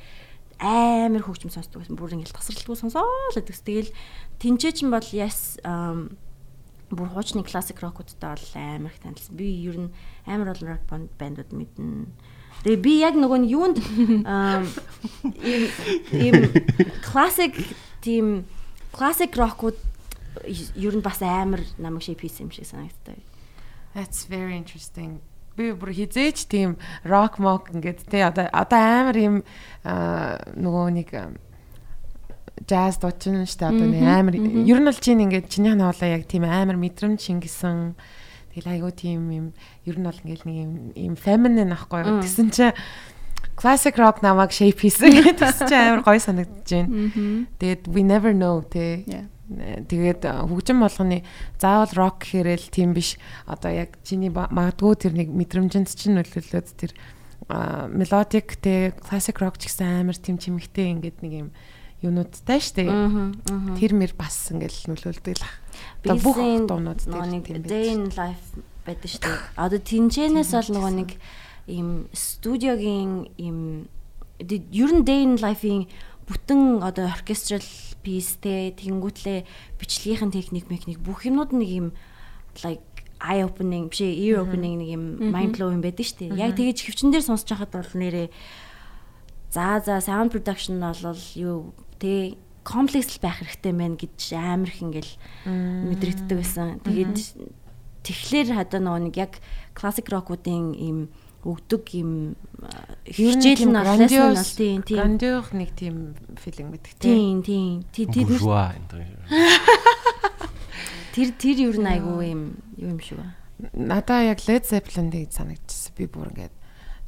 Амар 0.58 1.22
хөгжим 1.24 1.50
сонсдог 1.50 1.82
байсан. 1.82 1.96
Бүр 1.98 2.14
ингээл 2.14 2.36
тасралтгүй 2.36 2.76
сонсоол 2.78 3.34
гэдэг. 3.34 3.58
Тэгэл 3.64 3.90
тэнцээ 4.38 4.72
чин 4.78 4.90
бол 4.94 5.04
ам 5.64 6.14
бүр 6.94 7.08
хуучны 7.10 7.42
классик 7.42 7.80
рокуудтай 7.82 8.36
бол 8.36 8.54
амар 8.54 8.92
их 8.92 9.00
танилцсан. 9.02 9.36
Би 9.36 9.50
ер 9.66 9.88
нь 9.88 9.94
амар 10.26 10.54
олон 10.54 10.68
рок 10.78 10.84
банд 10.86 11.10
бандууд 11.18 11.50
мэднэ. 11.50 12.06
Тэгээ 12.62 12.80
би 12.80 12.92
яг 13.02 13.14
нөгөө 13.18 13.38
нь 13.42 13.50
юунд 13.50 13.78
ийм 16.14 16.34
классик 17.02 17.58
тийм 18.00 18.46
классик 18.94 19.34
рокууд 19.34 19.76
ер 20.46 20.94
нь 20.94 21.04
бас 21.04 21.20
амар 21.20 21.60
намайг 21.78 22.06
шип 22.06 22.22
хийсэн 22.22 22.46
юм 22.46 22.54
шиг 22.54 22.66
санагддаг. 22.68 23.18
That's 23.94 24.26
very 24.26 24.56
interesting. 24.56 25.20
Би 25.54 25.70
бүр 25.70 25.94
хизээч 25.94 26.50
тийм 26.50 26.76
rock 27.06 27.38
mock 27.38 27.70
ингээд 27.70 28.10
тий 28.10 28.22
одоо 28.26 28.50
одоо 28.50 28.80
амар 28.80 29.16
юм 29.18 29.36
нөгөө 29.84 30.86
нэг 30.98 31.10
jazz 32.66 32.98
дуучин 32.98 33.46
штэ 33.46 33.70
одоо 33.70 33.86
нэг 33.86 34.02
амар 34.02 34.34
ер 34.34 34.78
нь 34.80 34.88
бол 34.88 34.98
чинь 34.98 35.22
ингээд 35.22 35.50
чиний 35.50 35.74
ханаалаа 35.74 36.10
яг 36.10 36.26
тийм 36.26 36.46
амар 36.46 36.78
мэдрэмж 36.78 37.20
шингэсэн. 37.22 37.94
Тэгэл 38.54 38.70
айгуу 38.70 38.92
тийм 38.94 39.30
юм 39.30 39.46
ер 39.86 39.96
нь 39.98 40.06
бол 40.06 40.22
ингээд 40.22 40.42
нэг 40.46 40.56
юм 40.58 40.72
юм 40.94 41.14
feminine 41.18 41.74
ахгүй 41.74 42.02
юу? 42.06 42.22
Тэгсэн 42.22 42.48
чи 42.54 42.70
classic 43.58 43.98
rock 43.98 44.22
намайг 44.22 44.50
shape 44.54 44.78
хийсэн. 44.78 45.10
Гэсэн 45.38 45.66
чи 45.70 45.74
амар 45.74 46.02
гоё 46.06 46.18
санагдаж 46.22 46.66
байна. 46.66 47.46
Тэгээд 47.58 47.82
we 47.90 48.02
never 48.06 48.30
know 48.30 48.62
тий. 48.62 49.06
Тэгээд 49.44 50.24
э, 50.24 50.32
хөгжим 50.48 50.80
болгоны 50.80 51.20
заавал 51.60 51.92
рок 51.92 52.24
гэхэрэл 52.24 52.72
тийм 52.72 52.96
биш. 52.96 53.20
Одоо 53.44 53.72
яг 53.72 54.00
чиний 54.00 54.32
магадгүй 54.32 54.96
тэр 54.96 55.12
нэг 55.12 55.28
мэдрэмжинд 55.28 55.88
чинь 55.92 56.16
нөлөөлөөд 56.16 56.68
тэр 56.80 56.92
мелодик 57.92 58.56
те 58.56 58.96
классик 59.04 59.44
рок 59.44 59.60
ч 59.60 59.68
гэсэн 59.68 60.08
амар 60.08 60.16
тийм 60.16 60.40
чимэгтэй 60.40 60.96
ингээд 60.96 61.20
нэг 61.20 61.32
юм 61.32 61.48
юунуудтай 62.00 62.60
штэ. 62.60 62.88
Тэр 63.76 63.92
мэр 63.92 64.16
бас 64.16 64.48
ингээд 64.48 64.88
нөлөөлдөг 64.88 65.36
л. 65.36 65.44
Одоо 66.04 66.16
бүх 66.24 66.40
дуунууд 66.40 67.04
тийм 67.04 67.60
day 67.64 67.92
байж. 67.92 67.92
in 67.92 68.02
life 68.16 68.44
байдаг 68.84 69.08
шүү 69.08 69.20
дээ. 69.24 69.38
Одоо 69.60 69.80
тэнцэнээс 69.80 70.50
бол 70.56 70.70
нөгөө 70.72 70.92
нэг 71.04 71.10
ийм 71.68 71.88
студиогийн 72.12 73.28
ийм 73.40 73.88
ер 74.40 74.90
нь 74.92 75.04
day 75.04 75.24
in 75.24 75.36
life-ийн 75.40 75.88
бүтэн 76.28 76.84
одоо 76.84 77.08
оркестрал 77.08 77.64
piece 78.04 78.36
те 78.38 78.70
тэнгүүтлээ 78.76 79.48
бичлэгийнхэн 79.80 80.30
техник 80.30 80.68
механик 80.68 81.00
бүх 81.00 81.24
юмнууд 81.24 81.56
нэг 81.56 81.70
ийм 81.72 81.86
like 82.60 82.84
eye 83.24 83.40
opening 83.40 83.88
биш 83.88 84.04
ear 84.04 84.44
opening 84.44 84.76
нэг 84.78 84.88
юм 84.92 85.04
mind 85.32 85.56
blowing 85.56 85.80
байдаг 85.80 86.04
шүү 86.04 86.28
дээ. 86.28 86.38
Яг 86.38 86.52
тэгэж 86.54 86.84
хөвчөн 86.84 87.10
дээр 87.10 87.24
сонсож 87.24 87.48
байхад 87.48 87.72
бол 87.72 87.96
нэрээ 87.96 88.28
За 89.54 89.80
за 89.86 89.98
sound 90.02 90.32
production 90.34 90.82
бол 90.82 91.14
юу 91.38 91.74
тэ 92.02 92.34
комплекс 92.66 93.14
л 93.14 93.22
байх 93.22 93.38
хэрэгтэй 93.38 93.70
мэн 93.70 93.94
гэж 93.94 94.34
амар 94.34 94.66
их 94.66 94.82
ингээл 94.82 95.12
мэдрэгддэг 95.46 96.34
байсан. 96.42 96.82
Тэгээд 96.82 97.16
тэгэхээр 98.02 98.48
хадаа 98.50 98.80
нөгөө 98.82 99.02
нэг 99.06 99.14
яг 99.14 99.38
классик 99.78 100.10
рокуудын 100.10 100.74
ийм 100.74 101.14
өгдөг 101.44 101.84
ийм 101.94 102.10
хичээл 103.04 103.68
нь 103.68 103.76
lesson 103.76 104.08
нь 104.08 104.34
бол 104.34 104.48
тийм 104.56 104.80
тийм 104.82 104.96
грандиох 104.96 105.48
нэг 105.52 105.70
тийм 105.76 105.96
филинг 106.40 106.68
байдаг 106.72 106.92
тийм 106.98 107.44
тийм. 107.44 107.84
тийм 107.92 108.08
тий- 108.08 108.08
тий- 108.08 108.24
тэр 108.24 108.40
энэ. 108.40 109.14
тэр 111.14 111.28
тэр 111.38 111.56
юу 111.70 111.72
н 111.78 111.86
айгу 111.86 112.18
юм 112.24 112.42
юу 112.80 112.90
юм 112.96 113.00
шиг 113.00 113.18
байна. 113.20 113.34
Надаа 113.76 114.24
яг 114.34 114.40
Led 114.48 114.64
Zeppelin 114.66 115.12
гэж 115.14 115.30
санагдчихсан. 115.38 115.94
Би 115.94 116.06
бүр 116.10 116.32
ингээд 116.34 116.54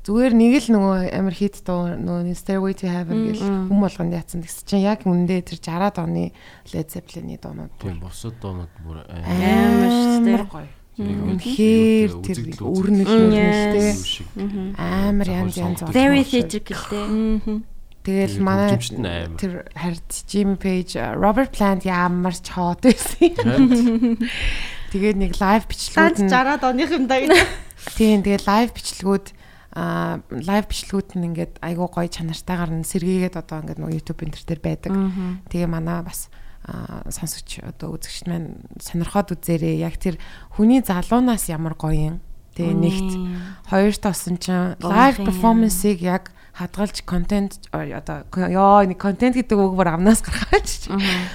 зүгээр 0.06 0.32
нэг 0.38 0.52
л 0.62 0.68
нөгөө 0.78 0.98
амар 1.18 1.34
хит 1.34 1.58
дуу 1.66 1.90
нөгөө 1.98 2.22
нэг 2.30 2.36
Stairway 2.38 2.74
to 2.78 2.86
Heaven 2.86 3.34
гэх 3.34 3.42
хүм 3.42 3.80
болгонд 3.82 4.14
яатсан 4.14 4.44
гэсэн 4.46 4.62
чинь 4.70 4.86
яг 4.86 5.02
үндэ 5.02 5.42
тэр 5.42 5.58
60-аад 5.58 5.96
оны 5.98 6.30
Led 6.70 6.86
Zeppelin-ы 6.86 7.40
дуунууд 7.42 7.74
Тийм 7.82 7.98
бусад 7.98 8.38
доонод 8.38 8.70
бүр 8.86 9.02
Амар 9.10 9.90
шүү 9.90 10.22
дээ. 10.22 10.46
гоё. 10.46 10.70
Үнэхээр 10.96 12.10
тэр 12.24 12.38
өрнөл 12.56 13.04
Yes. 13.36 14.24
өрнөлтэй 14.32 14.72
амар 14.80 15.28
янз 15.28 15.54
янз 15.60 15.84
Very 15.92 16.24
theatrical 16.24 16.80
те. 16.88 17.04
Тэгэл 18.06 18.38
манай 18.40 18.78
тэр 19.36 19.66
хард 19.74 20.08
Jimmy 20.30 20.56
Page, 20.56 20.96
Robert 21.18 21.52
Plant 21.52 21.84
ямар 21.84 22.32
ч 22.32 22.48
хот 22.54 22.86
байсан. 22.86 23.34
Тэгээд 24.94 25.18
нэг 25.18 25.32
лайв 25.36 25.66
бичлэгүүд 25.66 26.24
нь 26.24 26.30
60-аад 26.30 26.62
оных 26.64 26.90
юм 26.94 27.04
да 27.10 27.18
гэж. 27.18 27.34
Тийм 27.98 28.22
тэгээд 28.22 28.46
лайв 28.46 28.70
бичлэгүүд 28.72 29.26
а 29.76 30.22
лайв 30.30 30.64
бичлэгүүд 30.70 31.08
нь 31.18 31.26
ингээд 31.34 31.54
айгуу 31.60 31.90
гоё 31.90 32.08
чанартайгаар 32.08 32.72
нь 32.72 32.86
сэргийгээд 32.86 33.36
одоо 33.36 33.60
ингээд 33.66 33.82
нөгөө 33.82 33.96
YouTube 33.98 34.22
энэ 34.22 34.38
төр 34.38 34.60
байдаг. 34.62 34.92
Тэгээ 35.50 35.68
манай 35.68 36.00
бас 36.06 36.30
сонсогч 36.66 37.62
одоо 37.62 37.94
үзэгчд 37.94 38.26
маань 38.26 38.58
сонирхоод 38.82 39.34
үзээрэй. 39.38 39.78
Яг 39.82 39.96
тэр 40.02 40.18
хүний 40.54 40.82
залуунаас 40.82 41.46
ямар 41.46 41.78
гоё 41.78 42.16
юм. 42.16 42.16
Тэгээ 42.56 42.74
нэгт 42.74 43.10
хоёрт 43.70 44.02
осон 44.08 44.40
чинь 44.40 44.74
лайв 44.80 45.20
перформансыг 45.20 46.00
яг 46.00 46.32
хадгалж 46.56 47.04
контент 47.04 47.60
одоо 47.68 48.24
ёо 48.32 48.80
нэг 48.88 48.96
контент 48.96 49.36
гэдэг 49.36 49.60
үг 49.60 49.76
бүр 49.76 49.92
амнаас 49.92 50.24
гаргаач. 50.24 50.88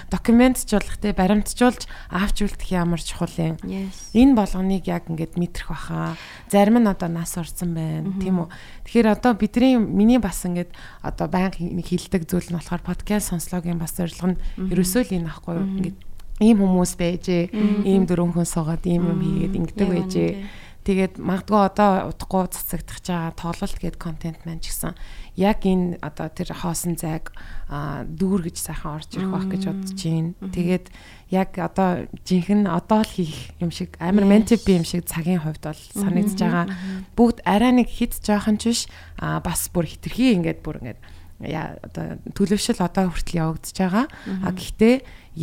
Документжуулах 0.09 0.97
те 0.97 1.13
баримтжуулж 1.13 1.85
авч 2.09 2.41
үлдэх 2.41 2.73
ямар 2.73 2.97
чухал 2.97 3.29
юм. 3.37 3.61
Энэ 3.61 4.33
болгоныг 4.33 4.89
яг 4.89 5.05
ингээд 5.13 5.37
мэдрэх 5.37 5.69
баха. 5.69 6.17
Зарим 6.49 6.81
нь 6.81 6.89
одоо 6.89 7.05
нас 7.05 7.37
орсон 7.37 7.77
байна. 7.77 8.09
Тийм 8.17 8.49
үү. 8.49 8.49
Тэгэхээр 8.89 9.07
одоо 9.13 9.37
бидний 9.37 9.77
миний 9.77 10.17
бас 10.17 10.41
ингээд 10.41 10.73
одоо 11.05 11.29
байнга 11.29 11.61
нэг 11.61 11.85
хилдэг 11.85 12.25
зүйл 12.25 12.49
нь 12.49 12.57
болохоор 12.57 12.81
подкаст 12.81 13.29
сонслогийн 13.29 13.77
бас 13.77 13.93
зорилго 13.93 14.33
нь 14.33 14.41
ерөөсөө 14.57 15.05
л 15.05 15.15
энэ 15.21 15.29
ахгүй. 15.29 15.61
Ингээд 15.61 15.97
ийм 16.41 16.57
хүмүүс 16.65 16.97
байжээ. 16.97 17.53
Ийм 17.85 18.09
дөрвөн 18.09 18.33
хүн 18.41 18.49
суугаад 18.49 18.89
ийм 18.89 19.05
юм 19.05 19.21
хийгээд 19.21 19.53
ингэдэг 19.53 19.85
байжээ 19.85 20.31
Тэгээд 20.81 21.21
магадгүй 21.21 21.61
одоо 21.61 22.09
удахгүй 22.09 22.49
цацагдах 22.49 23.05
чагаа 23.05 23.37
тоглолт 23.37 23.77
гээд 23.77 24.01
контент 24.01 24.41
маань 24.49 24.65
ч 24.65 24.73
гэсэн 24.73 24.97
яг 25.37 25.61
энэ 25.61 26.01
одоо 26.01 26.25
тэр 26.33 26.57
хоосон 26.57 26.97
зайг 26.97 27.29
дүүр 27.69 28.49
гэж 28.49 28.57
сайхан 28.57 28.97
орж 28.97 29.13
ирэх 29.13 29.29
байх 29.29 29.45
гэж 29.45 29.63
бодож 29.69 30.01
байна. 30.01 30.33
Тэгээд 30.41 30.85
яг 31.29 31.49
одоо 31.61 32.09
жинхэнэ 32.25 32.65
одоо 32.65 33.05
л 33.05 33.13
хийх 33.13 33.53
юм 33.61 33.69
шиг 33.69 33.93
амар 34.01 34.25
ментив 34.25 34.65
би 34.65 34.81
юм 34.81 34.85
шиг 34.89 35.05
цагийн 35.05 35.45
хувьд 35.45 35.61
бол 35.61 35.81
санагдаж 35.93 36.41
байгаа. 36.41 36.65
Бүгд 37.13 37.45
арай 37.45 37.77
нэг 37.77 37.85
хит 37.85 38.17
жоохон 38.17 38.57
ч 38.57 38.73
биш 38.73 38.81
а 39.21 39.37
бас 39.37 39.69
бүр 39.69 39.85
хитрхи 39.85 40.33
ингээд 40.33 40.65
бүр 40.65 40.81
ингээд 40.81 40.99
яа 41.45 41.77
одоо 41.85 42.17
төлөвшил 42.33 42.81
одоо 42.81 43.13
хүртэл 43.13 43.37
явагдаж 43.37 43.77
байгаа. 43.77 44.05
А 44.41 44.49
гэхдээ 44.49 44.95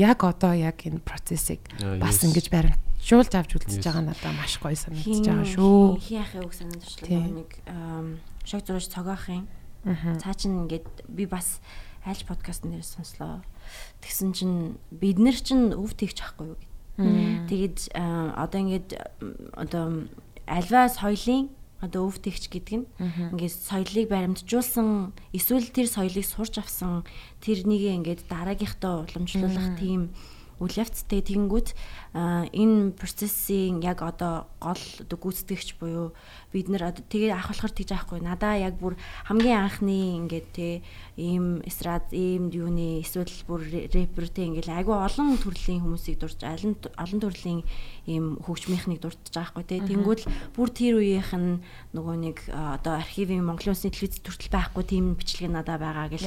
яг 0.03 0.19
одоо 0.27 0.51
яг 0.51 0.83
энэ 0.83 0.99
процессыг 0.99 1.63
бас 1.79 2.27
ингэж 2.27 2.51
баримт 2.51 2.88
шуулж 3.09 3.33
авч 3.33 3.57
үлдчихэж 3.57 3.85
байгаа 3.89 4.05
надаа 4.05 4.33
маш 4.37 4.61
гоё 4.61 4.77
санагдаж 4.77 5.25
байгаа 5.25 5.49
шүү. 5.49 5.97
Хий 5.97 6.21
яхаа 6.21 6.45
үг 6.45 6.53
санагдчихлаа 6.53 7.25
нэг 7.41 7.51
шог 8.45 8.61
зурж 8.69 8.87
цогоохын. 8.93 9.49
Цаа 10.21 10.35
чин 10.37 10.69
ингээд 10.69 11.09
би 11.09 11.25
бас 11.25 11.65
айлч 12.05 12.29
подкастн 12.29 12.77
дээр 12.77 12.85
сонслоо. 12.85 13.41
Тэгсэн 14.05 14.37
чинь 14.37 14.77
бид 14.93 15.17
нар 15.17 15.41
чин 15.41 15.73
өв 15.73 15.97
тэгч 15.97 16.21
ахгүй 16.21 16.53
юу 16.53 16.61
гэд. 16.61 17.49
Тэгээд 17.49 17.79
одоо 17.97 18.59
ингээд 18.61 18.91
одоо 19.57 20.05
альва 20.45 20.93
соёлын 20.93 21.49
одоо 21.81 22.13
өв 22.13 22.21
тэгч 22.21 22.53
гэдэг 22.53 22.77
нь 22.77 22.87
ингээд 23.33 23.55
соёлыг 23.57 24.13
баримтжуулсан 24.13 25.17
эсвэл 25.33 25.73
тэр 25.73 25.89
соёлыг 25.89 26.27
сурч 26.29 26.61
авсан 26.61 27.09
тэрнийг 27.41 27.89
ингээд 28.05 28.29
дараагийнхтаа 28.29 29.09
уламжлуулах 29.09 29.81
тийм 29.81 30.13
үйл 30.59 30.75
явцтай 30.75 31.23
тэгэнгүүт 31.23 31.71
энэ 32.19 32.99
процессын 32.99 33.79
яг 33.85 34.03
одоо 34.03 34.51
гол 34.59 34.83
гүйцэтгэгч 35.07 35.79
буюу 35.79 36.11
бид 36.53 36.69
нар 36.73 36.91
одоо 36.91 37.05
тэгээ 37.05 37.37
ах 37.37 37.53
болохоор 37.53 37.73
тэгж 37.77 37.91
аахгүй 37.93 38.21
надаа 38.25 38.57
яг 38.57 38.81
бүр 38.81 38.97
хамгийн 39.29 39.69
анхны 39.69 40.17
ингээд 40.25 40.49
те 40.57 40.83
ийм 41.21 41.61
эсрад 41.69 42.09
ийм 42.11 42.49
юуны 42.49 43.05
эсвэл 43.05 43.29
бүр 43.45 43.69
рэпертэй 43.69 44.49
ингээд 44.49 44.73
айгүй 44.73 44.97
олон 44.97 45.37
төрлийн 45.37 45.85
хүмүүсийг 45.85 46.17
дурж 46.17 46.41
олон 46.41 46.75
олон 46.97 47.21
төрлийн 47.21 47.61
ийм 48.09 48.41
хөгжмийнхнийг 48.41 49.05
дурдж 49.05 49.29
байгаа 49.29 49.53
хгүй 49.53 49.65
те. 49.69 49.85
Тэнгүүд 49.85 50.21
л 50.25 50.33
бүр 50.57 50.69
тэр 50.73 50.97
үеийнх 51.05 51.33
нь 51.37 51.61
нөгөө 51.93 52.17
нэг 52.17 52.37
одоо 52.49 52.97
архивын 52.97 53.45
Монголын 53.45 53.77
улсын 53.77 53.93
телевиз 53.93 54.25
төртөл 54.25 54.49
байхгүй 54.49 54.85
тийм 54.89 55.13
бичлэг 55.13 55.53
надаа 55.53 55.77
байгаа 55.77 56.09
гэл 56.09 56.25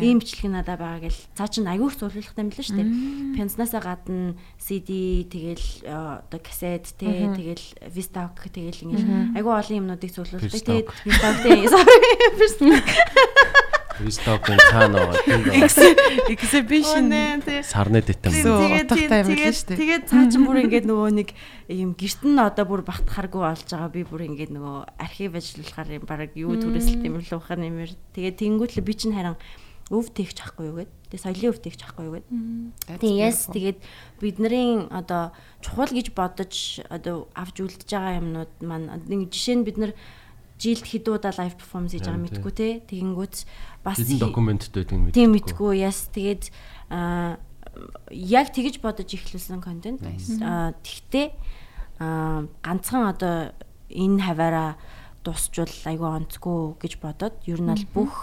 ийм 0.00 0.24
бичлэг 0.24 0.48
надаа 0.48 0.80
байгаа 0.80 1.12
гэл 1.12 1.20
цаа 1.36 1.48
чин 1.52 1.68
айгүй 1.68 1.92
их 1.92 2.00
зурлуулахтай 2.00 2.40
юм 2.40 2.48
л 2.48 2.56
шүү 2.56 2.76
дээ. 2.80 2.88
Пенснасаа 3.36 3.84
гадна 3.84 4.40
CD 4.56 5.27
тэгэл 5.28 5.66
одоо 5.84 6.40
касет 6.40 6.90
те 6.96 7.28
тэгэл 7.36 7.64
Vistок 7.92 8.40
тэгэл 8.48 8.82
ингээл 8.88 9.36
айгүй 9.36 9.54
олон 9.54 9.78
юмнуудыг 9.84 10.10
зөвлөлдөг. 10.10 10.50
Тэгээд 10.50 10.88
Vistок-тэй 11.04 11.68
sorry. 11.68 12.10
Vistок-ын 13.98 14.58
цаана 14.70 15.10
exhibition 16.30 17.10
сарны 17.66 18.00
дэтэм 18.02 18.32
утгатай 18.46 19.26
юм 19.26 19.28
л 19.34 19.42
шүү 19.42 19.74
дээ. 19.74 19.78
Тэгээд 19.78 20.04
цаачин 20.06 20.42
бүр 20.46 20.62
ингээд 20.62 20.86
нөгөө 20.86 21.10
нэг 21.18 21.34
юм 21.66 21.98
гэрт 21.98 22.22
нь 22.22 22.38
одоо 22.38 22.64
бүр 22.68 22.86
багтахааргүй 22.86 23.42
болж 23.42 23.66
байгаа. 23.66 23.90
Би 23.90 24.06
бүр 24.06 24.22
ингээд 24.30 24.54
нөгөө 24.54 25.02
архив 25.02 25.34
ажиллуулахаар 25.34 25.98
юм 25.98 26.04
баг 26.06 26.30
юу 26.38 26.54
түрээсэлт 26.54 27.02
юм 27.02 27.18
л 27.18 27.34
ухаан 27.34 27.60
нэмэр. 27.66 27.90
Тэгээд 28.14 28.38
тэнгуүтлээ 28.38 28.86
би 28.86 28.94
чинь 28.94 29.18
харин 29.18 29.34
өв 29.90 30.06
тэгч 30.14 30.46
ахгүй 30.46 30.70
юу 30.70 30.76
гэд. 30.86 30.92
Тэгээ 31.08 31.24
соёлын 31.24 31.50
өв 31.52 31.58
тэгч 31.64 31.80
ахгүй 31.88 32.04
юу 32.04 32.14
гэд. 32.20 32.28
Тэгээ 33.00 33.24
яс 33.24 33.48
тэгээд 33.48 33.78
бидний 34.20 34.84
одоо 34.92 35.32
чухал 35.64 35.88
гэж 35.88 36.12
бодож 36.12 36.84
одоо 36.92 37.32
авч 37.32 37.64
үлдэж 37.64 37.88
байгаа 37.88 38.20
юмнууд 38.20 38.52
маань 38.60 38.92
нэг 39.08 39.32
жишээ 39.32 39.56
нь 39.56 39.64
бид 39.64 39.76
нар 39.80 39.92
жилд 40.60 40.84
хэд 40.84 41.06
удаа 41.08 41.32
лайв 41.32 41.54
перформанс 41.56 41.94
хийж 41.96 42.04
байгаа 42.04 42.24
мэдгүй 42.28 42.52
те. 42.52 42.68
Тэгэнгүүт 42.84 43.36
бас 43.86 43.96
хэдэн 43.96 44.20
документтэй 44.20 44.84
гэдэг 44.84 44.98
мэдгүй. 44.98 45.16
Тийм 45.16 45.30
мэдгүй 45.32 45.72
яс 45.80 46.10
тэгээд 46.12 46.44
аа 46.92 47.40
яг 48.10 48.52
тэгж 48.52 48.82
бодож 48.82 49.08
ихлүүлсэн 49.08 49.62
контент. 49.62 50.02
Аа 50.42 50.74
тэгтээ 50.82 51.26
аа 52.02 52.44
ганцхан 52.60 53.06
одоо 53.06 53.54
энэ 53.88 54.22
хаваараа 54.22 54.76
дусчвал 55.28 55.76
айгүй 55.84 56.08
онцгүй 56.08 56.80
гэж 56.80 56.92
бодоод 57.04 57.36
ер 57.44 57.60
нь 57.60 57.68
бол 57.68 57.84
бүх 57.92 58.14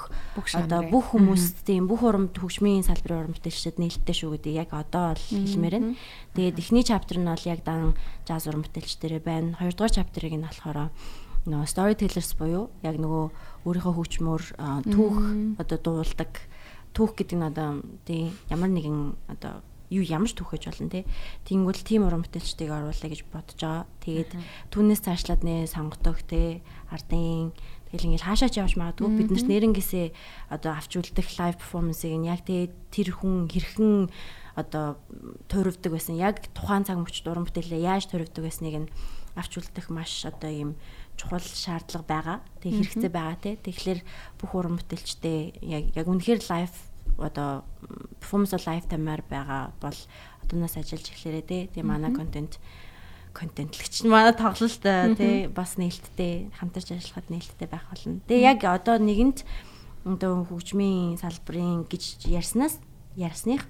одоо 0.58 0.82
бүх 0.90 1.14
хүмүүст 1.14 1.62
тийм 1.70 1.86
бүх 1.86 2.02
урамд 2.02 2.34
хөгжмийн 2.34 2.82
салбарын 2.82 3.30
уран 3.30 3.36
бүтээлчдэд 3.38 3.78
нээлттэй 3.78 4.16
шүү 4.18 4.42
гэдэг 4.42 4.54
яг 4.66 4.70
одоо 4.74 5.14
бол 5.14 5.26
хэлмээр 5.30 5.76
байна. 5.78 5.94
Тэгээд 6.34 6.58
эхний 6.58 6.82
чаптер 6.82 7.22
нь 7.22 7.30
бол 7.30 7.46
яг 7.46 7.62
дан 7.62 7.94
жаз 8.26 8.50
уран 8.50 8.66
бүтээлчдэрээ 8.66 9.22
байна. 9.22 9.54
Хоёрдугаар 9.62 9.94
чаптерыг 9.94 10.34
нь 10.34 10.42
болохоор 10.50 10.90
нөгөө 11.46 11.70
storytellers 11.70 12.34
буюу 12.42 12.74
яг 12.82 12.98
нөгөө 12.98 13.26
өөрийнхөө 13.70 13.94
хөгжмөөр 13.94 14.44
түүх 14.90 15.18
одоо 15.62 15.78
дуулдаг. 15.78 16.42
Түүх 16.98 17.14
гэдэг 17.14 17.38
нь 17.38 17.46
одоо 17.46 17.86
тийм 18.10 18.34
ямар 18.50 18.74
нэгэн 18.74 19.14
одоо 19.30 19.62
юу 19.94 20.02
ямар 20.02 20.30
ч 20.30 20.34
түүхэж 20.34 20.64
болно 20.74 20.90
те. 20.90 21.06
Тэнгүүл 21.46 21.86
тийм 21.86 22.10
уран 22.10 22.26
бүтээлчдийг 22.26 22.72
оруулъя 22.74 23.10
гэж 23.14 23.22
бодож 23.30 23.60
байгаа. 23.62 23.86
Тэгээд 24.02 24.32
түүнээс 24.74 25.02
цаашлаад 25.06 25.42
нэ 25.46 25.70
сонгодог 25.70 26.18
те 26.26 26.66
ардын 26.92 27.54
тэгэл 27.90 28.06
ингээл 28.12 28.28
хаашаач 28.28 28.56
явж 28.60 28.74
магадгүй 28.78 29.10
бид 29.16 29.30
нарт 29.32 29.50
нэрнгээсээ 29.50 30.08
одоо 30.52 30.72
авч 30.76 30.92
үлдэх 31.00 31.28
лайв 31.40 31.56
перформансыг 31.58 32.14
нь 32.14 32.30
яг 32.30 32.42
тэгээд 32.46 32.74
тэр 32.92 33.10
хүн 33.16 33.50
хэрхэн 33.50 34.10
одоо 34.56 34.96
туйрвдаг 35.52 35.92
байсан 35.92 36.16
яг 36.16 36.40
тухайн 36.56 36.88
цаг 36.88 36.98
мөчд 37.00 37.28
уран 37.28 37.46
бүтээлээ 37.46 37.82
яаж 37.84 38.08
туйрвдаг 38.08 38.44
байсныг 38.44 38.76
нь 38.88 38.92
авч 39.36 39.60
үлдэх 39.60 39.92
маш 39.92 40.24
одоо 40.24 40.50
ийм 40.50 40.72
чухал 41.20 41.44
шаардлага 41.44 42.08
байгаа. 42.08 42.38
Тэг 42.64 42.80
хэрэгцээ 42.80 43.12
байгаа 43.12 43.38
те. 43.40 43.60
Тэгэхээр 43.60 44.00
бүх 44.40 44.52
уран 44.56 44.80
бүтээлчтэй 44.80 45.60
яг 45.60 45.84
яг 45.92 46.08
үнэхээр 46.08 46.42
лайв 46.48 46.72
одоо 47.20 47.68
performance 48.24 48.56
lifetime-аар 48.64 49.24
байгаа 49.28 49.76
бол 49.84 50.00
одоноос 50.44 50.80
ажиллаж 50.80 51.08
эхлээрээ 51.12 51.46
те. 51.48 51.58
Тэгээ 51.76 51.84
манай 51.84 52.16
контент 52.16 52.60
контентлагч 53.36 54.08
манай 54.08 54.32
тоглолт 54.32 54.80
тий 55.20 55.52
бас 55.52 55.76
нээлттэй 55.76 56.50
хамтарч 56.56 56.96
ажиллахад 56.96 57.28
нээлттэй 57.28 57.68
байх 57.68 57.84
болно. 57.92 58.24
Тэгээ 58.32 58.48
яг 58.56 58.64
одоо 58.64 58.96
нэгэнт 58.96 59.44
одоо 60.08 60.48
хөгжмийн 60.48 61.20
салбарын 61.20 61.84
гэж 61.84 62.24
ярьснаас 62.32 62.80
ярьсных 63.20 63.68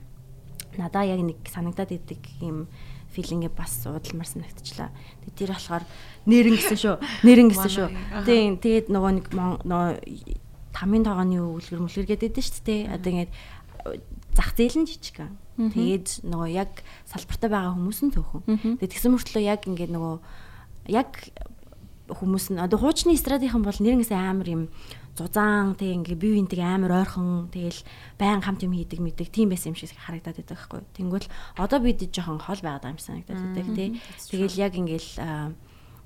надаа 0.77 1.03
яг 1.03 1.19
нэг 1.26 1.42
санагдаад 1.50 1.92
идэг 1.98 2.22
юм 2.45 2.69
филингээ 3.16 3.50
бас 3.50 3.82
уудалмар 3.88 4.27
санагдчихлаа. 4.27 4.92
Тэгээ 5.26 5.40
тэр 5.40 5.52
болохоор 5.56 5.84
нэрэн 6.27 6.56
гэсэн 6.60 6.77
шүү. 6.77 6.95
Нэрэн 7.24 7.48
гэсэн 7.50 7.72
шүү. 7.72 7.88
Тийм 8.27 8.60
тэгээд 8.60 8.92
нөгөө 8.92 9.11
нэг 9.18 9.26
тамийн 10.76 11.08
тоогооны 11.08 11.40
үлгэр 11.40 11.80
мүлгэр 11.80 12.08
гэдэг 12.11 12.44
шүү 12.44 12.64
дээ. 12.68 12.82
Одоо 12.92 13.10
ингээд 13.16 13.32
зах 14.35 14.52
зээл 14.60 14.84
нь 14.84 14.90
жижиг. 14.92 15.32
Тэгээд 15.56 16.27
нөгөө 16.27 16.50
яг 16.51 16.72
салбартаа 17.08 17.50
байгаа 17.50 17.74
хүмүүс 17.75 18.00
нь 18.03 18.11
төөхөн. 18.11 18.43
Тэгээд 18.80 18.92
тэгсэн 18.92 19.11
мөртлөө 19.16 19.43
яг 19.48 19.61
ингээд 19.64 19.92
нөгөө 19.95 20.16
яг 20.92 21.11
хүмүүс 22.11 22.53
нь 22.53 22.61
одоо 22.61 22.77
хуучны 22.77 23.17
эстрадийнхан 23.17 23.66
бол 23.66 23.80
нэрнээс 23.80 24.14
амар 24.14 24.45
юм 24.45 24.64
зузаан 25.17 25.74
тэг 25.74 25.95
ингээ 26.06 26.19
бие 26.19 26.38
биентэй 26.38 26.61
амар 26.61 27.01
ойрхон 27.01 27.50
тэгэл 27.50 27.82
байн 28.19 28.43
хамт 28.45 28.61
юм 28.61 28.77
хийдэг 28.77 29.00
мэддэг 29.01 29.32
тийм 29.34 29.50
байсан 29.50 29.74
юм 29.74 29.80
шиг 29.80 29.95
харагдаад 29.95 30.38
байдаг 30.38 30.53
байхгүй. 30.53 30.82
Тэнгүүл 30.92 31.27
одоо 31.58 31.80
бид 31.82 32.03
жоохон 32.11 32.43
хол 32.43 32.61
байгаад 32.61 32.84
байгаа 32.84 32.93
юм 32.93 33.01
санагдаад 33.01 33.42
байдаг 33.42 33.67
тий. 33.74 33.90
Тэгэл 34.30 34.59
яг 34.59 34.74
ингээл 34.77 35.09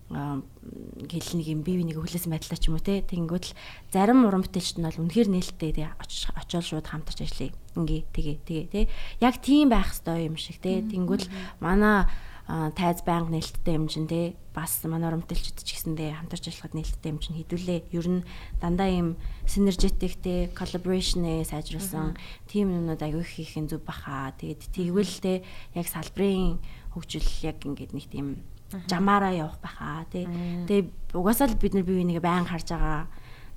гэл 0.10 1.30
нэг 1.38 1.48
юм 1.48 1.62
бие 1.62 1.78
бинийг 1.78 2.02
хүлээсэн 2.02 2.34
байдлаа 2.34 2.58
ч 2.58 2.66
юм 2.66 2.78
уу 2.78 2.84
те. 2.84 3.06
Тэгэнгүүт 3.06 3.46
л 3.54 3.58
зарим 3.94 4.26
уран 4.26 4.42
бүтээлчд 4.42 4.82
нь 4.82 4.88
бол 4.90 5.02
үнэхээр 5.06 5.30
нээлттэй 5.30 5.72
те 5.78 5.94
очиод 6.02 6.66
шууд 6.66 6.88
хамтарч 6.90 7.30
ажиллая. 7.30 7.54
Ингээ 7.78 8.02
тэгээ 8.10 8.38
тэгээ 8.42 8.66
те. 8.74 8.82
Яг 9.22 9.38
тийм 9.38 9.70
байх 9.70 9.94
хэвээр 9.94 10.34
юм 10.34 10.38
шиг 10.42 10.58
те. 10.58 10.82
Тэгэнгүүт 10.82 11.30
л 11.30 11.34
манай 11.62 12.10
тайз 12.50 13.06
байнга 13.06 13.30
нээлттэй 13.38 13.78
юм 13.78 13.86
чин 13.86 14.10
те. 14.10 14.34
Бас 14.50 14.82
манай 14.82 15.14
уран 15.14 15.22
бүтээлчд 15.22 15.62
ч 15.62 15.78
гэсэндээ 15.78 16.18
хамтарч 16.18 16.50
ажиллахад 16.50 16.74
нээлттэй 16.74 17.10
юм 17.14 17.22
чин 17.22 17.38
хэдүүлээ. 17.38 17.94
Ер 17.94 18.08
нь 18.10 18.26
дандаа 18.58 18.90
юм 18.90 19.10
синержетик 19.46 20.18
те 20.18 20.50
collaboration 20.58 21.22
ээ 21.22 21.46
сайжруулсан 21.46 22.18
тийм 22.50 22.74
юмнууд 22.74 22.98
аягүй 22.98 23.22
хийх 23.30 23.54
зүг 23.70 23.86
баха. 23.86 24.34
Тэгээд 24.42 24.74
тэгвэл 24.74 25.16
те 25.22 25.46
яг 25.78 25.86
салбарын 25.86 26.58
хөгжил 26.98 27.30
яг 27.46 27.62
ингээд 27.62 27.94
нэг 27.94 28.10
тийм 28.10 28.42
жамаараа 28.90 29.34
явах 29.34 29.58
байхаа 29.62 30.06
тий. 30.12 30.26
Тэгээ 30.70 31.18
угаасаа 31.18 31.50
л 31.50 31.58
бид 31.58 31.74
нар 31.74 31.86
бие 31.86 32.02
бинийгээ 32.02 32.24
байн 32.24 32.46
харж 32.46 32.70
байгаа. 32.74 33.08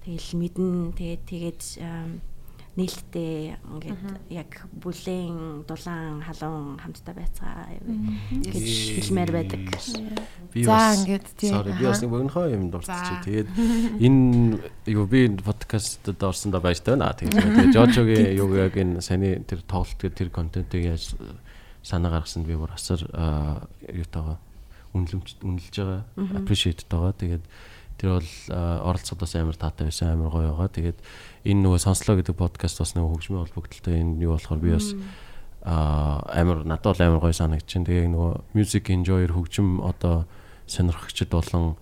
Тэгэл 0.02 0.30
мэднэ 0.40 0.92
тэгээд 0.96 1.22
тэгээд 1.28 1.62
нээлттэй 2.72 3.60
ингээд 3.60 4.32
яг 4.32 4.64
бүлээн 4.80 5.68
дулаан 5.68 6.24
халуун 6.24 6.80
хамтдаа 6.80 7.12
байцгаа 7.12 7.68
гэж 8.32 8.68
хэлмээр 8.96 9.28
байдаг. 9.28 9.60
Би 10.56 10.64
за 10.64 10.96
ингээд 10.96 11.26
тий. 11.36 11.52
Sorry 11.52 11.76
би 11.76 11.84
бас 11.84 12.00
нэг 12.00 12.08
богинохоо 12.08 12.48
юм 12.48 12.72
дурдчих. 12.72 13.20
Тэгээд 13.28 13.48
энэ 14.00 14.56
юу 14.88 15.04
би 15.04 15.28
подкастад 15.28 16.16
орсондоо 16.16 16.64
баяртай 16.64 16.96
байна. 16.96 17.12
Тэгээд 17.12 17.76
Жожогийн 17.76 18.40
юу 18.40 18.48
яг 18.56 18.72
энэ 18.72 19.04
саний 19.04 19.36
тэр 19.44 19.60
тоглолт 19.68 20.00
тэр 20.00 20.32
контентыг 20.32 20.80
яаж 20.80 21.12
санаа 21.84 22.24
гаргасанд 22.24 22.48
би 22.48 22.56
бүр 22.56 22.72
асар 22.72 23.04
юутайгаа 23.84 24.40
үнэлэмж 24.92 25.28
үнэлж 25.42 25.74
байгаа 25.76 26.02
appreciate 26.36 26.84
байгаа. 26.88 27.12
Тэгээд 27.16 27.44
тэр 27.98 28.18
бол 28.18 28.30
оролцоход 28.52 29.20
бас 29.24 29.34
амар 29.36 29.56
таатай 29.56 29.88
байсан 29.88 30.12
амар 30.12 30.30
гоё 30.32 30.52
байгаа. 30.52 30.68
Тэгээд 30.68 30.98
энэ 31.48 31.62
нөгөө 31.64 31.80
сонслоо 31.80 32.16
гэдэг 32.20 32.36
подкаст 32.36 32.78
бас 32.80 32.92
нөгөө 32.96 33.10
хөгжмийн 33.16 33.42
холбогдлолтой 33.46 33.94
энэ 34.00 34.22
юу 34.22 34.36
болохоор 34.36 34.60
би 34.60 34.70
бас 34.76 34.88
а 35.62 36.18
амар 36.34 36.66
надад 36.66 36.98
бол 36.98 37.06
амар 37.06 37.20
гоё 37.22 37.34
санагдчихэв. 37.36 37.86
Тэгээ 37.86 38.10
нөгөө 38.10 38.32
music 38.58 38.90
enjoyer 38.90 39.30
хөгжим 39.30 39.80
одоо 39.80 40.26
сонирхогчд 40.66 41.30
болон 41.30 41.76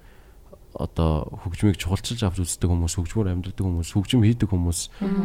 одоо 0.75 1.27
хөгжмийг 1.43 1.81
чухалчилж 1.81 2.23
авч 2.23 2.45
үздэг 2.45 2.71
хүмүүс, 2.71 2.95
хөгжмөр 2.95 3.33
амьдардаг 3.35 3.65
хүмүүс, 3.65 3.91
хөгжим 3.91 4.23
хийдэг 4.23 4.49
хүмүүс 4.55 4.81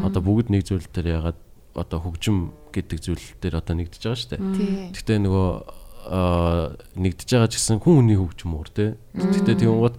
одоо 0.08 0.22
бүгд 0.26 0.50
нэг 0.50 0.66
зүйл 0.66 0.88
дээр 0.90 1.22
ягаад 1.22 1.40
одоо 1.76 2.00
хөгжим 2.02 2.56
гэдэг 2.74 2.98
зүйл 3.04 3.26
дээр 3.44 3.62
одоо 3.62 3.76
нэгдэж 3.78 4.02
байгаа 4.02 4.18
шүү 4.18 4.32
дээ. 4.32 4.42
Гэхдээ 4.96 5.20
нөгөө 5.22 5.50
нэгдэж 6.06 7.30
байгаа 7.34 7.50
ч 7.50 7.58
гэсэн 7.58 7.82
хүн 7.82 8.06
хүний 8.06 8.18
хөгжим 8.18 8.54
уур 8.54 8.70
тий. 8.70 8.94
Гэхдээ 9.18 9.66
тэгэнгუთ 9.66 9.96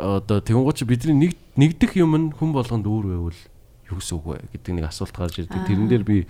одоо 0.00 0.38
тэгэнгуут 0.40 0.76
чи 0.80 0.84
бидний 0.88 1.16
нэг 1.28 1.32
нэгдэх 1.60 1.92
юм 2.00 2.16
нь 2.16 2.32
хүн 2.32 2.56
болгонд 2.56 2.88
өөр 2.88 3.06
байвал 3.12 3.40
юу 3.92 3.96
гэсэн 4.00 4.16
үг 4.16 4.26
вэ 4.26 4.36
гэдэг 4.56 4.72
нэг 4.80 4.86
асуулт 4.88 5.12
гарч 5.12 5.44
ирдэг. 5.44 5.68
Тэрэн 5.68 5.88
дээр 5.92 6.04
би 6.08 6.24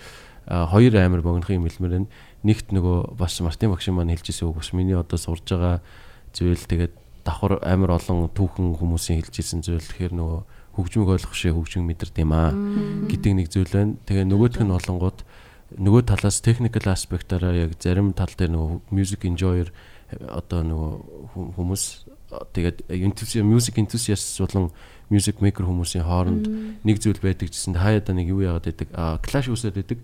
хоёр 0.51 0.95
амар 0.99 1.23
богинох 1.23 1.51
юм 1.55 1.71
хэлмээр 1.71 1.95
байна. 2.03 2.11
Нэгт 2.43 2.75
нөгөө 2.75 3.15
бас 3.15 3.39
Мартин 3.39 3.71
багш 3.71 3.87
маань 3.95 4.11
хэлжсэн 4.11 4.51
үг 4.51 4.59
бас 4.59 4.73
миний 4.75 4.99
одоо 4.99 5.19
сурж 5.21 5.47
байгаа 5.47 5.79
зүйл 6.35 6.59
тэгээд 6.59 6.95
давхар 7.23 7.63
амар 7.63 7.95
олон 7.95 8.27
түүхэн 8.35 8.75
хүмүүсийн 8.75 9.23
хэлжсэн 9.23 9.63
зүйл 9.63 9.85
тэгэхээр 9.85 10.15
нөгөө 10.19 10.41
хөгжмөг 10.75 11.09
ойлгох 11.15 11.37
шиг 11.37 11.55
хөгжмөг 11.55 11.87
мэдэрд 11.95 12.17
юм 12.19 12.33
аа 12.33 12.51
гэдэг 13.07 13.33
нэг 13.37 13.47
зүйл 13.53 13.71
байна. 13.71 13.95
Тэгээ 14.09 14.27
нөгөөх 14.27 14.59
нь 14.65 14.73
болонгууд 14.73 15.19
нөгөө 15.79 16.03
талаас 16.11 16.41
technical 16.43 16.91
аспектаараа 16.91 17.55
яг 17.55 17.77
зарим 17.79 18.13
тал 18.17 18.33
дээр 18.35 18.51
нөгөө 18.55 18.95
music 18.95 19.27
enjoyer 19.29 19.71
одоо 20.11 20.63
нөгөө 20.67 21.55
хүмүүс 21.59 21.85
тэгээд 22.55 22.91
music 23.47 23.79
enthusiast 23.79 24.39
болон 24.43 24.71
music 25.11 25.43
maker 25.43 25.67
хүмүүсийн 25.67 26.07
хооронд 26.07 26.47
нэг 26.87 27.03
зүйл 27.03 27.19
байдаг 27.19 27.51
гэсэн 27.51 27.75
хаяада 27.75 28.15
нэг 28.15 28.31
юу 28.31 28.47
яагаад 28.47 28.67
байдаг? 28.71 28.89
Clash 29.27 29.51
үүсээд 29.51 29.75
байдаг. 29.75 29.99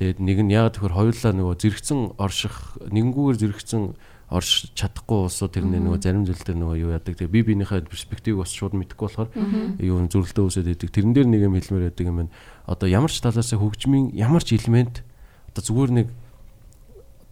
Тэгээд 0.00 0.18
нэг 0.24 0.38
нь 0.48 0.52
яагаад 0.56 0.80
тэгэхээр 0.80 0.96
хоёулаа 0.96 1.32
нөгөө 1.36 1.56
зэрэгцэн 1.60 2.00
орших 2.16 2.56
нэгнгүүгээр 2.88 3.40
зэрэгцэн 3.44 3.82
орш 4.28 4.68
чадахгүй 4.76 5.24
улсууд 5.24 5.56
тэрний 5.56 5.80
нөгөө 5.80 6.00
зарим 6.04 6.24
зүйл 6.28 6.44
дээр 6.44 6.58
нөгөө 6.60 6.76
юу 6.84 6.92
яадаг. 6.92 7.16
Тэгээ 7.16 7.32
би 7.32 7.40
биенийхээ 7.48 7.88
перспективийг 7.88 8.44
бас 8.44 8.52
шууд 8.52 8.76
мэдэхгүй 8.76 9.08
болохоор 9.08 9.32
юу 9.80 10.04
зүрхлдөө 10.04 10.44
үсээд 10.52 10.68
байдаг. 10.68 10.92
Тэрэн 10.92 11.12
дээр 11.16 11.28
нэг 11.32 11.40
юм 11.48 11.56
хэлмээр 11.56 11.88
байдаг 11.88 12.04
юм 12.04 12.16
байна. 12.20 12.32
Одоо 12.68 12.88
ямар 12.92 13.08
ч 13.08 13.24
талаас 13.24 13.48
хөгжмийн 13.56 14.12
ямар 14.12 14.44
ч 14.44 14.52
элемент 14.52 15.00
одоо 15.48 15.64
зүгээр 15.64 15.92
нэг 15.96 16.08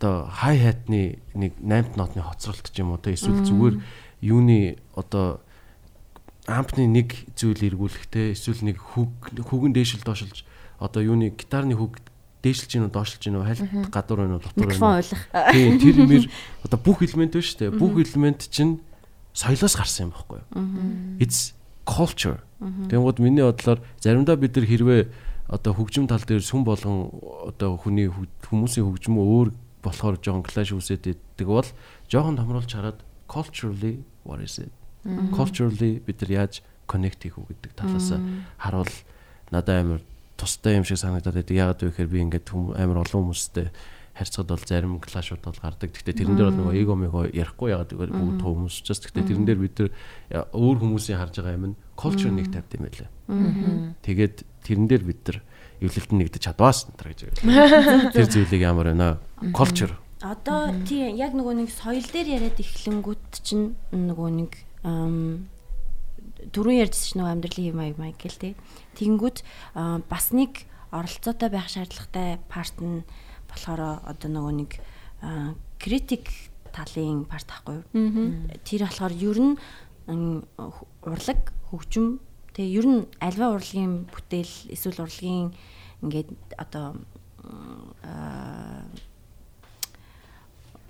одоо 0.00 0.28
хай 0.33 0.57
хайтны 0.57 1.20
нэг 1.36 1.52
8 1.60 2.00
нотны 2.00 2.25
хоцролт 2.25 2.68
ч 2.73 2.81
юм 2.81 2.97
уу 2.97 3.00
те 3.00 3.12
эсвэл 3.12 3.44
зүгээр 3.44 3.76
юуны 4.25 4.81
одоо 4.97 5.41
ампны 6.49 6.89
нэг 6.89 7.33
зүйл 7.36 7.60
эргүүлэхтэй 7.60 8.33
эсвэл 8.36 8.65
нэг 8.65 8.76
хөг 8.81 9.10
хөгөн 9.36 9.73
дээшил 9.73 10.05
доошилж 10.05 10.44
одоо 10.78 11.00
юуны 11.00 11.33
гитарны 11.33 11.75
хөг 11.75 12.00
дээшилж 12.47 12.70
гинөө 12.70 12.91
доошлж 12.94 13.18
гинөө 13.18 13.42
хайлт 13.42 13.91
гадуур 13.91 14.18
байна 14.23 14.39
уу 14.39 14.44
дотор 14.47 14.70
байна 14.70 15.02
уу? 15.02 15.50
тийм 15.50 15.73
тэр 15.83 15.97
мэр 16.07 16.25
одоо 16.65 16.78
бүх 16.78 17.02
элемент 17.02 17.34
байна 17.34 17.42
шүү 17.42 17.58
дээ. 17.58 17.75
Бүх 17.75 17.94
элемент 17.99 18.47
чинь 18.47 18.78
соёлоос 19.34 19.75
гарсан 19.75 20.08
юм 20.08 20.12
байхгүй 20.15 20.39
юу? 20.39 20.47
It's 21.18 21.52
culture. 21.83 22.41
Тэгмүүд 22.62 23.18
миний 23.20 23.44
бодлоор 23.44 23.83
заримдаа 24.00 24.39
бид 24.39 24.57
нар 24.57 24.66
хэрвээ 24.66 25.02
одоо 25.50 25.73
хөгжим 25.75 26.08
тал 26.08 26.23
дээр 26.25 26.42
сүм 26.42 26.65
болгон 26.66 27.12
одоо 27.47 27.76
хүний 27.78 28.10
хүмүүсийн 28.10 28.86
хөгжмөө 28.86 29.25
өөр 29.26 29.49
болохоор 29.84 30.16
жоохон 30.18 30.42
clash 30.42 30.75
үүсээд 30.75 31.15
иддэг 31.15 31.47
бол 31.47 31.68
жоохон 32.10 32.41
томруулж 32.41 32.73
хараад 32.73 32.99
culturally 33.31 34.02
what 34.26 34.42
is 34.42 34.58
it? 34.58 34.73
Culturally 35.31 36.02
бид 36.02 36.18
нар 36.25 36.49
яаж 36.49 36.65
connect 36.91 37.23
хийх 37.23 37.39
үү 37.39 37.47
гэдэг 37.55 37.73
талаас 37.78 38.10
харуул 38.58 38.94
надад 39.55 39.78
амар 39.84 40.00
тустай 40.36 40.76
юм 40.76 40.84
шиг 40.84 41.00
санагдаад 41.00 41.40
байдаг. 41.40 41.56
Яагаад 41.56 41.81
вэ 41.82 41.90
гэхээр 41.90 42.12
би 42.12 42.18
ингээд 42.24 42.47
амар 42.76 43.02
олон 43.02 43.32
хүмүүстэй 43.32 43.73
харьцаад 44.16 44.48
бол 44.48 44.65
зарим 44.65 45.00
клашууд 45.00 45.42
бол 45.44 45.60
гардаг. 45.60 45.92
Гэхдээ 45.92 46.24
тэрэн 46.24 46.36
дээр 46.36 46.48
бол 46.48 46.60
нөгөө 46.65 46.74
эго 46.81 46.94
мего 46.97 47.20
ярихгүй 47.28 47.76
яагаад 47.76 47.92
гэвэл 47.92 48.16
бүгд 48.16 48.40
хүмүүс 48.40 48.76
ч 48.81 48.89
бас 48.89 49.00
гэхдээ 49.05 49.28
тэрэн 49.28 49.44
дээр 49.44 49.60
бид 49.60 49.76
нар 49.76 49.90
өөр 50.56 50.76
хүмүүсийн 50.81 51.20
харж 51.20 51.34
байгаа 51.36 51.56
юм 51.60 51.66
нь 51.73 51.76
culture 52.00 52.32
нэг 52.32 52.48
тавьд 52.48 52.73
юм 52.81 52.84
байлаа. 52.89 53.10
Тэгээд 54.00 54.36
тэрэн 54.65 54.86
дээр 54.89 55.05
бид 55.05 55.20
нар 55.28 55.39
эвлэлтэн 55.84 56.16
нэгдэж 56.16 56.42
чадваас 56.48 56.89
энэ 56.89 57.12
гэж. 57.12 57.20
Тэр 58.16 58.26
зүйлийг 58.32 58.62
ямар 58.65 58.89
байна? 58.89 59.20
Culture. 59.52 59.92
Одоо 60.24 60.73
тий 60.89 61.12
яг 61.12 61.36
нөгөө 61.36 61.60
нэг 61.60 61.68
соёл 61.68 62.08
дээр 62.08 62.40
яриад 62.40 62.56
эхлэнгүүт 62.56 63.44
чинь 63.44 63.76
нөгөө 63.92 64.28
нэг 64.32 64.52
дөрөв 66.56 66.73
ярьжсэн 66.73 67.20
нөгөө 67.20 67.32
амьдралын 67.36 67.68
юм 67.68 67.81
аяг 67.84 67.97
маяг 68.00 68.16
гэл 68.16 68.40
тий. 68.40 68.52
Тэгэнгүүт 68.97 69.39
бас 70.08 70.26
нэг 70.33 70.65
оролцоотой 70.91 71.49
байх 71.52 71.68
шаардлагатай 71.68 72.41
парт 72.49 72.76
нь 72.81 73.05
болохоор 73.49 74.02
одоо 74.08 74.28
нөгөө 74.33 74.55
нэг 74.57 74.70
критик 75.78 76.28
талын 76.73 77.25
парт 77.28 77.49
ахгүй. 77.52 77.84
Тэр 78.65 78.89
болохоор 78.89 79.15
ер 79.15 79.39
нь 79.41 79.55
урлаг 81.05 81.41
хөгжим 81.70 82.20
тэгээ 82.55 82.76
ер 82.78 82.86
нь 82.86 83.00
альва 83.20 83.52
урлагийн 83.57 84.08
бүтээл 84.08 84.73
эсвэл 84.73 85.05
урлагийн 85.05 85.52
ингээд 86.02 86.31
одоо 86.57 86.94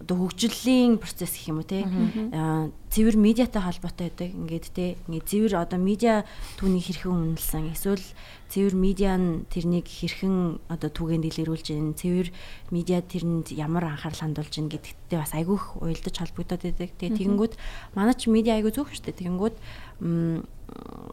одоо 0.00 0.28
хөгжлийн 0.28 1.00
процесс 1.00 1.32
гэх 1.32 1.48
юм 1.48 1.64
уу 1.64 1.68
те. 1.68 1.88
Цэвэр 2.92 3.16
медиатай 3.16 3.62
холбоотой 3.64 4.12
байдаг. 4.12 4.28
Ингээд 4.28 4.66
те 4.76 5.00
ингээд 5.08 5.24
цэвэр 5.24 5.52
одоо 5.56 5.80
медиа 5.80 6.28
түүнийг 6.60 6.84
хэрхэн 6.84 7.34
үнэлсэн. 7.34 7.72
Эсвэл 7.72 8.04
цэвэр 8.52 8.74
медиа 8.76 9.16
нь 9.16 9.48
тэрнийг 9.48 9.88
хэрхэн 9.88 10.60
одоо 10.68 10.90
түгээн 10.92 11.24
дэлгэрүүлж 11.24 11.66
гин 11.72 11.96
цэвэр 11.96 12.28
медиа 12.70 13.00
тэрэнд 13.00 13.56
ямар 13.56 13.88
анхаарал 13.96 14.20
хандуулж 14.20 14.52
гин 14.52 14.68
гэдэгтээ 14.68 15.18
бас 15.18 15.32
айгүйх 15.32 15.80
уялдаж 15.80 16.14
холбогдоод 16.20 16.62
байдаг. 16.62 16.90
Тэгээ 17.00 17.16
тэгэнгүүт 17.16 17.54
манай 17.96 18.14
ч 18.14 18.28
медиа 18.28 18.60
айгүй 18.60 18.76
шүү 18.76 19.00
дээ. 19.00 19.20
Тэгэнгүүт 19.24 19.56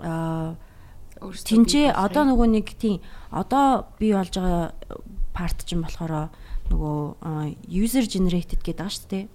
аа 0.04 0.60
тэнцээ 1.24 1.96
одоо 1.96 2.24
нөгөө 2.28 2.48
нэг 2.52 2.68
тийм 2.76 3.00
одоо 3.32 3.88
би 3.96 4.12
болж 4.12 4.36
байгаа 4.36 4.76
парт 5.32 5.64
чинь 5.64 5.80
болохоор 5.80 6.30
нөгөө 6.74 7.54
user 7.70 8.04
generated 8.10 8.66
гэдэг 8.66 8.82
байгаа 8.82 8.98
шүү 8.98 9.10
дээ. 9.14 9.26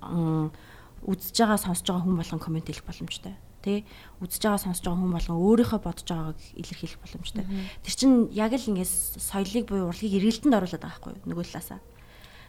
Аа 0.00 0.48
үзэж 1.06 1.36
байгаа 1.38 1.60
сонсож 1.60 1.86
байгаа 1.86 2.04
хүн 2.04 2.18
болгон 2.18 2.42
комент 2.42 2.66
хэлэх 2.66 2.86
боломжтой. 2.88 3.34
Тэ 3.62 3.84
үзэж 4.24 4.42
байгаа 4.42 4.62
сонсож 4.64 4.82
байгаа 4.82 5.00
хүн 5.04 5.14
болгон 5.14 5.38
өөрийнхөө 5.38 5.80
бодож 5.84 6.08
байгааг 6.08 6.38
илэрхийлэх 6.56 7.00
боломжтой. 7.04 7.44
Тэр 7.84 7.94
чинь 7.94 8.16
яг 8.34 8.52
л 8.56 8.68
ингээс 8.74 9.22
соёлыг 9.22 9.70
буюу 9.70 9.92
урлагийг 9.92 10.18
эргэлтэнд 10.18 10.56
оруулаад 10.58 10.82
байгаа 10.82 11.14
юу 11.14 11.28
нөгөө 11.30 11.44
талаасаа. 11.46 11.80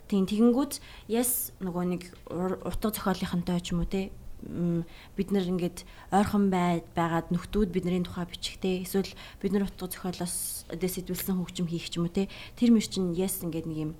Тийм 0.07 0.25
тэгэнгүүт 0.25 0.79
yes 1.11 1.51
нөгөө 1.59 1.83
нэг 1.91 2.03
утга 2.31 2.89
зохиолынхонтой 2.95 3.59
ч 3.61 3.75
юм 3.75 3.83
уу 3.83 3.91
те 3.91 4.09
бид 4.41 5.29
нар 5.33 5.45
ингээд 5.49 5.81
ойрхон 6.13 6.53
байгаад 6.53 7.33
нөхдүүд 7.33 7.73
бидний 7.73 8.05
тухай 8.05 8.29
бичихтэй. 8.29 8.85
Эсвэл 8.85 9.09
бид 9.41 9.51
нар 9.51 9.65
утга 9.65 9.89
зохиолоос 9.89 10.69
дэсэтвэлсэн 10.69 11.41
хөгжим 11.41 11.67
хийх 11.67 11.89
ч 11.89 11.97
юм 11.97 12.05
уу 12.05 12.13
те. 12.13 12.29
Тэр 12.53 12.69
мөр 12.69 12.85
чинь 12.85 13.17
yes 13.17 13.41
ингээд 13.41 13.65
нэг 13.65 13.79
юм 13.81 13.91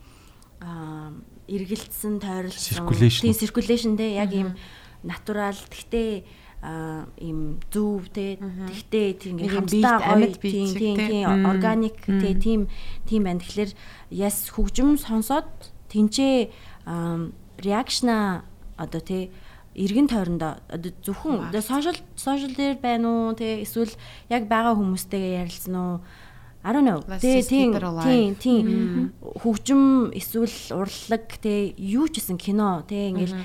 аа 0.61 1.17
эргэлдсэн 1.49 2.21
тойролцсон. 2.21 2.85
Тийм 2.93 3.33
circulation 3.33 3.97
те. 3.97 4.13
Яг 4.13 4.31
ийм 4.33 4.53
натурал 5.01 5.57
тэгтээ 5.57 6.45
а 6.61 7.05
им 7.17 7.57
зүв 7.73 8.09
те. 8.13 8.37
Тэгтээ 8.37 9.07
тийм 9.17 9.41
ингээ 9.41 9.57
хамтдаа 9.57 10.21
тийм 10.37 10.69
тийм 10.69 10.95
тийм 10.97 11.25
органик 11.49 11.97
те. 12.05 12.37
Тийм 12.37 12.69
тийм 13.09 13.21
байна. 13.25 13.41
Тэгэхээр 13.41 13.71
яс 14.13 14.53
хөгжим 14.53 15.01
сонсоод 15.01 15.49
тэнцээ 15.89 16.49
реакшна 17.57 18.45
одоо 18.77 19.01
те 19.01 19.29
эргэн 19.77 20.09
тойрондоо. 20.09 20.57
Зөвхөн 21.05 21.53
сошиал 21.61 21.97
сошиал 22.17 22.53
дээр 22.57 22.81
байна 22.81 23.29
уу? 23.29 23.37
Те 23.37 23.61
эсвэл 23.61 23.93
яг 24.27 24.49
байгаа 24.49 24.73
хүмүүстэйгээ 24.73 25.45
ярилцсан 25.45 25.75
уу? 25.77 26.01
I 26.65 26.73
don't 26.73 26.83
know. 26.83 26.99
Тэ 27.05 27.45
тийм 27.45 27.71
тийм 28.03 28.35
тийм. 28.35 28.65
Хөгжим 29.21 30.11
эсвэл 30.11 30.51
урлаг 30.75 31.39
те 31.39 31.71
юу 31.77 32.09
ч 32.09 32.19
гэсэн 32.19 32.35
кино 32.41 32.83
те 32.83 33.13
ингээл 33.13 33.37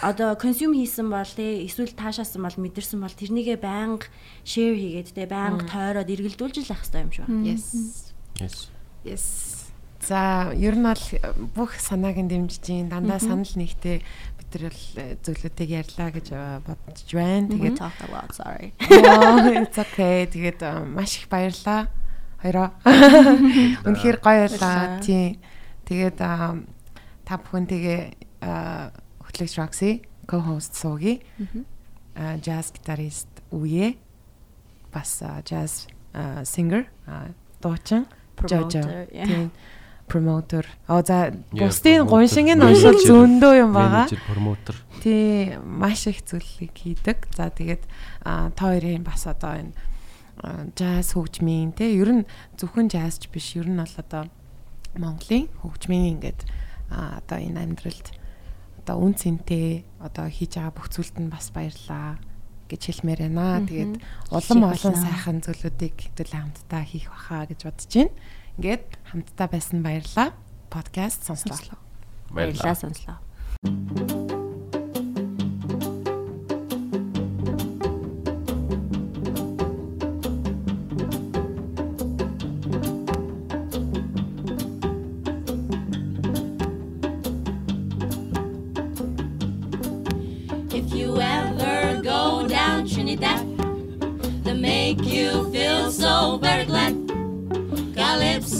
одоо 0.00 0.34
консюм 0.38 0.72
хийсэн 0.72 1.10
бол 1.10 1.28
те 1.28 1.66
эсвэл 1.66 1.92
таашаасан 1.92 2.40
бол 2.40 2.56
мэдэрсэн 2.56 2.98
бол 3.02 3.12
тэрнийгээ 3.12 3.58
байнга 3.60 4.08
шеэр 4.48 4.74
хийгээд 4.80 5.12
те 5.12 5.26
байнга 5.26 5.66
тойроод 5.68 6.08
эргэлдүүлж 6.08 6.64
л 6.64 6.72
ах 6.72 6.82
хэрэгтэй 6.82 7.02
юм 7.04 7.12
шиг 7.12 7.26
байна. 7.26 7.44
Yes. 7.44 7.66
Yes. 8.40 8.56
Yes. 9.04 9.26
За 10.04 10.52
ер 10.52 10.76
нь 10.76 10.84
бол 10.84 11.04
бүх 11.56 11.80
санааг 11.80 12.20
нь 12.20 12.28
дэмжиж 12.28 12.88
дандаа 12.88 13.20
санал 13.20 13.48
нэгтэй 13.48 14.04
бол 14.62 14.82
э, 15.02 15.16
зөвлөдийг 15.18 15.70
ярьлаа 15.70 16.10
гэж 16.14 16.26
э, 16.30 16.60
бодож 16.62 17.10
байна. 17.10 17.48
Тэгээд 17.50 17.78
sorry. 18.30 18.70
It's 18.78 19.78
okay. 19.78 20.30
Тэгээд 20.30 20.62
э, 20.62 20.84
маш 20.86 21.18
их 21.18 21.28
баярлаа. 21.28 21.90
Хоёроо. 22.38 22.70
Үнэхээр 23.88 24.18
гоё 24.22 24.46
байлаа. 24.46 25.00
Тийм. 25.02 25.42
Тэгээд 25.84 26.16
та 26.18 27.34
бүхэн 27.34 27.66
тэгээ 27.66 28.00
хөтлөгч 29.24 29.54
Roxy, 29.58 30.04
co-host 30.28 30.78
Соги, 30.78 31.24
а 32.14 32.38
jazz 32.38 32.70
guitarist 32.70 33.28
Уе, 33.50 33.96
бас 34.92 35.20
jazz 35.44 35.88
singer, 36.44 36.86
дуучин 37.60 38.06
Promoter, 38.36 39.08
yeah. 39.10 39.26
Тийм 39.26 39.50
промотер. 40.06 40.66
Аа 40.86 41.02
за 41.02 41.34
бусдын 41.52 42.06
гуншиг 42.06 42.46
нь 42.52 42.62
уншил 42.62 42.98
зөндөө 42.98 43.52
юм 43.64 43.72
байгаа. 43.72 44.06
Менежер, 44.06 44.22
промотер. 44.28 44.74
Тий, 45.02 45.56
маш 45.64 46.06
их 46.06 46.24
зүйлийг 46.24 46.72
хийдэг. 46.74 47.28
За 47.36 47.50
тэгээд 47.50 47.82
та 48.22 48.52
хоёрын 48.58 49.02
бас 49.02 49.26
одоо 49.26 49.60
энэ 49.60 49.72
jazz 50.76 51.14
хөгжмийн 51.14 51.72
тий 51.72 51.96
ер 51.96 52.10
нь 52.10 52.28
зөвхөн 52.58 52.90
jazzч 52.90 53.30
биш 53.32 53.56
ер 53.56 53.68
нь 53.70 53.78
бол 53.78 53.96
одоо 53.96 54.28
Монголын 54.98 55.48
хөгжмийн 55.62 56.18
ингээд 56.18 56.40
одоо 56.90 57.38
энэ 57.38 57.62
амьдралд 57.64 58.06
одоо 58.84 58.96
үн 59.00 59.14
цэнтэй 59.14 59.84
одоо 60.02 60.28
хийж 60.28 60.60
байгаа 60.60 60.74
бүх 60.76 60.88
зүйлд 60.92 61.16
нь 61.22 61.32
бас 61.32 61.48
баярлаа 61.54 62.20
гэж 62.68 62.82
хэлмээр 62.92 63.20
байна. 63.30 63.64
Тэгээд 63.64 63.94
улам 64.28 64.60
олон 64.68 64.96
сайхан 64.96 65.38
зүйлүүдийг 65.40 65.96
хэдүүлээ 65.96 66.40
хамтдаа 66.40 66.82
хийх 66.84 67.08
баха 67.08 67.48
гэж 67.48 67.60
бодож 67.64 67.92
байна. 67.94 68.12
Ингээд 68.58 68.86
хамтдаа 69.10 69.48
байсан 69.50 69.82
баярлаа. 69.82 70.30
Подкаст 70.70 71.26
сонслоо. 71.26 71.74
Баярлалаа 72.30 72.74
сонслоо. 72.74 73.18
If 90.70 90.92
you 90.94 91.18
ever 91.20 92.02
go 92.02 92.46
down 92.46 92.86
Trinidad, 92.86 93.42
they 94.44 94.54
make 94.54 95.02
you 95.04 95.50
feel 95.50 95.90
so 95.90 96.38
very 96.38 96.66
glad. 96.66 96.83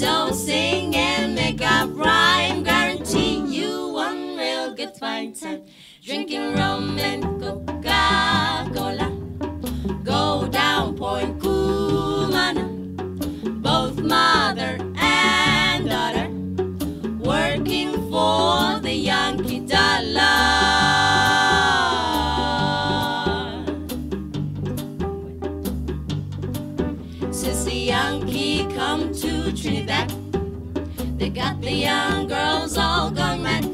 Calypso 0.05 0.34
sing 0.34 0.94
and 0.94 1.34
make 1.34 1.62
up 1.62 1.89
rhyme, 1.94 2.62
guarantee 2.62 3.39
you 3.47 3.89
one 3.89 4.36
real 4.36 4.74
good 4.74 4.94
fine 4.99 5.33
time. 5.33 5.65
Drinking 6.02 6.55
rum 6.55 6.99
and 6.99 7.23
Coca-Cola, 7.41 9.10
go 10.02 10.47
down 10.49 10.94
Point 10.97 11.39
Cumana, 11.41 12.66
both 13.62 13.99
mother 14.00 14.76
got 31.34 31.60
the 31.60 31.72
young 31.72 32.28
girls 32.28 32.78
all 32.78 33.10
gone 33.10 33.42
mad. 33.42 33.64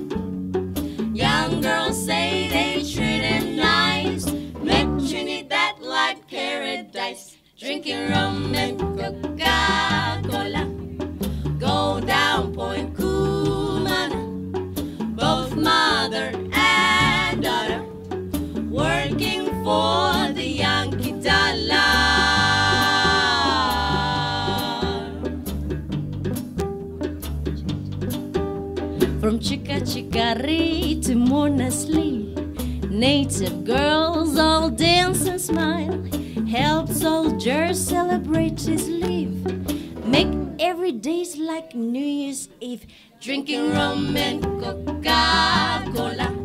Young 1.14 1.60
girls 1.60 2.06
say 2.06 2.48
they 2.48 2.76
treat 2.80 3.20
him 3.20 3.56
nice, 3.56 4.26
make 4.62 4.88
Trinidad 5.06 5.78
like 5.80 6.26
paradise. 6.26 7.36
Drinking 7.58 8.08
rum 8.08 8.54
and 8.54 8.80
Coca-Cola, 8.80 10.09
Chicari 29.90 31.02
to 31.04 31.16
Monasley, 31.16 32.32
native 32.88 33.64
girls 33.64 34.38
all 34.38 34.70
dance 34.70 35.26
and 35.26 35.40
smile. 35.40 36.00
Help 36.46 36.88
soldiers 36.88 37.80
celebrate 37.80 38.60
his 38.60 38.88
leave. 38.88 39.34
Make 40.06 40.28
every 40.60 40.92
day's 40.92 41.36
like 41.36 41.74
New 41.74 42.04
Year's 42.04 42.48
Eve. 42.60 42.86
Drinking 43.20 43.72
rum 43.72 44.16
and 44.16 44.40
Coca-Cola. 44.62 46.36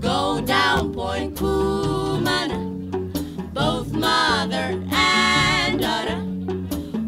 Go 0.00 0.40
down 0.40 0.92
Point 0.92 1.36
Cumana. 1.36 2.58
Both 3.54 3.92
mother 3.92 4.82
and 4.90 5.80
daughter. 5.80 6.20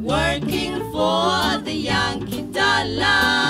Working 0.02 0.78
for 0.92 1.58
the 1.64 1.74
Yankee 1.74 2.42
dollar. 2.42 3.48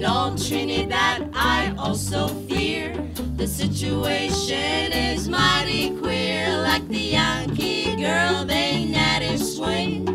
In 0.00 0.06
all 0.06 0.34
Trinidad, 0.34 1.28
I 1.34 1.74
also 1.76 2.28
fear 2.48 2.96
the 3.36 3.46
situation 3.46 4.92
is 4.92 5.28
mighty 5.28 5.94
queer. 5.98 6.56
Like 6.62 6.88
the 6.88 6.96
Yankee 7.20 7.96
girl, 7.96 8.46
they 8.46 8.86
natty 8.86 9.36
swing 9.36 10.06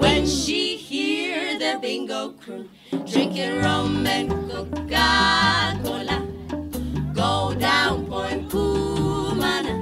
when 0.00 0.26
she 0.26 0.76
hear 0.76 1.56
the 1.60 1.78
bingo 1.80 2.30
crew 2.30 2.68
drinking 3.06 3.60
rum 3.60 4.04
and 4.04 4.30
Coca-Cola. 4.50 6.26
Go 7.14 7.54
down 7.54 8.06
Point 8.06 8.50
Kumana, 8.50 9.76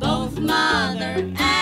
both 0.00 0.36
mother 0.40 1.22
and 1.38 1.57